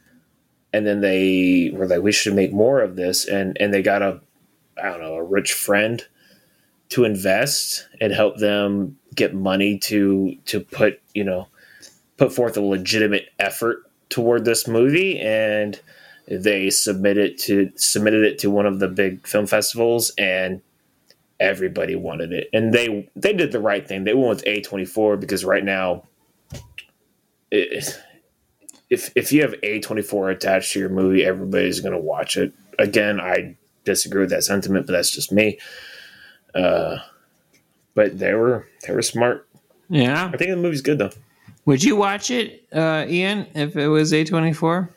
And 0.72 0.86
then 0.86 1.00
they 1.00 1.70
were 1.72 1.86
like, 1.86 2.02
we 2.02 2.12
should 2.12 2.34
make 2.34 2.52
more 2.52 2.80
of 2.80 2.96
this 2.96 3.26
and 3.26 3.56
and 3.60 3.72
they 3.72 3.82
got 3.82 4.02
a 4.02 4.20
I 4.82 4.90
don't 4.90 5.00
know, 5.00 5.14
a 5.14 5.22
rich 5.22 5.52
friend 5.52 6.04
to 6.90 7.04
invest 7.04 7.88
and 8.00 8.12
help 8.12 8.36
them 8.36 8.98
get 9.14 9.34
money 9.34 9.78
to 9.78 10.36
to 10.46 10.60
put 10.60 11.00
you 11.14 11.24
know 11.24 11.48
put 12.16 12.32
forth 12.32 12.56
a 12.56 12.60
legitimate 12.60 13.30
effort 13.38 13.90
toward 14.08 14.44
this 14.44 14.68
movie 14.68 15.18
and 15.18 15.80
they 16.28 16.70
submitted 16.70 17.38
to 17.38 17.72
submitted 17.76 18.24
it 18.24 18.38
to 18.38 18.50
one 18.50 18.66
of 18.66 18.78
the 18.78 18.88
big 18.88 19.26
film 19.26 19.46
festivals 19.46 20.12
and 20.18 20.60
everybody 21.38 21.94
wanted 21.94 22.32
it. 22.32 22.48
And 22.52 22.72
they 22.72 23.08
they 23.14 23.32
did 23.32 23.52
the 23.52 23.60
right 23.60 23.86
thing. 23.86 24.04
They 24.04 24.14
went 24.14 24.28
with 24.28 24.44
a24 24.44 25.20
because 25.20 25.44
right 25.44 25.64
now 25.64 26.04
if 28.90 29.10
if 29.16 29.32
you 29.32 29.42
have 29.42 29.52
a24 29.62 30.32
attached 30.32 30.73
to 30.73 30.78
your 30.78 30.89
movie 30.89 31.24
everybody's 31.24 31.81
going 31.81 31.92
to 31.92 31.98
watch 31.98 32.36
it 32.36 32.52
again 32.78 33.20
i 33.20 33.56
disagree 33.84 34.20
with 34.20 34.31
that 34.31 34.44
sentiment 34.44 34.86
but 34.86 34.92
that's 34.92 35.10
just 35.10 35.32
me 35.32 35.58
uh, 36.55 36.98
but 37.94 38.18
they 38.18 38.34
were 38.34 38.66
they 38.86 38.94
were 38.94 39.02
smart. 39.02 39.48
Yeah. 39.89 40.31
I 40.32 40.36
think 40.36 40.50
the 40.50 40.56
movie's 40.56 40.82
good 40.82 40.98
though. 40.98 41.10
Would 41.65 41.82
you 41.82 41.97
watch 41.97 42.31
it, 42.31 42.65
uh, 42.73 43.05
Ian, 43.08 43.47
if 43.55 43.76
it 43.76 43.89
was 43.89 44.12
A24? 44.12 44.89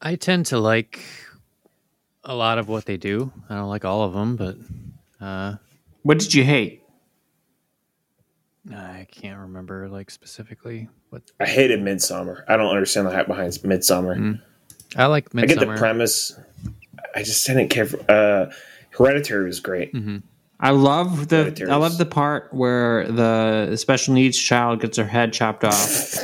I 0.00 0.14
tend 0.14 0.46
to 0.46 0.58
like 0.58 1.04
a 2.24 2.34
lot 2.34 2.58
of 2.58 2.68
what 2.68 2.86
they 2.86 2.96
do. 2.96 3.30
I 3.50 3.54
don't 3.54 3.68
like 3.68 3.84
all 3.84 4.02
of 4.02 4.14
them, 4.14 4.36
but 4.36 4.56
uh, 5.20 5.56
What 6.02 6.18
did 6.18 6.32
you 6.32 6.42
hate? 6.42 6.82
I 8.74 9.06
can't 9.10 9.38
remember 9.38 9.88
like 9.88 10.10
specifically 10.10 10.88
what 11.10 11.22
I 11.40 11.46
hated 11.46 11.80
Midsommar. 11.80 12.42
I 12.48 12.56
don't 12.56 12.70
understand 12.70 13.06
the 13.06 13.12
hype 13.12 13.26
behind 13.26 13.52
Midsommar. 13.52 14.18
Mm. 14.18 14.42
I 14.96 15.06
like. 15.06 15.28
I 15.36 15.46
get 15.46 15.60
the 15.60 15.74
premise. 15.76 16.38
I 17.14 17.22
just 17.22 17.46
didn't 17.46 17.68
care 17.68 17.86
for. 17.86 18.10
Uh, 18.10 18.52
Hereditary 18.90 19.46
was 19.46 19.60
great. 19.60 19.92
Mm-hmm. 19.92 20.18
I 20.58 20.70
love 20.70 21.28
the 21.28 21.36
Hereditary 21.36 21.70
I 21.70 21.76
love 21.76 21.98
the 21.98 22.06
part 22.06 22.52
where 22.52 23.06
the 23.08 23.76
special 23.76 24.14
needs 24.14 24.38
child 24.38 24.80
gets 24.80 24.96
her 24.96 25.04
head 25.04 25.32
chopped 25.32 25.64
off 25.64 26.22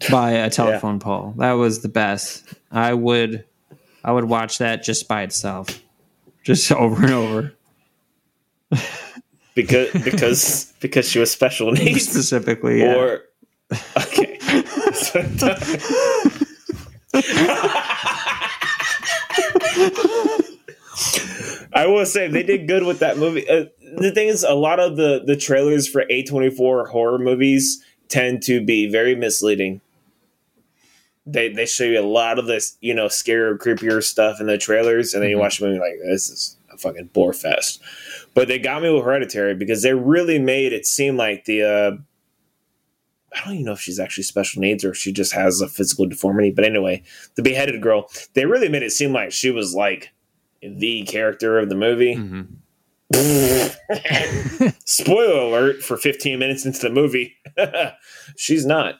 by 0.10 0.30
a 0.32 0.50
telephone 0.50 0.98
pole. 0.98 1.34
That 1.36 1.52
was 1.52 1.80
the 1.80 1.88
best. 1.88 2.54
I 2.70 2.94
would 2.94 3.44
I 4.02 4.12
would 4.12 4.24
watch 4.24 4.58
that 4.58 4.82
just 4.82 5.08
by 5.08 5.22
itself. 5.22 5.82
Just 6.42 6.72
over 6.72 7.02
and 7.02 7.12
over. 7.12 7.54
because 9.62 9.92
because 10.04 10.72
because 10.80 11.08
she 11.08 11.18
was 11.18 11.30
special 11.30 11.72
needs 11.72 12.08
Specifically. 12.08 12.80
Yeah. 12.80 12.94
or 12.94 13.24
okay 13.96 14.38
I 21.72 21.86
will 21.86 22.04
say 22.06 22.28
they 22.28 22.42
did 22.42 22.66
good 22.66 22.84
with 22.84 22.98
that 22.98 23.16
movie. 23.16 23.48
Uh, 23.48 23.66
the 23.96 24.10
thing 24.12 24.28
is, 24.28 24.42
a 24.44 24.54
lot 24.54 24.80
of 24.80 24.96
the 24.96 25.22
the 25.24 25.36
trailers 25.36 25.88
for 25.88 26.04
A24 26.04 26.88
horror 26.88 27.18
movies 27.18 27.82
tend 28.08 28.42
to 28.44 28.64
be 28.64 28.90
very 28.90 29.14
misleading. 29.14 29.80
They 31.26 31.48
they 31.52 31.66
show 31.66 31.84
you 31.84 32.00
a 32.00 32.02
lot 32.06 32.38
of 32.38 32.46
this, 32.46 32.76
you 32.80 32.94
know, 32.94 33.06
scarier, 33.06 33.56
creepier 33.56 34.02
stuff 34.02 34.40
in 34.40 34.46
the 34.46 34.58
trailers, 34.58 35.14
and 35.14 35.22
then 35.22 35.30
you 35.30 35.38
watch 35.38 35.58
the 35.58 35.66
movie 35.66 35.78
like 35.78 35.98
this 36.04 36.28
is 36.28 36.56
a 36.72 36.76
fucking 36.76 37.10
bore 37.12 37.32
fest. 37.32 37.80
But 38.34 38.48
they 38.48 38.58
got 38.58 38.82
me 38.82 38.90
with 38.92 39.04
Hereditary 39.04 39.54
because 39.54 39.82
they 39.82 39.92
really 39.94 40.38
made 40.38 40.72
it 40.72 40.86
seem 40.86 41.16
like 41.16 41.44
the. 41.44 41.62
Uh, 41.62 41.96
I 43.32 43.44
don't 43.44 43.54
even 43.54 43.66
know 43.66 43.72
if 43.72 43.80
she's 43.80 44.00
actually 44.00 44.24
special 44.24 44.60
needs 44.60 44.84
or 44.84 44.90
if 44.90 44.96
she 44.96 45.12
just 45.12 45.32
has 45.32 45.60
a 45.60 45.68
physical 45.68 46.06
deformity. 46.06 46.50
But 46.50 46.64
anyway, 46.64 47.02
the 47.36 47.42
beheaded 47.42 47.80
girl, 47.80 48.08
they 48.34 48.44
really 48.46 48.68
made 48.68 48.82
it 48.82 48.90
seem 48.92 49.12
like 49.12 49.30
she 49.30 49.50
was 49.50 49.74
like 49.74 50.10
the 50.62 51.02
character 51.04 51.58
of 51.58 51.68
the 51.68 51.74
movie. 51.76 52.16
Mhm. 52.16 52.48
Spoiler 54.84 55.40
alert 55.40 55.82
for 55.82 55.96
15 55.96 56.38
minutes 56.38 56.64
into 56.64 56.80
the 56.80 56.90
movie. 56.90 57.34
She's 58.36 58.64
not 58.66 58.96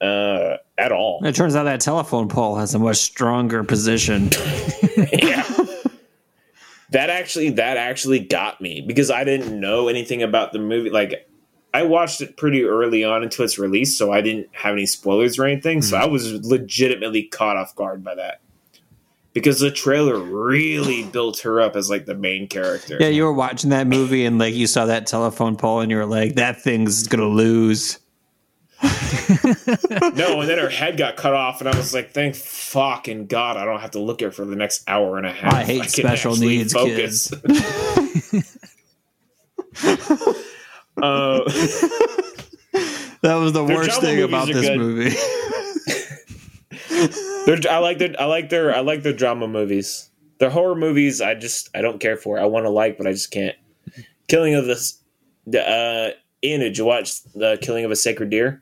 uh, 0.00 0.56
at 0.76 0.92
all. 0.92 1.24
It 1.24 1.34
turns 1.34 1.56
out 1.56 1.64
that 1.64 1.80
telephone 1.80 2.28
pole 2.28 2.56
has 2.56 2.74
a 2.74 2.78
much 2.78 2.98
stronger 2.98 3.64
position. 3.64 4.30
yeah. 5.12 5.43
That 6.94 7.10
actually 7.10 7.50
that 7.50 7.76
actually 7.76 8.20
got 8.20 8.60
me 8.60 8.80
because 8.80 9.10
I 9.10 9.24
didn't 9.24 9.58
know 9.58 9.88
anything 9.88 10.22
about 10.22 10.52
the 10.52 10.60
movie. 10.60 10.90
Like 10.90 11.28
I 11.74 11.82
watched 11.82 12.20
it 12.20 12.36
pretty 12.36 12.62
early 12.62 13.02
on 13.02 13.24
into 13.24 13.42
its 13.42 13.58
release, 13.58 13.98
so 13.98 14.12
I 14.12 14.20
didn't 14.20 14.46
have 14.52 14.74
any 14.74 14.86
spoilers 14.86 15.36
or 15.36 15.44
anything. 15.44 15.82
So 15.82 15.96
hmm. 15.96 16.04
I 16.04 16.06
was 16.06 16.32
legitimately 16.46 17.24
caught 17.24 17.56
off 17.56 17.74
guard 17.74 18.04
by 18.04 18.14
that. 18.14 18.40
Because 19.32 19.58
the 19.58 19.72
trailer 19.72 20.16
really 20.20 21.02
built 21.12 21.40
her 21.40 21.60
up 21.60 21.74
as 21.74 21.90
like 21.90 22.06
the 22.06 22.14
main 22.14 22.46
character. 22.46 22.96
Yeah, 23.00 23.08
you 23.08 23.24
were 23.24 23.32
watching 23.32 23.70
that 23.70 23.88
movie 23.88 24.24
and 24.24 24.38
like 24.38 24.54
you 24.54 24.68
saw 24.68 24.86
that 24.86 25.08
telephone 25.08 25.56
pole 25.56 25.80
and 25.80 25.90
you 25.90 25.96
were 25.96 26.06
like, 26.06 26.36
that 26.36 26.62
thing's 26.62 27.08
gonna 27.08 27.26
lose. 27.26 27.98
No, 30.14 30.40
and 30.40 30.48
then 30.48 30.58
her 30.58 30.68
head 30.68 30.96
got 30.96 31.16
cut 31.16 31.34
off, 31.34 31.60
and 31.60 31.68
I 31.68 31.76
was 31.76 31.92
like, 31.94 32.10
"Thank 32.10 32.36
fucking 32.36 33.26
god, 33.26 33.56
I 33.56 33.64
don't 33.64 33.80
have 33.80 33.92
to 33.92 33.98
look 33.98 34.20
at 34.22 34.26
her 34.26 34.30
for 34.30 34.44
the 34.44 34.54
next 34.56 34.84
hour 34.86 35.16
and 35.18 35.26
a 35.26 35.32
half." 35.32 35.54
I 35.54 35.64
hate 35.64 35.80
can 35.80 35.88
special 35.88 36.36
needs 36.36 36.74
uh, 36.76 36.84
That 43.22 43.36
was 43.36 43.54
the 43.54 43.64
worst 43.64 44.00
thing 44.00 44.22
about 44.22 44.46
this 44.48 44.68
good. 44.68 44.78
movie. 44.78 45.16
I 47.66 47.78
like 47.78 47.98
their, 47.98 48.14
I 48.20 48.26
like 48.26 48.50
their, 48.50 48.76
I 48.76 48.80
like 48.80 49.02
their 49.02 49.14
drama 49.14 49.48
movies. 49.48 50.10
Their 50.38 50.50
horror 50.50 50.74
movies, 50.74 51.22
I 51.22 51.34
just, 51.34 51.70
I 51.74 51.80
don't 51.80 52.00
care 52.00 52.18
for. 52.18 52.38
I 52.38 52.44
want 52.44 52.66
to 52.66 52.70
like, 52.70 52.98
but 52.98 53.06
I 53.06 53.12
just 53.12 53.30
can't. 53.30 53.56
Killing 54.28 54.54
of 54.54 54.66
this, 54.66 54.98
the 55.46 55.66
uh, 55.66 56.10
Ian, 56.44 56.60
did 56.60 56.76
you 56.76 56.84
watch 56.84 57.22
the 57.34 57.56
Killing 57.62 57.86
of 57.86 57.90
a 57.90 57.96
Sacred 57.96 58.28
Deer? 58.28 58.60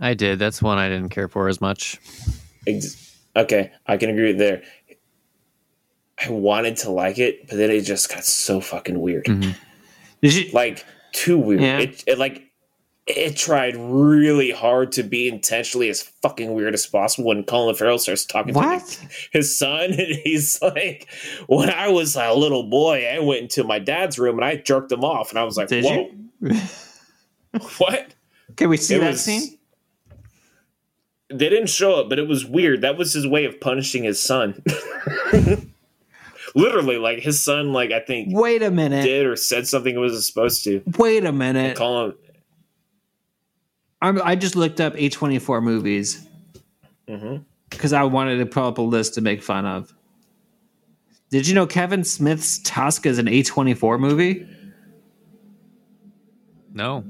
I 0.00 0.14
did. 0.14 0.38
That's 0.38 0.60
one 0.62 0.78
I 0.78 0.88
didn't 0.88 1.10
care 1.10 1.28
for 1.28 1.48
as 1.48 1.60
much. 1.60 1.98
Ex- 2.66 3.08
Okay, 3.34 3.72
I 3.86 3.96
can 3.96 4.10
agree 4.10 4.26
with 4.26 4.38
there. 4.38 4.62
I 6.24 6.30
wanted 6.30 6.76
to 6.78 6.90
like 6.90 7.18
it, 7.18 7.48
but 7.48 7.56
then 7.56 7.70
it 7.70 7.80
just 7.80 8.10
got 8.10 8.24
so 8.24 8.60
fucking 8.60 9.00
weird. 9.00 9.24
Mm-hmm. 9.24 9.52
Did 10.20 10.34
you? 10.34 10.52
like 10.52 10.84
too 11.12 11.38
weird. 11.38 11.62
Yeah. 11.62 11.78
It, 11.78 12.04
it 12.06 12.18
like 12.18 12.50
it 13.06 13.34
tried 13.36 13.74
really 13.76 14.50
hard 14.50 14.92
to 14.92 15.02
be 15.02 15.28
intentionally 15.28 15.88
as 15.88 16.02
fucking 16.02 16.52
weird 16.54 16.74
as 16.74 16.86
possible 16.86 17.28
when 17.28 17.42
Colin 17.42 17.74
Farrell 17.74 17.98
starts 17.98 18.24
talking 18.26 18.52
What? 18.54 18.86
to 18.86 19.08
his 19.32 19.58
son 19.58 19.84
and 19.98 19.98
he's 20.24 20.60
like 20.62 21.08
when 21.48 21.68
I 21.70 21.88
was 21.88 22.14
a 22.16 22.32
little 22.34 22.62
boy 22.64 23.06
I 23.06 23.18
went 23.18 23.40
into 23.42 23.64
my 23.64 23.78
dad's 23.80 24.18
room 24.18 24.36
and 24.36 24.44
I 24.44 24.56
jerked 24.56 24.92
him 24.92 25.02
off 25.04 25.30
and 25.30 25.38
I 25.38 25.42
was 25.44 25.56
like 25.56 25.68
Did 25.68 25.84
whoa 25.84 26.10
what 27.78 28.14
Can 28.56 28.68
we 28.68 28.76
see 28.76 28.94
It 28.96 29.00
that 29.00 29.10
was- 29.12 29.24
scene? 29.24 29.58
They 31.38 31.48
didn't 31.48 31.68
show 31.68 32.00
it 32.00 32.08
but 32.08 32.18
it 32.18 32.28
was 32.28 32.44
weird 32.46 32.80
that 32.82 32.96
was 32.96 33.12
his 33.12 33.26
way 33.26 33.44
of 33.44 33.60
punishing 33.60 34.04
his 34.04 34.20
son 34.20 34.62
literally 36.54 36.96
like 36.98 37.18
his 37.20 37.40
son 37.40 37.72
like 37.72 37.90
I 37.92 38.00
think 38.00 38.28
Wait 38.30 38.62
a 38.62 38.70
minute. 38.70 39.02
did 39.04 39.26
or 39.26 39.36
said 39.36 39.66
something 39.66 39.94
it 39.94 39.98
wasn't 39.98 40.24
supposed 40.24 40.64
to 40.64 40.82
Wait 40.98 41.24
a 41.24 41.32
minute. 41.32 41.76
call 41.76 42.06
him 42.06 42.14
I'm, 44.00 44.20
I 44.22 44.34
just 44.34 44.56
looked 44.56 44.80
up 44.80 44.94
A24 44.94 45.62
movies 45.62 46.26
Mhm. 47.08 47.44
because 47.70 47.92
I 47.92 48.02
wanted 48.04 48.38
to 48.38 48.46
pull 48.46 48.66
up 48.66 48.78
a 48.78 48.82
list 48.82 49.14
to 49.14 49.20
make 49.20 49.42
fun 49.42 49.64
of. 49.64 49.92
Did 51.30 51.46
you 51.46 51.54
know 51.54 51.66
Kevin 51.66 52.02
Smith's 52.04 52.58
Tusk 52.58 53.06
is 53.06 53.18
an 53.18 53.26
A24 53.26 53.98
movie? 54.00 54.46
No, 56.74 57.04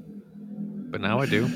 but 0.91 1.01
now 1.01 1.19
I 1.21 1.27
do. 1.27 1.49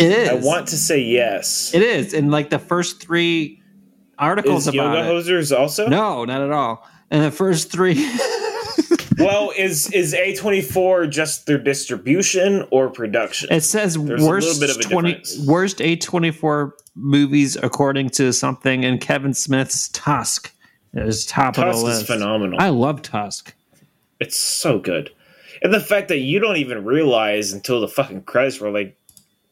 It 0.00 0.10
is. 0.12 0.28
I 0.30 0.34
want 0.34 0.68
to 0.68 0.76
say 0.76 1.00
yes 1.00 1.72
It 1.74 1.82
is. 1.82 2.14
And 2.14 2.30
like 2.30 2.50
the 2.50 2.58
first 2.58 3.00
three 3.02 3.62
articles 4.18 4.66
Is 4.66 4.74
about 4.74 4.96
Yoga 4.96 5.08
it. 5.08 5.24
Hosers 5.26 5.56
also? 5.56 5.86
No, 5.88 6.24
not 6.24 6.42
at 6.42 6.50
all. 6.52 6.86
And 7.10 7.22
the 7.24 7.30
first 7.30 7.70
three. 7.70 7.94
Well, 9.18 9.52
is 9.56 9.92
is 9.92 10.14
A 10.14 10.34
twenty 10.34 10.62
four 10.62 11.06
just 11.06 11.44
their 11.44 11.58
distribution 11.58 12.66
or 12.70 12.88
production? 12.88 13.52
It 13.52 13.60
says 13.62 13.94
There's 14.02 14.22
worst 14.22 14.62
of 14.62 14.70
a 14.70 14.82
twenty 14.82 15.12
difference. 15.16 15.46
worst 15.46 15.78
A24 15.78 16.70
movies 16.94 17.56
according 17.56 18.08
to 18.10 18.32
something, 18.32 18.82
in 18.82 18.96
Kevin 18.98 19.34
Smith's 19.34 19.88
Tusk 19.90 20.54
is 20.94 21.26
top 21.26 21.58
of 21.58 21.64
Tusk 21.64 21.84
the 21.84 21.90
is 21.90 22.02
phenomenal. 22.06 22.58
I 22.62 22.70
love 22.70 23.02
Tusk. 23.02 23.54
it's 24.20 24.38
so 24.38 24.78
good, 24.78 25.10
and 25.62 25.72
the 25.74 25.80
fact 25.80 26.08
that 26.08 26.18
you 26.20 26.38
don't 26.40 26.56
even 26.56 26.84
realize 26.86 27.52
until 27.52 27.82
the 27.82 27.88
fucking 27.88 28.22
credits 28.22 28.58
were 28.58 28.70
like, 28.70 28.96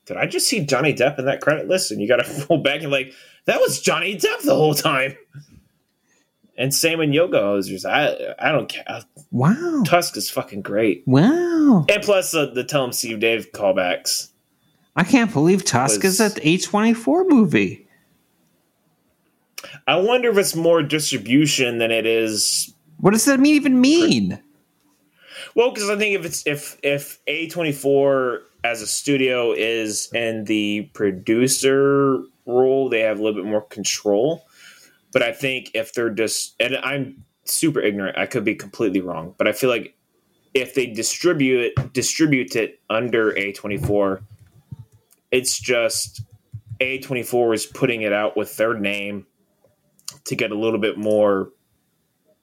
did 0.09 0.17
I 0.17 0.27
just 0.27 0.49
see 0.49 0.61
Johnny 0.65 0.93
Depp 0.93 1.19
in 1.19 1.25
that 1.27 1.41
credit 1.41 1.69
list? 1.69 1.91
And 1.93 2.01
you 2.01 2.09
got 2.09 2.17
to 2.25 2.47
roll 2.51 2.61
back 2.63 2.83
and 2.83 2.91
like 2.91 3.13
that 3.47 3.61
was 3.61 3.81
Johnny 3.81 4.17
Depp 4.17 4.43
the 4.43 4.55
whole 4.55 4.75
time. 4.75 5.17
And 6.57 6.75
same 6.75 7.01
in 7.01 7.13
Yoga 7.13 7.39
Hosers. 7.39 7.85
I 7.85 8.35
I 8.39 8.51
don't 8.51 8.69
care. 8.69 8.85
Wow. 9.31 9.83
Tusk 9.87 10.17
is 10.17 10.29
fucking 10.29 10.63
great, 10.63 11.05
Wow. 11.07 11.87
and 11.89 12.03
plus 12.03 12.33
the 12.33 12.51
the 12.51 12.65
Tell 12.65 12.83
'em 12.85 12.93
Steve 12.93 13.21
Dave 13.21 13.53
callbacks. 13.53 14.31
I 14.97 15.05
can't 15.05 15.33
believe 15.33 15.65
Tusk 15.65 16.03
Was- 16.03 16.19
is 16.19 16.35
an 16.35 16.41
A24 16.43 17.29
movie. 17.29 17.87
I 19.87 19.97
wonder 19.97 20.31
if 20.31 20.39
it's 20.39 20.55
more 20.57 20.83
distribution 20.83 21.79
than 21.79 21.91
it 21.91 22.07
is 22.07 22.73
What 22.99 23.13
does 23.13 23.25
that 23.27 23.45
even 23.45 23.81
mean? 23.81 24.41
Well, 25.55 25.71
because 25.73 25.89
I 25.91 25.97
think 25.97 26.19
if 26.19 26.25
it's 26.25 26.47
if 26.47 26.77
if 26.83 27.21
A 27.29 27.49
twenty 27.49 27.73
four 27.73 28.43
as 28.65 28.83
a 28.83 28.87
studio 28.87 29.53
is 29.53 30.13
in 30.13 30.45
the 30.45 30.91
producer 30.93 32.23
role, 32.47 32.89
they 32.89 33.01
have 33.01 33.19
a 33.19 33.23
little 33.23 33.43
bit 33.43 33.49
more 33.49 33.63
control. 33.63 34.45
But 35.13 35.23
I 35.23 35.33
think 35.33 35.71
if 35.75 35.95
they're 35.95 36.11
just 36.11 36.55
and 36.61 36.77
I'm 36.77 37.25
super 37.45 37.81
ignorant, 37.81 38.19
I 38.19 38.27
could 38.27 38.45
be 38.45 38.55
completely 38.55 39.01
wrong, 39.01 39.35
but 39.39 39.49
I 39.49 39.53
feel 39.53 39.71
like 39.71 39.95
if 40.55 40.75
they 40.75 40.87
distribute 40.87 41.61
it 41.77 41.93
distribute 41.93 42.57
it 42.57 42.81
under 42.91 43.37
A 43.37 43.53
twenty 43.53 43.79
four, 43.79 44.23
it's 45.31 45.59
just 45.59 46.23
A 46.81 46.99
twenty 46.99 47.23
four 47.23 47.55
is 47.55 47.65
putting 47.67 48.03
it 48.03 48.13
out 48.13 48.37
with 48.37 48.57
their 48.57 48.75
name 48.75 49.27
to 50.25 50.37
get 50.37 50.51
a 50.51 50.59
little 50.59 50.81
bit 50.81 50.99
more, 50.99 51.51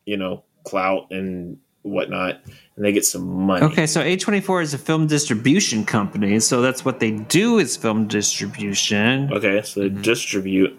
you 0.06 0.18
know, 0.18 0.44
clout 0.64 1.08
and 1.12 1.58
whatnot, 1.84 2.42
and 2.76 2.86
they 2.86 2.92
get 2.92 3.06
some 3.06 3.46
money. 3.46 3.66
Okay, 3.66 3.88
so 3.88 4.02
A24 4.02 4.64
is 4.64 4.74
a 4.74 4.78
film 4.78 5.08
distribution 5.08 5.86
company, 5.86 6.40
so 6.40 6.62
that's 6.62 6.84
what 6.84 7.00
they 7.00 7.12
do 7.12 7.58
is 7.58 7.78
film 7.78 8.08
distribution. 8.08 9.32
Okay, 9.32 9.62
so 9.62 9.82
they 9.82 9.90
distribute. 9.90 10.78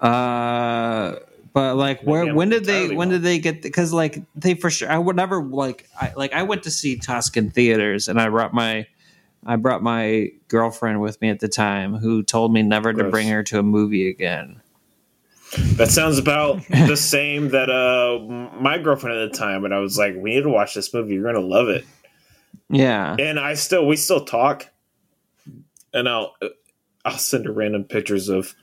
Uh, 0.00 1.16
But 1.52 1.76
like, 1.76 2.00
where 2.02 2.22
I'm 2.22 2.34
when 2.34 2.48
did 2.48 2.64
they 2.64 2.94
when 2.94 3.10
did 3.10 3.22
they 3.22 3.38
get? 3.38 3.60
Because 3.60 3.92
like 3.92 4.22
they 4.34 4.54
for 4.54 4.70
sure, 4.70 4.90
I 4.90 4.96
would 4.96 5.16
never 5.16 5.42
like 5.42 5.86
I 6.00 6.12
like 6.16 6.32
I 6.32 6.44
went 6.44 6.62
to 6.62 6.70
see 6.70 6.96
Tusk 6.96 7.36
in 7.36 7.50
theaters, 7.50 8.08
and 8.08 8.18
I 8.18 8.30
brought 8.30 8.54
my 8.54 8.86
I 9.44 9.56
brought 9.56 9.82
my 9.82 10.30
girlfriend 10.48 11.02
with 11.02 11.20
me 11.20 11.28
at 11.28 11.40
the 11.40 11.48
time, 11.48 11.94
who 11.94 12.22
told 12.22 12.54
me 12.54 12.62
never 12.62 12.94
to 12.94 13.04
bring 13.10 13.28
her 13.28 13.42
to 13.44 13.58
a 13.58 13.62
movie 13.62 14.08
again. 14.08 14.61
That 15.76 15.90
sounds 15.90 16.18
about 16.18 16.66
the 16.70 16.96
same 16.96 17.50
that 17.50 17.68
uh 17.70 18.18
my 18.60 18.78
girlfriend 18.78 19.18
at 19.18 19.32
the 19.32 19.38
time. 19.38 19.64
and 19.64 19.74
I 19.74 19.78
was 19.78 19.98
like, 19.98 20.14
we 20.16 20.34
need 20.34 20.42
to 20.42 20.48
watch 20.48 20.74
this 20.74 20.92
movie. 20.94 21.14
You're 21.14 21.24
gonna 21.32 21.44
love 21.46 21.68
it. 21.68 21.84
Yeah, 22.68 23.16
And 23.18 23.38
I 23.38 23.52
still, 23.54 23.86
we 23.86 23.96
still 23.96 24.24
talk. 24.24 24.68
And 25.92 26.08
I'll, 26.08 26.34
I'll 27.04 27.18
send 27.18 27.44
her 27.44 27.52
random 27.52 27.84
pictures 27.84 28.30
of 28.30 28.54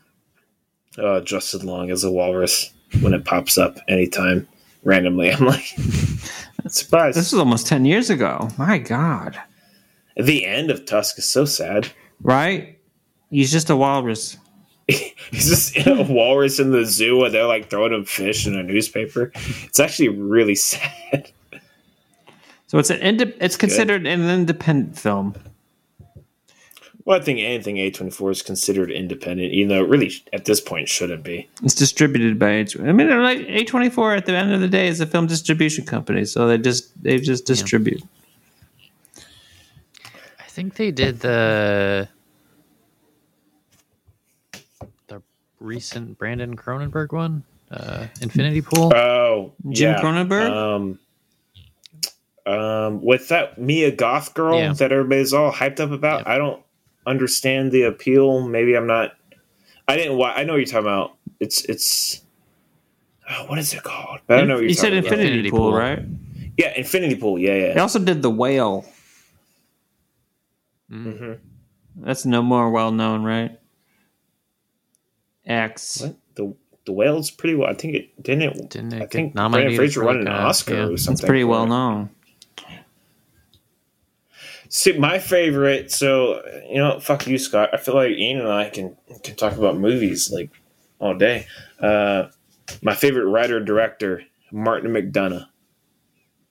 uh, 0.98 1.22
Justin 1.22 1.68
Long 1.68 1.92
as 1.92 2.04
a 2.04 2.12
walrus 2.12 2.74
when 3.02 3.14
it 3.14 3.24
pops 3.24 3.60
up 3.60 3.78
anytime 3.88 4.48
randomly. 4.84 5.32
I'm 5.34 5.46
like, 5.46 5.64
surprise. 6.68 7.14
this 7.16 7.32
was 7.32 7.40
almost 7.40 7.68
ten 7.68 7.86
years 7.86 8.10
ago. 8.10 8.50
My 8.58 8.80
God, 8.80 9.40
the 10.18 10.44
end 10.46 10.72
of 10.72 10.86
Tusk 10.86 11.20
is 11.20 11.26
so 11.26 11.46
sad. 11.46 11.90
right? 12.24 12.80
He's 13.30 13.52
just 13.52 13.70
a 13.70 13.76
walrus. 13.76 14.38
He's 15.32 15.50
just 15.50 15.76
in 15.76 15.88
a 15.88 16.04
walrus 16.12 16.60
in 16.60 16.72
the 16.72 16.86
zoo 16.86 17.24
and 17.24 17.34
they're 17.34 17.46
like 17.46 17.70
throwing 17.70 17.94
him 17.94 18.06
fish 18.06 18.48
in 18.48 18.56
a 18.56 18.64
newspaper. 18.64 19.32
It's 19.64 19.80
actually 19.80 20.10
really 20.10 20.56
sad. 20.56 21.32
So 22.68 22.78
it's 22.78 22.90
an 22.90 23.00
inde- 23.00 23.36
it's 23.40 23.58
considered 23.58 24.06
an 24.06 24.30
independent 24.30 24.98
film. 24.98 25.36
Well, 27.06 27.20
I 27.20 27.24
think 27.24 27.40
anything 27.40 27.78
A24 27.78 28.32
is 28.32 28.42
considered 28.44 28.92
independent, 28.92 29.52
even 29.52 29.70
though 29.70 29.84
it 29.84 29.90
really 29.90 30.12
at 30.32 30.46
this 30.46 30.62
point 30.62 30.88
shouldn't 30.88 31.24
be. 31.24 31.50
It's 31.64 31.74
distributed 31.74 32.38
by 32.38 32.50
A24. 32.64 32.88
I 32.88 32.92
mean, 32.92 33.10
like 33.24 33.40
A 33.48 33.64
twenty 33.66 33.90
four 33.90 34.14
at 34.14 34.28
the 34.28 34.36
end 34.36 34.54
of 34.54 34.62
the 34.62 34.68
day 34.68 34.88
is 34.88 35.02
a 35.02 35.08
film 35.08 35.26
distribution 35.26 35.86
company, 35.86 36.26
so 36.26 36.48
they 36.48 36.60
just 36.60 37.02
they 37.02 37.18
just 37.18 37.46
distribute. 37.46 38.04
I 40.40 40.44
think 40.50 40.76
they 40.76 40.92
did 40.92 41.22
the 41.22 42.08
the 45.08 45.24
recent 45.60 46.18
Brandon 46.18 46.56
Cronenberg 46.56 47.12
one, 47.12 47.44
uh, 47.72 48.08
Infinity 48.22 48.62
Pool. 48.62 48.94
Oh, 48.96 49.54
Jim 49.70 49.94
yeah. 49.94 50.02
Cronenberg? 50.02 50.50
Um, 50.52 51.00
um, 52.46 53.02
with 53.04 53.28
that 53.30 53.58
Mia 53.60 53.92
Goth 53.92 54.34
girl 54.34 54.58
Yeah. 54.58 54.74
that 54.74 54.92
everybody's 54.92 55.34
all 55.34 55.52
hyped 55.52 55.80
up 55.80 55.92
about, 55.92 56.22
Yeah. 56.26 56.34
I 56.34 56.38
don't 56.38 56.62
understand 57.06 57.72
the 57.72 57.84
appeal. 57.84 58.48
Maybe 58.48 58.76
I'm 58.76 58.88
not. 58.88 59.16
I 59.88 59.98
didn't. 59.98 60.18
wa- 60.18 60.34
I 60.36 60.44
know 60.44 60.54
what 60.54 60.58
you're 60.58 60.66
talking 60.66 60.88
about. 60.88 61.16
It's 61.40 61.64
it's. 61.66 62.22
Oh, 63.30 63.46
what 63.48 63.60
is 63.60 63.74
it 63.74 63.84
called? 63.84 64.20
But 64.28 64.38
I 64.38 64.40
don't 64.40 64.48
know 64.48 64.56
what 64.56 64.62
you're 64.62 64.70
you 64.70 64.76
said 64.76 64.90
talking 64.90 65.00
about. 65.00 65.12
Infinity, 65.14 65.28
Infinity 65.30 65.50
Pool, 65.52 65.60
Pool. 65.72 65.74
right? 65.74 66.00
Yeah, 66.58 66.74
Infinity 66.76 67.16
Pool. 67.16 67.38
Yeah, 67.40 67.54
They 67.54 67.74
yeah. 67.76 67.82
also 67.82 68.00
did 68.00 68.22
the 68.24 68.30
Whale. 68.32 68.86
Mm-hmm. 70.92 71.34
That's 71.98 72.26
no 72.26 72.42
more 72.42 72.72
well 72.72 72.92
known, 72.92 73.24
right? 73.24 73.59
X. 75.50 76.02
What 76.02 76.16
the 76.36 76.56
the 76.86 76.94
whale's 76.94 77.30
pretty 77.32 77.56
well. 77.56 77.70
I 77.70 77.74
think 77.74 77.96
it 77.96 78.24
didn't. 78.24 78.44
It, 78.58 78.70
Didn't 78.70 78.94
it 78.94 79.02
I 79.02 79.06
think 79.08 79.34
Brendan 79.34 79.76
Fraser 79.76 80.04
won 80.04 80.20
like, 80.20 80.28
an 80.28 80.34
a- 80.34 80.48
Oscar 80.48 80.74
yeah. 80.76 80.88
or 80.88 80.98
something. 80.98 81.14
It's 81.14 81.26
pretty 81.26 81.44
well 81.44 81.66
known. 81.68 82.10
See, 84.70 84.98
my 84.98 85.18
favorite. 85.20 85.92
So 85.92 86.42
you 86.70 86.78
know, 86.78 87.00
fuck 87.00 87.26
you, 87.28 87.38
Scott. 87.38 87.70
I 87.74 87.78
feel 87.78 87.96
like 87.96 88.12
Ian 88.12 88.40
and 88.42 88.50
I 88.50 88.70
can 88.70 88.96
can 89.24 89.36
talk 89.36 89.58
about 89.58 89.78
movies 89.78 90.32
like 90.32 90.52
all 91.00 91.16
day. 91.16 91.48
Uh, 91.80 92.28
my 92.82 92.94
favorite 92.94 93.26
writer 93.26 93.60
director, 93.60 94.24
Martin 94.52 94.92
McDonagh. 94.92 95.46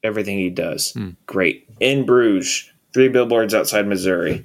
Everything 0.04 0.38
he 0.38 0.48
does, 0.50 0.92
Hmm. 0.92 1.10
great. 1.26 1.68
In 1.80 2.06
Bruges, 2.06 2.70
Three 2.94 3.08
Billboards 3.08 3.52
Outside 3.52 3.86
Missouri, 3.86 4.44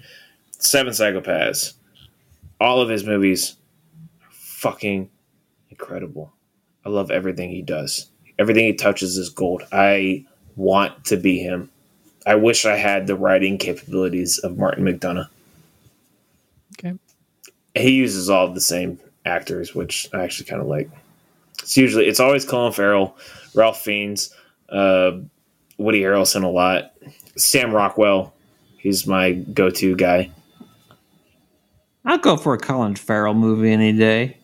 Seven 0.57 0.93
Psychopaths. 0.93 1.73
All 2.59 2.82
of 2.82 2.90
his 2.90 3.06
movies, 3.06 3.56
fucking 4.64 5.09
incredible. 5.69 6.32
I 6.85 6.90
love 6.90 7.11
everything 7.11 7.50
he 7.50 7.61
does. 7.61 8.09
Everything 8.40 8.64
he 8.64 8.74
touches 8.74 9.17
is 9.17 9.30
gold. 9.30 9.64
I 9.74 10.25
want 10.56 11.03
to 11.06 11.17
be 11.17 11.38
him. 11.38 11.69
I 12.25 12.35
wish 12.35 12.66
I 12.66 12.77
had 12.77 13.06
the 13.06 13.17
writing 13.17 13.58
capabilities 13.58 14.40
of 14.40 14.58
Martin 14.58 14.85
McDonagh. 14.85 15.27
Okay. 16.80 16.98
He 17.75 17.92
uses 17.92 18.30
all 18.30 18.48
the 18.48 18.61
same 18.61 19.00
actors, 19.25 19.75
which 19.75 20.08
I 20.14 20.24
actually 20.24 20.45
kind 20.45 20.61
of 20.61 20.67
like. 20.67 20.90
It's 21.59 21.75
usually 21.75 22.08
it's 22.08 22.22
always 22.22 22.45
Colin 22.45 22.72
Farrell, 22.72 23.17
Ralph 23.53 23.82
Fiennes, 23.82 24.33
uh, 24.69 25.11
Woody 25.77 26.01
Harrelson 26.01 26.43
a 26.43 26.48
lot, 26.48 26.93
Sam 27.35 27.74
Rockwell. 27.74 28.33
He's 28.77 29.06
my 29.06 29.33
go-to 29.33 29.95
guy. 29.98 30.32
I'll 32.06 32.17
go 32.17 32.38
for 32.38 32.53
a 32.53 32.58
Colin 32.58 32.95
Farrell 32.95 33.33
movie 33.33 33.72
any 33.72 33.93
day, 33.93 34.38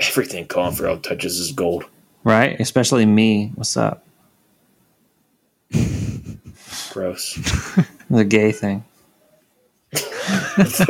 Everything 0.00 0.46
Colin 0.46 0.74
Farrell 0.74 0.98
touches 0.98 1.38
is 1.38 1.52
gold. 1.52 1.84
right? 2.24 2.58
Especially 2.60 3.06
me. 3.06 3.52
What's 3.54 3.76
up? 3.76 4.04
Gross. 6.90 7.38
The 8.10 8.24
gay 8.24 8.50
thing. 8.50 8.82
Just 10.56 10.80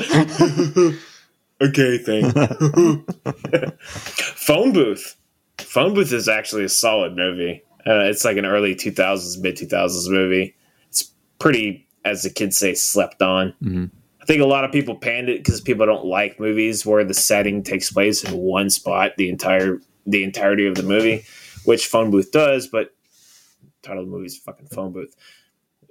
a 1.60 1.68
gay 1.68 1.98
thing. 1.98 2.32
Phone 3.78 4.72
Booth. 4.72 5.14
Phone 5.58 5.94
Booth 5.94 6.12
is 6.12 6.28
actually 6.28 6.64
a 6.64 6.68
solid 6.68 7.14
movie. 7.14 7.62
Uh, 7.86 8.00
it's 8.06 8.24
like 8.24 8.36
an 8.38 8.44
early 8.44 8.74
2000s, 8.74 9.40
mid 9.40 9.54
2000s 9.56 10.10
movie. 10.10 10.56
It's 10.88 11.12
pretty, 11.38 11.86
as 12.04 12.24
the 12.24 12.30
kids 12.30 12.58
say, 12.58 12.74
slept 12.74 13.22
on. 13.22 13.54
Mhm. 13.62 13.90
I 14.30 14.32
think 14.34 14.42
a 14.42 14.46
lot 14.46 14.62
of 14.62 14.70
people 14.70 14.94
panned 14.94 15.28
it 15.28 15.38
because 15.38 15.60
people 15.60 15.86
don't 15.86 16.04
like 16.04 16.38
movies 16.38 16.86
where 16.86 17.02
the 17.02 17.14
setting 17.14 17.64
takes 17.64 17.90
place 17.90 18.22
in 18.22 18.38
one 18.38 18.70
spot 18.70 19.16
the 19.16 19.28
entire 19.28 19.80
the 20.06 20.22
entirety 20.22 20.68
of 20.68 20.76
the 20.76 20.84
movie, 20.84 21.24
which 21.64 21.88
Phone 21.88 22.12
Booth 22.12 22.30
does. 22.30 22.68
But 22.68 22.94
the 23.60 23.88
title 23.88 24.04
of 24.04 24.08
the 24.08 24.16
movie 24.16 24.26
is 24.26 24.38
fucking 24.38 24.68
Phone 24.68 24.92
Booth. 24.92 25.16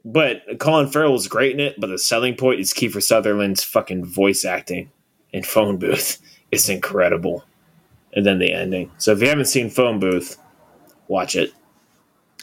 But 0.05 0.43
Colin 0.57 0.87
Farrell 0.87 1.15
is 1.15 1.27
great 1.27 1.51
in 1.51 1.59
it. 1.59 1.75
But 1.81 1.87
the 1.87 1.97
selling 1.97 2.37
point 2.37 2.61
is 2.61 2.71
Kiefer 2.71 3.03
Sutherland's 3.03 3.61
fucking 3.61 4.05
voice 4.05 4.45
acting 4.45 4.89
in 5.33 5.43
Phone 5.43 5.77
Booth. 5.77 6.21
It's 6.51 6.67
incredible. 6.67 7.43
And 8.13 8.25
then 8.25 8.39
the 8.39 8.51
ending. 8.51 8.89
So 8.97 9.11
if 9.11 9.21
you 9.21 9.27
haven't 9.27 9.45
seen 9.45 9.69
Phone 9.69 9.99
Booth, 9.99 10.35
watch 11.07 11.35
it. 11.35 11.53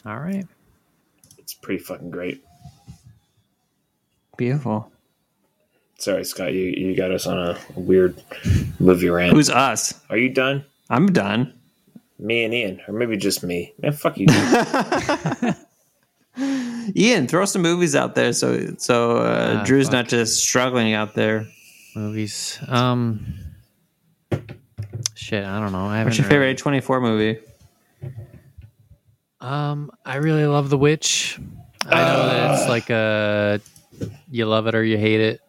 All 0.05 0.17
right. 0.17 0.47
It's 1.39 1.55
pretty 1.55 1.83
fucking 1.83 2.11
great. 2.11 2.41
Beautiful. 4.37 4.91
Sorry, 5.99 6.23
Scott, 6.23 6.53
you, 6.53 6.61
you 6.63 6.95
got 6.95 7.11
us 7.11 7.25
on 7.25 7.37
a 7.39 7.57
weird 7.75 8.21
movie 8.79 9.09
rant. 9.09 9.33
Who's 9.33 9.49
us? 9.49 9.99
Are 10.09 10.17
you 10.17 10.29
done? 10.29 10.63
I'm 10.89 11.07
done. 11.11 11.53
Me 12.19 12.43
and 12.43 12.53
Ian, 12.53 12.81
or 12.87 12.93
maybe 12.93 13.17
just 13.17 13.43
me. 13.43 13.73
Man, 13.79 13.91
fuck 13.93 14.17
you. 14.17 14.27
Ian, 16.95 17.27
throw 17.27 17.45
some 17.45 17.61
movies 17.63 17.95
out 17.95 18.15
there 18.15 18.31
so 18.31 18.75
so 18.77 19.17
uh, 19.17 19.57
Ah, 19.59 19.63
Drew's 19.65 19.87
fuck. 19.87 19.93
not 19.93 20.07
just 20.07 20.39
struggling 20.43 20.93
out 20.93 21.15
there. 21.15 21.47
Movies. 21.95 22.59
Um. 22.67 23.25
Shit, 25.15 25.43
I 25.43 25.59
don't 25.59 25.71
know. 25.71 25.85
I 25.87 25.97
haven't. 25.97 26.05
What's 26.11 26.17
your 26.19 26.27
really- 26.29 26.53
favorite 26.55 26.83
A24 26.83 27.01
movie? 27.01 27.39
Um, 29.41 29.91
I 30.05 30.15
really 30.17 30.45
love 30.45 30.69
The 30.69 30.77
Witch. 30.77 31.39
I 31.85 31.95
know 32.01 32.27
that 32.27 32.59
it's 32.59 32.69
like 32.69 32.89
a 32.89 33.59
you 34.31 34.45
love 34.45 34.67
it 34.67 34.75
or 34.75 34.83
you 34.83 34.97
hate 34.97 35.21
it. 35.21 35.41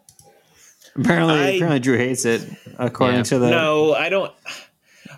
Apparently, 0.98 1.34
I- 1.34 1.48
apparently 1.50 1.80
Drew 1.80 1.96
hates 1.96 2.24
it, 2.24 2.42
according 2.78 3.18
Yeah. 3.18 3.22
to 3.24 3.38
the 3.38 3.50
no, 3.50 3.94
I 3.94 4.08
don't. 4.08 4.32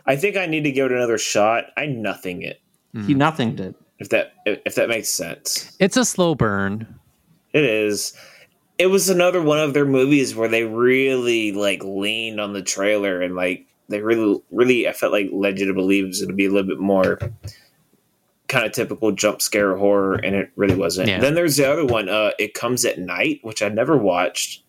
I 0.07 0.17
think 0.17 0.37
I 0.37 0.47
need 0.47 0.65
to 0.65 0.73
give 0.73 0.87
it 0.87 0.93
another 0.93 1.19
shot. 1.19 1.67
I 1.77 1.87
nothing 1.87 2.43
it. 2.43 2.61
he 3.07 3.15
nothing 3.15 3.55
did. 3.57 3.75
If 3.99 4.09
that 4.11 4.33
if 4.47 4.75
that 4.77 4.89
makes 4.89 5.09
sense. 5.09 5.77
It's 5.79 5.97
a 5.97 6.05
slow 6.05 6.35
burn. 6.35 6.87
It 7.53 7.65
is. 7.65 8.15
It 8.79 8.87
was 8.87 9.11
another 9.11 9.43
one 9.43 9.59
of 9.59 9.75
their 9.75 9.85
movies 9.85 10.35
where 10.35 10.49
they 10.49 10.65
really 10.65 11.53
like 11.53 11.85
leaned 11.85 12.41
on 12.41 12.53
the 12.55 12.63
trailer 12.63 13.21
and 13.21 13.37
like 13.37 13.67
they 13.89 14.01
really 14.01 14.41
really 14.51 14.89
I 14.89 14.93
felt 14.93 15.13
like 15.13 15.29
led 15.33 15.59
you 15.59 15.67
to 15.67 15.75
believe 15.75 16.05
it 16.05 16.09
was 16.09 16.21
going 16.21 16.31
to 16.31 16.35
be 16.35 16.47
a 16.47 16.51
little 16.51 16.67
bit 16.69 16.79
more 16.81 17.19
kind 18.49 18.65
of 18.67 18.73
typical 18.73 19.13
jump 19.13 19.43
scare 19.43 19.77
horror 19.77 20.15
and 20.15 20.35
it 20.35 20.51
really 20.57 20.75
wasn't. 20.77 21.09
Yeah. 21.09 21.21
Then 21.21 21.35
there's 21.35 21.57
the 21.57 21.71
other 21.71 21.85
one 21.85 22.09
uh 22.09 22.31
It 22.39 22.55
Comes 22.55 22.85
at 22.87 22.99
Night 22.99 23.41
which 23.43 23.63
I 23.63 23.69
never 23.69 23.97
watched 23.99 24.63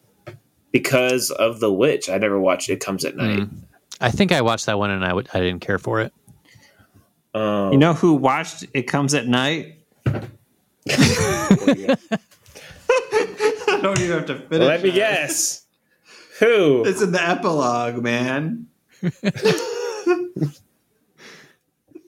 because 0.71 1.31
of 1.31 1.59
The 1.59 1.71
Witch. 1.71 2.09
I 2.09 2.17
never 2.17 2.39
watched 2.39 2.69
It 2.69 2.79
Comes 2.79 3.05
at 3.05 3.15
Night. 3.15 3.39
Mm. 3.39 3.49
I 3.99 4.09
think 4.09 4.31
I 4.31 4.41
watched 4.41 4.65
that 4.65 4.79
one 4.79 4.89
and 4.89 5.05
I 5.05 5.11
I 5.11 5.39
didn't 5.39 5.59
care 5.59 5.77
for 5.77 6.01
it. 6.01 6.13
Um, 7.33 7.71
You 7.73 7.77
know 7.77 7.93
who 7.93 8.13
watched 8.13 8.65
It 8.73 8.83
Comes 8.83 9.13
at 9.13 9.27
Night? 9.27 9.77
I 10.05 10.27
don't 13.81 13.99
even 13.99 14.17
have 14.17 14.25
to 14.27 14.39
finish. 14.39 14.67
let 14.67 14.83
me 14.83 14.91
guess. 14.91 15.65
Who? 16.39 16.83
It's 16.85 17.01
in 17.01 17.11
the 17.11 17.21
epilogue, 17.21 18.01
man. 18.01 18.67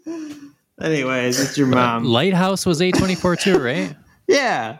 Anyways, 0.81 1.39
it's 1.39 1.57
your 1.57 1.67
mom. 1.67 2.03
Lighthouse 2.03 2.65
was 2.65 2.81
A24 2.81 3.39
too, 3.39 3.59
right? 3.59 3.95
yeah, 4.27 4.79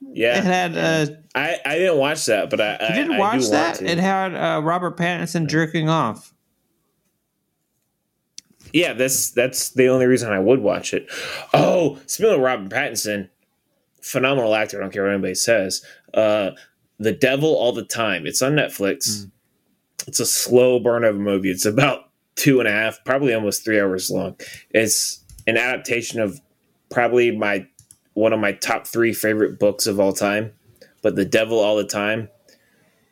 Yeah, 0.00 0.38
it 0.38 0.44
had. 0.44 0.76
Uh, 0.76 1.14
I, 1.34 1.58
I 1.64 1.78
didn't 1.78 1.98
watch 1.98 2.26
that, 2.26 2.50
but 2.50 2.60
I, 2.60 2.74
I, 2.74 2.88
you 2.88 2.94
didn't 2.94 3.12
I 3.12 3.18
watch 3.18 3.40
do 3.42 3.48
that? 3.50 3.82
It 3.82 3.98
had 3.98 4.34
uh, 4.34 4.60
Robert 4.62 4.96
Pattinson 4.96 5.46
jerking 5.48 5.88
off. 5.88 6.32
yeah, 8.72 8.92
that's 8.92 9.30
that's 9.30 9.70
the 9.70 9.88
only 9.88 10.06
reason 10.06 10.32
I 10.32 10.38
would 10.40 10.60
watch 10.60 10.92
it. 10.92 11.06
Oh, 11.54 11.98
speaking 12.06 12.34
of 12.34 12.40
Robert 12.40 12.70
Pattinson, 12.70 13.28
phenomenal 14.02 14.54
actor. 14.54 14.78
I 14.78 14.80
don't 14.82 14.92
care 14.92 15.04
what 15.04 15.12
anybody 15.12 15.34
says. 15.34 15.84
Uh, 16.12 16.50
the 16.98 17.12
Devil 17.12 17.54
All 17.54 17.72
the 17.72 17.84
Time. 17.84 18.26
It's 18.26 18.42
on 18.42 18.52
Netflix. 18.52 19.30
It's 20.06 20.20
a 20.20 20.26
slow 20.26 20.78
burn 20.80 21.04
of 21.04 21.16
a 21.16 21.18
movie. 21.18 21.50
It's 21.50 21.64
about 21.64 22.10
two 22.34 22.58
and 22.58 22.68
a 22.68 22.72
half, 22.72 22.98
probably 23.04 23.32
almost 23.32 23.64
three 23.64 23.80
hours 23.80 24.10
long. 24.10 24.36
It's 24.70 25.24
an 25.46 25.56
adaptation 25.56 26.20
of 26.20 26.40
probably 26.90 27.36
my 27.36 27.66
one 28.14 28.32
of 28.32 28.40
my 28.40 28.52
top 28.52 28.86
three 28.86 29.12
favorite 29.12 29.58
books 29.58 29.86
of 29.86 30.00
all 30.00 30.12
time. 30.12 30.52
But 31.02 31.16
The 31.16 31.24
Devil 31.24 31.58
All 31.58 31.76
the 31.76 31.84
Time, 31.84 32.30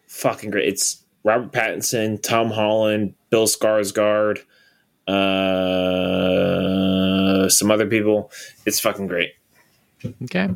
fucking 0.06 0.50
great. 0.50 0.68
It's 0.68 1.02
Robert 1.24 1.52
Pattinson, 1.52 2.20
Tom 2.22 2.50
Holland, 2.50 3.14
Bill 3.30 3.46
Skarsgård, 3.46 4.38
uh, 5.06 5.18
some 7.48 7.70
other 7.70 7.86
people. 7.86 8.32
It's 8.64 8.80
fucking 8.80 9.06
great. 9.08 9.34
Okay. 10.24 10.48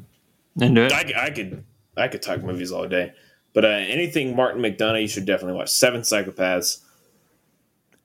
Into 0.60 0.86
it. 0.86 0.92
I, 0.92 1.26
I 1.26 1.30
could 1.30 1.64
I 1.96 2.08
could 2.08 2.22
talk 2.22 2.42
movies 2.42 2.72
all 2.72 2.88
day, 2.88 3.12
but 3.52 3.64
uh, 3.64 3.68
anything 3.68 4.34
Martin 4.34 4.62
McDonagh, 4.62 5.02
you 5.02 5.08
should 5.08 5.26
definitely 5.26 5.58
watch. 5.58 5.68
Seven 5.68 6.00
Psychopaths. 6.00 6.80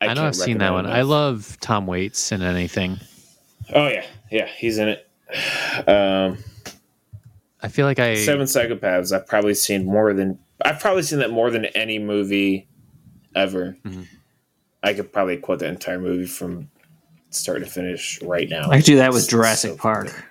I, 0.01 0.07
know 0.07 0.15
can't 0.15 0.19
I've 0.27 0.35
seen 0.35 0.57
that 0.57 0.71
recommend 0.71 0.87
one. 0.87 0.95
I 0.95 1.03
love 1.03 1.57
Tom 1.61 1.87
Waits 1.87 2.31
in 2.31 2.41
anything. 2.41 2.99
Oh 3.73 3.87
yeah, 3.87 4.05
yeah, 4.31 4.47
he's 4.47 4.77
in 4.79 4.89
it. 4.89 5.07
Um, 5.87 6.37
I 7.61 7.67
feel 7.69 7.85
like 7.85 7.99
I 7.99 8.15
Seven 8.15 8.45
Psychopaths. 8.47 9.11
I've 9.15 9.27
probably 9.27 9.53
seen 9.53 9.85
more 9.85 10.13
than 10.13 10.39
I've 10.63 10.79
probably 10.79 11.03
seen 11.03 11.19
that 11.19 11.31
more 11.31 11.49
than 11.51 11.65
any 11.65 11.99
movie 11.99 12.67
ever. 13.35 13.77
Mhm. 13.85 14.07
I 14.83 14.93
could 14.93 15.13
probably 15.13 15.37
quote 15.37 15.59
the 15.59 15.67
entire 15.67 15.99
movie 15.99 16.25
from 16.25 16.69
start 17.29 17.59
to 17.63 17.65
finish 17.69 18.21
right 18.21 18.49
now. 18.49 18.69
I 18.69 18.77
could 18.77 18.85
do 18.85 18.95
that 18.97 19.11
with 19.11 19.19
It's 19.23 19.27
Jurassic 19.27 19.71
so 19.71 19.77
Park. 19.77 20.25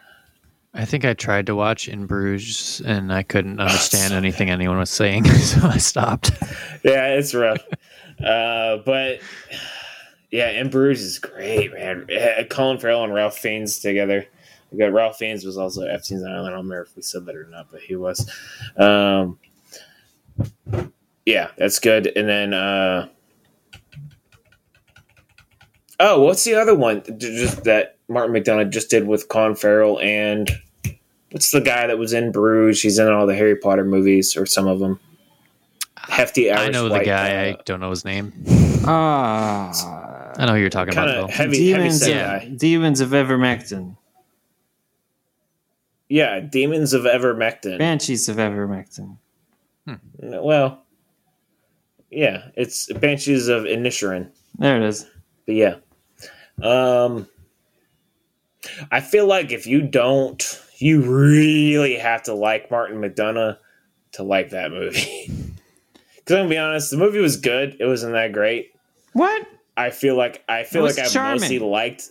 I 0.74 0.84
think 0.84 1.04
I 1.04 1.14
tried 1.14 1.46
to 1.46 1.54
watch 1.56 1.88
In 1.88 2.06
Bruges 2.06 2.80
and 2.84 3.12
I 3.12 3.22
couldn't 3.22 3.58
understand 3.60 4.12
anything 4.12 4.50
anyone 4.50 4.78
was 4.78 4.90
saying, 4.90 5.24
so 5.30 5.66
I 5.66 5.78
stopped. 5.78 6.30
yeah, 6.84 7.14
it's 7.14 7.34
rough. 7.34 7.58
uh, 8.24 8.78
but 8.84 9.20
yeah, 10.30 10.50
In 10.50 10.68
Bruges 10.68 11.02
is 11.04 11.18
great, 11.18 11.72
man. 11.72 12.06
Uh, 12.10 12.44
Colin 12.50 12.78
Farrell 12.78 13.02
and 13.04 13.14
Ralph 13.14 13.38
Fiennes 13.38 13.78
together. 13.78 14.26
We 14.70 14.78
got 14.78 14.92
Ralph 14.92 15.18
Fiennes 15.18 15.44
was 15.44 15.58
also 15.58 15.82
Epstein's 15.82 16.22
Island. 16.22 16.46
I 16.46 16.50
don't 16.50 16.58
remember 16.58 16.82
if 16.82 16.94
we 16.96 17.02
said 17.02 17.26
that 17.26 17.34
or 17.34 17.46
not, 17.46 17.70
but 17.70 17.80
he 17.80 17.96
was. 17.96 18.30
Um, 18.76 19.38
yeah, 21.26 21.50
that's 21.56 21.78
good. 21.78 22.06
And 22.16 22.28
then, 22.28 22.54
uh, 22.54 23.08
oh, 25.98 26.22
what's 26.22 26.44
the 26.44 26.54
other 26.54 26.74
one? 26.74 27.02
Just 27.18 27.64
that 27.64 27.96
Martin 28.08 28.34
McDonagh 28.34 28.70
just 28.70 28.90
did 28.90 29.06
with 29.06 29.28
Con 29.28 29.54
Farrell 29.54 30.00
and 30.00 30.50
what's 31.30 31.50
the 31.50 31.60
guy 31.60 31.86
that 31.86 31.98
was 31.98 32.12
in 32.12 32.32
Bruges? 32.32 32.82
He's 32.82 32.98
in 32.98 33.08
all 33.08 33.26
the 33.26 33.34
Harry 33.34 33.56
Potter 33.56 33.84
movies 33.84 34.36
or 34.36 34.46
some 34.46 34.66
of 34.66 34.78
them. 34.78 35.00
Hefty 35.96 36.50
Irish 36.50 36.68
I 36.68 36.70
know 36.70 36.88
the 36.88 37.04
guy. 37.04 37.50
uh, 37.50 37.52
I 37.52 37.58
don't 37.64 37.80
know 37.80 37.90
his 37.90 38.04
name. 38.04 38.32
Ah, 38.84 40.32
I 40.36 40.46
know 40.46 40.54
who 40.54 40.58
you're 40.58 40.70
talking 40.70 40.94
kind 40.94 41.10
about 41.10 41.24
of 41.24 41.30
though. 41.30 41.36
heavy, 41.36 41.70
heavy 41.70 41.82
demons. 41.82 42.00
set 42.00 42.10
yeah. 42.10 42.48
Demons 42.56 43.00
of 43.00 43.10
Evermectin. 43.10 43.96
Yeah, 46.10 46.40
Demons 46.40 46.92
of 46.92 47.04
Evermectin. 47.04 47.78
Banshees 47.78 48.28
of 48.28 48.36
Evermectin. 48.36 49.16
Well, 50.18 50.82
yeah, 52.10 52.48
it's 52.56 52.92
Banshees 52.92 53.46
of 53.48 53.62
Inisherin. 53.62 54.28
There 54.58 54.76
it 54.76 54.82
is. 54.82 55.06
But 55.46 55.54
yeah, 55.54 55.76
um, 56.62 57.28
I 58.90 59.00
feel 59.00 59.26
like 59.26 59.52
if 59.52 59.66
you 59.68 59.82
don't, 59.82 60.60
you 60.78 61.02
really 61.02 61.94
have 61.96 62.24
to 62.24 62.34
like 62.34 62.70
Martin 62.72 63.00
McDonagh 63.00 63.56
to 64.12 64.22
like 64.22 64.50
that 64.50 64.70
movie. 64.72 65.30
Because 66.16 66.36
I'm 66.36 66.40
gonna 66.44 66.50
be 66.50 66.58
honest, 66.58 66.90
the 66.90 66.98
movie 66.98 67.18
was 67.18 67.38
good. 67.38 67.78
It 67.80 67.86
wasn't 67.86 68.12
that 68.12 68.32
great. 68.32 68.72
What? 69.14 69.46
I 69.76 69.88
feel 69.88 70.16
like 70.16 70.44
I 70.48 70.64
feel 70.64 70.82
like 70.82 70.98
I 70.98 71.06
charming. 71.06 71.40
mostly 71.40 71.58
liked. 71.58 72.10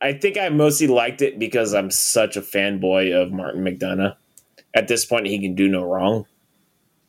I 0.00 0.12
think 0.12 0.36
I 0.36 0.48
mostly 0.50 0.86
liked 0.86 1.22
it 1.22 1.38
because 1.38 1.74
I'm 1.74 1.90
such 1.90 2.36
a 2.36 2.42
fanboy 2.42 3.14
of 3.14 3.32
Martin 3.32 3.64
McDonagh. 3.64 4.14
At 4.74 4.88
this 4.88 5.04
point, 5.04 5.26
he 5.26 5.38
can 5.38 5.54
do 5.54 5.68
no 5.68 5.84
wrong. 5.84 6.26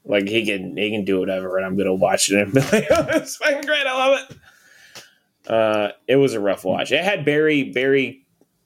Like 0.05 0.27
he 0.27 0.45
can 0.45 0.77
he 0.77 0.89
can 0.89 1.03
do 1.03 1.19
whatever, 1.19 1.57
and 1.57 1.65
I'm 1.65 1.75
gonna 1.75 1.93
watch 1.93 2.31
it 2.31 2.41
and 2.41 2.53
be 2.53 2.61
like, 2.61 2.87
oh, 2.91 3.07
"It's 3.09 3.35
fucking 3.35 3.65
great! 3.65 3.85
I 3.85 3.93
love 3.93 4.19
it." 4.19 5.51
Uh, 5.51 5.91
it 6.07 6.15
was 6.15 6.33
a 6.33 6.39
rough 6.39 6.63
watch. 6.63 6.91
It 6.93 7.03
had 7.03 7.25
Barry 7.25 7.63
Barry 7.63 8.25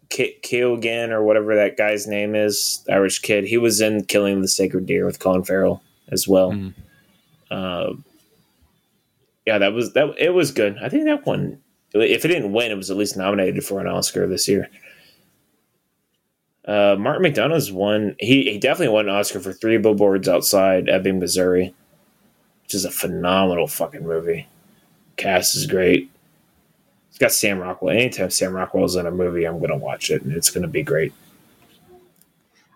K- 0.10 0.38
Keoghan 0.44 1.10
or 1.10 1.24
whatever 1.24 1.56
that 1.56 1.78
guy's 1.78 2.06
name 2.06 2.36
is, 2.36 2.86
Irish 2.90 3.20
kid. 3.20 3.46
He 3.46 3.58
was 3.58 3.82
in 3.82 4.06
Killing 4.06 4.42
the 4.42 4.48
Sacred 4.48 4.86
Deer 4.86 5.06
with 5.06 5.20
Colin 5.20 5.44
Farrell 5.44 5.82
as 6.10 6.28
well. 6.28 6.52
Mm. 6.52 6.74
Uh, 7.50 7.94
yeah, 9.48 9.58
that 9.58 9.74
was 9.74 9.94
that. 9.94 10.14
It 10.20 10.32
was 10.32 10.52
good. 10.52 10.78
I 10.80 10.90
think 10.90 11.06
that 11.06 11.26
one. 11.26 11.60
If 11.94 12.24
it 12.24 12.28
didn't 12.30 12.54
win, 12.54 12.72
it 12.72 12.76
was 12.76 12.90
at 12.90 12.98
least 12.98 13.18
nominated 13.18 13.64
for 13.64 13.80
an 13.80 13.88
Oscar 13.88 14.28
this 14.28 14.48
year. 14.48 14.70
Uh, 16.66 16.96
Martin 16.98 17.24
McDonagh's 17.24 17.72
won. 17.72 18.16
He 18.20 18.44
he 18.52 18.58
definitely 18.60 18.94
won 18.94 19.10
an 19.10 19.16
Oscar 19.16 19.40
for 19.40 19.52
Three 19.52 19.78
Billboards 19.78 20.30
Outside 20.30 20.90
Ebbing, 20.90 21.20
Missouri, 21.20 21.74
which 22.64 22.76
is 22.76 22.86
a 22.86 22.92
phenomenal 22.92 23.68
fucking 23.68 24.06
movie. 24.06 24.48
Cast 25.18 25.56
is 25.56 25.66
great. 25.66 26.10
It's 27.10 27.18
got 27.18 27.32
Sam 27.32 27.60
Rockwell. 27.60 27.96
Anytime 27.96 28.30
Sam 28.30 28.54
Rockwell's 28.54 28.96
in 28.96 29.06
a 29.06 29.12
movie, 29.12 29.46
I'm 29.46 29.60
gonna 29.60 29.76
watch 29.76 30.12
it, 30.12 30.22
and 30.22 30.34
it's 30.34 30.50
gonna 30.50 30.68
be 30.68 30.84
great. 30.84 31.14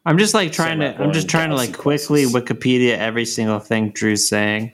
I'm 0.05 0.17
just 0.17 0.33
like 0.33 0.51
trying 0.51 0.79
to. 0.79 0.87
Semi-boring 0.87 1.07
I'm 1.07 1.13
just 1.13 1.29
trying 1.29 1.49
to 1.49 1.55
like 1.55 1.77
quickly. 1.77 2.25
Wikipedia 2.25 2.97
every 2.97 3.25
single 3.25 3.59
thing 3.59 3.91
Drew's 3.91 4.27
saying, 4.27 4.71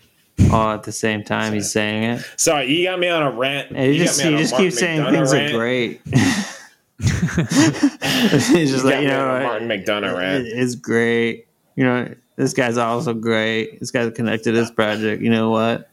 all 0.51 0.71
at 0.71 0.83
the 0.83 0.91
same 0.91 1.23
time 1.23 1.53
he's 1.53 1.71
saying 1.71 2.03
it. 2.03 2.25
Sorry, 2.37 2.71
you 2.73 2.85
got 2.85 2.99
me 2.99 3.07
on 3.09 3.23
a 3.23 3.31
rant. 3.31 3.75
He 3.75 3.97
got 3.97 4.05
just 4.05 4.21
he 4.21 4.37
just 4.37 4.55
keeps 4.55 4.77
saying 4.79 5.03
things 5.11 5.33
rant. 5.33 5.53
are 5.53 5.57
great. 5.57 6.01
he's 7.01 8.71
just 8.71 8.83
You 8.83 8.89
like 8.89 9.01
you 9.01 9.07
know 9.07 9.39
Martin 9.43 9.67
McDonagh 9.67 10.15
rant. 10.17 10.45
it- 10.47 10.49
it's 10.57 10.75
great. 10.75 11.47
You 11.75 11.83
know 11.85 12.13
this 12.35 12.53
guy's 12.53 12.77
also 12.77 13.13
great. 13.13 13.79
This 13.79 13.91
guy's 13.91 14.11
connected 14.13 14.51
to 14.53 14.59
this 14.59 14.71
project. 14.71 15.21
You 15.21 15.29
know 15.29 15.49
what? 15.49 15.87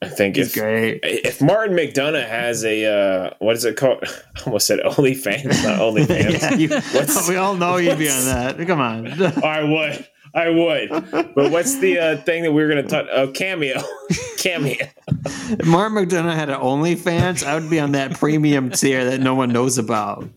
I 0.00 0.08
think 0.08 0.36
it's 0.36 0.52
great. 0.52 0.98
if 1.04 1.40
Martin 1.40 1.76
McDonagh 1.76 2.26
has 2.28 2.64
a 2.64 2.84
uh, 2.86 3.30
what 3.38 3.54
is 3.56 3.64
it 3.64 3.76
called? 3.76 4.02
I 4.36 4.40
almost 4.46 4.66
said 4.66 4.80
OnlyFans, 4.80 5.44
not 5.62 5.78
OnlyFans. 5.80 6.40
yeah, 6.40 6.54
you, 6.54 7.28
we 7.28 7.36
all 7.36 7.54
know 7.54 7.76
you'd 7.76 7.98
be 7.98 8.08
on 8.10 8.24
that. 8.24 8.66
Come 8.66 8.80
on. 8.80 9.06
I 9.44 9.62
would, 9.62 10.06
I 10.34 10.48
would. 10.48 10.90
But 11.10 11.50
what's 11.50 11.78
the 11.78 11.98
uh, 11.98 12.16
thing 12.18 12.42
that 12.42 12.52
we 12.52 12.62
were 12.62 12.68
going 12.68 12.82
to 12.82 12.88
talk? 12.88 13.06
Oh, 13.12 13.28
cameo, 13.28 13.82
cameo. 14.38 14.86
If 15.06 15.66
Martin 15.66 15.98
McDonagh 15.98 16.34
had 16.34 16.48
an 16.48 16.60
OnlyFans, 16.60 17.46
I 17.46 17.54
would 17.58 17.68
be 17.68 17.78
on 17.78 17.92
that 17.92 18.14
premium 18.14 18.70
tier 18.70 19.04
that 19.04 19.20
no 19.20 19.34
one 19.34 19.52
knows 19.52 19.78
about. 19.78 20.28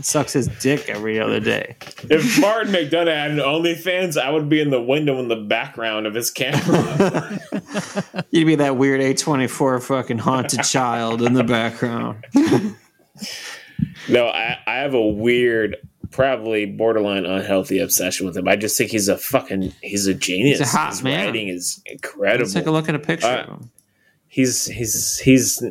Sucks 0.00 0.32
his 0.32 0.48
dick 0.60 0.88
every 0.88 1.20
other 1.20 1.38
day. 1.38 1.76
If 2.10 2.40
Martin 2.40 2.72
McDonagh 2.72 3.14
had 3.14 3.30
an 3.32 3.38
OnlyFans, 3.38 4.20
I 4.20 4.30
would 4.30 4.48
be 4.48 4.60
in 4.60 4.70
the 4.70 4.82
window 4.82 5.18
in 5.20 5.28
the 5.28 5.36
background 5.36 6.06
of 6.06 6.14
his 6.14 6.30
camera. 6.30 7.40
You'd 8.30 8.46
be 8.46 8.56
that 8.56 8.76
weird 8.76 9.00
A24 9.00 9.82
fucking 9.82 10.18
haunted 10.18 10.64
child 10.64 11.22
in 11.22 11.34
the 11.34 11.44
background. 11.44 12.24
no, 14.08 14.26
I, 14.26 14.58
I 14.66 14.74
have 14.76 14.94
a 14.94 15.06
weird, 15.06 15.76
probably 16.12 16.66
borderline 16.66 17.24
unhealthy 17.26 17.80
obsession 17.80 18.26
with 18.26 18.36
him. 18.36 18.46
I 18.46 18.54
just 18.56 18.78
think 18.78 18.90
he's 18.92 19.08
a 19.08 19.16
fucking, 19.18 19.72
he's 19.82 20.06
a 20.06 20.14
genius. 20.14 20.58
He's 20.60 20.72
a 20.72 20.76
hot 20.76 20.90
his 20.90 21.02
man. 21.02 21.26
writing 21.26 21.48
is 21.48 21.82
incredible. 21.86 22.44
Let's 22.44 22.54
take 22.54 22.66
a 22.66 22.70
look 22.70 22.88
at 22.88 22.94
a 22.94 22.98
picture 23.00 23.26
Uh, 23.26 23.42
of 23.42 23.48
him. 23.48 23.70
he's 24.28 24.66
he's 24.66 25.18
he's 25.18 25.62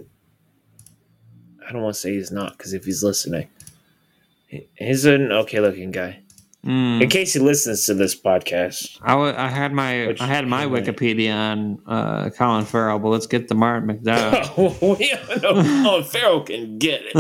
I 1.68 1.72
don't 1.72 1.82
want 1.84 1.94
to 1.96 2.00
say 2.02 2.12
he's 2.14 2.32
not 2.32 2.58
because 2.58 2.74
if 2.74 2.84
he's 2.84 3.02
listening, 3.04 3.48
he's 4.76 5.06
an 5.06 5.32
okay 5.32 5.60
looking 5.62 5.92
guy. 5.92 6.20
Mm. 6.66 7.02
In 7.02 7.10
case 7.10 7.34
he 7.34 7.40
listens 7.40 7.86
to 7.88 7.96
this 7.96 8.14
podcast, 8.14 9.00
I, 9.02 9.16
I 9.16 9.48
had 9.48 9.74
my 9.74 10.06
Which- 10.08 10.22
I 10.22 10.28
had 10.28 10.48
my 10.48 10.64
anyway. 10.64 10.82
Wikipedia 10.84 11.34
on 11.34 11.80
uh, 11.88 12.30
Colin 12.30 12.66
Farrell, 12.66 13.00
but 13.00 13.10
let's 13.10 13.26
get 13.26 13.48
the 13.48 13.56
Martin 13.56 14.00
oh, 14.08 14.96
yeah, 15.00 15.18
Colin 15.40 16.04
Farrell 16.04 16.42
can 16.42 16.78
get 16.78 17.02
it. 17.06 17.16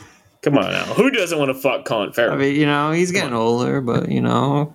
Come 0.42 0.56
on 0.56 0.70
now, 0.72 0.84
who 0.84 1.10
doesn't 1.10 1.38
want 1.38 1.50
to 1.50 1.54
fuck 1.54 1.84
Colin 1.84 2.12
Farrell? 2.12 2.32
I 2.32 2.36
mean, 2.36 2.56
you 2.56 2.64
know, 2.66 2.92
he's 2.92 3.12
getting 3.12 3.34
older, 3.34 3.80
but 3.82 4.10
you 4.10 4.22
know, 4.22 4.74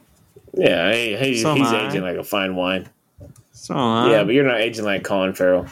yeah, 0.53 0.93
he, 0.93 1.15
he- 1.17 1.41
So 1.41 1.55
he's 1.55 1.67
I. 1.67 1.87
aging 1.87 2.03
like 2.03 2.17
a 2.17 2.23
fine 2.23 2.55
wine. 2.55 2.87
so 3.51 3.73
yeah, 4.07 4.23
but 4.23 4.33
you're 4.35 4.45
not 4.45 4.61
aging 4.61 4.85
like 4.85 5.03
Colin 5.03 5.33
Farrell. 5.33 5.65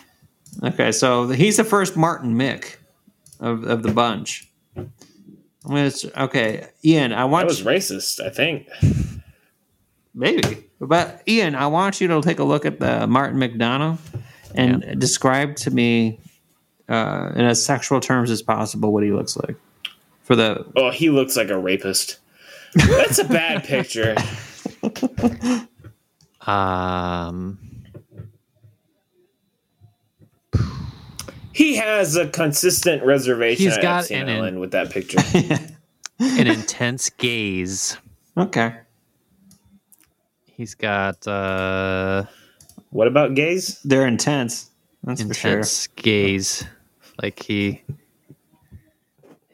okay. 0.64 0.92
So 0.92 1.28
he's 1.30 1.58
the 1.58 1.64
first 1.64 1.96
Martin 1.96 2.34
Mick. 2.36 2.78
of, 3.40 3.64
of 3.66 3.84
the 3.84 3.92
bunch. 3.92 4.50
I'm 4.76 4.92
gonna 5.66 5.92
okay, 6.18 6.68
Ian. 6.84 7.14
I 7.14 7.18
That 7.22 7.30
want 7.30 7.48
was 7.48 7.60
you, 7.60 7.66
racist, 7.66 8.20
I 8.20 8.30
think. 8.30 8.68
maybe, 10.14 10.66
but 10.80 11.22
Ian, 11.28 11.56
I 11.56 11.68
want 11.68 12.02
you 12.02 12.08
to 12.10 12.22
take 12.22 12.40
a 12.40 12.44
look 12.44 12.66
at 12.66 12.80
the 12.80 13.08
Martin 13.08 13.40
McDonagh 13.40 13.98
and 14.56 15.00
describe 15.00 15.56
to 15.58 15.72
me, 15.72 16.20
uh, 16.90 17.32
in 17.36 17.42
as 17.46 17.64
sexual 17.64 18.00
terms 18.00 18.30
as 18.30 18.42
possible, 18.42 18.92
what 18.92 19.04
he 19.04 19.12
looks 19.12 19.38
like 19.38 19.56
for 20.24 20.36
the 20.36 20.66
Oh, 20.76 20.90
he 20.90 21.10
looks 21.10 21.36
like 21.38 21.50
a 21.50 21.58
rapist. 21.58 22.18
That's 22.76 23.20
a 23.20 23.26
bad 23.26 23.64
picture. 23.66 24.16
Um, 26.42 27.60
He 31.54 31.76
has 31.76 32.16
a 32.16 32.28
consistent 32.28 33.04
reservation 33.04 33.66
He's 33.66 33.76
at 33.78 33.82
got 33.84 34.00
Epstein 34.00 34.28
an- 34.28 34.38
Island 34.38 34.60
with 34.60 34.72
that 34.72 34.90
picture. 34.90 35.20
an 36.20 36.48
intense 36.48 37.10
gaze. 37.12 37.96
okay. 38.36 38.76
He's 40.46 40.74
got 40.76 41.26
uh 41.28 42.26
what 42.92 43.08
about 43.08 43.34
gaze? 43.36 43.80
They're 43.84 44.06
intense. 44.08 44.70
That's 45.04 45.22
for 45.24 45.34
sure. 45.34 45.52
intense 45.52 45.88
gaze. 45.96 46.64
Like 47.22 47.42
he 47.42 47.84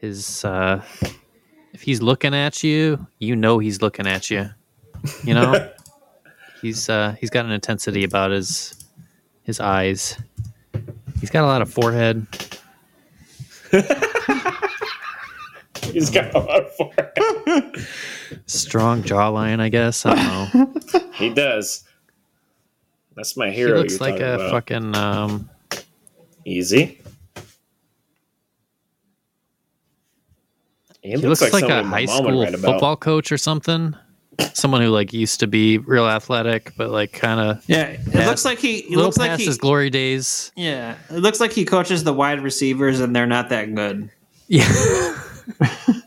his 0.00 0.44
uh 0.44 0.82
if 1.72 1.82
he's 1.82 2.02
looking 2.02 2.34
at 2.34 2.62
you, 2.62 3.06
you 3.18 3.36
know 3.36 3.58
he's 3.58 3.80
looking 3.82 4.06
at 4.06 4.30
you. 4.30 4.50
You 5.24 5.34
know? 5.34 5.70
he's 6.62 6.88
uh 6.88 7.14
he's 7.20 7.30
got 7.30 7.44
an 7.44 7.52
intensity 7.52 8.04
about 8.04 8.30
his 8.30 8.74
his 9.42 9.60
eyes. 9.60 10.16
He's 11.20 11.30
got 11.30 11.44
a 11.44 11.46
lot 11.46 11.62
of 11.62 11.72
forehead. 11.72 12.26
He's 15.92 16.10
got 16.10 16.34
a 16.34 16.38
lot 16.38 16.64
of 16.66 16.72
forehead. 16.74 17.86
Strong 18.46 19.02
jawline, 19.04 19.60
I 19.60 19.68
guess. 19.68 20.06
I 20.06 20.14
don't 20.14 20.54
know. 20.54 20.74
He 21.14 21.28
does. 21.30 21.84
That's 23.14 23.36
my 23.36 23.50
he 23.50 23.56
hero. 23.56 23.78
looks 23.78 23.98
you're 23.98 24.10
like 24.10 24.20
a 24.20 24.34
about. 24.36 24.50
fucking 24.50 24.94
um 24.96 25.50
Easy. 26.46 26.99
He 31.02 31.10
he 31.10 31.16
looks, 31.16 31.40
like, 31.52 31.64
a 31.64 31.82
high 31.84 32.04
school 32.04 32.42
write 32.42 32.54
about. 32.54 32.72
football 32.72 32.96
coach 32.96 33.32
or 33.32 33.38
something. 33.38 33.94
Someone 34.54 34.80
who 34.80 34.88
like 34.88 35.12
used 35.12 35.40
to 35.40 35.46
be 35.46 35.76
real 35.78 36.06
athletic, 36.06 36.72
but 36.76 36.88
like 36.90 37.12
kind 37.12 37.40
of 37.40 37.62
Yeah, 37.66 37.82
it 37.88 38.04
Past- 38.12 38.26
looks 38.26 38.44
like 38.46 38.58
he. 38.58 38.78
It 38.78 38.88
little 38.90 39.04
looks 39.04 39.18
like 39.18 39.30
past 39.30 39.40
he. 39.40 39.46
his 39.46 39.58
glory 39.58 39.90
days. 39.90 40.50
Yeah, 40.56 40.94
it 41.10 41.16
looks 41.20 41.40
like 41.40 41.52
he 41.52 41.64
coaches 41.66 42.04
the 42.04 42.12
wide 42.14 42.40
receivers, 42.42 43.00
and 43.00 43.14
they're 43.14 43.26
not 43.26 43.48
that 43.50 43.74
good. 43.74 44.10
Yeah. 44.48 44.66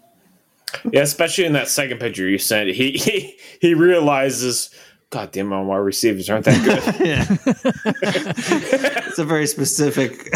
Yeah, 0.92 1.02
especially 1.02 1.46
in 1.46 1.54
that 1.54 1.70
second 1.70 2.00
picture 2.00 2.28
you 2.28 2.38
sent. 2.38 2.70
He 2.72 2.92
he, 2.94 3.38
he 3.62 3.74
realizes, 3.74 4.70
God 5.12 5.32
damn, 5.32 5.48
my 5.48 5.62
wide 5.62 5.78
receivers 5.78 6.30
aren't 6.30 6.44
that 6.46 6.62
good. 6.66 6.84
Yeah, 7.08 7.26
it's 9.08 9.20
a 9.20 9.24
very 9.24 9.48
specific. 9.48 10.30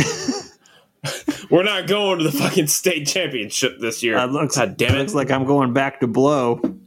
We're 1.49 1.63
not 1.63 1.87
going 1.87 2.19
to 2.19 2.23
the 2.25 2.31
fucking 2.31 2.67
state 2.67 3.07
championship 3.07 3.79
this 3.79 4.03
year. 4.03 4.17
It 4.17 4.31
looks, 4.31 4.57
God 4.57 4.77
damn 4.77 4.95
it 4.95 4.99
looks 4.99 5.13
like 5.13 5.31
I'm 5.31 5.45
going 5.45 5.73
back 5.73 6.01
to 6.01 6.07
blow. 6.07 6.55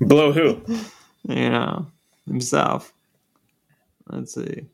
Blow 0.00 0.32
who? 0.32 0.60
You 1.28 1.50
know 1.50 1.86
himself. 2.26 2.92
Let's 4.08 4.34
see. 4.34 4.66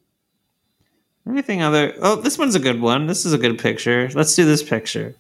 Anything 1.29 1.63
other? 1.63 1.95
Oh, 2.01 2.17
this 2.17 2.39
one's 2.39 2.55
a 2.55 2.61
good 2.61 2.81
one. 2.81 3.07
This 3.07 3.27
is 3.27 3.33
a 3.33 3.39
good 3.39 3.59
picture. 3.59 4.09
Let's 4.15 4.35
do 4.35 4.45
this 4.45 4.63
picture. 4.63 5.15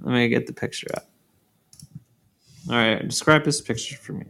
Let 0.00 0.14
me 0.14 0.28
get 0.28 0.46
the 0.46 0.52
picture 0.52 0.88
up. 0.94 1.08
All 2.68 2.76
right, 2.76 3.06
describe 3.06 3.44
this 3.44 3.60
picture 3.60 3.96
for 3.96 4.12
me. 4.12 4.26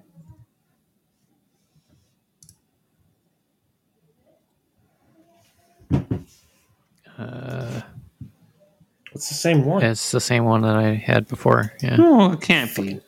It's 9.15 9.29
the 9.29 9.35
same 9.35 9.65
one. 9.65 9.83
It's 9.85 10.11
the 10.11 10.21
same 10.21 10.45
one 10.45 10.63
that 10.63 10.75
I 10.77 10.95
had 10.95 11.29
before. 11.29 11.73
Yeah. 11.83 11.97
No, 11.97 12.33
it 12.33 12.41
can't 12.41 12.75
be. 12.75 13.01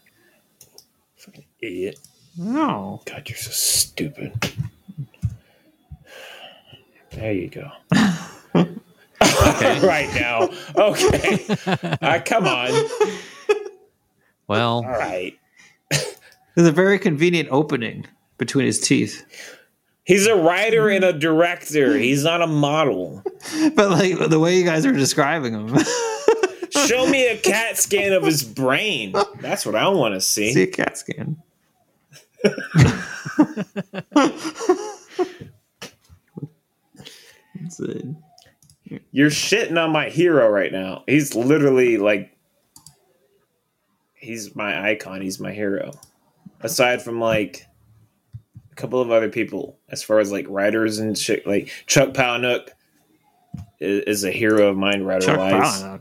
Fucking 1.17 1.45
Idiot. 1.61 1.99
No. 2.37 3.01
God, 3.07 3.29
you're 3.29 3.39
so 3.39 3.51
stupid. 3.51 4.33
There 7.13 7.33
you 7.33 7.49
go. 7.49 7.71
right 9.21 10.11
now. 10.15 10.51
Okay. 10.77 11.47
Uh, 12.03 12.21
come 12.25 12.47
on. 12.47 12.71
Well, 14.47 14.85
All 14.85 14.91
right. 14.91 15.39
There's 15.91 16.69
a 16.69 16.73
very 16.73 16.99
convenient 16.99 17.49
opening 17.51 18.07
between 18.37 18.67
his 18.67 18.79
teeth. 18.79 19.25
He's 20.05 20.27
a 20.27 20.37
writer 20.37 20.89
and 20.89 21.03
a 21.03 21.11
mm-hmm. 21.11 21.19
director. 21.19 21.97
He's 21.97 22.25
not 22.25 22.43
a 22.43 22.47
model. 22.47 23.23
But 23.75 23.91
like 23.91 24.31
the 24.31 24.41
way 24.41 24.57
you 24.57 24.65
guys 24.65 24.87
are 24.87 24.93
describing 24.93 25.53
him, 25.53 25.77
Show 26.87 27.07
me 27.07 27.29
a 27.29 27.39
CAT 27.39 27.79
scan 27.79 28.13
of 28.13 28.25
his 28.25 28.43
brain. 28.43 29.15
That's 29.41 29.65
what 29.65 29.77
I 29.77 29.87
want 29.89 30.15
to 30.15 30.21
see. 30.21 30.53
see 30.53 30.63
a 30.65 30.67
CAT 30.67 30.99
scan. 30.99 31.37
You're 39.13 39.31
shitting 39.31 39.83
on 39.83 39.93
my 39.93 40.09
hero 40.09 40.49
right 40.49 40.73
now. 40.73 41.05
He's 41.07 41.35
literally 41.37 41.97
like, 41.97 42.37
he's 44.15 44.57
my 44.57 44.91
icon. 44.91 45.21
He's 45.21 45.39
my 45.39 45.53
hero. 45.53 45.93
Aside 46.61 47.03
from 47.03 47.21
like 47.21 47.67
a 48.73 48.75
couple 48.75 49.01
of 49.01 49.13
other 49.13 49.29
people, 49.29 49.79
as 49.95 50.03
far 50.03 50.19
as 50.19 50.31
like 50.33 50.47
writers 50.49 50.99
and 50.99 51.17
shit, 51.17 51.47
like 51.47 51.71
Chuck 51.87 52.11
Palahniuk 52.11 52.69
is, 53.81 54.03
is 54.07 54.25
a 54.25 54.31
hero 54.31 54.69
of 54.69 54.77
mine, 54.77 55.03
writer 55.05 55.27
Chuck 55.27 55.39
wise. 55.39 55.83
Palahniuk. 55.83 56.01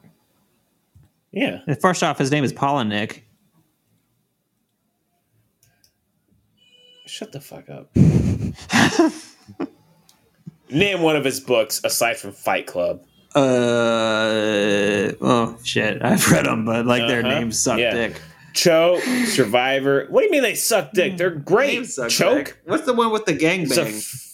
Yeah, 1.31 1.59
First 1.81 2.03
off, 2.03 2.17
his 2.17 2.31
name 2.31 2.43
is 2.43 2.51
Paula 2.53 2.83
Nick. 2.83 3.25
shut 7.05 7.31
the 7.31 7.39
fuck 7.39 7.69
up. 7.69 7.95
Name 10.69 11.01
one 11.01 11.15
of 11.15 11.23
his 11.23 11.39
books 11.39 11.79
aside 11.83 12.17
from 12.17 12.31
Fight 12.31 12.65
Club. 12.65 13.03
Uh 13.35 15.11
oh 15.21 15.57
shit! 15.63 16.03
I've 16.03 16.27
read 16.31 16.45
them, 16.45 16.65
but 16.65 16.85
like 16.87 17.07
their 17.07 17.19
Uh-huh. 17.25 17.39
names 17.39 17.59
suck 17.61 17.77
Yeah. 17.79 17.93
dick. 17.93 18.19
Choke, 18.53 19.01
Survivor. 19.25 20.05
What 20.09 20.21
do 20.21 20.25
you 20.25 20.31
mean 20.31 20.43
they 20.43 20.55
suck 20.55 20.91
dick? 20.93 21.11
Hmm. 21.13 21.17
They're 21.17 21.29
great. 21.31 21.87
Choke. 22.09 22.45
dick. 22.45 22.57
What's 22.65 22.85
the 22.85 22.93
one 22.93 23.11
with 23.11 23.25
the 23.25 23.33
gangbang? 23.37 23.97
f- 23.97 24.29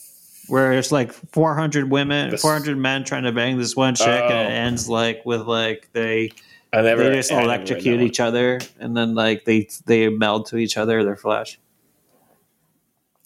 where 0.48 0.74
it's 0.74 0.92
like 0.92 1.12
400 1.14 1.92
women, 1.92 2.32
This- 2.32 2.42
400 2.42 2.76
men 2.78 3.04
trying 3.04 3.24
to 3.24 3.32
bang 3.32 3.58
this 3.60 3.76
one 3.76 3.96
chick, 3.96 4.08
and 4.08 4.32
it 4.34 4.52
Oh. 4.52 4.66
ends 4.66 4.90
like 4.90 5.24
with 5.26 5.42
like 5.42 5.90
they 5.94 6.32
I 6.74 6.82
never. 6.82 7.04
they 7.04 7.16
just 7.16 7.32
electrocute 7.32 8.02
each 8.02 8.20
other, 8.20 8.60
and 8.80 8.98
then 8.98 9.14
like 9.16 9.46
they 9.46 9.68
they 9.86 10.10
meld 10.10 10.48
to 10.48 10.58
each 10.58 10.76
other 10.78 11.04
their 11.04 11.16
flesh. 11.16 11.60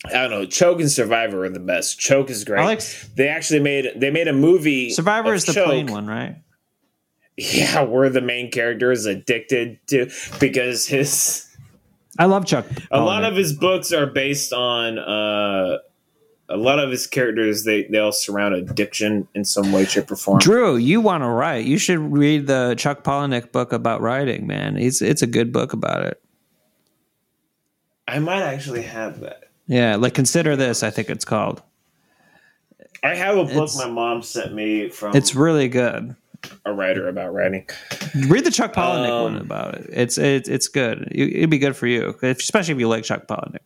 I 0.06 0.12
don't 0.28 0.32
know. 0.32 0.46
Choke 0.46 0.82
and 0.82 0.92
Survivor 0.92 1.46
are 1.46 1.50
the 1.50 1.62
best. 1.62 1.98
Choke 1.98 2.30
is 2.30 2.44
great. 2.44 2.66
Like 2.66 2.82
they 3.16 3.30
actually 3.30 3.62
made 3.62 3.90
they 3.96 4.12
made 4.12 4.28
a 4.28 4.34
movie. 4.34 4.90
Survivor 4.90 5.34
is 5.34 5.46
the 5.46 5.54
Choke. 5.54 5.66
plain 5.68 5.88
one, 5.88 6.08
right? 6.08 6.36
Yeah, 7.36 7.82
where 7.82 8.10
the 8.10 8.22
main 8.22 8.52
character 8.52 8.92
is 8.92 9.06
addicted 9.08 9.80
to 9.88 10.10
because 10.40 10.86
his 10.88 11.50
I 12.20 12.26
love 12.26 12.46
Chuck. 12.46 12.66
a 12.92 13.02
lot 13.02 13.24
of 13.24 13.36
his 13.36 13.54
books 13.54 13.92
are 13.92 14.06
based 14.06 14.54
on 14.54 15.00
uh 15.00 15.80
a 16.50 16.58
lot 16.58 16.78
of 16.78 16.92
his 16.92 17.08
characters 17.08 17.64
they 17.64 17.86
they 17.86 17.98
all 17.98 18.12
surround 18.12 18.54
addiction 18.54 19.28
in 19.34 19.46
some 19.46 19.72
way 19.72 19.86
shape 19.86 20.12
or 20.12 20.16
form. 20.16 20.38
Drew, 20.40 20.76
you 20.76 21.02
want 21.02 21.24
to 21.24 21.28
write? 21.28 21.66
You 21.66 21.80
should 21.80 21.98
read 22.00 22.46
the 22.46 22.76
Chuck 22.78 23.04
Palahniuk 23.04 23.52
book 23.52 23.74
about 23.74 24.02
writing. 24.02 24.46
Man, 24.46 24.78
it's 24.78 25.02
it's 25.02 25.24
a 25.24 25.28
good 25.28 25.52
book 25.52 25.74
about 25.74 26.04
it. 26.04 26.22
I 28.08 28.20
might 28.20 28.42
actually 28.44 28.84
have 28.84 29.22
that. 29.22 29.46
Yeah, 29.66 29.96
like 29.96 30.14
consider 30.14 30.56
this. 30.56 30.84
I 30.84 30.90
think 30.92 31.10
it's 31.10 31.26
called. 31.26 31.64
I 33.02 33.16
have 33.16 33.38
a 33.38 33.44
book 33.46 33.52
It's- 33.70 33.78
my 33.78 33.90
mom 33.90 34.22
sent 34.22 34.54
me 34.54 34.90
from 34.90 35.16
It's 35.16 35.34
really 35.34 35.68
good. 35.68 36.16
A 36.66 36.74
writer 36.74 37.08
about 37.08 37.34
writing. 37.34 37.68
Read 38.28 38.46
the 38.46 38.52
Chuck 38.52 38.74
Palahniuk 38.74 39.10
Um, 39.10 39.34
one 39.34 39.38
about 39.38 39.76
it. 39.76 39.90
It's 39.92 40.18
it, 40.18 40.48
it's 40.48 40.68
good. 40.68 41.10
It'd 41.12 41.50
be 41.50 41.60
good 41.60 41.76
for 41.76 41.88
you, 41.88 42.16
especially 42.22 42.74
if 42.74 42.80
you 42.80 42.88
like 42.88 43.04
Chuck 43.04 43.28
Palahniuk. 43.28 43.58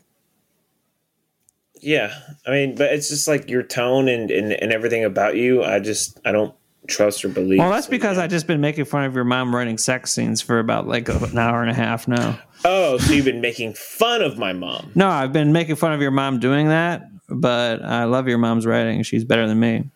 Yeah, 1.81 2.14
I 2.45 2.51
mean, 2.51 2.75
but 2.75 2.91
it's 2.91 3.09
just 3.09 3.27
like 3.27 3.49
your 3.49 3.61
tone 3.64 4.07
and, 4.07 4.31
and, 4.31 4.51
and 4.51 4.72
everything 4.73 5.03
about 5.03 5.35
you. 5.35 5.64
I 5.64 5.80
just 5.80 6.19
I 6.25 6.31
don't 6.31 6.53
trust 6.88 7.23
or 7.23 7.30
believe. 7.30 7.59
Well, 7.59 7.69
that's 7.69 7.88
because 7.88 8.17
I 8.17 8.27
just 8.27 8.47
been 8.47 8.61
making 8.61 8.85
fun 8.85 9.03
of 9.03 9.14
your 9.14 9.23
mom 9.23 9.56
writing 9.56 9.77
sex 9.77 10.11
scenes 10.11 10.41
for 10.41 10.59
about 10.59 10.88
like 10.88 11.07
an 11.09 11.38
hour 11.38 11.61
and 11.61 11.69
a 11.69 11.73
half 11.73 12.07
now. 12.07 12.39
Oh, 12.65 12.97
so 12.97 13.14
you've 13.14 13.25
been 13.25 13.41
making 13.41 13.73
fun 13.73 14.22
of 14.22 14.38
my 14.38 14.53
mom? 14.53 14.91
No, 14.95 15.07
I've 15.07 15.33
been 15.33 15.51
making 15.51 15.75
fun 15.75 15.93
of 15.93 16.01
your 16.01 16.11
mom 16.11 16.39
doing 16.39 16.69
that, 16.69 17.03
but 17.30 17.83
I 17.83 18.06
love 18.06 18.27
your 18.27 18.39
mom's 18.39 18.65
writing. 18.65 19.03
She's 19.03 19.23
better 19.23 19.47
than 19.47 19.59
me. 19.59 19.91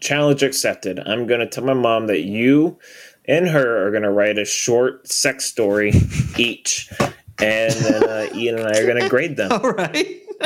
Challenge 0.00 0.42
accepted. 0.42 1.00
I'm 1.00 1.26
going 1.26 1.40
to 1.40 1.46
tell 1.46 1.64
my 1.64 1.74
mom 1.74 2.06
that 2.06 2.22
you 2.22 2.78
and 3.26 3.48
her 3.48 3.86
are 3.86 3.90
going 3.90 4.02
to 4.02 4.10
write 4.10 4.38
a 4.38 4.44
short 4.44 5.08
sex 5.08 5.44
story 5.44 5.92
each, 6.36 6.90
and 7.38 7.72
then 7.72 8.04
uh, 8.04 8.26
Ian 8.34 8.58
and 8.58 8.68
I 8.68 8.80
are 8.80 8.86
going 8.86 9.02
to 9.02 9.08
grade 9.08 9.36
them. 9.36 9.52
All 9.52 9.72
right. 9.72 10.22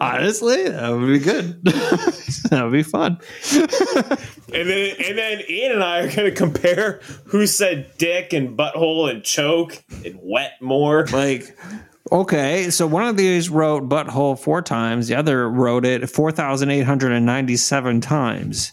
Honestly, 0.00 0.68
that 0.68 0.88
would 0.90 1.06
be 1.06 1.20
good. 1.20 1.62
that 1.64 2.60
would 2.64 2.72
be 2.72 2.82
fun. 2.82 3.18
And 4.52 4.68
then, 4.68 4.96
and 4.98 5.16
then 5.16 5.42
Ian 5.48 5.72
and 5.72 5.84
I 5.84 6.00
are 6.00 6.12
going 6.12 6.28
to 6.28 6.32
compare 6.32 7.00
who 7.26 7.46
said 7.46 7.92
dick 7.96 8.32
and 8.32 8.58
butthole 8.58 9.08
and 9.08 9.22
choke 9.22 9.84
and 10.04 10.18
wet 10.20 10.60
more. 10.60 11.06
Like, 11.06 11.56
okay, 12.12 12.70
so 12.70 12.86
one 12.86 13.06
of 13.06 13.16
these 13.16 13.48
wrote 13.50 13.88
butthole 13.88 14.38
four 14.38 14.62
times, 14.62 15.08
the 15.08 15.14
other 15.14 15.48
wrote 15.48 15.84
it 15.84 16.08
4,897 16.10 18.00
times. 18.00 18.70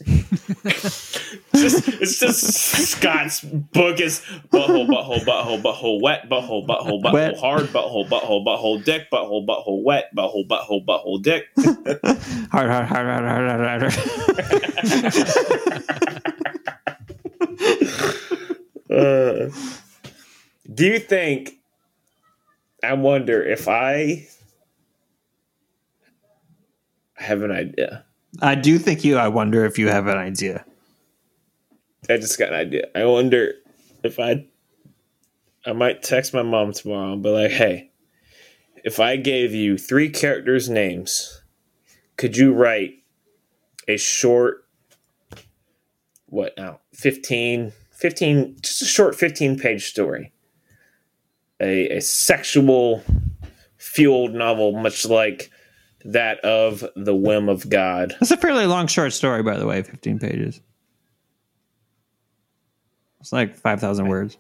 Just, 1.54 1.88
it's 1.90 2.18
just 2.20 2.40
Scott's 2.92 3.42
book 3.42 4.00
is 4.00 4.22
butthole, 4.52 4.88
butthole, 4.88 5.20
butthole, 5.26 5.62
butthole, 5.62 6.02
wet, 6.02 6.30
butthole, 6.30 6.66
butthole, 6.66 7.02
butthole, 7.04 7.14
Wet. 7.14 7.38
hard, 7.38 7.66
butthole, 7.68 8.08
butthole, 8.08 8.46
butthole, 8.46 8.84
dick, 8.84 9.10
butthole, 9.12 9.46
butthole, 9.46 9.84
wet, 9.84 10.06
butthole, 10.16 10.48
butthole, 10.48 10.86
butthole, 10.86 11.22
dick. 11.22 11.48
Hard, 12.52 12.70
hard, 12.70 12.86
hard, 12.88 13.06
hard, 13.08 13.26
hard, 13.26 13.82
hard, 13.82 13.94
hard. 13.94 15.02
Uh, 18.90 19.50
do 20.74 20.86
you 20.86 21.00
think? 21.00 21.61
I 22.84 22.94
wonder 22.94 23.44
if 23.44 23.68
I 23.68 24.28
have 27.16 27.44
an 27.44 27.52
idea. 27.52 28.06
I 28.42 28.56
do 28.56 28.78
think 28.80 29.04
you, 29.04 29.18
I 29.18 29.28
wonder 29.28 29.66
if 29.66 29.78
you 29.78 29.90
have 29.90 30.08
an 30.08 30.18
idea. 30.18 30.66
I 32.10 32.18
just 32.18 32.40
got 32.40 32.50
an 32.50 32.56
idea. 32.56 32.88
I 32.96 33.06
wonder 33.06 33.54
if 34.04 34.20
I 34.20 34.46
I 35.66 35.74
might 35.74 36.02
text 36.02 36.34
my 36.34 36.42
mom 36.42 36.74
tomorrow 36.74 37.14
and 37.14 37.22
be 37.22 37.30
like, 37.30 37.52
hey, 37.52 37.92
if 38.84 39.00
I 39.00 39.16
gave 39.16 39.54
you 39.54 39.78
three 39.78 40.10
characters' 40.10 40.70
names, 40.70 41.44
could 42.18 42.36
you 42.36 42.52
write 42.54 43.04
a 43.88 43.98
short 43.98 44.66
what 46.26 46.54
now? 46.58 46.80
15 46.94 47.74
15 47.92 48.56
just 48.62 48.82
a 48.82 48.86
short 48.86 49.16
15 49.16 49.60
page 49.60 49.88
story. 49.88 50.32
A 51.62 51.98
a 51.98 52.02
sexual 52.02 53.04
fueled 53.78 54.34
novel 54.34 54.74
much 54.74 55.06
like 55.06 55.52
that 56.04 56.40
of 56.40 56.84
The 56.96 57.16
Whim 57.16 57.50
of 57.50 57.70
God. 57.70 58.16
It's 58.22 58.32
a 58.32 58.38
fairly 58.38 58.66
long 58.66 58.88
short 58.88 59.14
story, 59.14 59.44
by 59.44 59.58
the 59.58 59.66
way, 59.68 59.82
15 59.82 60.20
pages. 60.20 60.62
It's 63.20 63.32
like 63.32 63.56
5,000 63.56 64.08
words. 64.08 64.38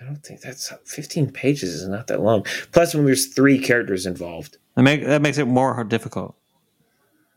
I 0.00 0.04
don't 0.04 0.24
think 0.24 0.40
that's 0.40 0.72
15 0.84 1.30
pages 1.32 1.74
is 1.74 1.88
not 1.88 2.06
that 2.06 2.20
long. 2.20 2.46
Plus, 2.72 2.94
when 2.94 3.04
there's 3.04 3.26
three 3.26 3.58
characters 3.58 4.06
involved. 4.06 4.56
That, 4.76 4.82
make, 4.82 5.04
that 5.04 5.20
makes 5.20 5.38
it 5.38 5.46
more 5.46 5.82
difficult. 5.84 6.36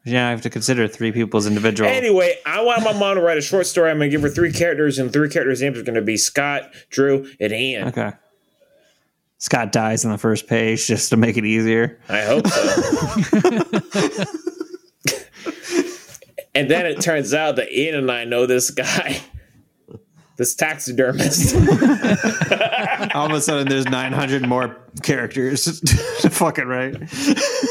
Yeah, 0.06 0.28
I 0.28 0.32
have 0.32 0.42
to 0.42 0.50
consider 0.50 0.88
three 0.88 1.14
people's 1.14 1.48
individual. 1.48 1.90
Anyway, 1.90 2.38
I 2.46 2.62
want 2.62 2.84
my 2.84 2.92
mom 2.92 3.16
to 3.16 3.22
write 3.22 3.38
a 3.38 3.42
short 3.42 3.68
story. 3.68 3.90
I'm 3.90 3.98
going 3.98 4.10
to 4.10 4.12
give 4.12 4.22
her 4.22 4.30
three 4.30 4.52
characters, 4.52 5.00
and 5.00 5.14
three 5.14 5.30
characters' 5.30 5.62
names 5.62 5.78
are 5.78 5.84
going 5.84 5.96
to 5.96 6.02
be 6.02 6.18
Scott, 6.18 6.74
Drew, 6.90 7.26
and 7.40 7.54
Ian. 7.54 7.88
Okay. 7.88 8.12
Scott 9.38 9.72
dies 9.72 10.06
on 10.06 10.12
the 10.12 10.18
first 10.18 10.48
page 10.48 10.88
just 10.88 11.10
to 11.10 11.18
make 11.18 11.38
it 11.38 11.46
easier. 11.46 12.00
I 12.10 12.22
hope 12.22 12.48
so. 12.48 14.24
and 16.56 16.70
then 16.70 16.86
it 16.86 17.02
turns 17.02 17.34
out 17.34 17.56
that 17.58 17.72
Ian 17.72 17.96
and 17.96 18.12
I 18.12 18.26
know 18.26 18.46
this 18.46 18.72
guy, 18.72 19.22
this 20.38 20.56
taxidermist. 20.56 21.56
All 23.16 23.26
of 23.28 23.32
a 23.32 23.42
sudden, 23.42 23.68
there's 23.68 23.86
900 23.86 24.48
more 24.48 24.78
characters 25.04 25.80
to 26.22 26.30
fucking 26.30 26.66
write. 26.66 26.96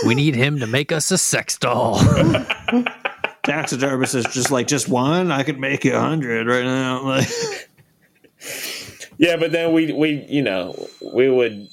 We 0.07 0.15
need 0.15 0.35
him 0.35 0.59
to 0.61 0.67
make 0.67 0.93
us 0.93 1.11
a 1.11 1.19
sex 1.19 1.59
doll. 1.59 2.01
Taxidermist 3.45 4.15
is 4.15 4.25
just 4.27 4.51
like, 4.51 4.69
just 4.69 4.89
one? 4.89 5.33
I 5.33 5.43
could 5.43 5.59
make 5.59 5.85
you 5.85 5.93
a 5.93 6.01
100 6.01 6.47
right 6.47 6.65
now. 6.65 7.03
Like, 7.03 7.29
yeah, 9.19 9.37
but 9.37 9.53
then 9.53 9.73
we 9.73 9.93
we 9.93 10.25
you 10.29 10.43
know 10.43 10.89
we 11.15 11.29
would 11.29 11.69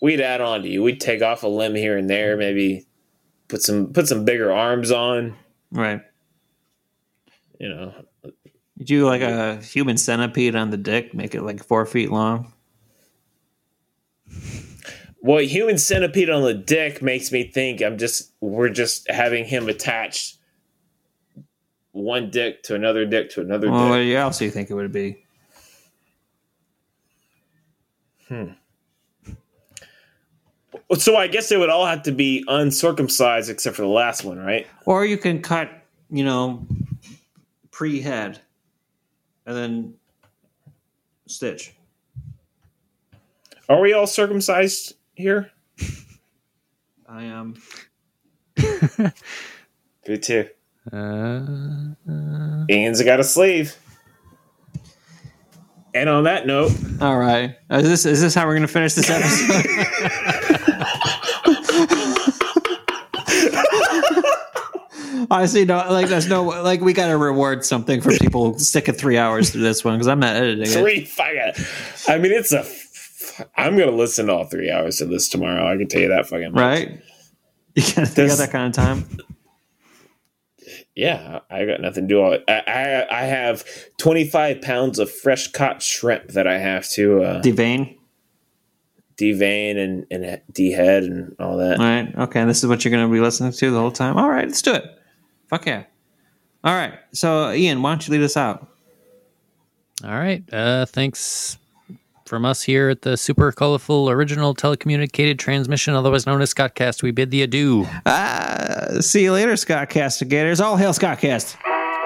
we'd 0.00 0.20
add 0.20 0.40
on 0.40 0.62
to 0.62 0.68
you. 0.68 0.82
We'd 0.82 1.00
take 1.00 1.22
off 1.22 1.42
a 1.42 1.48
limb 1.48 1.74
here 1.74 1.96
and 1.96 2.08
there, 2.08 2.36
maybe 2.36 2.86
put 3.48 3.62
some 3.62 3.92
put 3.92 4.08
some 4.08 4.24
bigger 4.24 4.52
arms 4.52 4.90
on. 4.90 5.36
right. 5.70 6.00
You 7.60 7.68
know, 7.68 7.94
You 8.76 8.84
do 8.84 9.06
like 9.06 9.22
a 9.22 9.56
human 9.56 9.96
centipede 9.96 10.56
on 10.56 10.70
the 10.70 10.76
dick, 10.76 11.14
make 11.14 11.34
it 11.34 11.42
like 11.42 11.62
four 11.62 11.86
feet 11.86 12.10
long. 12.10 12.52
Well, 15.22 15.38
human 15.38 15.78
centipede 15.78 16.28
on 16.28 16.42
the 16.42 16.54
dick 16.54 17.00
makes 17.00 17.32
me 17.32 17.44
think 17.44 17.80
I'm 17.80 17.98
just 17.98 18.32
we're 18.40 18.68
just 18.68 19.08
having 19.10 19.44
him 19.44 19.68
attached 19.68 20.38
one 21.92 22.30
dick 22.30 22.62
to 22.64 22.74
another 22.74 23.06
dick 23.06 23.30
to 23.30 23.40
another 23.40 23.70
Well, 23.70 23.88
what 23.88 23.98
dick. 23.98 24.14
else 24.16 24.38
do 24.38 24.44
you 24.44 24.50
think 24.50 24.68
it 24.70 24.74
would 24.74 24.92
be? 24.92 25.24
Hmm. 28.28 28.48
So 30.98 31.16
I 31.16 31.28
guess 31.28 31.48
they 31.48 31.56
would 31.56 31.70
all 31.70 31.86
have 31.86 32.02
to 32.02 32.12
be 32.12 32.44
uncircumcised 32.48 33.48
except 33.48 33.76
for 33.76 33.82
the 33.82 33.88
last 33.88 34.24
one, 34.24 34.38
right? 34.38 34.66
Or 34.84 35.04
you 35.04 35.16
can 35.16 35.40
cut, 35.40 35.70
you 36.10 36.24
know, 36.24 36.66
pre 37.70 38.00
head 38.00 38.40
and 39.46 39.56
then 39.56 39.94
stitch. 41.26 41.74
Are 43.68 43.80
we 43.80 43.92
all 43.92 44.06
circumcised 44.06 44.94
here? 45.14 45.50
I 47.08 47.24
am. 47.24 47.54
Me 50.08 50.18
too. 50.18 50.48
Uh, 50.92 51.94
Ian's 52.70 53.02
got 53.02 53.20
a 53.20 53.24
sleeve. 53.24 53.76
And 55.94 56.08
on 56.10 56.24
that 56.24 56.46
note, 56.46 56.72
All 57.00 57.16
right. 57.16 57.56
Is 57.70 57.84
this 57.84 58.04
is 58.04 58.20
this 58.20 58.34
how 58.34 58.46
we're 58.46 58.54
gonna 58.54 58.66
finish 58.66 58.94
this 58.94 59.08
episode? 59.10 60.33
Honestly, 65.30 65.64
no. 65.64 65.76
Like, 65.90 66.08
there's 66.08 66.28
no 66.28 66.44
like 66.44 66.80
we 66.80 66.92
got 66.92 67.08
to 67.08 67.16
reward 67.16 67.64
something 67.64 68.00
for 68.00 68.12
people 68.18 68.58
sticking 68.58 68.94
three 68.94 69.18
hours 69.18 69.50
through 69.50 69.62
this 69.62 69.84
one 69.84 69.94
because 69.94 70.08
I'm 70.08 70.20
not 70.20 70.36
editing 70.36 70.64
it. 70.64 70.68
three. 70.68 71.10
I 72.08 72.18
mean, 72.18 72.32
it's 72.32 72.52
a. 72.52 72.64
I'm 73.56 73.76
gonna 73.76 73.90
listen 73.90 74.26
to 74.26 74.32
all 74.32 74.44
three 74.44 74.70
hours 74.70 75.00
of 75.00 75.08
this 75.08 75.28
tomorrow. 75.28 75.66
I 75.72 75.76
can 75.76 75.88
tell 75.88 76.02
you 76.02 76.08
that 76.08 76.26
fucking 76.26 76.52
much. 76.52 76.60
Right? 76.60 77.00
You 77.76 77.82
got, 77.82 78.06
that 78.14 78.50
kind 78.52 78.68
of 78.68 78.72
time. 78.72 79.04
Yeah, 80.94 81.40
I 81.50 81.64
got 81.66 81.80
nothing 81.80 82.06
to 82.06 82.14
do. 82.14 82.20
All 82.20 82.38
I, 82.46 82.62
I 82.68 83.22
I 83.22 83.22
have 83.24 83.64
25 83.98 84.62
pounds 84.62 85.00
of 85.00 85.10
fresh 85.10 85.50
caught 85.50 85.82
shrimp 85.82 86.28
that 86.28 86.46
I 86.46 86.58
have 86.58 86.88
to 86.90 87.22
uh, 87.24 87.42
Devane. 87.42 87.98
devein 89.16 89.76
and 89.76 90.06
and 90.10 90.40
dehead 90.52 91.02
and 91.02 91.34
all 91.40 91.56
that. 91.56 91.80
All 91.80 91.84
right. 91.84 92.14
Okay. 92.16 92.44
This 92.44 92.62
is 92.62 92.68
what 92.68 92.84
you're 92.84 92.92
going 92.92 93.08
to 93.08 93.12
be 93.12 93.20
listening 93.20 93.50
to 93.50 93.70
the 93.72 93.78
whole 93.80 93.90
time. 93.90 94.16
All 94.16 94.30
right. 94.30 94.46
Let's 94.46 94.62
do 94.62 94.74
it. 94.74 94.84
Fuck 95.48 95.66
yeah. 95.66 95.84
All 96.62 96.74
right. 96.74 96.94
So, 97.12 97.52
Ian, 97.52 97.82
why 97.82 97.90
don't 97.92 98.06
you 98.08 98.12
lead 98.12 98.22
us 98.24 98.36
out? 98.36 98.66
all 100.02 100.10
right. 100.10 100.42
Uh, 100.52 100.84
thanks 100.86 101.56
from 102.26 102.44
us 102.44 102.62
here 102.62 102.88
at 102.88 103.02
the 103.02 103.16
super 103.16 103.52
colorful 103.52 104.08
original 104.10 104.54
telecommunicated 104.54 105.38
transmission, 105.38 105.94
otherwise 105.94 106.26
known 106.26 106.40
as 106.42 106.52
Scottcast. 106.52 107.02
We 107.02 107.10
bid 107.10 107.30
thee 107.30 107.42
adieu. 107.42 107.86
Uh, 108.06 109.00
see 109.00 109.22
you 109.24 109.32
later, 109.32 109.56
Scott 109.56 109.90
Castigators. 109.90 110.60
All 110.60 110.76
hail 110.76 110.92
Scottcast. 110.92 111.56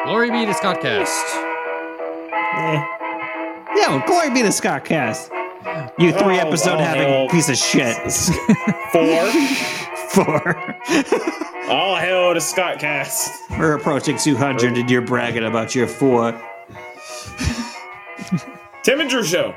Glory 0.05 0.31
be 0.31 0.45
to 0.45 0.53
Scottcast. 0.53 1.23
Yeah, 3.77 3.89
well, 3.97 4.03
glory 4.07 4.31
be 4.31 4.43
to 4.43 4.49
Scottcast. 4.49 5.31
You 5.99 6.13
three 6.13 6.39
Oh, 6.39 6.47
episode 6.49 6.77
oh, 6.77 6.79
having 6.79 7.09
hell. 7.09 7.29
piece 7.29 7.49
of 7.49 7.57
shit. 7.57 7.97
Four. 8.93 9.31
Four. 10.11 10.57
all 11.71 11.97
hail 11.97 12.33
to 12.35 12.41
Scottcast. 12.41 13.59
We're 13.59 13.75
approaching 13.75 14.17
200 14.19 14.77
and 14.79 14.91
you're 14.91 15.03
bragging 15.03 15.45
about 15.45 15.75
your 15.75 15.87
four 15.87 16.33
Tim 18.83 19.01
and 19.01 19.11
Drew 19.11 19.23
show. 19.25 19.55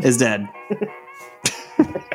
is 0.00 0.16
dead. 0.16 0.48